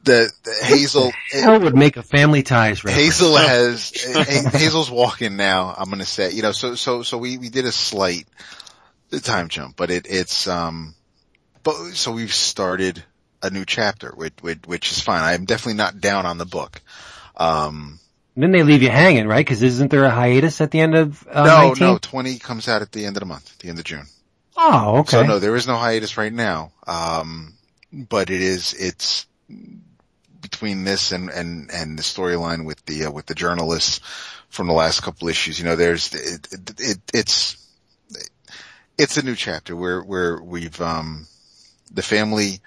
the, 0.04 0.32
the 0.44 0.56
Hazel, 0.64 1.12
Hell 1.32 1.60
would 1.60 1.76
make 1.76 1.98
a 1.98 2.04
Family 2.04 2.42
Ties 2.42 2.84
reference. 2.84 3.06
Hazel 3.06 3.36
has 3.38 3.92
Hazel's 3.92 4.90
walking 4.90 5.38
now. 5.38 5.74
I'm 5.78 5.90
gonna 5.90 6.06
say, 6.06 6.32
you 6.32 6.42
know, 6.42 6.52
so 6.52 6.76
so 6.76 7.04
so 7.04 7.18
we 7.18 7.38
we 7.38 7.50
did 7.50 7.66
a 7.66 7.72
slight 7.72 8.28
time 9.22 9.50
jump, 9.50 9.76
but 9.76 9.92
it 9.92 10.08
it's 10.10 10.48
um, 10.48 10.96
but 11.64 11.76
so 11.94 12.12
we've 12.12 12.34
started 12.34 13.04
a 13.42 13.50
new 13.50 13.66
chapter, 13.66 14.12
which, 14.16 14.34
which, 14.42 14.60
which 14.66 14.92
is 14.92 15.00
fine. 15.00 15.22
I'm 15.22 15.46
definitely 15.46 15.76
not 15.76 16.00
down 16.00 16.26
on 16.26 16.38
the 16.38 16.46
book. 16.46 16.82
Um, 17.36 18.00
Then 18.40 18.52
they 18.52 18.64
leave 18.64 18.82
you 18.82 18.90
hanging, 18.90 19.28
right? 19.28 19.46
Because 19.46 19.62
isn't 19.62 19.92
there 19.92 20.06
a 20.06 20.10
hiatus 20.10 20.62
at 20.62 20.72
the 20.72 20.80
end 20.80 20.96
of 20.96 21.28
uh, 21.30 21.44
no, 21.44 21.68
19? 21.68 21.88
no, 21.88 21.98
20 21.98 22.40
comes 22.40 22.70
out 22.70 22.82
at 22.82 22.90
the 22.94 23.06
end 23.06 23.18
of 23.18 23.20
the 23.20 23.26
month, 23.26 23.58
the 23.60 23.68
end 23.68 23.80
of 23.80 23.84
June. 23.84 24.06
Oh, 24.56 25.00
okay. 25.00 25.12
So 25.12 25.24
no, 25.24 25.40
there 25.40 25.58
is 25.58 25.68
no 25.68 25.76
hiatus 25.76 26.16
right 26.18 26.32
now. 26.32 26.72
Um, 26.88 27.56
but 27.92 28.30
it 28.30 28.40
is, 28.42 28.74
it's 28.74 29.26
between 30.40 30.86
this 30.86 31.12
and, 31.12 31.30
and, 31.30 31.70
and 31.70 32.00
the 32.00 32.02
storyline 32.02 32.66
with 32.66 32.86
the, 32.86 33.06
uh, 33.06 33.12
with 33.12 33.26
the 33.26 33.36
journalists 33.36 34.00
from 34.48 34.68
the 34.68 34.74
last 34.74 35.02
couple 35.02 35.28
issues, 35.28 35.60
you 35.60 35.66
know, 35.66 35.76
there's, 35.76 36.14
it, 36.14 36.48
it, 36.54 36.80
it, 36.80 36.98
it's, 37.14 37.58
it's 38.98 39.18
a 39.18 39.26
new 39.26 39.36
chapter 39.36 39.76
where, 39.76 40.02
where 40.02 40.42
we've, 40.42 40.80
um, 40.80 41.28
the 41.92 42.02
family 42.02 42.62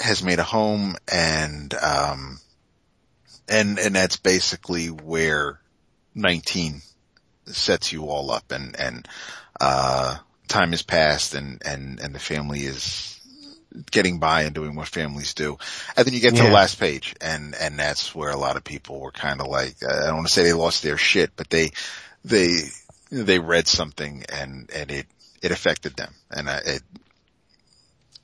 has 0.00 0.22
made 0.22 0.38
a 0.38 0.44
home 0.44 0.96
and, 1.12 1.74
um, 1.74 2.38
and, 3.48 3.78
and 3.78 3.94
that's 3.94 4.16
basically 4.16 4.88
where 4.88 5.60
19 6.14 6.82
sets 7.46 7.92
you 7.92 8.04
all 8.04 8.30
up 8.30 8.50
and, 8.52 8.78
and, 8.78 9.08
uh, 9.60 10.16
time 10.48 10.70
has 10.70 10.82
passed 10.82 11.34
and, 11.34 11.62
and, 11.64 12.00
and 12.00 12.14
the 12.14 12.18
family 12.18 12.60
is 12.60 13.18
getting 13.90 14.18
by 14.18 14.42
and 14.42 14.54
doing 14.54 14.74
what 14.74 14.88
families 14.88 15.32
do. 15.34 15.56
And 15.96 16.06
then 16.06 16.12
you 16.14 16.20
get 16.20 16.36
to 16.36 16.42
Yeah. 16.42 16.48
the 16.48 16.54
last 16.54 16.78
page 16.78 17.14
and, 17.20 17.54
and 17.54 17.78
that's 17.78 18.14
where 18.14 18.30
a 18.30 18.36
lot 18.36 18.56
of 18.56 18.64
people 18.64 19.00
were 19.00 19.12
kind 19.12 19.40
of 19.40 19.46
like, 19.46 19.76
uh, 19.82 19.92
I 19.92 20.06
don't 20.06 20.16
want 20.16 20.26
to 20.26 20.32
say 20.32 20.42
they 20.42 20.52
lost 20.52 20.82
their 20.82 20.98
shit, 20.98 21.30
but 21.36 21.48
they, 21.48 21.70
they, 22.24 22.58
they 23.10 23.38
read 23.38 23.66
something 23.66 24.24
and, 24.28 24.70
and 24.74 24.90
it, 24.90 25.06
it 25.42 25.50
affected 25.52 25.96
them. 25.96 26.14
And 26.30 26.48
I, 26.48 26.58
it, 26.58 26.82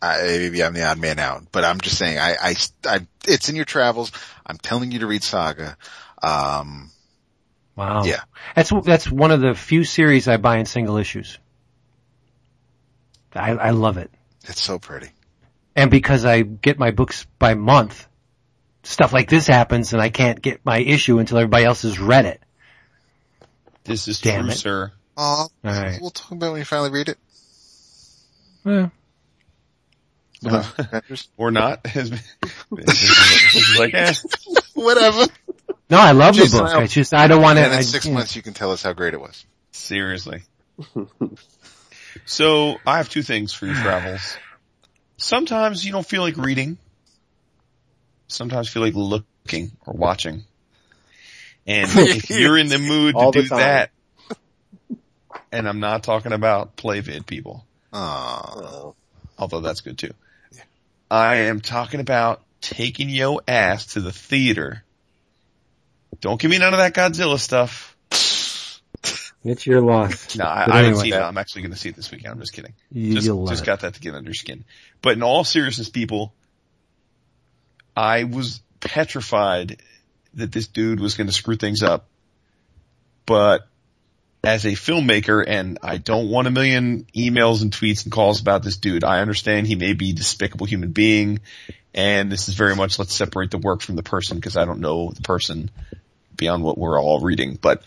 I, 0.00 0.22
maybe 0.22 0.62
I'm 0.62 0.74
the 0.74 0.84
odd 0.84 0.98
man 0.98 1.18
out, 1.18 1.46
but 1.50 1.64
I'm 1.64 1.80
just 1.80 1.98
saying 1.98 2.18
I, 2.18 2.34
I, 2.40 2.54
I, 2.84 3.06
it's 3.26 3.48
in 3.48 3.56
your 3.56 3.64
travels. 3.64 4.12
I'm 4.46 4.56
telling 4.58 4.92
you 4.92 5.00
to 5.00 5.06
read 5.06 5.22
Saga. 5.22 5.76
Um, 6.22 6.90
wow. 7.76 8.04
yeah. 8.04 8.20
That's 8.54 8.72
that's 8.84 9.10
one 9.10 9.30
of 9.30 9.40
the 9.40 9.54
few 9.54 9.84
series 9.84 10.28
I 10.28 10.36
buy 10.36 10.58
in 10.58 10.66
single 10.66 10.96
issues. 10.96 11.38
I, 13.34 13.50
I 13.52 13.70
love 13.70 13.98
it. 13.98 14.10
it's 14.44 14.62
so 14.62 14.78
pretty. 14.78 15.10
And 15.76 15.90
because 15.90 16.24
I 16.24 16.42
get 16.42 16.78
my 16.78 16.90
books 16.90 17.26
by 17.38 17.54
month, 17.54 18.06
stuff 18.82 19.12
like 19.12 19.28
this 19.28 19.46
happens 19.46 19.92
and 19.92 20.02
I 20.02 20.08
can't 20.08 20.40
get 20.40 20.64
my 20.64 20.78
issue 20.78 21.18
until 21.18 21.38
everybody 21.38 21.64
else 21.64 21.82
has 21.82 21.98
read 22.00 22.24
it. 22.26 22.42
This 23.84 24.08
is 24.08 24.20
Damn 24.20 24.44
true, 24.44 24.50
it. 24.50 24.56
sir. 24.56 24.92
Oh, 25.16 25.48
Alright. 25.64 26.00
we'll 26.00 26.10
talk 26.10 26.32
about 26.32 26.48
it 26.48 26.50
when 26.50 26.58
you 26.60 26.64
finally 26.64 26.90
read 26.90 27.08
it. 27.08 27.18
Eh, 28.66 28.88
Uh, 30.46 31.00
Or 31.36 31.50
not. 31.50 31.84
Like, 32.70 33.94
eh. 33.94 34.12
Whatever. 34.74 35.26
No, 35.90 35.98
I 35.98 36.12
love 36.12 36.34
the 36.36 36.42
Jason, 36.42 36.58
book. 36.60 36.68
I'll- 36.68 36.86
just, 36.86 37.14
I 37.14 37.26
don't 37.26 37.42
want 37.42 37.58
And 37.58 37.72
to, 37.72 37.78
in 37.78 37.82
six 37.84 38.06
months 38.06 38.36
you 38.36 38.42
can 38.42 38.52
tell 38.54 38.72
us 38.72 38.82
how 38.82 38.92
great 38.92 39.14
it 39.14 39.20
was. 39.20 39.44
Seriously. 39.72 40.42
so 42.24 42.76
I 42.86 42.98
have 42.98 43.08
two 43.08 43.22
things 43.22 43.52
for 43.52 43.66
your 43.66 43.74
travels. 43.74 44.36
Sometimes 45.16 45.84
you 45.84 45.92
don't 45.92 46.06
feel 46.06 46.22
like 46.22 46.36
reading. 46.36 46.78
Sometimes 48.28 48.68
you 48.68 48.72
feel 48.72 48.82
like 48.82 48.94
looking 48.94 49.72
or 49.86 49.94
watching. 49.94 50.44
And 51.66 51.90
if 51.94 52.30
you're 52.30 52.56
in 52.58 52.68
the 52.68 52.78
mood 52.78 53.14
to 53.14 53.30
the 53.32 53.42
do 53.42 53.48
time. 53.48 53.58
that, 53.58 53.90
and 55.52 55.68
I'm 55.68 55.80
not 55.80 56.02
talking 56.02 56.32
about 56.32 56.76
play 56.76 57.00
vid 57.00 57.26
people, 57.26 57.64
Aw. 57.92 58.52
Oh. 58.56 58.94
although 59.38 59.60
that's 59.60 59.80
good 59.82 59.98
too. 59.98 60.12
I 61.10 61.36
am 61.36 61.60
talking 61.60 62.00
about 62.00 62.42
taking 62.60 63.08
yo 63.08 63.40
ass 63.46 63.94
to 63.94 64.00
the 64.00 64.12
theater. 64.12 64.84
Don't 66.20 66.40
give 66.40 66.50
me 66.50 66.58
none 66.58 66.74
of 66.74 66.78
that 66.78 66.94
Godzilla 66.94 67.38
stuff. 67.38 67.96
it's 69.44 69.66
your 69.66 69.80
loss. 69.80 70.36
No, 70.36 70.44
I, 70.44 70.66
I 70.68 70.82
haven't 70.82 71.00
seen 71.00 71.14
it. 71.14 71.20
I'm 71.20 71.38
actually 71.38 71.62
going 71.62 71.72
to 71.72 71.78
see 71.78 71.88
it 71.88 71.96
this 71.96 72.10
weekend. 72.10 72.32
I'm 72.32 72.40
just 72.40 72.52
kidding. 72.52 72.74
You, 72.90 73.14
Just, 73.14 73.26
just 73.26 73.64
got 73.64 73.80
that 73.80 73.94
to 73.94 74.00
get 74.00 74.14
under 74.14 74.28
your 74.28 74.34
skin. 74.34 74.64
But 75.00 75.12
in 75.14 75.22
all 75.22 75.44
seriousness, 75.44 75.88
people, 75.88 76.34
I 77.96 78.24
was 78.24 78.60
petrified 78.80 79.80
that 80.34 80.52
this 80.52 80.68
dude 80.68 81.00
was 81.00 81.14
going 81.14 81.28
to 81.28 81.32
screw 81.32 81.56
things 81.56 81.82
up. 81.82 82.08
But 83.26 83.66
as 84.44 84.64
a 84.64 84.72
filmmaker, 84.72 85.44
and 85.46 85.78
I 85.82 85.98
don't 85.98 86.30
want 86.30 86.46
a 86.46 86.50
million 86.50 87.06
emails 87.16 87.62
and 87.62 87.72
tweets 87.72 88.04
and 88.04 88.12
calls 88.12 88.40
about 88.40 88.62
this 88.62 88.76
dude. 88.76 89.04
I 89.04 89.20
understand 89.20 89.66
he 89.66 89.74
may 89.74 89.92
be 89.92 90.10
a 90.10 90.14
despicable 90.14 90.66
human 90.66 90.92
being, 90.92 91.40
and 91.94 92.30
this 92.30 92.48
is 92.48 92.54
very 92.54 92.76
much 92.76 92.98
let's 92.98 93.14
separate 93.14 93.50
the 93.50 93.58
work 93.58 93.80
from 93.80 93.96
the 93.96 94.02
person 94.02 94.36
because 94.36 94.56
I 94.56 94.64
don't 94.64 94.80
know 94.80 95.10
the 95.10 95.22
person 95.22 95.70
beyond 96.36 96.62
what 96.62 96.78
we're 96.78 97.00
all 97.00 97.20
reading. 97.20 97.58
But 97.60 97.82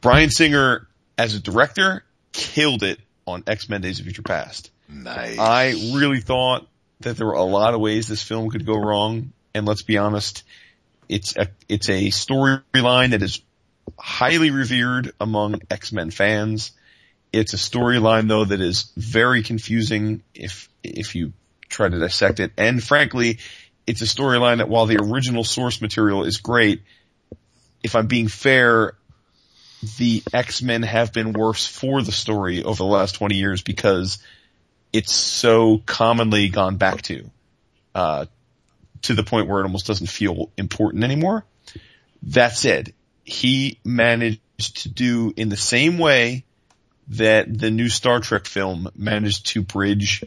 Bryan 0.00 0.30
Singer, 0.30 0.86
as 1.18 1.34
a 1.34 1.40
director, 1.40 2.04
killed 2.32 2.82
it 2.82 3.00
on 3.26 3.42
X-Men 3.46 3.80
Days 3.80 3.98
of 3.98 4.04
Future 4.04 4.22
Past. 4.22 4.70
Nice. 4.88 5.38
I 5.38 5.70
really 5.94 6.20
thought 6.20 6.66
that 7.00 7.16
there 7.16 7.26
were 7.26 7.32
a 7.32 7.42
lot 7.42 7.74
of 7.74 7.80
ways 7.80 8.06
this 8.06 8.22
film 8.22 8.50
could 8.50 8.64
go 8.64 8.76
wrong, 8.76 9.32
and 9.54 9.66
let's 9.66 9.82
be 9.82 9.98
honest, 9.98 10.44
it's 11.08 11.36
a 11.36 11.48
it's 11.68 11.88
a 11.88 12.06
storyline 12.08 13.10
that 13.10 13.22
is 13.22 13.42
highly 13.98 14.50
revered 14.50 15.12
among 15.20 15.60
X-Men 15.70 16.10
fans. 16.10 16.72
It's 17.32 17.54
a 17.54 17.56
storyline 17.56 18.28
though 18.28 18.44
that 18.44 18.60
is 18.60 18.92
very 18.96 19.42
confusing 19.42 20.22
if 20.34 20.68
if 20.82 21.14
you 21.14 21.32
try 21.68 21.88
to 21.88 21.98
dissect 21.98 22.40
it, 22.40 22.52
and 22.56 22.82
frankly, 22.82 23.38
it's 23.86 24.02
a 24.02 24.06
storyline 24.06 24.58
that 24.58 24.68
while 24.68 24.86
the 24.86 25.00
original 25.00 25.44
source 25.44 25.80
material 25.80 26.24
is 26.24 26.38
great, 26.38 26.82
if 27.82 27.94
I'm 27.94 28.06
being 28.06 28.28
fair, 28.28 28.94
the 29.98 30.22
X-Men 30.32 30.82
have 30.82 31.12
been 31.12 31.32
worse 31.32 31.66
for 31.66 32.02
the 32.02 32.12
story 32.12 32.64
over 32.64 32.78
the 32.78 32.84
last 32.84 33.12
20 33.16 33.36
years 33.36 33.62
because 33.62 34.18
it's 34.92 35.12
so 35.12 35.82
commonly 35.86 36.48
gone 36.48 36.76
back 36.76 37.02
to, 37.02 37.30
uh, 37.94 38.26
to 39.02 39.14
the 39.14 39.22
point 39.22 39.48
where 39.48 39.60
it 39.60 39.64
almost 39.64 39.86
doesn't 39.86 40.08
feel 40.08 40.50
important 40.56 41.04
anymore. 41.04 41.44
That 42.24 42.56
said, 42.56 42.92
he 43.26 43.78
managed 43.84 44.40
to 44.82 44.88
do 44.88 45.34
in 45.36 45.48
the 45.48 45.56
same 45.56 45.98
way 45.98 46.44
that 47.08 47.46
the 47.58 47.70
new 47.70 47.88
Star 47.88 48.20
Trek 48.20 48.46
film 48.46 48.88
managed 48.96 49.46
to 49.48 49.62
bridge 49.62 50.24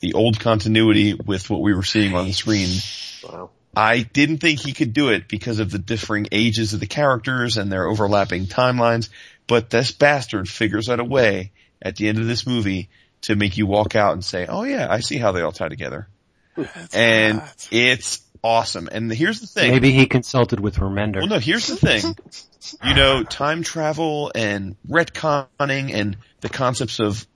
the 0.00 0.14
old 0.14 0.40
continuity 0.40 1.14
with 1.14 1.48
what 1.50 1.60
we 1.60 1.74
were 1.74 1.84
seeing 1.84 2.14
on 2.14 2.26
the 2.26 2.32
screen. 2.32 2.68
Wow. 3.24 3.50
I 3.76 4.00
didn't 4.00 4.38
think 4.38 4.60
he 4.60 4.72
could 4.72 4.92
do 4.92 5.10
it 5.10 5.28
because 5.28 5.58
of 5.58 5.70
the 5.70 5.78
differing 5.78 6.26
ages 6.32 6.72
of 6.72 6.80
the 6.80 6.86
characters 6.86 7.56
and 7.56 7.70
their 7.70 7.86
overlapping 7.86 8.46
timelines, 8.46 9.08
but 9.46 9.70
this 9.70 9.92
bastard 9.92 10.48
figures 10.48 10.88
out 10.88 11.00
a 11.00 11.04
way 11.04 11.52
at 11.80 11.96
the 11.96 12.08
end 12.08 12.18
of 12.18 12.26
this 12.26 12.46
movie 12.46 12.88
to 13.22 13.36
make 13.36 13.56
you 13.56 13.66
walk 13.66 13.94
out 13.94 14.14
and 14.14 14.24
say, 14.24 14.46
oh 14.46 14.64
yeah, 14.64 14.86
I 14.90 15.00
see 15.00 15.18
how 15.18 15.32
they 15.32 15.42
all 15.42 15.52
tie 15.52 15.68
together. 15.68 16.08
and 16.92 17.42
it's 17.70 18.20
awesome. 18.42 18.88
And 18.90 19.12
here's 19.12 19.40
the 19.40 19.46
thing. 19.46 19.70
Maybe 19.72 19.92
he 19.92 20.06
consulted 20.06 20.60
with 20.60 20.76
Remender. 20.76 21.18
Well, 21.18 21.26
no, 21.26 21.38
here's 21.38 21.66
the 21.66 21.76
thing. 21.76 22.16
You 22.84 22.94
know, 22.94 23.22
time 23.24 23.62
travel 23.62 24.32
and 24.34 24.76
retconning 24.88 25.94
and 25.94 26.16
the 26.40 26.48
concepts 26.48 27.00
of 27.00 27.26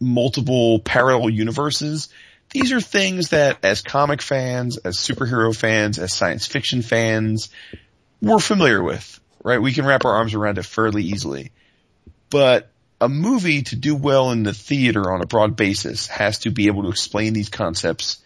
multiple 0.00 0.78
parallel 0.78 1.30
universes. 1.30 2.08
These 2.50 2.72
are 2.72 2.80
things 2.80 3.30
that 3.30 3.58
as 3.64 3.82
comic 3.82 4.22
fans, 4.22 4.78
as 4.78 4.96
superhero 4.96 5.54
fans, 5.54 5.98
as 5.98 6.12
science 6.12 6.46
fiction 6.46 6.82
fans, 6.82 7.50
we're 8.22 8.38
familiar 8.38 8.82
with, 8.82 9.20
right? 9.44 9.60
We 9.60 9.72
can 9.72 9.84
wrap 9.84 10.04
our 10.04 10.14
arms 10.14 10.34
around 10.34 10.58
it 10.58 10.64
fairly 10.64 11.02
easily. 11.02 11.52
But 12.30 12.70
a 13.00 13.08
movie 13.08 13.62
to 13.62 13.76
do 13.76 13.94
well 13.94 14.30
in 14.32 14.42
the 14.42 14.54
theater 14.54 15.12
on 15.12 15.22
a 15.22 15.26
broad 15.26 15.56
basis 15.56 16.06
has 16.08 16.38
to 16.40 16.50
be 16.50 16.66
able 16.66 16.84
to 16.84 16.88
explain 16.88 17.32
these 17.32 17.48
concepts 17.48 18.18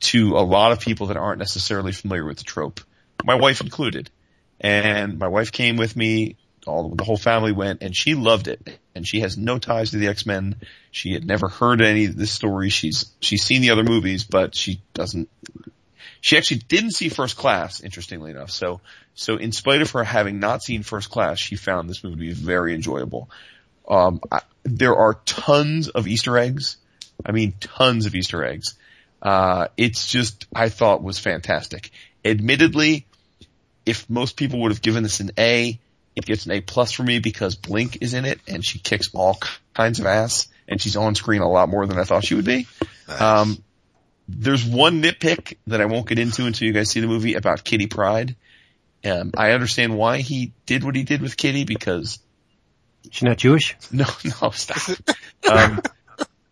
to 0.00 0.36
a 0.36 0.44
lot 0.44 0.72
of 0.72 0.80
people 0.80 1.08
that 1.08 1.16
aren't 1.16 1.38
necessarily 1.38 1.92
familiar 1.92 2.24
with 2.24 2.38
the 2.38 2.44
trope. 2.44 2.80
My 3.24 3.34
wife 3.34 3.60
included. 3.60 4.10
And 4.60 5.18
my 5.18 5.28
wife 5.28 5.52
came 5.52 5.76
with 5.76 5.96
me, 5.96 6.36
all 6.66 6.88
the 6.88 7.04
whole 7.04 7.16
family 7.16 7.52
went 7.52 7.82
and 7.82 7.94
she 7.94 8.14
loved 8.14 8.48
it. 8.48 8.78
And 8.94 9.06
she 9.06 9.20
has 9.20 9.36
no 9.36 9.58
ties 9.58 9.90
to 9.90 9.98
the 9.98 10.08
X-Men. 10.08 10.56
She 10.90 11.12
had 11.12 11.26
never 11.26 11.48
heard 11.48 11.80
any 11.80 12.06
of 12.06 12.16
this 12.16 12.32
story. 12.32 12.70
She's 12.70 13.12
she's 13.20 13.44
seen 13.44 13.62
the 13.62 13.70
other 13.70 13.84
movies, 13.84 14.24
but 14.24 14.54
she 14.54 14.80
doesn't 14.94 15.28
she 16.20 16.36
actually 16.36 16.58
didn't 16.68 16.92
see 16.92 17.08
First 17.08 17.36
Class, 17.36 17.80
interestingly 17.80 18.30
enough. 18.30 18.50
So 18.50 18.80
so 19.14 19.36
in 19.36 19.52
spite 19.52 19.82
of 19.82 19.90
her 19.92 20.02
having 20.02 20.40
not 20.40 20.62
seen 20.62 20.82
First 20.82 21.10
Class, 21.10 21.38
she 21.38 21.56
found 21.56 21.88
this 21.88 22.02
movie 22.02 22.16
to 22.16 22.20
be 22.20 22.32
very 22.32 22.74
enjoyable. 22.74 23.30
Um, 23.88 24.20
I, 24.32 24.40
there 24.64 24.96
are 24.96 25.14
tons 25.24 25.88
of 25.88 26.06
Easter 26.06 26.36
eggs. 26.36 26.78
I 27.24 27.32
mean, 27.32 27.54
tons 27.60 28.06
of 28.06 28.14
Easter 28.14 28.44
eggs. 28.44 28.74
Uh, 29.22 29.68
it's 29.76 30.06
just, 30.06 30.46
I 30.54 30.68
thought 30.68 31.02
was 31.02 31.18
fantastic. 31.18 31.90
Admittedly, 32.24 33.06
if 33.84 34.08
most 34.10 34.36
people 34.36 34.60
would 34.60 34.72
have 34.72 34.82
given 34.82 35.02
this 35.02 35.20
an 35.20 35.30
A, 35.38 35.78
it 36.14 36.24
gets 36.24 36.46
an 36.46 36.52
A 36.52 36.60
plus 36.60 36.92
for 36.92 37.02
me 37.02 37.18
because 37.18 37.54
Blink 37.56 37.98
is 38.00 38.14
in 38.14 38.24
it 38.24 38.40
and 38.48 38.64
she 38.64 38.78
kicks 38.78 39.08
all 39.14 39.38
kinds 39.74 40.00
of 40.00 40.06
ass 40.06 40.48
and 40.68 40.80
she's 40.80 40.96
on 40.96 41.14
screen 41.14 41.42
a 41.42 41.48
lot 41.48 41.68
more 41.68 41.86
than 41.86 41.98
I 41.98 42.04
thought 42.04 42.24
she 42.24 42.34
would 42.34 42.44
be. 42.44 42.66
Nice. 43.08 43.20
Um, 43.20 43.62
there's 44.28 44.64
one 44.64 45.02
nitpick 45.02 45.56
that 45.68 45.80
I 45.80 45.84
won't 45.84 46.08
get 46.08 46.18
into 46.18 46.46
until 46.46 46.66
you 46.66 46.72
guys 46.72 46.90
see 46.90 47.00
the 47.00 47.06
movie 47.06 47.34
about 47.34 47.62
Kitty 47.64 47.86
Pryde. 47.86 48.34
Um, 49.04 49.30
I 49.36 49.52
understand 49.52 49.96
why 49.96 50.18
he 50.18 50.52
did 50.64 50.82
what 50.82 50.96
he 50.96 51.04
did 51.04 51.22
with 51.22 51.36
Kitty 51.36 51.64
because 51.64 52.18
She's 53.10 53.22
not 53.22 53.36
Jewish? 53.36 53.76
no, 53.92 54.06
no, 54.42 54.50
stop. 54.50 54.98
um, 55.48 55.80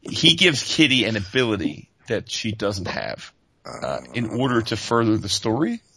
he 0.03 0.37
gives 0.37 0.63
Kitty 0.63 1.05
an 1.05 1.17
ability 1.17 1.89
that 2.09 2.31
she 2.31 2.53
doesn't 2.53 2.89
have 2.89 3.33
uh, 3.65 4.01
in 4.15 4.31
order 4.31 4.63
to 4.63 4.77
further 4.77 5.17
the 5.17 5.29
story. 5.29 5.81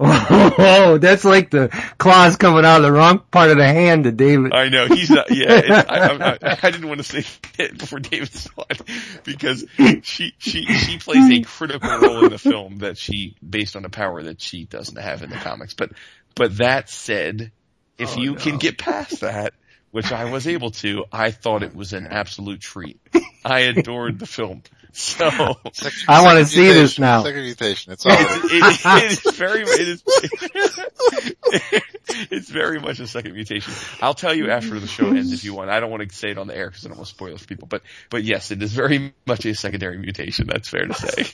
Oh, 0.00 0.98
that's 1.00 1.24
like 1.24 1.50
the 1.50 1.70
claws 1.98 2.36
coming 2.36 2.64
out 2.64 2.76
of 2.76 2.82
the 2.84 2.92
wrong 2.92 3.20
part 3.32 3.50
of 3.50 3.56
the 3.56 3.66
hand 3.66 4.04
to 4.04 4.12
David. 4.12 4.54
I 4.54 4.68
know 4.68 4.86
he's 4.86 5.10
not. 5.10 5.28
Yeah, 5.32 5.84
I, 5.88 5.98
I, 5.98 6.38
I, 6.52 6.58
I 6.62 6.70
didn't 6.70 6.86
want 6.86 7.04
to 7.04 7.22
say 7.22 7.24
it 7.58 7.76
before 7.76 7.98
David 7.98 8.32
saw 8.32 8.62
it 8.70 8.80
because 9.24 9.64
she 10.04 10.34
she 10.38 10.64
she 10.66 10.98
plays 10.98 11.28
a 11.28 11.42
critical 11.42 11.90
role 11.98 12.24
in 12.26 12.30
the 12.30 12.38
film 12.38 12.78
that 12.78 12.96
she 12.96 13.34
based 13.46 13.74
on 13.74 13.84
a 13.84 13.88
power 13.88 14.22
that 14.22 14.40
she 14.40 14.66
doesn't 14.66 14.98
have 14.98 15.24
in 15.24 15.30
the 15.30 15.36
comics. 15.36 15.74
But 15.74 15.90
but 16.36 16.58
that 16.58 16.88
said, 16.88 17.50
if 17.98 18.16
Oh, 18.16 18.20
you 18.20 18.34
no. 18.34 18.38
can 18.38 18.58
get 18.58 18.78
past 18.78 19.22
that, 19.22 19.52
which 19.90 20.12
I 20.12 20.26
was 20.30 20.46
able 20.46 20.70
to, 20.72 21.06
I 21.12 21.32
thought 21.32 21.64
it 21.64 21.74
was 21.74 21.92
an 21.92 22.06
absolute 22.06 22.60
treat. 22.60 23.00
I 23.44 23.60
adored 23.60 24.20
the 24.20 24.26
film. 24.26 24.62
So 24.92 25.30
Second- 25.72 25.98
I 26.08 26.22
wanna 26.24 26.44
see 26.46 26.66
this 26.66 26.98
now. 26.98 27.22
Second 27.22 27.42
mutation. 27.42 27.92
It's 27.92 28.04
all. 28.06 28.12
it, 28.12 28.80
it 28.84 29.26
is 29.26 29.36
very 29.36 29.62
it 29.62 29.88
is 29.88 30.02
it's 32.30 32.48
very 32.50 32.80
much 32.80 33.00
a 33.00 33.06
second 33.06 33.34
mutation. 33.34 33.72
I'll 34.00 34.14
tell 34.14 34.34
you 34.34 34.50
after 34.50 34.78
the 34.80 34.86
show 34.86 35.08
ends 35.08 35.32
if 35.32 35.44
you 35.44 35.54
want. 35.54 35.70
I 35.70 35.80
don't 35.80 35.90
want 35.90 36.08
to 36.08 36.14
say 36.14 36.30
it 36.30 36.38
on 36.38 36.46
the 36.46 36.56
air 36.56 36.68
because 36.68 36.84
I 36.84 36.88
don't 36.88 36.98
want 36.98 37.08
to 37.08 37.14
spoil 37.14 37.34
it 37.34 37.40
for 37.40 37.46
people. 37.46 37.68
But 37.68 37.82
but 38.10 38.24
yes, 38.24 38.50
it 38.50 38.62
is 38.62 38.72
very 38.72 39.12
much 39.26 39.44
a 39.46 39.54
secondary 39.54 39.98
mutation. 39.98 40.46
That's 40.46 40.68
fair 40.68 40.86
to 40.86 40.94
say. 40.94 41.26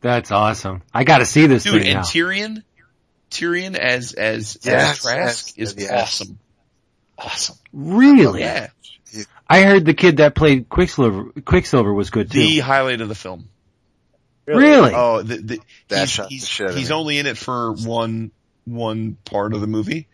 That's 0.00 0.30
awesome. 0.30 0.82
I 0.92 1.04
gotta 1.04 1.26
see 1.26 1.46
this 1.46 1.64
Dude, 1.64 1.74
thing 1.74 1.82
and 1.86 1.94
now. 1.94 2.02
Tyrion, 2.02 2.62
Tyrion 3.30 3.76
as 3.76 4.12
as 4.12 4.58
Yes, 4.62 4.98
as 4.98 5.02
Trask 5.02 5.52
yes, 5.56 5.72
is 5.72 5.76
yes. 5.78 5.90
awesome. 5.92 6.38
Awesome. 7.18 7.56
Really? 7.72 8.40
Yeah. 8.40 8.68
I 9.52 9.64
heard 9.64 9.84
the 9.84 9.92
kid 9.92 10.16
that 10.16 10.34
played 10.34 10.68
Quicksilver, 10.70 11.30
Quicksilver 11.44 11.92
was 11.92 12.08
good 12.08 12.30
too. 12.30 12.38
The 12.38 12.60
highlight 12.60 13.02
of 13.02 13.08
the 13.10 13.14
film. 13.14 13.48
really? 14.46 14.92
Oh, 14.94 15.20
the, 15.20 15.36
the, 15.36 15.58
That 15.88 16.00
he's, 16.00 16.10
shot 16.10 16.28
the 16.30 16.34
he's, 16.34 16.48
shit 16.48 16.70
out 16.70 16.74
he's 16.74 16.90
only 16.90 17.18
in 17.18 17.26
it 17.26 17.36
for 17.36 17.72
one, 17.72 18.30
one 18.64 19.18
part 19.26 19.52
of 19.52 19.60
the 19.60 19.66
movie 19.66 20.08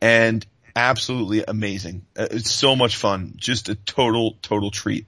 and 0.00 0.46
absolutely 0.76 1.42
amazing. 1.46 2.06
Uh, 2.16 2.28
it's 2.30 2.52
so 2.52 2.76
much 2.76 2.96
fun. 2.96 3.32
Just 3.34 3.68
a 3.68 3.74
total, 3.74 4.36
total 4.40 4.70
treat. 4.70 5.06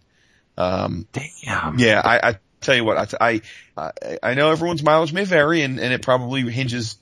Um, 0.57 1.07
Damn. 1.13 1.79
yeah, 1.79 2.03
I, 2.05 2.31
I 2.31 2.39
tell 2.61 2.75
you 2.75 2.85
what, 2.85 3.15
I, 3.21 3.43
I, 3.77 4.19
I 4.21 4.35
know 4.35 4.51
everyone's 4.51 4.83
mileage 4.83 5.13
may 5.13 5.23
vary 5.23 5.63
and, 5.63 5.79
and 5.79 5.93
it 5.93 6.03
probably 6.03 6.43
hinges 6.51 6.97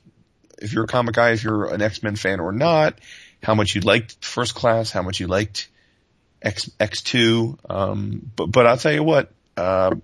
if 0.59 0.75
you're 0.75 0.85
a 0.85 0.89
comic 0.89 1.15
guy, 1.15 1.31
if 1.31 1.43
you're 1.43 1.73
an 1.73 1.81
X-Men 1.81 2.17
fan 2.17 2.39
or 2.39 2.53
not, 2.53 2.99
how 3.43 3.55
much 3.55 3.75
you 3.75 3.81
liked 3.81 4.23
First 4.23 4.55
Class, 4.55 4.91
how 4.91 5.01
much 5.01 5.21
you 5.21 5.27
liked 5.27 5.69
X, 6.47 6.71
X2. 6.81 7.59
Um, 7.69 8.31
but, 8.37 8.47
but 8.47 8.67
I'll 8.67 8.77
tell 8.79 8.93
you 8.93 9.03
what, 9.03 9.31
um, 9.57 10.03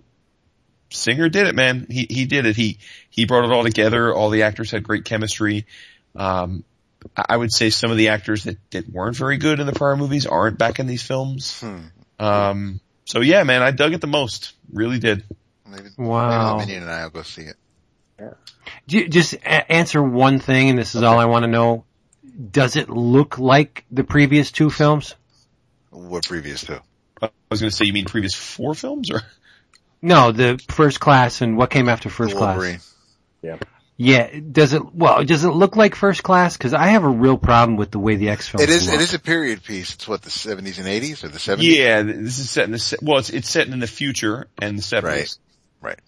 Singer 0.91 1.29
did 1.29 1.47
it, 1.47 1.55
man. 1.55 1.87
He, 1.89 2.07
he 2.11 2.25
did 2.27 2.45
it. 2.45 2.57
He, 2.57 2.79
he 3.09 3.25
brought 3.25 3.45
it 3.45 3.53
all 3.53 3.63
together. 3.63 4.13
All 4.13 4.29
the 4.31 4.43
actors 4.43 4.71
had 4.71 4.83
great 4.83 5.05
chemistry. 5.07 5.67
Um, 6.15 6.65
I 7.17 7.25
I 7.31 7.37
would 7.37 7.53
say 7.53 7.71
some 7.71 7.91
of 7.91 7.97
the 7.97 8.09
actors 8.09 8.45
that, 8.45 8.59
that 8.73 8.89
weren't 8.91 9.17
very 9.17 9.37
good 9.39 9.59
in 9.61 9.67
the 9.67 9.73
prior 9.73 9.97
movies 9.97 10.27
aren't 10.27 10.59
back 10.59 10.79
in 10.79 10.87
these 10.87 11.03
films. 11.03 11.61
Hmm. 11.61 11.79
Um, 12.19 12.81
so 13.07 13.21
yeah, 13.21 13.43
man, 13.45 13.63
I 13.63 13.71
dug 13.71 13.93
it 13.95 14.01
the 14.01 14.07
most. 14.07 14.53
Really 14.73 14.99
did. 14.99 15.25
Maybe, 15.67 15.89
Wow. 15.97 16.59
maybe 16.59 16.67
Minion 16.67 16.83
and 16.83 16.93
I 16.93 17.05
will 17.05 17.11
go 17.11 17.23
see 17.23 17.43
it. 17.43 17.57
J- 18.87 19.09
Just 19.09 19.35
a- 19.35 19.73
answer 19.73 20.03
one 20.03 20.39
thing, 20.39 20.71
and 20.71 20.79
this 20.79 20.95
is 20.95 21.03
all 21.03 21.19
I 21.19 21.25
want 21.25 21.45
to 21.45 21.51
know. 21.51 21.85
Does 22.51 22.77
it 22.77 22.89
look 22.89 23.39
like 23.39 23.85
the 23.91 24.05
previous 24.05 24.53
two 24.53 24.71
films? 24.71 25.15
What 25.93 26.27
previous 26.27 26.63
to? 26.65 26.83
I 27.21 27.31
was 27.51 27.61
going 27.61 27.71
to 27.71 27.77
say, 27.77 27.85
you 27.85 27.93
mean 27.93 28.07
previous 28.07 28.35
four 28.35 28.75
films 28.75 29.11
or? 29.11 29.23
No, 30.01 30.33
the 30.33 30.61
first 30.69 30.99
class 30.99 31.41
and 31.43 31.57
what 31.57 31.71
came 31.71 31.89
after 31.89 32.09
first 32.11 32.35
class. 32.35 32.57
Wolverine. 32.57 32.81
Yeah, 33.99 34.31
does 34.41 34.73
it, 34.73 34.83
well, 34.95 35.23
does 35.23 35.45
it 35.45 35.51
look 35.51 35.77
like 35.77 35.95
first 35.95 36.25
class? 36.25 36.57
Cause 36.57 36.75
I 36.75 36.87
have 36.89 37.05
a 37.05 37.09
real 37.09 37.37
problem 37.39 37.77
with 37.77 37.93
the 37.93 38.01
way 38.01 38.17
the 38.17 38.31
X 38.31 38.49
films 38.49 38.65
It 38.65 38.71
is. 38.71 38.87
look. 38.87 38.97
It 38.97 39.01
is 39.01 39.15
a 39.15 39.19
period 39.21 39.63
piece. 39.63 39.95
It's 39.95 40.09
what 40.09 40.23
the 40.23 40.31
seventies 40.31 40.79
and 40.81 40.89
eighties 40.89 41.23
or 41.23 41.29
the 41.29 41.39
seventies. 41.39 41.77
Yeah, 41.77 42.03
this 42.03 42.39
is 42.41 42.51
set 42.51 42.65
in 42.65 42.73
the, 42.73 42.99
well, 43.03 43.19
it's, 43.19 43.31
it's 43.31 43.49
set 43.49 43.69
in 43.69 43.79
the 43.79 43.87
future 43.87 44.49
and 44.61 44.77
the 44.79 44.83
70s. 44.83 45.03
Right. 45.05 45.37
Right. 45.83 46.01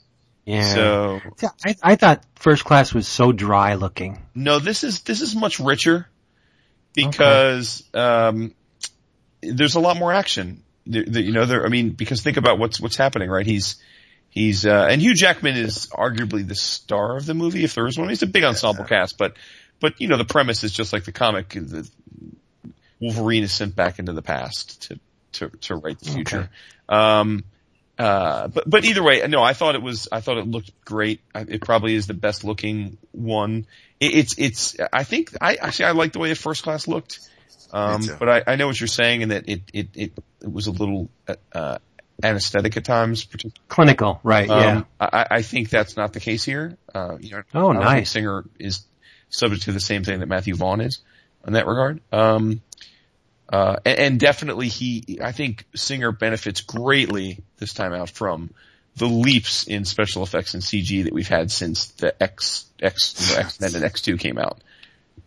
Yeah. 0.44 0.74
So, 0.74 1.20
Yeah, 1.40 1.48
I, 1.64 1.76
I 1.82 1.94
thought 1.96 2.24
first 2.36 2.64
class 2.64 2.92
was 2.92 3.06
so 3.06 3.30
dry 3.30 3.74
looking. 3.74 4.20
no, 4.34 4.58
this 4.58 4.82
is, 4.82 5.02
this 5.02 5.20
is 5.20 5.36
much 5.36 5.60
richer 5.60 6.08
because, 6.94 7.84
um, 7.94 8.54
there's 9.52 9.74
a 9.74 9.80
lot 9.80 9.96
more 9.96 10.12
action. 10.12 10.62
There, 10.86 11.04
there- 11.06 11.22
you 11.22 11.32
know, 11.32 11.46
there, 11.46 11.64
I 11.64 11.68
mean, 11.68 11.90
because 11.90 12.22
think 12.22 12.36
about 12.36 12.58
what's, 12.58 12.80
what's 12.80 12.96
happening, 12.96 13.30
right? 13.30 13.46
He's, 13.46 13.76
he's, 14.30 14.66
uh, 14.66 14.88
and 14.90 15.00
Hugh 15.00 15.14
Jackman 15.14 15.56
is 15.56 15.86
arguably 15.92 16.46
the 16.46 16.54
star 16.54 17.16
of 17.16 17.26
the 17.26 17.34
movie, 17.34 17.64
if 17.64 17.74
there 17.74 17.86
is 17.86 17.98
one. 17.98 18.08
He's 18.08 18.22
a 18.22 18.26
big 18.26 18.44
ensemble 18.44 18.84
cast, 18.84 19.16
but, 19.18 19.36
but, 19.80 20.00
you 20.00 20.08
know, 20.08 20.16
the 20.16 20.24
premise 20.24 20.64
is 20.64 20.72
just 20.72 20.92
like 20.92 21.04
the 21.04 21.12
comic. 21.12 21.50
The, 21.50 21.88
Wolverine 23.00 23.42
is 23.42 23.52
sent 23.52 23.74
back 23.76 23.98
into 23.98 24.12
the 24.12 24.22
past 24.22 24.82
to, 24.82 25.00
to, 25.32 25.48
to 25.62 25.74
write 25.76 25.98
the 26.00 26.10
future. 26.10 26.48
Um, 26.88 27.44
uh, 27.98 28.48
but, 28.48 28.68
but 28.68 28.84
either 28.84 29.02
way, 29.02 29.26
no, 29.26 29.42
I 29.42 29.52
thought 29.52 29.74
it 29.74 29.82
was, 29.82 30.08
I 30.10 30.20
thought 30.20 30.38
it 30.38 30.46
looked 30.46 30.84
great. 30.84 31.20
It 31.34 31.60
probably 31.60 31.94
is 31.94 32.06
the 32.06 32.14
best 32.14 32.44
looking 32.44 32.98
one. 33.12 33.66
It, 34.00 34.14
it's, 34.14 34.34
it's, 34.38 34.76
I 34.92 35.04
think, 35.04 35.32
I, 35.40 35.54
actually, 35.56 35.86
I 35.86 35.90
like 35.92 36.12
the 36.12 36.18
way 36.18 36.28
the 36.30 36.34
first 36.34 36.62
class 36.62 36.88
looked. 36.88 37.20
Um, 37.74 38.00
Me 38.02 38.08
but 38.18 38.28
I, 38.28 38.52
I 38.52 38.56
know 38.56 38.66
what 38.68 38.78
you're 38.80 38.86
saying 38.86 39.22
and 39.24 39.32
that 39.32 39.48
it, 39.48 39.62
it, 39.72 39.88
it, 39.94 40.12
it 40.40 40.52
was 40.52 40.68
a 40.68 40.70
little, 40.70 41.10
uh, 41.52 41.78
anesthetic 42.22 42.76
at 42.76 42.84
times. 42.84 43.26
Clinical, 43.68 44.20
right, 44.22 44.46
yeah. 44.48 44.76
Um, 44.76 44.86
I, 45.00 45.26
I 45.30 45.42
think 45.42 45.68
that's 45.70 45.96
not 45.96 46.12
the 46.12 46.20
case 46.20 46.44
here. 46.44 46.76
Uh, 46.94 47.16
you 47.20 47.30
know, 47.32 47.42
Oh, 47.52 47.70
I 47.70 47.80
nice. 47.96 48.10
Singer 48.10 48.44
is 48.60 48.84
subject 49.28 49.64
to 49.64 49.72
the 49.72 49.80
same 49.80 50.04
thing 50.04 50.20
that 50.20 50.26
Matthew 50.26 50.54
Vaughn 50.54 50.80
is 50.80 51.00
in 51.46 51.54
that 51.54 51.66
regard. 51.66 52.00
Um, 52.12 52.62
uh, 53.48 53.76
and, 53.84 53.98
and 53.98 54.20
definitely 54.20 54.68
he, 54.68 55.18
I 55.22 55.32
think 55.32 55.66
Singer 55.74 56.12
benefits 56.12 56.60
greatly 56.60 57.42
this 57.58 57.74
time 57.74 57.92
out 57.92 58.08
from 58.10 58.50
the 58.96 59.06
leaps 59.06 59.64
in 59.66 59.84
special 59.84 60.22
effects 60.22 60.54
and 60.54 60.62
CG 60.62 61.02
that 61.04 61.12
we've 61.12 61.26
had 61.28 61.50
since 61.50 61.86
the 61.88 62.14
X, 62.22 62.66
X, 62.80 63.28
you 63.30 63.34
know, 63.34 63.40
X-Men 63.40 63.74
and 63.74 63.84
X2 63.84 64.20
came 64.20 64.38
out. 64.38 64.60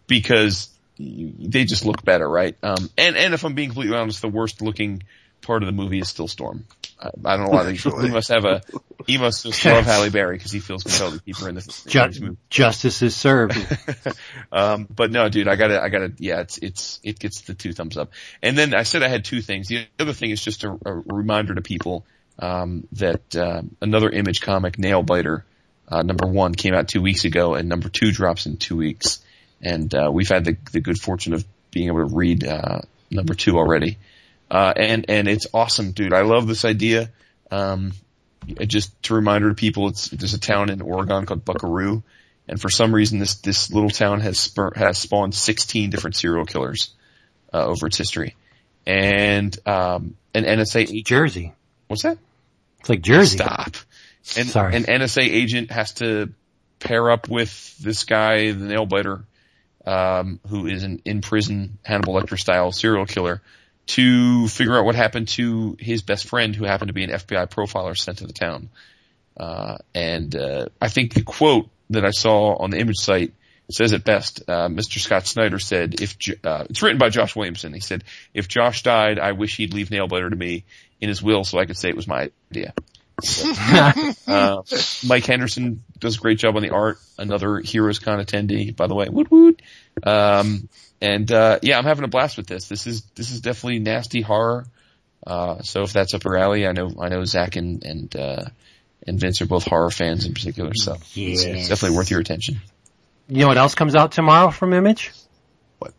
Because 0.08 0.70
you- 0.70 0.77
they 1.00 1.66
just 1.66 1.86
look 1.86 2.04
better, 2.04 2.28
right? 2.28 2.56
Um, 2.64 2.90
and, 2.98 3.16
and 3.16 3.34
if 3.34 3.44
I'm 3.46 3.54
being 3.54 3.70
completely 3.70 3.96
honest, 3.96 4.22
the 4.22 4.28
worst 4.28 4.62
looking 4.62 5.04
part 5.42 5.62
of 5.64 5.68
the 5.68 5.74
movie 5.74 6.00
is 6.00 6.10
still 6.10 6.28
Storm. 6.28 6.66
I, 7.00 7.10
I 7.26 7.38
don't 7.38 7.46
know 7.46 7.52
why. 7.52 7.72
He, 7.72 7.78
he 7.78 8.10
must 8.10 8.30
have 8.30 8.46
a, 8.46 8.62
he 9.06 9.18
must 9.18 9.44
just 9.44 9.64
love 9.66 9.86
Halle 9.86 10.10
Berry 10.10 10.36
because 10.38 10.52
he 10.52 10.60
feels 10.60 10.84
compelled 10.84 11.14
to 11.14 11.20
keep 11.22 11.38
her 11.38 11.50
in 11.50 11.56
the, 11.56 11.62
in 11.86 11.92
Ju- 11.92 12.22
movie. 12.22 12.38
justice 12.50 13.02
is 13.02 13.16
served. 13.16 13.58
Um, 14.50 14.88
but 14.90 15.12
no, 15.12 15.28
dude, 15.28 15.48
I 15.50 15.56
gotta, 15.58 15.82
I 15.82 15.90
gotta, 15.90 16.14
yeah, 16.18 16.40
it's, 16.40 16.58
it's, 16.60 17.00
it 17.04 17.20
gets 17.20 17.42
the 17.42 17.54
two 17.54 17.74
thumbs 17.74 17.98
up. 17.98 18.12
And 18.42 18.58
then 18.58 18.74
I 18.74 18.84
said 18.84 19.04
I 19.04 19.10
had 19.10 19.26
two 19.26 19.42
things. 19.42 19.68
The 19.68 19.86
other 20.00 20.14
thing 20.14 20.32
is 20.32 20.42
just 20.42 20.64
a, 20.64 20.70
a 20.86 20.94
reminder 20.94 21.54
to 21.54 21.62
people, 21.62 22.06
um, 22.40 22.88
that, 22.94 23.36
uh, 23.36 23.64
another 23.82 24.10
image 24.10 24.40
comic, 24.40 24.78
Nailbiter, 24.78 25.44
uh, 25.90 26.02
number 26.02 26.28
one 26.28 26.56
came 26.56 26.74
out 26.74 26.88
two 26.88 27.02
weeks 27.02 27.26
ago 27.26 27.56
and 27.56 27.68
number 27.68 27.90
two 27.90 28.12
drops 28.12 28.46
in 28.46 28.56
two 28.58 28.78
weeks. 28.78 29.20
And, 29.62 29.94
uh, 29.94 30.10
we've 30.12 30.30
had 30.30 30.46
the, 30.46 30.58
the 30.72 30.82
good 30.82 31.00
fortune 31.00 31.34
of 31.34 31.46
being 31.72 31.88
able 31.88 32.08
to 32.08 32.16
read, 32.16 32.46
uh, 32.46 32.82
number 33.10 33.34
two 33.34 33.58
already. 33.58 33.98
Uh, 34.50 34.74
and, 34.76 35.06
and 35.10 35.28
it's 35.28 35.48
awesome, 35.54 35.92
dude. 35.92 36.14
I 36.14 36.22
love 36.22 36.48
this 36.48 36.64
idea. 36.64 37.12
Um, 37.52 37.94
just 38.68 39.02
to 39.04 39.16
reminder 39.16 39.50
to 39.50 39.56
people, 39.56 39.90
it's, 39.90 40.10
there's 40.10 40.34
a 40.34 40.40
town 40.40 40.70
in 40.70 40.82
Oregon 40.82 41.26
called 41.26 41.44
Buckaroo. 41.44 42.04
And 42.48 42.62
for 42.62 42.70
some 42.70 42.96
reason, 42.96 43.20
this 43.20 43.36
this 43.36 43.72
little 43.72 43.90
town 43.90 44.22
has 44.22 44.40
spur, 44.40 44.72
has 44.76 44.98
spawned 44.98 45.36
16 45.36 45.90
different 45.90 46.16
serial 46.16 46.46
killers 46.46 46.92
uh, 47.54 47.66
over 47.66 47.88
its 47.88 47.98
history, 47.98 48.36
and 48.86 49.58
um, 49.68 50.16
an 50.34 50.46
NSA 50.46 50.84
agent. 50.84 51.06
Jersey. 51.06 51.54
What's 51.88 52.04
that? 52.04 52.18
It's 52.80 52.90
like 52.90 53.02
Jersey. 53.02 53.38
Stop. 53.38 53.76
And 54.38 54.48
Sorry. 54.48 54.76
an 54.76 54.84
NSA 54.84 55.24
agent 55.24 55.72
has 55.72 55.94
to 55.96 56.34
pair 56.80 57.12
up 57.12 57.30
with 57.30 57.78
this 57.80 58.04
guy, 58.04 58.52
the 58.52 58.66
nail 58.66 58.86
biter, 58.86 59.24
um, 59.88 60.40
who 60.48 60.68
is 60.68 60.84
an 60.84 61.02
in 61.06 61.22
prison 61.22 61.78
Hannibal 61.84 62.14
Lecter 62.14 62.38
style 62.38 62.72
serial 62.72 63.06
killer, 63.06 63.42
to 63.88 64.48
figure 64.50 64.78
out 64.78 64.86
what 64.86 64.96
happened 64.96 65.30
to 65.30 65.78
his 65.80 66.02
best 66.02 66.28
friend, 66.28 66.56
who 66.56 66.66
happened 66.66 66.90
to 66.90 66.94
be 66.94 67.04
an 67.04 67.10
FBI 67.10 67.50
profiler 67.50 67.98
sent 67.98 68.18
to 68.20 68.28
the 68.28 68.34
town. 68.34 68.70
Uh, 69.38 69.78
and 69.96 70.36
uh, 70.36 70.68
I 70.82 70.90
think 70.90 71.14
the 71.14 71.24
quote 71.24 71.70
that 71.92 72.04
I 72.04 72.12
saw 72.12 72.56
on 72.58 72.70
the 72.70 72.80
image 72.80 72.98
site 72.98 73.34
says 73.72 73.94
it 73.94 74.04
best. 74.04 74.44
Uh, 74.48 74.68
Mr. 74.68 75.00
Scott 75.00 75.26
Snyder 75.26 75.60
said, 75.60 76.02
"If 76.02 76.18
uh, 76.44 76.66
it's 76.70 76.82
written 76.82 76.98
by 76.98 77.10
Josh 77.10 77.36
Williamson, 77.36 77.74
he 77.74 77.80
said, 77.80 78.04
if 78.34 78.48
Josh 78.48 78.84
died, 78.84 79.20
I 79.20 79.32
wish 79.34 79.56
he'd 79.58 79.74
leave 79.74 79.90
Nailbiter 79.90 80.30
to 80.30 80.36
me 80.36 80.66
in 81.00 81.08
his 81.08 81.24
will, 81.24 81.44
so 81.44 81.60
I 81.60 81.66
could 81.66 81.78
say 81.78 81.90
it 81.90 81.96
was 81.96 82.08
my 82.08 82.30
idea." 82.52 82.74
Uh, 84.28 84.62
Mike 85.08 85.26
Henderson 85.26 85.84
does 86.00 86.18
a 86.18 86.20
great 86.20 86.38
job 86.38 86.56
on 86.58 86.62
the 86.62 86.70
art. 86.72 87.00
Another 87.18 87.60
Heroes 87.60 88.00
Con 88.00 88.20
attendee, 88.20 88.76
by 88.76 88.88
the 88.88 88.94
way. 88.96 89.08
Woot 89.10 89.32
woot. 89.32 89.62
Um, 90.04 90.68
and 91.02 91.32
uh, 91.32 91.60
yeah, 91.62 91.78
I'm 91.78 91.86
having 91.86 92.04
a 92.04 92.08
blast 92.10 92.36
with 92.38 92.46
this. 92.48 92.68
This 92.68 92.86
is 92.88 93.04
this 93.16 93.32
is 93.32 93.42
definitely 93.42 93.80
nasty 93.80 94.22
horror. 94.22 94.66
Uh, 95.26 95.62
so 95.62 95.82
if 95.84 95.94
that's 95.94 96.14
up 96.14 96.24
your 96.26 96.38
alley, 96.38 96.68
I 96.68 96.74
know 96.74 96.92
I 97.00 97.08
know 97.10 97.24
Zach 97.24 97.56
and 97.56 97.84
and 97.84 98.16
uh, 98.16 98.44
and 99.08 99.20
Vince 99.20 99.42
are 99.42 99.46
both 99.48 99.64
horror 99.66 99.90
fans 99.90 100.26
in 100.26 100.34
particular. 100.34 100.72
So 100.76 100.94
it's, 101.16 101.44
it's 101.44 101.70
definitely 101.70 101.98
worth 101.98 102.12
your 102.12 102.20
attention. 102.20 102.60
You 103.30 103.42
know 103.42 103.48
what 103.48 103.58
else 103.58 103.74
comes 103.76 103.96
out 103.96 104.12
tomorrow 104.12 104.52
from 104.52 104.74
Image? 104.74 105.12
What? 105.80 105.94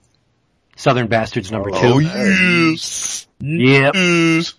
Southern 0.77 1.09
Bastards 1.09 1.51
number 1.51 1.71
Oh, 1.73 1.99
two. 1.99 2.05
yes, 2.07 3.27
Yep. 3.41 3.95
yes. 3.95 4.55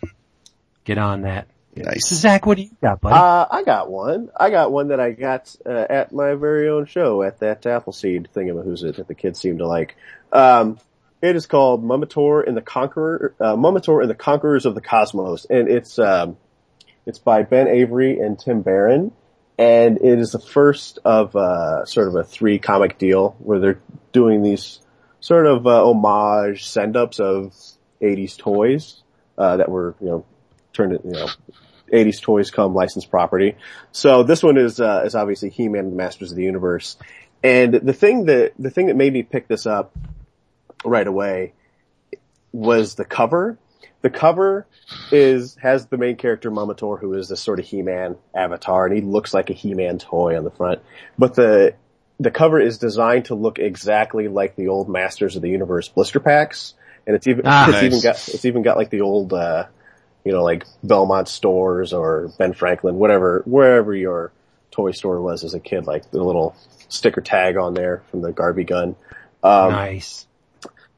Get 0.85 0.97
on 0.97 1.21
that. 1.21 1.47
Nice. 1.75 2.09
Zach, 2.13 2.45
what 2.45 2.57
do 2.57 2.63
you 2.63 2.71
got, 2.81 2.99
buddy? 2.99 3.15
Uh, 3.15 3.45
I 3.49 3.63
got 3.63 3.89
one. 3.89 4.29
I 4.37 4.49
got 4.49 4.71
one 4.71 4.89
that 4.89 4.99
I 4.99 5.11
got 5.11 5.55
uh, 5.65 5.85
at 5.89 6.11
my 6.11 6.33
very 6.33 6.67
own 6.67 6.85
show 6.85 7.21
at 7.21 7.39
that 7.39 7.65
Appleseed 7.65 8.29
thingamahoosit 8.35 8.95
that 8.95 9.07
the 9.07 9.15
kids 9.15 9.39
seem 9.39 9.59
to 9.59 9.67
like. 9.67 9.95
Um, 10.31 10.79
it 11.21 11.35
is 11.35 11.45
called 11.45 11.83
Mummitor 11.83 12.47
and 12.47 12.55
the 12.55 12.61
Conqueror, 12.61 13.35
uh, 13.39 13.55
Mummitor 13.55 14.01
and 14.01 14.09
the 14.09 14.15
Conquerors 14.15 14.65
of 14.65 14.75
the 14.75 14.81
Cosmos, 14.81 15.45
and 15.45 15.69
it's 15.69 15.99
um, 15.99 16.37
it's 17.05 17.19
by 17.19 17.43
Ben 17.43 17.67
Avery 17.67 18.19
and 18.19 18.39
Tim 18.39 18.61
Barron, 18.61 19.11
and 19.57 19.97
it 19.97 20.19
is 20.19 20.31
the 20.31 20.39
first 20.39 20.99
of 21.03 21.35
uh, 21.35 21.85
sort 21.85 22.07
of 22.07 22.15
a 22.15 22.23
three 22.23 22.59
comic 22.59 22.97
deal 22.97 23.35
where 23.39 23.59
they're 23.59 23.81
doing 24.11 24.41
these 24.41 24.79
sort 25.19 25.45
of 25.45 25.67
uh, 25.67 25.83
homage 25.85 26.65
send 26.65 26.95
ups 26.95 27.19
of 27.19 27.53
80s 28.01 28.37
toys 28.37 29.03
uh, 29.37 29.57
that 29.57 29.69
were 29.69 29.95
you 29.99 30.07
know 30.07 30.25
turned 30.79 30.93
it 30.93 31.01
you 31.05 31.11
know 31.11 31.27
80s 31.91 32.21
toys 32.21 32.51
come 32.51 32.73
licensed 32.75 33.09
property. 33.09 33.55
So 33.91 34.21
this 34.23 34.43
one 34.43 34.57
is 34.57 34.79
uh, 34.79 35.03
is 35.05 35.15
obviously 35.15 35.49
He-Man 35.49 35.85
and 35.85 35.91
the 35.91 35.95
Masters 35.95 36.31
of 36.31 36.37
the 36.37 36.43
Universe. 36.43 36.97
And 37.43 37.73
the 37.73 37.93
thing 37.93 38.25
that 38.25 38.53
the 38.59 38.69
thing 38.69 38.87
that 38.87 38.95
made 38.95 39.11
me 39.11 39.23
pick 39.23 39.47
this 39.47 39.65
up 39.65 39.91
right 40.85 41.07
away 41.07 41.53
was 42.51 42.95
the 42.95 43.05
cover. 43.05 43.57
The 44.01 44.09
cover 44.09 44.65
is 45.11 45.57
has 45.61 45.87
the 45.87 45.97
main 45.97 46.15
character 46.15 46.51
Mamator, 46.51 46.99
who 46.99 47.13
is 47.15 47.27
this 47.29 47.41
sort 47.41 47.59
of 47.59 47.65
He-Man 47.65 48.15
avatar, 48.35 48.85
and 48.85 48.95
he 48.95 49.01
looks 49.01 49.33
like 49.33 49.49
a 49.49 49.53
He-Man 49.53 49.97
toy 49.97 50.37
on 50.37 50.43
the 50.43 50.51
front. 50.51 50.81
But 51.17 51.33
the 51.35 51.73
the 52.19 52.31
cover 52.31 52.59
is 52.59 52.77
designed 52.77 53.25
to 53.25 53.35
look 53.35 53.59
exactly 53.59 54.27
like 54.27 54.55
the 54.55 54.67
old 54.67 54.89
Masters 54.89 55.35
of 55.35 55.41
the 55.41 55.49
Universe 55.49 55.89
blister 55.89 56.19
packs, 56.19 56.75
and 57.07 57.15
it's 57.15 57.25
even 57.27 57.43
Ah. 57.47 57.63
it's 57.67 57.73
Nice. 57.73 57.83
even 57.83 57.99
got 58.01 58.15
it's 58.35 58.45
even 58.45 58.61
got 58.61 58.77
like 58.77 58.89
the 58.89 59.01
old 59.01 59.33
uh, 59.33 59.65
you 60.25 60.31
know 60.31 60.43
like 60.43 60.65
Belmont 60.83 61.27
stores 61.27 61.93
or 61.93 62.31
Ben 62.37 62.53
Franklin, 62.53 62.95
whatever 62.95 63.41
wherever 63.45 63.93
your 63.93 64.31
toy 64.71 64.91
store 64.91 65.21
was 65.21 65.43
as 65.43 65.53
a 65.53 65.59
kid, 65.59 65.87
like 65.87 66.09
the 66.11 66.23
little 66.23 66.55
sticker 66.89 67.21
tag 67.21 67.57
on 67.57 67.73
there 67.73 68.03
from 68.11 68.21
the 68.21 68.31
Garvey 68.31 68.63
gun. 68.63 68.95
Um, 69.43 69.71
nice. 69.71 70.27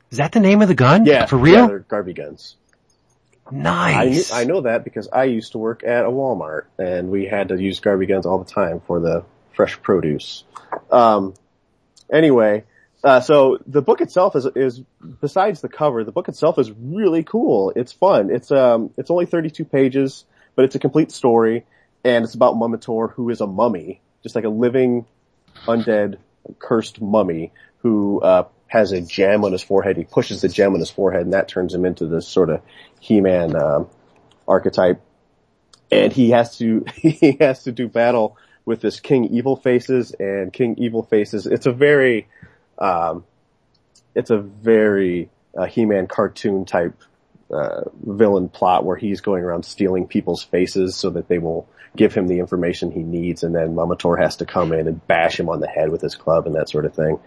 Is 0.09 0.17
that 0.17 0.31
the 0.33 0.39
name 0.39 0.61
of 0.61 0.67
the 0.67 0.75
gun? 0.75 1.05
Yeah, 1.05 1.25
For 1.25 1.37
Yeah, 1.37 1.55
real? 1.55 1.67
they're 1.67 1.79
Garvey 1.79 2.13
guns. 2.13 2.57
I, 3.47 3.51
knew, 3.51 3.61
nice. 3.63 4.31
I 4.31 4.43
know 4.45 4.61
that 4.61 4.83
because 4.83 5.07
I 5.09 5.25
used 5.25 5.53
to 5.53 5.57
work 5.57 5.83
at 5.83 6.05
a 6.05 6.09
Walmart 6.09 6.65
and 6.77 7.09
we 7.09 7.25
had 7.25 7.49
to 7.49 7.61
use 7.61 7.79
Garvey 7.79 8.05
guns 8.05 8.25
all 8.25 8.39
the 8.39 8.49
time 8.49 8.81
for 8.81 8.99
the 8.99 9.23
fresh 9.53 9.81
produce. 9.81 10.43
Um, 10.89 11.33
anyway, 12.11 12.63
uh, 13.03 13.19
so 13.19 13.57
the 13.65 13.81
book 13.81 14.01
itself 14.01 14.35
is, 14.35 14.45
is, 14.55 14.81
besides 15.21 15.61
the 15.61 15.69
cover, 15.69 16.03
the 16.03 16.11
book 16.11 16.27
itself 16.27 16.59
is 16.59 16.71
really 16.71 17.23
cool. 17.23 17.73
It's 17.75 17.91
fun. 17.91 18.29
It's, 18.29 18.51
um, 18.51 18.91
it's 18.97 19.09
only 19.09 19.25
32 19.25 19.65
pages, 19.65 20.25
but 20.55 20.65
it's 20.65 20.75
a 20.75 20.79
complete 20.79 21.11
story 21.11 21.65
and 22.03 22.23
it's 22.23 22.35
about 22.35 22.55
Mummitor 22.55 23.11
who 23.13 23.29
is 23.29 23.41
a 23.41 23.47
mummy, 23.47 24.01
just 24.21 24.35
like 24.35 24.43
a 24.43 24.49
living, 24.49 25.05
undead, 25.65 26.17
cursed 26.59 27.01
mummy 27.01 27.51
who, 27.79 28.21
uh, 28.21 28.43
has 28.67 28.91
a 28.91 29.01
gem 29.01 29.43
on 29.43 29.51
his 29.51 29.63
forehead. 29.63 29.97
He 29.97 30.05
pushes 30.05 30.41
the 30.41 30.47
gem 30.47 30.73
on 30.73 30.79
his 30.79 30.89
forehead 30.89 31.23
and 31.23 31.33
that 31.33 31.47
turns 31.47 31.73
him 31.73 31.85
into 31.85 32.05
this 32.05 32.27
sort 32.27 32.49
of 32.49 32.61
He-Man, 32.99 33.55
um, 33.55 33.89
archetype. 34.47 35.01
And 35.91 36.13
he 36.13 36.29
has 36.29 36.57
to, 36.59 36.85
he 36.95 37.37
has 37.39 37.63
to 37.63 37.71
do 37.71 37.87
battle 37.87 38.37
with 38.63 38.81
this 38.81 38.99
King 38.99 39.25
Evil 39.25 39.55
Faces 39.55 40.11
and 40.11 40.53
King 40.53 40.75
Evil 40.77 41.03
Faces. 41.03 41.47
It's 41.47 41.65
a 41.65 41.71
very, 41.71 42.27
um, 42.77 43.25
it's 44.15 44.29
a 44.29 44.37
very 44.37 45.29
uh, 45.57 45.65
He-Man 45.65 46.07
cartoon 46.07 46.65
type 46.65 46.95
uh, 47.51 47.81
villain 48.01 48.49
plot 48.49 48.85
where 48.85 48.95
he's 48.95 49.21
going 49.21 49.43
around 49.43 49.63
stealing 49.63 50.07
people's 50.07 50.43
faces 50.43 50.95
so 50.95 51.09
that 51.09 51.27
they 51.27 51.37
will 51.37 51.67
give 51.95 52.13
him 52.13 52.27
the 52.27 52.39
information 52.39 52.91
he 52.91 53.03
needs, 53.03 53.43
and 53.43 53.53
then 53.53 53.75
Mamator 53.75 54.17
has 54.21 54.37
to 54.37 54.45
come 54.45 54.71
in 54.71 54.87
and 54.87 55.05
bash 55.07 55.39
him 55.39 55.49
on 55.49 55.59
the 55.59 55.67
head 55.67 55.89
with 55.89 56.01
his 56.01 56.15
club 56.15 56.47
and 56.47 56.55
that 56.55 56.69
sort 56.69 56.85
of 56.85 56.93
thing. 56.93 57.19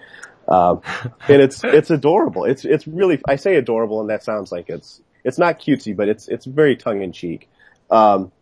Um, 0.49 0.81
and 1.29 1.43
it's 1.43 1.61
it's 1.65 1.91
adorable. 1.91 2.45
It's 2.45 2.65
it's 2.65 2.87
really 2.87 3.21
I 3.27 3.37
say 3.37 3.57
adorable, 3.57 4.01
and 4.01 4.11
that 4.11 4.25
sounds 4.25 4.51
like 4.51 4.69
it's 4.69 5.01
it's 5.23 5.39
not 5.39 5.61
cutesy, 5.61 5.95
but 5.95 6.09
it's 6.09 6.29
it's 6.29 6.47
very 6.47 6.77
tongue 6.77 7.03
in 7.03 7.13
cheek. 7.13 7.49
Um, 7.91 8.33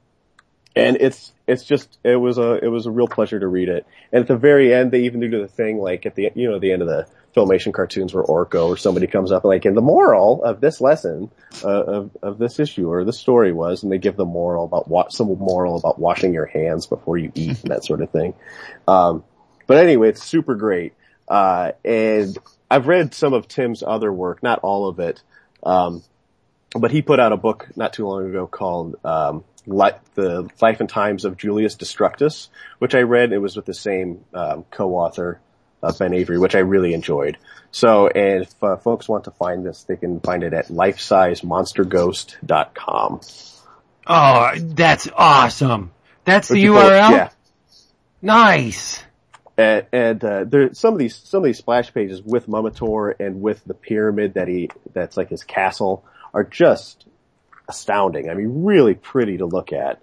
and 0.74 0.96
it's 1.00 1.32
it's 1.46 1.64
just 1.64 1.98
it 2.04 2.16
was 2.16 2.38
a 2.38 2.64
it 2.64 2.68
was 2.68 2.86
a 2.86 2.90
real 2.90 3.08
pleasure 3.08 3.38
to 3.38 3.46
read 3.46 3.68
it. 3.68 3.86
And 4.12 4.22
at 4.22 4.28
the 4.28 4.36
very 4.36 4.74
end, 4.74 4.90
they 4.90 5.02
even 5.02 5.20
do 5.20 5.30
the 5.30 5.48
thing 5.48 5.78
like 5.78 6.06
at 6.06 6.14
the 6.14 6.30
you 6.34 6.50
know 6.50 6.58
the 6.58 6.72
end 6.72 6.82
of 6.82 6.88
the 6.88 7.06
filmation 7.36 7.72
cartoons 7.72 8.12
where 8.12 8.24
Orko 8.24 8.68
or 8.68 8.76
somebody 8.76 9.06
comes 9.06 9.32
up 9.32 9.44
like, 9.44 9.64
and 9.64 9.76
the 9.76 9.82
moral 9.82 10.44
of 10.44 10.60
this 10.60 10.80
lesson 10.80 11.30
uh, 11.64 11.82
of 11.82 12.16
of 12.22 12.38
this 12.38 12.58
issue 12.58 12.90
or 12.90 13.04
this 13.04 13.18
story 13.18 13.52
was, 13.52 13.82
and 13.82 13.92
they 13.92 13.98
give 13.98 14.16
the 14.16 14.24
moral 14.24 14.64
about 14.64 14.88
what 14.88 15.12
some 15.12 15.28
moral 15.38 15.76
about 15.76 15.98
washing 15.98 16.32
your 16.32 16.46
hands 16.46 16.86
before 16.86 17.18
you 17.18 17.30
eat 17.34 17.60
and 17.62 17.70
that 17.70 17.84
sort 17.84 18.00
of 18.00 18.10
thing. 18.10 18.34
Um, 18.88 19.24
but 19.66 19.78
anyway, 19.78 20.10
it's 20.10 20.24
super 20.24 20.54
great. 20.54 20.94
Uh, 21.28 21.72
and 21.84 22.36
I've 22.70 22.86
read 22.86 23.14
some 23.14 23.32
of 23.32 23.48
Tim's 23.48 23.82
other 23.82 24.12
work, 24.12 24.42
not 24.42 24.60
all 24.60 24.88
of 24.88 24.98
it. 25.00 25.22
Um, 25.62 26.02
but 26.74 26.90
he 26.90 27.02
put 27.02 27.20
out 27.20 27.32
a 27.32 27.36
book 27.36 27.68
not 27.76 27.92
too 27.92 28.06
long 28.06 28.28
ago 28.28 28.46
called 28.46 28.96
um, 29.04 29.44
Li- 29.66 29.90
"The 30.14 30.48
Life 30.60 30.78
and 30.80 30.88
Times 30.88 31.24
of 31.24 31.36
Julius 31.36 31.76
Destructus," 31.76 32.48
which 32.78 32.94
I 32.94 33.02
read. 33.02 33.32
It 33.32 33.38
was 33.38 33.56
with 33.56 33.66
the 33.66 33.74
same 33.74 34.24
um, 34.34 34.64
co-author, 34.70 35.40
uh, 35.82 35.92
Ben 35.98 36.14
Avery, 36.14 36.38
which 36.38 36.54
I 36.54 36.60
really 36.60 36.94
enjoyed. 36.94 37.38
So, 37.70 38.08
and 38.08 38.42
if 38.42 38.62
uh, 38.62 38.76
folks 38.76 39.08
want 39.08 39.24
to 39.24 39.30
find 39.30 39.64
this, 39.64 39.84
they 39.84 39.96
can 39.96 40.20
find 40.20 40.42
it 40.42 40.52
at 40.52 40.68
lifesizemonsterghost.com. 40.68 43.20
oh, 44.06 44.50
that's 44.58 45.08
awesome. 45.16 45.90
That's 46.24 46.48
the 46.48 46.64
URL? 46.64 47.10
Yeah. 47.10 47.30
Nice. 48.20 49.02
And, 49.58 49.86
and 49.92 50.24
uh, 50.24 50.44
there 50.44 50.72
some 50.74 50.94
of 50.94 50.98
these 50.98 51.16
some 51.16 51.38
of 51.38 51.44
these 51.44 51.58
splash 51.58 51.92
pages 51.92 52.22
with 52.22 52.46
Mummitor 52.46 53.14
and 53.20 53.42
with 53.42 53.62
the 53.64 53.74
pyramid 53.74 54.34
that 54.34 54.48
he 54.48 54.70
that's 54.92 55.16
like 55.16 55.28
his 55.28 55.44
castle 55.44 56.04
are 56.32 56.44
just 56.44 57.04
astounding. 57.72 58.30
I 58.30 58.34
mean, 58.34 58.64
really 58.64 58.94
pretty 58.94 59.38
to 59.38 59.46
look 59.46 59.72
at. 59.72 60.00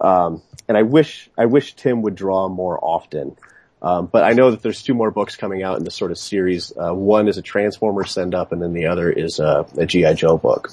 Um, 0.00 0.42
and 0.68 0.76
I 0.78 0.82
wish 0.82 1.28
I 1.36 1.46
wish 1.46 1.74
Tim 1.74 2.02
would 2.02 2.14
draw 2.14 2.48
more 2.48 2.78
often. 2.82 3.36
Um, 3.80 4.06
but 4.06 4.24
I 4.24 4.32
know 4.32 4.50
that 4.50 4.62
there's 4.62 4.82
two 4.82 4.94
more 4.94 5.10
books 5.12 5.36
coming 5.36 5.62
out 5.62 5.78
in 5.78 5.84
this 5.84 5.94
sort 5.94 6.10
of 6.10 6.18
series. 6.18 6.72
Uh, 6.76 6.92
one 6.94 7.28
is 7.28 7.38
a 7.38 7.42
Transformer 7.42 8.04
send 8.04 8.34
up, 8.34 8.50
and 8.52 8.60
then 8.60 8.72
the 8.72 8.86
other 8.86 9.08
is 9.10 9.38
a, 9.38 9.66
a 9.76 9.86
GI 9.86 10.14
Joe 10.14 10.36
book. 10.36 10.70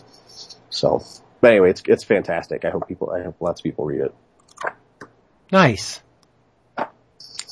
So, 0.69 1.03
but 1.41 1.51
anyway, 1.51 1.69
it's 1.69 1.83
it's 1.88 2.03
fantastic. 2.03 2.65
I 2.65 2.69
hope 2.72 2.88
people 2.88 3.11
I 3.11 3.24
hope 3.24 3.35
lots 3.40 3.59
of 3.59 3.64
people 3.64 3.85
read 3.85 4.01
it. 4.01 4.15
Nice. 5.51 6.01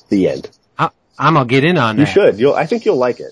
The 0.09 0.27
end. 0.29 0.49
I, 0.77 0.89
I'm 1.17 1.33
gonna 1.35 1.45
get 1.45 1.63
in 1.63 1.77
on 1.77 1.97
You 1.97 2.05
that. 2.05 2.15
You 2.15 2.21
should. 2.21 2.39
You'll. 2.39 2.53
I 2.55 2.65
think 2.65 2.85
you'll 2.85 2.97
like 2.97 3.19
it. 3.19 3.31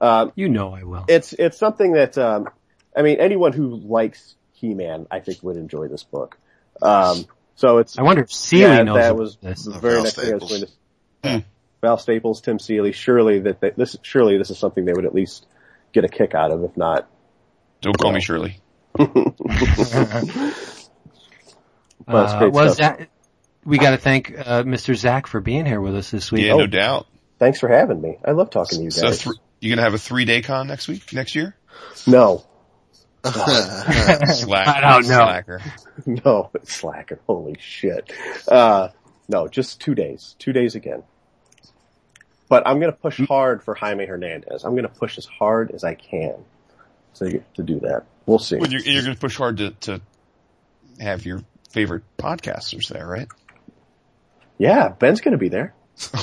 Um, 0.00 0.32
You 0.34 0.48
know 0.48 0.72
I 0.74 0.82
will. 0.84 1.04
it's 1.08 1.32
it's 1.32 1.58
something 1.58 1.92
that 1.92 2.16
um, 2.18 2.48
I 2.96 3.02
mean 3.02 3.18
anyone 3.20 3.52
who 3.52 3.76
likes 3.76 4.34
He-Man 4.60 5.06
I 5.10 5.20
think 5.20 5.42
would 5.42 5.56
enjoy 5.56 5.88
this 5.88 6.02
book. 6.04 6.36
Um, 6.82 7.26
so 7.56 7.78
it's 7.78 7.98
I 7.98 8.02
wonder 8.02 8.22
if 8.22 8.32
Seeley 8.32 8.62
yeah, 8.62 8.82
knows 8.82 8.96
that 8.98 9.16
was 9.16 9.36
this. 9.42 9.64
the 9.64 9.78
very 9.78 9.94
Val 9.94 10.02
next 10.04 10.16
thing 10.16 10.30
I 10.30 10.34
was 10.36 10.48
going 10.48 10.66
Staples. 10.66 10.76
to. 11.22 11.44
Val 11.82 11.98
Staples, 11.98 12.40
Tim 12.40 12.58
Seeley. 12.58 12.92
Surely 12.92 13.40
that 13.40 13.60
they, 13.60 13.70
this 13.70 13.96
surely 14.02 14.38
this 14.38 14.50
is 14.50 14.58
something 14.58 14.84
they 14.84 14.92
would 14.92 15.04
at 15.06 15.14
least 15.14 15.46
get 15.92 16.04
a 16.04 16.08
kick 16.08 16.34
out 16.34 16.50
of, 16.50 16.62
if 16.64 16.76
not. 16.76 17.08
Don't 17.80 17.96
call 17.98 18.12
me 18.12 18.20
Shirley. 18.20 18.60
Well, 22.06 22.24
it's 22.24 22.32
Uh, 22.32 22.38
great 22.38 22.54
stuff. 22.54 22.76
Zach, 22.76 23.10
we 23.64 23.78
got 23.78 23.90
to 23.90 23.96
thank 23.98 24.32
uh, 24.36 24.62
Mr. 24.64 24.94
Zach 24.96 25.26
for 25.26 25.40
being 25.40 25.66
here 25.66 25.80
with 25.80 25.94
us 25.94 26.10
this 26.10 26.32
week. 26.32 26.44
Yeah, 26.46 26.54
Oh. 26.54 26.58
no 26.58 26.66
doubt. 26.66 27.06
Thanks 27.38 27.60
for 27.60 27.68
having 27.68 28.00
me. 28.00 28.18
I 28.24 28.32
love 28.32 28.50
talking 28.50 28.78
to 28.78 28.84
you 28.84 28.90
So 28.90 29.02
guys. 29.02 29.22
th- 29.22 29.36
you 29.60 29.70
gonna 29.70 29.82
have 29.82 29.94
a 29.94 29.98
three 29.98 30.24
day 30.24 30.42
con 30.42 30.66
next 30.66 30.88
week, 30.88 31.12
next 31.12 31.34
year? 31.34 31.54
no, 32.06 32.44
Slack, 33.24 34.68
I 34.68 34.80
don't 34.80 35.02
know. 35.08 35.18
Slacker. 35.18 35.60
no, 36.06 36.50
it's 36.54 36.72
slacker. 36.72 37.20
Holy 37.26 37.56
shit. 37.60 38.12
Uh, 38.48 38.88
no, 39.28 39.46
just 39.46 39.80
two 39.80 39.94
days. 39.94 40.36
Two 40.38 40.52
days 40.52 40.74
again. 40.74 41.02
But 42.48 42.66
I'm 42.66 42.80
gonna 42.80 42.92
push 42.92 43.20
hard 43.26 43.62
for 43.62 43.74
Jaime 43.74 44.06
Hernandez. 44.06 44.64
I'm 44.64 44.74
gonna 44.74 44.88
push 44.88 45.18
as 45.18 45.26
hard 45.26 45.70
as 45.70 45.84
I 45.84 45.94
can 45.94 46.34
to, 47.14 47.42
to 47.54 47.62
do 47.62 47.80
that. 47.80 48.06
We'll 48.26 48.38
see. 48.38 48.56
Well, 48.56 48.70
you're, 48.70 48.80
you're 48.80 49.02
gonna 49.02 49.14
push 49.14 49.36
hard 49.36 49.58
to, 49.58 49.70
to 49.70 50.00
have 50.98 51.24
your 51.24 51.42
favorite 51.70 52.02
podcasters 52.18 52.88
there, 52.88 53.06
right? 53.06 53.28
Yeah, 54.58 54.88
Ben's 54.88 55.20
gonna 55.20 55.38
be 55.38 55.48
there. 55.48 55.74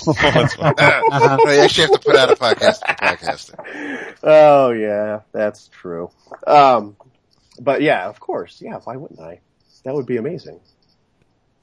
Oh, 0.07 0.13
that's 0.13 0.57
no, 0.57 1.51
you 1.51 1.59
actually 1.61 1.83
have 1.87 1.91
to 1.91 1.99
put 2.03 2.15
out 2.15 2.31
a 2.31 2.35
podcast 2.35 2.79
for 2.79 2.95
podcaster. 2.95 4.15
Oh 4.23 4.71
yeah, 4.71 5.21
that's 5.31 5.67
true. 5.67 6.09
Um, 6.45 6.95
but 7.59 7.81
yeah, 7.81 8.07
of 8.07 8.19
course. 8.19 8.61
Yeah, 8.61 8.79
why 8.83 8.95
wouldn't 8.95 9.19
I? 9.19 9.39
That 9.83 9.93
would 9.93 10.05
be 10.05 10.17
amazing. 10.17 10.59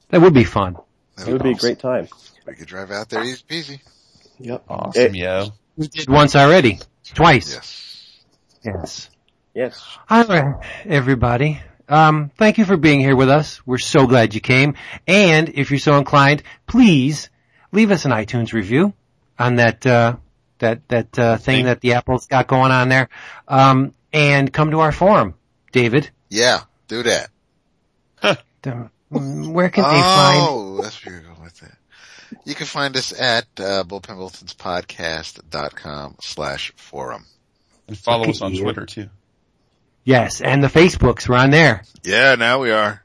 That 0.09 0.21
would 0.21 0.33
be 0.33 0.43
fun. 0.43 0.77
It 1.19 1.31
would 1.31 1.43
be 1.43 1.51
a 1.51 1.55
great 1.55 1.79
time. 1.79 2.07
We 2.45 2.55
could 2.55 2.67
drive 2.67 2.91
out 2.91 3.09
there 3.09 3.23
easy 3.23 3.43
peasy. 3.49 3.79
Yep. 4.39 4.63
awesome, 4.69 5.01
It- 5.01 5.15
yo. 5.15 5.47
We 5.77 5.87
did 5.87 6.09
once 6.09 6.35
already. 6.35 6.79
Twice. 7.13 7.53
Yes. 7.53 8.21
Yes. 8.63 9.09
Yes. 9.53 9.81
Hi, 10.07 10.53
everybody. 10.85 11.61
Um, 11.87 12.31
thank 12.37 12.57
you 12.57 12.65
for 12.65 12.77
being 12.77 12.99
here 12.99 13.15
with 13.15 13.29
us. 13.29 13.61
We're 13.65 13.77
so 13.77 14.07
glad 14.07 14.33
you 14.33 14.41
came. 14.41 14.75
And 15.05 15.49
if 15.49 15.69
you're 15.69 15.79
so 15.79 15.97
inclined, 15.97 16.43
please 16.65 17.29
leave 17.75 17.91
us 17.91 18.05
an 18.05 18.11
iTunes 18.11 18.53
review 18.53 18.93
on 19.37 19.57
that, 19.57 19.85
uh, 19.85 20.15
that, 20.59 20.87
that, 20.87 21.19
uh, 21.19 21.35
thing 21.37 21.57
Thing. 21.57 21.65
that 21.65 21.81
the 21.81 21.93
Apple's 21.93 22.25
got 22.27 22.47
going 22.47 22.71
on 22.71 22.89
there. 22.89 23.09
Um, 23.47 23.93
and 24.11 24.51
come 24.51 24.71
to 24.71 24.79
our 24.79 24.91
forum, 24.91 25.35
David. 25.71 26.09
Yeah, 26.29 26.61
do 26.87 27.03
that. 27.03 27.29
Where 29.09 29.69
can 29.69 29.83
they 29.83 30.01
find? 30.01 30.39
Oh, 30.41 30.81
that's 30.81 31.05
where 31.05 31.13
you're 31.15 31.23
going 31.23 31.43
with 31.43 31.59
that. 31.59 31.77
You 32.43 32.55
can 32.55 32.65
find 32.65 32.97
us 32.97 33.13
at 33.17 33.45
uh, 33.57 33.83
bullpenwilsonspodcast.com 33.83 36.15
slash 36.21 36.73
forum. 36.75 37.25
And 37.87 37.95
follow 37.97 38.27
us 38.29 38.41
on 38.41 38.55
Twitter 38.55 38.85
too. 38.87 39.09
Yes, 40.03 40.41
and 40.41 40.61
the 40.63 40.67
Facebooks, 40.67 41.29
we're 41.29 41.37
on 41.37 41.51
there. 41.51 41.83
Yeah, 42.03 42.33
now 42.35 42.61
we 42.61 42.71
are. 42.71 43.01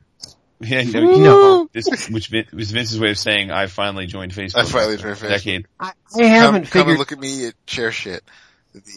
Yeah, 0.60 0.82
You 0.82 1.00
no, 1.00 1.18
know, 1.18 1.68
this, 1.72 2.08
which 2.10 2.28
Vin- 2.28 2.46
was 2.52 2.70
Vince's 2.70 3.00
way 3.00 3.10
of 3.10 3.18
saying 3.18 3.50
I 3.50 3.66
finally 3.66 4.06
joined 4.06 4.32
Facebook. 4.32 4.56
I 4.58 4.64
finally 4.66 4.94
after 4.94 5.14
joined 5.14 5.18
Facebook. 5.18 5.28
Decade. 5.28 5.66
I, 5.78 5.92
I 6.18 6.24
haven't 6.24 6.64
come, 6.70 6.82
come 6.82 6.90
and 6.90 6.98
look 6.98 7.12
at 7.12 7.18
me 7.18 7.46
at 7.46 7.66
chair 7.66 7.92
shit. 7.92 8.22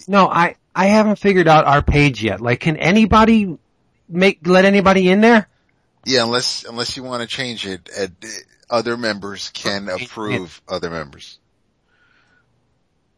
no, 0.08 0.27
I, 0.27 0.56
I 0.75 0.88
haven't 0.88 1.17
figured 1.17 1.48
out 1.48 1.66
our 1.66 1.82
page 1.82 2.22
yet. 2.22 2.42
Like, 2.42 2.59
can 2.59 2.77
anybody 2.77 3.58
make, 4.09 4.45
let 4.45 4.66
anybody 4.66 5.09
in 5.09 5.22
there? 5.22 5.48
Yeah, 6.06 6.24
unless 6.24 6.66
unless 6.66 6.98
you 6.98 7.03
want 7.03 7.22
to 7.22 7.27
change 7.27 7.66
it, 7.66 7.90
uh, 7.98 8.08
other 8.69 8.98
members 8.98 9.50
can 9.53 9.88
approve 9.88 10.61
other 10.67 10.90
members. 10.90 11.40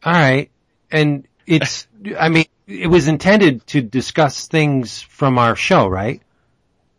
All 0.04 0.12
right. 0.12 0.50
And 0.92 1.26
it's, 1.46 1.88
I 2.16 2.28
mean, 2.28 2.44
it 2.68 2.86
was 2.86 3.08
intended 3.08 3.66
to 3.68 3.82
discuss 3.82 4.46
things 4.46 5.00
from 5.00 5.38
our 5.38 5.56
show, 5.56 5.88
right? 5.88 6.22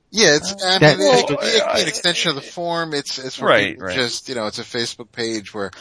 Yeah, 0.09 0.35
it's 0.35 0.53
I 0.63 0.79
That- 0.79 0.97
mean, 0.97 1.07
it 1.13 1.27
could 1.27 1.37
Well, 1.37 1.45
it 1.47 1.61
could 1.63 1.73
be 1.75 1.81
an 1.81 1.87
extension 1.87 2.29
of 2.29 2.35
the 2.35 2.41
forum. 2.41 2.93
It's 2.93 3.19
it's 3.19 3.35
for 3.35 3.45
Right, 3.45 3.77
right. 3.79 3.95
just 3.95 4.29
you 4.29 4.35
know, 4.35 4.47
it's 4.47 4.59
a 4.59 4.63
Facebook 4.63 5.11
page 5.11 5.53
where 5.53 5.71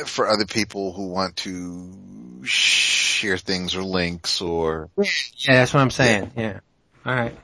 uh, 0.00 0.04
for 0.04 0.28
other 0.28 0.46
people 0.46 0.92
who 0.92 1.08
want 1.08 1.36
to 1.38 2.44
share 2.44 3.36
things 3.36 3.74
or 3.74 3.82
links 3.82 4.40
or 4.40 4.88
Yeah, 4.96 5.04
that's 5.46 5.74
what 5.74 5.80
I'm 5.80 5.90
saying. 5.90 6.30
Yeah. 6.36 6.60
All 7.04 7.14
right. 7.14 7.36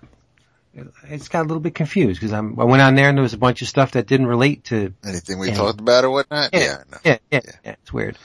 It's 1.08 1.28
got 1.28 1.40
a 1.40 1.48
little 1.48 1.60
bit 1.60 1.74
confused 1.74 2.20
because 2.20 2.32
I'm, 2.34 2.60
I 2.60 2.64
went 2.64 2.82
on 2.82 2.94
there 2.96 3.08
and 3.08 3.16
there 3.16 3.22
was 3.22 3.32
a 3.32 3.38
bunch 3.38 3.62
of 3.62 3.68
stuff 3.68 3.92
that 3.92 4.06
didn't 4.06 4.26
relate 4.26 4.64
to, 4.64 4.92
anything 5.06 5.38
we 5.38 5.48
Yeah. 5.48 5.54
talked 5.54 5.80
about 5.80 6.04
or 6.04 6.10
whatnot. 6.10 6.50
Yeah. 6.52 6.60
Yeah, 6.60 6.76
no. 6.92 6.98
yeah, 7.02 7.18
yeah, 7.30 7.40
yeah, 7.64 7.74
it's 7.82 7.92
weird. 7.92 8.18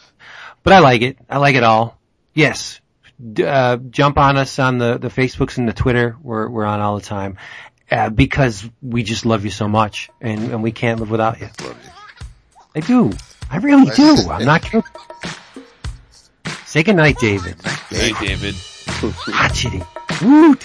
But 0.63 0.73
I 0.73 0.79
like 0.79 1.01
it. 1.01 1.17
I 1.29 1.37
like 1.37 1.55
it 1.55 1.63
all. 1.63 1.97
Yes. 2.33 2.81
D- 3.33 3.43
uh, 3.43 3.77
jump 3.77 4.17
on 4.17 4.37
us 4.37 4.57
on 4.59 4.77
the, 4.77 4.97
the 4.97 5.09
Facebooks 5.09 5.57
and 5.57 5.67
the 5.67 5.73
Twitter. 5.73 6.17
We're, 6.21 6.49
we're 6.49 6.65
on 6.65 6.79
all 6.79 6.95
the 6.95 7.05
time. 7.05 7.37
Uh, 7.89 8.09
because 8.09 8.67
we 8.81 9.03
just 9.03 9.25
love 9.25 9.43
you 9.43 9.51
so 9.51 9.67
much 9.67 10.09
and, 10.21 10.51
and 10.51 10.63
we 10.63 10.71
can't 10.71 10.99
live 10.99 11.11
without 11.11 11.41
you. 11.41 11.49
Love 11.61 11.77
you. 11.83 11.91
I 12.73 12.79
do. 12.79 13.11
I 13.49 13.57
really 13.57 13.91
do. 13.91 14.15
I'm 14.29 14.45
not 14.45 14.61
kidding. 14.61 14.83
Say 16.65 16.83
goodnight, 16.83 17.17
David. 17.17 17.55
Hey, 17.89 18.13
David. 18.13 18.55
Hachity. 18.55 19.85
Woot. 20.21 20.61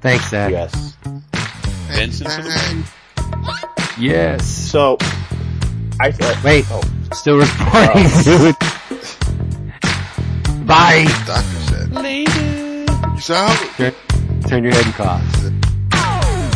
Thanks, 0.00 0.30
Zach. 0.30 0.50
Yes. 0.50 0.96
Vincent 1.90 2.30
for 2.30 2.42
the 2.42 2.90
Yes. 3.98 4.46
So, 4.46 4.96
I 6.00 6.08
uh, 6.08 6.40
Wait. 6.42 6.64
Oh, 6.70 6.80
Still 7.12 7.38
recording, 7.38 8.08
dude. 8.24 8.56
Bye. 10.66 11.04
Doctor 11.26 11.61
Peace 11.92 13.30
out. 13.30 13.54
Turn, 13.76 13.92
turn 14.48 14.64
your 14.64 14.72
head 14.72 14.86
and 14.86 14.94
cough. 14.94 15.22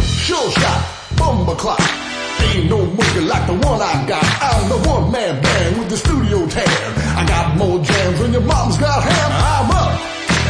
Sure 0.01 0.51
shot, 0.51 0.81
bumper 1.17 1.55
clock. 1.55 1.81
Ain't 2.41 2.71
no 2.71 2.87
monkey 2.87 3.21
like 3.21 3.47
the 3.47 3.53
one 3.53 3.81
I 3.83 4.05
got. 4.09 4.25
I'm 4.41 4.69
the 4.69 4.89
one 4.89 5.13
man 5.13 5.43
band 5.43 5.79
with 5.79 5.91
the 5.91 5.97
studio 5.97 6.47
tan. 6.49 6.67
I 7.17 7.27
got 7.27 7.57
more 7.57 7.83
jams 7.85 8.19
than 8.19 8.33
your 8.33 8.43
mom's 8.43 8.79
got 8.79 9.03
ham. 9.03 9.31
I'm 9.33 9.71
up 9.71 10.01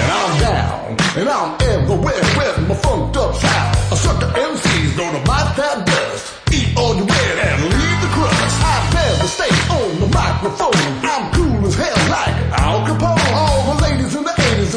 and 0.01 0.13
I'm 0.13 0.41
down 0.41 0.97
and 1.19 1.29
I'm 1.29 1.51
everywhere 1.63 2.23
with 2.39 2.69
my 2.69 2.75
funked 2.77 3.17
up 3.17 3.35
sound. 3.35 3.77
A 3.93 3.97
sucker 3.97 4.33
MC's 4.39 4.97
gonna 4.97 5.23
bite 5.25 5.55
that 5.57 5.85
dust. 5.85 6.33
Eat 6.53 6.77
all 6.77 6.95
you 6.95 7.05
wet 7.05 7.39
and 7.39 7.63
leave 7.65 8.01
the 8.03 8.09
crust. 8.15 8.63
I 8.63 9.27
stay 9.27 9.51
on 9.75 10.01
the 10.01 10.07
microphone. 10.07 10.73
I'm 11.03 11.36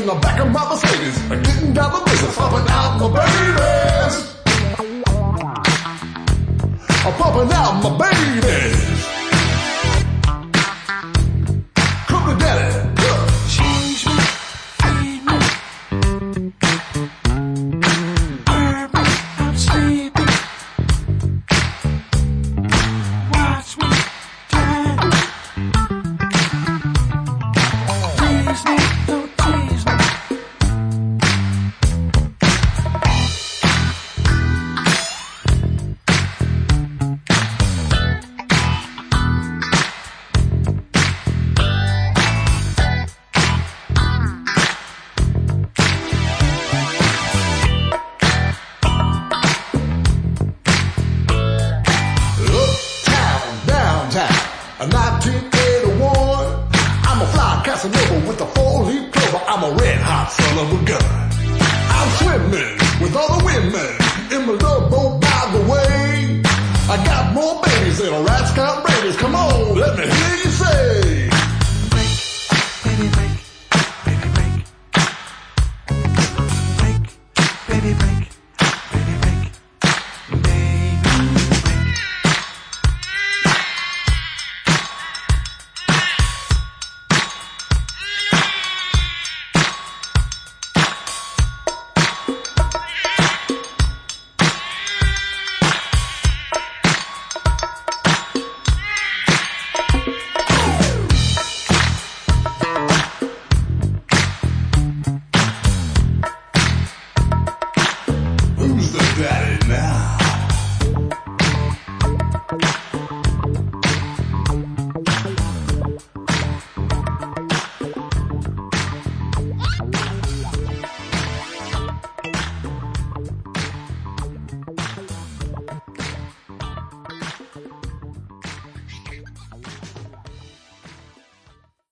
the 0.10 0.20
back 0.22 0.40
of 0.40 0.52
my 0.52 0.68
Mercedes 0.68 1.32
are 1.32 1.40
getting 1.40 1.72
down 1.72 1.94
the 1.94 2.00
business, 2.10 2.36
pumping 2.36 2.68
out 2.72 3.00
my 3.00 3.08
babies. 3.20 4.16
I'm 7.06 7.14
pumping 7.14 7.54
out 7.54 7.84
my 7.84 8.10
babies. 8.10 8.99